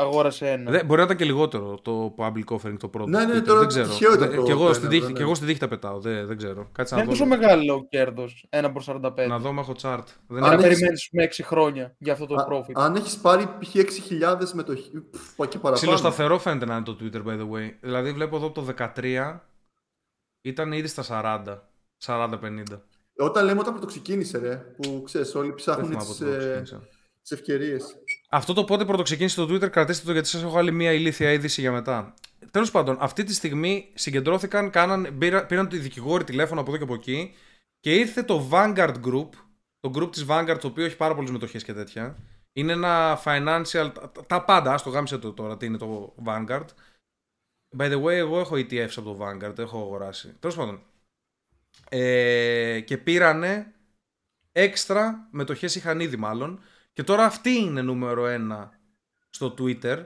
αγόρασε 0.00 0.50
ένα. 0.50 0.70
Δεν, 0.70 0.86
μπορεί 0.86 0.98
να 0.98 1.04
ήταν 1.04 1.16
και 1.16 1.24
λιγότερο 1.24 1.78
το 1.82 2.14
public 2.18 2.44
offering 2.56 2.76
το 2.78 2.88
πρώτο. 2.88 3.10
Ναι, 3.10 3.24
ναι, 3.24 3.38
Twitter, 3.38 3.44
τώρα 3.44 3.58
δεν 3.58 3.68
ξέρω. 3.68 3.86
τυχαίο 3.88 4.14
ήταν 4.14 4.28
Δεν- 4.28 4.38
το- 4.38 4.44
και, 4.44 4.50
εγώ 4.50 4.66
το 4.66 4.72
στην 4.72 4.84
ένα, 4.84 4.92
τύχη, 4.94 5.06
ναι. 5.06 5.12
και 5.12 5.22
εγώ 5.22 5.34
στην 5.34 5.46
τύχη 5.46 5.58
τα 5.58 5.68
πετάω. 5.68 6.00
Δεν, 6.00 6.26
δεν 6.26 6.36
ξέρω. 6.36 6.68
Κάτσε 6.72 6.94
Δεν 6.94 7.04
να 7.04 7.10
είναι 7.10 7.18
δω. 7.24 7.26
τόσο 7.26 7.38
μεγάλο 7.40 7.86
κέρδος, 7.88 8.46
ένα 8.50 8.72
προς 8.72 8.84
45. 8.84 9.26
Να 9.28 9.38
δω, 9.38 9.52
μα 9.52 9.60
έχω 9.60 9.72
chart. 9.82 10.04
Δεν 10.28 10.44
Αν 10.44 10.50
Αν 10.50 10.58
είναι... 10.58 10.66
έχεις- 10.66 10.78
περιμένεις 10.78 11.08
με 11.12 11.22
6 11.22 11.42
χρόνια 11.42 11.94
για 11.98 12.12
αυτό 12.12 12.26
το 12.26 12.34
Α- 12.34 12.46
profit. 12.52 12.72
αν 12.74 12.94
έχεις 12.94 13.16
πάρει 13.16 13.46
π.χ. 13.60 13.74
6.000 13.74 14.52
μετοχή, 14.54 15.00
πφ, 15.00 15.34
πάει 15.36 15.48
και 15.48 15.58
παραπάνω. 15.58 15.74
Ψιλοσταθερό 15.74 16.38
φαίνεται 16.38 16.64
να 16.66 16.74
είναι 16.74 16.84
το 16.84 16.96
Twitter, 17.00 17.22
by 17.26 17.38
the 17.40 17.50
way. 17.50 17.72
Δηλαδή, 17.80 18.12
βλέπω 18.12 18.36
εδώ 18.36 18.46
από 18.46 18.54
το 18.54 18.74
13 18.96 19.40
ήταν 20.40 20.72
ήδη 20.72 20.86
στα 20.88 21.02
40. 21.02 21.62
40-50. 22.04 22.62
Όταν 23.20 23.44
λέμε 23.44 23.60
όταν 23.60 23.72
πρωτοξεκίνησε, 23.72 24.38
ρε, 24.38 24.54
που 24.56 25.02
ξέρεις, 25.04 25.34
όλοι 25.34 25.46
Δεν 25.46 25.54
ψάχνουν 25.56 25.86
θυμάμαι 25.86 26.04
τις, 26.08 26.18
πότε 28.28 28.52
το 28.52 28.52
ε, 28.52 28.52
ξεκίνησα. 28.52 28.52
τις 28.52 28.52
ευκαιρίες. 28.52 28.52
Αυτό 28.52 28.52
το 28.52 28.64
πότε 28.64 28.84
πρωτοξεκίνησε 28.84 29.36
το 29.36 29.54
Twitter, 29.54 29.70
κρατήστε 29.70 30.06
το 30.06 30.12
γιατί 30.12 30.28
σας 30.28 30.42
έχω 30.42 30.58
άλλη 30.58 30.72
μία 30.72 30.92
ηλίθια 30.92 31.32
είδηση 31.32 31.60
για 31.60 31.72
μετά. 31.72 32.14
Τέλος 32.50 32.70
πάντων, 32.70 32.96
αυτή 33.00 33.24
τη 33.24 33.34
στιγμή 33.34 33.90
συγκεντρώθηκαν, 33.94 34.70
κάναν, 34.70 35.18
πήρα- 35.18 35.46
πήραν 35.46 35.68
οι 35.72 35.78
δικηγόροι 35.78 36.24
τηλέφωνο 36.24 36.60
από 36.60 36.68
εδώ 36.70 36.78
και 36.78 36.84
από 36.84 36.94
εκεί 36.94 37.34
και 37.80 37.94
ήρθε 37.94 38.22
το 38.22 38.48
Vanguard 38.52 38.94
Group, 39.04 39.28
το 39.80 39.92
group 39.94 40.12
της 40.12 40.26
Vanguard, 40.28 40.56
το 40.60 40.66
οποίο 40.66 40.84
έχει 40.84 40.96
πάρα 40.96 41.14
πολλές 41.14 41.30
μετοχές 41.30 41.64
και 41.64 41.72
τέτοια. 41.72 42.16
Είναι 42.52 42.72
ένα 42.72 43.20
financial, 43.24 43.90
τα, 43.94 44.12
τα 44.26 44.44
πάντα, 44.44 44.72
ας 44.72 44.82
το 44.82 44.90
γάμισε 44.90 45.18
το 45.18 45.32
τώρα, 45.32 45.56
τι 45.56 45.66
είναι 45.66 45.78
το 45.78 46.14
Vanguard. 46.24 46.66
By 47.78 47.92
the 47.92 48.02
way, 48.02 48.12
εγώ 48.12 48.38
έχω 48.38 48.56
ETFs 48.56 48.92
από 48.96 49.14
το 49.14 49.18
Vanguard, 49.20 49.58
έχω 49.58 49.78
αγοράσει. 49.78 50.36
Τέλος 50.40 50.56
πάντων. 50.56 50.82
Ε, 51.88 52.80
και 52.80 52.98
πήρανε 52.98 53.74
έξτρα 54.52 55.28
μετοχές 55.30 55.74
είχαν 55.74 56.00
ήδη 56.00 56.16
μάλλον 56.16 56.60
και 56.98 57.04
τώρα 57.04 57.24
αυτή 57.24 57.50
είναι 57.50 57.82
νούμερο 57.82 58.26
ένα 58.26 58.70
στο 59.30 59.54
Twitter. 59.58 60.04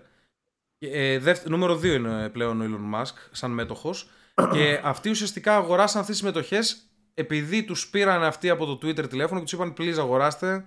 Ε, 0.78 1.18
δεύτερο, 1.18 1.50
νούμερο 1.50 1.74
2 1.74 1.84
είναι 1.84 2.28
πλέον 2.28 2.60
ο 2.60 2.64
Elon 2.64 3.00
Musk 3.00 3.14
σαν 3.30 3.50
μέτοχος 3.50 4.10
και 4.52 4.80
αυτοί 4.84 5.10
ουσιαστικά 5.10 5.56
αγοράσαν 5.56 6.00
αυτές 6.00 6.16
τις 6.16 6.24
μετοχές 6.24 6.90
επειδή 7.14 7.64
τους 7.64 7.88
πήραν 7.88 8.22
αυτοί 8.22 8.50
από 8.50 8.66
το 8.66 8.72
Twitter 8.72 9.08
τηλέφωνο 9.08 9.38
και 9.38 9.44
τους 9.44 9.52
είπαν 9.52 9.74
please 9.78 9.98
αγοράστε, 9.98 10.64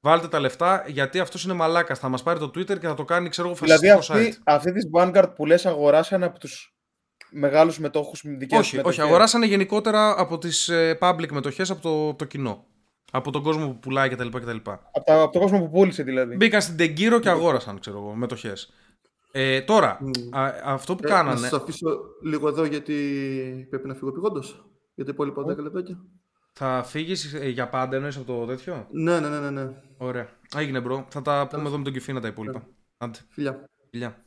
βάλτε 0.00 0.28
τα 0.28 0.40
λεφτά 0.40 0.84
γιατί 0.86 1.18
αυτός 1.18 1.44
είναι 1.44 1.52
μαλάκας, 1.52 1.98
θα 1.98 2.08
μας 2.08 2.22
πάρει 2.22 2.38
το 2.38 2.46
Twitter 2.54 2.78
και 2.78 2.86
θα 2.86 2.94
το 2.94 3.04
κάνει 3.04 3.28
ξέρω 3.28 3.48
εγώ 3.48 3.56
Δηλαδή 3.56 3.86
φασιστικό 3.88 4.18
αυτή, 4.18 4.34
site. 4.36 4.42
αυτή 4.44 4.72
της 4.72 4.88
Vanguard 4.92 5.32
που 5.34 5.46
λες 5.46 5.66
αγοράσαν 5.66 6.22
από 6.22 6.38
τους 6.38 6.76
μεγάλους 7.30 7.78
μετόχους 7.78 8.22
με 8.22 8.30
δικές 8.30 8.58
τους 8.58 8.66
Όχι, 8.66 8.76
όχι, 8.76 8.76
μετοχές. 8.76 9.04
αγοράσανε 9.04 9.46
γενικότερα 9.46 10.20
από 10.20 10.38
τις 10.38 10.68
ε, 10.68 10.98
public 11.00 11.28
μετοχές 11.30 11.70
από 11.70 11.80
το, 11.80 12.14
το 12.14 12.24
κοινό. 12.24 12.66
Από 13.16 13.30
τον 13.30 13.42
κόσμο 13.42 13.66
που 13.68 13.78
πουλάει 13.78 14.08
κτλ. 14.08 14.28
κτλ. 14.28 14.56
Από, 14.70 15.04
τα, 15.04 15.22
από 15.22 15.32
τον 15.32 15.42
κόσμο 15.42 15.58
που 15.60 15.70
πούλησε 15.70 16.02
δηλαδή. 16.02 16.36
Μπήκαν 16.36 16.62
στην 16.62 16.76
Τεγκύρο 16.76 17.18
και 17.20 17.28
αγόρασαν, 17.30 17.78
ξέρω 17.80 17.98
εγώ, 17.98 18.14
μετοχές. 18.14 18.72
Ε, 19.32 19.62
τώρα, 19.62 19.98
Μμ. 20.00 20.36
α, 20.36 20.52
αυτό 20.64 20.94
που 20.94 21.00
Ε, 21.04 21.08
Να 21.08 21.14
κάνανε. 21.14 21.36
σας 21.38 21.52
αφήσω 21.52 21.88
λίγο 22.22 22.48
εδώ 22.48 22.64
γιατί 22.64 23.66
πρέπει 23.70 23.88
να 23.88 23.94
φύγω 23.94 24.08
επειγόντως. 24.08 24.64
Για 24.94 25.04
τα 25.04 25.10
υπόλοιπα 25.12 25.42
10 25.42 25.56
λεπτάκια. 25.62 26.04
Θα 26.52 26.82
φύγεις 26.86 27.34
για 27.34 27.68
πάντα 27.68 27.96
εννοείς 27.96 28.16
από 28.16 28.24
το 28.26 28.46
τέτοιο; 28.46 28.86
Ναι, 28.90 29.20
ναι, 29.20 29.28
ναι, 29.28 29.38
ναι, 29.40 29.50
ναι. 29.50 29.82
Ωραία. 29.96 30.28
Έγινε, 30.56 30.80
bro. 30.80 31.06
Θα 31.08 31.22
τα 31.22 31.46
πούμε 31.50 31.68
εδώ 31.68 31.78
με 31.78 31.84
τον 31.84 31.92
Κιφίνα 31.92 32.20
τα 32.20 32.28
υπόλοιπα. 32.28 32.66
Άντε, 32.98 33.18
Φιλιά. 33.28 33.64
φιλιά. 33.90 34.24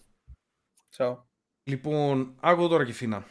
Τσαο. 0.89 1.17
Λοιπόν, 1.63 2.35
άκου 2.39 2.67
τώρα 2.67 2.85
Κιφίνα. 2.85 3.25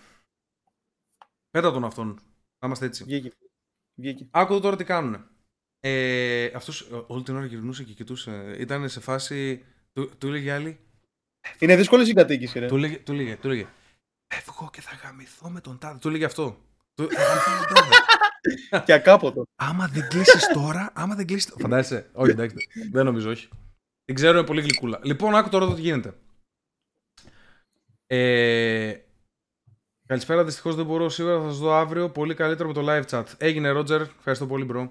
Πέτα 1.50 1.72
τον 1.72 1.84
αυτόν. 1.84 2.06
Να 2.58 2.66
είμαστε 2.66 2.86
έτσι. 2.86 3.04
Βγήκε. 3.04 3.32
Βγήκε. 3.94 4.28
Άκου 4.30 4.52
εδώ 4.52 4.62
τώρα 4.62 4.76
τι 4.76 4.84
κάνουν. 4.84 5.26
Ε, 5.88 6.50
αυτός 6.54 6.80
ε, 6.80 7.02
όλη 7.06 7.22
την 7.22 7.36
ώρα 7.36 7.44
γυρνούσε 7.44 7.82
και 7.82 7.92
κοιτούσε. 7.92 8.56
Ήταν 8.58 8.88
σε 8.88 9.00
φάση. 9.00 9.64
Του, 9.92 10.10
του 10.18 10.26
έλεγε 10.26 10.52
άλλη. 10.52 10.78
Είναι 11.58 11.76
δύσκολη 11.76 12.10
η 12.10 12.12
κατοίκηση, 12.12 12.58
ρε. 12.58 12.66
Του 12.66 12.76
έλεγε, 12.76 12.96
του 12.96 13.12
έλεγε, 13.12 13.36
του 13.36 13.46
έλεγε. 13.46 13.66
Φεύγω 14.34 14.70
και 14.72 14.80
θα 14.80 14.98
γαμηθώ 15.04 15.50
με 15.50 15.60
τον 15.60 15.78
τάδε. 15.78 15.98
Του 15.98 16.08
έλεγε 16.08 16.24
αυτό. 16.24 16.58
Του, 16.94 17.08
θα 17.10 17.22
γαμηθώ 17.22 17.50
με 17.50 17.66
τον 17.66 17.74
τάδε. 17.74 18.84
και 18.86 18.92
ακάποτο. 18.92 19.46
άμα 19.56 19.86
δεν 19.86 20.08
κλείσει 20.08 20.52
τώρα, 20.52 20.90
άμα 20.94 21.14
δεν 21.14 21.26
κλείσει. 21.26 21.52
Φαντάζεσαι. 21.58 22.10
όχι, 22.12 22.30
εντάξει. 22.30 22.68
Δεν 22.92 23.04
νομίζω, 23.04 23.30
όχι. 23.30 23.48
Την 24.04 24.14
ξέρω, 24.14 24.38
είναι 24.38 24.46
πολύ 24.46 24.60
γλυκούλα. 24.60 25.00
Λοιπόν, 25.02 25.34
άκου 25.34 25.48
τώρα 25.48 25.64
εδώ 25.64 25.74
τι 25.74 25.80
γίνεται. 25.80 26.14
Ε, 28.06 28.94
καλησπέρα, 30.06 30.44
δυστυχώς 30.44 30.74
δεν 30.74 30.86
μπορώ 30.86 31.08
σήμερα, 31.08 31.40
θα 31.40 31.48
σας 31.48 31.58
δω 31.58 31.72
αύριο. 31.72 32.10
Πολύ 32.10 32.34
καλύτερο 32.34 32.68
με 32.68 32.74
το 32.74 32.84
live 32.84 33.04
chat. 33.10 33.24
Έγινε, 33.38 33.68
Ρότζερ. 33.68 34.00
Ευχαριστώ 34.00 34.46
πολύ, 34.46 34.66
bro. 34.70 34.88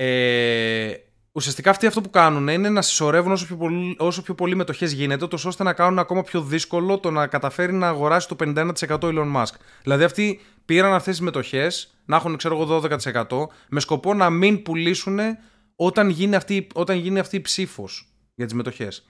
Ε, 0.00 0.94
ουσιαστικά 1.32 1.70
αυτοί 1.70 1.86
αυτό 1.86 2.00
που 2.00 2.10
κάνουν 2.10 2.48
είναι 2.48 2.68
να 2.68 2.82
συσσωρεύουν 2.82 3.32
όσο 3.32 3.46
πιο 3.46 3.56
πολύ, 3.56 3.96
όσο 3.98 4.22
πιο 4.22 4.34
πολύ 4.34 4.54
μετοχές 4.54 4.92
γίνεται, 4.92 5.26
τόσο 5.26 5.48
ώστε 5.48 5.62
να 5.62 5.72
κάνουν 5.72 5.98
ακόμα 5.98 6.22
πιο 6.22 6.40
δύσκολο 6.40 6.98
το 6.98 7.10
να 7.10 7.26
καταφέρει 7.26 7.72
να 7.72 7.88
αγοράσει 7.88 8.28
το 8.28 8.36
51% 8.38 8.72
Elon 8.88 9.34
Musk. 9.34 9.54
Δηλαδή 9.82 10.04
αυτοί 10.04 10.40
πήραν 10.64 10.92
αυτές 10.92 11.16
τις 11.16 11.24
μετοχές, 11.24 11.94
να 12.04 12.16
έχουν 12.16 12.36
ξέρω 12.36 12.60
εγώ 12.60 12.80
12%, 12.82 13.46
με 13.68 13.80
σκοπό 13.80 14.14
να 14.14 14.30
μην 14.30 14.62
πουλήσουν 14.62 15.18
όταν 15.76 16.08
γίνει 16.08 16.34
αυτή, 16.34 16.66
όταν 16.74 16.96
γίνει 16.96 17.18
αυτή 17.18 17.36
η 17.36 17.40
ψήφος 17.40 18.12
για 18.34 18.44
τις 18.44 18.54
μετοχές. 18.54 19.06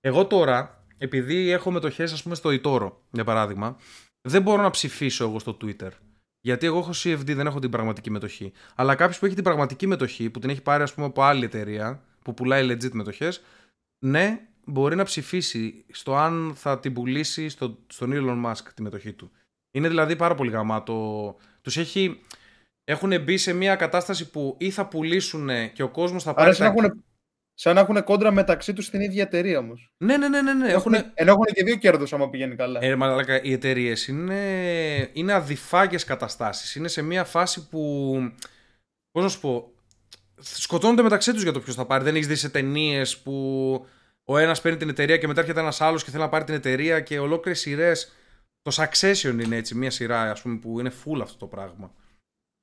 Εγώ 0.00 0.26
τώρα, 0.26 0.84
επειδή 0.98 1.50
έχω 1.50 1.70
μετοχές, 1.70 2.12
ας 2.12 2.22
πούμε, 2.22 2.34
στο 2.34 2.50
eToro, 2.52 2.92
για 3.10 3.24
παράδειγμα, 3.24 3.76
δεν 4.20 4.42
μπορώ 4.42 4.62
να 4.62 4.70
ψηφίσω 4.70 5.24
εγώ 5.24 5.38
στο 5.38 5.56
Twitter. 5.62 5.90
Γιατί 6.40 6.66
εγώ 6.66 6.78
έχω 6.78 6.90
CFD, 6.94 7.34
δεν 7.34 7.46
έχω 7.46 7.58
την 7.58 7.70
πραγματική 7.70 8.10
μετοχή. 8.10 8.52
Αλλά 8.74 8.94
κάποιος 8.94 9.18
που 9.18 9.26
έχει 9.26 9.34
την 9.34 9.44
πραγματική 9.44 9.86
μετοχή, 9.86 10.30
που 10.30 10.38
την 10.38 10.50
έχει 10.50 10.62
πάρει, 10.62 10.82
ας 10.82 10.94
πούμε, 10.94 11.06
από 11.06 11.22
άλλη 11.22 11.44
εταιρεία, 11.44 12.02
που 12.22 12.34
πουλάει 12.34 12.66
legit 12.70 12.90
μετοχές, 12.92 13.42
ναι, 14.04 14.40
μπορεί 14.64 14.96
να 14.96 15.04
ψηφίσει 15.04 15.84
στο 15.92 16.16
αν 16.16 16.52
θα 16.56 16.78
την 16.80 16.92
πουλήσει 16.92 17.48
στο, 17.48 17.78
στον 17.86 18.10
Elon 18.14 18.44
Musk 18.50 18.62
τη 18.74 18.82
μετοχή 18.82 19.12
του. 19.12 19.30
Είναι 19.70 19.88
δηλαδή 19.88 20.16
πάρα 20.16 20.34
πολύ 20.34 20.50
γαμάτο. 20.50 21.36
Τους 21.62 21.76
έχει, 21.76 22.20
έχουν 22.84 23.22
μπει 23.22 23.36
σε 23.36 23.52
μια 23.52 23.76
κατάσταση 23.76 24.30
που 24.30 24.54
ή 24.58 24.70
θα 24.70 24.86
πουλήσουν 24.86 25.48
και 25.72 25.82
ο 25.82 25.88
κόσμος 25.88 26.22
θα 26.22 26.30
Άρα 26.30 26.38
πάρει. 26.42 26.54
σαν 26.54 26.66
να 26.66 26.74
τα- 26.74 26.84
έχουν, 26.84 27.04
σαν 27.60 27.74
να 27.74 27.80
έχουν 27.80 28.04
κόντρα 28.04 28.30
μεταξύ 28.30 28.72
τους 28.72 28.84
στην 28.84 29.00
ίδια 29.00 29.22
εταιρεία 29.22 29.58
όμως. 29.58 29.92
Ναι, 29.96 30.16
ναι, 30.16 30.28
ναι, 30.28 30.42
ναι. 30.42 30.54
ναι. 30.54 30.72
Έχουν... 30.72 30.94
Ενώ 30.94 31.30
έχουν 31.30 31.44
και 31.52 31.64
δύο 31.64 31.76
κέρδος 31.76 32.12
άμα 32.12 32.30
πηγαίνει 32.30 32.56
καλά. 32.56 32.80
Ε, 32.82 32.96
μαλάκα, 32.96 33.42
οι 33.42 33.52
εταιρείες 33.52 34.06
είναι, 34.06 34.40
είναι 35.12 35.32
αδιφάγες 35.32 36.04
καταστάσεις. 36.04 36.74
Είναι 36.74 36.88
σε 36.88 37.02
μια 37.02 37.24
φάση 37.24 37.68
που, 37.68 38.14
πώς 39.10 39.22
να 39.22 39.28
σου 39.28 39.40
πω, 39.40 39.72
σκοτώνονται 40.40 41.02
μεταξύ 41.02 41.32
τους 41.32 41.42
για 41.42 41.52
το 41.52 41.60
ποιος 41.60 41.74
θα 41.74 41.86
πάρει. 41.86 42.04
Δεν 42.04 42.14
έχεις 42.14 42.26
δει 42.26 42.34
σε 42.34 42.48
ταινίες 42.48 43.18
που 43.18 43.32
ο 44.24 44.38
ένας 44.38 44.60
παίρνει 44.60 44.78
την 44.78 44.88
εταιρεία 44.88 45.16
και 45.16 45.26
μετά 45.26 45.40
έρχεται 45.40 45.60
ένας 45.60 45.80
άλλος 45.80 46.04
και 46.04 46.10
θέλει 46.10 46.22
να 46.22 46.28
πάρει 46.28 46.44
την 46.44 46.54
εταιρεία 46.54 47.00
και 47.00 47.18
ολόκληρες 47.18 47.60
σειρές. 47.60 48.12
Το 48.62 48.72
Succession 48.74 49.42
είναι 49.42 49.56
έτσι, 49.56 49.74
μια 49.74 49.90
σειρά 49.90 50.30
ας 50.30 50.42
πούμε, 50.42 50.58
που 50.58 50.80
είναι 50.80 50.92
full 51.04 51.20
αυτό 51.22 51.38
το 51.38 51.46
πράγμα. 51.46 51.94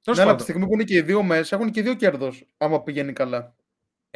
Τέλος 0.03 0.19
Ναι, 0.19 0.23
αλλά 0.23 0.25
πάντων, 0.25 0.29
από 0.31 0.37
τη 0.37 0.43
στιγμή 0.43 0.65
που 0.67 0.73
είναι 0.73 0.83
και 0.83 0.95
οι 0.95 1.01
δύο 1.01 1.23
μέσα, 1.23 1.55
έχουν 1.55 1.71
και 1.71 1.81
δύο 1.81 1.93
κέρδος 1.93 2.45
άμα 2.57 2.83
πηγαίνει 2.83 3.13
καλά. 3.13 3.55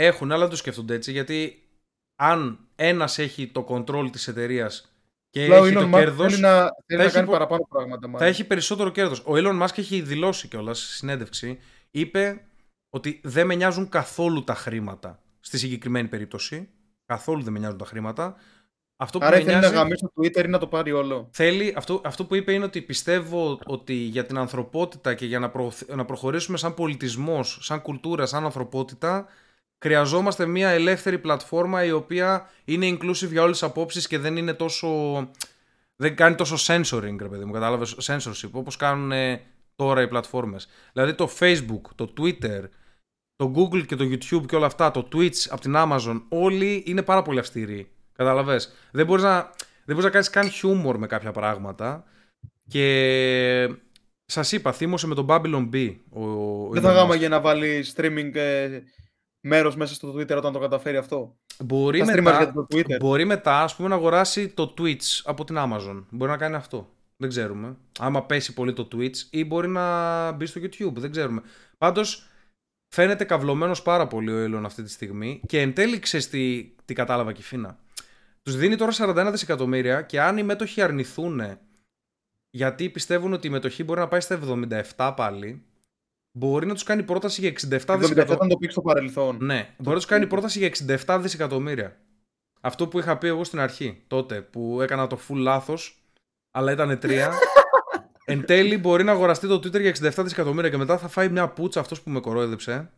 Έχουν, 0.02 0.32
αλλά 0.32 0.42
δεν 0.42 0.50
το 0.50 0.56
σκέφτονται 0.56 0.94
έτσι, 0.94 1.12
γιατί 1.12 1.64
αν 2.16 2.60
ένας 2.76 3.18
έχει 3.18 3.48
το 3.48 3.66
control 3.70 4.10
της 4.12 4.28
εταιρείας 4.28 4.94
και 5.30 5.44
Απλά 5.44 5.60
ο 5.60 5.66
έχει 5.66 5.74
το 5.74 5.80
Elon 5.82 5.86
Musk 5.94 5.98
κέρδος... 6.00 6.32
θέλει 6.32 6.42
να, 6.42 6.70
θέλει 6.86 7.00
να 7.00 7.04
έχει 7.04 7.14
κάνει 7.14 7.26
πο- 7.26 7.32
παραπάνω 7.32 7.68
πράγματα. 7.70 8.02
θα 8.02 8.08
μάλλον. 8.08 8.28
έχει 8.28 8.44
περισσότερο 8.44 8.90
κέρδος. 8.90 9.20
Ο 9.20 9.32
Elon 9.34 9.62
Musk 9.64 9.78
έχει 9.78 10.02
δηλώσει 10.02 10.48
κιόλας 10.48 10.80
στη 10.84 10.94
συνέντευξη, 10.94 11.60
είπε 11.92 12.42
ότι 12.90 13.20
δεν 13.24 13.46
με 13.46 13.56
νοιάζουν 13.56 13.90
καθόλου 13.90 14.44
τα 14.44 14.54
χρήματα 14.56 15.20
στη 15.40 15.58
συγκεκριμένη 15.58 16.08
περίπτωση. 16.08 16.70
Καθόλου 17.06 17.44
δεν 17.44 17.54
με 17.54 17.60
νοιάζουν 17.60 17.78
τα 17.78 17.86
χρήματα. 17.86 18.36
Αυτό 18.98 19.20
που 19.20 19.26
Άρα 19.26 19.38
με 19.38 19.42
θέλει 19.44 19.54
να 19.54 19.60
νοιάζει, 19.60 19.76
γαμίσει 19.76 20.06
το 20.14 20.22
Twitter 20.22 20.46
ή 20.46 20.48
να 20.48 20.58
το 20.58 20.68
πάρει 20.68 20.92
όλο. 20.92 21.30
θέλει, 21.32 21.74
αυτό, 21.78 22.02
αυτό 22.06 22.26
που 22.26 22.36
είπε 22.36 22.54
είναι 22.54 22.66
ότι 22.66 22.82
πιστεύω 22.82 23.60
ότι 23.66 23.94
για 23.94 24.26
την 24.26 24.38
ανθρωπότητα 24.38 25.14
και 25.14 25.26
για 25.26 25.40
να, 25.40 25.50
προωθ- 25.50 25.96
να 25.96 26.06
προχωρήσουμε 26.06 26.58
σαν 26.58 26.74
πολιτισμός, 26.74 27.58
σαν 27.62 27.82
κουλτούρα, 27.82 28.26
σαν 28.26 28.44
ανθρωπότητα, 28.44 29.28
χρειαζόμαστε 29.84 30.46
μια 30.46 30.70
ελεύθερη 30.70 31.20
πλατφόρμα 31.20 31.84
η 31.84 31.92
οποία 31.92 32.50
είναι 32.66 32.90
inclusive 32.90 33.30
για 33.32 33.42
όλες 33.42 33.60
τις 33.60 33.68
απόψεις 33.70 34.08
και 34.08 34.18
δεν 34.18 34.38
είναι 34.38 34.54
τόσο... 34.54 34.88
Δεν 35.96 36.16
κάνει 36.16 36.36
τόσο 36.36 36.56
censoring, 36.74 37.16
ρε 37.20 37.28
παιδί 37.28 37.46
μου, 37.46 37.52
κατάλαβες, 37.52 37.96
censorship, 38.02 38.50
όπως 38.52 38.76
κάνουν 38.76 39.12
ε, 39.12 39.42
τώρα 39.76 40.02
οι 40.02 40.08
πλατφόρμες. 40.08 40.68
Δηλαδή 40.94 41.14
το 41.14 41.30
Facebook, 41.40 41.82
το 41.96 42.14
Twitter, 42.18 42.64
το 43.36 43.54
Google 43.56 43.86
και 43.86 43.96
το 43.96 44.04
YouTube 44.04 44.46
και 44.48 44.56
όλα 44.56 44.66
αυτά, 44.66 44.92
το 44.92 45.08
Twitch 45.14 45.48
από 45.50 45.62
την 45.62 45.74
Amazon, 45.78 46.22
όλοι 46.30 46.84
είναι 46.86 47.02
πάρα 47.02 47.22
πολύ 47.22 47.40
αυστηροί. 47.40 47.92
Καταλαβες. 48.14 48.74
Δεν 48.92 49.06
μπορείς 49.06 49.24
να, 49.24 49.42
δεν 49.86 49.96
μπορείς 49.96 50.04
να 50.04 50.10
κάνεις 50.10 50.30
καν 50.30 50.50
χιούμορ 50.50 50.98
με 50.98 51.08
κάποια 51.08 51.32
πράγματα. 51.32 52.04
Και 52.68 53.76
σας 54.26 54.52
είπα, 54.52 54.72
θύμωσε 54.72 55.08
με 55.08 55.16
τον 55.16 55.26
Babylon 55.30 55.70
B. 55.74 55.96
Ο, 56.10 56.24
ο 56.24 56.70
Δεν 56.72 56.82
Elon 56.82 56.86
θα 56.86 56.92
Musk. 56.92 56.96
γάμαγε 56.96 57.28
να 57.28 57.40
βάλει 57.40 57.86
streaming 57.96 58.32
ε, 59.42 59.48
μέρος 59.48 59.76
μέσα 59.76 59.94
στο 59.94 60.14
Twitter 60.14 60.38
όταν 60.38 60.54
το 60.54 60.60
καταφέρει 60.60 60.98
αυτό. 60.98 61.38
Μπορεί 61.64 62.00
Θα 62.00 62.06
streamers 62.06 62.22
μετά, 62.22 62.38
για 62.44 62.54
το 62.54 62.68
Twitter. 62.70 62.98
μπορεί 63.00 63.26
μετά 63.26 63.64
ας 63.64 63.76
πούμε, 63.76 63.88
να 63.88 63.96
αγοράσει 63.96 64.50
το 64.50 64.74
Twitch 64.78 65.22
από 65.24 65.44
την 65.44 65.56
Amazon. 65.60 66.04
Μπορεί 66.10 66.32
να 66.32 66.38
κάνει 66.38 66.56
αυτό. 66.56 66.90
Δεν 67.18 67.30
ξέρουμε. 67.30 67.78
Άμα 68.00 68.26
πέσει 68.26 68.54
πολύ 68.54 68.74
το 68.74 68.88
Twitch 68.96 69.16
ή 69.30 69.46
μπορεί 69.46 69.68
να 69.68 70.32
μπει 70.32 70.46
στο 70.46 70.62
YouTube. 70.62 70.94
Δεν 70.94 71.12
ξέρουμε. 71.12 71.42
Πάντως 71.78 72.30
φαίνεται 72.96 73.24
καυλωμένος 73.24 73.82
πάρα 73.82 74.08
πολύ 74.08 74.32
ο 74.32 74.46
Elon 74.46 74.64
αυτή 74.66 74.84
τη 74.84 74.90
στιγμή 74.90 75.42
και 75.48 75.62
εν 75.62 75.74
τέλει 75.74 76.00
ξέρεις 76.00 76.30
τι, 76.30 76.74
τι 76.86 76.94
κατάλαβα 76.94 77.32
και 77.32 77.42
η 77.42 77.44
Φίνα. 77.44 77.78
Τους 78.42 78.56
δίνει 78.56 78.76
τώρα 78.76 78.92
41 78.98 79.28
δισεκατομμύρια 79.32 80.02
και 80.02 80.22
αν 80.22 80.38
οι 80.38 80.44
μέτοχοι 80.44 80.82
αρνηθούν 80.82 81.42
γιατί 82.50 82.90
πιστεύουν 82.90 83.34
ότι 83.34 83.48
η 83.48 83.50
μετοχή 83.50 83.84
μπορεί 83.84 84.00
να 84.00 84.08
πάει 84.08 84.20
στα 84.20 84.40
77 84.96 85.14
πάλι 85.16 85.64
μπορεί 86.32 86.66
να 86.66 86.74
τους 86.74 86.84
κάνει 86.84 87.04
πρόταση 87.04 87.42
για 87.42 87.50
67 87.50 87.56
Το 87.86 87.94
77 87.94 87.98
δισεκατομμύρια. 88.00 88.24
ήταν 88.36 88.48
το 88.48 88.58
πει 88.58 88.68
στο 88.72 88.82
παρελθόν. 88.82 89.38
Ναι, 89.42 89.70
μπορεί 89.78 89.90
να 89.90 89.96
τους 89.96 90.06
κάνει 90.06 90.28
πρόταση 90.28 90.60
για 90.60 90.68
67 91.06 91.20
δισεκατομμύρια. 91.22 91.98
Αυτό 92.62 92.88
που 92.88 93.00
είχα 93.00 93.18
πει 93.18 93.28
εγώ 93.28 93.44
στην 93.44 93.60
αρχή, 93.60 94.04
τότε, 94.08 94.42
που 94.42 94.82
έκανα 94.82 95.08
το 95.08 95.20
full 95.28 95.36
λάθος, 95.36 96.04
αλλά 96.52 96.72
ήταν 96.72 97.00
τρία. 97.00 97.32
Εν 98.26 98.46
τέλει 98.46 98.78
μπορεί 98.78 99.04
να 99.04 99.12
αγοραστεί 99.12 99.48
το 99.48 99.56
Twitter 99.56 99.82
για 99.82 99.96
67 100.18 100.24
δισεκατομμύρια 100.24 100.70
και 100.70 100.78
μετά 100.78 100.98
θα 100.98 101.08
φάει 101.08 101.30
μια 101.30 101.48
πούτσα 101.50 101.80
αυτός 101.80 102.02
που 102.02 102.10
με 102.10 102.20
κορόιδεψε. 102.20 102.90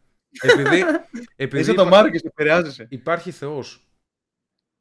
Επειδή, 0.42 0.84
επειδή 1.36 1.62
Είσαι 1.62 1.74
το 1.74 1.82
υπά- 1.82 1.94
Μάριο 1.94 2.12
και 2.12 2.28
επηρεάζεσαι. 2.28 2.86
υπάρχει 2.90 3.32
Θεός. 3.32 3.91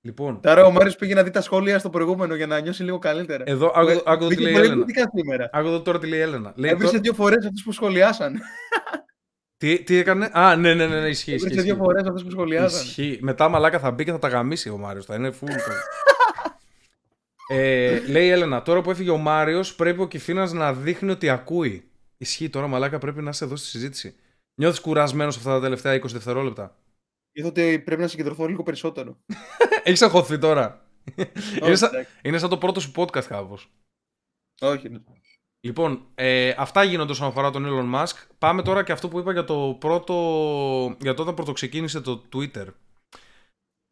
Λοιπόν, 0.02 0.40
Τώρα 0.40 0.64
ο 0.64 0.70
Μάριος 0.70 0.96
πήγε 0.96 1.14
να 1.14 1.22
δει 1.22 1.30
τα 1.30 1.40
σχόλια 1.40 1.78
στο 1.78 1.90
προηγούμενο 1.90 2.34
για 2.34 2.46
να 2.46 2.60
νιώσει 2.60 2.82
λίγο 2.82 2.98
καλύτερα. 2.98 3.44
εδώ 3.46 3.72
άκου, 3.74 3.90
άκου 4.04 4.24
εδώ 4.24 4.28
τι 4.28 4.34
Μπήκε 4.34 4.40
λέει 4.42 4.50
η 4.52 4.54
πολύ 4.54 4.66
Έλενα. 4.66 4.84
κριτικά 4.84 5.10
σήμερα. 5.14 5.50
Άκου 5.52 5.66
εδώ 5.66 5.80
τώρα 5.82 5.98
τι 5.98 6.06
λέει 6.06 6.18
η 6.18 6.22
Έλενα. 6.22 6.52
Λέει, 6.56 6.70
Έβρισε 6.70 6.90
τώρα- 6.90 7.02
δύο 7.02 7.12
φορές 7.14 7.44
αυτούς 7.46 7.62
που 7.62 7.72
σχολιάσαν. 7.72 8.40
τι, 9.56 9.82
τι 9.82 9.96
έκανε; 9.96 10.30
Α, 10.32 10.56
ναι, 10.56 10.74
ναι, 10.74 10.86
ναι, 10.86 11.00
ναι 11.00 11.08
ισχύει. 11.08 11.32
ισχύει, 11.32 11.46
Έβρισε 11.46 11.62
δύο 11.62 11.72
ισχύει. 11.72 11.84
φορές 11.84 12.04
αυτούς 12.06 12.22
που 12.24 12.30
σχολιάσαν. 12.30 12.84
Ισχύει. 12.86 13.18
Μετά 13.22 13.48
μαλάκα 13.48 13.78
θα 13.78 13.90
μπει 13.90 14.04
και 14.04 14.10
θα 14.10 14.18
τα 14.18 14.28
γαμίσει 14.28 14.68
ο 14.68 14.76
Μάριος. 14.76 15.04
Θα 15.04 15.14
είναι 15.14 15.28
full. 15.28 15.46
το. 15.48 15.72
ε, 17.54 17.98
λέει 18.08 18.26
η 18.26 18.30
Έλενα, 18.30 18.62
τώρα 18.62 18.80
που 18.80 18.90
έφυγε 18.90 19.10
ο 19.10 19.16
Μάριος, 19.16 19.74
πρέπει 19.74 20.00
ο 20.00 20.06
Κυφίνα 20.06 20.52
να 20.52 20.72
δείχνει 20.74 21.10
ότι 21.10 21.28
ακούει. 21.28 21.84
Ισχύει 22.16 22.48
τώρα, 22.50 22.66
μαλάκα, 22.66 22.98
πρέπει 22.98 23.22
να 23.22 23.30
είσαι 23.30 23.44
εδώ 23.44 23.56
στη 23.56 23.66
συζήτηση. 23.68 24.14
Νιώθεις 24.54 24.80
κουρασμένος 24.80 25.36
αυτά 25.36 25.50
τα 25.50 25.60
τελευταία 25.60 25.94
20 25.94 26.12
δευτερόλεπτα; 26.12 26.76
Είδα 27.32 27.48
ότι 27.48 27.78
πρέπει 27.78 28.00
να 28.00 28.08
συγκεντρωθώ 28.08 28.46
λίγο 28.46 28.62
περισσότερο. 28.62 29.18
Έχεις 29.84 30.02
αγχωθεί 30.02 30.38
τώρα. 30.38 30.86
είναι, 31.16 31.30
Όχι, 31.62 31.74
σαν, 31.76 31.88
εντάξει. 31.94 32.12
είναι 32.22 32.38
σαν 32.38 32.48
το 32.48 32.58
πρώτο 32.58 32.80
σου 32.80 32.92
podcast 32.96 33.24
κάπως. 33.24 33.70
Όχι. 34.60 34.88
ναι. 34.88 34.98
Λοιπόν, 35.66 36.06
ε, 36.14 36.54
αυτά 36.56 36.82
γίνονται 36.84 37.12
όσον 37.12 37.26
αφορά 37.26 37.50
τον 37.50 37.64
Elon 37.66 37.94
Musk. 37.94 38.26
Πάμε 38.38 38.62
τώρα 38.62 38.82
και 38.84 38.92
αυτό 38.92 39.08
που 39.08 39.18
είπα 39.18 39.32
για 39.32 39.44
το 39.44 39.76
πρώτο. 39.80 40.14
για 41.00 41.14
το 41.14 41.22
όταν 41.22 41.34
πρωτοξεκίνησε 41.34 42.00
το 42.00 42.22
Twitter. 42.32 42.66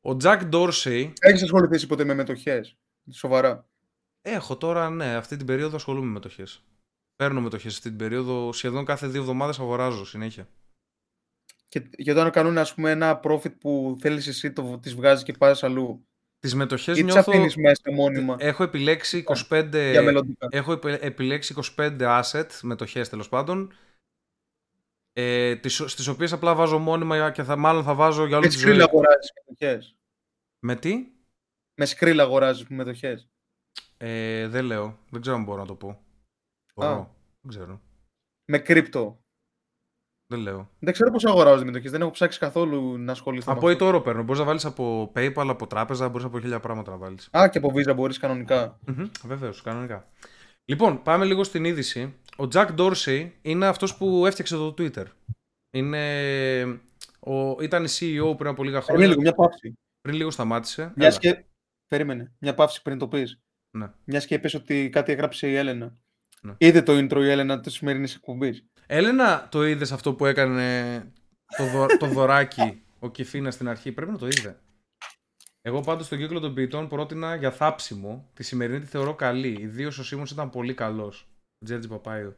Ο 0.01 0.17
Jack 0.23 0.51
Dorsey. 0.53 1.13
Έχεις 1.21 1.43
ασχοληθείς 1.43 1.87
ποτέ 1.87 2.05
με 2.05 2.15
μετοχές; 2.15 2.77
Σοβαρά. 3.13 3.69
Έχω 4.21 4.57
τώρα, 4.57 4.91
ναι, 4.91 5.15
αυτή 5.15 5.37
την 5.37 5.47
περίοδο 5.47 5.77
ασχολούμαι 5.77 6.07
με 6.07 6.13
μετοχές. 6.13 6.63
Παίρνω 7.17 7.41
μετοχές 7.41 7.75
αυτή 7.77 7.89
την 7.89 7.99
περίοδο. 7.99 8.53
Σχεδόν 8.53 8.85
κάθε 8.85 9.07
δύο 9.07 9.21
εβδομάδες 9.21 9.59
αγοράζω 9.59 10.07
συνέχεια. 10.07 10.49
Και, 11.69 11.81
και 11.81 12.11
όταν 12.11 12.31
κάνουν 12.31 12.59
ας 12.59 12.75
πούμε, 12.75 12.91
ένα 12.91 13.21
profit 13.25 13.59
που 13.61 13.97
θέλεις 14.01 14.27
εσύ, 14.27 14.53
το, 14.53 14.79
τις 14.79 14.95
βγάζεις 14.95 15.25
και 15.25 15.33
πας 15.33 15.63
αλλού. 15.63 16.07
Τις 16.39 16.55
μετοχές 16.55 16.99
Ή 16.99 17.05
τις 17.05 17.13
νιώθω. 17.13 17.31
αφήνεις 17.31 17.57
μέσα 17.57 17.93
μόνιμα; 17.93 18.37
Έχω 18.39 18.63
επιλέξει 18.63 19.25
25. 19.27 19.91
για 19.91 20.03
μελλοντικά. 20.03 20.49
Έχω 20.51 20.73
επι- 20.73 21.03
επιλέξει 21.05 21.53
25 21.77 22.21
asset, 22.23 22.47
μετοχές 22.63 23.09
τέλος 23.09 23.29
πάντων. 23.29 23.73
Ε, 25.13 25.57
τις, 25.57 25.75
στις 25.87 26.07
οποίες 26.07 26.33
απλά 26.33 26.55
βάζω 26.55 26.79
μόνιμα 26.79 27.31
και 27.31 27.43
θα, 27.43 27.57
μάλλον 27.57 27.83
θα 27.85 27.95
βάζω 27.95 28.27
για 28.27 28.37
όλη 28.37 28.47
Με 28.47 28.53
τη 28.53 28.59
ζωή. 28.59 28.69
σκρίλ 28.71 28.83
αγοράζεις 28.83 29.33
μετοχές; 29.37 29.97
Με 30.59 30.77
τι; 30.77 31.07
Με 31.75 31.85
σκρίλ 31.85 32.21
αγοράζεις 32.21 32.67
μετοχές; 32.69 33.29
Ε, 33.97 34.47
δεν 34.49 34.65
λέω. 34.65 34.99
Δεν 35.11 35.21
ξέρω 35.21 35.37
αν 35.37 35.43
μπορώ 35.45 35.61
να 35.61 35.67
το 35.67 35.75
πω. 35.75 36.03
Μπορώ. 36.75 37.17
Δεν 37.41 37.51
ξέρω. 37.51 37.81
Με 38.45 38.59
κρύπτο. 38.59 39.23
Δεν 40.31 40.41
λέω. 40.41 40.71
Δεν 40.79 40.93
ξέρω 40.93 41.11
πώς 41.11 41.25
αγοράζονται 41.25 41.65
μετοχές. 41.65 41.91
Δεν 41.91 42.01
έχω 42.01 42.11
ψάξει 42.11 42.39
καθόλου 42.39 42.99
να 42.99 43.13
ασχοληθώ 43.13 43.53
Από 43.53 43.67
με 43.67 43.73
αυτό. 43.73 43.89
eToro 43.99 44.05
παίρνω. 44.05 44.23
Μπορείς 44.23 44.41
να 44.41 44.47
βάλεις 44.47 44.65
από 44.65 45.13
PayPal, 45.15 45.47
από 45.49 45.67
τράπεζα, 45.67 46.09
μπορείς 46.09 46.27
από 46.27 46.41
χίλια 46.41 46.61
πράγματα 46.61 46.91
να 46.91 46.97
βάλεις. 46.97 47.29
Α, 47.39 47.49
και 47.49 47.59
από 47.59 47.73
Visa 47.75 47.95
μπορείς 47.95 48.19
κανονικά. 48.19 48.79
Βεβαίως, 49.25 49.63
κανονικά. 49.63 50.09
Λοιπόν, 50.65 51.03
πάμε 51.03 51.25
λίγο 51.25 51.45
στην 51.45 51.65
είδηση. 51.65 52.15
Ο 52.39 52.45
Jack 52.53 52.69
Dorsey 52.77 53.31
είναι 53.43 53.67
αυτός 53.67 53.97
που 53.97 54.27
έφτιαξε 54.27 54.55
το 54.57 54.75
Twitter. 54.79 55.05
Είναι. 55.71 56.63
Ο... 57.21 57.63
Ήταν 57.63 57.85
CEO 57.87 58.35
πριν 58.37 58.51
από 58.51 58.65
λίγα 58.65 58.77
Είναι 58.77 58.85
χρόνια. 58.85 59.07
λίγο, 59.07 59.21
μια 59.21 59.33
παύση. 59.35 59.79
Πριν 60.01 60.17
λίγο 60.17 60.31
σταμάτησε. 60.31 60.93
Μιας 60.97 61.19
Έλα. 61.19 61.35
και... 61.35 61.45
Περίμενε. 61.89 62.33
Μια 62.39 62.55
παύση 62.55 62.83
πριν 62.83 62.99
το 62.99 63.09
πεις. 63.09 63.41
Ναι. 63.71 63.91
Μιας 64.05 64.27
και 64.27 64.35
είπες 64.35 64.55
ότι 64.55 64.89
κάτι 64.89 65.13
έγραψε 65.13 65.49
η 65.49 65.55
Έλενα. 65.55 65.93
Ναι. 66.43 66.55
Είδε 66.59 66.83
το 66.83 66.93
intro 66.97 67.23
η 67.23 67.31
Έλενα 67.31 67.61
της 67.61 67.73
σημερινής 67.75 68.15
εκπομπής. 68.15 68.65
Έλενα, 68.91 69.49
το 69.49 69.67
είδες 69.67 69.93
αυτό 69.93 70.15
που 70.15 70.27
έκανε 70.27 71.01
το, 71.57 71.67
δω... 71.67 71.87
το 71.99 72.07
δωράκι 72.07 72.83
ο 72.99 73.11
Κιφίνα 73.11 73.51
στην 73.51 73.69
αρχή; 73.69 73.93
Πρέπει 73.93 74.11
να 74.11 74.19
το 74.19 74.27
είδε. 74.27 74.61
Εγώ 75.63 75.81
πάντως 75.81 76.07
στον 76.07 76.19
κύκλο 76.19 76.41
των 76.41 76.55
ποιητών 76.55 76.89
πρότεινα 76.89 77.35
για 77.35 77.51
θάψιμο. 77.51 78.31
Τη 78.35 78.43
σημερινή 78.43 78.81
τη 78.81 78.87
θεωρώ 78.87 79.15
καλή. 79.15 79.57
Ιδίως 79.61 79.99
ο 79.99 80.05
Σίμον 80.05 80.27
ήταν 80.31 80.51
πολύ 80.51 80.75
καλός. 80.75 81.29
Ο 81.59 81.65
Τζέρτζι 81.65 81.89
Παπάιο. 81.89 82.37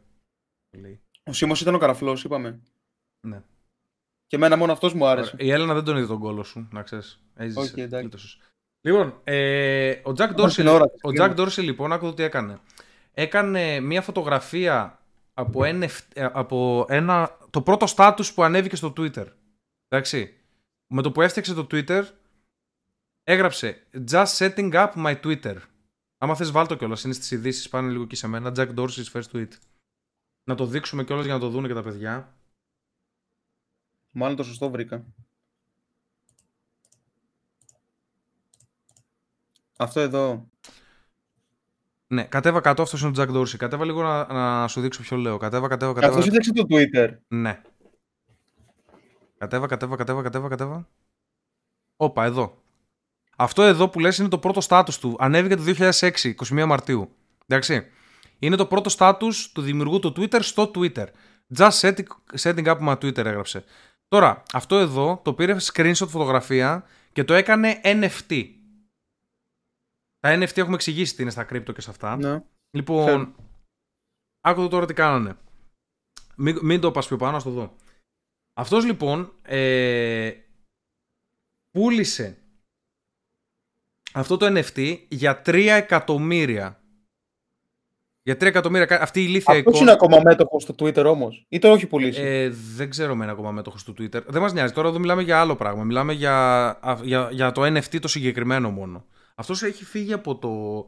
το 0.70 0.78
λέει. 0.80 1.00
Ο 1.24 1.32
Σίμω 1.32 1.52
ήταν 1.60 1.74
ο 1.74 1.78
καραφλός, 1.78 2.24
είπαμε. 2.24 2.60
Ναι. 3.26 3.42
Και 4.26 4.36
εμένα 4.36 4.56
μόνο 4.56 4.72
αυτός 4.72 4.94
μου 4.94 5.06
άρεσε. 5.06 5.34
Η 5.38 5.50
Έλενα 5.50 5.74
δεν 5.74 5.84
τον 5.84 5.96
είδε 5.96 6.06
τον 6.06 6.18
κόλο 6.18 6.42
σου, 6.42 6.68
να 6.72 6.82
ξέρεις. 6.82 7.22
Όχι, 7.54 7.80
εντάξει. 7.80 8.38
Λοιπόν, 8.80 9.20
ε, 9.24 9.90
ο 9.90 10.10
Jack 10.10 10.34
Όμως 10.36 10.52
Dorsey, 10.52 10.54
την 10.54 10.66
ώρα 10.66 10.90
της, 10.90 11.00
ο 11.02 11.08
κρίμα. 11.08 11.34
Jack 11.36 11.40
Dorsey 11.40 11.62
λοιπόν, 11.62 11.92
άκου 11.92 12.14
τι 12.14 12.22
έκανε. 12.22 12.58
Έκανε 13.12 13.80
μια 13.80 14.02
φωτογραφία 14.02 14.99
από, 15.34 15.60
NF, 15.62 15.98
ε, 16.12 16.24
από 16.32 16.86
ένα, 16.88 17.38
το 17.50 17.62
πρώτο 17.62 17.86
status 17.96 18.32
που 18.34 18.42
ανέβηκε 18.42 18.76
στο 18.76 18.92
Twitter. 18.96 19.26
Εντάξει. 19.88 20.34
Με 20.86 21.02
το 21.02 21.12
που 21.12 21.22
έφτιαξε 21.22 21.54
το 21.54 21.66
Twitter, 21.70 22.04
έγραψε 23.22 23.86
Just 24.10 24.26
setting 24.26 24.72
up 24.72 24.92
my 24.94 25.20
Twitter. 25.20 25.56
Άμα 26.18 26.34
θες 26.34 26.50
βάλ 26.50 26.66
το 26.66 26.76
κιόλας, 26.76 27.04
είναι 27.04 27.14
στις 27.14 27.30
ειδήσεις 27.30 27.68
πάνε 27.68 27.90
λίγο 27.90 28.06
και 28.06 28.16
σε 28.16 28.26
μένα. 28.26 28.52
Jack 28.56 28.74
Dorsey's 28.74 29.10
first 29.12 29.30
tweet. 29.32 29.48
Να 30.44 30.54
το 30.54 30.66
δείξουμε 30.66 31.04
κιόλας 31.04 31.24
για 31.24 31.34
να 31.34 31.40
το 31.40 31.48
δουν 31.48 31.66
και 31.66 31.74
τα 31.74 31.82
παιδιά. 31.82 32.34
Μάλλον 34.10 34.36
το 34.36 34.42
σωστό 34.42 34.70
βρήκα. 34.70 35.04
Αυτό 39.76 40.00
εδώ. 40.00 40.50
Ναι, 42.12 42.22
κατέβα 42.22 42.60
κάτω, 42.60 42.82
αυτός 42.82 43.00
είναι 43.00 43.10
ο 43.10 43.22
Jack 43.22 43.36
Dorsey. 43.36 43.56
Κατέβα 43.56 43.84
λίγο 43.84 44.02
να, 44.02 44.32
να 44.32 44.68
σου 44.68 44.80
δείξω 44.80 45.02
ποιο 45.02 45.16
λέω. 45.16 45.36
Κατέβα, 45.36 45.68
κατέβα, 45.68 45.92
κατέβα. 45.92 46.08
Αυτός 46.12 46.24
σύνταξε 46.24 46.52
το 46.52 46.66
Twitter. 46.70 47.08
Ναι. 47.28 47.60
Κατέβα, 49.38 49.66
κατέβα, 49.66 49.96
κατέβα, 49.96 50.22
κατέβα, 50.22 50.48
κατέβα. 50.48 50.88
Όπα, 51.96 52.24
εδώ. 52.24 52.62
Αυτό 53.36 53.62
εδώ 53.62 53.88
που 53.88 54.00
λες 54.00 54.18
είναι 54.18 54.28
το 54.28 54.38
πρώτο 54.38 54.60
στάτους 54.60 54.98
του. 54.98 55.16
Ανέβηκε 55.18 55.56
το 55.56 55.62
2006, 55.62 56.34
21 56.48 56.64
Μαρτίου. 56.66 57.10
Εντάξει. 57.46 57.86
Είναι 58.38 58.56
το 58.56 58.66
πρώτο 58.66 58.88
στάτους 58.88 59.52
του 59.52 59.60
δημιουργού 59.60 59.98
του 59.98 60.12
Twitter 60.16 60.38
στο 60.40 60.70
Twitter. 60.74 61.06
Just 61.56 61.80
setting, 61.80 62.04
setting 62.40 62.66
up 62.66 62.78
my 62.78 62.92
Twitter 62.92 63.24
έγραψε. 63.24 63.64
Τώρα, 64.08 64.42
αυτό 64.52 64.78
εδώ 64.78 65.20
το 65.24 65.34
πήρε 65.34 65.56
screenshot 65.72 66.08
φωτογραφία 66.08 66.84
και 67.12 67.24
το 67.24 67.34
έκανε 67.34 67.80
NFT. 67.84 68.44
Τα 70.20 70.34
NFT 70.38 70.56
έχουμε 70.56 70.74
εξηγήσει 70.74 71.14
τι 71.14 71.22
είναι 71.22 71.30
στα 71.30 71.46
crypto 71.50 71.72
και 71.74 71.80
σε 71.80 71.90
αυτά. 71.90 72.16
Ναι. 72.16 72.42
Λοιπόν, 72.70 73.06
Ξέρω. 73.06 73.34
άκου 74.40 74.60
το 74.60 74.68
τώρα 74.68 74.86
τι 74.86 74.94
κάνανε. 74.94 75.36
Μην, 76.36 76.58
μην 76.62 76.80
το 76.80 76.90
πας 76.90 77.06
πιο 77.06 77.16
πάνω, 77.16 77.36
ας 77.36 77.42
το 77.42 77.50
δω. 77.50 77.76
Αυτός 78.54 78.84
λοιπόν 78.84 79.32
ε, 79.42 80.32
πούλησε 81.70 82.38
αυτό 84.12 84.36
το 84.36 84.46
NFT 84.58 84.98
για 85.08 85.42
3 85.46 85.54
εκατομμύρια. 85.76 86.80
Για 88.22 88.34
3 88.34 88.42
εκατομμύρια. 88.42 88.86
κα- 88.86 89.02
Αυτή 89.02 89.20
η 89.20 89.24
ηλίθια 89.28 89.54
Αυτό 89.54 89.58
εικόνα. 89.70 89.78
είναι 89.82 89.92
ακόμα 89.92 90.20
μέτοχο 90.24 90.60
στο 90.60 90.74
Twitter 90.78 91.04
όμως. 91.04 91.46
Ή 91.48 91.58
το 91.58 91.68
έχει 91.68 91.86
πουλήσει; 91.86 92.20
Ε, 92.22 92.48
δεν 92.50 92.90
ξέρω 92.90 93.14
με 93.14 93.22
ένα 93.24 93.32
ακόμα 93.32 93.50
μέτοχο 93.50 93.76
του 93.84 93.94
Twitter. 93.98 94.22
Δεν 94.26 94.40
μας 94.42 94.52
νοιάζει. 94.52 94.72
Τώρα 94.72 94.88
εδώ 94.88 94.98
μιλάμε 94.98 95.22
για 95.22 95.40
άλλο 95.40 95.56
πράγμα. 95.56 95.84
Μιλάμε 95.84 96.12
για, 96.12 96.66
α- 96.80 97.00
για, 97.02 97.28
για 97.32 97.52
το 97.52 97.62
NFT 97.62 97.98
το 98.00 98.08
συγκεκριμένο 98.08 98.70
μόνο. 98.70 99.04
Αυτός 99.34 99.62
έχει 99.62 99.84
φύγει 99.84 100.12
από 100.12 100.36
το... 100.38 100.86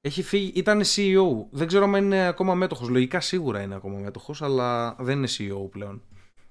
Έχει 0.00 0.22
φύγει, 0.22 0.52
ήταν 0.54 0.82
CEO. 0.82 1.46
Δεν 1.50 1.66
ξέρω 1.66 1.84
αν 1.84 1.94
είναι 1.94 2.26
ακόμα 2.26 2.54
μέτοχος. 2.54 2.88
Λογικά 2.88 3.20
σίγουρα 3.20 3.62
είναι 3.62 3.74
ακόμα 3.74 3.98
μέτοχος, 3.98 4.42
αλλά 4.42 4.94
δεν 4.94 5.16
είναι 5.16 5.28
CEO 5.38 5.70
πλέον. 5.70 6.02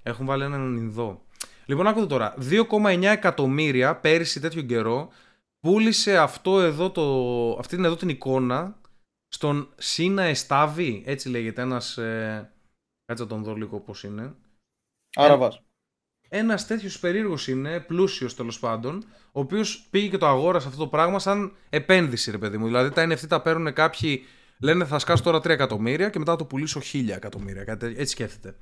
Έχουν 0.02 0.26
βάλει 0.26 0.42
έναν 0.42 0.76
Ινδό. 0.76 1.24
Λοιπόν, 1.66 1.86
άκουδε 1.86 2.06
τώρα. 2.06 2.34
2,9 2.40 3.02
εκατομμύρια 3.02 3.96
πέρυσι 3.96 4.40
τέτοιο 4.40 4.62
καιρό 4.62 5.08
πούλησε 5.60 6.18
αυτό 6.18 6.60
εδώ 6.60 6.90
το, 6.90 7.04
αυτή 7.58 7.76
την 7.76 7.84
εδώ 7.84 7.96
την 7.96 8.08
εικόνα 8.08 8.80
στον 9.28 9.72
Σίνα 9.76 10.22
Εστάβη, 10.22 11.02
έτσι 11.06 11.28
λέγεται 11.28 11.62
ένας... 11.62 11.98
Ε, 11.98 12.52
κάτσε 13.04 13.22
να 13.22 13.28
τον 13.28 13.42
δω 13.42 13.54
λίγο 13.54 13.80
πώς 13.80 14.04
είναι. 14.04 14.34
Άραβας. 15.14 15.62
Ένας 16.32 16.66
τέτοιος 16.66 16.98
περίεργος 16.98 17.48
είναι, 17.48 17.80
πλούσιος 17.80 18.34
τέλος 18.34 18.58
πάντων, 18.58 19.04
ο 19.32 19.40
οποίος 19.40 19.86
πήγε 19.90 20.08
και 20.08 20.18
το 20.18 20.26
αγόρασε 20.26 20.68
αυτό 20.68 20.78
το 20.78 20.88
πράγμα 20.88 21.18
σαν 21.18 21.56
επένδυση, 21.70 22.30
ρε 22.30 22.38
παιδί 22.38 22.56
μου. 22.58 22.66
Δηλαδή 22.66 22.90
τα 22.90 23.04
NFT 23.06 23.26
τα 23.28 23.42
παίρνουν 23.42 23.72
κάποιοι, 23.72 24.22
λένε 24.60 24.84
θα 24.84 24.98
σκάσω 24.98 25.22
τώρα 25.22 25.38
3 25.38 25.48
εκατομμύρια 25.48 26.10
και 26.10 26.18
μετά 26.18 26.30
θα 26.30 26.36
το 26.38 26.44
πουλήσω 26.44 26.80
1000 26.92 27.08
εκατομμύρια. 27.08 27.64
Κάτι, 27.64 27.78
τέτοιο. 27.78 28.00
έτσι 28.00 28.12
σκέφτεται. 28.12 28.56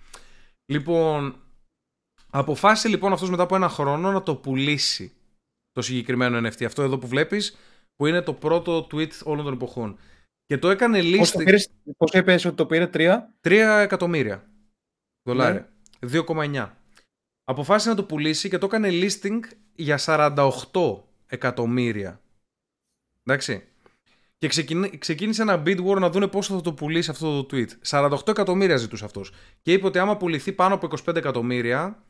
Λοιπόν, 0.73 1.37
αποφάσισε 2.31 2.89
λοιπόν 2.89 3.13
αυτός 3.13 3.31
μετά 3.31 3.43
από 3.43 3.55
ένα 3.55 3.69
χρόνο 3.69 4.13
να 4.13 4.23
το 4.23 4.37
πουλήσει 4.37 5.13
το 5.73 5.83
συγκεκριμένο 5.83 6.49
NFT. 6.49 6.65
Αυτό 6.65 6.83
εδώ 6.83 6.99
που 6.99 7.07
βλέπεις, 7.07 7.57
που 7.95 8.07
είναι 8.07 8.23
το 8.23 8.33
πρώτο 8.33 8.87
tweet 8.93 9.11
όλων 9.25 9.45
των 9.45 9.53
εποχών. 9.53 9.99
Και 10.45 10.59
το 10.59 10.71
έκανε 10.71 11.03
Πώς 11.03 11.31
το 11.31 11.39
listing. 11.41 11.45
πήρες, 11.45 11.71
πώς 11.97 12.13
είπες 12.13 12.45
ότι 12.45 12.57
το 12.57 12.67
πήρε 12.67 12.87
3. 12.87 13.35
3 13.41 13.81
εκατομμύρια 13.83 14.49
δολάρια. 15.29 15.73
2,9. 16.01 16.71
Αποφάσισε 17.51 17.89
να 17.89 17.95
το 17.95 18.05
πουλήσει 18.05 18.49
και 18.49 18.59
το 18.59 18.67
έκανε 18.67 18.89
listing 18.93 19.41
για 19.75 19.99
48 20.01 21.03
εκατομμύρια. 21.27 22.21
Εντάξει. 23.25 23.65
Και 24.39 24.49
ξεκινή- 24.49 24.99
ξεκίνησε 24.99 25.43
ένα 25.43 25.63
bid 25.67 25.87
war 25.87 25.99
να 25.99 26.11
δούνε 26.11 26.27
πόσο 26.27 26.55
θα 26.55 26.61
το 26.61 26.73
πουλήσει 26.73 27.11
αυτό 27.11 27.45
το 27.45 27.57
tweet. 27.57 27.69
48 27.91 28.29
εκατομμύρια 28.29 28.77
ζητούσε 28.77 29.05
αυτός. 29.05 29.33
Και 29.63 29.73
είπε 29.73 29.87
ότι 29.87 29.99
άμα 29.99 30.17
πουληθεί 30.17 30.53
πάνω 30.53 30.75
από 30.75 30.87
25 30.87 31.17
εκατομμύρια. 31.17 32.03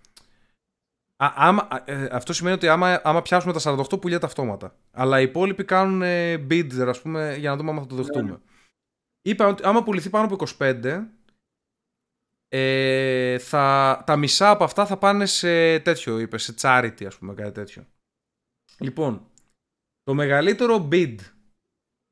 Α, 1.16 1.32
άμα, 1.34 1.68
α, 1.70 1.82
ε, 1.84 2.08
αυτό 2.12 2.32
σημαίνει 2.32 2.54
ότι 2.54 2.68
άμα, 2.68 3.00
άμα 3.04 3.22
πιάσουμε 3.22 3.52
τα 3.52 3.58
48 3.60 4.00
πουλιέται 4.00 4.26
αυτόματα. 4.26 4.76
Αλλά 4.90 5.20
οι 5.20 5.22
υπόλοιποι 5.22 5.64
κάνουν 5.64 6.02
ε, 6.02 6.34
bid, 6.50 6.80
ας 6.86 7.00
πούμε, 7.02 7.36
για 7.38 7.50
να 7.50 7.56
δούμε 7.56 7.70
αν 7.70 7.78
θα 7.78 7.86
το 7.86 7.94
δεχτούμε. 7.94 8.40
Είπα 9.22 9.46
ότι 9.46 9.62
άμα 9.66 9.82
πουληθεί 9.82 10.10
πάνω 10.10 10.24
από 10.24 10.36
25, 10.58 11.06
ε, 12.48 13.38
θα, 13.38 14.02
τα 14.06 14.16
μισά 14.16 14.50
από 14.50 14.64
αυτά 14.64 14.86
θα 14.86 14.96
πάνε 14.96 15.26
σε 15.26 15.78
τέτοιο, 15.78 16.18
είπες, 16.18 16.42
σε 16.42 16.54
charity, 16.60 17.04
ας 17.06 17.16
πούμε, 17.18 17.34
κάτι 17.34 17.52
τέτοιο. 17.52 17.86
Λοιπόν, 18.78 19.26
το 20.02 20.14
μεγαλύτερο 20.14 20.88
bid, 20.92 21.14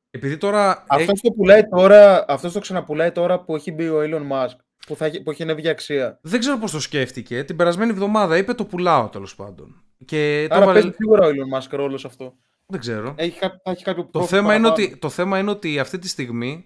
επειδή 0.09 0.37
τώρα... 0.37 0.85
Αυτός 0.87 1.07
έχει- 1.07 1.21
το 1.21 1.31
πουλάει 1.31 1.63
τώρα, 1.69 2.25
αυτός 2.27 2.53
το 2.53 2.59
ξαναπουλάει 2.59 3.11
τώρα 3.11 3.39
που 3.43 3.55
έχει 3.55 3.71
μπει 3.71 3.87
ο 3.89 3.99
Elon 4.01 4.31
Musk. 4.31 4.55
Που, 4.87 4.95
θα, 4.95 5.05
έχει- 5.05 5.21
που 5.23 5.31
έχει 5.31 5.43
ανέβει 5.43 5.61
για 5.61 5.71
αξία. 5.71 6.19
δεν 6.21 6.39
ξέρω 6.39 6.57
πώς 6.57 6.71
το 6.71 6.79
σκέφτηκε, 6.79 7.43
την 7.43 7.55
περασμένη 7.55 7.91
εβδομάδα 7.91 8.37
είπε 8.37 8.53
το 8.53 8.65
πουλάω 8.65 9.09
τέλος 9.09 9.35
πάντων. 9.35 9.83
Και 10.05 10.45
το 10.49 10.55
Άρα 10.55 10.63
έβαλε- 10.63 10.81
παίζει 10.81 10.95
σίγουρα 10.97 11.27
ο 11.27 11.29
Elon 11.29 11.57
Musk 11.59 11.67
ρόλος 11.69 12.01
σε 12.01 12.07
αυτό. 12.07 12.37
Δεν 12.65 12.79
ξέρω. 12.79 13.13
Έχει, 13.17 13.39
κά- 13.39 13.59
θα 13.63 13.71
έχει 13.71 13.83
κάποιο 13.83 14.09
Το 14.11 14.19
profit 14.19 14.25
θέμα, 14.25 14.53
είναι 14.55 14.63
παραπάνω. 14.63 14.87
ότι, 14.87 14.97
το 14.97 15.09
θέμα 15.09 15.39
είναι 15.39 15.49
ότι 15.49 15.79
αυτή 15.79 15.99
τη 15.99 16.07
στιγμή 16.07 16.65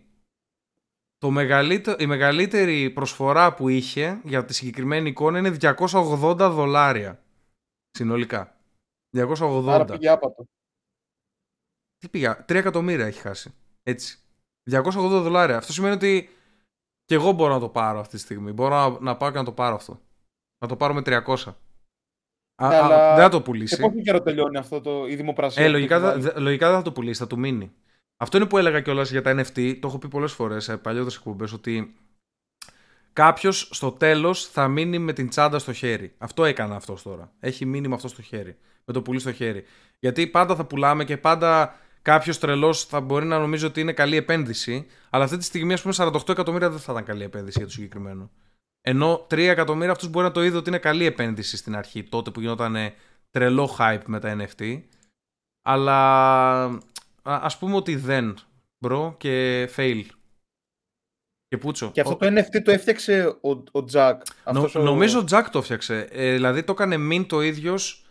το 1.21 1.29
μεγαλύτερο, 1.29 1.97
η 1.99 2.05
μεγαλύτερη 2.05 2.89
προσφορά 2.89 3.53
που 3.53 3.69
είχε 3.69 4.21
για 4.23 4.45
τη 4.45 4.53
συγκεκριμένη 4.53 5.09
εικόνα 5.09 5.37
είναι 5.37 5.57
280 5.61 6.35
δολάρια. 6.37 7.23
Συνολικά. 7.91 8.55
280. 9.17 9.63
Άρα 9.67 9.85
πήγε 9.85 10.09
άπατο. 10.09 10.45
Τι 11.97 12.09
πήγα, 12.09 12.45
3 12.47 12.55
εκατομμύρια 12.55 13.05
έχει 13.05 13.19
χάσει. 13.19 13.53
Έτσι. 13.83 14.19
280 14.71 14.81
δολάρια. 15.21 15.57
Αυτό 15.57 15.71
σημαίνει 15.73 15.93
ότι 15.93 16.29
και 17.05 17.15
εγώ 17.15 17.31
μπορώ 17.31 17.53
να 17.53 17.59
το 17.59 17.69
πάρω 17.69 17.99
αυτή 17.99 18.15
τη 18.15 18.21
στιγμή. 18.21 18.51
Μπορώ 18.51 18.75
να, 18.89 18.99
να 18.99 19.17
πάω 19.17 19.31
και 19.31 19.37
να 19.37 19.43
το 19.43 19.51
πάρω 19.51 19.75
αυτό. 19.75 20.01
Να 20.61 20.67
το 20.67 20.75
πάρω 20.75 20.93
με 20.93 21.01
300. 21.05 21.35
Α, 22.55 22.67
Ναι, 22.67 22.75
α, 22.75 22.83
αλλά 22.85 23.15
δεν 23.15 23.23
θα 23.23 23.29
το 23.29 23.37
Σε 23.37 23.43
πουλήσει. 23.43 23.81
πόσο 23.81 24.01
καιρό 24.01 24.21
τελειώνει 24.21 24.57
αυτό 24.57 24.81
το, 24.81 25.07
η 25.07 25.15
δημοπρασία. 25.15 25.63
Ε, 25.63 25.65
που 25.65 25.71
λογικά, 25.71 25.95
έχει 25.95 26.03
θα- 26.03 26.09
βάλει; 26.11 26.21
δε- 26.23 26.39
λογικά 26.39 26.67
δεν 26.67 26.77
θα 26.77 26.83
το 26.83 26.91
πουλήσει, 26.91 27.19
θα 27.19 27.27
του 27.27 27.39
μείνει. 27.39 27.71
Αυτό 28.21 28.37
είναι 28.37 28.45
που 28.45 28.57
έλεγα 28.57 28.81
κιόλας 28.81 29.11
για 29.11 29.21
τα 29.21 29.31
NFT. 29.31 29.77
Το 29.79 29.87
έχω 29.87 29.97
πει 29.97 30.07
πολλές 30.07 30.31
φορές 30.31 30.63
σε 30.63 30.77
παλιότερες 30.77 31.15
εκπομπές 31.15 31.53
ότι 31.53 31.95
κάποιος 33.13 33.69
στο 33.71 33.91
τέλος 33.91 34.47
θα 34.47 34.67
μείνει 34.67 34.99
με 34.99 35.13
την 35.13 35.29
τσάντα 35.29 35.59
στο 35.59 35.73
χέρι. 35.73 36.13
Αυτό 36.17 36.45
έκανε 36.45 36.75
αυτός 36.75 37.01
τώρα. 37.01 37.31
Έχει 37.39 37.65
μείνει 37.65 37.87
με 37.87 37.95
αυτό 37.95 38.07
στο 38.07 38.21
χέρι. 38.21 38.57
Με 38.85 38.93
το 38.93 39.01
πουλί 39.01 39.19
στο 39.19 39.33
χέρι. 39.33 39.63
Γιατί 39.99 40.27
πάντα 40.27 40.55
θα 40.55 40.65
πουλάμε 40.65 41.03
και 41.05 41.17
πάντα 41.17 41.79
κάποιος 42.01 42.39
τρελός 42.39 42.85
θα 42.85 43.01
μπορεί 43.01 43.25
να 43.25 43.39
νομίζει 43.39 43.65
ότι 43.65 43.81
είναι 43.81 43.93
καλή 43.93 44.15
επένδυση. 44.15 44.87
Αλλά 45.09 45.23
αυτή 45.23 45.37
τη 45.37 45.43
στιγμή, 45.43 45.73
ας 45.73 45.81
πούμε, 45.81 45.93
48 45.97 46.29
εκατομμύρια 46.29 46.69
δεν 46.69 46.79
θα 46.79 46.91
ήταν 46.91 47.03
καλή 47.03 47.23
επένδυση 47.23 47.57
για 47.57 47.67
το 47.67 47.73
συγκεκριμένο. 47.73 48.31
Ενώ 48.81 49.27
3 49.29 49.37
εκατομμύρια 49.37 49.91
αυτό 49.91 50.07
μπορεί 50.07 50.25
να 50.25 50.31
το 50.31 50.43
είδε 50.43 50.57
ότι 50.57 50.69
είναι 50.69 50.79
καλή 50.79 51.05
επένδυση 51.05 51.57
στην 51.57 51.75
αρχή, 51.75 52.03
τότε 52.03 52.31
που 52.31 52.39
γινόταν 52.39 52.75
τρελό 53.31 53.75
hype 53.79 54.03
με 54.05 54.19
τα 54.19 54.35
NFT. 54.39 54.81
Αλλά 55.63 55.99
α, 56.65 56.79
ας 57.21 57.57
πούμε 57.57 57.75
ότι 57.75 57.95
δεν, 57.95 58.37
bro, 58.85 59.15
και 59.17 59.63
fail. 59.75 60.03
Και 61.47 61.57
πούτσο. 61.57 61.91
Και 61.91 62.01
αυτό 62.01 62.13
Ο- 62.13 62.17
το 62.17 62.27
NFT 62.27 62.61
το 62.63 62.71
έφτιαξε 62.71 63.25
ο, 63.41 63.49
ο 63.49 63.85
Jack. 63.91 64.13
Νο- 64.13 64.21
Αυτός 64.43 64.75
ο- 64.75 64.81
Νομίζω 64.81 65.19
ο 65.19 65.23
Jack 65.29 65.43
το 65.51 65.59
έφτιαξε. 65.59 66.07
Ε, 66.11 66.31
δηλαδή 66.33 66.63
το 66.63 66.71
έκανε 66.71 66.97
μεν 66.97 67.27
το 67.27 67.41
ίδιος 67.41 68.05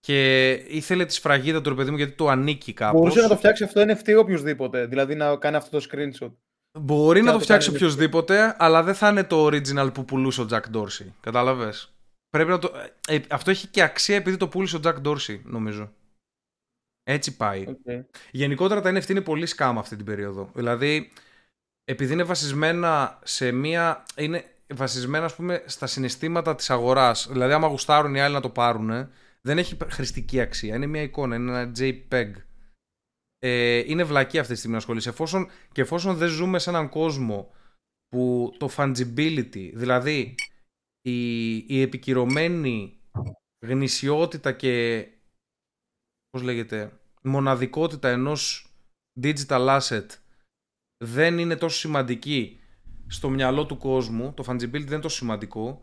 και 0.00 0.50
ήθελε 0.52 1.04
τη 1.04 1.12
σφραγίδα 1.12 1.60
του 1.60 1.68
ρε 1.68 1.74
παιδί 1.74 1.90
μου 1.90 1.96
γιατί 1.96 2.12
το 2.12 2.28
ανήκει 2.28 2.72
κάπως. 2.72 3.00
Μπορούσε 3.00 3.20
να 3.20 3.28
το 3.28 3.36
φτιάξει 3.36 3.64
αυτό 3.64 3.80
NFT 3.82 4.16
οποιοδήποτε. 4.18 4.86
Δηλαδή 4.86 5.14
να 5.14 5.36
κάνει 5.36 5.56
αυτό 5.56 5.78
το 5.78 5.86
screenshot. 5.90 6.32
Μπορεί 6.80 7.18
και 7.18 7.24
να 7.24 7.26
να 7.26 7.32
το 7.32 7.38
το 7.38 7.44
φτιάξει 7.44 7.66
κάνει 7.72 7.76
οποιοδήποτε, 7.82 8.56
αλλά 8.58 8.82
δεν 8.82 8.94
θα 8.94 9.08
είναι 9.08 9.24
το 9.24 9.46
original 9.46 9.90
που 9.94 10.04
πουλούσε 10.04 10.40
ο 10.42 10.46
Jack 10.50 10.62
Dorsey. 10.76 11.06
Κατάλαβες; 11.20 11.92
Πρέπει 12.28 12.50
να 12.50 12.58
το... 12.58 12.72
ε, 13.08 13.20
αυτό 13.30 13.50
έχει 13.50 13.66
και 13.66 13.82
αξία 13.82 14.16
επειδή 14.16 14.36
το 14.36 14.48
πούλησε 14.48 14.76
ο 14.76 14.80
Jack 14.84 15.02
Dorsey, 15.04 15.40
νομίζω. 15.44 15.92
Έτσι 17.10 17.36
πάει. 17.36 17.64
Okay. 17.68 18.04
Γενικότερα 18.30 18.80
τα 18.80 18.90
NFT 18.90 19.08
είναι 19.08 19.20
πολύ 19.20 19.46
σκάμα 19.46 19.80
αυτή 19.80 19.96
την 19.96 20.04
περίοδο. 20.04 20.50
Δηλαδή, 20.54 21.10
επειδή 21.84 22.12
είναι 22.12 22.22
βασισμένα 22.22 23.18
σε 23.24 23.52
μία. 23.52 24.04
είναι 24.16 24.44
βασισμένα, 24.74 25.24
ας 25.24 25.34
πούμε, 25.34 25.62
στα 25.66 25.86
συναισθήματα 25.86 26.54
της 26.54 26.70
αγοράς. 26.70 27.28
Δηλαδή, 27.30 27.52
άμα 27.52 27.68
γουστάρουν 27.68 28.14
οι 28.14 28.20
άλλοι 28.20 28.34
να 28.34 28.40
το 28.40 28.50
πάρουν, 28.50 29.10
δεν 29.40 29.58
έχει 29.58 29.76
χρηστική 29.90 30.40
αξία. 30.40 30.74
Είναι 30.74 30.86
μία 30.86 31.02
εικόνα, 31.02 31.36
είναι 31.36 31.60
ένα 31.60 31.72
JPEG. 31.78 32.30
Ε, 33.38 33.82
είναι 33.86 34.04
βλακή 34.04 34.38
αυτή 34.38 34.52
τη 34.52 34.58
στιγμή 34.58 34.74
να 34.74 34.80
ασχολείσαι. 34.80 35.08
Εφόσον, 35.08 35.50
και 35.72 35.80
εφόσον 35.80 36.16
δεν 36.16 36.28
ζούμε 36.28 36.58
σε 36.58 36.70
έναν 36.70 36.88
κόσμο 36.88 37.54
που 38.08 38.52
το 38.58 38.70
fungibility, 38.76 39.70
δηλαδή 39.74 40.34
η, 41.00 41.56
η 41.56 41.80
επικυρωμένη 41.80 43.00
γνησιότητα 43.66 44.52
και 44.52 45.06
πώς 46.30 46.42
λέγεται, 46.42 46.97
μοναδικότητα 47.22 48.08
ενός 48.08 48.72
digital 49.22 49.78
asset 49.80 50.06
δεν 51.04 51.38
είναι 51.38 51.56
τόσο 51.56 51.78
σημαντική 51.78 52.60
στο 53.06 53.28
μυαλό 53.28 53.66
του 53.66 53.76
κόσμου, 53.76 54.32
το 54.36 54.44
fungibility 54.46 54.70
δεν 54.70 54.92
είναι 54.92 54.98
τόσο 55.00 55.16
σημαντικό, 55.16 55.82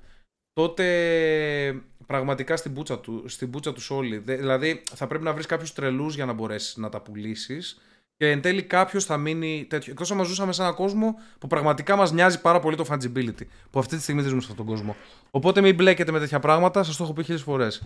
τότε 0.53 1.83
πραγματικά 2.05 2.55
στην 2.57 2.73
πούτσα, 2.73 2.99
του, 2.99 3.23
στην 3.27 3.49
πούτσα 3.49 3.73
τους 3.73 3.89
όλοι. 3.89 4.17
Δε- 4.17 4.35
Δηλαδή 4.35 4.83
θα 4.91 5.07
πρέπει 5.07 5.23
να 5.23 5.33
βρεις 5.33 5.45
κάποιους 5.45 5.73
τρελούς 5.73 6.15
για 6.15 6.25
να 6.25 6.33
μπορέσεις 6.33 6.75
να 6.77 6.89
τα 6.89 7.01
πουλήσεις. 7.01 7.79
Και 8.17 8.31
εν 8.31 8.41
τέλει 8.41 8.63
κάποιος 8.63 9.05
θα 9.05 9.17
μείνει 9.17 9.65
τέτοιο. 9.69 9.91
Εκτός 9.91 10.11
αν 10.11 10.25
ζούσαμε 10.25 10.53
σε 10.53 10.61
έναν 10.61 10.73
κόσμο 10.75 11.15
που 11.39 11.47
πραγματικά 11.47 11.95
μας 11.95 12.11
νοιάζει 12.11 12.41
πάρα 12.41 12.59
πολύ 12.59 12.75
το 12.75 12.85
fungibility. 12.89 13.45
Που 13.69 13.79
αυτή 13.79 13.95
τη 13.95 14.01
στιγμή 14.01 14.21
δεν 14.21 14.29
ζούμε 14.29 14.41
σε 14.41 14.47
αυτόν 14.51 14.65
τον 14.65 14.75
κόσμο. 14.75 14.95
Οπότε 15.31 15.61
μην 15.61 15.75
μπλέκετε 15.75 16.11
με 16.11 16.19
τέτοια 16.19 16.39
πράγματα, 16.39 16.83
σας 16.83 16.97
το 16.97 17.03
έχω 17.03 17.13
πει 17.13 17.23
χίλιες 17.23 17.41
φορές. 17.41 17.83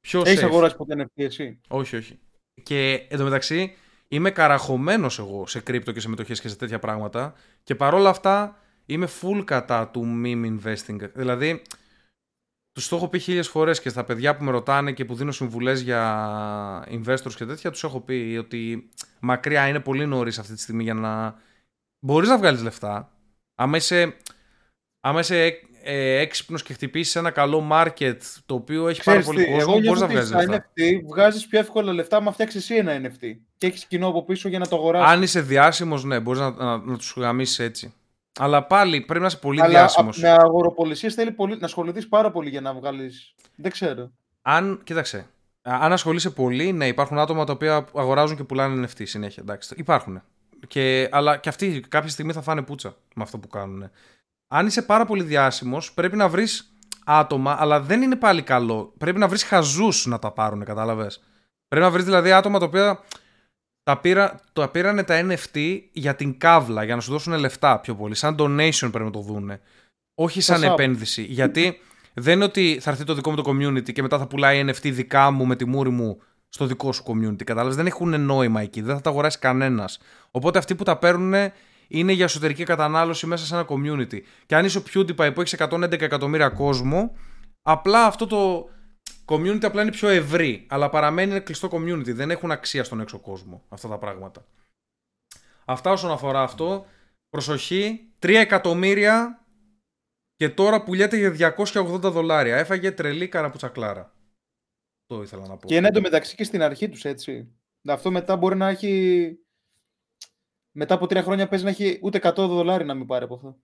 Πιο 0.00 0.22
Έχεις 0.26 0.40
safe. 0.40 0.44
αγοράσει 0.44 0.76
ποτέ 0.76 0.94
NFT 0.98 1.22
εσύ; 1.24 1.60
Όχι, 1.68 1.96
όχι. 1.96 2.18
Και 2.62 3.06
εντωμεταξύ 3.08 3.76
είμαι 4.08 4.30
καραχωμένος 4.30 5.18
εγώ 5.18 5.46
σε 5.46 5.60
κρύπτο 5.60 5.92
και 5.92 6.00
σε 6.00 6.08
μετοχέ 6.08 6.34
και 6.34 6.48
σε 6.48 6.56
τέτοια 6.56 6.78
πράγματα. 6.78 7.34
Και 7.62 7.74
παρόλα 7.74 8.08
αυτά 8.08 8.56
είμαι 8.86 9.08
full 9.20 9.42
κατά 9.44 9.88
του 9.88 10.22
meme 10.24 10.58
investing. 10.58 11.10
Δηλαδή, 11.14 11.62
τους 12.72 12.88
το 12.88 12.96
έχω 12.96 13.08
πει 13.08 13.18
χίλιες 13.18 13.48
φορές 13.48 13.80
και 13.80 13.88
στα 13.88 14.04
παιδιά 14.04 14.36
που 14.36 14.44
με 14.44 14.50
ρωτάνε 14.50 14.92
και 14.92 15.04
που 15.04 15.14
δίνω 15.14 15.32
συμβουλές 15.32 15.80
για 15.80 16.84
investors 16.90 17.32
και 17.36 17.44
τέτοια, 17.44 17.70
τους 17.70 17.84
έχω 17.84 18.00
πει 18.00 18.36
ότι 18.40 18.88
μακριά 19.20 19.68
είναι 19.68 19.80
πολύ 19.80 20.06
νωρίς 20.06 20.38
αυτή 20.38 20.54
τη 20.54 20.60
στιγμή 20.60 20.82
για 20.82 20.94
να. 20.94 21.40
Μπορείς 22.00 22.28
να 22.28 22.38
βγάλεις 22.38 22.62
λεφτά. 22.62 23.12
Άμα 23.54 23.76
είσαι, 23.76 24.16
άμα 25.00 25.20
είσαι 25.20 25.60
ε, 25.82 26.18
έξυπνος 26.18 26.62
και 26.62 26.72
χτυπήσεις 26.72 27.16
ένα 27.16 27.30
καλό 27.30 27.68
market 27.72 28.16
το 28.46 28.54
οποίο 28.54 28.88
έχει 28.88 29.02
πάρα 29.02 29.20
Ξέρεις 29.20 29.26
πολύ 29.26 29.44
τι, 29.44 29.50
κόσμο, 29.50 29.60
εγώ 29.60 29.70
μπορείς 29.72 29.84
νιώθω 29.84 30.00
να 30.00 30.04
ότι 30.04 30.14
βγάλει 30.14 30.26
στα 30.26 30.38
λεφτά. 30.52 30.66
NFT 30.72 31.00
βγάζεις 31.08 31.46
πιο 31.46 31.58
εύκολα 31.58 31.92
λεφτά 31.92 32.16
άμα 32.16 32.32
φτιάξεις 32.32 32.62
εσύ 32.62 32.74
ένα 32.74 33.00
NFT. 33.08 33.26
Και 33.58 33.66
έχεις 33.66 33.84
κοινό 33.84 34.08
από 34.08 34.24
πίσω 34.24 34.48
για 34.48 34.58
να 34.58 34.66
το 34.68 34.76
αγοράσεις. 34.76 35.12
Αν 35.12 35.22
είσαι 35.22 35.40
διάσημος, 35.40 36.04
ναι, 36.04 36.20
μπορείς 36.20 36.40
να, 36.40 36.50
να, 36.50 36.76
να 36.78 36.96
τους 36.96 37.14
γαμίσεις 37.16 37.58
έτσι. 37.58 37.92
Αλλά 38.40 38.64
πάλι 38.66 39.00
πρέπει 39.00 39.20
να 39.20 39.26
είσαι 39.26 39.36
πολύ 39.36 39.60
Αλλά 39.60 39.70
διάσημος. 39.70 40.18
α- 40.18 40.20
με 40.20 40.36
αγοροπολισίες 40.42 41.14
θέλει 41.14 41.30
πολύ, 41.30 41.56
να 41.58 41.66
ασχοληθείς 41.66 42.08
πάρα 42.08 42.30
πολύ 42.30 42.48
για 42.50 42.60
να 42.60 42.74
βγάλεις... 42.74 43.34
Δεν 43.54 43.70
ξέρω. 43.70 44.10
Αν, 44.42 44.80
κοίταξε. 44.84 45.26
α- 45.62 45.78
Αν 45.80 45.92
ασχολείσαι 45.92 46.30
πολύ, 46.30 46.72
ναι, 46.72 46.86
υπάρχουν 46.86 47.18
άτομα 47.18 47.44
τα 47.44 47.52
οποία 47.52 47.84
αγοράζουν 47.94 48.36
και 48.36 48.44
πουλάνε 48.44 48.86
NFT 48.86 49.02
συνέχεια. 49.04 49.42
Εντάξει, 49.42 49.74
υπάρχουν. 49.76 50.22
Και, 50.68 51.08
αλλά 51.12 51.36
και 51.36 51.48
αυτοί 51.48 51.80
κάποια 51.88 52.10
στιγμή 52.10 52.32
θα 52.32 52.42
φάνε 52.42 52.62
πούτσα 52.62 52.96
με 53.14 53.22
αυτό 53.22 53.38
που 53.38 53.48
κάνουν. 53.48 53.90
Αν 54.48 54.66
είσαι 54.66 54.82
πάρα 54.82 55.04
πολύ 55.04 55.22
διάσημος, 55.22 55.92
πρέπει 55.92 56.16
να 56.16 56.28
βρεις 56.28 56.72
άτομα, 57.04 57.56
αλλά 57.58 57.80
δεν 57.80 58.02
είναι 58.02 58.16
πάλι 58.16 58.42
καλό. 58.42 58.94
Πρέπει 58.98 59.18
να 59.18 59.28
βρεις 59.28 59.42
χαζούς 59.44 60.06
να 60.06 60.18
τα 60.18 60.32
πάρουν, 60.32 60.64
κατάλαβες; 60.64 61.22
Πρέπει 61.68 61.84
να 61.84 61.90
βρεις 61.90 62.04
δηλαδή 62.04 62.32
άτομα 62.32 62.58
τα 62.58 62.64
οποία 62.64 63.00
τα, 63.82 63.98
πήρα, 63.98 64.40
τα 64.52 64.68
πήρανε 64.68 65.02
τα 65.02 65.26
NFT 65.26 65.80
για 65.92 66.14
την 66.14 66.38
κάβλα, 66.38 66.84
για 66.84 66.94
να 66.94 67.00
σου 67.00 67.10
δώσουν 67.10 67.38
λεφτά 67.38 67.80
πιο 67.80 67.94
πολύ. 67.94 68.14
Σαν 68.14 68.36
donation 68.38 68.88
πρέπει 68.90 69.04
να 69.04 69.10
το 69.10 69.20
δούνε. 69.20 69.60
Όχι 70.14 70.40
σαν 70.40 70.58
Σαν 70.58 70.68
sub. 70.68 70.72
επένδυση. 70.72 71.22
Γιατί 71.22 71.80
δεν 72.14 72.34
είναι 72.34 72.44
ότι 72.44 72.78
θα 72.80 72.90
έρθει 72.90 73.04
το 73.04 73.14
δικό 73.14 73.30
μου 73.30 73.36
το 73.36 73.50
community 73.50 73.92
και 73.92 74.02
μετά 74.02 74.18
θα 74.18 74.26
πουλάει 74.26 74.64
NFT 74.66 74.90
δικά 74.92 75.30
μου 75.30 75.46
με 75.46 75.56
τη 75.56 75.64
μούρη 75.64 75.90
μου 75.90 76.20
στο 76.48 76.66
δικό 76.66 76.92
σου 76.92 77.02
community. 77.06 77.44
Κατάλαβες, 77.44 77.76
δεν 77.76 77.86
έχουν 77.86 78.20
νόημα 78.20 78.60
εκεί. 78.60 78.80
Δεν 78.80 78.94
θα 78.94 79.00
τα 79.00 79.10
αγοράσει 79.10 79.38
κανένας. 79.38 79.98
Οπότε 80.30 80.58
αυτοί 80.58 80.74
που 80.74 80.82
τα 80.82 80.96
παίρνουν 80.96 81.52
είναι 81.88 82.12
για 82.12 82.24
εσωτερική 82.24 82.64
κατανάλωση 82.64 83.26
μέσα 83.26 83.46
σε 83.46 83.54
ένα 83.54 83.66
community. 83.68 84.20
Και 84.46 84.56
αν 84.56 84.64
είσαι 84.64 84.78
ο 84.78 84.82
PewDiePie 84.94 85.30
που 85.34 85.40
έχεις 85.40 85.54
111 85.58 86.00
εκατομμύρια 86.00 86.48
κόσμο, 86.48 87.16
απλά 87.62 88.06
αυτό 88.06 88.26
το 88.26 88.68
community 89.24 89.64
απλά 89.64 89.82
είναι 89.82 89.90
πιο 89.90 90.08
ευρύ. 90.08 90.66
Αλλά 90.68 90.88
παραμένει 90.88 91.30
ένα 91.30 91.40
κλειστό 91.40 91.68
community. 91.72 92.14
Δεν 92.14 92.30
έχουν 92.30 92.50
αξία 92.50 92.84
στον 92.84 93.00
έξω 93.00 93.18
κόσμο 93.18 93.64
αυτά 93.68 93.88
τα 93.88 93.98
πράγματα. 93.98 94.46
Αυτά 95.64 95.90
όσον 95.90 96.10
αφορά 96.10 96.42
αυτό. 96.42 96.86
Προσοχή, 97.28 98.10
3 98.18 98.34
εκατομμύρια 98.34 99.44
και 100.34 100.48
τώρα 100.48 100.82
πουλιέται 100.82 101.30
για 101.30 101.54
280 101.56 102.00
δολάρια. 102.00 102.56
Έφαγε 102.56 102.90
τρελή 102.90 103.28
καραπουτσακλάρα. 103.28 104.12
Το 105.06 105.22
ήθελα 105.22 105.46
να 105.46 105.56
πω. 105.56 105.66
Και 105.66 105.76
είναι 105.76 105.88
εντωμεταξύ 105.88 106.34
και 106.34 106.44
στην 106.44 106.62
αρχή 106.62 106.88
τους 106.88 107.04
έτσι. 107.04 107.52
Αυτό 107.88 108.10
μετά 108.10 108.36
μπορεί 108.36 108.56
να 108.56 108.68
έχει... 108.68 109.32
Μετά 110.80 110.94
από 110.94 111.06
τρία 111.06 111.22
χρόνια 111.22 111.48
παίζει 111.48 111.64
να 111.64 111.70
έχει 111.70 111.98
ούτε 112.02 112.18
100 112.22 112.32
δολάρια 112.36 112.86
να 112.86 112.94
μην 112.94 113.06
πάρει 113.06 113.24
από 113.24 113.34
αυτό. 113.34 113.56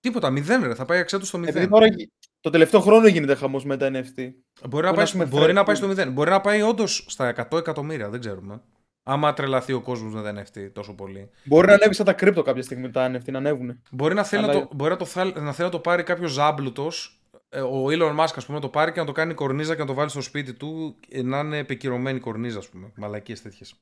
Τίποτα, 0.00 0.30
μηδέν 0.30 0.62
ρε, 0.62 0.74
θα 0.74 0.84
πάει 0.84 0.98
αξία 0.98 1.18
του 1.18 1.26
στο 1.26 1.36
Επειδή 1.38 1.52
μηδέν. 1.52 1.70
τώρα 1.70 1.86
γι- 1.86 2.08
το 2.40 2.50
τελευταίο 2.50 2.80
χρόνο 2.80 3.06
γίνεται 3.06 3.34
χαμός 3.34 3.64
με 3.64 3.76
τα 3.76 3.86
NFT. 3.92 4.32
Μπορεί 4.68 4.84
να, 4.84 4.90
να 4.90 4.96
πάει, 4.96 5.04
έχουμε 5.04 5.24
μπορεί 5.26 5.42
να 5.46 5.52
φρέ- 5.52 5.66
πάει 5.66 5.74
στο 5.76 5.86
μηδέν. 5.86 6.12
Μπορεί 6.12 6.30
να 6.30 6.40
πάει 6.40 6.62
όντως 6.62 7.04
στα 7.08 7.28
100 7.28 7.58
εκατομμύρια, 7.58 8.08
δεν 8.10 8.20
ξέρουμε. 8.20 8.62
Άμα 9.02 9.32
τρελαθεί 9.32 9.72
ο 9.72 9.80
κόσμος 9.80 10.14
με 10.14 10.22
τα 10.22 10.42
NFT 10.42 10.70
τόσο 10.72 10.94
πολύ. 10.94 11.30
Μπορεί 11.44 11.66
να 11.66 11.72
ανέβει 11.72 11.94
σαν 11.94 12.06
τα 12.06 12.12
κρύπτο 12.12 12.42
κάποια 12.42 12.62
στιγμή 12.62 12.90
τα 12.90 13.10
NFT, 13.16 13.30
να 13.30 13.38
ανέβουν. 13.38 13.82
Μπορεί 13.90 14.14
να 14.14 14.24
θέλει, 14.24 14.42
Αλλά- 14.44 14.54
να, 14.54 14.60
το, 14.60 14.68
μπορεί 14.74 14.90
να, 14.90 14.96
το, 14.96 15.04
θέλ- 15.04 15.36
να 15.38 15.52
θέλει 15.52 15.66
να 15.68 15.74
το 15.74 15.78
πάρει 15.80 16.02
κάποιος 16.02 16.30
ζάμπλουτος, 16.32 17.20
ο 17.52 17.86
Elon 17.86 18.16
Musk, 18.18 18.32
ας 18.36 18.44
πούμε, 18.46 18.56
να 18.58 18.60
το 18.62 18.68
πάρει 18.68 18.92
και 18.92 19.00
να 19.00 19.06
το 19.06 19.12
κάνει 19.12 19.34
κορνίζα 19.34 19.74
και 19.74 19.80
να 19.80 19.86
το 19.86 19.94
βάλει 19.94 20.10
στο 20.10 20.20
σπίτι 20.20 20.54
του 20.54 20.96
ε, 21.08 21.22
να 21.22 21.38
είναι 21.38 21.58
επικυρωμένη 21.58 22.20
κορνίζα, 22.20 22.58
ας 22.58 22.68
πούμε. 22.68 22.92
Μαλακίες 22.96 23.42
τέτοιες. 23.42 23.74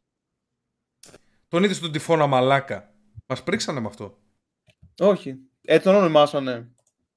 Τον 1.55 1.65
είδες 1.65 1.77
στον 1.77 1.93
τυφώνα 1.93 2.27
μαλάκα. 2.27 2.95
Μας 3.27 3.43
πρίξανε 3.43 3.81
με 3.81 3.87
αυτό. 3.87 4.19
Όχι. 4.99 5.37
Έτσι 5.61 5.85
τον 5.85 5.95
ονομάσανε. 5.95 6.73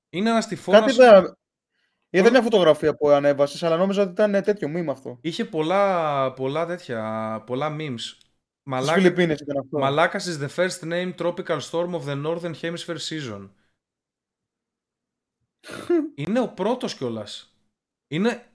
Είναι 0.10 0.30
ένας 0.30 0.48
τυφώνα. 0.48 0.80
Κάτι 0.80 0.92
είδα. 0.92 1.38
Είδα 2.10 2.30
μια 2.30 2.42
φωτογραφία 2.42 2.96
που 2.96 3.10
ανέβασες, 3.10 3.64
αλλά 3.64 3.78
νόμιζα 3.78 4.02
ότι 4.02 4.12
ήταν 4.12 4.44
τέτοιο 4.44 4.68
μήνυμα 4.68 4.92
αυτό. 4.92 5.18
Είχε 5.22 5.46
πολλά, 5.46 6.34
πολλά 6.34 6.66
τέτοια, 6.66 7.44
πολλά 7.46 7.76
memes. 7.80 8.00
Στις 8.00 8.20
Μαλάκα, 8.64 8.94
Φιλιππίνες 8.94 9.40
ήταν 9.40 9.58
αυτό. 9.58 9.80
Μαλάκας 9.80 10.38
is 10.38 10.44
the 10.46 10.50
first 10.56 10.84
name 10.84 11.14
tropical 11.18 11.60
storm 11.60 11.94
of 11.94 12.06
the 12.06 12.24
northern 12.26 12.54
hemisphere 12.62 12.98
season. 13.10 13.50
είναι 16.16 16.40
ο 16.40 16.48
πρώτος 16.48 16.96
κιόλας. 16.96 17.58
Είναι... 18.08 18.47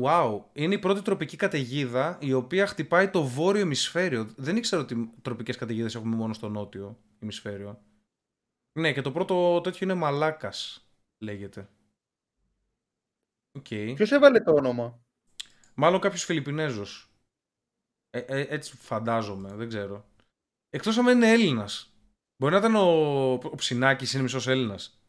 Wow. 0.00 0.42
Είναι 0.52 0.74
η 0.74 0.78
πρώτη 0.78 1.02
τροπική 1.02 1.36
καταιγίδα 1.36 2.18
η 2.20 2.32
οποία 2.32 2.66
χτυπάει 2.66 3.10
το 3.10 3.24
βόρειο 3.24 3.60
ημισφαίριο. 3.60 4.32
Δεν 4.36 4.56
ήξερα 4.56 4.82
ότι 4.82 5.10
τροπικές 5.22 5.56
καταιγίδες 5.56 5.94
έχουμε 5.94 6.16
μόνο 6.16 6.32
στο 6.32 6.48
νότιο 6.48 6.98
ημισφαίριο. 7.18 7.80
Ναι, 8.78 8.92
και 8.92 9.02
το 9.02 9.12
πρώτο 9.12 9.60
τέτοιο 9.60 9.78
είναι 9.82 9.94
Μαλάκας, 9.94 10.88
λέγεται. 11.18 11.68
Οκ. 13.52 13.66
Ποιος 13.68 14.12
έβαλε 14.12 14.40
το 14.40 14.52
όνομα; 14.52 15.00
Μάλλον 15.74 16.00
κάποιος 16.00 16.24
Φιλιππινέζος. 16.24 17.10
Ε, 18.10 18.18
ε, 18.18 18.40
έτσι 18.40 18.76
φαντάζομαι, 18.76 19.54
δεν 19.54 19.68
ξέρω. 19.68 20.04
Εκτός 20.70 20.98
αν 20.98 21.06
είναι 21.06 21.30
Έλληνας. 21.30 21.90
Μπορεί 22.36 22.52
να 22.52 22.58
ήταν 22.58 22.74
ο, 22.74 23.32
ο 23.32 23.54
Ψινάκης, 23.56 24.12
είναι 24.12 24.22
μισός 24.22 24.46
Έλληνας. 24.46 25.00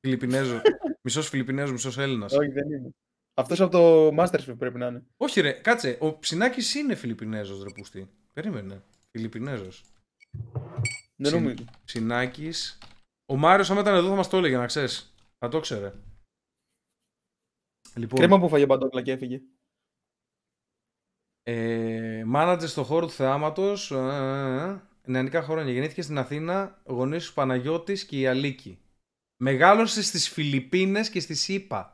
Φιλιππινέζο. 0.00 0.60
μισός 1.04 1.28
Φιλιππινέζος, 1.28 1.72
μισός 1.72 1.98
Έλληνας. 1.98 2.32
Όχι, 2.32 2.50
δεν 2.50 2.70
είναι. 2.70 2.94
Αυτός 3.34 3.60
από 3.60 3.70
το 3.70 4.08
Masterchef 4.22 4.54
πρέπει 4.58 4.78
να 4.78 4.86
είναι. 4.86 5.04
Όχι 5.16 5.40
ρε, 5.40 5.52
κάτσε. 5.52 5.98
Ο 6.00 6.18
Ψινάκης 6.18 6.74
είναι 6.74 6.94
Φιλιππινέζος, 6.94 7.62
ρε 7.62 7.70
πούστη. 7.70 8.10
Περίμενε. 8.32 8.82
Φιλιππινέζος. 9.10 9.84
Δεν 11.16 11.32
Ψιν- 11.32 11.32
νομίζω. 11.42 11.64
Ψινάκης. 11.84 12.78
Ο 13.26 13.36
Μάριος 13.36 13.70
άμα 13.70 13.80
ήταν 13.80 13.94
εδώ 13.94 14.08
θα 14.08 14.14
μας 14.14 14.28
το 14.28 14.36
έλεγε, 14.36 14.56
να 14.56 14.66
ξέρεις. 14.66 15.14
Θα 15.38 15.48
το 15.48 15.60
ξέρε. 15.60 15.92
Λοιπόν, 17.94 18.18
Κρίμα 18.20 18.38
που 18.40 18.48
φάγε 18.48 18.66
παντόκλα 18.66 19.02
και 19.02 19.12
έφυγε. 19.12 19.40
Ε, 21.42 22.22
μάνατζερ 22.26 22.68
στο 22.68 22.84
χώρο 22.84 23.06
του 23.06 23.12
θεάματος, 23.12 23.90
ε, 23.90 23.94
ε, 23.96 24.70
ε, 24.70 24.80
νεανικά 25.04 25.42
χρόνια. 25.42 25.72
Γεννήθηκε 25.72 26.02
στην 26.02 26.18
Αθήνα, 26.18 26.82
γονείς 26.84 27.26
του 27.26 27.34
Παναγιώτης 27.34 28.04
και 28.04 28.18
η 28.20 28.26
Αλίκη. 28.26 28.78
Μεγάλωσε 29.42 30.02
στις 30.02 30.28
Φιλιππίνες 30.28 31.10
και 31.10 31.20
στις 31.20 31.48
ΗΠΑ. 31.48 31.93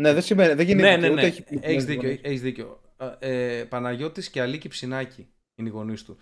Ναι, 0.00 0.12
δεν 0.12 0.22
σημαίνει. 0.22 0.54
Δεν 0.54 0.66
γίνεται. 0.66 0.90
ναι, 0.90 0.96
ναι, 0.96 1.10
ούτε 1.12 1.20
ναι. 1.20 1.26
έχει 1.26 1.44
Έχεις 1.60 1.84
δίκιο. 1.84 2.02
γονείς. 2.02 2.20
Έχεις 2.22 2.40
δίκιο. 2.40 2.80
Ε, 3.18 3.58
ε, 3.58 3.64
Παναγιώτης 3.64 4.30
και 4.30 4.40
Αλίκη 4.40 4.68
Ψινάκη 4.68 5.28
είναι 5.54 5.68
οι 5.68 5.72
γονείς 5.72 6.02
του. 6.04 6.16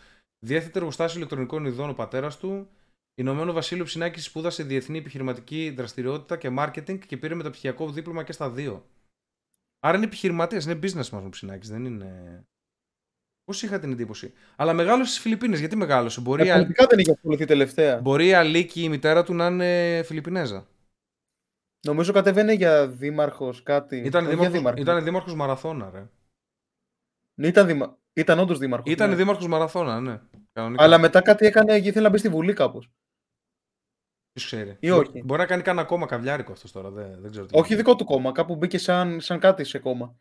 Διέθετε 0.46 0.78
εργοστάσιο 0.78 1.18
ηλεκτρονικών 1.18 1.64
ειδών 1.64 1.90
ο 1.90 1.94
πατέρας 1.94 2.38
του. 2.38 2.68
Ηνωμένο 3.14 3.52
Βασίλειο 3.52 3.84
Ψινάκη 3.84 4.20
σπούδασε 4.20 4.62
διεθνή 4.62 4.98
επιχειρηματική 4.98 5.70
δραστηριότητα 5.76 6.36
και 6.36 6.50
marketing 6.58 6.98
και 7.06 7.16
πήρε 7.16 7.34
μεταπτυχιακό 7.34 7.90
δίπλωμα 7.90 8.22
και 8.22 8.32
στα 8.32 8.50
δύο. 8.50 8.86
Άρα 9.80 9.96
είναι 9.96 10.06
επιχειρηματίας, 10.06 10.64
είναι 10.64 10.78
businessman 10.82 11.22
ο 11.24 11.28
Ψινάκης, 11.28 11.68
δεν 11.68 11.84
είναι. 11.84 12.42
Πώς 13.44 13.62
είχα 13.62 13.78
την 13.78 13.92
εντύπωση; 13.92 14.32
Αλλά 14.56 14.72
μεγάλωσε 14.72 15.10
στις 15.10 15.22
Φιλιππίνες. 15.22 15.58
Γιατί 15.58 15.76
μεγάλωσε, 15.76 16.20
μπορεί, 16.20 16.42
Ε, 16.42 16.46
η 16.46 16.50
Α- 16.50 16.54
Πολιτικά 16.56 16.86
δεν 16.86 16.98
είχε 16.98 17.10
ασχοληθεί 17.10 17.44
τελευταία. 17.44 18.00
μπορεί 18.00 18.26
η 18.26 18.32
Αλίκη, 18.34 18.82
η 18.82 18.88
μητέρα 18.88 19.24
του, 19.24 19.34
να 19.34 19.46
είναι 19.46 20.02
Φιλιππινέζα; 20.02 20.66
Νομίζω 21.86 22.12
κατεβαίνει 22.12 22.54
για 22.54 22.88
δήμαρχος 22.88 23.62
κάτι. 23.62 23.96
Ήταν 23.96 24.26
Όχι 24.26 24.34
για 24.34 24.50
δήμαρχος, 24.50 24.58
δήμαρχος. 24.58 24.82
ήταν 24.82 25.04
δήμαρχος 25.04 25.34
Μαραθώνα, 25.34 25.90
ρε. 25.90 26.08
Ναι, 27.34 27.46
Ήταν, 27.46 27.66
δήμα... 27.66 27.98
ήταν 28.12 28.38
όντως 28.38 28.58
δήμαρχος. 28.58 28.92
Ήταν 28.92 29.10
ναι. 29.10 29.16
δήμαρχος 29.16 29.46
Μαραθώνα, 29.46 30.00
ναι. 30.00 30.20
Κανονικά. 30.52 30.82
Αλλά 30.84 30.98
μετά 30.98 31.20
κάτι 31.22 31.46
έκανε 31.46 31.80
και 31.80 31.88
ήθελε 31.88 32.04
να 32.04 32.10
μπει 32.10 32.18
στη 32.18 32.28
Βουλή 32.28 32.52
κάπως. 32.52 32.90
Ποιος 34.32 34.44
ξέρει. 34.46 34.76
Ή 34.80 34.88
Μπορεί- 34.90 35.08
όχι. 35.08 35.22
Μπορεί 35.24 35.40
να 35.40 35.46
κάνει 35.46 35.62
κανένα 35.62 35.86
κόμμα 35.86 36.06
καβλιάρικο 36.06 36.52
αυτός 36.52 36.72
τώρα. 36.72 36.90
Δεν, 36.90 37.20
δεν 37.20 37.30
ξέρω 37.30 37.46
τι 37.46 37.58
Όχι 37.58 37.74
δικό 37.76 37.96
του 37.96 38.04
κόμμα. 38.04 38.32
Κάπου 38.32 38.56
μπήκε 38.56 38.78
σαν, 38.78 39.20
σαν 39.20 39.38
κάτι 39.38 39.64
σε 39.64 39.78
κόμμα. 39.78 40.16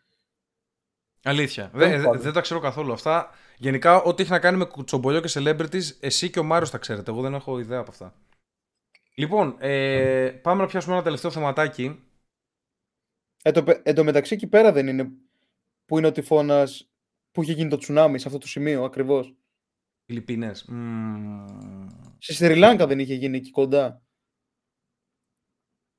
Αλήθεια. 1.23 1.69
Δεν 1.73 1.89
Δεν, 1.89 2.03
πάω. 2.03 2.17
δεν 2.19 2.33
τα 2.33 2.41
ξέρω 2.41 2.59
καθόλου 2.59 2.93
αυτά. 2.93 3.29
Γενικά, 3.57 4.01
ό,τι 4.01 4.21
έχει 4.23 4.31
να 4.31 4.39
κάνει 4.39 4.57
με 4.57 4.65
κουτσομπολιό 4.65 5.21
και 5.21 5.29
celebrities, 5.33 5.83
εσύ 5.99 6.29
και 6.29 6.39
ο 6.39 6.43
Μάριος 6.43 6.69
τα 6.69 6.77
ξέρετε. 6.77 7.11
Εγώ 7.11 7.21
δεν 7.21 7.33
έχω 7.33 7.59
ιδέα 7.59 7.79
από 7.79 7.91
αυτά. 7.91 8.13
Λοιπόν, 9.19 9.55
ε, 9.59 10.39
πάμε 10.43 10.61
να 10.61 10.67
πιάσουμε 10.67 10.93
ένα 10.93 11.03
τελευταίο 11.03 11.31
θεματάκι. 11.31 12.03
Εν 13.43 13.53
τω, 13.53 13.63
πε- 13.63 13.87
εν 13.87 13.95
τω 13.95 14.03
μεταξύ 14.03 14.33
εκεί 14.33 14.47
πέρα 14.47 14.71
δεν 14.71 14.87
είναι 14.87 15.11
που 15.85 15.97
είναι 15.97 16.07
ο 16.07 16.11
τυφώνας 16.11 16.91
που 17.31 17.41
είχε 17.41 17.53
γίνει 17.53 17.69
το 17.69 17.77
τσουνάμι 17.77 18.19
σε 18.19 18.27
αυτό 18.27 18.39
το 18.39 18.47
σημείο 18.47 18.83
ακριβώς. 18.83 19.35
Φιλιππίνες. 20.05 20.69
Στη 22.17 22.33
Σρι 22.33 22.55
Λάγκα 22.55 22.87
δεν 22.87 22.99
είχε 22.99 23.13
γίνει 23.13 23.37
εκεί 23.37 23.51
κοντά. 23.51 24.03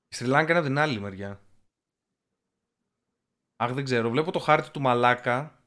Η 0.09 0.15
Σρι 0.15 0.27
Λάγκα 0.27 0.51
είναι 0.51 0.59
από 0.59 0.69
την 0.69 0.79
άλλη 0.79 1.01
μεριά. 1.01 1.41
Αχ, 3.57 3.73
δεν 3.73 3.85
ξέρω. 3.85 4.11
Βλέπω 4.11 4.31
το 4.31 4.39
χάρτη 4.39 4.71
του 4.71 4.81
Μαλάκα. 4.81 5.65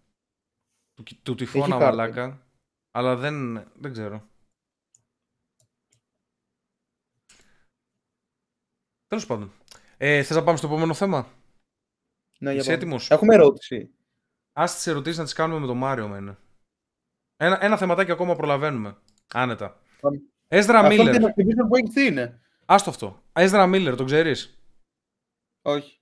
Του, 0.94 1.04
κι- 1.04 1.22
του 1.24 1.36
τυφώνα 1.36 1.66
χάρτη. 1.78 1.84
Μαλάκα. 1.98 2.48
Αλλά 2.92 3.16
δεν, 3.16 3.54
δεν 3.76 3.92
ξέρω. 3.92 4.32
Τέλος 9.14 9.28
πάντων. 9.28 9.52
Ε, 9.98 10.24
θες 10.24 10.36
να 10.36 10.44
πάμε 10.44 10.58
στο 10.58 10.68
επόμενο 10.68 10.94
θέμα; 10.94 11.28
Ναι, 12.40 12.52
για 12.52 12.60
Είσαι 12.62 12.70
πάμε. 12.72 12.82
έτοιμος; 12.82 13.10
Έχουμε 13.10 13.34
ερώτηση. 13.36 13.90
Ας 14.54 14.76
τις 14.76 14.88
ερωτήσεις 14.88 15.18
να 15.18 15.24
τις 15.24 15.34
κάνουμε 15.34 15.60
με 15.60 15.66
τον 15.68 15.78
Μάριο 15.78 16.08
μένε. 16.08 16.38
Ένα, 17.38 17.64
ένα 17.64 17.78
θεματάκι 17.78 18.12
ακόμα 18.12 18.36
προλαβαίνουμε. 18.36 18.98
Άνετα. 19.34 19.80
Πάμε. 20.02 20.18
Έzdra 20.48 20.74
Αυτό 20.74 21.04
Miller. 21.04 21.12
την 21.12 21.26
Activision 21.28 21.68
που 21.68 21.76
έχεις 21.76 21.94
τι 21.94 22.06
είναι. 22.06 22.42
Άστο 22.66 22.90
αυτό. 22.90 23.24
Έzdra 23.34 23.74
Miller, 23.74 23.94
τον 23.98 24.06
ξέρεις; 24.06 24.60
Όχι. 25.62 26.00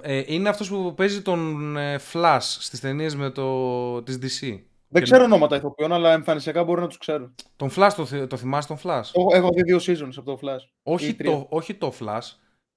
Ε, 0.00 0.34
είναι 0.34 0.48
αυτός 0.48 0.68
που 0.68 0.94
παίζει 0.94 1.22
τον 1.22 1.76
ε, 1.76 1.98
Flash 2.12 2.38
στις 2.40 2.80
ταινίες 2.80 3.16
με 3.16 3.30
το, 3.30 4.02
της 4.02 4.18
DC. 4.22 4.62
Δεν 4.96 5.04
Και- 5.04 5.10
ξέρω 5.10 5.24
ονόματα 5.24 5.56
ηθοποιών, 5.56 5.92
αλλά 5.92 6.12
εμφανισιακά 6.12 6.64
μπορεί 6.64 6.80
να 6.80 6.86
τους 6.86 6.98
ξέρω. 6.98 7.34
Τον 7.56 7.70
Flash 7.76 7.90
το, 7.96 8.06
θυ- 8.06 8.26
το 8.28 8.36
θυμάσαι 8.36 8.68
τον 8.68 8.78
Flash; 8.82 9.10
Έχω, 9.14 9.34
έχω 9.34 9.48
δει 9.54 9.62
δύο 9.62 9.76
seasons 9.80 10.12
από 10.16 10.36
το 10.36 10.38
Flash. 10.42 10.70
όχι, 10.82 11.06
ή 11.08 11.14
τρία. 11.14 11.30
το, 11.30 11.46
όχι 11.50 11.74
το 11.74 11.92
Flash. 12.00 12.20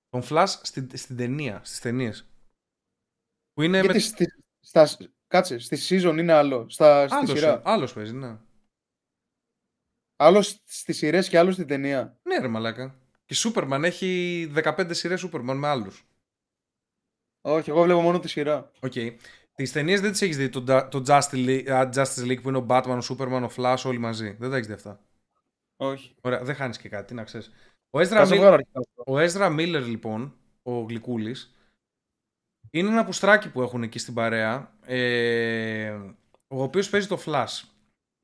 Τον 0.09 0.21
Flash 0.29 0.45
στην, 0.61 0.89
στην 0.93 1.17
ταινία, 1.17 1.61
στις 1.63 1.79
ταινίες. 1.79 2.27
Που 3.53 3.61
είναι 3.61 3.79
Γιατί 3.79 3.93
με... 3.93 3.99
στη, 3.99 4.25
στα, 4.59 4.87
κάτσε, 5.27 5.57
στη 5.59 5.77
season 6.01 6.15
είναι 6.17 6.33
άλλο. 6.33 6.69
Στα, 6.69 7.07
στη 7.07 7.17
Άλλος, 7.17 7.29
σειρά. 7.29 7.61
άλλος 7.65 7.93
παίζει, 7.93 8.13
ναι. 8.13 8.37
Άλλος 10.15 10.61
στις 10.65 10.97
σειρές 10.97 11.29
και 11.29 11.37
άλλος 11.37 11.53
στην 11.53 11.67
ταινία. 11.67 12.19
Ναι 12.23 12.37
ρε 12.39 12.47
μαλάκα. 12.47 12.99
Και 13.25 13.35
Superman 13.37 13.81
έχει 13.83 14.51
15 14.55 14.87
σειρές 14.95 15.25
Superman 15.25 15.53
με 15.55 15.67
άλλους. 15.67 16.05
Όχι, 17.41 17.69
εγώ 17.69 17.83
βλέπω 17.83 18.01
μόνο 18.01 18.19
τη 18.19 18.27
σειρά. 18.27 18.71
Οκ. 18.79 18.93
Τις 19.59 19.71
ταινίες 19.71 20.01
δεν 20.01 20.11
τις 20.11 20.21
έχεις 20.21 20.37
δει. 20.37 20.49
Το, 20.49 20.63
Ju- 20.67 20.87
το 20.91 21.03
Justice, 21.07 21.45
League, 21.47 21.69
α, 21.69 21.89
Justice 21.93 22.25
League 22.27 22.41
που 22.41 22.49
είναι 22.49 22.57
ο 22.57 22.65
Batman, 22.69 22.99
ο 23.01 23.15
Superman, 23.15 23.49
ο 23.49 23.51
Flash, 23.55 23.81
όλοι 23.85 23.97
μαζί. 23.97 24.35
Δεν 24.39 24.49
τα 24.49 24.55
έχεις 24.55 24.67
δει 24.67 24.73
αυτά; 24.73 24.99
Όχι. 25.77 26.15
Ωραία, 26.21 26.43
δεν 26.43 26.55
χάνεις 26.55 26.77
και 26.77 26.89
κάτι, 26.89 27.13
να 27.13 27.23
ξέρεις. 27.23 27.51
Ο 27.89 27.99
Ezra, 27.99 28.05
Θα 28.05 28.25
σε 28.25 28.33
Mil- 28.33 28.37
βγάλω 28.37 28.53
αρχικά. 28.53 28.79
ο 29.05 29.13
Ezra 29.17 29.55
Miller, 29.59 29.83
λοιπόν, 29.87 30.33
ο 30.63 30.71
Γλυκούλης, 30.79 31.55
είναι 32.71 32.89
ένα 32.89 33.05
πουστράκι 33.05 33.49
που 33.51 33.61
έχουν 33.61 33.83
εκεί 33.83 33.99
στην 33.99 34.13
παρέα. 34.13 34.73
Ε, 34.85 35.89
ο 36.47 36.63
οποίος 36.63 36.89
παίζει 36.89 37.07
το 37.07 37.19
Flash. 37.25 37.61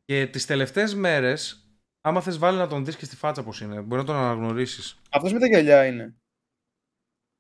Και 0.06 0.28
τις 0.28 0.46
τελευταίες 0.46 0.96
μέρες, 0.96 1.68
άμα 2.02 2.22
θες 2.22 2.38
βάλει 2.38 2.58
να 2.58 2.68
τον 2.68 2.86
δεις 2.86 2.96
και 2.96 3.06
στη 3.06 3.16
φάτσα 3.16 3.44
πώς 3.44 3.62
είναι, 3.62 3.82
μπορεί 3.82 4.02
να 4.02 4.08
τον 4.08 4.16
αναγνωρίσεις. 4.16 4.98
Αυτός 5.10 5.34
με 5.34 5.40
τα 5.40 5.48
γυαλιά 5.48 5.86
είναι. 5.86 6.16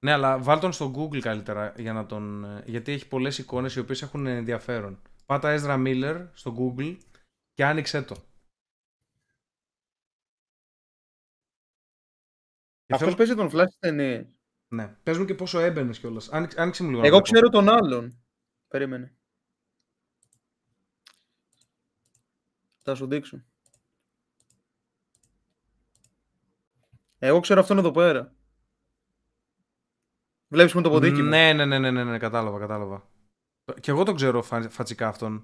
Ναι, 0.06 0.12
αλλά 0.12 0.40
βάλ 0.40 0.60
τον 0.60 0.72
στο 0.74 0.92
Google 0.96 1.20
καλύτερα 1.20 1.74
για 1.78 1.94
να 1.94 2.06
τον. 2.06 2.44
ε, 2.44 2.64
Γιατί 2.66 2.92
έχει 2.92 3.08
πολλές 3.08 3.38
εικόνες 3.38 3.76
οι 3.76 3.80
οποίες 3.80 4.02
έχουν 4.02 4.26
ενδιαφέρον. 4.26 5.02
Πάτα 5.26 5.58
Ezra 5.60 5.78
Miller 5.88 6.28
στο 6.34 6.56
Google 6.60 6.98
και 7.54 7.66
άνοιξε 7.66 8.02
το. 8.02 8.16
Και 12.86 12.94
Αυτός 12.94 13.00
θέλω- 13.00 13.16
παίζει 13.16 13.36
τον 13.36 13.48
Flash 13.52 13.68
στι 13.70 13.80
ταινίε. 13.80 14.28
Ναι. 14.68 14.88
Πες 15.04 15.18
μου 15.18 15.26
και 15.26 15.34
πόσο 15.36 15.60
έμπαινες 15.60 16.00
κιόλας. 16.00 16.30
Άνοιξε, 16.30 16.62
άνοιξε 16.62 16.84
μου 16.84 16.90
λίγο. 16.90 17.02
να 17.02 17.08
Εγώ 17.08 17.18
βλέπω. 17.18 17.32
ξέρω 17.32 17.50
τον 17.50 17.70
άλλον. 17.70 18.24
Περίμενε. 18.68 19.16
Θα 22.82 22.96
σου 22.96 23.08
δείξω. 23.08 23.44
Εγώ 27.20 27.40
ξέρω 27.40 27.60
αυτόν 27.62 27.78
εδώ 27.78 27.92
πέρα. 27.92 28.35
Βλέπεις 30.56 30.74
μου 30.74 30.82
το 30.82 30.90
ποντίκι 30.90 31.22
μου. 31.22 31.30
Ναι, 31.30 31.54
ναι, 31.54 31.66
ναι, 31.66 31.80
ναι, 31.80 31.92
ναι, 31.92 32.04
ναι, 32.04 32.18
κατάλαβα, 32.18 32.60
κατάλαβα. 32.60 33.08
Και 33.80 33.92
εγώ 33.92 34.04
τον 34.04 34.16
ξέρω 34.16 34.42
φα- 34.42 34.70
φατσικά 34.70 35.08
αυτόν. 35.08 35.44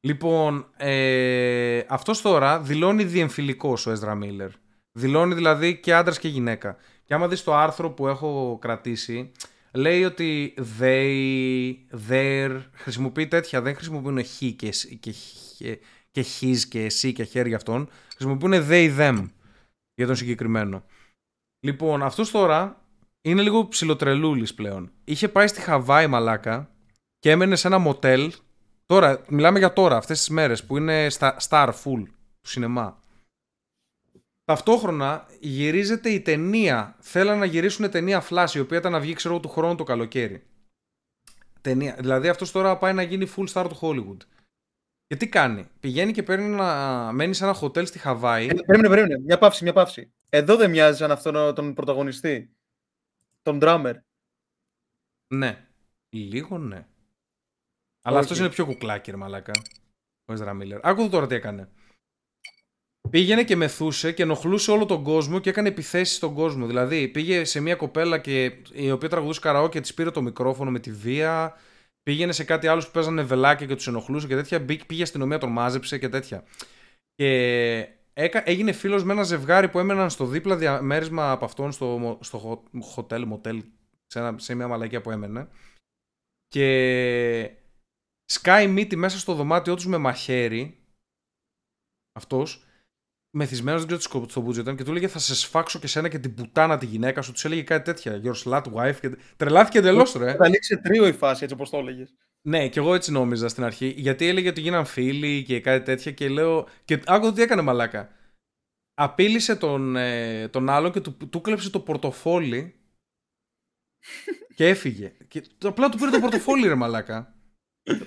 Λοιπόν, 0.00 0.66
ε, 0.76 1.84
αυτός 1.88 2.20
τώρα 2.20 2.60
δηλώνει 2.60 3.04
διεμφυλικός 3.04 3.86
ο 3.86 3.92
Ezra 3.92 4.22
Miller. 4.22 4.48
Δηλώνει 4.92 5.34
δηλαδή 5.34 5.80
και 5.80 5.94
άντρας 5.94 6.18
και 6.18 6.28
γυναίκα. 6.28 6.76
Και 7.04 7.14
άμα 7.14 7.28
δεις 7.28 7.42
το 7.44 7.54
άρθρο 7.54 7.90
που 7.90 8.08
έχω 8.08 8.58
κρατήσει, 8.60 9.32
λέει 9.72 10.04
ότι 10.04 10.54
they, 10.78 11.74
their, 12.08 12.62
χρησιμοποιεί 12.72 13.26
τέτοια, 13.28 13.62
δεν 13.62 13.74
χρησιμοποιούν 13.74 14.18
he 14.18 14.52
και, 14.56 14.68
s- 14.72 14.96
και, 15.00 15.14
he- 15.58 15.76
και 16.10 16.24
his 16.40 16.58
και 16.68 16.84
εσύ 16.84 17.12
και 17.12 17.24
χέρια 17.24 17.56
αυτών. 17.56 17.88
Χρησιμοποιούν 18.14 18.52
they, 18.68 18.98
them 18.98 19.28
για 19.94 20.06
τον 20.06 20.16
συγκεκριμένο. 20.16 20.84
Λοιπόν, 21.66 22.02
αυτός 22.02 22.30
τώρα 22.30 22.82
είναι 23.22 23.42
λίγο 23.42 23.68
ψιλοτρελούλης 23.68 24.54
πλέον. 24.54 24.92
Είχε 25.04 25.28
πάει 25.28 25.46
στη 25.46 25.60
Χαβάη 25.60 26.06
μαλάκα 26.06 26.70
και 27.18 27.30
έμενε 27.30 27.56
σε 27.56 27.66
ένα 27.66 27.78
μοτέλ. 27.78 28.32
Τώρα, 28.86 29.24
μιλάμε 29.28 29.58
για 29.58 29.72
τώρα, 29.72 29.96
αυτές 29.96 30.18
τις 30.18 30.28
μέρες 30.28 30.64
που 30.64 30.76
είναι 30.76 31.08
στα 31.10 31.36
star 31.48 31.68
full 31.68 32.02
του 32.40 32.48
σινεμά. 32.48 33.00
Ταυτόχρονα 34.44 35.26
γυρίζεται 35.40 36.10
η 36.10 36.20
ταινία. 36.20 36.96
Θέλαν 37.00 37.38
να 37.38 37.44
γυρίσουν 37.44 37.90
ταινία 37.90 38.24
Flash, 38.28 38.50
η 38.54 38.58
οποία 38.58 38.78
ήταν 38.78 38.92
να 38.92 39.00
βγει, 39.00 39.12
ξέρω 39.12 39.34
εγώ, 39.34 39.42
του 39.42 39.48
χρόνου 39.48 39.74
το 39.74 39.84
καλοκαίρι. 39.84 40.42
Ταινία. 41.60 41.96
Δηλαδή 41.98 42.28
αυτός 42.28 42.50
τώρα 42.52 42.78
πάει 42.78 42.92
να 42.92 43.02
γίνει 43.02 43.30
full 43.36 43.46
star 43.52 43.66
του 43.68 43.78
Hollywood. 43.80 44.26
Και 45.06 45.16
τι 45.16 45.28
κάνει, 45.28 45.68
πηγαίνει 45.80 46.12
και 46.12 46.22
παίρνει 46.22 46.48
να 46.48 47.12
μένει 47.12 47.34
σε 47.34 47.44
ένα 47.44 47.52
χοτέλ 47.52 47.86
στη 47.86 47.98
Χαβάη. 47.98 48.46
Ε, 48.46 48.54
περίμενε, 48.54 48.94
περίμενε. 48.94 49.18
Μια 49.24 49.38
παύση, 49.38 49.62
μια 49.64 49.72
παύση. 49.72 50.12
Εδώ 50.28 50.56
δεν 50.56 50.70
μοιάζει 50.70 50.98
σαν 50.98 51.10
αυτόν 51.10 51.54
τον 51.54 51.74
πρωταγωνιστή. 51.74 52.56
Τον 53.42 53.58
drummer. 53.62 53.94
Ναι. 55.34 55.66
Λίγο 56.08 56.58
ναι. 56.58 56.86
Αλλά 58.02 58.16
Όχι. 58.16 58.24
αυτός 58.24 58.38
είναι 58.38 58.48
πιο 58.48 58.64
κουκλάκι, 58.66 59.10
ρε 59.10 59.16
μαλάκα. 59.16 59.52
Ο 60.28 60.34
Ezra 60.34 60.50
Miller. 60.60 60.80
Άκου 60.82 61.08
τώρα 61.08 61.26
τι 61.26 61.34
έκανε. 61.34 61.70
Πήγαινε 63.10 63.44
και 63.44 63.56
μεθούσε 63.56 64.12
και 64.12 64.22
ενοχλούσε 64.22 64.70
όλο 64.70 64.86
τον 64.86 65.02
κόσμο 65.02 65.38
και 65.40 65.50
έκανε 65.50 65.68
επιθέσεις 65.68 66.16
στον 66.16 66.34
κόσμο. 66.34 66.66
Δηλαδή 66.66 67.08
πήγε 67.08 67.44
σε 67.44 67.60
μια 67.60 67.74
κοπέλα 67.76 68.18
και, 68.18 68.62
η 68.72 68.90
οποία 68.90 69.08
τραγουδούσε 69.08 69.40
καραό 69.40 69.68
και 69.68 69.80
της 69.80 69.94
πήρε 69.94 70.10
το 70.10 70.22
μικρόφωνο 70.22 70.70
με 70.70 70.78
τη 70.78 70.92
βία. 70.92 71.54
Πήγαινε 72.02 72.32
σε 72.32 72.44
κάτι 72.44 72.66
άλλο 72.66 72.82
που 72.84 72.90
παίζανε 72.92 73.22
βελάκια 73.22 73.66
και 73.66 73.74
τους 73.74 73.86
ενοχλούσε 73.86 74.26
και 74.26 74.34
τέτοια. 74.34 74.60
Μπήκε- 74.60 74.86
Πήγε 74.86 75.02
αστυνομία, 75.02 75.38
τον 75.38 75.52
μάζεψε 75.52 75.98
και 75.98 76.08
τέτοια. 76.08 76.44
Και 77.14 77.88
έκα, 78.18 78.48
έγινε 78.48 78.72
φίλος 78.72 79.04
με 79.04 79.12
ένα 79.12 79.22
ζευγάρι 79.22 79.68
που 79.68 79.78
έμεναν 79.78 80.10
στο 80.10 80.26
δίπλα 80.26 80.56
διαμέρισμα 80.56 81.30
από 81.30 81.44
αυτόν 81.44 81.72
στο, 81.72 81.86
μο- 81.86 82.18
στο 82.22 82.38
χο- 82.38 82.62
χοτέλ, 82.80 83.24
μοτέλ, 83.24 83.64
σε, 84.06 84.18
ένα, 84.18 84.38
σε 84.38 84.54
μια 84.54 84.68
μαλακία 84.68 85.00
που 85.00 85.10
έμενε. 85.10 85.48
Και 86.48 87.56
σκάει 88.24 88.66
μύτη 88.68 88.96
μέσα 88.96 89.18
στο 89.18 89.34
δωμάτιό 89.34 89.74
τους 89.74 89.86
με 89.86 89.96
μαχαίρι. 89.98 90.80
Αυτός. 92.12 92.64
Μεθυσμένος, 93.36 93.78
δεν 93.78 93.86
ξέρω 93.86 94.02
τι 94.02 94.08
σκοπό 94.08 94.28
στο 94.28 94.40
μπούτζο 94.40 94.60
ήταν 94.60 94.76
και 94.76 94.84
του 94.84 94.90
έλεγε 94.90 95.08
Θα 95.08 95.18
σε 95.18 95.34
σφάξω 95.34 95.78
και 95.78 95.86
σένα 95.86 96.08
και 96.08 96.18
την 96.18 96.34
πουτάνα 96.34 96.78
τη 96.78 96.86
γυναίκα 96.86 97.22
σου. 97.22 97.32
Τους 97.32 97.44
έλεγε 97.44 97.62
κάτι 97.62 97.84
τέτοια. 97.84 98.20
Your 98.24 98.34
slut 98.44 98.62
wife. 98.74 98.96
Και... 99.00 99.16
Τρελάθηκε 99.36 99.78
εντελώς, 99.78 100.12
ρε. 100.12 100.36
Θα 100.36 100.44
ανοίξει 100.44 100.78
τρίο 100.80 101.06
η 101.06 101.12
φάση, 101.12 101.42
έτσι 101.42 101.54
όπως 101.54 101.70
το 101.70 101.76
έλεγες. 101.76 102.14
Ναι, 102.46 102.68
και 102.68 102.78
εγώ 102.78 102.94
έτσι 102.94 103.12
νόμιζα 103.12 103.48
στην 103.48 103.64
αρχή. 103.64 103.86
Γιατί 103.96 104.26
έλεγε 104.26 104.48
ότι 104.48 104.60
γίναν 104.60 104.84
φίλοι 104.84 105.42
και 105.42 105.60
κάτι 105.60 105.84
τέτοια 105.84 106.12
και 106.12 106.28
λέω. 106.28 106.68
Και 106.84 107.02
άκουγα 107.06 107.32
τι 107.32 107.42
έκανε 107.42 107.62
μαλάκα. 107.62 108.10
Απείλησε 108.94 109.56
τον, 109.56 109.96
ε, 109.96 110.48
τον 110.48 110.68
άλλον 110.70 110.92
και 110.92 111.00
του, 111.00 111.16
του 111.16 111.40
κλέψε 111.40 111.70
το 111.70 111.80
πορτοφόλι 111.80 112.74
και 114.54 114.68
έφυγε. 114.68 115.12
Και 115.28 115.42
το- 115.58 115.68
απλά 115.68 115.88
του 115.88 115.98
πήρε 115.98 116.10
το 116.10 116.20
πορτοφόλι, 116.20 116.68
ρε 116.68 116.74
μαλάκα. 116.74 117.34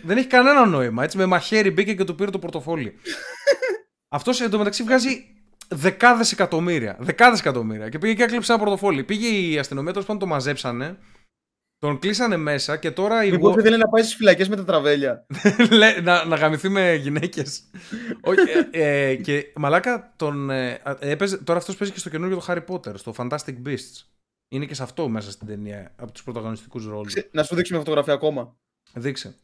Δεν 0.04 0.18
έχει 0.18 0.28
κανένα 0.28 0.66
νόημα. 0.66 1.04
Έτσι 1.04 1.18
με 1.18 1.26
μαχαίρι 1.26 1.72
μπήκε 1.72 1.96
και 1.96 2.04
του 2.04 2.16
πήρε 2.16 2.32
το 2.32 2.40
πορτοφόλι. 2.40 2.96
Αυτός 4.10 4.42
εντωμεταξύ 4.42 4.84
βγάζει 4.84 5.26
δεκάδες 5.68 6.32
εκατομμύρια. 6.32 6.98
Δεκάδες 7.00 7.40
εκατομμύρια. 7.40 7.90
Και 7.90 7.98
πήγε 8.00 8.14
και 8.14 8.24
έκλειψε 8.24 8.52
ένα 8.54 8.62
πορτοφόλι. 8.64 9.04
Πήγε 9.04 9.28
η 9.28 9.58
αστυνομία, 9.58 9.92
τέλος 9.92 10.08
πάντων 10.08 10.22
το 10.22 10.28
μαζέψανε. 10.28 10.98
Τον 11.80 12.00
κλείσανε 12.00 12.38
μέσα 12.38 12.78
και 12.78 12.92
τώρα 12.92 13.24
η 13.24 13.32
Μήπως 13.32 13.54
Wa- 13.56 13.60
ήθελε 13.60 13.78
να 13.78 13.88
πάει 13.88 14.04
στις 14.04 14.16
φυλακές 14.16 14.50
με 14.50 14.56
τα 14.56 14.64
τραβέλια. 14.66 15.26
Λέ, 15.72 16.02
να, 16.02 16.26
να 16.26 16.36
γαμηθεί 16.36 16.70
με 16.70 16.94
γυναίκες. 16.96 17.64
Όχι. 18.22 18.40
ε, 18.72 19.10
ε, 19.10 19.16
και 19.16 19.52
μαλάκα 19.56 20.14
τον. 20.16 20.50
Ε, 20.50 20.82
έπαιζε, 21.00 21.38
τώρα 21.38 21.60
αυτός 21.60 21.76
παίζει 21.78 21.94
και 21.94 22.00
στο 22.00 22.10
καινούργιο 22.10 22.38
το 22.38 22.46
Harry 22.48 22.66
Potter, 22.66 22.98
στο 22.98 23.14
Fantastic 23.18 23.62
Beasts. 23.66 24.04
Είναι 24.52 24.66
και 24.66 24.74
σε 24.74 24.84
αυτό 24.84 25.10
μέσα 25.10 25.32
στην 25.32 25.48
ταινία, 25.48 25.94
από 25.96 26.12
τους 26.12 26.24
πρωταγωνιστικούς 26.24 26.86
ρόλους. 26.86 27.08
Ξε- 27.14 27.34
Να 27.34 27.44
σου 27.44 27.56
δείξω 27.56 27.72
μια 27.74 27.82
φωτογραφία 27.84 28.14
ακόμα. 28.14 28.58
Δείξε. 28.94 29.36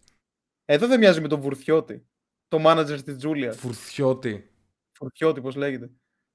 Εδώ 0.66 0.88
δεν 0.88 1.00
μοιάζει 1.00 1.22
με 1.22 1.28
τον 1.28 1.40
Βουρθιώτη. 1.42 2.06
Το 2.48 2.64
manager 2.66 3.00
της 3.06 3.18
Τζούλιας. 3.18 3.58
Φουρθιώτη. 3.58 4.50
Βουρθιώτη, 5.00 5.42
πώς 5.42 5.56
λέγεται. 5.56 5.90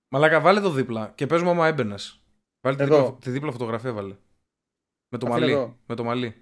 Μαλάκα, 0.09 0.41
βάλε 0.41 0.61
το 0.61 0.71
δίπλα 0.71 1.13
και 1.15 1.27
πες 1.27 1.43
μου 1.43 1.51
άμα 1.51 1.67
έμπαινες. 1.67 2.23
Βάλε 2.61 2.77
τη 2.77 2.83
Εδώ. 2.83 2.97
δίπλα, 2.97 3.17
τη 3.21 3.31
δίπλα 3.31 3.53
φωτογραφία, 3.53 3.93
βάλε. 3.93 4.15
Με 5.11 5.19
το 5.19 5.27
Αφήνω 5.27 5.41
μαλλί. 5.41 5.53
εδώ. 5.53 5.77
Με 5.87 5.95
το 5.95 6.05
μαλλί. 6.05 6.35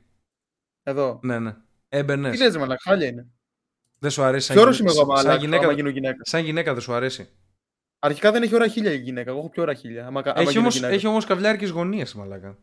Εδώ. 0.83 1.19
Ναι, 1.23 1.39
ναι. 1.39 1.57
Έμπαινες. 1.89 2.37
Τι 2.37 2.43
λες, 2.45 2.53
ρε 2.53 2.59
μαλάκα, 2.59 2.81
χάλια 2.83 3.07
είναι. 3.07 3.27
Δεν 3.99 4.11
σου 4.11 4.23
αρέσει 4.23 4.47
σαν, 4.47 4.55
Ποιο 4.57 4.65
όρο 4.65 4.73
γυ- 4.73 4.81
είμαι 4.81 4.91
εγώ, 4.91 4.99
σαν, 4.99 5.07
μαλάκα, 5.09 5.37
γυναίκα, 5.41 5.63
άμα 5.65 5.73
γίνω 5.73 5.89
γυναίκα. 5.89 6.19
σαν 6.21 6.45
γυναίκα 6.45 6.73
δεν 6.73 6.83
σου 6.83 6.93
αρέσει. 6.93 7.29
Αρχικά 7.99 8.33
δεν 8.33 8.43
έχει 8.43 8.55
ώρα 8.55 8.69
χίλια 8.69 8.93
η 8.93 8.99
γυναίκα. 8.99 9.31
Εγώ 9.31 9.39
έχω 9.39 9.49
πιο 9.49 9.63
ώρα 9.63 9.75
χίλια. 9.75 10.07
Άμα, 10.07 10.21
άμα 10.25 10.41
Έχει 10.41 10.49
γίνω 10.49 10.61
όμως, 10.61 10.75
γυναίκα. 10.75 10.93
έχει 10.95 11.07
όμως 11.07 11.25
καβλιάρικες 11.25 11.71
γωνίες, 11.71 12.15
μαλάκα. 12.15 12.59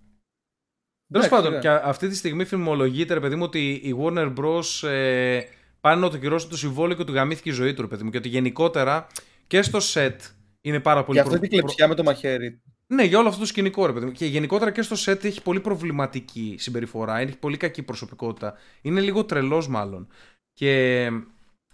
Τέλος 1.12 1.26
Εντάξει, 1.26 1.30
πάντων, 1.30 1.52
ναι. 1.54 1.60
και 1.60 1.70
αυτή 1.70 2.08
τη 2.08 2.16
στιγμή 2.16 2.46
φημολογείται, 2.46 3.14
ρε 3.14 3.20
παιδί 3.20 3.36
μου, 3.36 3.44
ότι 3.44 3.72
η 3.74 3.96
Warner 4.00 4.34
Bros. 4.38 4.88
Ε, 4.88 5.42
πάνε 5.82 6.02
να 6.02 6.10
το 6.10 6.18
κυρώσουν 6.18 6.50
το 6.50 6.58
συμβόλαιο 6.58 6.98
και 6.98 7.04
του 7.04 7.14
γαμήθηκε 7.14 7.50
η 7.50 7.54
ζωή 7.54 7.74
του, 7.74 7.82
ρε 7.82 7.88
παιδί 7.88 8.04
μου. 8.04 8.10
Και 8.10 8.18
ότι 8.18 8.30
γενικότερα 8.30 9.08
και 9.48 9.62
στο 9.62 9.80
set 9.94 10.16
είναι 10.62 10.80
πάρα 10.80 11.04
πολύ 11.04 11.18
Και 11.18 11.24
αυτή 11.24 11.38
προ- 11.38 11.50
την 11.50 11.60
κλεψιά 11.60 11.88
με 11.88 11.96
το 11.96 12.04
μαχαίρι. 12.04 12.62
Ναι, 12.94 13.04
για 13.04 13.20
όλο 13.20 13.28
αυτό 13.28 13.40
το 13.40 13.46
σκηνικό, 13.46 13.86
ρε 13.86 13.94
παιδί 13.94 14.06
μου. 14.06 14.12
Και 14.12 14.26
γενικότερα 14.26 14.72
και 14.72 14.82
στο 14.82 14.96
set 15.12 15.24
έχει 15.24 15.42
πολύ 15.42 15.60
προβληματική 15.60 16.56
συμπεριφορά. 16.60 17.18
Έχει 17.18 17.38
πολύ 17.38 17.58
κακή 17.58 17.84
προσωπικότητα. 17.84 18.58
Είναι 18.82 19.02
λίγο 19.02 19.26
τρελός, 19.26 19.68
μάλλον. 19.68 20.08
Και 20.54 21.12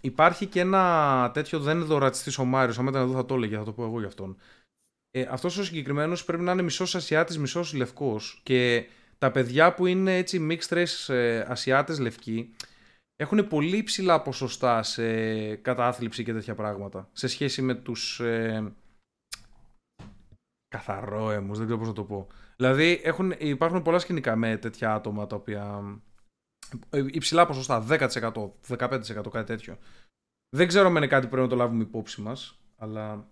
υπάρχει 0.00 0.46
και 0.46 0.60
ένα 0.60 1.30
τέτοιο. 1.34 1.60
Δεν 1.60 1.74
είναι 1.74 1.84
εδώ 1.84 1.98
ρατσιστή 1.98 2.42
ο 2.42 2.44
Μάριος. 2.44 2.78
Αν 2.78 2.86
ήταν 2.86 3.02
εδώ 3.02 3.12
θα 3.12 3.26
το 3.26 3.34
έλεγε, 3.34 3.56
θα 3.56 3.64
το 3.64 3.72
πω 3.72 3.84
εγώ 3.84 3.98
για 3.98 4.08
αυτόν. 4.08 4.36
Ε, 5.10 5.26
αυτός 5.30 5.56
ο 5.56 5.64
συγκεκριμένος 5.64 6.24
πρέπει 6.24 6.42
να 6.42 6.52
είναι 6.52 6.62
μισός 6.62 6.94
Ασιάτης, 6.94 7.38
μισός 7.38 7.72
Λευκός. 7.72 8.40
Και 8.42 8.86
τα 9.18 9.30
παιδιά 9.30 9.74
που 9.74 9.86
είναι 9.86 10.16
έτσι 10.16 10.46
mixed 10.50 10.76
race 10.76 11.14
ε, 11.14 11.44
Ασιάτες 11.48 11.98
λευκοί 11.98 12.54
έχουν 13.16 13.48
πολύ 13.48 13.76
υψηλά 13.76 14.22
ποσοστά 14.22 14.82
σε 14.82 15.54
κατάθλιψη 15.56 16.24
και 16.24 16.32
τέτοια 16.32 16.54
πράγματα. 16.54 17.08
Σε 17.12 17.26
σχέση 17.26 17.62
με 17.62 17.74
τους 17.74 18.20
ε, 18.20 18.72
καθαρόαιμους, 20.72 21.56
δεν 21.56 21.66
ξέρω 21.66 21.80
πώς 21.80 21.88
να 21.88 21.94
το 21.94 22.04
πω. 22.04 22.26
Δηλαδή 22.56 23.00
έχουν, 23.04 23.34
υπάρχουν 23.38 23.82
πολλά 23.82 23.98
σκηνικά 23.98 24.36
με 24.36 24.56
τέτοια 24.56 24.94
άτομα 24.94 25.26
τα 25.26 25.36
οποία 25.36 25.82
ε, 26.90 27.04
υψηλά 27.06 27.46
ποσοστά, 27.46 27.86
10%, 27.88 28.08
15% 28.68 29.30
κάτι 29.30 29.44
τέτοιο. 29.44 29.78
Δεν 30.56 30.66
ξέρω 30.66 30.86
αν 30.86 30.96
είναι 30.96 31.06
κάτι 31.06 31.22
που 31.22 31.30
πρέπει 31.30 31.44
να 31.44 31.50
το 31.50 31.56
λάβουμε 31.56 31.82
υπόψη 31.82 32.20
μας, 32.20 32.58
αλλά 32.76 33.28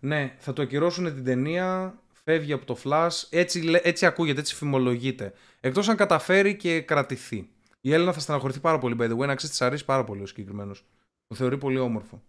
ναι, 0.00 0.34
θα 0.38 0.52
το 0.52 0.62
ακυρώσουν 0.62 1.14
την 1.14 1.24
ταινία, 1.24 1.98
φεύγει 2.24 2.52
από 2.52 2.64
το 2.64 2.76
Flash, 2.84 3.22
έτσι, 3.30 3.60
λέ- 3.62 3.86
έτσι 3.86 4.06
ακούγεται, 4.06 4.40
έτσι 4.40 4.54
φημολογείται. 4.54 5.32
Εκτός 5.60 5.88
αν 5.88 5.96
καταφέρει 5.96 6.56
και 6.56 6.80
κρατηθεί. 6.80 7.48
Η 7.80 7.92
Έλληνα 7.92 8.12
θα 8.12 8.20
στεναχωρηθεί 8.20 8.60
πάρα 8.60 8.78
πολύ, 8.78 8.96
by 8.98 9.04
the 9.10 9.12
way, 9.14 9.26
να 9.26 9.34
ξέρεις, 9.34 9.50
της 9.50 9.62
αρέσει 9.62 9.84
πάρα 9.84 10.04
πολύ 10.04 10.22
ο 10.22 10.26
συγκεκριμένος. 10.26 10.84
Το 11.26 11.34
θεωρεί 11.34 11.58
πολύ 11.58 11.78
όμορφο. 11.78 12.22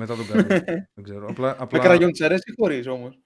Μετά 0.00 0.16
τον 0.16 0.26
Κάρλο. 0.30 0.46
Δεν 0.94 1.04
ξέρω. 1.04 1.26
Απλά, 1.28 1.48
Με 1.48 1.56
απλά, 1.58 1.78
κραγιόν 1.78 2.10
της 2.10 2.20
αρέσει 2.20 2.50
ή 2.50 2.54
χωρίς 2.58 2.86
όμως; 2.86 3.18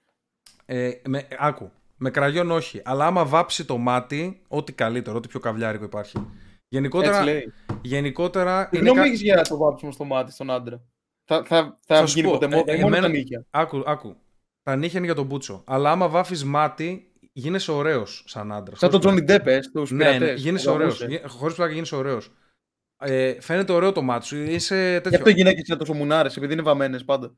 Ε, 0.65 0.91
με, 1.07 1.27
άκου. 1.39 1.71
Με 1.97 2.09
κραγιόν 2.09 2.51
όχι. 2.51 2.81
Αλλά 2.85 3.05
άμα 3.05 3.25
βάψει 3.25 3.65
το 3.65 3.77
μάτι, 3.77 4.41
ό,τι 4.47 4.73
καλύτερο, 4.73 5.17
ό,τι 5.17 5.27
πιο 5.27 5.39
καβλιάρικο 5.39 5.83
υπάρχει. 5.83 6.27
Γενικότερα, 6.67 7.13
Έτσι 7.19 7.29
λέει. 7.29 7.53
γενικότερα 7.81 8.69
Τι 8.69 8.77
είναι 8.77 8.85
γνώμη 8.85 8.99
κα- 9.01 9.05
έχεις 9.07 9.21
για 9.21 9.41
το 9.41 9.57
βάψιμο 9.57 9.91
στο 9.91 10.03
μάτι 10.03 10.31
στον 10.31 10.51
άντρα. 10.51 10.81
Θα, 11.25 11.43
θα, 11.45 11.77
θα, 11.85 11.95
Θα 11.97 12.05
σου 12.05 12.15
γίνει 12.19 12.27
πω, 12.27 12.33
ποτέ 12.33 12.47
μόδα 12.55 12.71
ε, 12.71 12.75
ή 12.75 12.81
μόνο 12.81 12.95
εμένα- 12.95 13.07
τα 13.13 13.17
νύχια. 13.19 13.45
Άκου, 13.49 13.83
άκου. 13.85 14.15
Τα 14.63 14.75
νύχια 14.75 14.97
είναι 14.97 15.05
για 15.07 15.15
τον 15.15 15.25
Μπούτσο. 15.25 15.63
Αλλά 15.65 15.91
άμα 15.91 16.09
βάφεις 16.09 16.43
μάτι, 16.43 17.11
γίνεσαι 17.33 17.71
ωραίος 17.71 18.23
σαν 18.27 18.51
άντρας. 18.51 18.79
Σαν 18.79 18.89
τον 18.89 18.99
Τζόνι 18.99 19.21
Ντέπε 19.21 19.61
στους 19.61 19.91
Ναι, 19.91 20.05
ναι, 20.05 20.17
πειρατές. 20.17 20.41
γίνεσαι 20.41 20.67
που 20.67 20.73
ωραίος. 20.73 20.99
γαμούσε. 21.01 21.21
Χωρίς 21.27 21.55
πλάκα 21.55 21.73
γίνεσαι 21.73 21.95
ωραίος. 21.95 22.31
Ε, 22.97 23.41
φαίνεται 23.41 23.71
ωραίο 23.73 23.91
το 23.91 24.01
μάτι 24.01 24.25
σου. 24.25 24.37
Είσαι 24.37 24.91
Γι' 24.93 25.01
τέτοιο. 25.01 25.17
αυτό 25.17 25.29
οι 25.29 25.33
γυναίκες 25.33 25.67
είναι 25.67 25.77
τόσο 25.77 25.93
μουνάρες, 25.93 26.37
επειδή 26.37 26.53
είναι 26.53 26.61
βαμμένες 26.61 27.05
πάντα. 27.05 27.35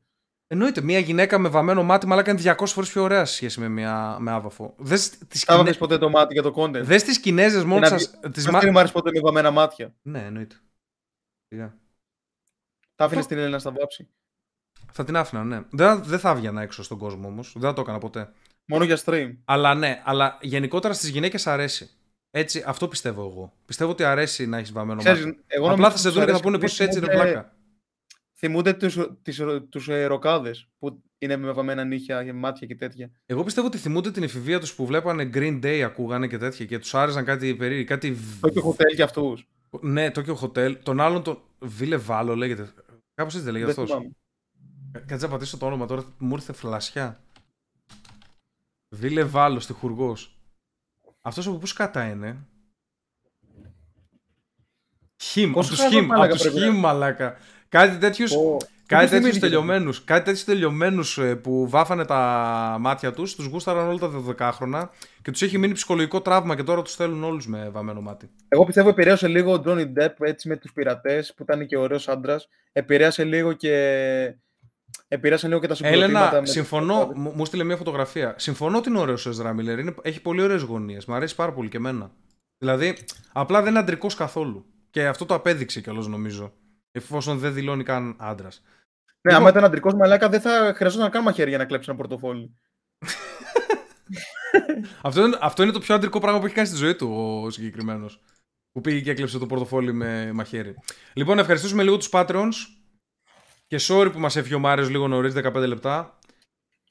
Εννοείται, 0.50 0.80
μια 0.80 0.98
γυναίκα 0.98 1.38
με 1.38 1.48
βαμμένο 1.48 1.82
μάτι 1.82 2.06
μαλάκα 2.06 2.30
είναι 2.30 2.40
200 2.58 2.66
φορές 2.66 2.90
πιο 2.90 3.02
ωραία 3.02 3.24
σε 3.24 3.34
σχέση 3.34 3.60
με, 3.60 3.68
μια, 3.68 4.16
με 4.20 4.30
άβαφο. 4.30 4.74
Δες 4.78 5.10
τις, 5.10 5.42
Θα 5.44 5.52
Κινέ... 5.52 5.64
βάλει 5.64 5.76
ποτέ 5.78 5.98
το 5.98 6.08
μάτι 6.10 6.32
για 6.32 6.42
το 6.42 6.52
content. 6.56 6.82
Δες 6.82 7.02
τις 7.02 7.20
Κινέζες 7.20 7.64
μόνο 7.64 7.80
να 7.80 7.86
σας... 7.88 8.06
βγει- 8.20 8.32
Τις 8.32 8.46
Μα 8.46 8.52
μα... 8.52 8.58
δεν 8.60 8.72
μ' 8.72 8.78
άρεσε 8.78 8.92
ποτέ 8.92 9.10
με 9.12 9.20
βαμμένα 9.20 9.50
μάτια. 9.50 9.94
Ναι, 10.02 10.24
εννοείται. 10.24 10.56
Σιγά. 11.48 11.76
Τα 12.94 13.04
άφηνες 13.04 13.26
την 13.26 13.38
Έλληνα 13.38 13.58
στα 13.58 13.70
βάψει. 13.72 14.08
Θα 14.92 15.04
την 15.04 15.16
άφηνα, 15.16 15.44
ναι. 15.44 15.62
Δεν, 15.70 16.02
δεν 16.04 16.18
θα 16.18 16.30
έβγαινα 16.30 16.62
έξω 16.62 16.82
στον 16.82 16.98
κόσμο 16.98 17.28
όμως. 17.28 17.52
Δεν 17.52 17.62
θα 17.68 17.72
το 17.72 17.80
έκανα 17.80 17.98
ποτέ. 17.98 18.32
Μόνο 18.64 18.84
για 18.84 18.98
stream. 19.04 19.36
Αλλά 19.44 19.74
ναι, 19.74 20.02
αλλά 20.04 20.38
γενικότερα 20.40 20.94
στις 20.94 21.08
γυναίκες 21.08 21.46
αρέσει. 21.46 21.90
Έτσι, 22.30 22.62
αυτό 22.66 22.88
πιστεύω 22.88 23.20
εγώ. 23.30 23.52
Πιστεύω 23.64 23.90
ότι 23.90 24.04
αρέσει 24.04 24.46
να 24.46 24.56
έχεις 24.58 24.72
βαμμένο 24.72 25.00
Ξέρεις, 25.00 25.24
μάτι. 25.24 25.38
εγώ 25.46 25.64
Απλά 25.64 25.76
νομίζω 25.76 25.90
θα 25.90 25.96
σε 25.96 26.04
τους 26.04 26.12
δουν 26.16 26.24
και 26.24 26.32
θα 26.32 26.36
αρέσει 26.36 26.42
πούνε 26.42 26.56
επειδή 26.56 26.70
πως 26.70 26.80
έτσι 26.80 27.00
ρε 27.00 27.06
θυμούνται- 28.38 28.76
βλάκα. 28.78 28.90
Θυμούνται 28.90 29.16
τους, 29.16 29.22
τις, 29.22 29.40
τους 29.68 29.88
ε, 29.88 30.04
ροκάδες 30.06 30.68
που 30.78 31.02
είναι 31.18 31.36
με 31.36 31.52
βαμμένα 31.52 31.84
νύχια 31.84 32.24
και 32.24 32.32
μάτια 32.32 32.66
και 32.66 32.74
τέτοια. 32.76 33.10
Εγώ 33.26 33.44
πιστεύω 33.44 33.66
ότι 33.66 33.78
θυμούνται 33.78 34.10
την 34.10 34.22
εφηβεία 34.22 34.60
τους 34.60 34.74
που 34.74 34.86
βλέπανε 34.86 35.30
Green 35.34 35.64
Day, 35.64 35.80
ακούγανε 35.80 36.26
και 36.26 36.38
τέτοια 36.38 36.66
και 36.66 36.78
τους 36.78 36.94
άρεσαν 36.94 37.24
κάτι 37.24 37.54
περίεργο. 37.54 37.84
Κάτι... 37.84 38.16
Το 38.40 38.48
και 38.48 38.60
hotel 38.64 38.94
για 38.94 39.04
αυτούς. 39.04 39.48
Ναι, 39.80 40.10
Tokyo 40.14 40.34
Hotel. 40.34 40.76
Τον 40.82 41.00
άλλον 41.00 41.22
τον. 41.22 41.42
Βίλε 41.60 41.96
Βάλο 41.96 42.36
λέγεται. 42.36 42.72
Κάπως 43.14 43.32
έτσι 43.32 43.44
δεν 43.44 43.52
λέγεται 43.52 43.72
Δεν 43.72 43.82
αυτός. 43.84 43.96
θυμάμαι. 43.96 44.16
Κάτσε 45.06 45.26
να 45.26 45.32
πατήσω 45.32 45.56
το 45.56 45.66
όνομα 45.66 45.86
τώρα, 45.86 46.04
μου 46.18 46.34
ήρθε 46.34 46.52
φλασιά. 46.52 47.20
Βίλε 48.88 49.24
Βάλο, 49.24 49.58
τυχουργό. 49.58 50.16
Αυτός 51.20 51.46
από 51.46 51.56
πού 51.56 51.66
σκάτα 51.66 52.08
είναι; 52.08 52.46
Χιμ, 55.22 55.44
από 55.44 55.52
Πόσο 55.52 55.70
τους 55.70 55.78
χαζός 55.80 56.62
Χιμ, 56.62 56.78
μαλάκα 56.78 57.36
από 57.72 57.92
του 57.92 57.98
πρέπει 57.98 58.04
να 58.04 58.12
Χιμ, 58.12 58.26
μαλάκα. 58.28 58.28
Κάτι 58.28 58.28
τέτοιου. 58.28 58.28
Πω. 58.28 58.56
Κάτι 58.86 59.06
Ποιος 59.06 59.10
τέτοιους 59.20 59.38
θυμήθηκε. 59.38 59.40
τελειωμένου. 59.46 59.92
Κάτι 60.04 60.24
τέτοιους 60.24 60.44
τελειωμένους 60.44 61.18
που 61.42 61.68
βάφανε 61.68 62.04
τα 62.04 62.76
μάτια 62.80 63.12
τους, 63.12 63.34
τους 63.34 63.46
γούσταραν 63.46 63.88
όλα 63.88 63.98
τα 63.98 64.10
12χρονα 64.58 64.88
και 65.22 65.30
τους 65.30 65.42
έχει 65.42 65.58
μείνει 65.58 65.72
ψυχολογικό 65.72 66.20
τραύμα 66.20 66.56
και 66.56 66.62
τώρα 66.62 66.82
τους 66.82 66.94
θέλουν 66.94 67.24
όλους 67.24 67.46
με 67.46 67.68
βαμμένο 67.72 68.00
μάτι. 68.00 68.30
Εγώ 68.48 68.64
πιστεύω 68.64 68.88
επηρέασε 68.88 69.28
λίγο 69.28 69.52
ο 69.52 69.62
Johnny 69.66 69.84
Depp 69.98 70.14
έτσι 70.18 70.48
με 70.48 70.56
τους 70.56 70.72
πειρατές 70.72 71.34
που 71.36 71.42
ήταν 71.42 71.66
και 71.66 71.76
ωραίος 71.76 72.08
άντρας. 72.08 72.48
Επηρέασε 72.72 73.24
λίγο 73.24 73.52
και... 73.52 73.74
Επηρέασε 75.08 75.46
λίγο 75.48 75.60
και 75.60 75.66
τα 75.66 75.74
συγκροτήματα. 75.74 76.04
Έλενα, 76.26 76.40
με- 76.40 76.46
συμφωνώ. 76.46 77.12
Μου, 77.14 77.32
μου 77.34 77.44
στείλε 77.44 77.64
μια 77.64 77.76
φωτογραφία. 77.76 78.34
Συμφωνώ 78.38 78.78
ότι 78.78 78.88
είναι 78.88 78.98
ωραίος 78.98 79.26
ο 79.26 79.30
Ezra 79.30 79.50
Miller. 79.50 79.78
Είναι, 79.78 79.94
έχει 80.02 80.20
πολύ 80.22 80.42
ωραίες 80.42 80.62
γωνίες. 80.62 81.04
Μ' 81.04 81.12
αρέσει 81.14 81.34
πάρα 81.34 81.52
πολύ 81.52 81.68
και 81.68 81.76
εμένα. 81.76 82.10
Δηλαδή, 82.58 82.96
απλά 83.32 83.60
δεν 83.60 83.70
είναι 83.70 83.78
αντρικός 83.78 84.14
καθόλου. 84.14 84.64
Και 84.90 85.06
αυτό 85.06 85.26
το 85.26 85.34
απέδειξε 85.34 85.80
κιόλας 85.80 86.06
νομίζω. 86.06 86.52
Εφόσον 86.98 87.38
δεν 87.38 87.54
δηλώνει 87.54 87.82
καν 87.82 88.14
άντρας. 88.18 88.62
Ναι, 89.28 89.34
άμα 89.34 89.48
ήταν 89.48 89.64
αντρικός 89.64 89.94
μαλάκα 89.94 90.28
δεν 90.28 90.40
θα 90.40 90.72
χρειαζόταν 90.76 91.10
καν 91.10 91.22
μαχαίρι 91.22 91.48
για 91.48 91.58
να 91.58 91.64
κλέψει 91.64 91.86
ένα 91.90 91.98
πορτοφόλι. 91.98 92.54
αυτό, 95.02 95.26
είναι, 95.26 95.38
αυτό 95.40 95.62
είναι 95.62 95.72
το 95.72 95.78
πιο 95.78 95.94
αντρικό 95.94 96.20
πράγμα 96.20 96.40
που 96.40 96.46
έχει 96.46 96.54
κάνει 96.54 96.66
στη 96.68 96.76
ζωή 96.76 96.94
του 96.94 97.40
ο 97.44 97.50
συγκεκριμένος. 97.50 98.20
Που 98.72 98.80
πήγε 98.80 99.00
και 99.00 99.10
έκλεψε 99.10 99.38
το 99.38 99.46
πορτοφόλι 99.46 99.92
με 99.92 100.32
μαχαίρι. 100.32 100.74
Λοιπόν, 101.12 101.34
να 101.34 101.40
ευχαριστήσουμε 101.40 101.82
λίγο 101.82 101.96
τους 101.96 102.08
Patreons. 102.12 102.52
Και 103.66 103.76
sorry 103.80 104.08
που 104.12 104.18
μας 104.18 104.36
έφυγε 104.36 104.54
ο 104.54 104.58
Μάριος 104.58 104.90
λίγο 104.90 105.08
νωρίς, 105.08 105.34
15 105.34 105.54
λεπτά. 105.54 106.18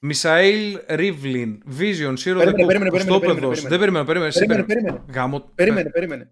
Μισαήλ 0.01 0.79
Ρίβλιν, 0.89 1.61
Vision, 1.79 2.13
Zero 2.13 2.23
Περίμενε, 2.23 2.51
The 2.51 2.51
Book, 2.51 2.53
περίμενε, 2.67 2.67
περίμενε, 2.67 2.89
Κουστόπεδος. 2.89 3.35
περίμενε, 3.39 3.69
Δεν 3.69 3.79
περιμένω, 3.79 4.05
περίμενε. 4.05 4.29
εσύ 4.29 4.39
Περίμενε, 4.45 4.63
περίμενε. 4.67 4.91
περίμενε. 4.97 5.19
Γάμο. 5.19 5.51
Περίμενε, 5.55 5.89
περίμενε. 5.89 6.29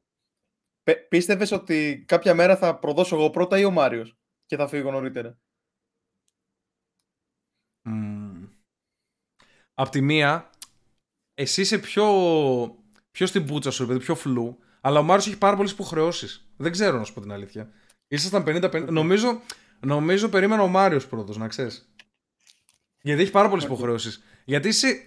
Πε- 0.85 1.07
πίστευες 1.07 1.51
ότι 1.51 2.03
κάποια 2.07 2.33
μέρα 2.33 2.57
θα 2.57 2.79
προδώσω 2.79 3.15
εγώ 3.15 3.29
πρώτα 3.29 3.59
ή 3.59 3.65
ο 3.65 3.71
Μάριος 3.71 4.17
και 4.45 4.55
θα 4.55 4.67
φύγω 4.67 4.91
νωρίτερα; 4.91 5.37
Μμμ. 7.87 8.47
Απ' 9.73 9.89
τη 9.89 10.01
μία, 10.01 10.49
εσύ 11.33 11.61
είσαι 11.61 11.79
πιο, 11.79 12.05
πιο 13.11 13.25
στην 13.25 13.45
πούτσα 13.45 13.71
σου, 13.71 13.87
παιδί, 13.87 13.99
πιο 13.99 14.15
φλου, 14.15 14.59
αλλά 14.81 14.99
ο 14.99 15.03
Μάριος 15.03 15.27
έχει 15.27 15.37
πάρα 15.37 15.55
πολλές 15.55 15.71
υποχρεώσεις. 15.71 16.49
Δεν 16.57 16.71
ξέρω 16.71 16.97
να 16.97 17.03
σου 17.03 17.13
πω 17.13 17.21
την 17.21 17.31
αλήθεια. 17.31 17.71
Ήσασταν 18.07 18.43
50-50. 18.43 18.91
Νομίζω, 18.91 19.41
νομίζω 19.79 20.29
περίμενα 20.29 20.61
ο 20.61 20.67
Μάριος 20.67 21.07
πρώτος, 21.07 21.37
να 21.37 21.47
ξέρεις. 21.47 21.89
Γιατί 23.01 23.21
έχει 23.21 23.31
πάρα 23.31 23.49
πολλές 23.49 23.65
υποχρεώσεις. 23.65 24.23
Γιατί 24.45 24.67
είσαι. 24.67 25.05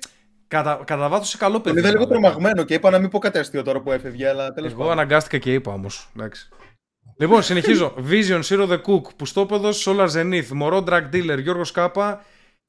Κατά, 0.49 0.81
κατά 0.85 1.09
βάθος 1.09 1.27
είσαι 1.29 1.37
καλό 1.37 1.53
Τον 1.53 1.63
παιδί. 1.63 1.79
είδα 1.79 1.89
λίγο 1.89 2.05
μαλάκα. 2.05 2.21
τρομαγμένο 2.21 2.63
και 2.65 2.75
είπα 2.75 2.91
να 2.91 2.99
μην 2.99 3.09
πω 3.11 3.19
κάτι 3.19 3.39
αστείο 3.39 3.63
τώρα 3.63 3.81
που 3.81 3.93
έφευγε, 3.93 4.29
αλλά 4.29 4.53
τέλος 4.53 4.71
Εγώ 4.71 4.79
πάντων. 4.81 4.93
αναγκάστηκα 4.93 5.39
και 5.39 5.53
είπα 5.53 5.73
όμως. 5.73 6.11
Λοιπόν, 7.19 7.43
συνεχίζω. 7.43 7.95
Vision, 8.11 8.41
Zero 8.43 8.69
the 8.69 8.81
Cook, 8.83 9.03
Πουστόπεδος, 9.17 9.85
Solar 9.89 10.09
Zenith, 10.11 10.47
Μωρό 10.49 10.85
Drag 10.89 11.03
Dealer, 11.13 11.39
Γιώργος 11.43 11.71
Κάπα, 11.73 12.25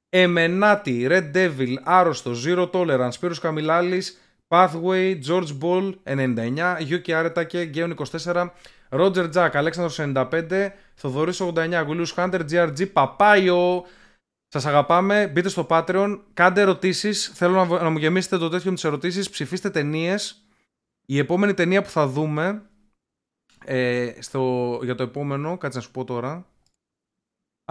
Εμενάτη, 0.10 1.08
Red 1.10 1.32
Devil, 1.36 1.74
Άρρωστο, 1.84 2.32
Zero 2.46 2.70
Tolerance, 2.72 3.12
Σπύρος 3.12 3.40
Καμιλάλης, 3.40 4.18
Pathway, 4.48 5.18
George 5.28 5.58
Ball 5.62 5.94
99, 6.04 6.78
Γιούκι 6.80 7.14
Άρετακε, 7.14 7.62
Γκέον 7.64 7.92
24, 8.24 8.52
Roger 8.90 9.30
Jack, 9.34 9.50
Αλέξανδρος 9.54 10.00
95, 10.00 10.74
Θοδωρής 10.96 11.40
89, 11.42 11.84
Γουλίους 11.86 12.14
Hunter, 12.18 12.40
GRG, 12.52 12.92
Παπάιο, 12.94 13.86
Σας 14.52 14.66
αγαπάμε, 14.66 15.28
μπείτε 15.28 15.50
στο 15.50 15.68
Patreon, 15.70 16.20
κάντε 16.34 16.62
ερωτήσεις, 16.62 17.32
θέλω 17.34 17.54
να, 17.54 17.66
β- 17.66 17.82
να 17.82 17.90
μου 17.90 17.98
γεμίσετε 17.98 18.38
το 18.38 18.50
τέτοιο 18.50 18.70
με 18.70 18.76
τις 18.76 18.84
ερωτήσεις, 18.84 19.30
ψηφίστε 19.30 19.70
ταινίες. 19.70 20.44
Η 21.06 21.18
επόμενη 21.18 21.54
ταινία 21.54 21.82
που 21.82 21.90
θα 21.90 22.08
δούμε 22.08 22.70
ε, 23.66 24.14
στο, 24.20 24.80
για 24.84 24.96
το 24.96 25.04
επόμενο, 25.04 25.58
κάτσε 25.58 25.78
να 25.78 25.84
σου 25.84 25.92
πω 25.92 26.04
τώρα. 26.04 26.46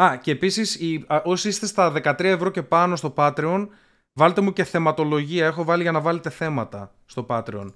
Α, 0.01 0.17
και 0.17 0.31
επίσης 0.31 0.75
οι, 0.75 1.05
α, 1.09 1.23
όσοι 1.25 1.49
είστε 1.49 1.67
στα 1.67 1.93
13 1.95 2.21
ευρώ 2.25 2.51
και 2.51 2.63
πάνω 2.63 2.97
στο 2.97 3.15
Patreon, 3.17 3.69
βάλτε 4.13 4.41
μου 4.41 4.53
και 4.53 4.65
θεματολογία, 4.65 5.47
έχω 5.47 5.65
βάλει 5.65 5.83
για 5.83 5.93
να 5.93 6.01
βάλετε 6.01 6.31
θέματα 6.31 6.95
στο 7.05 7.27
Patreon. 7.29 7.73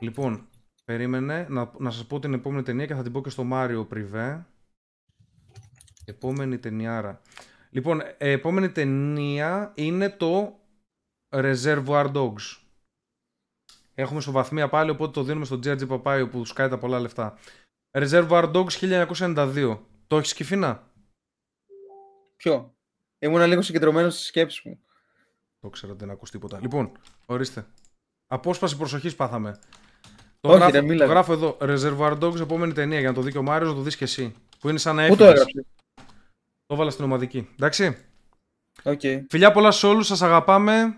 Λοιπόν, 0.00 0.48
περίμενε 0.84 1.46
να, 1.48 1.72
να 1.78 1.90
σας 1.90 2.06
πω 2.06 2.18
την 2.18 2.32
επόμενη 2.34 2.62
ταινία 2.62 2.86
και 2.86 2.94
θα 2.94 3.02
την 3.02 3.12
πω 3.12 3.22
και 3.22 3.30
στο 3.30 3.44
Μάριο 3.44 3.84
Πριβέ. 3.84 4.46
Επόμενη 6.04 6.58
ταινιάρα. 6.58 7.20
Λοιπόν, 7.70 8.00
ε, 8.00 8.30
επόμενη 8.30 8.70
ταινία 8.70 9.72
είναι 9.74 10.10
το 10.10 10.58
Reservoir 11.28 12.12
Dogs. 12.12 12.58
Έχουμε 13.94 14.20
στο 14.20 14.30
βαθμία 14.30 14.68
πάλι, 14.68 14.90
οπότε 14.90 15.12
το 15.12 15.22
δίνουμε 15.22 15.44
στον 15.44 15.60
Τζέρτζι 15.60 15.86
Παπάιο 15.86 16.28
που 16.28 16.44
σκάει 16.44 16.68
τα 16.68 16.78
πολλά 16.78 17.00
λεφτά. 17.00 17.38
Reservoir 17.90 18.52
Dogs 18.52 18.70
1992. 18.70 19.78
Το 20.06 20.16
έχεις 20.16 20.34
Κιφίνα; 20.34 20.90
Ποιο; 22.36 22.74
Ήμουν 23.18 23.46
λίγο 23.46 23.62
συγκεντρωμένος 23.62 24.14
στις 24.14 24.26
σκέψεις 24.26 24.62
μου. 24.64 24.78
Το 25.60 25.68
ξέρω, 25.68 25.94
δεν 25.94 26.10
ακούς 26.10 26.30
τίποτα. 26.30 26.58
Λοιπόν, 26.60 26.92
ορίστε. 27.26 27.66
Απόσπαση 28.26 28.76
προσοχής 28.76 29.14
πάθαμε. 29.16 29.58
Το, 30.40 30.48
Όχι, 30.48 30.58
γράφω, 30.58 30.72
ρε, 30.72 30.82
μίλα. 30.82 31.04
το 31.04 31.10
γράφω 31.10 31.32
εδώ. 31.32 31.56
Reservoir 31.60 32.18
Dogs, 32.18 32.40
επόμενη 32.40 32.72
ταινία 32.72 32.98
για 32.98 33.08
να 33.08 33.14
το 33.14 33.20
δει 33.20 33.30
και 33.30 33.38
ο 33.38 33.42
Μάριος, 33.42 33.70
να 33.70 33.76
το 33.76 33.82
δεις 33.82 33.96
και 33.96 34.04
εσύ. 34.04 34.34
Που 34.60 34.68
είναι 34.68 34.78
σαν 34.78 34.96
να 34.96 35.06
Πού 35.06 35.16
το 36.74 36.74
έφυγες. 36.74 36.74
έγραψε. 36.74 36.74
Το 36.74 36.74
έβαλα 36.74 36.90
στην 36.90 37.04
ομαδική. 37.04 37.48
Εντάξει. 37.52 37.96
Οκ. 38.82 39.00
Φιλιά 39.30 39.52
πολλά 39.52 39.70
σε 39.70 39.86
όλους, 39.86 40.06
σας 40.06 40.22
αγαπάμε. 40.22 40.94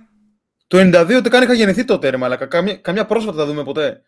Το 0.67 0.79
92 0.79 1.17
ούτε 1.19 1.29
καν 1.29 1.43
είχα 1.43 1.53
γεννηθεί 1.53 1.85
τότε, 1.85 2.09
ρε 2.11 2.17
μαλάκα. 2.17 2.47
Καμιά, 2.47 2.77
καμιά 2.77 3.07
πρόσφατα 3.07 3.37
θα 3.39 3.47
δούμε 3.47 3.65
ποτέ. 3.65 4.03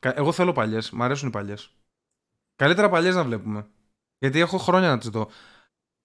Κα- 0.00 0.14
Εγώ 0.16 0.32
θέλω 0.32 0.52
παλιές. 0.52 0.90
Μ' 0.90 1.02
αρέσουν 1.02 1.28
οι 1.28 1.30
παλιές. 1.30 1.70
Καλύτερα 2.56 2.88
παλιές 2.88 3.14
να 3.14 3.24
βλέπουμε. 3.24 3.66
Γιατί 4.18 4.40
έχω 4.40 4.58
χρόνια 4.58 4.88
να 4.88 4.98
τις 4.98 5.08
δω. 5.08 5.30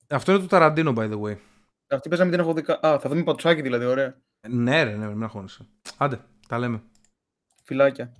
Αυτό 0.09 0.31
είναι 0.31 0.41
του 0.41 0.47
Ταραντίνο, 0.47 0.93
by 0.97 1.11
the 1.11 1.21
way. 1.21 1.35
Αυτή 1.87 2.09
παίζαμε 2.09 2.31
την 2.31 2.39
έχω 2.39 2.53
δει. 2.53 2.61
κα- 2.61 2.79
Α, 2.81 2.99
θα 2.99 3.09
δούμε 3.09 3.23
πατουσάκι 3.23 3.61
δηλαδή, 3.61 3.85
ωραία. 3.85 4.15
Ναι, 4.49 4.83
ρε, 4.83 4.95
ναι, 4.95 5.07
μην 5.07 5.23
αγχώνεσαι. 5.23 5.65
Άντε, 5.97 6.19
τα 6.47 6.59
λέμε. 6.59 6.81
Φιλάκια. 7.63 8.11